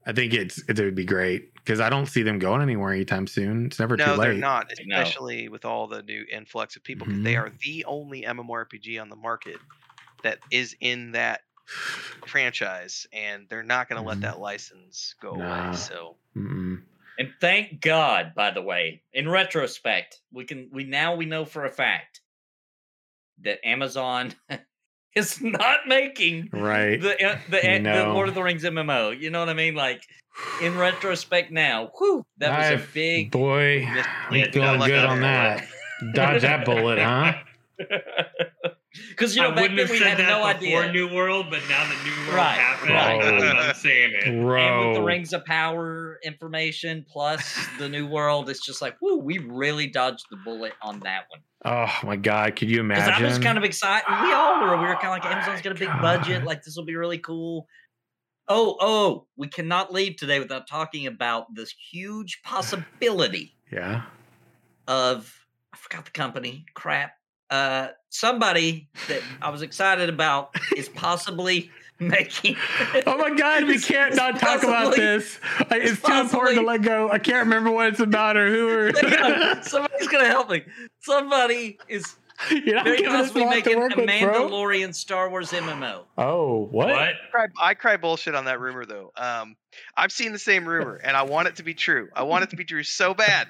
I 0.06 0.14
think 0.14 0.34
it's 0.34 0.58
it 0.70 0.80
would 0.80 0.95
be 0.95 1.06
great 1.06 1.54
because 1.56 1.80
I 1.80 1.90
don't 1.90 2.08
see 2.08 2.24
them 2.24 2.40
going 2.40 2.62
anywhere 2.62 2.91
anytime 2.94 3.28
soon. 3.28 3.68
It's 3.68 3.80
never 3.80 3.95
no, 3.98 4.06
too 4.06 4.20
late. 4.20 4.20
they're 4.22 4.34
not, 4.34 4.72
No. 4.86 4.95
especially 5.02 5.50
with 5.50 5.66
all 5.66 5.88
the 5.88 6.02
new 6.04 6.26
influx 6.32 6.76
of 6.76 6.84
people. 6.84 7.08
they 7.24 7.36
Mhm. 7.36 7.38
are 7.38 7.52
the 7.62 7.86
only 7.86 8.24
MMORPG 8.24 9.00
on 9.02 9.10
the 9.10 9.16
market 9.16 9.62
that 10.24 10.41
is 10.52 10.76
in 10.82 11.12
that 11.14 11.41
franchise, 12.28 13.08
and 13.14 13.48
they're 13.50 13.64
not 13.64 13.90
going 13.90 14.02
to 14.02 14.04
Mhm. 14.04 14.08
let 14.08 14.22
that 14.22 14.40
license 14.40 15.16
go 15.22 15.34
Nah. 15.34 15.45
away. 15.45 15.72
So 15.74 16.18
Mm-mm. 16.36 16.84
And 17.19 17.31
thank 17.40 17.80
God, 17.81 18.34
by 18.35 18.52
the 18.52 18.61
way, 18.61 19.03
in 19.14 19.30
retrospect, 19.30 20.19
we 20.31 20.45
can 20.45 20.69
we 20.73 20.84
now 20.84 21.15
we 21.15 21.26
know 21.26 21.45
for 21.45 21.65
a 21.65 21.69
fact 21.72 22.22
that 23.44 23.60
Amazon 23.65 24.34
is 25.15 25.40
not 25.41 25.81
making 25.88 26.49
Right. 26.52 26.99
the 26.99 27.14
uh, 27.23 27.38
the, 27.49 27.60
the 27.84 28.06
Lord 28.14 28.30
of 28.30 28.35
the 28.35 28.41
Rings 28.44 28.64
MMO. 28.64 29.19
You 29.19 29.30
know 29.30 29.40
what 29.40 29.49
I 29.49 29.53
mean? 29.53 29.76
Like 29.76 30.03
in 30.61 30.76
retrospect 30.77 31.52
now, 31.52 31.91
whew, 31.98 32.26
that 32.38 32.57
was 32.57 32.68
a 32.69 32.73
I've- 32.84 32.88
big 32.94 33.31
boy. 33.31 33.85
I'm 33.85 34.52
feeling 34.52 34.80
good 34.80 35.06
on 35.06 35.22
that. 35.22 35.68
Dodge 36.14 36.41
that 36.41 36.65
bullet, 36.65 36.99
huh? 36.99 37.34
Because 39.10 39.36
you 39.36 39.41
know 39.41 39.49
I 39.49 39.52
back 39.56 39.61
wouldn't 39.64 39.78
then 39.80 39.90
we 39.90 39.98
said 39.98 40.07
had 40.10 40.18
that 40.20 40.30
no 40.30 40.60
before 40.60 40.84
idea. 40.84 40.91
New 40.91 41.15
World, 41.15 41.48
but 41.49 41.61
now 41.70 41.84
the 41.88 41.95
New 42.03 42.15
World 42.28 42.36
Right, 42.36 42.57
happened, 42.60 42.91
right. 42.91 43.56
I'm 43.60 43.76
saying 43.76 44.11
it. 44.14 44.28
and 44.28 44.88
with 44.88 44.95
the 44.95 45.02
Rings 45.03 45.34
of 45.34 45.44
Power 45.45 46.20
information 46.24 47.06
plus 47.10 47.41
the 47.80 47.90
New 47.90 48.07
World, 48.07 48.49
it's 48.49 48.64
just 48.64 48.82
like, 48.82 48.95
whoo, 49.02 49.18
we 49.18 49.40
really 49.40 49.88
dodged 49.88 50.26
the 50.30 50.38
bullet 50.45 50.74
on 50.82 50.99
that 51.02 51.24
one. 51.30 51.41
Oh 51.65 51.91
my 52.06 52.18
god, 52.18 52.56
could 52.56 52.70
you 52.70 52.82
imagine? 52.82 53.14
I 53.14 53.28
was 53.28 53.40
kind 53.40 53.57
of 53.57 53.64
excited. 53.64 54.06
We 54.10 54.32
all 54.34 54.61
were. 54.61 54.78
We 54.78 54.86
were 54.88 54.95
kind 54.95 55.18
of 55.18 55.24
like, 55.24 55.26
Amazon's 55.26 55.61
got 55.61 55.72
a 55.72 55.80
big 55.80 55.90
budget. 56.02 56.44
Like, 56.44 56.61
this 56.64 56.76
will 56.76 56.86
be 56.86 56.95
really 56.95 57.18
cool. 57.20 57.68
Oh, 58.49 58.76
oh, 58.82 59.28
we 59.38 59.48
cannot 59.48 59.94
leave 59.94 60.18
today 60.18 60.40
without 60.40 60.68
talking 60.68 61.07
about 61.07 61.45
this 61.56 61.74
huge 61.91 62.41
possibility 62.44 63.56
Yeah. 63.72 64.03
of, 64.88 65.34
I 65.74 65.78
forgot 65.78 66.06
the 66.06 66.11
company, 66.11 66.65
crap. 66.74 67.14
Uh, 67.54 67.90
somebody 68.10 68.90
that 69.08 69.22
I 69.40 69.52
was 69.52 69.62
excited 69.62 70.10
about 70.10 70.56
is 70.76 70.90
possibly 70.90 71.70
making. 72.00 72.56
Oh 73.06 73.16
my 73.18 73.36
god, 73.36 73.66
we 73.66 73.80
can't 73.80 74.14
is 74.14 74.18
not 74.18 74.40
talk 74.40 74.64
about 74.64 74.96
this. 74.96 75.40
It's, 75.70 75.92
it's 75.92 76.02
too 76.02 76.14
important 76.14 76.58
to 76.58 76.66
let 76.66 76.82
go. 76.82 77.12
I 77.12 77.20
can't 77.20 77.46
remember 77.46 77.70
what 77.70 77.90
it's 77.90 78.00
about 78.00 78.38
or 78.38 78.50
who 78.50 78.68
or 78.70 78.94
Somebody's 79.64 80.08
gonna 80.08 80.28
help 80.28 80.50
me. 80.50 80.64
Somebody 81.02 81.78
is 81.88 82.16
You're 82.50 82.76
not 82.76 82.86
giving 82.86 83.06
us 83.06 83.30
a 83.30 83.34
possibly 83.34 83.44
to 83.44 83.50
making 83.50 83.76
a 83.76 83.80
work 83.80 83.96
with. 83.96 84.10
Mandalorian 84.10 84.96
Star 84.96 85.30
Wars 85.30 85.52
MMO. 85.52 86.06
Oh, 86.18 86.68
what? 86.72 86.88
What? 86.88 86.96
I 86.98 87.14
cry, 87.30 87.48
I 87.62 87.74
cry 87.76 87.98
bullshit 87.98 88.34
on 88.34 88.46
that 88.46 88.60
rumor 88.60 88.86
though. 88.86 89.12
Um, 89.16 89.56
I've 89.96 90.12
seen 90.12 90.32
the 90.32 90.40
same 90.40 90.68
rumor, 90.68 90.96
and 90.96 91.16
I 91.16 91.22
want 91.24 91.50
it 91.50 91.58
to 91.58 91.64
be 91.64 91.76
true. 91.76 92.10
I 92.16 92.24
want 92.24 92.46
it 92.46 92.50
to 92.50 92.56
be 92.56 92.66
true 92.66 92.84
so 92.84 93.14
bad. 93.14 93.48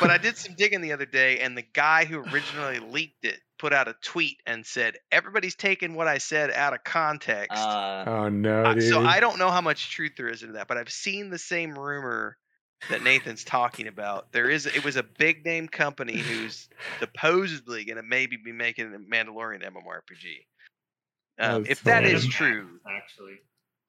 But 0.00 0.10
I 0.10 0.18
did 0.18 0.36
some 0.36 0.54
digging 0.54 0.80
the 0.80 0.92
other 0.92 1.06
day, 1.06 1.40
and 1.40 1.56
the 1.56 1.62
guy 1.74 2.04
who 2.04 2.20
originally 2.20 2.78
leaked 2.78 3.24
it 3.24 3.38
put 3.58 3.72
out 3.72 3.88
a 3.88 3.94
tweet 4.02 4.38
and 4.46 4.64
said, 4.64 4.96
"Everybody's 5.12 5.54
taking 5.54 5.94
what 5.94 6.08
I 6.08 6.18
said 6.18 6.50
out 6.50 6.72
of 6.72 6.82
context." 6.84 7.58
Uh, 7.58 8.04
Oh 8.06 8.28
no, 8.28 8.64
Uh, 8.64 8.74
dude. 8.74 8.84
so 8.88 9.02
I 9.04 9.20
don't 9.20 9.38
know 9.38 9.50
how 9.50 9.60
much 9.60 9.90
truth 9.90 10.12
there 10.16 10.28
is 10.28 10.42
into 10.42 10.54
that, 10.54 10.68
but 10.68 10.76
I've 10.78 10.90
seen 10.90 11.30
the 11.30 11.38
same 11.38 11.78
rumor 11.78 12.38
that 12.88 13.02
Nathan's 13.02 13.44
talking 13.44 13.86
about. 13.88 14.32
There 14.32 14.48
is 14.48 14.64
it 14.64 14.82
was 14.84 14.96
a 14.96 15.02
big 15.02 15.44
name 15.44 15.68
company 15.68 16.16
who's 16.16 16.68
supposedly 16.98 17.84
going 17.84 17.96
to 17.98 18.02
maybe 18.02 18.36
be 18.38 18.52
making 18.52 18.94
a 18.94 18.98
Mandalorian 18.98 19.62
MMORPG. 19.62 20.46
Um, 21.38 21.62
That's 21.62 21.70
if 21.72 21.82
that 21.84 22.04
is 22.04 22.26
true, 22.26 22.80
Actually, 22.88 23.40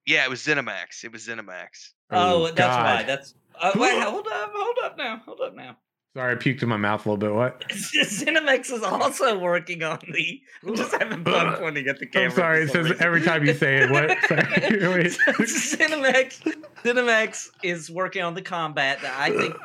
yeah, 0.05 0.23
it 0.25 0.29
was 0.29 0.41
ZeniMax. 0.41 1.03
It 1.03 1.11
was 1.11 1.27
ZeniMax. 1.27 1.91
oh, 2.11 2.45
that's 2.47 2.57
God. 2.59 2.83
why. 2.97 3.03
That's 3.03 3.33
uh, 3.59 3.71
wait. 3.75 4.01
Hold 4.01 4.27
up. 4.27 4.51
Hold 4.53 4.77
up 4.83 4.97
now. 4.97 5.21
Hold 5.25 5.41
up 5.41 5.55
now. 5.55 5.77
Sorry, 6.13 6.33
I 6.33 6.35
puked 6.35 6.61
in 6.61 6.67
my 6.67 6.75
mouth 6.75 7.05
a 7.05 7.09
little 7.09 7.17
bit. 7.17 7.33
What? 7.33 7.61
Cinemex 7.69 8.69
is 8.71 8.83
also 8.83 9.39
working 9.39 9.81
on 9.81 9.99
the. 10.11 10.41
I'm 10.65 10.75
just 10.75 10.91
having 10.91 11.23
fun 11.23 11.55
pointing 11.55 11.87
at 11.87 11.99
the 11.99 12.05
camera. 12.05 12.29
I'm 12.29 12.35
sorry. 12.35 12.63
It 12.63 12.69
says 12.69 12.89
reason. 12.89 13.05
every 13.05 13.21
time 13.21 13.45
you 13.45 13.53
say 13.53 13.77
it. 13.77 13.91
What? 13.91 14.17
Sorry. 14.27 14.41
Wait. 14.89 15.17
Cinemex, 15.47 16.57
Cinemex 16.83 17.49
is 17.63 17.89
working 17.89 18.23
on 18.23 18.33
the 18.33 18.41
combat. 18.41 18.99
I 19.05 19.29
think 19.29 19.55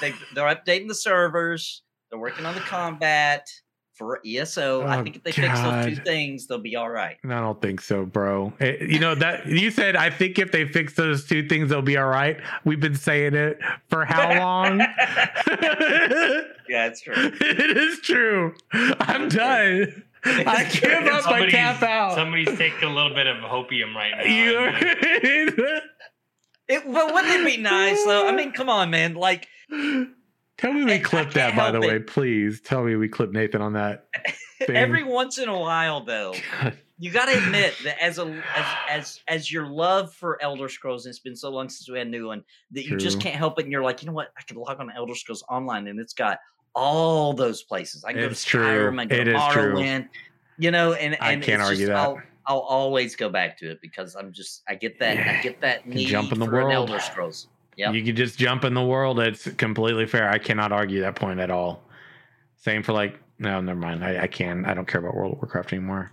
they, 0.00 0.14
they're 0.34 0.54
updating 0.54 0.86
the 0.86 0.94
servers. 0.94 1.82
They're 2.10 2.20
working 2.20 2.46
on 2.46 2.54
the 2.54 2.60
combat 2.60 3.48
for 3.94 4.20
ESO. 4.26 4.82
I 4.82 4.98
Oh, 4.98 5.02
think 5.04 5.16
if 5.16 5.22
they 5.22 5.32
fix 5.32 5.60
those 5.60 5.84
two 5.86 5.96
things, 5.96 6.46
they'll 6.46 6.58
be 6.58 6.76
all 6.76 6.88
right. 6.90 7.16
I 7.24 7.28
don't 7.28 7.60
think 7.60 7.80
so, 7.80 8.04
bro. 8.06 8.52
Eh, 8.60 8.76
you 8.80 8.98
know 8.98 9.14
that 9.14 9.46
you 9.46 9.70
said 9.70 9.96
I 9.96 10.10
think 10.10 10.38
if 10.38 10.50
they 10.52 10.66
fix 10.66 10.94
those 10.94 11.26
two 11.26 11.46
things, 11.48 11.68
they'll 11.70 11.82
be 11.82 11.96
all 11.98 12.08
right. 12.08 12.38
We've 12.64 12.80
been 12.80 12.94
saying 12.94 13.34
it 13.34 13.58
for 13.88 14.04
how 14.04 14.34
long? 14.38 14.78
Yeah, 16.68 16.86
it's 16.86 17.00
true. 17.02 17.12
it 17.16 17.76
is 17.76 18.00
true. 18.00 18.54
I'm 18.72 19.28
done. 19.28 20.02
I 20.24 20.62
It's 20.62 20.80
give 20.80 20.90
true. 20.90 21.10
up. 21.10 21.26
I 21.26 21.50
tap 21.50 21.82
out. 21.82 22.14
Somebody's 22.14 22.56
taking 22.56 22.88
a 22.88 22.94
little 22.94 23.12
bit 23.14 23.26
of 23.26 23.38
hopium 23.38 23.94
right 23.94 24.12
now. 24.16 24.22
You're 24.24 24.68
It, 26.68 26.84
but 26.90 27.12
wouldn't 27.12 27.34
it 27.34 27.44
be 27.44 27.56
nice 27.60 28.02
though? 28.04 28.26
I 28.26 28.32
mean, 28.34 28.52
come 28.52 28.70
on, 28.70 28.88
man. 28.90 29.14
Like 29.14 29.48
Tell 30.62 30.72
me 30.72 30.84
we 30.84 30.92
I 30.92 30.98
clipped 31.00 31.34
that, 31.34 31.56
by 31.56 31.72
the 31.72 31.80
help 31.80 31.92
way. 31.92 31.98
Please 31.98 32.60
tell 32.60 32.84
me 32.84 32.94
we 32.94 33.08
clipped 33.08 33.32
Nathan 33.32 33.60
on 33.60 33.72
that. 33.72 34.06
Every 34.68 35.02
once 35.02 35.38
in 35.38 35.48
a 35.48 35.58
while, 35.58 36.04
though, 36.04 36.32
you 37.00 37.10
got 37.10 37.24
to 37.26 37.36
admit 37.36 37.74
that 37.82 38.00
as 38.00 38.18
a 38.18 38.26
as 38.56 38.66
as 38.88 39.20
as 39.26 39.52
your 39.52 39.66
love 39.66 40.14
for 40.14 40.40
Elder 40.40 40.68
Scrolls, 40.68 41.04
and 41.04 41.10
it's 41.10 41.18
been 41.18 41.34
so 41.34 41.50
long 41.50 41.68
since 41.68 41.90
we 41.90 41.98
had 41.98 42.06
a 42.06 42.10
new 42.10 42.28
one, 42.28 42.44
that 42.70 42.86
you 42.86 42.96
just 42.96 43.20
can't 43.20 43.34
help 43.34 43.58
it. 43.58 43.64
And 43.64 43.72
you're 43.72 43.82
like, 43.82 44.02
you 44.02 44.06
know 44.06 44.12
what? 44.14 44.28
I 44.38 44.42
can 44.42 44.56
log 44.56 44.78
on 44.78 44.86
to 44.86 44.94
Elder 44.94 45.16
Scrolls 45.16 45.42
Online, 45.48 45.88
and 45.88 45.98
it's 45.98 46.14
got 46.14 46.38
all 46.76 47.32
those 47.32 47.64
places. 47.64 48.04
I 48.04 48.12
can 48.12 48.22
It's 48.22 48.44
go 48.44 48.60
to 48.60 48.64
true. 48.64 48.90
Skyrim, 48.90 49.00
I 49.00 49.06
can 49.06 49.20
It 49.20 49.32
go 49.32 49.32
to 49.32 49.52
true. 49.52 49.74
Morrowind, 49.74 50.08
you 50.58 50.70
know, 50.70 50.92
and 50.92 51.16
I 51.20 51.32
and 51.32 51.42
can't 51.42 51.60
it's 51.60 51.70
argue 51.70 51.86
just, 51.86 51.96
that. 51.96 51.96
I'll, 51.96 52.22
I'll 52.46 52.60
always 52.60 53.16
go 53.16 53.28
back 53.28 53.58
to 53.58 53.70
it 53.72 53.80
because 53.82 54.14
I'm 54.14 54.32
just 54.32 54.62
I 54.68 54.76
get 54.76 55.00
that 55.00 55.18
I 55.18 55.42
get 55.42 55.60
that 55.60 55.88
need 55.88 56.06
jump 56.06 56.30
in 56.30 56.38
the 56.38 56.46
for 56.46 56.52
world. 56.52 56.72
Elder 56.72 57.00
Scrolls. 57.00 57.48
Yep. 57.76 57.94
You 57.94 58.04
can 58.04 58.16
just 58.16 58.38
jump 58.38 58.64
in 58.64 58.74
the 58.74 58.82
world. 58.84 59.18
It's 59.20 59.50
completely 59.52 60.06
fair. 60.06 60.28
I 60.28 60.38
cannot 60.38 60.72
argue 60.72 61.00
that 61.00 61.16
point 61.16 61.40
at 61.40 61.50
all. 61.50 61.88
Same 62.56 62.82
for 62.82 62.92
like, 62.92 63.18
no, 63.38 63.60
never 63.60 63.80
mind. 63.80 64.04
I, 64.04 64.22
I 64.22 64.26
can. 64.26 64.64
I 64.66 64.74
don't 64.74 64.86
care 64.86 65.00
about 65.00 65.14
World 65.14 65.32
of 65.32 65.38
Warcraft 65.38 65.72
anymore. 65.72 66.12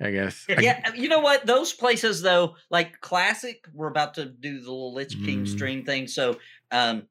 I 0.00 0.10
guess. 0.10 0.44
I- 0.50 0.60
Yeah, 0.60 0.92
you 0.94 1.08
know 1.08 1.20
what? 1.20 1.46
Those 1.46 1.72
places 1.72 2.20
though, 2.20 2.56
like 2.70 3.00
classic, 3.00 3.64
we're 3.72 3.86
about 3.88 4.14
to 4.14 4.26
do 4.26 4.54
the 4.60 4.70
little 4.70 4.92
Lich 4.92 5.14
King 5.24 5.44
Mm. 5.44 5.48
stream 5.48 5.84
thing. 5.84 6.06
So 6.08 6.36
um, 6.70 7.04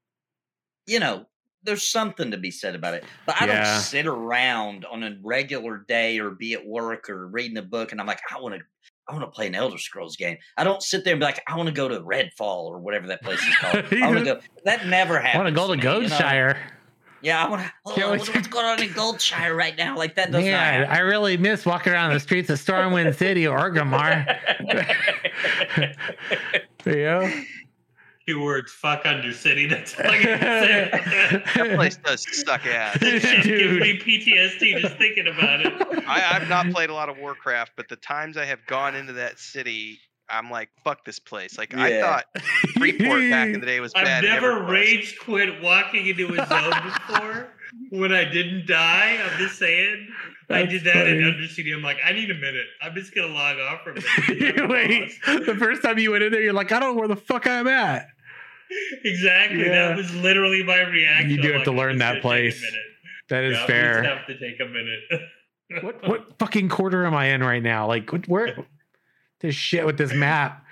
you 0.86 1.00
know, 1.00 1.26
there's 1.64 1.88
something 1.88 2.30
to 2.32 2.38
be 2.38 2.52
said 2.52 2.76
about 2.76 2.94
it. 2.94 3.04
But 3.26 3.42
I 3.42 3.48
Yeah. 3.48 3.64
don't 3.64 3.82
sit 3.82 4.06
around 4.06 4.86
on 4.86 5.02
a 5.04 5.18
regular 5.24 5.78
day 5.88 6.20
or 6.20 6.30
be 6.30 6.54
at 6.54 6.64
work 6.68 7.10
or 7.10 7.26
reading 7.28 7.58
a 7.58 7.64
book 7.64 7.92
and 7.92 8.00
I'm 8.00 8.06
like, 8.06 8.20
I 8.32 8.40
want 8.40 8.54
to 8.56 8.62
I 9.08 9.14
want 9.14 9.24
to 9.24 9.32
play 9.32 9.48
an 9.48 9.56
Elder 9.56 9.78
Scrolls 9.78 10.16
game. 10.16 10.38
I 10.58 10.64
don't 10.64 10.82
sit 10.82 11.04
there 11.04 11.14
and 11.14 11.20
be 11.20 11.26
like, 11.26 11.42
I 11.48 11.56
want 11.56 11.68
to 11.68 11.74
go 11.74 11.88
to 11.88 12.00
Redfall 12.00 12.66
or 12.66 12.80
whatever 12.80 13.08
that 13.08 13.22
place 13.22 13.40
is 13.46 13.56
called. 13.62 13.76
I 13.76 14.08
want 14.08 14.20
to 14.20 14.26
go. 14.26 14.40
That 14.64 14.88
never 14.88 15.20
happens. 15.20 15.36
I 15.36 15.38
want 15.38 15.48
to 15.50 15.56
go 15.56 15.68
to 15.68 15.76
me, 15.78 16.04
you 16.04 16.10
know? 16.10 16.16
Goldshire. 16.16 16.58
Yeah, 17.22 17.44
I 17.44 17.50
want 17.50 17.64
to. 17.64 17.72
Oh, 17.86 18.10
wonder 18.10 18.26
to- 18.26 18.32
what's 18.34 18.48
going 18.48 18.66
on 18.66 18.82
in 18.82 18.90
Goldshire 18.90 19.56
right 19.56 19.76
now. 19.76 19.98
Like 19.98 20.16
that 20.16 20.32
does 20.32 20.44
Man, 20.44 20.82
not. 20.82 20.90
I 20.90 21.00
really 21.00 21.38
miss 21.38 21.66
walking 21.66 21.92
around 21.94 22.14
the 22.14 22.20
streets 22.20 22.50
of 22.50 22.60
Stormwind 22.60 23.16
City 23.16 23.48
or 23.48 23.58
Orgrimmar. 23.58 24.38
yeah. 26.86 27.44
Two 28.28 28.42
words, 28.42 28.72
fuck 28.72 29.04
Undercity. 29.04 29.70
That's 29.70 30.00
all 30.00 30.08
I 30.08 30.18
can 30.18 30.40
say. 30.40 31.44
That 31.56 31.76
place 31.76 31.98
does 31.98 32.26
suck 32.44 32.66
ass. 32.66 32.98
That 33.00 33.22
shit 33.22 33.44
gives 33.44 33.46
Dude. 33.46 33.82
me 33.82 34.00
PTSD 34.00 34.82
just 34.82 34.96
thinking 34.98 35.28
about 35.28 35.62
it. 35.62 35.74
I, 36.08 36.36
I've 36.36 36.50
not 36.50 36.72
played 36.72 36.90
a 36.90 36.94
lot 36.94 37.08
of 37.10 37.18
Warcraft, 37.18 37.74
but 37.76 37.88
the 37.88 37.98
times 37.98 38.36
I 38.36 38.46
have 38.46 38.66
gone 38.66 38.96
into 38.96 39.14
that 39.14 39.38
city, 39.38 40.00
I'm 40.28 40.50
like, 40.50 40.70
fuck 40.84 41.06
this 41.06 41.20
place. 41.20 41.58
Like 41.58 41.76
I 41.76 42.02
thought 42.02 42.26
Freeport 42.78 43.30
back 43.30 43.50
in 43.50 43.60
the 43.60 43.66
day 43.66 43.80
was 43.80 43.94
bad. 43.94 44.08
I've 44.08 44.24
it 44.24 44.28
never 44.28 44.64
rage 44.64 45.20
quit 45.20 45.62
walking 45.62 46.08
into 46.08 46.34
a 46.34 46.48
zone 46.48 46.74
before 46.84 47.50
when 47.92 48.12
I 48.12 48.26
didn't 48.26 48.66
die. 48.66 49.20
I'm 49.24 49.38
just 49.38 49.60
saying. 49.60 50.08
I 50.50 50.64
did 50.64 50.84
that 50.84 51.08
in 51.08 51.24
funny. 51.24 51.48
Undercity. 51.48 51.76
I'm 51.76 51.82
like, 51.82 51.98
I 52.06 52.12
need 52.12 52.30
a 52.30 52.36
minute. 52.36 52.66
I'm 52.82 52.94
just 52.94 53.14
gonna 53.16 53.34
log 53.34 53.58
off 53.60 53.82
for 53.84 53.92
a 53.92 53.96
minute. 53.96 54.70
Wait, 54.70 55.12
the 55.26 55.56
first 55.58 55.82
time 55.82 55.98
you 55.98 56.12
went 56.12 56.24
in 56.24 56.32
there, 56.32 56.42
you're 56.42 56.54
like, 56.54 56.72
I 56.72 56.80
don't 56.80 56.94
know 56.94 57.00
where 57.00 57.08
the 57.08 57.16
fuck 57.16 57.48
I'm 57.48 57.68
at. 57.68 58.08
exactly. 59.04 59.66
Yeah. 59.66 59.90
That 59.90 59.98
was 59.98 60.14
literally 60.16 60.64
my 60.64 60.82
reaction. 60.82 61.30
You 61.30 61.42
do 61.42 61.52
have 61.54 61.64
to 61.64 61.72
like, 61.72 61.78
learn 61.78 61.98
"This 61.98 62.08
that 62.08 62.18
is 62.18 62.24
gonna 62.24 62.42
take 62.42 62.54
a 62.54 62.58
place. 62.58 62.76
That 63.30 63.44
is 63.44 63.58
Yeah, 63.58 63.66
fair. 63.66 64.04
just 64.04 64.16
have 64.16 64.28
to 64.28 64.40
take 64.40 64.60
a 64.60 64.66
minute. 64.66 65.22
what 65.84 66.08
what 66.08 66.40
fucking 66.40 66.70
quarter 66.70 67.06
am 67.06 67.14
I 67.14 67.28
in 67.28 67.42
right 67.44 67.64
now? 67.64 67.88
Like 67.88 68.12
what, 68.12 68.28
where 68.28 68.66
this 69.42 69.56
shit 69.56 69.86
with 69.86 69.98
this 69.98 70.14
map? 70.14 70.64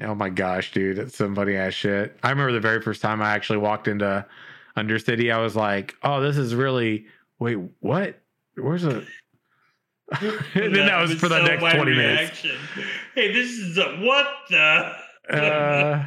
Oh 0.00 0.14
my 0.14 0.28
gosh, 0.28 0.72
dude, 0.72 0.98
it's 0.98 1.16
some 1.16 1.36
funny 1.36 1.54
ass 1.54 1.72
shit. 1.72 2.18
I 2.22 2.30
remember 2.30 2.52
the 2.52 2.60
very 2.60 2.82
first 2.82 3.00
time 3.00 3.22
I 3.22 3.30
actually 3.30 3.58
walked 3.58 3.86
into 3.86 4.26
Undercity, 4.76 5.32
I 5.32 5.38
was 5.38 5.54
like, 5.54 5.94
"Oh, 6.02 6.20
this 6.20 6.36
is 6.36 6.54
really 6.54 7.06
wait, 7.38 7.58
what? 7.78 8.20
Where's 8.56 8.84
a?" 8.84 9.04
and 10.20 10.74
then 10.74 10.86
that 10.86 11.00
was 11.00 11.14
for 11.14 11.28
the 11.28 11.38
so 11.38 11.44
next 11.44 11.62
my 11.62 11.74
twenty 11.74 11.92
minutes. 11.94 12.44
Hey, 13.14 13.32
this 13.32 13.50
is 13.50 13.78
a, 13.78 13.84
what 14.00 14.26
the? 14.50 14.92
Uh, 15.30 16.04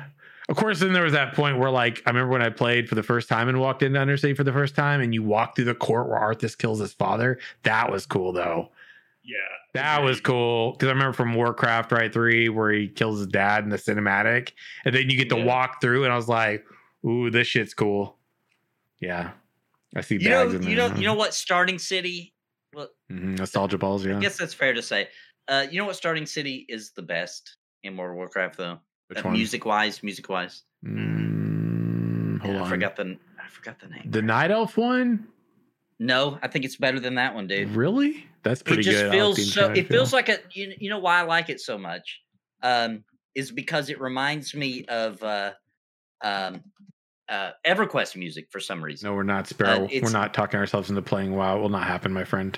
of 0.50 0.56
course, 0.56 0.80
then 0.80 0.94
there 0.94 1.04
was 1.04 1.14
that 1.14 1.34
point 1.34 1.58
where, 1.60 1.70
like, 1.72 2.02
I 2.06 2.10
remember 2.10 2.32
when 2.32 2.42
I 2.42 2.50
played 2.50 2.88
for 2.88 2.96
the 2.96 3.04
first 3.04 3.28
time 3.30 3.50
and 3.50 3.60
walked 3.60 3.84
into 3.84 4.00
Undercity 4.00 4.36
for 4.36 4.44
the 4.44 4.54
first 4.54 4.76
time, 4.76 5.02
and 5.02 5.14
you 5.14 5.24
walk 5.24 5.56
through 5.56 5.66
the 5.66 5.76
court 5.76 6.08
where 6.08 6.20
Arthas 6.20 6.58
kills 6.58 6.80
his 6.80 6.94
father. 6.94 7.40
That 7.64 7.92
was 7.92 8.06
cool, 8.06 8.32
though. 8.32 8.70
yeah. 9.24 9.36
That 9.74 10.02
was 10.02 10.20
cool 10.22 10.72
because 10.72 10.88
I 10.88 10.92
remember 10.92 11.14
from 11.14 11.36
Warcraft 11.36 11.92
right 11.92 12.12
three 12.12 12.50
where 12.50 12.72
he 12.72 12.88
kills 12.88 13.20
his 13.20 13.28
dad 13.28 13.64
in 13.64 13.70
the 13.70 13.78
cinematic, 13.78 14.54
and 14.86 14.96
then 14.96 15.10
you 15.10 15.18
get 15.18 15.30
to 15.30 15.38
Yeah. 15.38 15.44
walk 15.46 15.82
through, 15.82 16.04
and 16.06 16.12
I 16.12 16.16
was 16.16 16.28
like, 16.30 16.66
"Ooh, 17.06 17.30
this 17.30 17.48
shit's 17.48 17.74
cool." 17.76 18.18
Yeah, 19.00 19.34
I 19.96 20.02
see 20.02 20.16
You 20.16 20.30
know, 20.30 20.44
you 20.44 20.76
know, 20.76 20.88
you 20.96 21.04
know 21.06 21.14
what? 21.14 21.34
Starting 21.36 21.78
City. 21.78 22.34
Well, 22.74 22.90
Mhm, 23.12 23.38
nostalgia 23.38 23.78
balls. 23.78 24.06
Yeah, 24.06 24.18
I 24.18 24.22
guess 24.22 24.38
that's 24.38 24.54
fair 24.54 24.74
to 24.74 24.82
say. 24.82 25.10
Uh, 25.48 25.68
you 25.70 25.78
know 25.78 25.86
what? 25.86 25.96
Starting 25.96 26.26
City 26.26 26.66
is 26.70 26.92
the 26.94 27.04
best 27.04 27.58
in 27.84 27.96
World 27.98 28.12
of 28.12 28.16
Warcraft, 28.18 28.58
though. 28.58 28.80
Which 29.08 29.20
Uh, 29.20 29.24
one? 29.24 29.34
music 29.34 29.66
wise, 29.66 30.04
music 30.04 30.28
wise. 30.30 30.64
Mm, 30.86 32.40
hold 32.42 32.54
Yeah, 32.56 32.60
I 32.62 32.64
on. 32.64 32.70
forgot 32.70 32.96
the 32.96 33.18
I 33.40 33.48
forgot 33.50 33.80
the 33.80 33.88
name. 33.88 34.04
the 34.10 34.22
Night 34.22 34.52
Elf 34.52 34.78
one. 34.78 35.28
no, 36.00 36.38
I 36.42 36.48
think 36.48 36.66
it's 36.66 36.76
better 36.76 37.00
than 37.00 37.16
that 37.16 37.34
one, 37.34 37.48
dude. 37.48 37.70
Really? 37.72 38.28
That's 38.44 38.62
pretty 38.62 38.84
good. 38.84 38.90
it 38.90 38.92
just 38.92 39.04
good. 39.04 39.10
Like 39.10 39.18
feels 39.18 39.36
so. 39.54 39.62
enchanted 39.62 39.78
It 39.86 39.88
feels 39.88 40.10
feel. 40.12 40.18
like 40.18 40.30
a. 40.30 40.38
You, 40.52 40.74
you 40.80 40.90
know 40.90 41.00
why 41.00 41.20
I 41.20 41.24
like 41.24 41.50
it 41.50 41.60
so 41.60 41.78
much? 41.78 42.22
Um, 42.64 43.04
is 43.36 43.52
because 43.52 43.90
it 43.90 44.00
reminds 44.00 44.54
me 44.56 44.86
of 44.86 45.22
uh, 45.24 45.52
um, 46.24 46.64
uh, 47.30 47.52
EverQuest 47.66 48.16
music 48.16 48.48
for 48.52 48.60
some 48.60 48.84
reason. 48.84 49.10
No, 49.10 49.16
we're 49.16 49.24
not 49.24 49.48
Sparrow. 49.48 49.88
we're 49.92 50.06
Uh, 50.08 50.10
not 50.12 50.34
talking 50.34 50.60
ourselves 50.60 50.90
into 50.90 51.02
playing 51.02 51.34
WoW. 51.36 51.58
It 51.58 51.62
will 51.62 51.70
not 51.70 51.84
happen, 51.88 52.12
my 52.14 52.24
friend. 52.24 52.58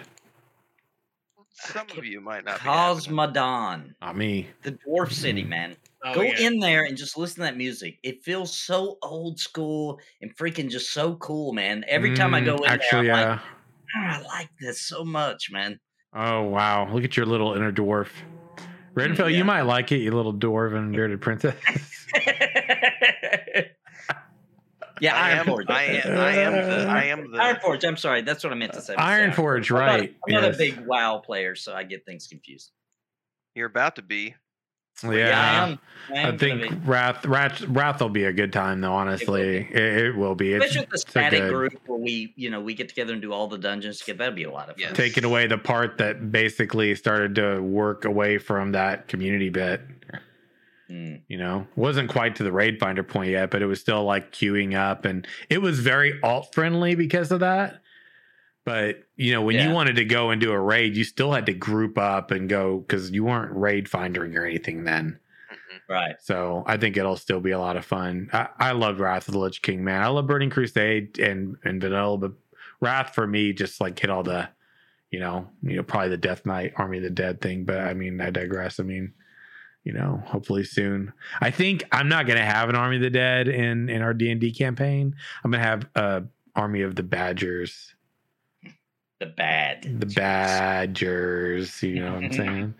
Some 1.51 1.87
of 1.97 2.05
you 2.05 2.21
might 2.21 2.45
not. 2.45 2.59
be. 2.59 2.65
Cosmodon, 2.69 3.93
Not 4.01 4.15
me. 4.15 4.47
the 4.63 4.71
dwarf 4.73 5.11
city, 5.11 5.43
man. 5.43 5.75
Oh, 6.05 6.13
Go 6.13 6.21
yeah. 6.21 6.39
in 6.39 6.59
there 6.59 6.85
and 6.85 6.95
just 6.95 7.17
listen 7.17 7.35
to 7.37 7.41
that 7.41 7.57
music. 7.57 7.99
It 8.03 8.23
feels 8.23 8.55
so 8.55 8.97
old 9.01 9.37
school 9.37 9.99
and 10.21 10.33
freaking 10.37 10.69
just 10.69 10.93
so 10.93 11.15
cool, 11.15 11.51
man. 11.51 11.83
Every 11.89 12.15
time 12.15 12.33
I 12.33 12.39
Mm, 12.41 12.45
go 12.45 12.55
in 12.57 12.69
actually, 12.69 13.07
there, 13.07 13.15
I'm 13.15 13.21
yeah. 13.21 13.29
like, 13.31 13.39
"Ah, 13.97 14.19
I 14.19 14.21
like 14.39 14.49
this 14.61 14.81
so 14.81 15.03
much, 15.03 15.49
man. 15.51 15.77
Oh 16.13 16.43
wow! 16.43 16.89
Look 16.91 17.03
at 17.03 17.17
your 17.17 17.25
little 17.25 17.53
inner 17.53 17.71
dwarf, 17.71 18.07
Renfield. 18.95 19.31
yeah. 19.31 19.37
You 19.37 19.43
might 19.43 19.63
like 19.63 19.91
it, 19.91 19.97
you 19.97 20.11
little 20.11 20.33
dwarven 20.33 20.91
bearded 20.93 21.21
princess. 21.21 21.55
yeah, 25.01 25.15
I 25.15 25.31
am. 25.31 25.49
I 25.67 25.83
am. 25.83 26.17
I 26.17 26.31
am 26.35 26.53
the. 26.53 26.87
I 26.89 27.03
am 27.05 27.31
the. 27.31 27.37
Iron 27.39 27.57
Forge. 27.61 27.83
I'm 27.85 27.97
sorry. 27.97 28.21
That's 28.21 28.43
what 28.43 28.51
I 28.51 28.55
meant 28.55 28.73
to 28.73 28.81
say. 28.81 28.95
Iron 28.95 29.31
Forge, 29.31 29.71
I'm 29.71 29.77
not 29.77 29.83
a- 29.83 29.97
right? 29.99 30.15
I'm 30.27 30.33
not 30.33 30.43
yes. 30.43 30.55
a 30.55 30.57
big 30.57 30.79
WoW 30.85 31.19
player, 31.19 31.55
so 31.55 31.73
I 31.73 31.83
get 31.83 32.05
things 32.05 32.27
confused. 32.27 32.71
You're 33.55 33.67
about 33.67 33.95
to 33.97 34.01
be. 34.01 34.35
Yeah, 35.03 35.39
I 35.39 35.67
am. 35.69 35.79
I, 36.13 36.29
I 36.29 36.37
think 36.37 36.63
gonna. 36.63 36.75
Wrath, 36.85 37.25
Wrath, 37.25 37.61
Wrath 37.61 38.01
will 38.01 38.09
be 38.09 38.25
a 38.25 38.33
good 38.33 38.51
time, 38.51 38.81
though. 38.81 38.93
Honestly, 38.93 39.57
it, 39.71 39.75
it 39.75 40.15
will 40.15 40.35
be. 40.35 40.53
It's, 40.53 40.65
especially 40.65 40.81
with 40.81 40.89
the 40.89 40.95
a 40.95 40.99
static 40.99 41.39
good- 41.41 41.53
group 41.53 41.73
where 41.87 41.99
we, 41.99 42.33
you 42.35 42.49
know, 42.49 42.61
we 42.61 42.73
get 42.73 42.89
together 42.89 43.13
and 43.13 43.21
do 43.21 43.31
all 43.31 43.47
the 43.47 43.57
dungeons 43.57 43.99
together. 43.99 44.17
That'd 44.19 44.35
be 44.35 44.43
a 44.43 44.51
lot 44.51 44.69
of 44.69 44.77
fun. 44.79 44.93
Taking 44.93 45.23
away 45.23 45.47
the 45.47 45.57
part 45.57 45.97
that 45.99 46.31
basically 46.31 46.95
started 46.95 47.35
to 47.35 47.59
work 47.61 48.05
away 48.05 48.37
from 48.37 48.71
that 48.73 49.07
community 49.07 49.49
bit. 49.49 49.81
Mm. 50.89 51.21
you 51.27 51.37
know 51.37 51.67
wasn't 51.75 52.09
quite 52.09 52.35
to 52.37 52.43
the 52.43 52.51
raid 52.51 52.79
finder 52.79 53.03
point 53.03 53.29
yet 53.29 53.51
but 53.51 53.61
it 53.61 53.67
was 53.67 53.79
still 53.79 54.05
like 54.05 54.31
queuing 54.31 54.73
up 54.75 55.05
and 55.05 55.27
it 55.47 55.59
was 55.59 55.79
very 55.81 56.19
alt 56.23 56.51
friendly 56.51 56.95
because 56.95 57.31
of 57.31 57.41
that 57.41 57.79
but 58.65 59.03
you 59.15 59.31
know 59.31 59.41
when 59.41 59.57
you 59.57 59.73
wanted 59.73 59.95
to 59.95 60.05
go 60.05 60.29
and 60.29 60.41
do 60.41 60.51
a 60.51 60.59
raid 60.59 60.95
you 60.95 61.03
still 61.03 61.31
had 61.31 61.45
to 61.45 61.53
group 61.53 61.97
up 61.97 62.31
and 62.31 62.49
go 62.49 62.79
because 62.79 63.11
you 63.11 63.23
weren't 63.23 63.55
raid 63.55 63.89
finding 63.89 64.35
or 64.35 64.45
anything 64.45 64.83
then. 64.83 65.19
Right. 65.87 66.15
so 66.19 66.63
i 66.67 66.77
think 66.77 66.97
it'll 66.97 67.17
still 67.17 67.39
be 67.39 67.51
a 67.51 67.59
lot 67.59 67.75
of 67.75 67.83
fun. 67.83 68.29
I, 68.31 68.49
I 68.59 68.71
love 68.73 68.99
wrath 68.99 69.27
of 69.27 69.33
the 69.33 69.39
lich 69.39 69.61
king 69.63 69.83
man. 69.83 70.03
I 70.03 70.07
love 70.07 70.27
burning 70.27 70.51
crusade 70.51 71.17
and 71.17 71.57
and 71.63 71.81
vanilla 71.81 72.17
but 72.17 72.33
wrath 72.79 73.15
for 73.15 73.25
me 73.25 73.53
just 73.53 73.81
like 73.81 73.97
hit 73.97 74.09
all 74.09 74.23
the 74.23 74.49
you 75.09 75.19
know 75.19 75.47
you 75.63 75.77
know 75.77 75.83
probably 75.83 76.09
the 76.09 76.17
death 76.17 76.45
knight 76.45 76.73
army 76.75 76.97
of 76.97 77.03
the 77.03 77.09
dead 77.09 77.41
thing 77.41 77.65
but 77.65 77.79
i 77.79 77.93
mean 77.93 78.21
i 78.21 78.29
digress. 78.29 78.79
I 78.79 78.83
mean 78.83 79.13
you 79.83 79.93
know 79.93 80.21
hopefully 80.25 80.63
soon. 80.63 81.13
I 81.41 81.49
think 81.49 81.83
i'm 81.91 82.09
not 82.09 82.27
going 82.27 82.37
to 82.37 82.45
have 82.45 82.69
an 82.69 82.75
army 82.75 82.97
of 82.97 83.01
the 83.01 83.09
dead 83.09 83.47
in 83.47 83.89
in 83.89 84.03
our 84.03 84.13
d&d 84.13 84.51
campaign. 84.51 85.15
I'm 85.43 85.49
going 85.49 85.61
to 85.63 85.67
have 85.67 85.87
a 85.95 86.23
Army 86.55 86.81
of 86.81 86.95
the 86.95 87.03
Badgers. 87.03 87.95
The 89.19 89.25
bad. 89.25 89.99
The 89.99 90.05
Badgers. 90.05 91.83
You 91.83 92.03
know 92.03 92.13
what 92.13 92.23
I'm 92.23 92.33
saying? 92.33 92.73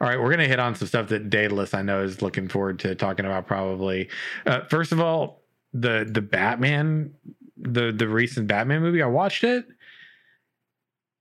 All 0.00 0.08
right, 0.08 0.20
we're 0.20 0.30
gonna 0.30 0.48
hit 0.48 0.58
on 0.58 0.74
some 0.74 0.88
stuff 0.88 1.08
that 1.08 1.30
Daedalus 1.30 1.72
I 1.72 1.82
know 1.82 2.02
is 2.02 2.20
looking 2.20 2.48
forward 2.48 2.78
to 2.80 2.94
talking 2.94 3.24
about. 3.24 3.46
Probably, 3.46 4.08
uh, 4.44 4.62
first 4.68 4.92
of 4.92 5.00
all, 5.00 5.42
the 5.72 6.06
the 6.10 6.20
Batman, 6.20 7.14
the 7.56 7.92
the 7.92 8.08
recent 8.08 8.46
Batman 8.46 8.82
movie. 8.82 9.02
I 9.02 9.06
watched 9.06 9.44
it. 9.44 9.66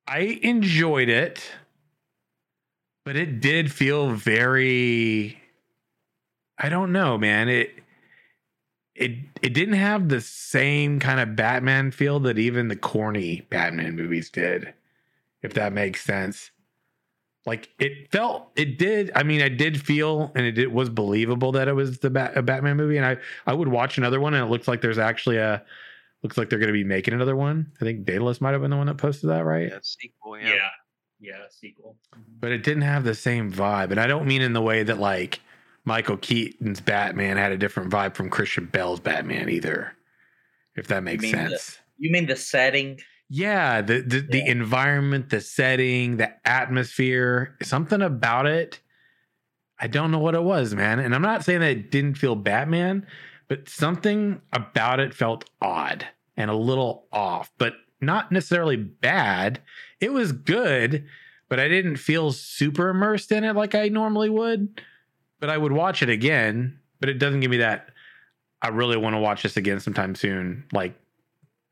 I 0.07 0.39
enjoyed 0.41 1.09
it, 1.09 1.41
but 3.05 3.15
it 3.15 3.39
did 3.39 3.71
feel 3.71 4.11
very. 4.11 5.39
I 6.57 6.69
don't 6.69 6.91
know, 6.91 7.17
man. 7.17 7.47
It 7.49 7.71
it 8.95 9.11
it 9.41 9.53
didn't 9.53 9.75
have 9.75 10.07
the 10.07 10.21
same 10.21 10.99
kind 10.99 11.19
of 11.19 11.35
Batman 11.35 11.91
feel 11.91 12.19
that 12.21 12.39
even 12.39 12.69
the 12.69 12.75
corny 12.75 13.45
Batman 13.49 13.95
movies 13.95 14.29
did, 14.29 14.73
if 15.41 15.53
that 15.53 15.73
makes 15.73 16.03
sense. 16.03 16.51
Like 17.45 17.69
it 17.77 18.11
felt, 18.11 18.49
it 18.55 18.79
did. 18.79 19.11
I 19.13 19.21
mean, 19.21 19.41
I 19.41 19.49
did 19.49 19.79
feel, 19.79 20.31
and 20.33 20.45
it, 20.45 20.57
it 20.57 20.71
was 20.71 20.89
believable 20.89 21.51
that 21.51 21.67
it 21.67 21.73
was 21.73 21.99
the 21.99 22.09
Bat, 22.09 22.37
a 22.37 22.41
Batman 22.41 22.77
movie, 22.77 22.97
and 22.97 23.05
I 23.05 23.17
I 23.45 23.53
would 23.53 23.67
watch 23.67 23.97
another 23.97 24.19
one, 24.19 24.33
and 24.33 24.43
it 24.43 24.49
looks 24.49 24.67
like 24.67 24.81
there's 24.81 24.97
actually 24.97 25.37
a 25.37 25.63
looks 26.23 26.37
like 26.37 26.49
they're 26.49 26.57
going 26.57 26.67
to 26.67 26.73
be 26.73 26.83
making 26.83 27.13
another 27.13 27.35
one. 27.35 27.71
I 27.79 27.85
think 27.85 28.05
Daedalus 28.05 28.41
might 28.41 28.53
have 28.53 28.61
been 28.61 28.71
the 28.71 28.77
one 28.77 28.87
that 28.87 28.97
posted 28.97 29.29
that, 29.29 29.45
right? 29.45 29.69
Yeah, 29.69 29.77
sequel. 29.83 30.39
Yeah. 30.39 30.53
Yeah. 30.55 30.69
yeah, 31.19 31.33
sequel. 31.49 31.97
But 32.39 32.51
it 32.51 32.63
didn't 32.63 32.83
have 32.83 33.03
the 33.03 33.13
same 33.13 33.51
vibe, 33.51 33.91
and 33.91 33.99
I 33.99 34.07
don't 34.07 34.25
mean 34.25 34.41
in 34.41 34.53
the 34.53 34.61
way 34.61 34.81
that 34.81 34.99
like 34.99 35.39
Michael 35.85 36.17
Keaton's 36.17 36.81
Batman 36.81 37.37
had 37.37 37.51
a 37.51 37.57
different 37.57 37.91
vibe 37.91 38.15
from 38.15 38.29
Christian 38.29 38.65
Bale's 38.65 38.99
Batman 38.99 39.49
either. 39.49 39.93
If 40.75 40.87
that 40.87 41.03
makes 41.03 41.21
the- 41.23 41.31
sense. 41.31 41.79
You 41.97 42.11
mean 42.11 42.25
the 42.25 42.35
setting? 42.35 42.99
Yeah, 43.29 43.81
the 43.81 44.01
the, 44.01 44.19
the 44.19 44.45
environment, 44.45 45.29
the 45.29 45.41
setting, 45.41 46.17
the 46.17 46.33
atmosphere, 46.47 47.55
something 47.63 48.01
about 48.01 48.45
it. 48.45 48.79
I 49.79 49.87
don't 49.87 50.11
know 50.11 50.19
what 50.19 50.35
it 50.35 50.43
was, 50.43 50.75
man. 50.75 50.99
And 50.99 51.15
I'm 51.15 51.21
not 51.21 51.43
saying 51.43 51.61
that 51.61 51.71
it 51.71 51.91
didn't 51.91 52.15
feel 52.15 52.35
Batman, 52.35 53.07
but 53.47 53.67
something 53.67 54.41
about 54.53 54.99
it 54.99 55.13
felt 55.13 55.49
odd 55.61 56.05
and 56.37 56.51
a 56.51 56.55
little 56.55 57.07
off, 57.11 57.51
but 57.57 57.73
not 57.99 58.31
necessarily 58.31 58.77
bad. 58.77 59.61
It 59.99 60.13
was 60.13 60.31
good, 60.31 61.05
but 61.49 61.59
I 61.59 61.67
didn't 61.67 61.97
feel 61.97 62.31
super 62.31 62.89
immersed 62.89 63.31
in 63.31 63.43
it 63.43 63.55
like 63.55 63.73
I 63.73 63.87
normally 63.87 64.29
would. 64.29 64.81
But 65.39 65.49
I 65.49 65.57
would 65.57 65.71
watch 65.71 66.01
it 66.01 66.09
again, 66.09 66.79
but 66.99 67.09
it 67.09 67.19
doesn't 67.19 67.39
give 67.41 67.51
me 67.51 67.57
that 67.57 67.89
I 68.61 68.69
really 68.69 68.97
want 68.97 69.15
to 69.15 69.19
watch 69.19 69.43
this 69.43 69.57
again 69.57 69.79
sometime 69.79 70.15
soon, 70.15 70.65
like 70.71 70.93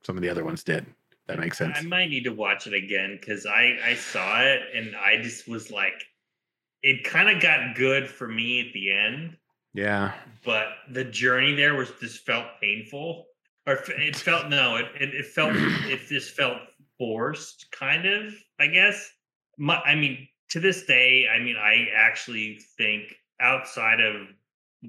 some 0.04 0.16
of 0.18 0.22
the 0.22 0.30
other 0.30 0.44
ones 0.44 0.64
did. 0.64 0.86
That 1.28 1.40
makes 1.40 1.58
sense. 1.58 1.78
I 1.78 1.82
might 1.84 2.10
need 2.10 2.26
to 2.26 2.34
watch 2.34 2.68
it 2.68 2.74
again 2.74 3.18
because 3.20 3.46
I 3.46 3.78
I 3.84 3.96
saw 3.96 4.42
it 4.42 4.62
and 4.76 4.94
I 4.96 5.22
just 5.22 5.48
was 5.48 5.72
like, 5.72 5.94
it 6.82 7.06
kind 7.06 7.30
of 7.30 7.42
got 7.42 7.76
good 7.76 8.08
for 8.10 8.28
me 8.28 8.60
at 8.68 8.74
the 8.74 8.92
end, 8.92 9.38
Yeah. 9.74 10.12
but 10.44 10.68
the 10.92 11.06
journey 11.06 11.56
there 11.56 11.76
was 11.76 11.90
just 12.02 12.26
felt 12.26 12.46
painful, 12.62 13.26
or 13.66 13.76
it 13.88 14.18
felt 14.18 14.50
no, 14.50 14.76
it 14.76 14.88
it, 15.00 15.14
it 15.16 15.26
felt 15.28 15.54
it 15.56 16.02
just 16.10 16.32
felt 16.36 16.58
forced, 16.98 17.68
kind 17.72 18.06
of. 18.06 18.34
I 18.60 18.68
guess. 18.68 19.10
My, 19.58 19.80
I 19.82 19.96
mean, 19.96 20.28
to 20.50 20.60
this 20.60 20.84
day, 20.86 21.28
I 21.34 21.40
mean, 21.40 21.56
I 21.56 21.88
actually 21.96 22.60
think 22.78 23.16
outside 23.44 24.00
of 24.00 24.28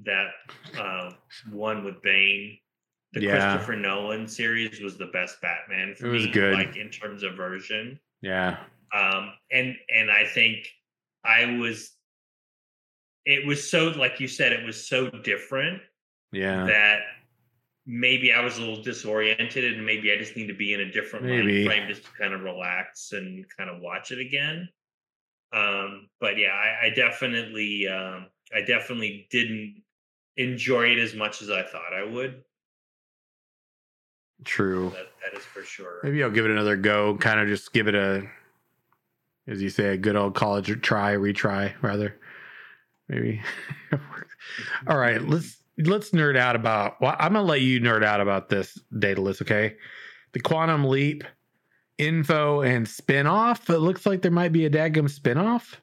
that 0.05 0.27
uh, 0.79 1.11
one 1.51 1.83
with 1.83 2.01
Bane, 2.01 2.57
the 3.13 3.21
Yeah. 3.21 3.31
Christopher 3.31 3.75
Nolan 3.75 4.27
series 4.27 4.81
was 4.81 4.97
the 4.97 5.07
best 5.07 5.41
Batman 5.41 5.95
for 5.95 6.07
It 6.07 6.11
was 6.11 6.25
me, 6.25 6.31
good. 6.31 6.53
like 6.53 6.75
in 6.75 6.89
terms 6.89 7.23
of 7.23 7.35
version. 7.35 7.99
Yeah. 8.21 8.57
Um, 8.93 9.33
and 9.51 9.75
and 9.93 10.09
I 10.09 10.25
think 10.25 10.67
I 11.23 11.57
was. 11.57 11.91
It 13.25 13.45
was 13.47 13.69
so, 13.69 13.87
like 13.89 14.19
you 14.19 14.27
said, 14.27 14.53
it 14.53 14.63
was 14.65 14.87
so 14.87 15.09
different 15.09 15.81
Yeah. 16.31 16.65
that 16.65 16.99
maybe 17.87 18.31
I 18.31 18.41
was 18.41 18.57
a 18.57 18.59
little 18.61 18.83
disoriented, 18.83 19.63
and 19.73 19.83
maybe 19.85 20.11
I 20.11 20.17
just 20.17 20.35
need 20.37 20.47
to 20.47 20.53
be 20.53 20.73
in 20.73 20.81
a 20.81 20.91
different 20.91 21.25
Maybe. 21.25 21.65
frame 21.65 21.87
just 21.87 22.03
to 22.03 22.09
kind 22.11 22.33
of 22.35 22.41
relax 22.41 23.13
and 23.13 23.43
kind 23.57 23.69
of 23.69 23.81
watch 23.81 24.11
it 24.11 24.19
again. 24.19 24.69
Um, 25.53 26.09
but 26.19 26.37
yeah, 26.37 26.51
I, 26.53 26.87
I 26.87 26.89
definitely, 26.91 27.87
um, 27.87 28.27
I 28.53 28.61
definitely 28.61 29.27
didn't 29.31 29.81
enjoy 30.37 30.91
it 30.91 30.99
as 30.99 31.15
much 31.15 31.41
as 31.41 31.49
I 31.49 31.63
thought 31.63 31.93
I 31.93 32.03
would. 32.03 32.43
True. 34.43 34.89
That, 34.91 35.07
that 35.23 35.37
is 35.39 35.45
for 35.45 35.63
sure. 35.63 35.99
Maybe 36.03 36.23
I'll 36.23 36.29
give 36.29 36.45
it 36.45 36.51
another 36.51 36.75
go. 36.75 37.15
Kind 37.17 37.39
of 37.39 37.47
just 37.47 37.71
give 37.73 37.87
it 37.87 37.95
a, 37.95 38.27
as 39.47 39.61
you 39.61 39.69
say, 39.69 39.89
a 39.89 39.97
good 39.97 40.15
old 40.15 40.35
college 40.35 40.67
try, 40.81 41.13
retry, 41.13 41.73
rather. 41.81 42.19
Maybe. 43.07 43.41
All 44.87 44.97
right, 44.97 45.21
let's 45.21 45.57
let's 45.77 46.11
nerd 46.11 46.37
out 46.37 46.55
about. 46.55 46.99
Well, 47.01 47.15
I'm 47.17 47.33
gonna 47.33 47.45
let 47.45 47.61
you 47.61 47.79
nerd 47.79 48.03
out 48.03 48.19
about 48.19 48.49
this 48.49 48.79
Daedalus, 48.97 49.41
okay? 49.41 49.75
The 50.33 50.39
quantum 50.39 50.85
leap 50.85 51.23
info 51.97 52.61
and 52.61 52.87
spin-off. 52.87 53.69
It 53.69 53.79
looks 53.79 54.05
like 54.05 54.21
there 54.21 54.31
might 54.31 54.51
be 54.51 54.65
a 54.65 54.69
daggum 54.69 55.09
spin-off. 55.09 55.81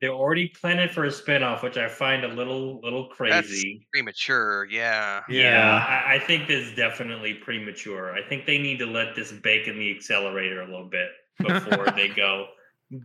They're 0.00 0.10
already 0.10 0.48
planning 0.48 0.88
for 0.88 1.04
a 1.04 1.08
spinoff, 1.08 1.62
which 1.62 1.76
I 1.76 1.86
find 1.86 2.24
a 2.24 2.28
little 2.28 2.80
little 2.80 3.08
crazy. 3.08 3.86
Premature. 3.92 4.66
Yeah. 4.70 5.22
Yeah, 5.28 5.84
I, 5.86 6.14
I 6.14 6.18
think 6.18 6.48
this 6.48 6.68
is 6.68 6.74
definitely 6.74 7.34
premature. 7.34 8.14
I 8.14 8.26
think 8.26 8.46
they 8.46 8.56
need 8.56 8.78
to 8.78 8.86
let 8.86 9.14
this 9.14 9.30
bake 9.30 9.68
in 9.68 9.78
the 9.78 9.94
accelerator 9.94 10.62
a 10.62 10.64
little 10.64 10.88
bit 10.88 11.10
before 11.38 11.90
they 11.94 12.08
go 12.16 12.46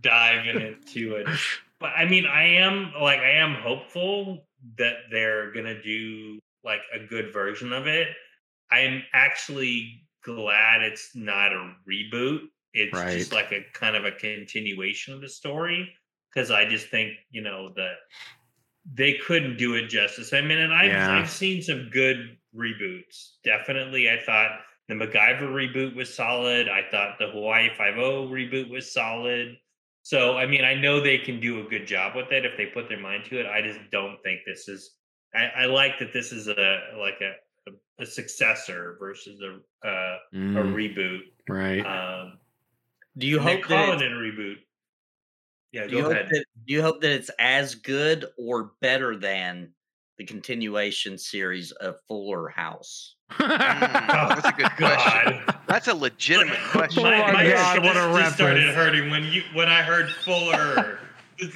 diving 0.01 0.61
into 0.61 1.15
it. 1.15 1.27
But 1.81 1.91
I 1.97 2.05
mean, 2.05 2.25
I 2.25 2.43
am 2.43 2.93
like 3.01 3.19
I 3.19 3.31
am 3.31 3.55
hopeful 3.55 4.47
that 4.77 4.95
they're 5.11 5.51
gonna 5.51 5.81
do 5.81 6.39
like 6.63 6.81
a 6.93 7.05
good 7.05 7.33
version 7.33 7.73
of 7.73 7.87
it. 7.87 8.07
I'm 8.71 9.03
actually 9.13 10.07
glad 10.23 10.81
it's 10.81 11.11
not 11.13 11.51
a 11.51 11.73
reboot. 11.87 12.39
It's 12.73 12.97
just 13.13 13.33
like 13.33 13.51
a 13.51 13.65
kind 13.73 13.97
of 13.97 14.05
a 14.05 14.11
continuation 14.11 15.13
of 15.13 15.21
the 15.21 15.29
story 15.29 15.93
because 16.35 16.51
I 16.51 16.65
just 16.67 16.89
think 16.89 17.13
you 17.31 17.41
know 17.41 17.69
that 17.75 17.93
they 18.93 19.13
couldn't 19.13 19.57
do 19.57 19.75
it 19.75 19.87
justice. 19.87 20.33
I 20.33 20.41
mean, 20.41 20.57
and 20.59 20.73
I've 20.73 20.91
Yeah. 20.91 21.17
I've 21.19 21.29
seen 21.29 21.61
some 21.61 21.89
good 21.89 22.37
reboots. 22.55 23.37
Definitely, 23.43 24.09
I 24.09 24.19
thought 24.25 24.59
the 24.87 24.93
MacGyver 24.95 25.49
reboot 25.49 25.95
was 25.95 26.13
solid. 26.13 26.69
I 26.69 26.81
thought 26.91 27.17
the 27.17 27.27
Hawaii 27.31 27.69
Five 27.77 27.97
O 27.97 28.27
reboot 28.27 28.69
was 28.69 28.91
solid. 28.91 29.57
So, 30.03 30.37
I 30.37 30.45
mean, 30.45 30.63
I 30.63 30.75
know 30.75 30.99
they 30.99 31.17
can 31.17 31.39
do 31.39 31.65
a 31.65 31.69
good 31.69 31.87
job 31.87 32.15
with 32.15 32.31
it 32.31 32.45
if 32.45 32.55
they 32.57 32.67
put 32.67 32.87
their 32.87 32.99
mind 32.99 33.25
to 33.25 33.39
it. 33.39 33.47
I 33.47 33.61
just 33.63 33.79
don't 33.91 34.21
think 34.21 34.41
this 34.45 34.67
is. 34.67 34.97
I, 35.33 35.63
I 35.63 35.65
like 35.65 35.97
that 35.99 36.13
this 36.13 36.31
is 36.31 36.47
a 36.47 36.79
like 36.99 37.19
a 37.21 37.33
a, 37.71 38.03
a 38.03 38.05
successor 38.05 38.97
versus 38.99 39.41
a 39.41 39.87
uh, 39.87 40.17
a 40.31 40.35
Mm, 40.35 40.73
reboot. 40.73 41.21
right. 41.49 41.83
Um, 41.85 42.37
Do 43.17 43.25
you 43.25 43.39
and 43.39 43.47
they're 43.47 43.55
hope 43.55 43.67
that 43.69 43.85
calling 43.85 43.93
it's, 43.93 44.03
it 44.03 44.11
a 44.11 44.15
reboot? 44.15 44.55
Yeah, 45.75 45.87
do 45.87 45.95
you 45.97 46.01
go 46.01 46.07
hope 46.09 46.11
ahead. 46.13 46.27
that 46.31 46.45
do 46.65 46.73
you 46.73 46.81
hope 46.81 47.01
that 47.01 47.11
it's 47.11 47.29
as 47.37 47.75
good 47.75 48.25
or 48.37 48.71
better 48.81 49.15
than 49.17 49.69
the 50.17 50.23
continuation 50.25 51.17
series 51.17 51.71
of 51.73 51.97
Fuller 52.07 52.47
House? 52.49 53.15
Mm, 53.31 53.49
that's 53.49 54.47
a 54.47 54.51
good 54.53 54.71
question. 54.77 55.41
God. 55.47 55.55
That's 55.67 55.87
a 55.87 55.93
legitimate 55.95 56.59
question. 56.71 57.05
Oh 57.05 57.09
my 57.09 57.31
my 57.33 57.43
God, 57.49 57.83
what 57.83 57.97
a 57.97 57.99
just- 57.99 58.19
just 58.19 58.35
started 58.35 58.63
hurting 58.73 59.09
when 59.09 59.25
you 59.25 59.41
when 59.53 59.67
I 59.67 59.81
heard 59.81 60.09
Fuller. 60.23 60.99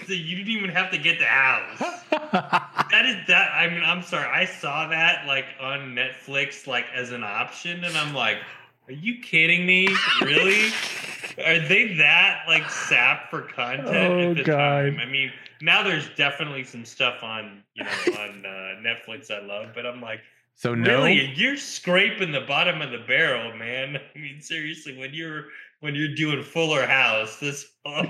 The- 0.07 0.17
you 0.17 0.35
didn't 0.35 0.51
even 0.51 0.69
have 0.71 0.91
to 0.91 0.97
get 0.97 1.19
the 1.19 1.25
house. 1.25 1.79
That 2.91 3.05
is 3.05 3.15
that. 3.27 3.51
I 3.53 3.69
mean, 3.69 3.83
I'm 3.83 4.01
sorry. 4.01 4.25
I 4.27 4.43
saw 4.45 4.87
that 4.89 5.25
like 5.27 5.45
on 5.61 5.95
Netflix, 5.95 6.65
like 6.67 6.85
as 6.93 7.11
an 7.11 7.23
option, 7.23 7.83
and 7.83 7.95
I'm 7.95 8.13
like, 8.15 8.37
"Are 8.89 8.93
you 8.93 9.21
kidding 9.21 9.65
me? 9.65 9.87
Really? 10.21 10.71
Are 11.45 11.59
they 11.67 11.93
that 11.97 12.43
like 12.47 12.69
sap 12.69 13.29
for 13.29 13.43
content?" 13.43 13.87
Oh, 13.87 14.31
at 14.31 14.37
the 14.37 14.43
God. 14.43 14.85
Time? 14.85 14.99
I 14.99 15.05
mean, 15.05 15.31
now 15.61 15.83
there's 15.83 16.09
definitely 16.15 16.63
some 16.63 16.83
stuff 16.85 17.21
on 17.21 17.63
you 17.75 17.83
know 17.83 17.91
on 18.19 18.45
uh, 18.45 18.81
Netflix 18.81 19.29
I 19.29 19.45
love, 19.45 19.69
but 19.75 19.85
I'm 19.85 20.01
like, 20.01 20.21
so 20.55 20.75
no. 20.75 20.97
really, 20.97 21.31
you're 21.35 21.55
scraping 21.55 22.31
the 22.31 22.41
bottom 22.41 22.81
of 22.81 22.91
the 22.91 23.05
barrel, 23.07 23.55
man. 23.55 23.95
I 24.15 24.19
mean, 24.19 24.41
seriously, 24.41 24.97
when 24.97 25.13
you're 25.13 25.45
when 25.81 25.95
you're 25.95 26.15
doing 26.15 26.43
Fuller 26.43 26.85
House, 26.85 27.37
this. 27.39 27.65
um, 27.85 28.09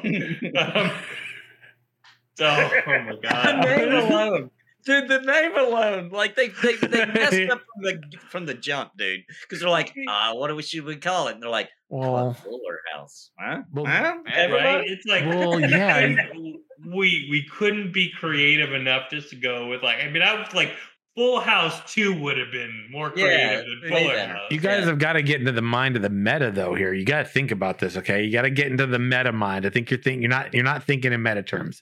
so, 2.36 2.48
oh 2.48 2.82
my 2.88 3.12
the 3.12 3.20
god. 3.22 3.66
name 3.66 3.92
alone. 3.92 4.52
Dude, 4.90 5.08
the 5.08 5.20
name 5.22 5.56
alone, 5.56 6.10
like 6.10 6.36
they 6.36 6.48
they, 6.48 6.76
they 6.76 7.06
messed 7.06 7.40
up 7.52 7.62
from 7.62 7.84
the 7.84 8.02
from 8.30 8.46
the 8.48 8.54
jump, 8.56 8.92
dude. 8.98 9.22
Because 9.44 9.60
they're 9.60 9.70
like, 9.70 9.94
uh, 10.08 10.34
what 10.34 10.48
do 10.48 10.56
we 10.56 10.64
should 10.64 10.84
we 10.86 10.96
call 10.96 11.28
it? 11.28 11.34
And 11.36 11.44
they're 11.44 11.50
like, 11.50 11.70
Well, 11.90 12.34
Fuller 12.34 12.80
House, 12.94 13.30
huh? 13.40 13.62
Well, 13.72 13.86
huh? 13.86 14.16
Right? 14.26 14.84
It's 14.88 15.06
like 15.06 15.26
well, 15.26 15.60
yeah. 15.60 16.08
we 16.86 17.28
we 17.30 17.46
couldn't 17.52 17.94
be 17.94 18.10
creative 18.10 18.74
enough 18.74 19.10
just 19.12 19.30
to 19.30 19.36
go 19.36 19.68
with 19.68 19.84
like 19.84 20.00
I 20.04 20.10
mean 20.10 20.22
I 20.24 20.34
was 20.40 20.52
like 20.54 20.74
Full 21.16 21.40
House 21.42 21.94
2 21.94 22.22
would 22.22 22.38
have 22.38 22.52
been 22.52 22.88
more 22.92 23.12
Yeah, 23.16 23.26
creative 23.26 23.66
than 23.84 23.92
way 23.92 24.04
Fuller 24.04 24.16
better. 24.16 24.34
House. 24.34 24.48
You 24.52 24.60
guys 24.60 24.80
Yeah. 24.82 24.86
have 24.86 25.00
got 25.00 25.14
to 25.14 25.22
get 25.22 25.40
into 25.42 25.52
the 25.52 25.62
mind 25.62 25.98
of 25.98 26.02
the 26.02 26.10
meta 26.10 26.50
though 26.52 26.74
here. 26.76 26.94
You 26.94 27.04
got 27.04 27.20
to 27.20 27.26
think 27.26 27.52
about 27.52 27.80
this, 27.80 27.98
okay? 27.98 28.24
You 28.24 28.32
got 28.32 28.44
to 28.44 28.50
get 28.50 28.68
into 28.68 28.86
the 28.88 29.00
meta 29.00 29.32
mind. 29.34 29.66
I 29.66 29.70
think 29.70 29.92
you're 29.92 30.00
thinking 30.02 30.22
you're 30.22 30.30
not 30.30 30.54
you're 30.54 30.64
not 30.64 30.84
thinking 30.84 31.12
in 31.12 31.22
meta 31.22 31.44
terms. 31.44 31.82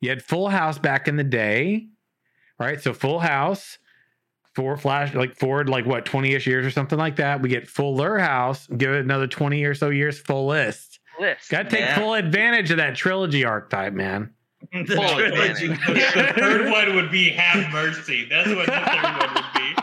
You 0.00 0.10
had 0.10 0.22
Full 0.22 0.48
House 0.50 0.78
back 0.78 1.08
in 1.08 1.16
the 1.16 1.24
day, 1.24 1.86
right? 2.64 2.80
So 2.80 2.92
Full 2.94 3.20
House, 3.20 3.78
four 4.54 4.76
flash 4.76 5.14
like 5.14 5.36
forward 5.36 5.68
like 5.68 5.84
what 5.86 6.04
20ish 6.04 6.46
years 6.46 6.64
or 6.66 6.70
something 6.70 6.98
like 6.98 7.16
that. 7.16 7.42
We 7.42 7.48
get 7.48 7.68
Fuller 7.68 8.18
House, 8.18 8.66
give 8.68 8.92
it 8.92 9.00
another 9.00 9.26
20 9.26 9.62
or 9.64 9.74
so 9.74 9.90
years 9.90 10.18
full 10.18 10.46
list. 10.46 11.00
List. 11.20 11.48
Got 11.50 11.64
to 11.64 11.70
take 11.70 11.80
Yeah. 11.80 11.98
full 11.98 12.14
advantage 12.14 12.70
of 12.72 12.78
that 12.78 12.96
trilogy 12.96 13.44
archetype, 13.44 13.92
man. 13.92 14.30
The 14.72 14.96
Full 14.96 15.08
trilogy. 15.08 15.66
advantage. 15.72 15.78
the 16.14 16.32
third 16.40 16.70
one 16.70 16.96
would 16.96 17.10
be 17.10 17.28
Have 17.30 17.70
Mercy. 17.72 18.26
That's 18.30 18.48
what 18.48 18.66
the 18.66 18.72
third 18.72 19.02
one 19.02 19.34
would 19.34 19.44
be. 19.54 19.74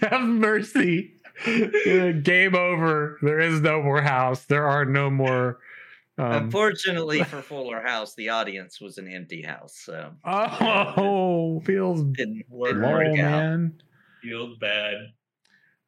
Have 0.08 0.22
mercy. 0.22 1.12
Game 2.22 2.54
over. 2.54 3.18
There 3.22 3.38
is 3.38 3.60
no 3.60 3.82
more 3.82 4.00
house. 4.02 4.44
There 4.46 4.66
are 4.66 4.84
no 4.86 5.10
more. 5.10 5.58
Um, 6.18 6.32
Unfortunately 6.44 7.22
for 7.24 7.42
Fuller 7.42 7.82
House, 7.82 8.14
the 8.14 8.30
audience 8.30 8.80
was 8.80 8.98
an 8.98 9.06
empty 9.08 9.42
house, 9.42 9.76
so 9.76 10.12
oh, 10.24 11.60
feels 11.60 12.02
didn't, 12.02 12.14
didn't 12.14 12.44
low, 12.50 12.72
work 12.92 13.08
out. 13.08 13.14
man. 13.14 13.82
Feels 14.22 14.56
bad. 14.58 15.12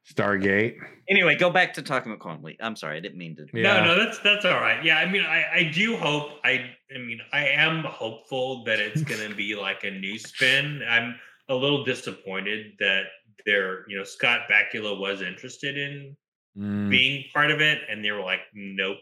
Stargate. 0.06 0.76
Anyway, 1.10 1.36
go 1.36 1.50
back 1.50 1.74
to 1.74 1.82
talking 1.82 2.10
about 2.12 2.20
Conley. 2.22 2.56
I'm 2.60 2.76
sorry, 2.76 2.96
I 2.96 3.00
didn't 3.00 3.18
mean 3.18 3.36
to. 3.36 3.46
Yeah. 3.52 3.80
No, 3.80 3.84
no, 3.96 4.04
that's 4.04 4.18
that's 4.20 4.44
all 4.44 4.60
right. 4.60 4.82
Yeah, 4.82 4.98
I 4.98 5.06
mean, 5.10 5.22
I 5.22 5.44
I 5.52 5.62
do 5.64 5.96
hope. 5.96 6.40
I 6.44 6.70
I 6.94 6.98
mean, 6.98 7.20
I 7.32 7.46
am 7.48 7.84
hopeful 7.84 8.64
that 8.64 8.78
it's 8.80 9.02
going 9.02 9.20
to 9.28 9.34
be 9.34 9.54
like 9.54 9.84
a 9.84 9.90
new 9.90 10.18
spin. 10.18 10.82
I'm 10.88 11.16
a 11.50 11.54
little 11.54 11.84
disappointed 11.84 12.72
that 12.78 13.04
there, 13.44 13.84
you 13.88 13.96
know, 13.98 14.04
Scott 14.04 14.42
Bakula 14.50 14.98
was 14.98 15.22
interested 15.22 15.76
in 15.78 16.16
Mm. 16.56 16.90
being 16.90 17.24
part 17.32 17.52
of 17.52 17.60
it, 17.60 17.82
and 17.88 18.04
they 18.04 18.10
were 18.10 18.22
like, 18.22 18.40
nope, 18.52 18.96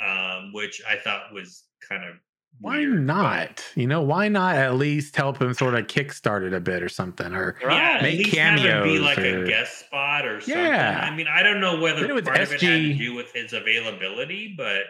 um, 0.00 0.52
which 0.52 0.82
I 0.88 0.96
thought 0.96 1.32
was 1.32 1.64
kind 1.88 2.04
of 2.04 2.16
Why 2.60 2.78
weird, 2.78 3.06
but- 3.06 3.14
not? 3.14 3.64
You 3.74 3.86
know, 3.86 4.00
why 4.02 4.28
not 4.28 4.56
at 4.56 4.74
least 4.76 5.14
help 5.16 5.40
him 5.40 5.52
sort 5.54 5.74
of 5.74 5.86
kickstart 5.86 6.46
it 6.46 6.52
a 6.54 6.60
bit 6.60 6.82
or 6.82 6.88
something? 6.88 7.34
Or 7.34 7.56
Yeah, 7.62 7.68
at 7.96 8.02
Make 8.02 8.18
least 8.18 8.36
have 8.36 8.58
him 8.58 8.82
be 8.82 8.98
like 8.98 9.18
or- 9.18 9.44
a 9.44 9.46
guest 9.46 9.80
spot 9.86 10.26
or 10.26 10.40
something. 10.40 10.62
Yeah. 10.62 11.00
I 11.10 11.14
mean, 11.14 11.26
I 11.28 11.42
don't 11.42 11.60
know 11.60 11.80
whether 11.80 12.00
Did 12.00 12.10
it 12.10 12.14
with 12.14 12.24
part 12.26 12.40
of 12.40 12.52
it 12.52 12.60
had 12.60 12.68
to 12.82 12.94
do 12.94 13.14
with 13.14 13.32
his 13.32 13.52
availability, 13.52 14.54
but 14.56 14.84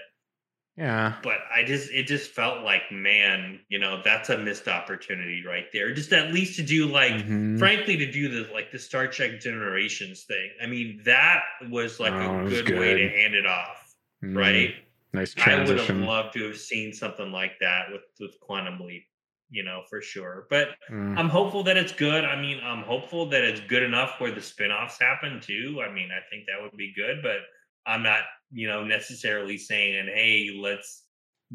yeah, 0.79 1.15
but 1.23 1.39
I 1.55 1.65
just 1.65 1.91
it 1.91 2.07
just 2.07 2.33
felt 2.33 2.63
like 2.63 2.83
man, 2.93 3.61
you 3.71 3.79
know, 3.79 4.03
that's 4.05 4.29
a 4.29 4.37
missed 4.37 4.69
opportunity 4.69 5.43
right 5.47 5.65
there. 5.73 5.95
Just 5.95 6.13
at 6.13 6.35
least 6.35 6.57
to 6.57 6.63
do 6.63 6.85
like 6.87 7.15
Mhm. 7.15 7.59
frankly 7.59 7.97
to 7.97 8.13
do 8.13 8.29
the 8.29 8.53
like 8.53 8.71
the 8.73 8.79
Star 8.79 9.07
Trek 9.09 9.41
Generations 9.41 10.25
thing. 10.25 10.51
I 10.63 10.67
mean, 10.67 11.01
that 11.07 11.45
was 11.71 11.99
like 11.99 12.13
Oh, 12.13 12.41
it 12.41 12.41
a 12.41 12.45
was 12.45 12.63
good, 12.63 12.79
way 12.79 12.93
to 12.93 13.09
hand 13.09 13.35
it 13.35 13.47
off, 13.47 13.95
Mm. 14.23 14.37
right? 14.37 14.75
Nice 15.17 15.35
I 15.45 15.65
would 15.65 15.79
have 15.79 15.97
loved 15.97 16.35
to 16.35 16.45
have 16.47 16.59
seen 16.59 16.93
something 16.93 17.33
like 17.33 17.53
that 17.61 17.87
with 17.91 18.03
with 18.21 18.39
Quantum 18.41 18.79
Leap, 18.87 19.05
you 19.51 19.65
know, 19.65 19.83
for 19.91 20.01
sure. 20.01 20.47
But 20.51 20.69
Mm. 20.91 21.19
I'm 21.19 21.29
hopeful 21.29 21.63
that 21.65 21.77
it's 21.77 21.93
good. 21.93 22.25
I 22.25 22.41
mean, 22.41 22.61
I'm 22.63 22.83
hopeful 22.83 23.27
that 23.31 23.43
it's 23.43 23.61
good 23.61 23.83
enough 23.83 24.21
where 24.21 24.31
the 24.33 24.41
spin-offs 24.43 25.01
happen 25.01 25.41
too. 25.41 25.83
I 25.87 25.93
mean, 25.93 26.11
I 26.11 26.21
think 26.31 26.45
that 26.47 26.63
would 26.63 26.77
be 26.77 26.93
good, 26.95 27.23
but 27.23 27.39
I'm 27.87 28.03
not, 28.03 28.21
you 28.53 28.69
know, 28.69 28.85
necessarily 28.85 29.57
saying, 29.59 30.07
hey, 30.07 30.57
let's 30.61 31.05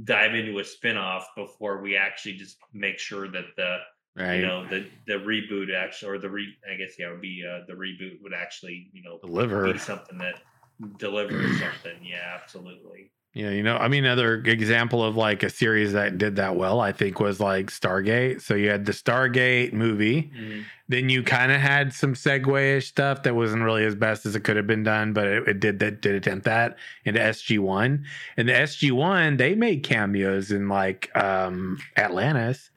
dive 0.03 0.33
into 0.35 0.59
a 0.59 0.63
spin-off 0.63 1.27
before 1.35 1.81
we 1.81 1.97
actually 1.97 2.33
just 2.37 2.57
make 2.73 2.97
sure 2.97 3.27
that 3.29 3.45
the 3.57 3.77
right. 4.15 4.35
you 4.35 4.41
know 4.47 4.65
the 4.67 4.87
the 5.05 5.13
reboot 5.13 5.73
actually 5.75 6.09
or 6.11 6.17
the 6.17 6.29
re 6.29 6.47
I 6.69 6.75
guess 6.75 6.93
yeah 6.97 7.09
it 7.09 7.11
would 7.11 7.21
be 7.21 7.43
uh, 7.45 7.65
the 7.67 7.73
reboot 7.73 8.21
would 8.23 8.33
actually, 8.33 8.89
you 8.93 9.03
know, 9.03 9.19
Deliver. 9.21 9.71
be 9.71 9.77
something 9.77 10.17
that 10.19 10.41
delivers 10.97 11.59
something. 11.59 11.99
Yeah, 12.03 12.37
absolutely. 12.41 13.11
Yeah, 13.33 13.51
you 13.51 13.63
know, 13.63 13.77
I 13.77 13.87
mean, 13.87 14.03
another 14.03 14.35
example 14.43 15.01
of 15.05 15.15
like 15.15 15.41
a 15.41 15.49
series 15.49 15.93
that 15.93 16.17
did 16.17 16.35
that 16.35 16.57
well, 16.57 16.81
I 16.81 16.91
think, 16.91 17.21
was 17.21 17.39
like 17.39 17.67
Stargate. 17.67 18.41
So 18.41 18.55
you 18.55 18.69
had 18.69 18.85
the 18.85 18.91
Stargate 18.91 19.71
movie, 19.71 20.33
then 20.89 21.07
you 21.07 21.23
kind 21.23 21.49
of 21.53 21.61
had 21.61 21.93
some 21.93 22.13
segue-ish 22.13 22.89
stuff 22.89 23.23
that 23.23 23.33
wasn't 23.33 23.63
really 23.63 23.85
as 23.85 23.95
best 23.95 24.25
as 24.25 24.35
it 24.35 24.41
could 24.41 24.57
have 24.57 24.67
been 24.67 24.83
done, 24.83 25.13
but 25.13 25.27
it, 25.27 25.47
it 25.47 25.59
did 25.61 25.79
that 25.79 26.01
did 26.01 26.13
attempt 26.15 26.43
that 26.43 26.75
into 27.05 27.21
SG 27.21 27.57
One. 27.59 28.05
And 28.35 28.49
the 28.49 28.53
SG 28.53 28.91
One, 28.91 29.37
they 29.37 29.55
made 29.55 29.83
cameos 29.83 30.51
in 30.51 30.67
like 30.67 31.09
um 31.15 31.79
Atlantis, 31.95 32.69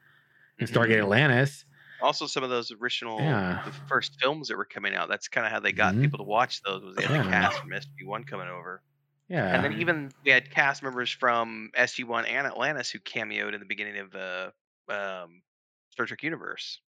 in 0.60 0.68
Stargate 0.68 0.98
Atlantis. 1.00 1.64
Also, 2.00 2.26
some 2.26 2.44
of 2.44 2.50
those 2.50 2.70
original 2.70 3.18
Yeah. 3.18 3.60
the 3.64 3.72
first 3.88 4.20
films 4.20 4.46
that 4.48 4.56
were 4.56 4.64
coming 4.66 4.94
out. 4.94 5.08
That's 5.08 5.26
kind 5.26 5.46
of 5.46 5.50
how 5.52 5.58
they 5.58 5.72
got 5.72 5.94
Mhm. 5.94 6.02
people 6.02 6.18
to 6.18 6.24
watch 6.24 6.62
those. 6.62 6.84
Was 6.84 6.94
they 6.94 7.02
had 7.02 7.12
the 7.24 7.24
Yeah. 7.24 7.30
cast 7.42 7.58
from 7.58 7.72
SG 7.72 8.04
One 8.04 8.22
coming 8.22 8.46
over, 8.46 8.82
Yeah, 9.28 9.54
and 9.54 9.64
then 9.64 9.80
even 9.80 10.12
we 10.24 10.30
had 10.30 10.50
cast 10.50 10.82
members 10.82 11.10
from 11.10 11.70
SG 11.78 12.04
One 12.04 12.26
and 12.26 12.46
Atlantis 12.46 12.90
who 12.90 12.98
cameoed 12.98 13.54
in 13.54 13.60
the 13.60 13.66
beginning 13.66 13.98
of 13.98 14.10
the 14.10 14.52
um, 14.88 15.42
Star 15.90 16.06
Trek 16.06 16.22
universe. 16.22 16.80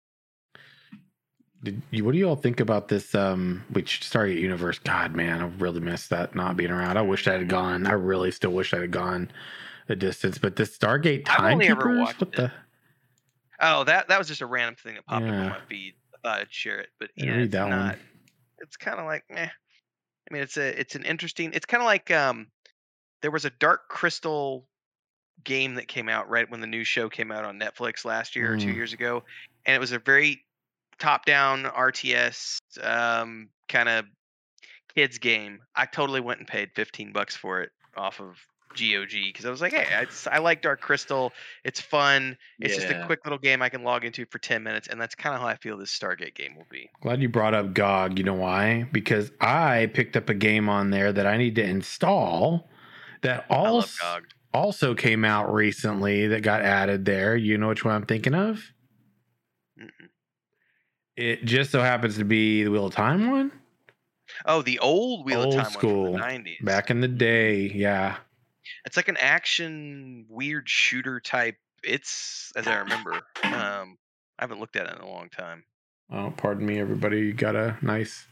Did 1.64 1.82
you, 1.90 2.04
what 2.06 2.12
do 2.12 2.18
you 2.18 2.28
all 2.28 2.36
think 2.36 2.60
about 2.60 2.90
this? 2.90 3.16
Um, 3.16 3.64
which 3.72 4.02
Stargate 4.02 4.40
universe? 4.40 4.78
God, 4.80 5.16
man, 5.16 5.42
I 5.42 5.48
really 5.58 5.80
missed 5.80 6.10
that 6.12 6.36
not 6.36 6.58
being 6.58 6.70
around. 6.70 6.98
I 6.98 7.02
wish 7.02 7.28
I 7.28 7.34
had 7.34 7.48
gone. 7.48 7.88
I 7.88 7.94
really 7.94 8.32
still 8.32 8.52
wish 8.52 8.74
I 8.74 8.82
had 8.82 8.92
gone 8.92 9.32
a 9.90 9.96
distance. 9.96 10.38
But 10.38 10.58
this 10.58 10.78
Stargate 10.78 11.28
I've 11.30 11.54
only 11.54 11.68
ever 11.68 11.82
timekeepers, 11.82 12.00
watched 12.00 12.22
what 12.22 12.30
it. 12.30 12.36
the? 12.36 12.52
Oh, 13.62 13.84
that 13.86 14.10
that 14.10 14.20
was 14.20 14.28
just 14.28 14.42
a 14.42 14.46
random 14.46 14.76
thing 14.76 14.96
that 14.96 15.06
popped 15.06 15.26
up 15.26 15.32
on 15.32 15.50
my 15.50 15.60
feed. 15.68 15.94
I 16.14 16.18
thought 16.22 16.42
I'd 16.42 16.54
share 16.54 16.80
it, 16.80 16.90
but 17.00 17.10
Yeah, 17.16 17.38
yeah, 17.38 17.44
it's 17.44 17.54
not. 17.54 17.70
one. 17.70 18.00
It's 18.60 18.78
kind 18.78 19.00
of 19.00 19.06
like, 19.06 19.24
eh. 19.30 19.48
I 20.30 20.34
mean, 20.34 20.44
it's 20.44 20.58
a 20.58 20.80
it's 20.80 20.96
an 20.96 21.04
interesting. 21.06 21.52
It's 21.54 21.66
kind 21.66 21.82
of 21.82 21.86
like 21.86 22.10
um, 22.12 22.48
there 23.22 23.32
was 23.32 23.46
a 23.46 23.50
Dark 23.52 23.88
Crystal 23.90 24.66
game 25.44 25.76
that 25.76 25.88
came 25.88 26.10
out 26.10 26.30
right 26.30 26.50
when 26.50 26.62
the 26.62 26.68
new 26.68 26.84
show 26.84 27.10
came 27.10 27.32
out 27.32 27.46
on 27.46 27.60
Netflix 27.60 28.06
last 28.06 28.36
year 28.36 28.54
or 28.54 28.58
two 28.58 28.70
Mm. 28.70 28.76
years 28.76 28.94
ago, 28.94 29.24
and 29.66 29.76
it 29.76 29.80
was 29.80 29.92
a 29.92 30.00
very 30.00 30.44
top-down 30.98 31.66
RTS 31.66 32.60
um, 32.82 33.50
kind 33.68 33.90
of 33.90 34.06
kids 34.96 35.18
game. 35.20 35.60
I 35.76 35.86
totally 35.86 36.22
went 36.22 36.40
and 36.40 36.48
paid 36.48 36.72
fifteen 36.76 37.12
bucks 37.12 37.36
for 37.36 37.62
it 37.62 37.72
off 37.96 38.20
of 38.20 38.38
GOG 38.76 39.12
because 39.28 39.46
I 39.46 39.50
was 39.50 39.62
like, 39.62 39.74
hey, 39.74 39.88
I, 39.94 40.02
s- 40.04 40.28
I 40.32 40.38
like 40.40 40.62
Dark 40.62 40.82
Crystal. 40.82 41.32
It's 41.64 41.80
fun. 41.82 42.38
It's 42.60 42.76
just 42.76 42.90
a 42.90 43.06
quick 43.06 43.22
little 43.26 43.40
game 43.40 43.62
I 43.62 43.70
can 43.70 43.84
log 43.84 44.06
into 44.06 44.26
for 44.26 44.40
ten 44.40 44.64
minutes, 44.64 44.88
and 44.88 45.00
that's 45.00 45.16
kind 45.16 45.36
of 45.36 45.42
how 45.42 45.48
I 45.48 45.56
feel 45.56 45.78
this 45.78 45.98
Stargate 45.98 46.36
game 46.36 46.56
will 46.56 46.68
be. 46.70 46.90
Glad 47.02 47.22
you 47.22 47.30
brought 47.30 47.54
up 47.54 47.74
GOG. 47.74 48.18
You 48.18 48.24
know 48.26 48.34
why? 48.34 48.88
Because 48.92 49.32
I 49.42 49.90
picked 49.94 50.16
up 50.16 50.30
a 50.30 50.34
game 50.34 50.70
on 50.70 50.90
there 50.90 51.12
that 51.12 51.26
I 51.26 51.38
need 51.38 51.56
to 51.56 51.64
install. 51.64 52.70
That 53.22 53.46
also 53.50 54.20
also 54.54 54.94
came 54.94 55.26
out 55.26 55.54
recently. 55.54 56.28
That 56.28 56.42
got 56.42 56.62
added 56.62 57.06
there. 57.06 57.36
You 57.36 57.58
know 57.58 57.70
which 57.70 57.84
one 57.84 57.96
I'm 57.96 58.06
thinking 58.06 58.36
of? 58.36 58.62
Mm-mm. 59.80 60.10
It 61.18 61.46
just 61.46 61.72
so 61.72 61.82
happens 61.82 62.18
to 62.18 62.26
be 62.26 62.64
the 62.64 62.72
Wheel 62.72 62.88
of 62.88 62.94
Time 62.94 63.32
one. 63.32 63.52
Oh, 64.46 64.62
the 64.62 64.80
old 64.80 65.26
Wheel 65.26 65.42
Old 65.42 65.54
of 65.54 65.54
Time 65.54 65.64
one 65.64 65.72
school, 65.72 66.04
from 66.06 66.14
the 66.14 66.20
nineties. 66.20 66.58
Back 66.62 66.90
in 66.90 67.02
the 67.02 67.08
day, 67.08 67.72
yeah. 67.74 68.18
It's 68.86 68.98
like 68.98 69.08
an 69.08 69.18
action 69.20 70.26
weird 70.30 70.70
shooter 70.70 71.20
type. 71.20 71.56
It's 71.84 72.52
as 72.56 72.68
I 72.68 72.76
remember. 72.80 73.14
Um, 73.44 73.98
I 74.38 74.44
haven't 74.44 74.60
looked 74.60 74.76
at 74.76 74.88
it 74.88 74.96
in 74.96 75.02
a 75.02 75.10
long 75.10 75.30
time. 75.30 75.64
Oh, 76.12 76.34
pardon 76.36 76.66
me, 76.66 76.80
everybody. 76.80 77.20
You 77.20 77.34
got 77.34 77.56
a 77.56 77.78
nice. 77.82 78.28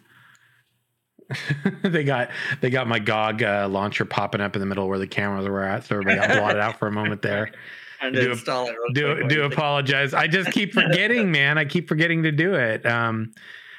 they 1.83 2.03
got 2.03 2.29
they 2.61 2.69
got 2.69 2.87
my 2.87 2.99
GOG 2.99 3.41
uh, 3.43 3.67
launcher 3.69 4.05
popping 4.05 4.41
up 4.41 4.55
in 4.55 4.59
the 4.59 4.65
middle 4.65 4.87
where 4.87 4.99
the 4.99 5.07
cameras 5.07 5.47
were 5.47 5.63
at, 5.63 5.85
so 5.85 5.95
everybody 5.95 6.17
got 6.19 6.37
blotted 6.37 6.59
out 6.61 6.77
for 6.77 6.87
a 6.87 6.91
moment 6.91 7.21
there. 7.21 7.51
Trying 7.99 8.13
Do 8.13 8.31
install 8.31 8.67
it. 8.67 8.75
do 8.93 9.27
do 9.29 9.43
apologize. 9.43 10.13
I 10.13 10.27
just 10.27 10.51
keep 10.51 10.73
forgetting, 10.73 11.31
man. 11.31 11.57
I 11.57 11.63
keep 11.63 11.87
forgetting 11.87 12.23
to 12.23 12.31
do 12.33 12.53
it. 12.55 12.85
Um, 12.85 13.31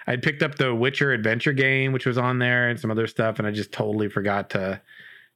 I 0.07 0.17
picked 0.17 0.43
up 0.43 0.55
the 0.55 0.75
Witcher 0.75 1.13
adventure 1.13 1.53
game, 1.53 1.93
which 1.93 2.07
was 2.07 2.17
on 2.17 2.39
there, 2.39 2.71
and 2.71 2.81
some 2.81 2.91
other 2.91 3.07
stuff, 3.07 3.39
and 3.39 3.47
I 3.47 3.51
just 3.51 3.71
totally 3.71 4.09
forgot 4.09 4.49
to 4.51 4.81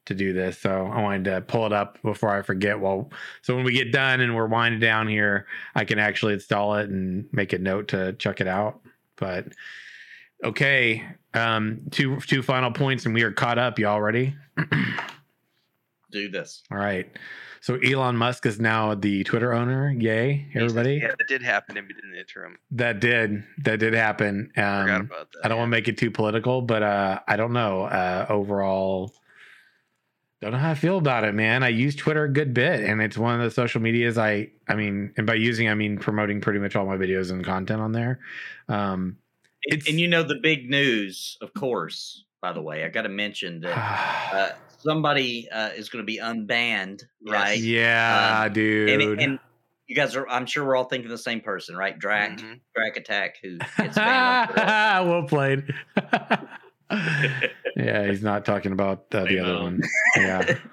to 0.09 0.15
do 0.15 0.33
this. 0.33 0.59
So 0.59 0.87
I 0.87 1.01
wanted 1.01 1.25
to 1.27 1.41
pull 1.41 1.65
it 1.65 1.73
up 1.73 2.03
before 2.03 2.37
I 2.37 2.43
forget. 2.43 2.78
Well, 2.81 3.11
so 3.43 3.55
when 3.57 3.65
we 3.65 3.73
get 3.73 3.93
done 3.93 4.20
and 4.20 4.35
we're 4.35 4.47
winding 4.47 4.81
down 4.81 5.09
here, 5.09 5.47
I 5.75 5.85
can 5.85 5.99
actually 5.99 6.35
install 6.35 6.75
it 6.75 6.91
and 6.91 7.27
make 7.33 7.53
a 7.53 7.59
note 7.59 7.89
to 7.89 8.12
check 8.15 8.41
it 8.41 8.49
out. 8.49 8.81
But 9.17 9.47
okay, 10.45 11.05
um, 11.35 11.81
two 11.91 12.20
two 12.20 12.43
final 12.43 12.70
points, 12.73 13.07
and 13.07 13.15
we 13.15 13.23
are 13.23 13.33
caught 13.33 13.59
up. 13.59 13.78
Y'all 13.78 14.01
ready? 14.01 14.35
Do 16.11 16.28
this. 16.28 16.62
All 16.70 16.78
right. 16.78 17.11
So 17.61 17.75
Elon 17.75 18.17
Musk 18.17 18.47
is 18.47 18.61
now 18.61 18.95
the 18.95 19.25
Twitter 19.25 19.53
owner. 19.53 19.91
Yay, 19.91 20.47
everybody! 20.55 20.95
Yeah, 21.03 21.09
that 21.19 21.27
did 21.27 21.43
happen 21.43 21.77
in, 21.77 21.87
the 21.89 22.19
interim. 22.19 22.57
That 22.70 23.01
did 23.01 23.45
that 23.65 23.78
did 23.81 23.95
happen. 23.95 24.51
Forgot 24.55 24.89
Um, 24.91 25.01
about 25.07 25.33
that. 25.33 25.41
I 25.45 25.49
don't 25.49 25.59
want 25.59 25.69
to 25.69 25.73
make 25.73 25.89
it 25.89 25.99
too 25.99 26.11
political, 26.11 26.62
but 26.62 26.83
uh, 26.83 27.20
I 27.27 27.37
don't 27.37 27.53
know. 27.53 27.83
Uh, 27.83 28.27
overall, 28.31 29.12
don't 30.41 30.52
know 30.52 30.58
how 30.58 30.70
I 30.70 30.75
feel 30.75 30.99
about 30.99 31.25
it, 31.25 31.34
man. 31.34 31.62
I 31.62 31.68
use 31.68 31.97
Twitter 31.97 32.25
a 32.25 32.33
good 32.33 32.55
bit, 32.55 32.81
and 32.84 33.02
it's 33.02 33.18
one 33.18 33.34
of 33.34 33.41
the 33.41 33.50
social 33.50 33.81
medias 33.81 34.18
I, 34.18 34.50
I 34.68 34.75
mean, 34.75 35.12
and 35.17 35.26
by 35.26 35.34
using 35.34 35.68
I 35.68 35.75
mean 35.75 35.99
promoting 35.99 36.41
pretty 36.41 36.60
much 36.60 36.76
all 36.76 36.86
my 36.86 36.97
videos 36.97 37.31
and 37.33 37.44
content 37.44 37.81
on 37.81 37.92
there. 37.92 38.20
Um, 38.68 39.18
and, 39.68 39.83
and 39.89 40.00
you 40.00 40.07
know 40.07 40.23
the 40.23 40.39
big 40.41 40.70
news, 40.70 41.36
of 41.41 41.52
course. 41.55 42.25
By 42.41 42.52
the 42.52 42.62
way, 42.62 42.84
I 42.84 42.89
got 42.89 43.02
to 43.02 43.08
mention 43.08 43.60
that 43.62 43.76
uh, 44.33 44.50
somebody 44.78 45.49
uh, 45.50 45.70
is 45.70 45.89
going 45.89 46.02
to 46.02 46.07
be 46.07 46.18
unbanned, 46.18 47.02
right? 47.26 47.58
Yeah, 47.58 48.44
um, 48.47 48.52
dude. 48.52 49.02
And, 49.02 49.20
and, 49.20 49.39
you 49.89 49.97
guys 49.97 50.15
are, 50.15 50.28
I'm 50.28 50.44
sure 50.44 50.67
we're 50.67 50.76
all 50.76 50.84
thinking 50.84 51.08
the 51.08 51.17
same 51.17 51.41
person, 51.41 51.75
right? 51.75 51.99
Drac, 51.99 52.39
mm-hmm. 52.39 52.52
Drac 52.76 52.99
Attack, 52.99 53.36
who 53.42 53.57
gets 53.78 53.97
banned. 53.97 54.50
well 55.08 55.23
played. 55.23 55.75
yeah, 56.91 58.07
he's 58.08 58.23
not 58.23 58.44
talking 58.44 58.73
about 58.73 59.07
uh, 59.12 59.25
the 59.25 59.39
other 59.39 59.62
one. 59.62 59.83
Yeah. 60.17 60.57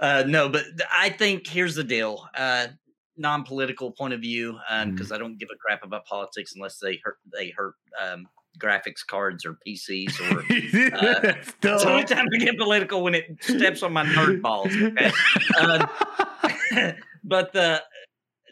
Uh, 0.00 0.22
no, 0.28 0.48
but 0.48 0.64
I 0.96 1.10
think 1.10 1.44
here's 1.48 1.74
the 1.74 1.82
deal. 1.82 2.24
Uh, 2.36 2.68
non-political 3.16 3.90
point 3.90 4.14
of 4.14 4.20
view, 4.20 4.52
because 4.52 4.80
um, 4.80 4.96
mm. 4.96 5.12
I 5.12 5.18
don't 5.18 5.38
give 5.38 5.48
a 5.52 5.56
crap 5.56 5.84
about 5.84 6.06
politics 6.06 6.52
unless 6.54 6.78
they 6.78 7.00
hurt 7.02 7.16
they 7.36 7.50
hurt 7.50 7.74
um, 8.00 8.26
graphics 8.58 9.06
cards 9.06 9.44
or 9.44 9.58
PCs 9.66 10.20
or. 10.30 10.44
Uh, 11.68 11.78
only 11.86 12.04
time 12.04 12.26
I 12.34 12.38
get 12.38 12.56
political 12.58 13.02
when 13.02 13.14
it 13.14 13.24
steps 13.40 13.82
on 13.82 13.92
my 13.92 14.04
nerd 14.04 14.40
balls. 14.40 14.72
Okay? 14.74 15.10
Uh, 15.58 16.92
but 17.24 17.52
the 17.52 17.82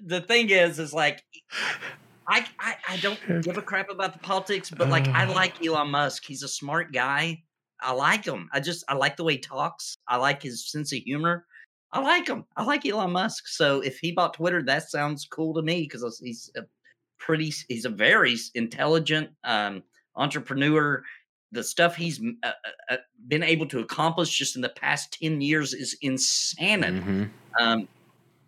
the 0.04 0.20
thing 0.20 0.50
is, 0.50 0.78
is 0.78 0.92
like 0.92 1.22
I, 2.28 2.46
I, 2.58 2.74
I 2.88 2.96
don't 2.98 3.18
give 3.42 3.56
a 3.56 3.62
crap 3.62 3.90
about 3.90 4.12
the 4.12 4.18
politics, 4.18 4.70
but 4.70 4.88
like 4.88 5.06
I 5.08 5.24
like 5.24 5.64
Elon 5.64 5.90
Musk. 5.90 6.24
He's 6.26 6.42
a 6.42 6.48
smart 6.48 6.92
guy. 6.92 7.42
I 7.80 7.92
like 7.92 8.24
him. 8.24 8.48
I 8.52 8.60
just 8.60 8.84
I 8.88 8.94
like 8.94 9.16
the 9.16 9.24
way 9.24 9.34
he 9.34 9.38
talks. 9.38 9.96
I 10.08 10.16
like 10.16 10.42
his 10.42 10.70
sense 10.70 10.92
of 10.92 10.98
humor. 11.00 11.46
I 11.92 12.00
like 12.00 12.26
him. 12.26 12.44
I 12.56 12.64
like 12.64 12.84
Elon 12.84 13.12
Musk. 13.12 13.46
So 13.48 13.80
if 13.80 13.98
he 13.98 14.12
bought 14.12 14.34
Twitter, 14.34 14.62
that 14.62 14.90
sounds 14.90 15.26
cool 15.30 15.54
to 15.54 15.62
me 15.62 15.82
because 15.82 16.20
he's 16.22 16.50
a 16.56 16.62
pretty. 17.18 17.52
He's 17.68 17.84
a 17.84 17.90
very 17.90 18.36
intelligent 18.54 19.30
um, 19.44 19.82
entrepreneur. 20.16 21.02
The 21.52 21.62
stuff 21.62 21.94
he's 21.94 22.20
uh, 22.42 22.48
uh, 22.48 22.94
uh, 22.94 22.96
been 23.28 23.44
able 23.44 23.66
to 23.66 23.78
accomplish 23.78 24.36
just 24.36 24.56
in 24.56 24.62
the 24.62 24.68
past 24.70 25.16
ten 25.20 25.40
years 25.40 25.74
is 25.74 25.96
insanity. 26.02 26.98
Mm-hmm. 26.98 27.24
Um, 27.60 27.88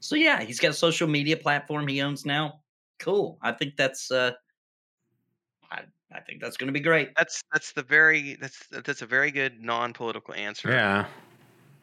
so 0.00 0.16
yeah, 0.16 0.42
he's 0.42 0.58
got 0.58 0.70
a 0.70 0.74
social 0.74 1.06
media 1.06 1.36
platform 1.36 1.86
he 1.86 2.02
owns 2.02 2.26
now 2.26 2.60
cool. 2.98 3.38
I 3.42 3.52
think 3.52 3.76
that's 3.76 4.10
uh 4.10 4.32
I 5.70 5.84
I 6.12 6.20
think 6.20 6.40
that's 6.40 6.56
going 6.56 6.68
to 6.68 6.72
be 6.72 6.80
great. 6.80 7.10
That's 7.16 7.42
that's 7.52 7.72
the 7.72 7.82
very 7.82 8.36
that's 8.36 8.66
that's 8.68 9.02
a 9.02 9.06
very 9.06 9.30
good 9.30 9.60
non-political 9.60 10.34
answer. 10.34 10.70
Yeah. 10.70 11.06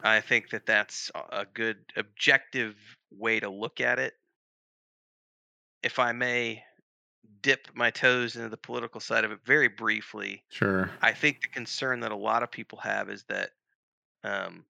I 0.02 0.20
think 0.20 0.50
that 0.50 0.66
that's 0.66 1.10
a 1.30 1.46
good 1.46 1.78
objective 1.96 2.76
way 3.10 3.40
to 3.40 3.48
look 3.48 3.80
at 3.80 3.98
it. 3.98 4.14
If 5.82 5.98
I 5.98 6.12
may 6.12 6.64
dip 7.40 7.68
my 7.74 7.90
toes 7.90 8.36
into 8.36 8.48
the 8.48 8.56
political 8.56 9.00
side 9.00 9.24
of 9.24 9.32
it 9.32 9.40
very 9.44 9.68
briefly. 9.68 10.44
Sure. 10.50 10.90
I 11.02 11.12
think 11.12 11.42
the 11.42 11.48
concern 11.48 12.00
that 12.00 12.12
a 12.12 12.16
lot 12.16 12.42
of 12.42 12.50
people 12.50 12.78
have 12.78 13.10
is 13.10 13.24
that 13.24 13.50
um 14.24 14.66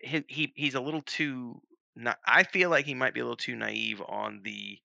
he, 0.00 0.24
he 0.28 0.52
he's 0.56 0.74
a 0.74 0.80
little 0.80 1.02
too 1.02 1.60
not, 2.00 2.18
I 2.26 2.44
feel 2.44 2.70
like 2.70 2.86
he 2.86 2.94
might 2.94 3.14
be 3.14 3.20
a 3.20 3.24
little 3.24 3.36
too 3.36 3.56
naive 3.56 4.02
on 4.06 4.40
the 4.42 4.78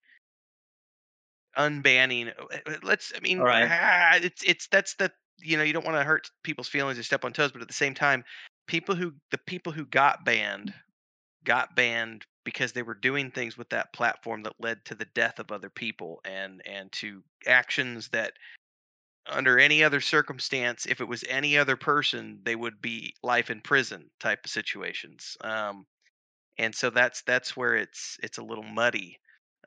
unbanning. 1.58 2.32
Uh, 2.38 2.58
uh, 2.68 2.76
let's, 2.84 3.14
I 3.16 3.20
mean, 3.20 3.42
ah, 3.42 4.18
it's 4.22 4.44
it's 4.44 4.68
that's 4.68 4.96
the 4.96 5.12
you 5.40 5.58
know 5.58 5.64
you 5.64 5.74
don't 5.74 5.86
want 5.86 5.98
to 5.98 6.04
hurt 6.04 6.30
people's 6.44 6.68
feelings 6.68 7.00
or 7.00 7.04
step 7.04 7.26
on 7.26 7.34
toes, 7.34 7.52
but 7.52 7.62
at 7.62 7.68
the 7.68 7.74
same 7.74 7.94
time, 7.94 8.24
people 8.68 8.96
who 8.96 9.14
the 9.32 9.38
people 9.38 9.72
who 9.72 9.86
got 9.86 10.26
banned 10.26 10.74
got 11.44 11.76
banned 11.76 12.26
because 12.44 12.74
they 12.74 12.84
were 12.84 12.94
doing 12.94 13.32
things 13.32 13.58
with 13.58 13.70
that 13.70 13.94
platform 13.94 14.44
that 14.44 14.54
led 14.60 14.84
to 14.86 14.96
the 14.96 15.08
death 15.14 15.40
of 15.40 15.52
other 15.52 15.70
people 15.70 16.22
and 16.26 16.62
and 16.66 16.92
to 16.92 17.24
actions 17.48 18.10
that 18.10 18.34
under 19.28 19.58
any 19.58 19.84
other 19.84 20.02
circumstance 20.02 20.86
if 20.86 21.02
it 21.02 21.08
was 21.08 21.24
any 21.28 21.58
other 21.58 21.76
person 21.76 22.40
they 22.44 22.56
would 22.56 22.80
be 22.82 23.14
life 23.24 23.50
in 23.50 23.60
prison 23.62 24.10
type 24.20 24.40
of 24.46 24.52
situations 24.52 25.36
um, 25.42 25.86
and 26.58 26.74
so 26.74 26.90
that's 26.90 27.22
that's 27.24 27.56
where 27.56 27.76
it's 27.76 28.18
it's 28.24 28.38
a 28.38 28.44
little 28.44 28.64
muddy. 28.64 29.20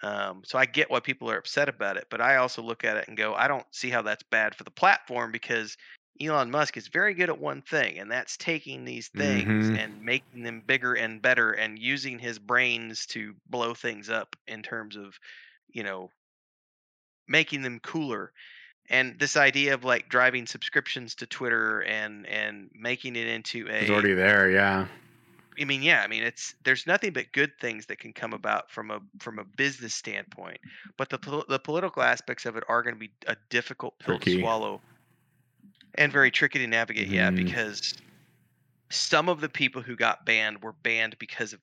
Um, 0.02 0.42
so 0.44 0.58
I 0.58 0.66
get 0.66 0.90
why 0.90 1.00
people 1.00 1.30
are 1.30 1.38
upset 1.38 1.68
about 1.68 1.96
it, 1.96 2.06
but 2.08 2.20
I 2.20 2.36
also 2.36 2.62
look 2.62 2.84
at 2.84 2.96
it 2.96 3.08
and 3.08 3.16
go, 3.16 3.34
I 3.34 3.48
don't 3.48 3.66
see 3.72 3.90
how 3.90 4.02
that's 4.02 4.22
bad 4.22 4.54
for 4.54 4.62
the 4.62 4.70
platform 4.70 5.32
because 5.32 5.76
Elon 6.20 6.50
Musk 6.52 6.76
is 6.76 6.86
very 6.86 7.14
good 7.14 7.28
at 7.28 7.40
one 7.40 7.62
thing, 7.62 7.98
and 7.98 8.10
that's 8.10 8.36
taking 8.36 8.84
these 8.84 9.08
things 9.08 9.66
mm-hmm. 9.66 9.76
and 9.76 10.02
making 10.02 10.42
them 10.42 10.62
bigger 10.64 10.94
and 10.94 11.20
better, 11.20 11.52
and 11.52 11.78
using 11.78 12.18
his 12.18 12.38
brains 12.38 13.06
to 13.06 13.34
blow 13.48 13.74
things 13.74 14.08
up 14.08 14.36
in 14.46 14.62
terms 14.62 14.96
of, 14.96 15.18
you 15.68 15.82
know, 15.82 16.10
making 17.28 17.62
them 17.62 17.80
cooler. 17.80 18.32
And 18.90 19.18
this 19.18 19.36
idea 19.36 19.74
of 19.74 19.84
like 19.84 20.08
driving 20.08 20.46
subscriptions 20.46 21.16
to 21.16 21.26
Twitter 21.26 21.82
and 21.82 22.26
and 22.26 22.70
making 22.74 23.16
it 23.16 23.28
into 23.28 23.66
a 23.68 23.82
it's 23.82 23.90
already 23.90 24.14
there, 24.14 24.50
yeah 24.50 24.86
I 25.60 25.64
mean, 25.64 25.82
yeah, 25.82 26.02
I 26.02 26.06
mean, 26.06 26.22
it's 26.22 26.54
there's 26.64 26.86
nothing 26.86 27.12
but 27.12 27.32
good 27.32 27.52
things 27.60 27.86
that 27.86 27.98
can 27.98 28.12
come 28.12 28.32
about 28.32 28.70
from 28.70 28.90
a 28.90 29.00
from 29.18 29.38
a 29.38 29.44
business 29.44 29.94
standpoint, 29.94 30.58
but 30.96 31.10
the 31.10 31.44
the 31.48 31.58
political 31.58 32.02
aspects 32.02 32.46
of 32.46 32.56
it 32.56 32.64
are 32.68 32.82
going 32.82 32.94
to 32.94 33.00
be 33.00 33.10
a 33.26 33.36
difficult 33.50 33.98
pill 33.98 34.18
tricky. 34.18 34.36
to 34.36 34.40
swallow, 34.40 34.80
and 35.96 36.12
very 36.12 36.30
tricky 36.30 36.58
to 36.58 36.66
navigate. 36.66 37.08
Mm. 37.08 37.12
Yeah, 37.12 37.30
mm-hmm. 37.30 37.44
because 37.44 37.94
some 38.90 39.28
of 39.28 39.40
the 39.40 39.48
people 39.48 39.82
who 39.82 39.96
got 39.96 40.24
banned 40.24 40.62
were 40.62 40.74
banned 40.82 41.18
because 41.18 41.52
of 41.52 41.60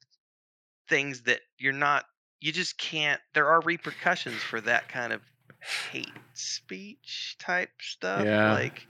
things 0.88 1.22
that 1.22 1.40
you're 1.58 1.74
not, 1.74 2.06
you 2.42 2.52
just 2.52 2.78
can't. 2.78 3.22
There 3.34 3.48
are 3.48 3.62
repercussions 3.62 4.42
for 4.42 4.62
that 4.62 4.90
kind 4.90 5.14
of 5.14 5.22
hate 5.92 6.12
speech 6.34 7.36
type 7.40 7.72
stuff. 7.80 8.26
Yeah. 8.26 8.54
Like 8.54 8.88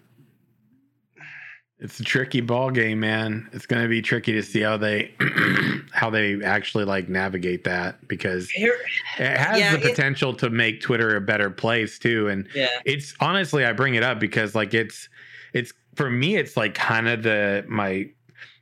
it's 1.79 1.99
a 1.99 2.03
tricky 2.03 2.39
ball 2.39 2.71
game, 2.71 3.01
man. 3.01 3.49
It's 3.51 3.65
going 3.65 3.83
to 3.83 3.89
be 3.89 4.01
tricky 4.01 4.31
to 4.31 4.41
see 4.41 4.61
how 4.61 4.77
they 4.77 5.13
how 5.91 6.09
they 6.09 6.41
actually 6.41 6.85
like 6.85 7.09
navigate 7.09 7.65
that 7.65 8.07
because 8.07 8.49
it 8.55 8.71
has 9.19 9.59
yeah, 9.59 9.75
the 9.75 9.89
potential 9.89 10.31
it, 10.31 10.37
to 10.39 10.49
make 10.49 10.81
Twitter 10.81 11.17
a 11.17 11.21
better 11.21 11.49
place 11.49 11.99
too. 11.99 12.29
And 12.29 12.47
yeah. 12.55 12.69
it's 12.85 13.13
honestly, 13.19 13.65
I 13.65 13.73
bring 13.73 13.95
it 13.95 14.03
up 14.03 14.19
because 14.19 14.55
like 14.55 14.73
it's 14.73 15.09
it's 15.53 15.73
for 15.95 16.09
me, 16.09 16.37
it's 16.37 16.55
like 16.55 16.75
kind 16.75 17.09
of 17.09 17.23
the 17.23 17.65
my 17.67 18.09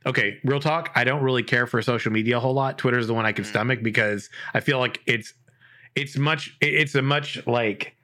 okay, 0.06 0.38
real 0.42 0.60
talk. 0.60 0.90
I 0.96 1.04
don't 1.04 1.22
really 1.22 1.44
care 1.44 1.68
for 1.68 1.80
social 1.82 2.10
media 2.10 2.38
a 2.38 2.40
whole 2.40 2.54
lot. 2.54 2.78
Twitter's 2.78 3.06
the 3.06 3.14
one 3.14 3.26
I 3.26 3.32
can 3.32 3.44
mm. 3.44 3.48
stomach 3.48 3.80
because 3.82 4.28
I 4.54 4.60
feel 4.60 4.80
like 4.80 5.00
it's 5.06 5.34
it's 5.94 6.16
much 6.16 6.56
it's 6.60 6.96
a 6.96 7.02
much 7.02 7.46
like 7.46 7.94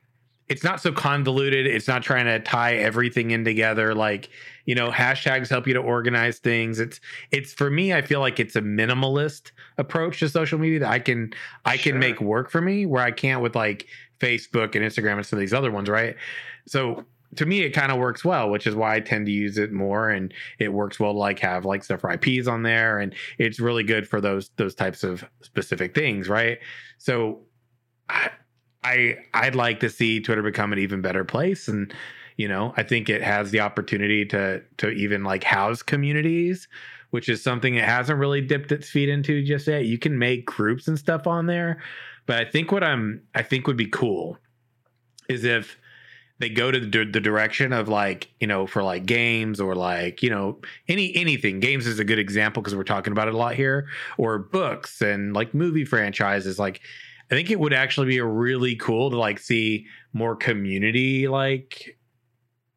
it's 0.51 0.65
not 0.65 0.81
so 0.81 0.91
convoluted. 0.91 1.65
It's 1.65 1.87
not 1.87 2.03
trying 2.03 2.25
to 2.25 2.41
tie 2.41 2.75
everything 2.75 3.31
in 3.31 3.45
together. 3.45 3.95
Like, 3.95 4.29
you 4.71 4.77
know, 4.77 4.89
hashtags 4.89 5.49
help 5.49 5.67
you 5.67 5.75
to 5.75 5.81
organize 5.81 6.39
things. 6.39 6.79
It's 6.79 7.01
it's 7.33 7.53
for 7.53 7.73
me, 7.73 7.93
I 7.93 8.03
feel 8.03 8.21
like 8.21 8.39
it's 8.39 8.55
a 8.55 8.61
minimalist 8.61 9.51
approach 9.79 10.21
to 10.21 10.29
social 10.29 10.61
media 10.61 10.79
that 10.79 10.91
I 10.91 11.01
can 11.01 11.33
I 11.65 11.77
sure. 11.77 11.91
can 11.91 11.99
make 11.99 12.21
work 12.21 12.53
for 12.53 12.61
me 12.61 12.87
where 12.87 13.03
I 13.03 13.11
can't 13.11 13.43
with 13.43 13.57
like 13.57 13.89
Facebook 14.21 14.77
and 14.77 14.85
Instagram 14.85 15.17
and 15.17 15.27
some 15.27 15.39
of 15.39 15.41
these 15.41 15.53
other 15.53 15.73
ones, 15.73 15.89
right? 15.89 16.15
So 16.69 17.05
to 17.35 17.47
me 17.47 17.63
it 17.63 17.71
kind 17.71 17.91
of 17.91 17.99
works 17.99 18.25
well, 18.25 18.49
which 18.49 18.65
is 18.65 18.77
why 18.77 18.95
I 18.95 19.01
tend 19.01 19.27
to 19.27 19.33
use 19.33 19.59
it 19.59 19.73
more 19.73 20.09
and 20.09 20.33
it 20.61 20.73
works 20.73 21.01
well 21.01 21.15
to 21.15 21.19
like 21.19 21.41
have 21.41 21.65
like 21.65 21.83
stuff 21.83 22.03
for 22.03 22.13
IPs 22.13 22.47
on 22.47 22.63
there 22.63 23.01
and 23.01 23.13
it's 23.39 23.59
really 23.59 23.83
good 23.83 24.07
for 24.07 24.21
those 24.21 24.51
those 24.55 24.77
types 24.77 25.03
of 25.03 25.25
specific 25.43 25.97
things, 25.97 26.29
right? 26.29 26.61
So 26.99 27.41
I, 28.09 28.31
I 28.85 29.17
I'd 29.35 29.57
like 29.57 29.81
to 29.81 29.91
see 29.91 30.21
Twitter 30.21 30.43
become 30.43 30.73
an 30.73 30.79
even 30.79 31.01
better 31.01 31.25
place 31.25 31.67
and 31.67 31.93
you 32.41 32.49
know 32.49 32.73
I 32.77 32.83
think 32.83 33.09
it 33.09 33.23
has 33.23 33.51
the 33.51 33.61
opportunity 33.61 34.25
to 34.27 34.63
to 34.79 34.91
even 34.91 35.25
like 35.25 35.45
house 35.45 35.83
communities 35.83 36.69
which 37.11 37.29
is 37.29 37.43
something 37.43 37.75
it 37.75 37.85
hasn't 37.85 38.19
really 38.19 38.41
dipped 38.41 38.73
its 38.73 38.89
feet 38.89 39.09
into 39.09 39.43
just 39.43 39.67
yet. 39.67 39.85
You 39.85 39.99
can 39.99 40.19
make 40.19 40.47
groups 40.47 40.89
and 40.89 40.99
stuff 40.99 41.27
on 41.27 41.47
there, 41.47 41.83
but 42.27 42.39
I 42.39 42.49
think 42.49 42.73
what 42.73 42.85
I'm 42.85 43.23
I 43.35 43.43
think 43.43 43.67
would 43.67 43.77
be 43.77 43.87
cool 43.87 44.39
is 45.29 45.45
if 45.45 45.77
they 46.39 46.49
go 46.49 46.71
to 46.71 46.81
the, 46.81 47.05
the 47.05 47.21
direction 47.21 47.73
of 47.73 47.89
like 47.89 48.31
you 48.41 48.47
know 48.47 48.67
for 48.67 48.83
like 48.83 49.07
games 49.07 49.61
or 49.61 49.75
like 49.75 50.23
you 50.23 50.31
know 50.31 50.61
any 50.89 51.15
anything 51.15 51.61
games 51.61 51.87
is 51.87 51.99
a 51.99 52.05
good 52.05 52.19
example 52.19 52.63
because 52.63 52.75
we're 52.75 52.85
talking 52.85 53.13
about 53.13 53.29
it 53.29 53.35
a 53.35 53.37
lot 53.37 53.55
here 53.55 53.89
or 54.17 54.39
books 54.39 55.03
and 55.03 55.35
like 55.35 55.53
movie 55.53 55.85
franchises 55.85 56.59
like 56.59 56.81
I 57.31 57.35
think 57.35 57.51
it 57.51 57.61
would 57.61 57.73
actually 57.73 58.09
be 58.09 58.21
really 58.21 58.75
cool 58.75 59.11
to 59.11 59.17
like 59.17 59.39
see 59.39 59.87
more 60.13 60.35
community 60.35 61.29
like 61.29 61.97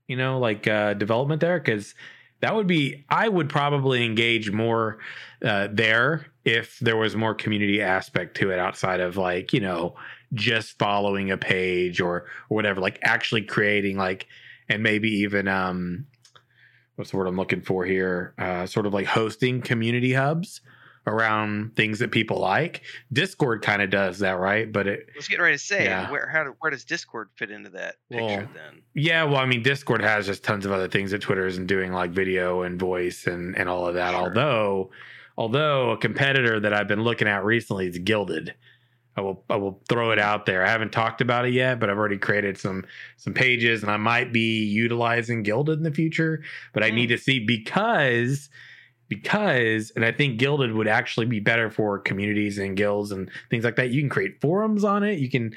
you 0.08 0.16
know 0.16 0.40
like 0.40 0.68
uh 0.68 0.94
development 0.94 1.42
there 1.42 1.60
because 1.60 1.96
that 2.42 2.56
would 2.56 2.68
be 2.68 3.06
I 3.10 3.30
would 3.30 3.50
probably 3.50 4.06
engage 4.06 4.52
more 4.52 5.00
uh 5.44 5.68
there 5.72 6.28
if 6.46 6.80
there 6.80 6.98
was 6.98 7.16
more 7.16 7.34
community 7.34 7.82
aspect 7.82 8.36
to 8.38 8.52
it 8.52 8.60
outside 8.60 9.00
of 9.00 9.18
like 9.18 9.54
you 9.54 9.60
know 9.60 9.96
just 10.34 10.78
following 10.80 11.32
a 11.32 11.38
page 11.38 12.02
or 12.02 12.26
or 12.50 12.56
whatever 12.56 12.82
like 12.82 13.00
actually 13.04 13.44
creating 13.44 13.98
like 13.98 14.28
and 14.70 14.84
maybe 14.84 15.10
even 15.10 15.48
um 15.48 16.06
what's 16.96 17.12
the 17.12 17.18
word 17.18 17.28
I'm 17.28 17.38
looking 17.38 17.62
for 17.62 17.86
here? 17.86 18.34
Uh, 18.38 18.66
sort 18.66 18.86
of 18.86 18.94
like 18.94 19.08
hosting 19.08 19.62
community 19.62 20.14
hubs 20.14 20.62
around 21.06 21.76
things 21.76 22.00
that 22.00 22.12
people 22.12 22.40
like. 22.40 22.82
Discord 23.12 23.62
kind 23.62 23.82
of 23.82 23.90
does 23.90 24.20
that, 24.20 24.40
right? 24.40 24.72
But 24.72 24.88
it, 24.88 25.08
I 25.14 25.18
was 25.18 25.28
getting 25.28 25.44
ready 25.44 25.58
to 25.58 25.64
say, 25.64 25.84
Yeah. 25.84 26.10
where 26.10 26.28
how 26.28 26.44
do- 26.46 26.56
where 26.60 26.72
does 26.72 26.86
Discord 26.86 27.30
fit 27.36 27.52
into 27.52 27.70
that 27.72 27.96
picture 28.10 28.26
Well, 28.26 28.38
then? 28.54 28.82
yeah, 28.94 29.24
well, 29.26 29.38
I 29.38 29.46
mean, 29.46 29.64
Discord 29.64 30.02
has 30.02 30.26
just 30.26 30.44
tons 30.44 30.66
of 30.66 30.72
other 30.72 30.88
things 30.88 31.12
that 31.12 31.22
Twitter 31.22 31.46
isn't 31.46 31.68
doing, 31.68 31.92
like 31.92 32.12
video 32.12 32.62
and 32.62 32.80
voice 32.80 33.28
and 33.28 33.58
and 33.58 33.68
all 33.68 33.86
of 33.88 33.96
that. 33.96 34.12
Sure. 34.12 34.20
Although, 34.22 34.92
although 35.38 35.92
a 35.92 35.98
competitor 35.98 36.60
that 36.60 36.74
I've 36.74 36.88
been 36.88 37.04
looking 37.04 37.28
at 37.28 37.44
recently 37.44 37.88
is 37.88 37.98
Guilded. 37.98 38.54
I 39.16 39.22
will 39.22 39.44
I 39.50 39.58
will 39.58 39.80
throw 39.90 40.10
it 40.12 40.18
out 40.18 40.48
there. 40.48 40.66
I 40.66 40.70
haven't 40.70 40.92
talked 40.92 41.22
about 41.22 41.46
it 41.46 41.54
yet, 41.54 41.80
but 41.80 41.90
I've 41.90 41.98
already 42.00 42.18
created 42.18 42.58
some 42.58 42.84
some 43.18 43.34
pages, 43.34 43.84
and 43.84 43.92
I 43.92 43.98
might 43.98 44.34
be 44.34 44.64
utilizing 44.64 45.44
Guilded 45.44 45.78
in 45.78 45.84
the 45.84 45.92
future. 45.92 46.42
But 46.74 46.82
I 46.84 46.90
Hmm. 46.90 46.96
need 46.96 47.08
to 47.08 47.18
see 47.20 47.40
because 47.40 48.50
because 49.16 49.92
and 49.95 50.03
I 50.06 50.11
think 50.11 50.38
Guilded 50.40 50.74
would 50.74 50.88
actually 50.88 51.25
be 51.25 51.40
better 51.40 51.69
for 51.69 52.00
communities 52.00 52.58
and 52.58 52.75
guilds 52.77 53.11
and 53.11 53.30
things 53.50 53.64
like 53.64 53.75
that. 53.75 53.90
You 53.92 54.01
can 54.01 54.09
create 54.09 54.40
forums 54.42 54.83
on 54.83 55.03
it. 55.03 55.19
You 55.19 55.30
can 55.30 55.53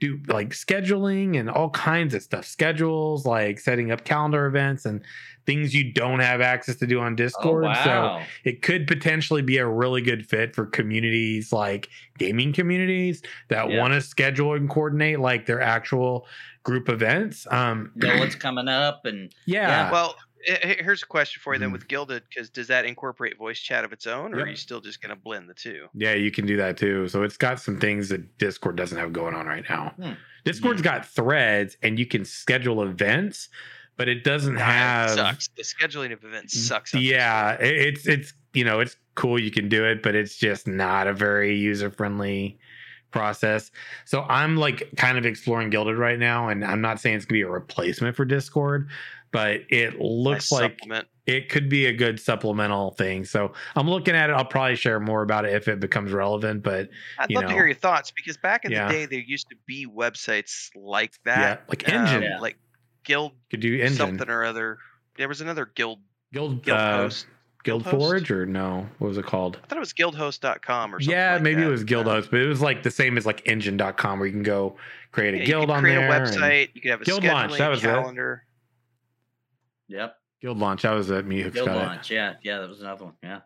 do 0.00 0.18
like 0.26 0.50
scheduling 0.50 1.38
and 1.38 1.48
all 1.48 1.70
kinds 1.70 2.12
of 2.14 2.22
stuff. 2.22 2.44
Schedules, 2.44 3.24
like 3.24 3.60
setting 3.60 3.92
up 3.92 4.04
calendar 4.04 4.46
events 4.46 4.84
and 4.84 5.00
things 5.46 5.74
you 5.74 5.92
don't 5.92 6.18
have 6.20 6.40
access 6.40 6.76
to 6.76 6.86
do 6.86 7.00
on 7.00 7.12
Oh, 7.12 7.16
Discord. 7.16 7.76
So 7.84 8.20
it 8.44 8.62
could 8.62 8.86
potentially 8.86 9.42
be 9.42 9.58
a 9.58 9.66
really 9.66 10.02
good 10.02 10.26
fit 10.26 10.54
for 10.54 10.66
communities 10.66 11.52
like 11.52 11.88
gaming 12.18 12.52
communities 12.52 13.22
that 13.48 13.70
Yeah. 13.70 13.78
want 13.80 13.94
to 13.94 14.00
schedule 14.00 14.54
and 14.54 14.68
coordinate 14.68 15.20
like 15.20 15.46
their 15.46 15.60
actual 15.60 16.26
group 16.64 16.88
events. 16.88 17.46
Um 17.50 17.90
know 17.94 18.18
what's 18.18 18.34
coming 18.36 18.68
up 18.68 19.04
and 19.04 19.32
yeah. 19.46 19.90
Well, 19.90 20.10
eh, 20.10 20.14
eh, 20.14 20.16
here's 20.44 21.02
a 21.02 21.06
question 21.06 21.40
for 21.42 21.54
you 21.54 21.60
then 21.60 21.70
Mhm. 21.70 21.72
with 21.72 21.88
Guilded, 21.88 22.22
because 22.28 22.50
does 22.50 22.66
that 22.68 22.84
incorporate 22.84 23.36
voice 23.38 23.58
chat 23.60 23.84
of 23.84 23.92
its 23.92 24.06
own, 24.06 24.34
or 24.34 24.38
Yep. 24.38 24.46
are 24.46 24.50
you 24.50 24.56
still 24.56 24.80
just 24.80 25.00
going 25.00 25.10
to 25.10 25.16
blend 25.16 25.48
the 25.48 25.54
two? 25.54 25.88
Yeah, 25.94 26.14
you 26.14 26.30
can 26.30 26.46
do 26.46 26.56
that 26.56 26.76
too. 26.76 27.08
So 27.08 27.22
it's 27.22 27.36
got 27.36 27.60
some 27.60 27.78
things 27.78 28.08
that 28.08 28.38
Discord 28.38 28.76
doesn't 28.76 28.98
have 28.98 29.12
going 29.12 29.34
on 29.34 29.46
right 29.46 29.64
now. 29.68 29.94
Hmm. 30.00 30.12
Discord's 30.44 30.82
got 30.82 31.06
threads 31.08 31.76
and 31.82 31.98
you 31.98 32.06
can 32.06 32.24
schedule 32.24 32.82
events, 32.82 33.48
but 33.96 34.08
it 34.08 34.24
doesn't 34.24 34.54
Nah, 34.54 34.60
have 34.60 35.10
sucks. 35.10 35.48
The 35.56 35.62
scheduling 35.62 36.12
of 36.12 36.24
events 36.24 36.58
sucks. 36.58 36.92
Yeah, 36.94 37.52
it's 37.60 38.06
it's 38.06 38.32
you 38.54 38.64
know, 38.64 38.80
it's 38.80 38.96
cool 39.14 39.38
you 39.40 39.50
can 39.50 39.68
do 39.68 39.84
it, 39.86 40.02
but 40.02 40.14
it's 40.14 40.36
just 40.36 40.66
not 40.66 41.06
a 41.06 41.12
very 41.14 41.54
user-friendly 41.56 42.58
process. 43.10 43.70
So 44.04 44.22
I'm 44.28 44.56
like 44.56 44.90
kind 44.96 45.16
of 45.16 45.24
exploring 45.24 45.70
Guilded 45.70 45.96
right 45.96 46.18
now 46.18 46.48
and 46.48 46.64
I'm 46.64 46.80
not 46.80 47.00
saying 47.00 47.16
it's 47.16 47.24
going 47.24 47.40
to 47.40 47.44
be 47.46 47.48
a 47.48 47.50
replacement 47.50 48.16
for 48.16 48.24
Discord, 48.24 48.88
but 49.32 49.62
it 49.70 49.98
looks 50.00 50.52
Nice 50.52 50.60
like 50.60 50.70
supplement. 50.78 51.08
it 51.26 51.48
could 51.48 51.68
be 51.68 51.86
a 51.86 51.92
good 51.92 52.20
supplemental 52.20 52.92
thing. 52.92 53.24
So 53.24 53.52
I'm 53.74 53.88
looking 53.90 54.14
at 54.14 54.30
it. 54.30 54.34
I'll 54.34 54.44
probably 54.44 54.76
share 54.76 55.00
more 55.00 55.22
about 55.22 55.44
it 55.44 55.54
if 55.54 55.66
it 55.68 55.80
becomes 55.80 56.12
relevant, 56.12 56.62
but 56.62 56.88
I'd 57.18 57.30
you 57.30 57.36
love 57.36 57.48
to 57.48 57.52
hear 57.54 57.66
your 57.66 57.74
thoughts 57.74 58.10
because 58.12 58.36
back 58.36 58.64
in 58.64 58.70
Yeah. 58.72 58.86
the 58.88 58.92
day, 58.94 59.06
there 59.06 59.20
used 59.20 59.48
to 59.50 59.56
be 59.66 59.86
websites 59.86 60.68
like 60.76 61.14
yeah, 61.26 61.34
that. 61.40 61.64
like 61.68 61.88
um, 61.88 61.94
Engine 62.06 62.22
Yeah. 62.22 62.38
like 62.40 62.56
Guild 63.04 63.32
could 63.50 63.60
do 63.60 63.74
Engine. 63.80 63.96
something 63.96 64.28
or 64.28 64.44
other. 64.44 64.78
There 65.16 65.28
was 65.28 65.40
another 65.40 65.66
Guild 65.74 65.98
Guild 66.32 66.62
Guild 66.62 66.78
uh, 66.78 66.96
Host. 66.98 67.26
Guild 67.64 67.84
Guild 67.84 67.94
Host? 67.94 68.08
Forge 68.10 68.30
or 68.32 68.44
no? 68.44 68.88
What 68.98 69.08
was 69.08 69.18
it 69.18 69.24
called? 69.24 69.58
I 69.62 69.66
thought 69.68 69.76
it 69.76 69.80
was 69.80 69.92
guildhost.com 69.92 70.94
or 70.94 71.00
something. 71.00 71.12
Yeah, 71.12 71.34
like 71.34 71.42
maybe 71.42 71.60
that. 71.60 71.68
it 71.68 71.70
was 71.70 71.84
Guild 71.84 72.08
Uh, 72.08 72.14
Host, 72.14 72.30
but 72.30 72.40
it 72.40 72.46
was 72.48 72.60
like 72.60 72.82
the 72.82 72.90
same 72.90 73.16
as 73.16 73.24
like 73.24 73.44
enjin.com 73.44 74.18
where 74.18 74.26
you 74.26 74.32
can 74.32 74.42
go 74.42 74.76
create 75.12 75.34
a 75.34 75.36
yeah, 75.38 75.42
you 75.42 75.46
guild 75.46 75.66
could 75.68 75.74
on 75.74 75.82
create 75.82 75.94
there. 75.96 76.10
a 76.10 76.12
and- 76.16 76.26
website. 76.26 76.68
You 76.74 76.80
could 76.82 76.90
have 76.90 77.00
a 77.02 77.04
Guild 77.04 77.24
launch, 77.24 77.52
that 77.58 77.70
scheduling 77.78 78.04
was 78.16 78.16
it. 78.16 78.40
Calendar. 79.92 79.98
yep, 80.12 80.16
Guild 80.40 80.58
launch. 80.58 80.82
That 80.82 80.92
was 80.92 81.10
at 81.10 81.24
Me 81.26 81.40
who 81.42 81.50
guild 81.50 81.68
got 81.68 81.76
it. 81.76 81.86
launch. 81.86 82.10
Yeah, 82.10 82.34
yeah, 82.42 82.58
that 82.58 82.68
was 82.68 82.80
another 82.80 83.04
one. 83.06 83.14
Yeah. 83.22 83.40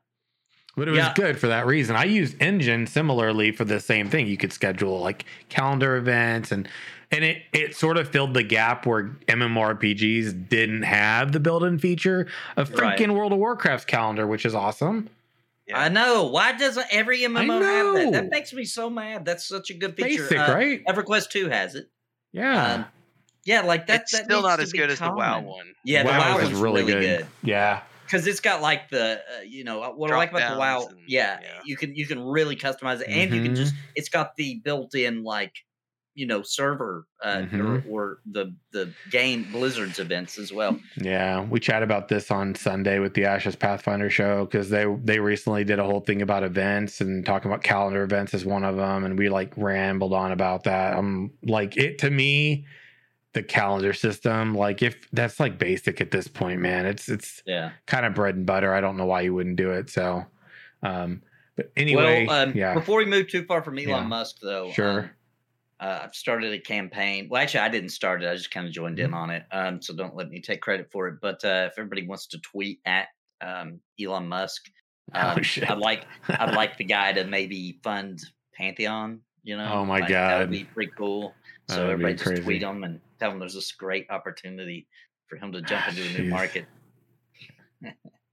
But 0.77 0.89
it 0.89 0.91
was 0.91 0.99
Yeah. 0.99 1.15
good 1.15 1.39
for 1.39 1.47
that 1.47 1.65
reason. 1.67 1.97
I 1.97 2.05
used 2.05 2.39
Enjin 2.39 2.87
similarly 2.89 3.51
for 3.53 3.65
the 3.65 3.81
same 3.81 4.11
thing. 4.11 4.27
You 4.27 4.37
could 4.37 4.53
schedule 4.53 5.01
like 5.01 5.25
calendar 5.49 5.97
events 5.97 6.53
and 6.53 6.69
and 7.11 7.25
it 7.25 7.43
it 7.53 7.75
sort 7.77 7.97
of 7.97 8.09
filled 8.09 8.35
the 8.35 8.43
gap 8.43 8.85
where 8.85 9.05
MMORPGs 9.29 10.49
didn't 10.49 10.83
have 10.83 11.33
the 11.33 11.41
built-in 11.41 11.79
feature 11.79 12.27
of 12.57 12.71
Right. 12.73 12.99
freaking 12.99 13.15
World 13.15 13.33
of 13.33 13.39
Warcraft's 13.39 13.85
calendar, 13.87 14.27
which 14.27 14.45
is 14.45 14.55
awesome. 14.55 15.09
Yeah. 15.67 15.81
I 15.81 15.89
know. 15.89 16.25
Why 16.25 16.53
doesn't 16.53 16.87
every 16.91 17.21
MMO 17.25 17.61
have 17.63 17.95
that? 17.95 18.13
That 18.13 18.31
makes 18.31 18.53
me 18.53 18.65
so 18.65 18.89
mad. 18.91 19.25
That's 19.25 19.45
such 19.47 19.71
a 19.71 19.75
good 19.75 19.97
feature. 19.97 20.23
Basic, 20.23 20.39
Uh, 20.39 20.53
right? 20.55 20.85
EverQuest 20.85 21.31
2 21.31 21.49
has 21.49 21.75
it. 21.75 21.89
Yeah. 22.33 22.73
Um, 22.75 22.85
yeah, 23.47 23.63
like 23.63 23.87
that. 23.87 24.03
it's 24.03 24.13
that 24.13 24.25
still 24.25 24.43
not 24.43 24.61
as 24.61 24.73
be 24.73 24.79
good 24.79 24.91
as 24.91 24.99
the 24.99 25.11
WoW 25.11 25.41
one. 25.41 25.67
Yeah, 25.85 26.03
the 26.03 26.09
WoW 26.11 26.19
WoW 26.19 26.39
is 26.39 26.45
one's 26.49 26.59
really 26.61 26.83
really, 26.83 26.93
good. 26.93 27.19
good. 27.21 27.27
yeah. 27.43 27.81
because 28.05 28.27
it's 28.27 28.41
got 28.41 28.61
like 28.61 28.91
the 28.91 29.21
uh, 29.21 29.41
you 29.47 29.65
know 29.65 29.83
uh, 29.83 29.91
what 29.91 30.11
I 30.11 30.17
like 30.17 30.31
about 30.31 30.53
the 30.53 30.59
WoW. 30.59 30.87
And- 30.89 30.99
yeah, 31.07 31.39
yeah. 31.43 31.49
you 31.65 31.77
can 31.77 31.95
you 31.95 32.07
can 32.07 32.21
really 32.23 32.57
customize 32.57 33.01
it, 33.01 33.09
and 33.09 33.35
you 33.35 33.43
can 33.43 33.55
just 33.55 33.75
it's 33.95 34.09
got 34.09 34.37
the 34.37 34.61
built-in 34.65 35.23
like 35.25 35.53
you 36.15 36.27
know 36.27 36.41
server 36.41 37.05
uh, 37.23 37.43
Mhm. 37.43 37.85
or, 37.85 37.91
or 37.91 38.19
the 38.31 38.55
the 38.73 38.91
game 39.11 39.47
Blizzard's 39.53 39.99
events 39.99 40.39
as 40.39 40.51
well. 40.53 40.81
Yeah, 40.97 41.43
we 41.43 41.61
chat 41.61 41.83
about 41.83 42.09
this 42.09 42.31
on 42.31 42.55
Sunday 42.55 43.01
with 43.01 43.13
the 43.13 43.27
Ashes 43.27 43.55
Pathfinder 43.55 44.09
show 44.09 44.47
because 44.47 44.71
they 44.71 44.87
they 45.05 45.19
recently 45.21 45.63
did 45.65 45.79
a 45.79 45.85
whole 45.85 46.01
thing 46.01 46.23
about 46.23 46.43
events 46.43 47.01
and 47.03 47.25
talking 47.27 47.51
about 47.51 47.63
calendar 47.65 48.03
events 48.03 48.33
as 48.33 48.45
one 48.47 48.65
of 48.65 48.77
them, 48.77 49.05
and 49.05 49.19
we 49.19 49.29
like 49.29 49.53
rambled 49.59 50.15
on 50.15 50.33
about 50.33 50.65
that. 50.65 50.97
I'm 50.97 51.33
like 51.43 51.77
it 51.77 51.99
to 51.99 52.11
me, 52.11 52.65
the 53.37 53.43
calendar 53.43 53.93
system, 53.93 54.55
like 54.55 54.83
if 54.83 55.09
that's 55.13 55.39
like 55.39 55.59
basic 55.59 56.01
at 56.01 56.11
this 56.11 56.27
point, 56.27 56.59
man, 56.61 56.87
it's 56.87 57.09
it's 57.09 57.43
Yeah. 57.47 57.73
kind 57.87 58.05
of 58.07 58.15
bread 58.15 58.35
and 58.35 58.47
butter. 58.47 58.75
I 58.75 58.81
don't 58.81 58.97
know 58.97 59.05
why 59.07 59.21
you 59.21 59.35
wouldn't 59.35 59.57
do 59.57 59.71
it. 59.71 59.91
So, 59.91 60.25
um, 60.83 61.23
but 61.57 61.71
anyway, 61.77 62.27
well, 62.27 62.43
um, 62.49 62.53
yeah, 62.57 62.73
before 62.75 62.99
we 62.99 63.05
move 63.05 63.29
too 63.29 63.45
far 63.45 63.63
from 63.63 63.79
Elon 63.79 63.89
Yeah. 63.89 64.03
Musk, 64.05 64.37
though, 64.43 64.71
Sure. 64.73 65.01
um, 65.01 65.11
uh, 65.81 66.01
I've 66.05 66.15
started 66.15 66.53
a 66.55 66.59
campaign. 66.59 67.29
Well, 67.31 67.43
actually, 67.43 67.61
I 67.61 67.69
didn't 67.69 67.91
start 67.91 68.23
it. 68.23 68.29
I 68.29 68.35
just 68.35 68.51
kind 68.51 68.67
of 68.67 68.73
joined 68.73 68.97
Mm-hmm. 68.99 69.07
in 69.09 69.15
on 69.15 69.31
it. 69.31 69.45
Um, 69.53 69.83
so 69.83 69.95
don't 69.95 70.17
let 70.17 70.29
me 70.31 70.41
take 70.41 70.63
credit 70.63 70.89
for 70.91 71.07
it. 71.09 71.17
But 71.21 71.45
uh, 71.45 71.69
if 71.71 71.79
everybody 71.79 72.07
wants 72.07 72.27
to 72.29 72.39
tweet 72.41 72.81
at 72.87 73.09
um, 73.43 73.81
Elon 74.01 74.27
Musk, 74.29 74.71
Oh, 75.15 75.21
um, 75.37 75.43
shit. 75.43 75.71
I'd 75.71 75.79
like 75.79 76.05
I'd 76.29 76.55
like 76.55 76.79
the 76.79 76.85
guy 76.85 77.13
to 77.13 77.25
maybe 77.37 77.79
fund 77.85 78.19
Pantheon. 78.55 79.21
You 79.45 79.57
know, 79.57 79.71
Oh, 79.73 79.85
my 79.85 80.01
Like, 80.01 80.09
that 80.09 80.39
would 80.41 80.51
be 80.51 80.65
pretty 80.65 80.91
cool. 80.97 81.33
So 81.69 81.85
would 81.85 81.93
everybody 81.93 82.15
just 82.15 82.25
crazy. 82.27 82.43
tweet 82.43 82.63
him 82.63 82.83
and 82.83 83.01
tell 83.19 83.31
him 83.31 83.39
there's 83.39 83.55
this 83.55 83.73
great 83.73 84.07
opportunity 84.11 84.87
for 85.27 85.37
him 85.37 85.53
to 85.53 85.63
jump 85.63 85.89
into 85.89 86.03
a 86.03 86.23
new 86.23 86.29
market. 86.31 86.67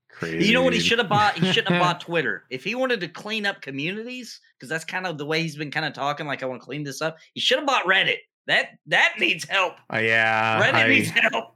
crazy. 0.09 0.45
You 0.47 0.53
know 0.53 0.61
what 0.63 0.73
he 0.73 0.79
should 0.79 0.99
have 0.99 1.09
bought? 1.09 1.35
He 1.35 1.51
shouldn't 1.51 1.69
have 1.73 1.81
bought 1.81 1.99
Twitter. 2.05 2.43
If 2.49 2.63
he 2.63 2.75
wanted 2.75 2.99
to 3.01 3.07
clean 3.07 3.45
up 3.45 3.61
communities, 3.61 4.39
because 4.57 4.69
that's 4.69 4.85
kind 4.85 5.05
of 5.07 5.17
the 5.17 5.25
way 5.25 5.41
he's 5.41 5.55
been 5.55 5.71
kind 5.71 5.85
of 5.85 5.93
talking, 5.93 6.27
like 6.27 6.43
I 6.43 6.45
want 6.45 6.61
to 6.61 6.65
clean 6.65 6.83
this 6.83 7.01
up. 7.01 7.17
He 7.33 7.39
should 7.41 7.57
have 7.57 7.67
bought 7.67 7.85
Reddit. 7.85 8.17
That 8.47 8.71
that 8.87 9.13
needs 9.19 9.45
help. 9.45 9.75
Uh, 9.91 9.99
yeah, 9.99 10.61
Reddit 10.61 10.73
I- 10.73 10.87
needs 10.87 11.09
help. 11.09 11.55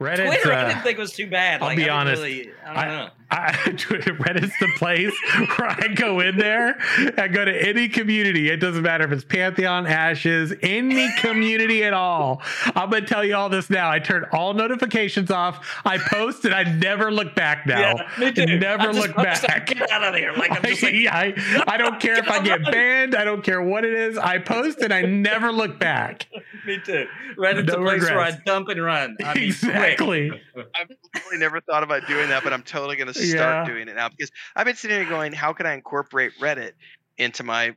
Reddit's, 0.00 0.26
Twitter, 0.26 0.52
I 0.52 0.62
uh, 0.64 0.68
didn't 0.68 0.82
think 0.82 0.98
was 0.98 1.12
too 1.12 1.30
bad. 1.30 1.62
I'll 1.62 1.68
Like, 1.68 1.76
be 1.76 1.88
I 1.88 1.96
honest, 2.00 2.20
Really, 2.20 2.50
I 2.66 2.74
don't 2.74 2.76
I- 2.76 2.88
know. 3.04 3.10
I, 3.34 3.52
Reddit's 3.66 4.56
the 4.60 4.68
place 4.76 5.12
where 5.56 5.68
I 5.68 5.88
go 5.88 6.20
in 6.20 6.36
there. 6.36 6.78
I 7.18 7.26
go 7.26 7.44
to 7.44 7.52
any 7.52 7.88
community. 7.88 8.48
It 8.48 8.58
doesn't 8.58 8.82
matter 8.82 9.04
if 9.04 9.10
it's 9.10 9.24
Pantheon, 9.24 9.88
Ashes, 9.88 10.54
any 10.62 11.12
community 11.18 11.82
at 11.82 11.92
all. 11.92 12.42
I'm 12.76 12.90
gonna 12.90 13.04
tell 13.06 13.24
you 13.24 13.34
all 13.34 13.48
this 13.48 13.70
now. 13.70 13.90
I 13.90 13.98
turn 13.98 14.26
all 14.32 14.54
notifications 14.54 15.32
off. 15.32 15.66
I 15.84 15.98
post 15.98 16.44
and 16.44 16.54
I 16.54 16.62
never 16.62 17.10
look 17.10 17.34
back 17.34 17.66
now. 17.66 17.96
Yeah, 17.96 18.08
me 18.20 18.32
too. 18.32 18.46
Never 18.58 18.82
I 18.82 18.92
just 18.92 18.98
look 19.00 19.16
post, 19.16 19.46
back. 19.46 19.66
Get 19.66 19.90
out 19.90 20.04
of 20.04 20.12
there! 20.12 20.32
Like 20.34 20.52
I'm 20.52 20.62
just 20.62 20.82
like, 20.84 20.94
I, 20.94 21.34
I 21.66 21.76
don't 21.76 21.98
care 21.98 22.16
if 22.18 22.28
I 22.28 22.40
get 22.40 22.64
banned. 22.64 23.16
I 23.16 23.24
don't 23.24 23.42
care 23.42 23.60
what 23.60 23.84
it 23.84 23.94
is. 23.94 24.16
I 24.16 24.38
post 24.38 24.78
and 24.78 24.92
I 24.92 25.02
never 25.02 25.50
look 25.50 25.80
back. 25.80 26.28
me 26.66 26.78
too. 26.84 27.06
Reddit's 27.36 27.66
No 27.66 27.80
a 27.80 27.82
place 27.82 28.02
where 28.02 28.20
I 28.20 28.30
dump 28.46 28.68
and 28.68 28.82
run. 28.82 29.16
I 29.24 29.24
mean, 29.24 29.32
quick. 29.32 29.42
exactly. 29.46 30.30
I've 30.74 30.88
literally 31.14 31.38
never 31.38 31.60
thought 31.60 31.82
about 31.82 32.06
doing 32.06 32.28
that, 32.28 32.44
but 32.44 32.52
I'm 32.52 32.62
totally 32.62 32.96
going 32.96 33.12
to 33.32 33.38
start 33.38 33.66
Yeah. 33.68 33.74
doing 33.74 33.88
it 33.88 33.94
now 33.96 34.08
because 34.08 34.30
I've 34.56 34.66
been 34.66 34.76
sitting 34.76 34.96
here 34.98 35.08
going, 35.08 35.32
how 35.32 35.52
can 35.52 35.66
I 35.66 35.74
incorporate 35.74 36.32
Reddit 36.40 36.72
into 37.18 37.42
my 37.44 37.76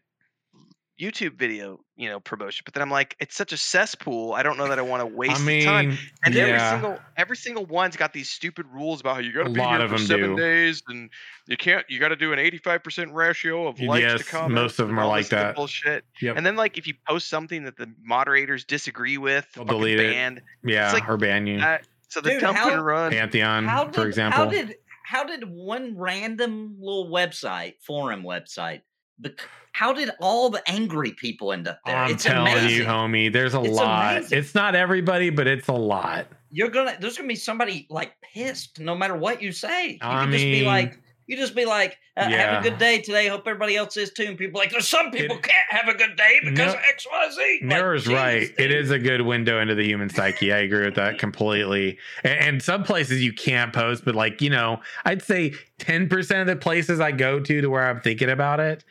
YouTube 1.00 1.38
video, 1.38 1.80
you 1.96 2.10
know, 2.10 2.20
promotion? 2.20 2.64
But 2.66 2.74
then 2.74 2.82
I'm 2.82 2.90
like, 2.90 3.16
it's 3.20 3.36
such 3.36 3.54
a 3.54 3.58
cesspool. 3.58 4.34
I 4.34 4.42
don't 4.42 4.58
know 4.58 4.68
that 4.68 4.80
I 4.80 4.82
want 4.82 5.02
to 5.02 5.06
waste 5.06 5.40
I 5.42 5.46
the 5.46 5.64
time. 5.66 5.90
mean, 5.90 5.98
And 6.26 6.36
every 6.36 6.60
single 6.60 7.00
every 7.16 7.38
single 7.38 7.66
one's 7.68 7.96
got 7.96 8.14
these 8.14 8.32
stupid 8.32 8.66
rules 8.74 9.02
about 9.02 9.14
how 9.16 9.22
you 9.22 9.32
got 9.32 9.44
to 9.44 9.52
be 9.52 9.60
lot 9.60 9.74
here 9.78 9.86
of 9.86 9.92
for 9.92 9.98
them 10.00 10.08
seven 10.08 10.36
do. 10.36 10.42
days, 10.42 10.82
and 10.88 11.12
you 11.46 11.56
can't. 11.56 11.86
You 11.88 12.00
got 12.00 12.08
to 12.10 12.16
do 12.16 12.34
an 12.34 12.40
eighty-five 12.40 12.84
percent 12.84 13.14
ratio 13.14 13.68
of 13.68 13.80
likes 13.80 14.02
Yes, 14.02 14.20
to 14.22 14.26
comments. 14.26 14.56
most 14.56 14.80
of 14.80 14.88
them 14.88 14.98
are 14.98 15.06
like 15.06 15.30
that. 15.30 15.56
Bullshit. 15.56 16.04
Yep. 16.20 16.36
And 16.38 16.44
then 16.44 16.56
like 16.56 16.80
if 16.80 16.88
you 16.88 16.96
post 17.08 17.30
something 17.30 17.64
that 17.66 17.78
the 17.78 17.94
moderators 18.04 18.66
disagree 18.66 19.20
with, 19.20 19.46
They'll 19.54 19.66
fucking 19.66 19.80
delete 19.80 20.00
it. 20.00 20.14
banned. 20.14 20.42
yeah, 20.64 20.92
like, 20.94 21.08
or 21.08 21.18
ban 21.18 21.46
you. 21.46 21.60
Uh, 21.60 21.78
so 22.10 22.22
the 22.22 22.32
Dude, 22.32 22.42
dump 22.42 22.58
how- 22.58 22.76
run. 22.82 23.12
Pantheon, 23.12 23.66
How 23.66 23.84
did, 23.84 23.94
for 23.94 24.08
example. 24.08 24.46
How 24.46 24.50
did 24.50 24.76
how 25.08 25.24
did 25.24 25.44
one 25.50 25.98
random 25.98 26.76
little 26.82 27.10
website, 27.10 27.76
forum 27.82 28.24
website, 28.24 28.82
bec- 29.20 29.40
how 29.72 29.94
did 29.94 30.10
all 30.20 30.50
the 30.50 30.62
angry 30.70 31.14
people 31.14 31.54
end 31.54 31.66
up 31.66 31.80
there? 31.86 31.96
I'm 31.96 32.12
it's 32.12 32.24
telling 32.26 32.52
amazing. 32.52 32.78
you, 32.78 32.84
homie, 32.84 33.32
there's 33.32 33.54
a 33.54 33.62
It's 33.62 33.70
lot. 33.74 34.18
amazing. 34.18 34.38
It's 34.38 34.54
not 34.54 34.76
everybody, 34.76 35.30
but 35.30 35.48
it's 35.48 35.70
a 35.70 35.74
lot. 35.74 36.28
you're 36.50 36.70
gonna 36.70 36.98
there's 37.00 37.16
gonna 37.16 37.30
be 37.30 37.36
somebody 37.36 37.88
like 37.90 38.14
pissed 38.34 38.80
no 38.82 38.96
matter 38.96 39.16
what 39.16 39.42
you 39.42 39.54
say. 39.54 39.92
You 39.92 39.98
I 40.02 40.24
can 40.24 40.32
just 40.34 40.44
be 40.44 40.52
mean- 40.52 40.66
like, 40.66 41.00
you 41.28 41.38
just 41.38 41.54
be 41.56 41.66
like, 41.66 41.98
uh, 42.16 42.28
have 42.30 42.66
a 42.66 42.70
good 42.70 42.80
day 42.80 43.00
today. 43.02 43.28
Hope 43.28 43.42
everybody 43.46 43.76
else 43.76 43.96
is 43.98 44.12
too. 44.12 44.24
And 44.24 44.38
people 44.38 44.60
are 44.60 44.64
like, 44.64 44.72
there's 44.72 44.88
some 44.88 45.12
people 45.12 45.36
It- 45.38 45.44
can't 45.44 45.70
have 45.70 45.88
a 45.88 45.98
good 45.98 46.16
day 46.16 46.40
because 46.42 46.74
No- 46.74 46.80
of 46.80 46.86
X, 46.90 47.06
Y, 47.12 47.30
Z. 47.32 47.60
Like, 47.62 47.64
Nora's 47.80 48.08
right. 48.08 48.40
Jesus, 48.42 48.56
It 48.58 48.68
dude. 48.70 48.72
is 48.78 48.92
a 48.92 48.98
good 49.00 49.22
window 49.22 49.60
into 49.60 49.76
the 49.76 49.84
human 49.84 50.10
psyche. 50.10 50.52
I 50.54 50.60
agree 50.60 50.86
with 50.86 50.96
that 50.96 51.20
completely. 51.20 52.00
And, 52.24 52.40
and 52.40 52.64
some 52.64 52.84
places 52.84 53.22
you 53.22 53.34
can't 53.34 53.74
post, 53.74 54.06
but 54.06 54.16
like, 54.16 54.42
you 54.42 54.50
know, 54.50 54.80
I'd 55.06 55.22
say 55.22 55.54
10% 55.80 56.42
of 56.42 56.48
the 56.48 56.56
places 56.56 57.00
I 57.00 57.12
go 57.12 57.40
to 57.40 57.62
to 57.62 57.68
where 57.70 57.88
I'm 57.88 58.02
thinking 58.02 58.30
about 58.30 58.60
it, 58.60 58.84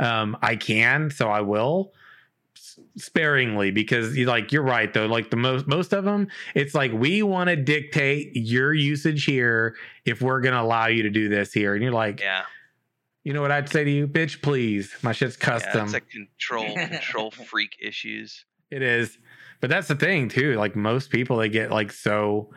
um, 0.00 0.36
I 0.42 0.56
can, 0.56 1.10
so 1.10 1.28
I 1.30 1.40
will 1.40 1.92
sparingly 2.96 3.70
because 3.70 4.16
you 4.16 4.26
like 4.26 4.52
you're 4.52 4.62
right 4.62 4.92
though 4.94 5.06
like 5.06 5.30
the 5.30 5.36
most 5.36 5.66
most 5.66 5.92
of 5.92 6.04
them 6.04 6.28
it's 6.54 6.74
like 6.74 6.92
we 6.92 7.22
want 7.22 7.48
to 7.48 7.56
dictate 7.56 8.30
your 8.34 8.72
usage 8.72 9.24
here 9.24 9.74
if 10.04 10.22
we're 10.22 10.40
going 10.40 10.54
to 10.54 10.60
allow 10.60 10.86
you 10.86 11.02
to 11.02 11.10
do 11.10 11.28
this 11.28 11.52
here 11.52 11.74
and 11.74 11.82
you're 11.82 11.92
like 11.92 12.20
Yeah, 12.20 12.42
you 13.24 13.32
know 13.32 13.42
what 13.42 13.50
i'd 13.50 13.68
say 13.68 13.82
to 13.82 13.90
you 13.90 14.06
bitch 14.06 14.40
please 14.42 14.94
my 15.02 15.10
shit's 15.10 15.36
yeah, 15.40 15.44
custom 15.44 15.84
it's 15.86 15.94
a 15.94 16.00
control 16.00 16.72
control 16.88 17.30
freak 17.32 17.76
issues. 17.82 18.44
it 18.70 18.82
is. 18.82 19.18
But 19.60 19.70
that's 19.70 19.88
the 19.88 19.94
thing 19.94 20.28
too. 20.28 20.54
Like 20.56 20.76
most 20.76 21.10
people 21.10 21.38
they 21.38 21.48
get 21.48 21.70
like 21.70 21.90
so 21.90 22.50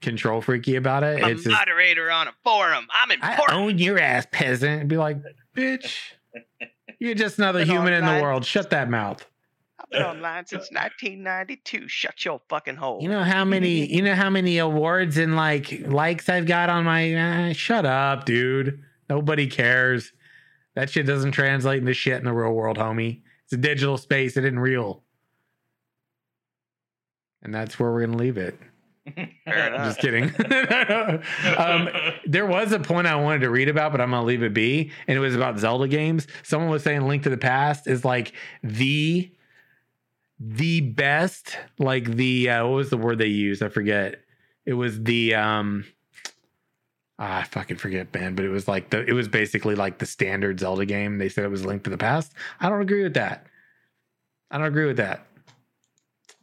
control 0.00 0.40
freaky 0.40 0.76
about 0.76 1.02
it. 1.02 1.22
I'm 1.22 1.30
a 1.30 1.32
it's 1.32 1.42
just, 1.42 1.52
moderator 1.52 2.08
on 2.10 2.28
a 2.28 2.32
forum. 2.44 2.86
I'm 2.92 3.10
important 3.10 3.24
I 3.24 3.32
important. 3.32 3.58
own 3.58 3.78
your 3.78 3.98
ass, 3.98 4.26
peasant. 4.30 4.80
And 4.80 4.88
be 4.88 4.96
like, 4.96 5.18
bitch, 5.56 5.96
you're 7.00 7.14
just 7.14 7.38
another 7.38 7.64
human 7.64 7.92
in 7.94 8.04
the 8.04 8.22
world. 8.22 8.44
Shut 8.44 8.70
that 8.70 8.88
mouth. 8.88 9.26
Been 9.90 10.02
online 10.02 10.46
since 10.46 10.70
1992. 10.72 11.86
Shut 11.88 12.24
your 12.24 12.40
fucking 12.48 12.76
hole. 12.76 13.00
You 13.00 13.08
know 13.08 13.22
how 13.22 13.44
many 13.44 13.86
you 13.94 14.02
know 14.02 14.14
how 14.14 14.30
many 14.30 14.58
awards 14.58 15.16
and 15.16 15.36
like 15.36 15.82
likes 15.86 16.28
I've 16.28 16.46
got 16.46 16.68
on 16.68 16.84
my 16.84 17.50
uh, 17.50 17.52
shut 17.52 17.86
up, 17.86 18.24
dude. 18.24 18.82
Nobody 19.08 19.46
cares. 19.46 20.12
That 20.74 20.90
shit 20.90 21.06
doesn't 21.06 21.32
translate 21.32 21.78
into 21.78 21.94
shit 21.94 22.18
in 22.18 22.24
the 22.24 22.32
real 22.32 22.52
world, 22.52 22.78
homie. 22.78 23.22
It's 23.44 23.52
a 23.52 23.56
digital 23.56 23.96
space, 23.96 24.36
it 24.36 24.44
isn't 24.44 24.58
real. 24.58 25.04
And 27.42 27.54
that's 27.54 27.78
where 27.78 27.92
we're 27.92 28.04
gonna 28.06 28.18
leave 28.18 28.38
it. 28.38 28.58
Just 29.46 30.00
kidding. 30.00 30.24
um, 31.56 31.88
there 32.26 32.44
was 32.44 32.72
a 32.72 32.80
point 32.80 33.06
I 33.06 33.14
wanted 33.14 33.42
to 33.42 33.50
read 33.50 33.68
about, 33.68 33.92
but 33.92 34.00
I'm 34.00 34.10
gonna 34.10 34.26
leave 34.26 34.42
it 34.42 34.52
be. 34.52 34.90
And 35.06 35.16
it 35.16 35.20
was 35.20 35.36
about 35.36 35.60
Zelda 35.60 35.86
games. 35.86 36.26
Someone 36.42 36.70
was 36.70 36.82
saying 36.82 37.02
Link 37.06 37.22
to 37.22 37.30
the 37.30 37.36
Past 37.36 37.86
is 37.86 38.04
like 38.04 38.32
the 38.64 39.30
the 40.38 40.80
best, 40.80 41.56
like 41.78 42.04
the 42.04 42.50
uh, 42.50 42.66
what 42.66 42.74
was 42.76 42.90
the 42.90 42.96
word 42.96 43.18
they 43.18 43.26
used? 43.26 43.62
I 43.62 43.68
forget. 43.68 44.20
It 44.64 44.74
was 44.74 45.02
the 45.02 45.34
um 45.34 45.84
ah, 47.18 47.38
I 47.40 47.42
fucking 47.44 47.76
forget, 47.78 48.12
man. 48.14 48.34
But 48.34 48.44
it 48.44 48.50
was 48.50 48.68
like 48.68 48.90
the 48.90 49.04
it 49.04 49.12
was 49.12 49.28
basically 49.28 49.74
like 49.74 49.98
the 49.98 50.06
standard 50.06 50.60
Zelda 50.60 50.84
game. 50.84 51.18
They 51.18 51.28
said 51.28 51.44
it 51.44 51.50
was 51.50 51.64
Link 51.64 51.84
to 51.84 51.90
the 51.90 51.98
Past. 51.98 52.32
I 52.60 52.68
don't 52.68 52.80
agree 52.82 53.02
with 53.02 53.14
that. 53.14 53.46
I 54.50 54.58
don't 54.58 54.66
agree 54.66 54.86
with 54.86 54.98
that. 54.98 55.26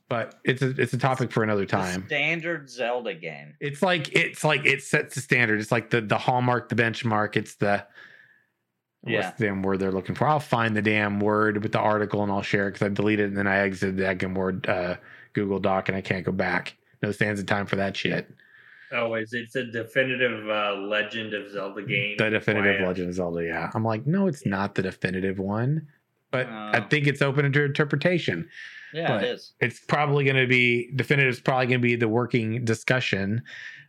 But 0.10 0.36
it's 0.44 0.62
a 0.62 0.70
it's 0.80 0.94
a 0.94 0.98
topic 0.98 1.32
for 1.32 1.44
another 1.44 1.62
The 1.66 1.68
time. 1.72 2.06
standard 2.08 2.70
Zelda 2.70 3.14
game. 3.16 3.56
It's 3.60 3.82
like 3.82 4.14
it's 4.16 4.44
like 4.44 4.66
it 4.66 4.84
sets 4.84 5.16
the 5.16 5.22
standard. 5.22 5.60
It's 5.60 5.72
like 5.72 5.90
the 5.90 6.02
the 6.02 6.18
hallmark, 6.18 6.70
the 6.70 6.76
benchmark. 6.76 7.36
It's 7.36 7.56
the 7.56 7.86
Yeah. 9.06 9.22
what's 9.26 9.38
the 9.38 9.46
damn 9.48 9.62
word 9.64 9.80
they're 9.80 9.92
looking 9.92 10.16
for? 10.16 10.28
I'll 10.28 10.40
find 10.40 10.76
the 10.76 10.82
damn 10.82 11.20
word 11.20 11.62
with 11.62 11.72
the 11.74 11.80
article 11.80 12.24
and 12.24 12.32
I'll 12.32 12.42
share 12.42 12.68
it 12.68 12.74
because 12.74 12.86
I 12.86 12.90
deleted 12.90 13.26
it 13.26 13.28
and 13.30 13.38
then 13.38 13.48
I 13.48 13.58
exited 13.60 13.98
that 13.98 14.18
damn 14.18 14.34
word 14.34 14.68
uh, 14.68 14.96
Google 15.34 15.60
Doc 15.60 15.90
and 15.90 15.98
I 15.98 16.02
can't 16.02 16.26
go 16.26 16.32
back. 16.32 16.76
No 17.02 17.12
stands 17.12 17.40
in 17.40 17.46
time 17.46 17.66
for 17.66 17.76
that 17.76 17.98
shit. 17.98 18.30
Oh, 18.94 19.16
it's 19.16 19.34
it's 19.34 19.56
a 19.56 19.64
definitive 19.66 20.48
uh, 20.50 20.76
Legend 20.76 21.34
of 21.34 21.52
Zelda 21.52 21.82
game. 21.82 22.16
The 22.18 22.30
definitive 22.30 22.80
Why, 22.80 22.86
uh, 22.86 22.88
Legend 22.88 23.10
of 23.10 23.16
Zelda. 23.16 23.44
Yeah, 23.44 23.72
I'm 23.74 23.84
like, 23.84 24.06
no, 24.06 24.28
it's 24.28 24.46
not 24.46 24.76
the 24.76 24.84
definitive 24.84 25.40
one, 25.40 25.88
but 26.32 26.48
I 26.48 26.78
Oh. 26.80 26.88
think 26.90 27.08
it's 27.08 27.22
open 27.22 27.52
to 27.52 27.64
interpretation. 27.64 28.48
Yeah, 28.94 29.08
But- 29.08 29.24
it 29.24 29.30
is. 29.32 29.54
it's 29.60 29.80
probably 29.80 30.24
going 30.24 30.36
to 30.38 30.46
be 30.48 30.92
definitive 30.96 31.34
is 31.34 31.40
probably 31.40 31.66
going 31.66 31.82
to 31.82 31.88
be 31.88 31.96
the 31.96 32.08
working 32.08 32.64
discussion 32.64 33.42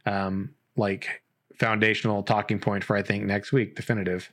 um 0.06 0.50
like 0.76 1.22
foundational 1.58 2.22
talking 2.22 2.58
point 2.58 2.82
for 2.82 2.96
i 2.96 3.02
think 3.02 3.24
next 3.24 3.52
week 3.52 3.74
definitive 3.76 4.30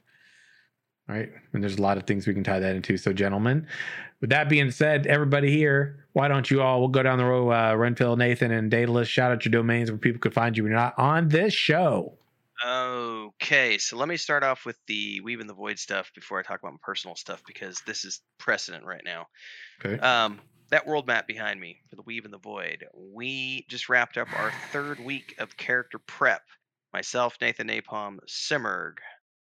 right 1.12 1.32
and 1.54 1.64
there's 1.64 1.78
a 1.78 1.82
lot 1.82 1.98
of 1.98 2.04
things 2.04 2.28
we 2.28 2.34
can 2.34 2.44
tie 2.44 2.60
that 2.60 2.76
into 2.76 2.98
so 2.98 3.14
gentlemen 3.14 3.68
with 4.20 4.30
that 4.30 4.50
being 4.50 4.72
said 4.72 5.06
everybody 5.08 5.52
here 5.52 6.06
why 6.14 6.28
don't 6.28 6.50
you 6.50 6.62
all 6.62 6.80
we'll 6.80 6.90
go 6.90 7.04
down 7.04 7.18
the 7.18 7.26
road 7.26 7.50
uh 7.50 7.76
renfield 7.76 8.18
nathan 8.18 8.52
and 8.52 8.72
daedalus 8.72 9.08
shout 9.08 9.32
out 9.32 9.46
your 9.46 9.52
domains 9.52 9.92
where 9.92 9.98
people 9.98 10.20
could 10.20 10.34
find 10.34 10.58
you 10.58 10.64
when 10.64 10.72
you're 10.72 10.80
not 10.80 10.98
on 10.98 11.30
this 11.30 11.54
show 11.54 12.14
Okay, 12.64 13.80
so 13.80 13.98
let 13.98 14.08
me 14.08 14.18
start 14.18 14.44
off 14.44 14.68
with 14.68 14.78
the 14.86 15.20
Weave 15.22 15.40
in 15.40 15.48
the 15.48 15.54
Void 15.54 15.80
stuff 15.80 16.12
before 16.14 16.38
I 16.38 16.44
talk 16.44 16.60
about 16.60 16.74
my 16.74 16.80
personal 16.84 17.16
stuff 17.16 17.42
because 17.48 17.82
this 17.88 18.06
is 18.06 18.22
precedent 18.38 18.86
right 18.86 19.02
now. 19.04 19.28
okay 19.84 19.98
Um, 20.00 20.40
that 20.70 20.88
world 20.88 21.06
map 21.06 21.28
behind 21.28 21.60
me 21.60 21.82
for 21.90 21.96
the 21.96 22.02
Weave 22.04 22.26
in 22.26 22.32
the 22.32 22.38
Void. 22.38 22.86
We 22.94 23.66
just 23.68 23.90
wrapped 23.90 24.18
up 24.18 24.28
our 24.38 24.52
third 24.72 25.00
week 25.00 25.36
of 25.38 25.58
character 25.58 26.00
prep. 26.00 26.44
Myself, 26.94 27.38
Nathan 27.42 27.68
Napalm, 27.68 28.20
Samorg, 28.28 28.96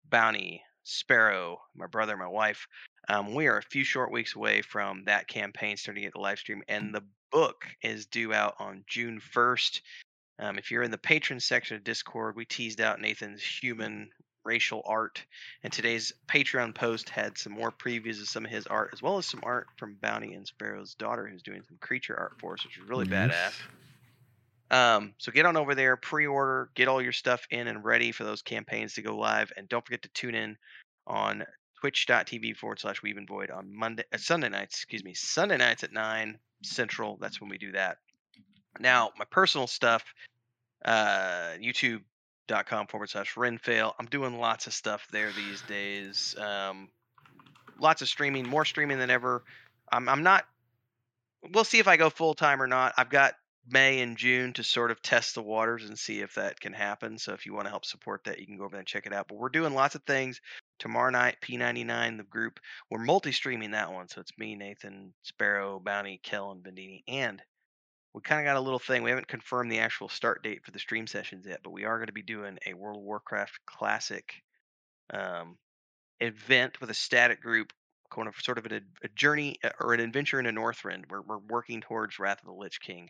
Bounty, 0.10 0.62
Sparrow, 0.83 1.59
my 1.75 1.88
brother, 1.88 2.17
my 2.17 2.27
wife. 2.27 2.67
Um, 3.08 3.33
we 3.33 3.48
are 3.48 3.58
a 3.58 3.64
few 3.64 3.83
short 3.83 4.11
weeks 4.11 4.35
away 4.35 4.61
from 4.61 5.03
that 5.06 5.27
campaign 5.27 5.77
starting 5.77 6.06
at 6.06 6.14
the 6.14 6.19
live 6.19 6.40
stream, 6.40 6.64
and 6.67 6.93
the 6.93 7.03
book 7.32 7.66
is 7.82 8.06
due 8.06 8.33
out 8.33 8.56
on 8.59 8.83
June 8.88 9.22
1st. 9.33 9.82
Um, 10.40 10.58
if 10.58 10.72
you're 10.72 10.83
in 10.83 10.91
the 10.91 10.98
patron 10.98 11.40
section 11.40 11.75
of 11.75 11.83
Discord, 11.83 12.35
we 12.35 12.45
teased 12.45 12.82
out 12.82 13.01
Nathan's 13.01 13.43
human 13.43 14.09
racial 14.45 14.82
art, 14.85 15.24
and 15.64 15.72
today's 15.72 16.14
Patreon 16.27 16.74
post 16.74 17.09
had 17.09 17.38
some 17.38 17.53
more 17.53 17.72
previews 17.72 18.22
of 18.22 18.30
some 18.30 18.45
of 18.45 18.51
his 18.51 18.66
art, 18.67 18.91
as 18.93 19.01
well 19.01 19.17
as 19.17 19.25
some 19.25 19.41
art 19.43 19.67
from 19.77 19.98
Bounty 20.01 20.33
and 20.33 20.48
Sparrow's 20.48 20.95
daughter, 20.95 21.27
who's 21.27 21.43
doing 21.43 21.61
some 21.67 21.77
creature 21.82 22.17
art 22.17 22.33
for 22.40 22.53
us, 22.53 22.64
which 22.64 22.77
is 22.77 22.88
really 22.88 23.06
badass. 23.06 23.53
Um, 24.72 25.14
so 25.17 25.31
get 25.31 25.45
on 25.45 25.57
over 25.57 25.73
there, 25.73 25.98
pre-order, 25.98 26.69
get 26.75 26.88
all 26.88 27.01
your 27.01 27.11
stuff 27.11 27.48
in 27.49 27.67
and 27.67 27.83
ready 27.83 28.11
for 28.11 28.23
those 28.23 28.41
campaigns 28.41 28.93
to 28.93 29.01
go 29.01 29.17
live, 29.17 29.51
and 29.57 29.67
don't 29.67 29.85
forget 29.85 30.03
to 30.03 30.09
tune 30.09 30.35
in 30.35 30.57
on 31.07 31.43
twitch.tv 31.81 32.56
forward 32.56 32.80
slash 32.80 33.01
weave 33.01 33.17
and 33.17 33.27
void 33.27 33.49
on 33.49 33.73
Monday, 33.73 34.03
uh, 34.14 34.17
Sunday 34.17 34.49
nights, 34.49 34.75
excuse 34.75 35.03
me, 35.03 35.14
Sunday 35.14 35.57
nights 35.57 35.83
at 35.83 35.93
nine 35.93 36.38
central. 36.61 37.17
That's 37.19 37.41
when 37.41 37.49
we 37.49 37.57
do 37.57 37.72
that. 37.72 37.98
Now, 38.80 39.11
my 39.17 39.25
personal 39.25 39.65
stuff, 39.65 40.03
uh, 40.85 41.53
youtube.com 41.59 42.88
forward 42.88 43.09
slash 43.09 43.35
renfail. 43.35 43.93
I'm 43.99 44.06
doing 44.06 44.38
lots 44.38 44.67
of 44.67 44.73
stuff 44.73 45.07
there 45.11 45.31
these 45.31 45.61
days. 45.64 46.35
Um, 46.38 46.89
lots 47.80 48.01
of 48.01 48.07
streaming, 48.07 48.48
more 48.48 48.65
streaming 48.65 48.99
than 48.99 49.09
ever. 49.09 49.43
I'm, 49.91 50.07
I'm 50.07 50.23
not, 50.23 50.45
we'll 51.53 51.64
see 51.64 51.80
if 51.80 51.88
I 51.88 51.98
go 51.98 52.09
full 52.09 52.35
time 52.35 52.61
or 52.61 52.67
not. 52.67 52.93
I've 52.98 53.09
got 53.09 53.33
May 53.68 54.02
and 54.02 54.18
June 54.18 54.54
to 54.54 54.64
sort 54.64 54.92
of 54.92 55.02
test 55.02 55.36
the 55.36 55.44
waters 55.44 55.86
and 55.86 55.98
see 55.98 56.22
if 56.22 56.36
that 56.36 56.60
can 56.60 56.74
happen. 56.74 57.18
So 57.18 57.34
if 57.34 57.46
you 57.46 57.54
want 57.54 57.66
to 57.66 57.72
help 57.72 57.86
support 57.86 58.24
that, 58.24 58.40
you 58.40 58.46
can 58.46 58.58
go 58.58 58.64
over 58.64 58.72
there 58.72 58.80
and 58.80 58.88
check 58.88 59.06
it 59.06 59.14
out. 59.14 59.28
But 59.28 59.38
we're 59.38 59.50
doing 59.50 59.74
lots 59.74 59.96
of 59.96 60.04
things. 60.04 60.42
Tomorrow 60.80 61.12
night, 61.12 61.38
P99, 61.42 62.18
the 62.18 62.24
group, 62.24 62.60
we're 62.90 63.04
multi 63.04 63.32
streaming 63.32 63.72
that 63.72 63.92
one. 63.92 64.08
So 64.08 64.22
it's 64.22 64.38
me, 64.38 64.56
Nathan, 64.56 65.14
Sparrow, 65.24 65.80
Bounty, 65.80 66.20
Kel, 66.24 66.52
and 66.52 66.64
Bandini. 66.64 67.04
And 67.08 67.42
we 68.14 68.22
kind 68.22 68.42
of 68.42 68.46
got 68.46 68.58
a 68.58 68.62
little 68.62 68.80
thing. 68.80 69.04
We 69.04 69.12
haven't 69.12 69.28
confirmed 69.28 69.72
the 69.72 69.80
actual 69.80 70.10
start 70.10 70.44
date 70.44 70.66
for 70.66 70.72
the 70.72 70.80
stream 70.80 71.06
sessions 71.06 71.46
yet, 71.46 71.60
but 71.64 71.72
we 71.72 71.86
are 71.86 71.98
going 71.98 72.08
to 72.08 72.14
be 72.14 72.24
doing 72.24 72.58
a 72.66 72.74
World 72.74 72.98
of 72.98 73.04
Warcraft 73.04 73.60
Classic 73.66 74.34
um, 75.14 75.58
event 76.20 76.82
with 76.82 76.90
a 76.90 76.96
static 76.96 77.42
group, 77.42 77.72
kind 78.12 78.28
of 78.28 78.36
sort 78.42 78.58
of 78.58 78.66
a, 78.66 78.82
a 79.04 79.10
journey 79.16 79.58
uh, 79.64 79.70
or 79.80 79.94
an 79.94 80.00
adventure 80.00 80.40
into 80.40 80.52
Northrend. 80.52 81.04
We're, 81.10 81.22
we're 81.22 81.38
working 81.38 81.82
towards 81.82 82.18
Wrath 82.18 82.40
of 82.40 82.48
the 82.48 82.54
Lich 82.54 82.80
King. 82.82 83.10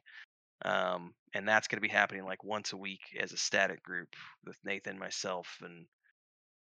Um, 0.64 1.14
and 1.34 1.48
that's 1.48 1.68
going 1.68 1.78
to 1.78 1.88
be 1.88 1.94
happening 1.94 2.26
like 2.26 2.44
once 2.44 2.74
a 2.74 2.78
week 2.78 3.02
as 3.20 3.32
a 3.32 3.38
static 3.38 3.84
group 3.84 4.16
with 4.46 4.58
Nathan, 4.64 5.00
myself, 5.00 5.58
and 5.62 5.86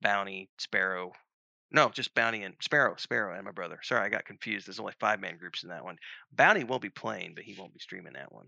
Bounty, 0.02 0.50
Sparrow. 0.58 1.12
No, 1.72 1.90
just 1.90 2.14
Bounty 2.14 2.44
and 2.44 2.56
Sparrow, 2.62 2.96
Sparrow, 2.98 3.36
and 3.36 3.46
my 3.46 3.52
brother. 3.52 3.80
Sorry, 3.84 4.06
I 4.06 4.10
got 4.10 4.26
confused. 4.26 4.68
There's 4.68 4.80
only 4.80 4.94
five 5.00 5.20
man 5.20 5.38
groups 5.38 5.64
in 5.64 5.70
that 5.70 5.84
one. 5.84 5.98
Bounty 6.32 6.64
won't 6.64 6.82
be 6.82 6.90
playing, 6.90 7.34
but 7.36 7.44
he 7.44 7.56
won't 7.58 7.74
be 7.74 7.80
streaming 7.80 8.14
that 8.14 8.32
one. 8.32 8.48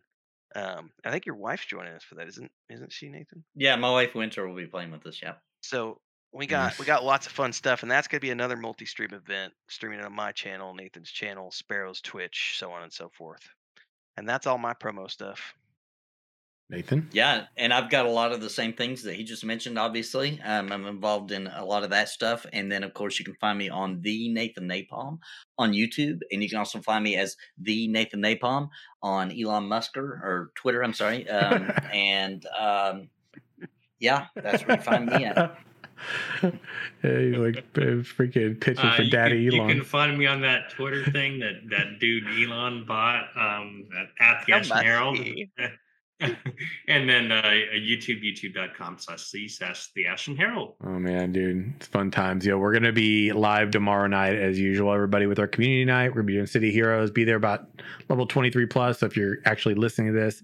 Um, 0.56 0.92
I 1.04 1.12
think 1.12 1.26
your 1.26 1.36
wife's 1.36 1.66
joining 1.66 1.94
us 1.94 2.04
for 2.04 2.16
that, 2.16 2.28
isn't 2.28 2.52
isn't 2.70 2.92
she, 2.92 3.10
Nathan? 3.10 3.44
Yeah, 3.56 3.76
my 3.76 3.92
wife 3.92 4.16
Winter 4.16 4.48
will 4.48 4.56
be 4.56 4.66
playing 4.66 4.92
with 4.92 5.06
us. 5.06 5.20
Yeah. 5.22 5.34
So 5.62 6.00
we 6.34 6.48
got 6.48 6.78
we 6.80 6.86
got 6.86 7.04
lots 7.04 7.28
of 7.28 7.34
fun 7.34 7.54
stuff, 7.54 7.82
and 7.82 7.92
that's 7.92 8.08
gonna 8.08 8.22
be 8.22 8.30
another 8.30 8.56
multi-stream 8.56 9.14
event, 9.14 9.54
streaming 9.68 10.00
it 10.00 10.06
on 10.06 10.14
my 10.14 10.32
channel, 10.32 10.74
Nathan's 10.74 11.12
channel, 11.12 11.52
Sparrow's 11.52 12.02
Twitch, 12.02 12.56
so 12.58 12.72
on 12.72 12.84
and 12.84 12.94
so 12.94 13.10
forth. 13.10 13.42
And 14.18 14.28
that's 14.28 14.48
all 14.48 14.58
my 14.58 14.74
promo 14.74 15.10
stuff. 15.10 15.56
Nathan. 16.70 17.08
Yeah, 17.14 17.46
and 17.56 17.74
I've 17.74 17.90
got 17.90 18.06
a 18.06 18.12
lot 18.12 18.34
of 18.34 18.42
the 18.42 18.50
same 18.50 18.74
things 18.74 19.02
that 19.04 19.16
he 19.16 19.24
just 19.24 19.46
mentioned. 19.46 19.80
Obviously, 19.80 20.42
um, 20.44 20.70
I'm 20.74 20.86
involved 20.86 21.32
in 21.32 21.48
a 21.48 21.64
lot 21.64 21.84
of 21.84 21.92
that 21.92 22.10
stuff, 22.10 22.46
and 22.52 22.70
then 22.70 22.84
of 22.84 22.94
course 22.94 23.18
you 23.20 23.24
can 23.24 23.36
find 23.36 23.58
me 23.58 23.70
on 23.70 24.02
the 24.02 24.28
Nathan 24.28 24.68
Napalm 24.68 25.20
on 25.58 25.72
YouTube, 25.72 26.20
and 26.30 26.44
you 26.44 26.50
can 26.50 26.58
also 26.58 26.82
find 26.82 27.06
me 27.06 27.16
as 27.16 27.38
the 27.58 27.88
Nathan 27.88 28.22
Napalm 28.22 28.68
on 29.02 29.32
Elon 29.32 29.70
Musker 29.70 29.98
or 29.98 30.52
Twitter. 30.56 30.84
I'm 30.84 30.94
sorry, 30.94 31.30
um, 31.30 31.72
and 31.94 32.46
um, 32.48 33.10
yeah, 34.00 34.26
that's 34.36 34.68
where 34.68 34.76
you 34.76 34.84
find 34.84 35.06
me 35.06 35.24
at. 35.24 35.58
yeah, 36.44 36.52
you 37.04 37.44
like 37.44 37.58
uh, 37.58 38.04
freaking 38.04 38.60
pitching 38.60 38.86
Uh, 38.86 38.96
for 38.96 39.04
Daddy 39.06 39.50
can, 39.50 39.60
Elon. 39.60 39.70
You 39.70 39.76
can 39.76 39.84
find 39.84 40.18
me 40.18 40.26
on 40.26 40.42
that 40.42 40.70
Twitter 40.72 41.10
thing 41.12 41.40
that 41.40 41.70
that 41.70 42.00
dude 42.00 42.26
Elon 42.28 42.86
bought 42.86 43.26
um, 43.36 43.88
at, 43.98 44.40
at 44.40 44.46
the 44.46 44.54
How 44.54 44.60
Ashen 44.60 44.78
Herald. 44.78 45.20
and 46.88 47.08
then 47.08 47.32
uh, 47.32 47.44
YouTube, 47.76 48.24
youtube.com 48.24 48.98
slash 48.98 49.22
C 49.22 49.48
slash 49.48 49.92
the 49.94 50.08
Ashen 50.08 50.36
Herald. 50.36 50.74
Oh 50.84 50.98
man, 50.98 51.32
dude, 51.32 51.74
it's 51.76 51.86
fun 51.86 52.10
times. 52.10 52.44
Yo, 52.44 52.58
we're 52.58 52.74
gonna 52.74 52.92
be 52.92 53.32
live 53.32 53.70
tomorrow 53.70 54.08
night 54.08 54.36
as 54.36 54.60
usual. 54.60 54.92
Everybody 54.92 55.28
with 55.28 55.38
our 55.38 55.48
community 55.48 55.86
night. 55.86 56.10
We're 56.10 56.22
gonna 56.22 56.24
be 56.24 56.34
doing 56.34 56.48
City 56.48 56.72
Heroes. 56.72 57.12
Be 57.12 57.24
there 57.24 57.36
about 57.36 57.68
level 58.10 58.26
twenty 58.26 58.50
three 58.50 58.66
plus. 58.66 59.00
So 59.00 59.06
if 59.06 59.16
you're 59.16 59.38
actually 59.46 59.76
listening 59.76 60.14
to 60.14 60.20
this 60.20 60.42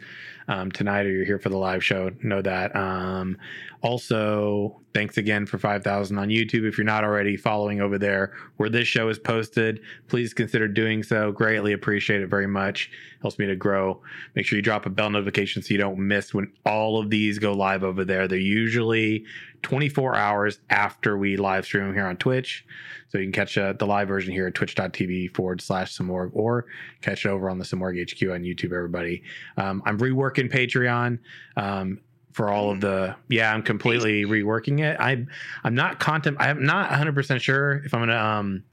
um, 0.47 0.71
tonight 0.71 1.07
or 1.07 1.11
you're 1.11 1.25
here 1.25 1.39
for 1.39 1.49
the 1.49 1.57
live 1.57 1.83
show, 1.83 2.11
know 2.21 2.43
that. 2.43 2.75
Um, 2.75 3.37
also, 3.81 4.82
thanks 4.93 5.17
again 5.17 5.45
for 5.45 5.57
five 5.57 5.83
thousand 5.83 6.17
on 6.17 6.29
YouTube. 6.29 6.67
If 6.67 6.77
you're 6.77 6.85
not 6.85 7.03
already 7.03 7.35
following 7.35 7.81
over 7.81 7.97
there 7.97 8.33
where 8.57 8.69
this 8.69 8.87
show 8.87 9.09
is 9.09 9.19
posted, 9.19 9.81
please 10.07 10.33
consider 10.33 10.67
doing 10.67 11.03
so. 11.03 11.31
Greatly 11.31 11.73
appreciate 11.73 12.21
it 12.21 12.27
very 12.27 12.47
much. 12.47 12.91
Helps 13.21 13.39
me 13.39 13.45
to 13.45 13.55
grow. 13.55 14.01
Make 14.35 14.45
sure 14.45 14.57
you 14.57 14.61
drop 14.61 14.85
a 14.85 14.89
bell 14.89 15.09
notification 15.09 15.61
so 15.61 15.73
you 15.73 15.79
don't 15.79 15.99
miss 15.99 16.33
when 16.33 16.51
all 16.65 16.99
of 16.99 17.09
these 17.09 17.39
go 17.39 17.53
live 17.53 17.83
over 17.83 18.05
there. 18.05 18.27
They're 18.27 18.37
usually 18.37 19.25
24 19.63 20.15
hours 20.15 20.59
after 20.69 21.17
we 21.17 21.37
live 21.37 21.65
stream 21.65 21.93
here 21.93 22.05
on 22.05 22.17
Twitch. 22.17 22.65
So 23.07 23.17
you 23.17 23.25
can 23.25 23.31
catch 23.31 23.57
uh, 23.57 23.73
the 23.73 23.85
live 23.85 24.07
version 24.07 24.33
here 24.33 24.47
at 24.47 24.55
twitch.tv 24.55 25.33
forward 25.35 25.61
slash 25.61 25.97
Samorg 25.97 26.31
or 26.33 26.65
catch 27.01 27.25
it 27.25 27.29
over 27.29 27.49
on 27.49 27.57
the 27.57 27.65
Samorg 27.65 27.99
HQ 28.01 28.29
on 28.29 28.41
YouTube, 28.41 28.73
everybody. 28.73 29.23
Um, 29.57 29.81
I'm 29.85 29.97
reworking 29.97 30.51
Patreon. 30.51 31.19
Um, 31.55 31.99
for 32.33 32.49
all 32.49 32.71
of 32.71 32.81
the 32.81 33.15
yeah 33.29 33.53
i'm 33.53 33.63
completely 33.63 34.25
reworking 34.25 34.79
it. 34.81 34.99
I 34.99 35.25
i'm 35.63 35.75
not 35.75 35.99
content 35.99 36.37
i'm 36.39 36.65
not 36.65 36.89
100% 36.89 37.39
sure 37.39 37.81
if 37.85 37.93
i'm 37.93 38.01
gonna 38.01 38.17
um 38.17 38.63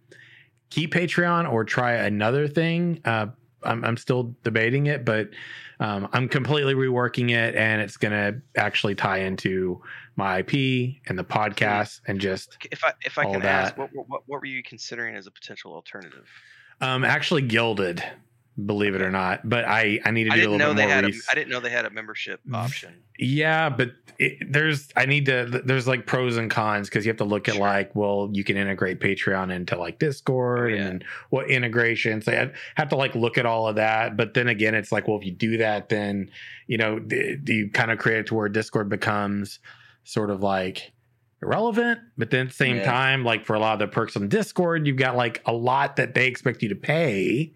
keep 0.70 0.92
patreon 0.92 1.50
or 1.50 1.64
try 1.64 1.92
another 1.92 2.48
thing. 2.48 3.00
Uh 3.04 3.26
i'm, 3.62 3.84
I'm 3.84 3.96
still 3.96 4.34
debating 4.42 4.86
it 4.86 5.04
but 5.04 5.28
um, 5.80 6.08
i'm 6.12 6.28
completely 6.28 6.74
reworking 6.74 7.30
it 7.30 7.54
and 7.54 7.80
it's 7.82 7.96
gonna 7.98 8.40
actually 8.56 8.94
tie 8.94 9.18
into 9.18 9.82
my 10.16 10.38
ip 10.38 10.52
and 11.06 11.18
the 11.18 11.24
podcast 11.24 12.00
and 12.06 12.20
just 12.20 12.56
If 12.70 12.84
I 12.84 12.92
if 13.04 13.18
I 13.18 13.24
can 13.24 13.42
ask, 13.42 13.76
what, 13.76 13.90
what 13.94 14.06
what 14.08 14.40
were 14.40 14.44
you 14.46 14.62
considering 14.62 15.14
as 15.16 15.26
a 15.26 15.30
potential 15.30 15.74
alternative? 15.74 16.26
um 16.80 17.04
actually 17.04 17.42
Guilded 17.42 18.02
believe 18.66 18.94
it 18.94 19.00
or 19.00 19.10
not 19.10 19.48
but 19.48 19.64
i 19.64 19.98
i 20.04 20.10
need 20.10 20.24
to 20.24 20.32
I 20.32 20.36
do 20.36 20.40
a 20.40 20.44
didn't 20.44 20.52
little 20.52 20.58
know 20.58 20.68
bit 20.74 20.76
they 20.76 20.86
more 20.86 20.94
had 20.94 21.04
a, 21.04 21.12
I 21.30 21.34
didn't 21.34 21.48
know 21.50 21.60
they 21.60 21.70
had 21.70 21.86
a 21.86 21.90
membership 21.90 22.40
mm. 22.46 22.54
option. 22.54 22.94
Yeah, 23.18 23.68
but 23.68 23.90
it, 24.18 24.38
there's 24.50 24.88
I 24.96 25.04
need 25.06 25.26
to 25.26 25.62
there's 25.64 25.86
like 25.86 26.06
pros 26.06 26.36
and 26.38 26.50
cons 26.50 26.88
because 26.88 27.04
you 27.04 27.10
have 27.10 27.18
to 27.18 27.24
look 27.24 27.48
at 27.48 27.54
Sure. 27.54 27.62
like 27.66 27.94
well 27.94 28.30
you 28.32 28.44
can 28.44 28.56
integrate 28.56 28.98
Patreon 29.00 29.52
into 29.54 29.76
like 29.78 29.98
Discord 29.98 30.72
Oh, 30.72 30.74
yeah. 30.74 30.86
and 30.86 31.04
what 31.30 31.48
integration. 31.50 32.20
So 32.22 32.32
I 32.32 32.50
have 32.76 32.88
to 32.90 32.96
like 32.96 33.14
look 33.14 33.36
at 33.38 33.44
all 33.46 33.68
of 33.68 33.76
that. 33.76 34.16
But 34.16 34.32
then 34.34 34.48
again, 34.48 34.74
it's 34.74 34.90
like 34.90 35.06
well 35.06 35.18
if 35.18 35.24
you 35.24 35.32
do 35.32 35.56
that, 35.58 35.88
then 35.90 36.30
you 36.66 36.76
know 36.78 36.98
do 36.98 37.38
you 37.46 37.70
kind 37.70 37.90
of 37.90 37.98
create 37.98 38.20
it 38.20 38.26
to 38.28 38.34
where 38.34 38.48
Discord 38.48 38.88
becomes 38.88 39.58
sort 40.04 40.30
of 40.30 40.42
like 40.42 40.92
irrelevant. 41.42 42.00
But 42.18 42.30
then 42.30 42.42
at 42.42 42.48
the 42.48 42.54
same 42.54 42.76
Yeah. 42.76 42.84
time, 42.84 43.24
like 43.24 43.44
for 43.46 43.54
a 43.54 43.58
lot 43.60 43.74
of 43.74 43.78
the 43.80 43.88
perks 43.88 44.16
on 44.16 44.28
Discord, 44.28 44.86
you've 44.86 44.96
got 44.96 45.14
like 45.16 45.42
a 45.46 45.52
lot 45.52 45.96
that 45.96 46.14
they 46.14 46.26
expect 46.26 46.62
you 46.62 46.68
to 46.70 46.74
pay. 46.74 47.52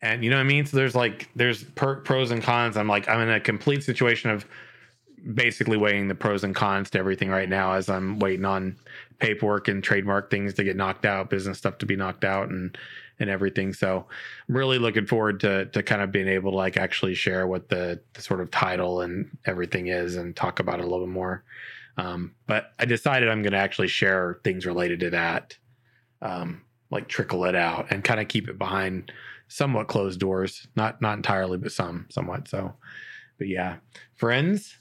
And 0.00 0.22
you 0.22 0.30
know 0.30 0.36
what 0.36 0.42
I 0.42 0.48
mean? 0.48 0.64
So 0.66 0.76
there's 0.76 0.94
like 0.94 1.28
there's 1.34 1.64
per- 1.64 1.96
pros 2.00 2.30
and 2.30 2.42
cons. 2.42 2.76
I'm 2.76 2.88
like 2.88 3.08
I'm 3.08 3.20
in 3.20 3.30
a 3.30 3.40
complete 3.40 3.82
situation 3.82 4.30
of 4.30 4.46
basically 5.34 5.76
weighing 5.76 6.08
the 6.08 6.14
pros 6.14 6.44
and 6.44 6.54
cons 6.54 6.90
to 6.90 6.98
everything 6.98 7.28
right 7.28 7.48
now 7.48 7.72
as 7.72 7.88
I'm 7.88 8.18
waiting 8.20 8.44
on 8.44 8.76
paperwork 9.18 9.66
and 9.66 9.82
trademark 9.82 10.30
things 10.30 10.54
to 10.54 10.64
get 10.64 10.76
knocked 10.76 11.04
out, 11.04 11.28
business 11.28 11.58
stuff 11.58 11.78
to 11.78 11.86
be 11.86 11.96
knocked 11.96 12.24
out 12.24 12.48
and 12.48 12.76
and 13.18 13.28
everything. 13.28 13.72
So 13.72 14.06
I'm 14.48 14.56
really 14.56 14.78
looking 14.78 15.06
forward 15.06 15.40
to 15.40 15.66
to 15.66 15.82
kind 15.82 16.02
of 16.02 16.12
being 16.12 16.28
able 16.28 16.52
to 16.52 16.56
like 16.56 16.76
actually 16.76 17.14
share 17.14 17.46
what 17.46 17.68
the, 17.68 18.00
the 18.12 18.22
sort 18.22 18.40
of 18.40 18.50
title 18.50 19.00
and 19.00 19.36
everything 19.44 19.88
is 19.88 20.14
and 20.14 20.36
talk 20.36 20.60
about 20.60 20.78
it 20.78 20.84
a 20.84 20.88
little 20.88 21.06
bit 21.06 21.12
more. 21.12 21.42
Um, 21.96 22.34
but 22.46 22.72
I 22.78 22.84
decided 22.84 23.28
I'm 23.28 23.42
going 23.42 23.52
to 23.52 23.58
actually 23.58 23.88
share 23.88 24.38
things 24.44 24.64
related 24.64 25.00
to 25.00 25.10
that, 25.10 25.56
um, 26.22 26.62
like 26.92 27.08
trickle 27.08 27.44
it 27.44 27.56
out 27.56 27.88
and 27.90 28.04
kind 28.04 28.20
of 28.20 28.28
keep 28.28 28.48
it 28.48 28.56
behind 28.56 29.10
somewhat 29.48 29.88
closed 29.88 30.20
doors, 30.20 30.66
not 30.76 31.00
not 31.02 31.16
entirely, 31.16 31.58
but 31.58 31.72
some 31.72 32.06
somewhat. 32.10 32.48
So, 32.48 32.74
but 33.38 33.48
yeah, 33.48 33.76
friends, 34.14 34.76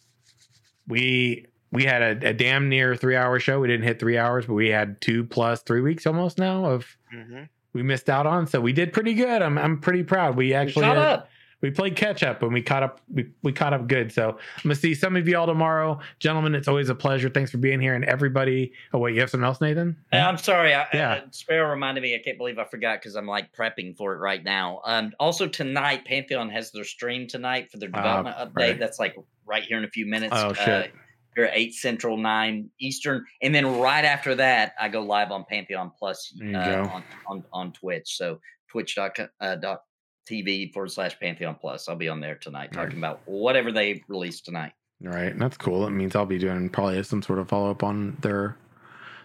we 0.87 1.45
we 1.71 1.83
had 1.83 2.01
a, 2.23 2.29
a 2.29 2.33
damn 2.33 2.69
near 2.69 2.95
three 2.95 3.15
hour 3.15 3.39
show. 3.39 3.59
We 3.59 3.67
didn't 3.67 3.85
hit 3.85 3.99
three 3.99 4.17
hours, 4.17 4.45
but 4.45 4.53
we 4.53 4.69
had 4.69 5.01
two 5.01 5.23
plus 5.25 5.61
three 5.61 5.81
weeks 5.81 6.05
almost 6.05 6.37
now 6.37 6.65
of 6.65 6.97
hmm 7.11 7.43
we 7.73 7.83
missed 7.83 8.09
out 8.09 8.25
on. 8.25 8.47
So 8.47 8.59
we 8.59 8.73
did 8.73 8.91
pretty 8.93 9.13
good. 9.13 9.41
I'm 9.41 9.57
I'm 9.57 9.79
pretty 9.79 10.03
proud. 10.03 10.35
We 10.35 10.53
actually 10.53 10.85
had- 10.85 10.97
up. 10.97 11.29
We 11.61 11.71
played 11.71 11.95
catch 11.95 12.21
up 12.23 12.43
and 12.43 12.53
we 12.53 12.61
caught 12.61 12.83
up 12.83 13.01
we, 13.11 13.27
we 13.43 13.51
caught 13.51 13.73
up 13.73 13.87
good 13.87 14.11
so 14.11 14.29
i'm 14.29 14.61
gonna 14.63 14.75
see 14.75 14.93
some 14.93 15.15
of 15.15 15.27
you 15.27 15.37
all 15.37 15.45
tomorrow 15.47 15.99
gentlemen 16.19 16.53
it's 16.53 16.67
always 16.67 16.89
a 16.89 16.95
pleasure 16.95 17.29
thanks 17.29 17.49
for 17.51 17.57
being 17.57 17.79
here 17.79 17.95
and 17.95 18.05
everybody 18.05 18.71
oh 18.93 18.99
wait 18.99 19.15
you 19.15 19.19
have 19.21 19.29
something 19.29 19.45
else 19.45 19.59
nathan 19.61 19.95
I'm 20.13 20.37
sorry. 20.37 20.73
I, 20.73 20.87
Yeah. 20.93 21.11
uh, 21.13 21.21
Sparrow 21.31 21.69
reminded 21.69 22.01
me. 22.01 22.15
I 22.15 22.19
can't 22.19 22.37
believe 22.37 22.57
I 22.59 22.65
forgot 22.65 22.99
because 22.99 23.15
I'm 23.15 23.27
like 23.27 23.53
prepping 23.55 23.95
for 23.97 24.13
it 24.13 24.17
right 24.19 24.43
now. 24.43 24.81
Um, 24.85 25.11
also 25.19 25.47
tonight, 25.47 26.05
Pantheon 26.05 26.49
has 26.49 26.71
their 26.71 26.83
stream 26.83 27.27
tonight 27.27 27.69
for 27.71 27.77
their 27.77 27.89
Ah, 27.93 27.97
development 27.97 28.35
update. 28.37 28.55
right. 28.55 28.79
That's 28.79 28.99
like 28.99 29.15
right 29.45 29.63
here 29.63 29.77
in 29.77 29.83
a 29.83 29.89
few 29.89 30.05
minutes. 30.05 30.33
Oh, 30.35 30.49
Uh, 30.49 30.53
shit. 30.53 30.93
here 31.35 31.45
at 31.45 31.51
eight 31.55 31.73
Central, 31.75 32.17
nine 32.17 32.69
Eastern, 32.79 33.23
and 33.41 33.53
then 33.53 33.79
right 33.79 34.05
after 34.05 34.33
that, 34.35 34.73
I 34.79 34.89
go 34.89 35.01
live 35.01 35.31
on 35.31 35.45
Pantheon 35.47 35.91
Plus 35.97 36.33
uh, 36.53 36.87
on, 36.91 37.03
on 37.27 37.43
on 37.53 37.71
Twitch. 37.73 38.17
So 38.17 38.39
twitch.tv 38.71 39.29
uh, 39.41 39.55
dot 39.57 39.81
TV 40.29 40.71
forward 40.73 40.91
slash 40.91 41.19
Pantheon 41.19 41.55
Plus. 41.59 41.87
I'll 41.87 41.95
be 41.95 42.09
on 42.09 42.19
there 42.19 42.35
tonight 42.35 42.75
Right. 42.75 42.83
talking 42.83 42.97
about 42.97 43.21
whatever 43.25 43.71
they 43.71 44.03
release 44.07 44.41
tonight. 44.41 44.73
all 45.05 45.11
right 45.11 45.37
that's 45.37 45.57
cool 45.57 45.81
that 45.85 45.91
means 45.91 46.15
i'll 46.15 46.25
be 46.25 46.39
doing 46.39 46.69
probably 46.69 47.01
some 47.03 47.21
sort 47.21 47.37
of 47.39 47.47
follow-up 47.47 47.83
on 47.83 48.17
their 48.21 48.57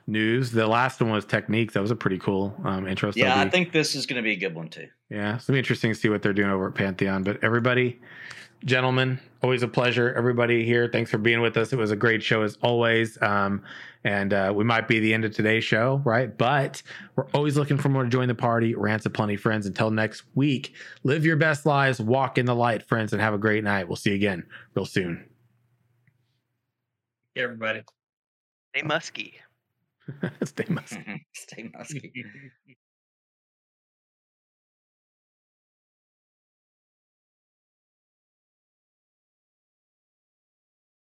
news 0.06 0.50
the 0.50 0.66
last 0.66 1.00
one 1.00 1.10
was 1.12 1.24
techniques 1.24 1.72
that 1.74 1.81
was 1.81 1.90
a 1.90 1.97
pretty 1.97 2.18
cool 2.18 2.55
um 2.64 2.86
intro 2.86 3.10
Yeah, 3.14 3.40
I 3.40 3.48
think 3.48 3.72
this 3.72 3.94
is 3.94 4.05
going 4.05 4.16
to 4.16 4.22
be 4.22 4.32
a 4.32 4.36
good 4.36 4.55
one 4.55 4.68
too. 4.68 4.89
Yeah, 5.10 5.36
it's 5.36 5.47
gonna 5.47 5.55
be 5.56 5.60
interesting 5.60 5.92
to 5.92 5.98
see 5.98 6.08
what 6.08 6.20
they're 6.22 6.32
doing 6.32 6.50
over 6.50 6.68
at 6.68 6.74
Pantheon. 6.74 7.22
But 7.22 7.42
everybody, 7.44 8.00
gentlemen, 8.65 9.20
always 9.42 9.62
a 9.62 9.68
pleasure. 9.68 10.15
Everybody 10.15 10.65
here, 10.65 10.89
thanks 10.89 11.10
for 11.10 11.18
being 11.18 11.41
with 11.41 11.57
us. 11.57 11.73
It 11.73 11.78
was 11.78 11.91
a 11.91 11.97
great 11.97 12.23
show 12.23 12.42
as 12.42 12.58
always. 12.62 13.20
Um, 13.23 13.62
and 14.05 14.32
uh, 14.32 14.52
we 14.55 14.65
might 14.65 14.89
be 14.89 14.99
the 14.99 15.15
end 15.15 15.24
of 15.24 15.34
today's 15.34 15.65
show, 15.65 16.00
right? 16.05 16.36
But 16.36 16.82
we're 17.16 17.28
always 17.34 17.57
looking 17.57 17.78
for 17.78 17.89
more 17.89 18.05
to 18.05 18.08
join 18.08 18.28
the 18.28 18.34
party. 18.34 18.74
Rants 18.74 19.07
of 19.07 19.12
plenty, 19.12 19.36
friends. 19.36 19.66
Until 19.66 19.91
next 19.91 20.24
week, 20.34 20.74
live 21.05 21.24
your 21.24 21.36
best 21.36 21.66
lives, 21.66 22.00
walk 22.00 22.39
in 22.39 22.47
the 22.47 22.55
light, 22.55 22.82
friends, 22.82 23.12
and 23.12 23.23
have 23.23 23.34
a 23.34 23.39
great 23.39 23.65
night. 23.65 23.89
We'll 23.89 23.97
see 23.97 24.10
you 24.10 24.16
again 24.16 24.44
real 24.74 24.86
soon. 24.86 25.28
Hey, 27.34 27.42
everybody. 27.42 27.82
Stay 28.74 28.86
Muskie. 28.86 29.32
Stay 30.44 30.65
musky. 30.68 31.26
Stay 31.34 31.70
musky. 31.73 32.12